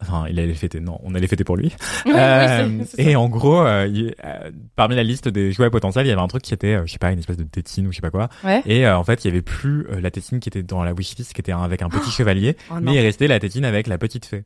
Enfin, 0.00 0.24
il 0.28 0.40
allait 0.40 0.54
fêter, 0.54 0.80
non, 0.80 0.98
on 1.04 1.14
allait 1.14 1.28
fêter 1.28 1.44
pour 1.44 1.56
lui. 1.56 1.68
Oui, 2.06 2.12
oui, 2.12 2.18
Euh, 2.18 2.66
c'est- 2.80 2.84
c'est 2.96 3.02
ça. 3.04 3.08
et 3.10 3.14
en 3.16 3.28
gros, 3.28 3.60
euh, 3.60 3.86
il- 3.86 4.14
euh, 4.24 4.50
parmi 4.74 4.96
la 4.96 5.04
liste 5.04 5.28
des 5.28 5.52
jouets 5.52 5.70
potentiels, 5.70 6.06
il 6.06 6.08
y 6.08 6.12
avait 6.12 6.20
un 6.20 6.26
truc 6.26 6.42
qui 6.42 6.52
était, 6.54 6.74
euh, 6.74 6.82
je 6.86 6.92
sais 6.92 6.98
pas, 6.98 7.12
une 7.12 7.20
espèce 7.20 7.36
de 7.36 7.44
tétine 7.44 7.86
ou 7.86 7.92
je 7.92 7.96
sais 7.96 8.00
pas 8.02 8.10
quoi. 8.10 8.28
Ouais. 8.42 8.62
Et 8.66 8.84
euh, 8.86 8.96
en 8.98 9.04
fait, 9.04 9.24
il 9.24 9.28
y 9.28 9.30
avait 9.30 9.42
plus 9.42 9.86
euh, 9.90 10.00
la 10.00 10.10
tétine 10.10 10.40
qui 10.40 10.48
était 10.48 10.64
dans 10.64 10.82
la 10.82 10.92
wishlist, 10.92 11.32
qui 11.34 11.40
était 11.40 11.52
un- 11.52 11.62
avec 11.62 11.82
un 11.82 11.88
petit 11.88 12.10
chevalier, 12.10 12.56
Oh 12.70 12.74
non. 12.74 12.80
mais 12.80 12.94
il 12.94 13.00
restait 13.00 13.28
la 13.28 13.38
tétine 13.38 13.64
avec 13.64 13.86
la 13.86 13.96
petite 13.98 14.24
fée. 14.26 14.42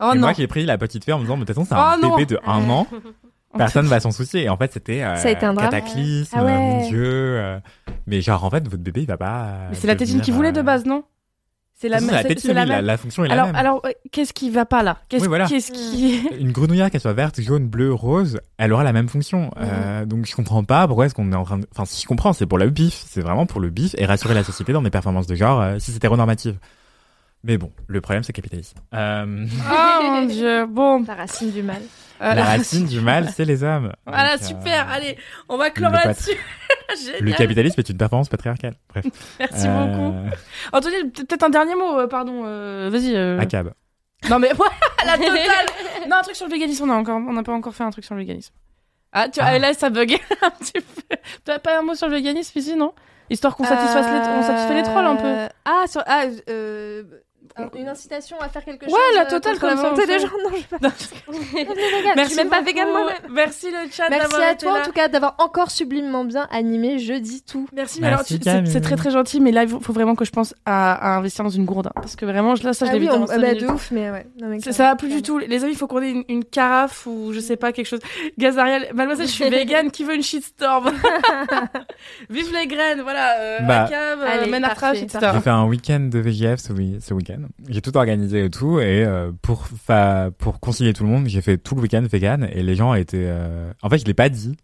Oh 0.00 0.10
et 0.12 0.14
non. 0.16 0.22
moi 0.22 0.34
qui 0.34 0.42
ai 0.42 0.46
pris 0.48 0.64
la 0.64 0.76
petite 0.78 1.04
fée 1.04 1.12
en 1.12 1.18
me 1.18 1.24
disant, 1.24 1.36
mais 1.36 1.44
de 1.44 1.52
toute 1.52 1.54
façon, 1.54 1.66
c'est 1.68 1.74
un 1.78 1.96
Oh 1.98 2.02
non. 2.08 2.16
bébé 2.16 2.34
de 2.34 2.40
un 2.46 2.68
an. 2.70 2.86
Personne 3.56 3.86
va 3.86 4.00
s'en 4.00 4.10
soucier. 4.12 4.44
Et 4.44 4.48
en 4.48 4.56
fait, 4.56 4.72
c'était 4.72 5.02
euh, 5.02 5.16
Ça 5.16 5.28
a 5.28 5.30
été 5.32 5.44
un 5.46 5.54
drame. 5.54 5.70
cataclysme, 5.70 6.34
Ah 6.38 6.44
ouais. 6.44 6.52
mon 6.56 6.88
dieu. 6.88 7.02
euh, 7.04 7.58
mais 8.06 8.20
genre, 8.20 8.44
en 8.44 8.50
fait, 8.50 8.62
votre 8.68 8.82
bébé, 8.82 9.02
il 9.02 9.06
va 9.06 9.16
pas. 9.16 9.44
euh, 9.44 9.66
Mais 9.70 9.74
c'est 9.76 9.86
la 9.86 9.94
tétine 9.96 10.14
devenir, 10.18 10.24
qu'il 10.24 10.34
voulait 10.34 10.52
de 10.52 10.60
euh, 10.60 10.62
base, 10.64 10.84
non? 10.86 11.04
C'est 11.74 11.88
la, 11.88 11.98
c'est 11.98 12.04
même- 12.06 12.14
la 12.14 12.22
c'est- 12.22 12.28
tétine, 12.28 12.48
c'est 12.50 12.54
la 12.54 12.62
oui, 12.64 12.68
la, 12.68 12.76
même. 12.76 12.84
la 12.84 12.96
fonction 12.98 13.24
est 13.24 13.28
la 13.28 13.32
Alors, 13.34 13.46
même. 13.46 13.56
alors, 13.56 13.80
euh, 13.86 13.90
qu'est-ce 14.12 14.34
qui 14.34 14.50
va 14.50 14.66
pas 14.66 14.82
là? 14.82 14.98
Qu'est-ce 15.08 15.22
Oui, 15.22 15.28
voilà. 15.28 15.46
qu'est-ce 15.46 15.72
qui 15.72 16.20
Une 16.38 16.52
grenouillère, 16.52 16.90
qu'elle 16.90 17.00
soit 17.00 17.14
verte, 17.14 17.40
jaune, 17.40 17.66
bleue, 17.68 17.92
rose, 17.94 18.38
elle 18.58 18.72
aura 18.74 18.84
la 18.84 18.92
même 18.92 19.08
fonction. 19.08 19.50
Euh, 19.58 20.04
donc 20.04 20.26
je 20.26 20.36
comprends 20.36 20.62
pas 20.62 20.86
pourquoi 20.86 21.06
est-ce 21.06 21.14
qu'on 21.14 21.32
est 21.32 21.36
en 21.36 21.44
train 21.44 21.56
de... 21.58 21.66
Enfin, 21.72 21.86
si 21.86 22.02
je 22.02 22.06
comprends, 22.06 22.34
c'est 22.34 22.44
pour 22.44 22.58
le 22.58 22.68
bif. 22.68 23.02
C'est 23.08 23.22
vraiment 23.22 23.46
pour 23.46 23.60
le 23.60 23.70
bif 23.70 23.94
et 23.96 24.04
rassurer 24.04 24.34
la 24.34 24.44
société 24.44 24.74
dans 24.74 24.82
des 24.82 24.90
performances 24.90 25.26
de 25.26 25.34
genre 25.34 25.58
euh, 25.62 25.78
si 25.78 25.90
c'est 25.90 25.96
hétéronormative. 25.96 26.58
Mais 27.44 27.56
bon, 27.56 27.72
le 27.86 28.02
problème 28.02 28.22
c'est 28.24 28.32
le 28.34 28.42
capitalisme. 28.42 28.76
Euh, 28.94 29.46
Oh 29.72 30.02
mon 30.02 30.26
dieu. 30.26 30.66
Bon, 30.66 31.02
La 31.08 31.14
racine 31.14 31.50
du 31.50 31.62
mal. 31.62 31.80
Euh, 32.20 32.34
la 32.34 32.44
racine 32.44 32.86
du 32.86 33.00
mal, 33.00 33.28
c'est 33.34 33.44
les 33.44 33.62
hommes. 33.64 33.92
Voilà, 34.06 34.36
Donc, 34.36 34.42
euh, 34.42 34.46
super. 34.46 34.88
Allez, 34.90 35.16
on 35.48 35.56
va 35.56 35.70
clore 35.70 35.90
là-dessus. 35.92 36.36
Le 37.20 37.32
capitalisme 37.32 37.80
est 37.80 37.88
une 37.88 37.96
performance 37.98 38.28
patriarcale. 38.28 38.74
Bref. 38.88 39.04
Merci 39.38 39.66
Euh, 39.68 39.86
beaucoup. 39.86 40.14
Anthony, 40.72 41.10
peut- 41.10 41.24
peut-être 41.24 41.44
un 41.44 41.50
dernier 41.50 41.74
mot, 41.74 41.98
euh, 41.98 42.06
pardon. 42.08 42.42
euh, 42.44 42.88
Vas-y. 42.92 43.14
euh. 43.16 43.38
ACAB. 43.40 43.72
Non 44.28 44.38
mais 44.38 44.52
voilà, 44.54 44.72
la 45.06 45.16
totale. 45.16 46.08
non, 46.10 46.16
un 46.16 46.22
truc 46.22 46.36
sur 46.36 46.46
le 46.46 46.52
véganisme. 46.52 46.84
On 46.88 46.92
a 46.92 46.96
encore, 46.96 47.16
on 47.16 47.32
n'a 47.32 47.42
pas 47.42 47.52
encore 47.52 47.74
fait 47.74 47.84
un 47.84 47.90
truc 47.90 48.04
sur 48.04 48.14
le 48.14 48.20
véganisme. 48.20 48.52
Ah, 49.12 49.28
tu 49.28 49.40
vois, 49.40 49.48
Ah. 49.50 49.58
là, 49.58 49.72
ça 49.72 49.88
bug 49.90 50.16
un 50.42 50.50
petit 50.50 50.72
peu. 50.72 51.16
T'as 51.44 51.58
pas 51.58 51.78
un 51.78 51.82
mot 51.82 51.94
sur 51.94 52.06
le 52.08 52.14
véganisme 52.16 52.58
ici, 52.58 52.76
non? 52.76 52.92
Histoire 53.30 53.56
qu'on 53.56 53.64
satisfasse 53.64 54.06
les, 54.06 54.28
on 54.32 54.42
satisfait 54.42 54.74
les 54.74 54.82
trolls 54.82 55.06
un 55.06 55.16
peu. 55.16 55.26
Euh, 55.26 55.48
Ah, 55.64 55.84
sur... 55.88 56.02
ah 56.06 56.24
euh... 56.48 57.02
une 57.74 57.88
incitation 57.88 58.36
à 58.40 58.48
faire 58.48 58.64
quelque 58.64 58.84
chose. 58.86 58.94
Ouais, 58.94 59.00
la 59.16 59.26
euh, 59.26 59.30
totale, 59.30 59.54
la 59.54 59.58
comme 59.60 59.74
volonté 59.78 60.02
on 60.04 60.06
des 60.06 60.18
gens. 60.18 60.28
Non, 60.82 60.90
je 60.96 61.02
sais 61.04 61.14
pas. 62.14 62.22
Je 62.24 62.28
suis 62.28 62.36
même 62.36 62.48
pas 62.48 62.62
végane 62.62 62.88
moi-même. 62.90 63.16
Merci 63.30 63.66
le 63.70 63.90
chat 63.90 64.08
Merci 64.10 64.34
à 64.36 64.52
été 64.52 64.64
toi 64.66 64.74
là. 64.78 64.82
en 64.82 64.84
tout 64.84 64.92
cas 64.92 65.08
d'avoir 65.08 65.34
encore 65.38 65.70
sublimement 65.70 66.24
bien 66.24 66.46
animé 66.50 66.98
Je 66.98 67.14
dis 67.14 67.42
tout. 67.42 67.68
Merci, 67.72 68.00
mais 68.00 68.08
alors 68.08 68.20
Merci, 68.20 68.38
tu- 68.40 68.70
c'est 68.72 68.80
très 68.80 68.96
très 68.96 69.10
gentil, 69.10 69.40
mais 69.40 69.52
là 69.52 69.64
il 69.64 69.68
faut 69.68 69.92
vraiment 69.92 70.14
que 70.14 70.24
je 70.24 70.30
pense 70.30 70.54
à, 70.64 70.92
à 70.94 71.16
investir 71.18 71.44
dans 71.44 71.50
une 71.50 71.64
gourde, 71.64 71.86
hein, 71.88 71.92
parce 71.94 72.16
que 72.16 72.24
vraiment 72.24 72.54
là 72.62 72.72
ça 72.72 72.86
je 72.86 72.90
Ah 72.90 72.94
l'ai 72.94 73.00
oui, 73.00 73.06
vu 73.06 73.12
dans 73.12 73.22
on... 73.22 73.26
ah 73.30 73.38
bah, 73.38 73.54
de 73.54 73.66
ouf, 73.66 73.90
mais 73.90 74.10
ouais. 74.10 74.26
Non, 74.40 74.48
mais 74.48 74.60
Ça, 74.60 74.84
va 74.84 74.96
plus 74.96 75.08
du 75.08 75.22
tout. 75.22 75.38
Les 75.38 75.62
amis, 75.64 75.72
il 75.72 75.76
faut 75.76 75.86
qu'on 75.86 76.02
ait 76.02 76.10
une, 76.10 76.24
une 76.28 76.44
carafe 76.44 77.06
ou 77.06 77.32
je 77.32 77.40
sais 77.40 77.56
pas, 77.56 77.72
quelque 77.72 77.86
chose. 77.86 78.00
Gazariel, 78.38 78.88
mademoiselle, 78.94 79.26
je 79.26 79.32
suis 79.32 79.48
vegan, 79.48 79.90
qui 79.90 80.04
veut 80.04 80.14
une 80.14 80.22
shitstorm? 80.22 80.90
Vive 82.30 82.52
les 82.54 82.66
graines, 82.66 83.00
voilà. 83.02 83.38
Euh, 83.38 83.58
Bah, 83.62 83.84
Acab, 83.84 84.18
euh, 84.20 84.26
allez, 84.28 84.50
Men 84.50 84.64
Artrache, 84.64 85.00
parfait, 85.00 85.04
etc. 85.04 85.30
J'ai 85.34 85.40
fait 85.40 85.50
un 85.50 85.64
week-end 85.66 86.00
de 86.00 86.18
VGF 86.18 86.60
ce 86.60 86.72
week-end. 87.14 87.42
J'ai 87.68 87.80
tout 87.80 87.96
organisé 87.96 88.44
et 88.44 88.50
tout. 88.50 88.80
Et 88.80 89.04
euh, 89.04 89.32
pour, 89.42 89.66
fa- 89.66 90.30
pour 90.38 90.60
concilier 90.60 90.92
tout 90.92 91.04
le 91.04 91.10
monde, 91.10 91.26
j'ai 91.28 91.40
fait 91.40 91.58
tout 91.58 91.74
le 91.74 91.82
week-end 91.82 92.02
vegan. 92.10 92.48
Et 92.52 92.62
les 92.62 92.74
gens 92.74 92.94
étaient... 92.94 93.16
euh, 93.20 93.72
En 93.82 93.88
fait, 93.88 93.98
je 93.98 94.04
l'ai 94.04 94.14
pas 94.14 94.28
dit. 94.28 94.56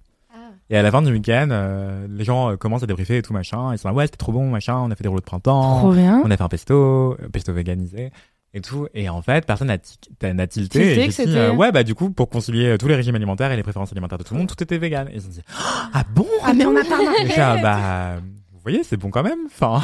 Et 0.69 0.77
à 0.77 0.83
la 0.83 0.91
fin 0.91 1.01
du 1.01 1.13
week-end, 1.13 1.49
euh, 1.53 2.07
les 2.11 2.25
gens 2.25 2.51
euh, 2.51 2.57
commencent 2.57 2.83
à 2.83 2.87
débriefer 2.87 3.19
et 3.19 3.23
tout 3.23 3.33
machin. 3.33 3.73
Ils 3.73 3.79
sont 3.79 3.87
là, 3.89 3.95
ouais, 3.95 4.07
c'était 4.07 4.17
trop 4.17 4.33
bon, 4.33 4.49
machin. 4.51 4.77
On 4.79 4.91
a 4.91 4.97
fait 4.97 5.05
des 5.05 5.09
rouleaux 5.09 5.21
de 5.21 5.25
printemps. 5.27 5.79
Trop 5.79 5.93
bien. 5.93 6.21
On 6.25 6.31
a 6.31 6.37
fait 6.37 6.43
un 6.43 6.49
pesto, 6.49 7.17
pesto 7.33 7.53
véganisé 7.53 8.11
et 8.53 8.61
tout. 8.61 8.89
Et 8.93 9.09
en 9.09 9.23
fait, 9.23 9.47
personne 9.47 9.69
n'a 9.69 9.79
Tilté 9.79 10.35
tilté. 10.49 10.79
que 10.81 10.85
Et 10.85 11.11
j'ai 11.13 11.27
dit, 11.27 11.37
euh, 11.39 11.53
ouais, 11.53 11.71
bah 11.71 11.85
du 11.85 11.95
coup, 11.95 12.11
pour 12.11 12.29
concilier 12.29 12.77
tous 12.79 12.89
les 12.89 12.97
régimes 12.97 13.15
alimentaires 13.15 13.53
et 13.53 13.57
les 13.57 13.63
préférences 13.63 13.93
alimentaires 13.93 14.19
de 14.19 14.25
tout 14.25 14.35
le 14.35 14.41
monde, 14.41 14.49
tout 14.49 14.61
était 14.61 14.79
vegan. 14.79 15.07
Et 15.13 15.17
ils 15.19 15.27
ont 15.27 15.31
dit, 15.31 15.43
ah 15.93 16.03
bon? 16.13 16.27
Ah, 16.43 16.53
mais 16.53 16.67
on 16.67 16.75
a 16.77 16.83
pas 16.83 16.99
ah, 17.39 17.57
bah, 17.63 18.17
vous 18.53 18.59
voyez, 18.63 18.83
c'est 18.83 18.97
bon 18.97 19.11
quand 19.11 19.23
même. 19.23 19.39
Enfin, 19.47 19.81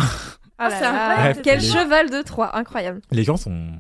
Ah, 0.66 0.70
c'est 0.70 0.80
là 0.82 0.92
là, 0.92 1.10
incroyable. 1.10 1.40
Quel 1.42 1.58
Les- 1.60 1.66
cheval 1.66 2.10
de 2.10 2.22
Troie, 2.22 2.56
incroyable. 2.56 3.00
les 3.10 3.24
gens 3.24 3.36
sont 3.36 3.72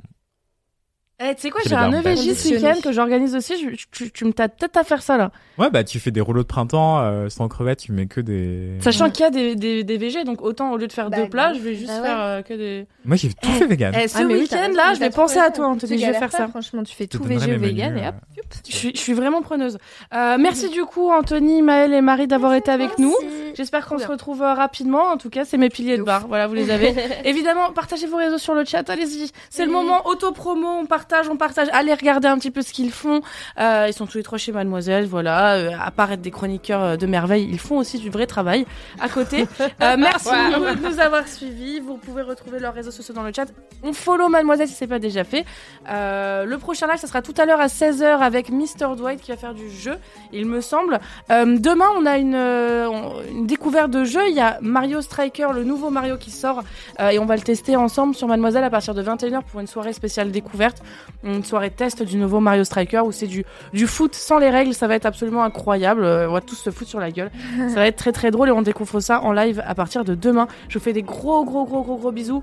Eh, 1.22 1.34
tu 1.34 1.42
sais 1.42 1.50
quoi, 1.50 1.60
J'ai 1.66 1.74
un 1.74 1.92
EVJ 1.92 2.02
ce 2.02 2.08
conditionnées. 2.26 2.56
week-end 2.68 2.80
que 2.82 2.92
j'organise 2.92 3.34
aussi. 3.36 3.54
Je- 3.58 3.86
tu, 3.92 4.10
tu 4.10 4.24
me 4.24 4.32
tâtes 4.32 4.54
peut-être 4.58 4.76
à 4.76 4.84
faire 4.84 5.02
ça 5.02 5.16
là. 5.16 5.30
Ouais, 5.58 5.70
bah 5.70 5.84
tu 5.84 6.00
fais 6.00 6.10
des 6.10 6.20
rouleaux 6.20 6.42
de 6.42 6.46
printemps 6.48 6.98
euh, 7.00 7.28
sans 7.28 7.46
crevettes, 7.48 7.80
tu 7.80 7.92
mets 7.92 8.06
que 8.06 8.20
des. 8.20 8.70
Sachant 8.80 9.10
qu'il 9.10 9.22
y 9.24 9.26
a 9.26 9.30
des, 9.30 9.54
des, 9.54 9.84
des 9.84 9.96
VG, 9.98 10.24
donc 10.24 10.42
autant 10.42 10.72
au 10.72 10.76
lieu 10.76 10.86
de 10.88 10.92
faire 10.92 11.10
Bah, 11.10 11.18
deux 11.18 11.28
plats, 11.28 11.48
bah, 11.50 11.54
je 11.54 11.60
vais 11.60 11.74
juste 11.74 11.88
bah 11.88 12.00
ouais. 12.00 12.06
faire 12.06 12.20
euh, 12.20 12.42
que 12.42 12.54
des. 12.54 12.86
Moi 13.04 13.16
j'ai 13.16 13.28
tout 13.32 13.50
fait 13.50 13.66
vegan. 13.66 13.94
Eh, 14.00 14.08
ce 14.08 14.18
Ah, 14.18 14.22
oui, 14.24 14.46
t'as 14.48 14.56
week-end 14.58 14.74
là, 14.76 14.94
je 14.94 14.98
t'as 14.98 15.04
vais 15.06 15.10
penser 15.10 15.38
à 15.38 15.50
toi, 15.50 15.68
Anthony. 15.68 15.98
Je 15.98 16.06
vais 16.06 16.12
faire 16.14 16.30
pas, 16.30 16.36
ça. 16.38 16.48
Franchement, 16.48 16.82
tu 16.82 16.94
fais 16.94 17.06
tout 17.06 17.22
mes 17.24 17.36
vegan 17.36 17.60
menus, 17.60 18.02
et 18.02 18.08
hop. 18.08 18.14
euh. 18.18 18.42
Je 18.68 18.74
suis, 18.76 18.92
je 18.94 18.98
suis 19.00 19.12
vraiment 19.12 19.42
preneuse. 19.42 19.78
Euh, 20.14 20.36
merci 20.40 20.68
du 20.70 20.84
coup, 20.84 21.10
Anthony, 21.10 21.62
Maëlle 21.62 21.92
et 21.94 22.00
Marie 22.00 22.26
d'avoir 22.26 22.54
été 22.54 22.70
avec 22.70 22.98
nous. 22.98 23.14
J'espère 23.54 23.86
qu'on 23.86 23.98
se 23.98 24.06
retrouve 24.06 24.40
rapidement. 24.40 25.04
En 25.08 25.16
tout 25.18 25.30
cas, 25.30 25.44
c'est 25.44 25.58
mes 25.58 25.68
piliers 25.68 25.98
de 25.98 26.02
bar. 26.02 26.26
Voilà, 26.26 26.46
vous 26.46 26.54
les 26.54 26.70
avez. 26.70 26.94
Évidemment, 27.24 27.70
partagez 27.74 28.06
vos 28.06 28.16
réseaux 28.16 28.38
sur 28.38 28.54
le 28.54 28.64
chat. 28.64 28.88
Allez-y. 28.88 29.30
C'est 29.50 29.64
le 29.66 29.70
moment 29.72 30.06
auto-promo. 30.06 30.66
On 30.80 30.86
partage, 30.86 31.11
on 31.30 31.36
partage. 31.36 31.68
Allez 31.72 31.94
regarder 31.94 32.28
un 32.28 32.38
petit 32.38 32.50
peu 32.50 32.62
ce 32.62 32.72
qu'ils 32.72 32.92
font. 32.92 33.22
Euh, 33.58 33.86
ils 33.88 33.92
sont 33.92 34.06
tous 34.06 34.18
les 34.18 34.22
trois 34.22 34.38
chez 34.38 34.52
Mademoiselle. 34.52 35.06
Voilà. 35.06 35.54
Euh, 35.54 35.70
à 35.80 35.90
part 35.90 36.12
être 36.12 36.20
des 36.20 36.30
chroniqueurs 36.30 36.82
euh, 36.82 36.96
de 36.96 37.06
merveille, 37.06 37.48
ils 37.50 37.58
font 37.58 37.78
aussi 37.78 37.98
du 37.98 38.10
vrai 38.10 38.26
travail 38.26 38.66
à 39.00 39.08
côté. 39.08 39.46
Euh, 39.80 39.96
merci 39.96 40.28
beaucoup 40.28 40.74
de 40.74 40.88
nous 40.88 41.00
avoir 41.00 41.26
suivis. 41.26 41.80
Vous 41.80 41.96
pouvez 41.96 42.22
retrouver 42.22 42.58
leurs 42.58 42.74
réseaux 42.74 42.90
sociaux 42.90 43.14
dans 43.14 43.22
le 43.22 43.32
chat. 43.34 43.46
On 43.82 43.92
follow 43.92 44.28
Mademoiselle 44.28 44.68
si 44.68 44.74
c'est 44.74 44.86
pas 44.86 44.98
déjà 44.98 45.24
fait. 45.24 45.44
Le 45.88 46.56
prochain 46.56 46.86
live, 46.86 46.98
ça 46.98 47.06
sera 47.06 47.22
tout 47.22 47.34
à 47.38 47.46
l'heure 47.46 47.60
à 47.60 47.66
16h 47.66 48.18
avec 48.18 48.50
Mr. 48.50 48.96
Dwight 48.96 49.20
qui 49.20 49.30
va 49.30 49.36
faire 49.36 49.54
du 49.54 49.70
jeu, 49.70 49.96
il 50.32 50.46
me 50.46 50.60
semble. 50.60 51.00
Demain, 51.30 51.86
on 51.96 52.06
a 52.06 52.18
une, 52.18 53.46
découverte 53.46 53.90
de 53.90 54.04
jeu. 54.04 54.20
Il 54.28 54.34
y 54.34 54.40
a 54.40 54.58
Mario 54.60 55.00
Striker, 55.00 55.48
le 55.54 55.64
nouveau 55.64 55.90
Mario 55.90 56.16
qui 56.16 56.30
sort, 56.30 56.62
et 57.00 57.18
on 57.18 57.24
va 57.24 57.36
le 57.36 57.42
tester 57.42 57.76
ensemble 57.76 58.14
sur 58.14 58.28
Mademoiselle 58.28 58.64
à 58.64 58.70
partir 58.70 58.94
de 58.94 59.02
21h 59.02 59.42
pour 59.42 59.60
une 59.60 59.66
soirée 59.66 59.92
spéciale 59.92 60.30
découverte, 60.30 60.82
une 61.24 61.44
soirée 61.44 61.70
test 61.70 62.02
du 62.02 62.16
nouveau 62.16 62.40
Mario 62.40 62.64
Striker 62.64 63.00
où 63.00 63.12
c'est 63.12 63.26
du, 63.26 63.44
du 63.72 63.86
foot 63.86 64.14
sans 64.14 64.38
les 64.38 64.50
règles. 64.50 64.74
Ça 64.74 64.86
va 64.86 64.94
être 64.94 65.06
absolument 65.06 65.42
incroyable. 65.44 66.04
Euh, 66.04 66.28
On 66.28 66.32
va 66.32 66.40
tous 66.40 66.56
se 66.56 66.70
foutre 66.70 66.90
sur 66.90 67.00
la 67.00 67.10
gueule. 67.10 67.30
Ça 67.68 67.76
va 67.76 67.86
être 67.86 67.96
très 67.96 68.12
très 68.12 68.30
drôle 68.30 68.48
et 68.48 68.52
on 68.52 68.62
découvre 68.62 69.00
ça 69.00 69.20
en 69.22 69.32
live 69.32 69.62
à 69.66 69.74
partir 69.74 70.04
de 70.04 70.14
demain. 70.14 70.48
Je 70.68 70.78
vous 70.78 70.84
fais 70.84 70.92
des 70.92 71.02
gros 71.02 71.44
gros 71.44 71.64
gros 71.64 71.82
gros 71.82 71.96
gros 71.96 72.12
bisous. 72.12 72.42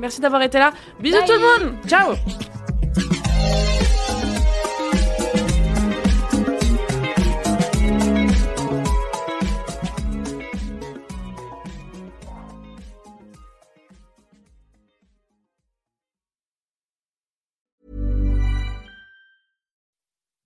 Merci 0.00 0.20
d'avoir 0.20 0.42
été 0.42 0.58
là. 0.58 0.72
Bisous 1.00 1.18
Bye. 1.18 1.26
tout 1.26 1.32
le 1.32 1.64
monde. 1.66 1.74
Ciao. 1.86 2.14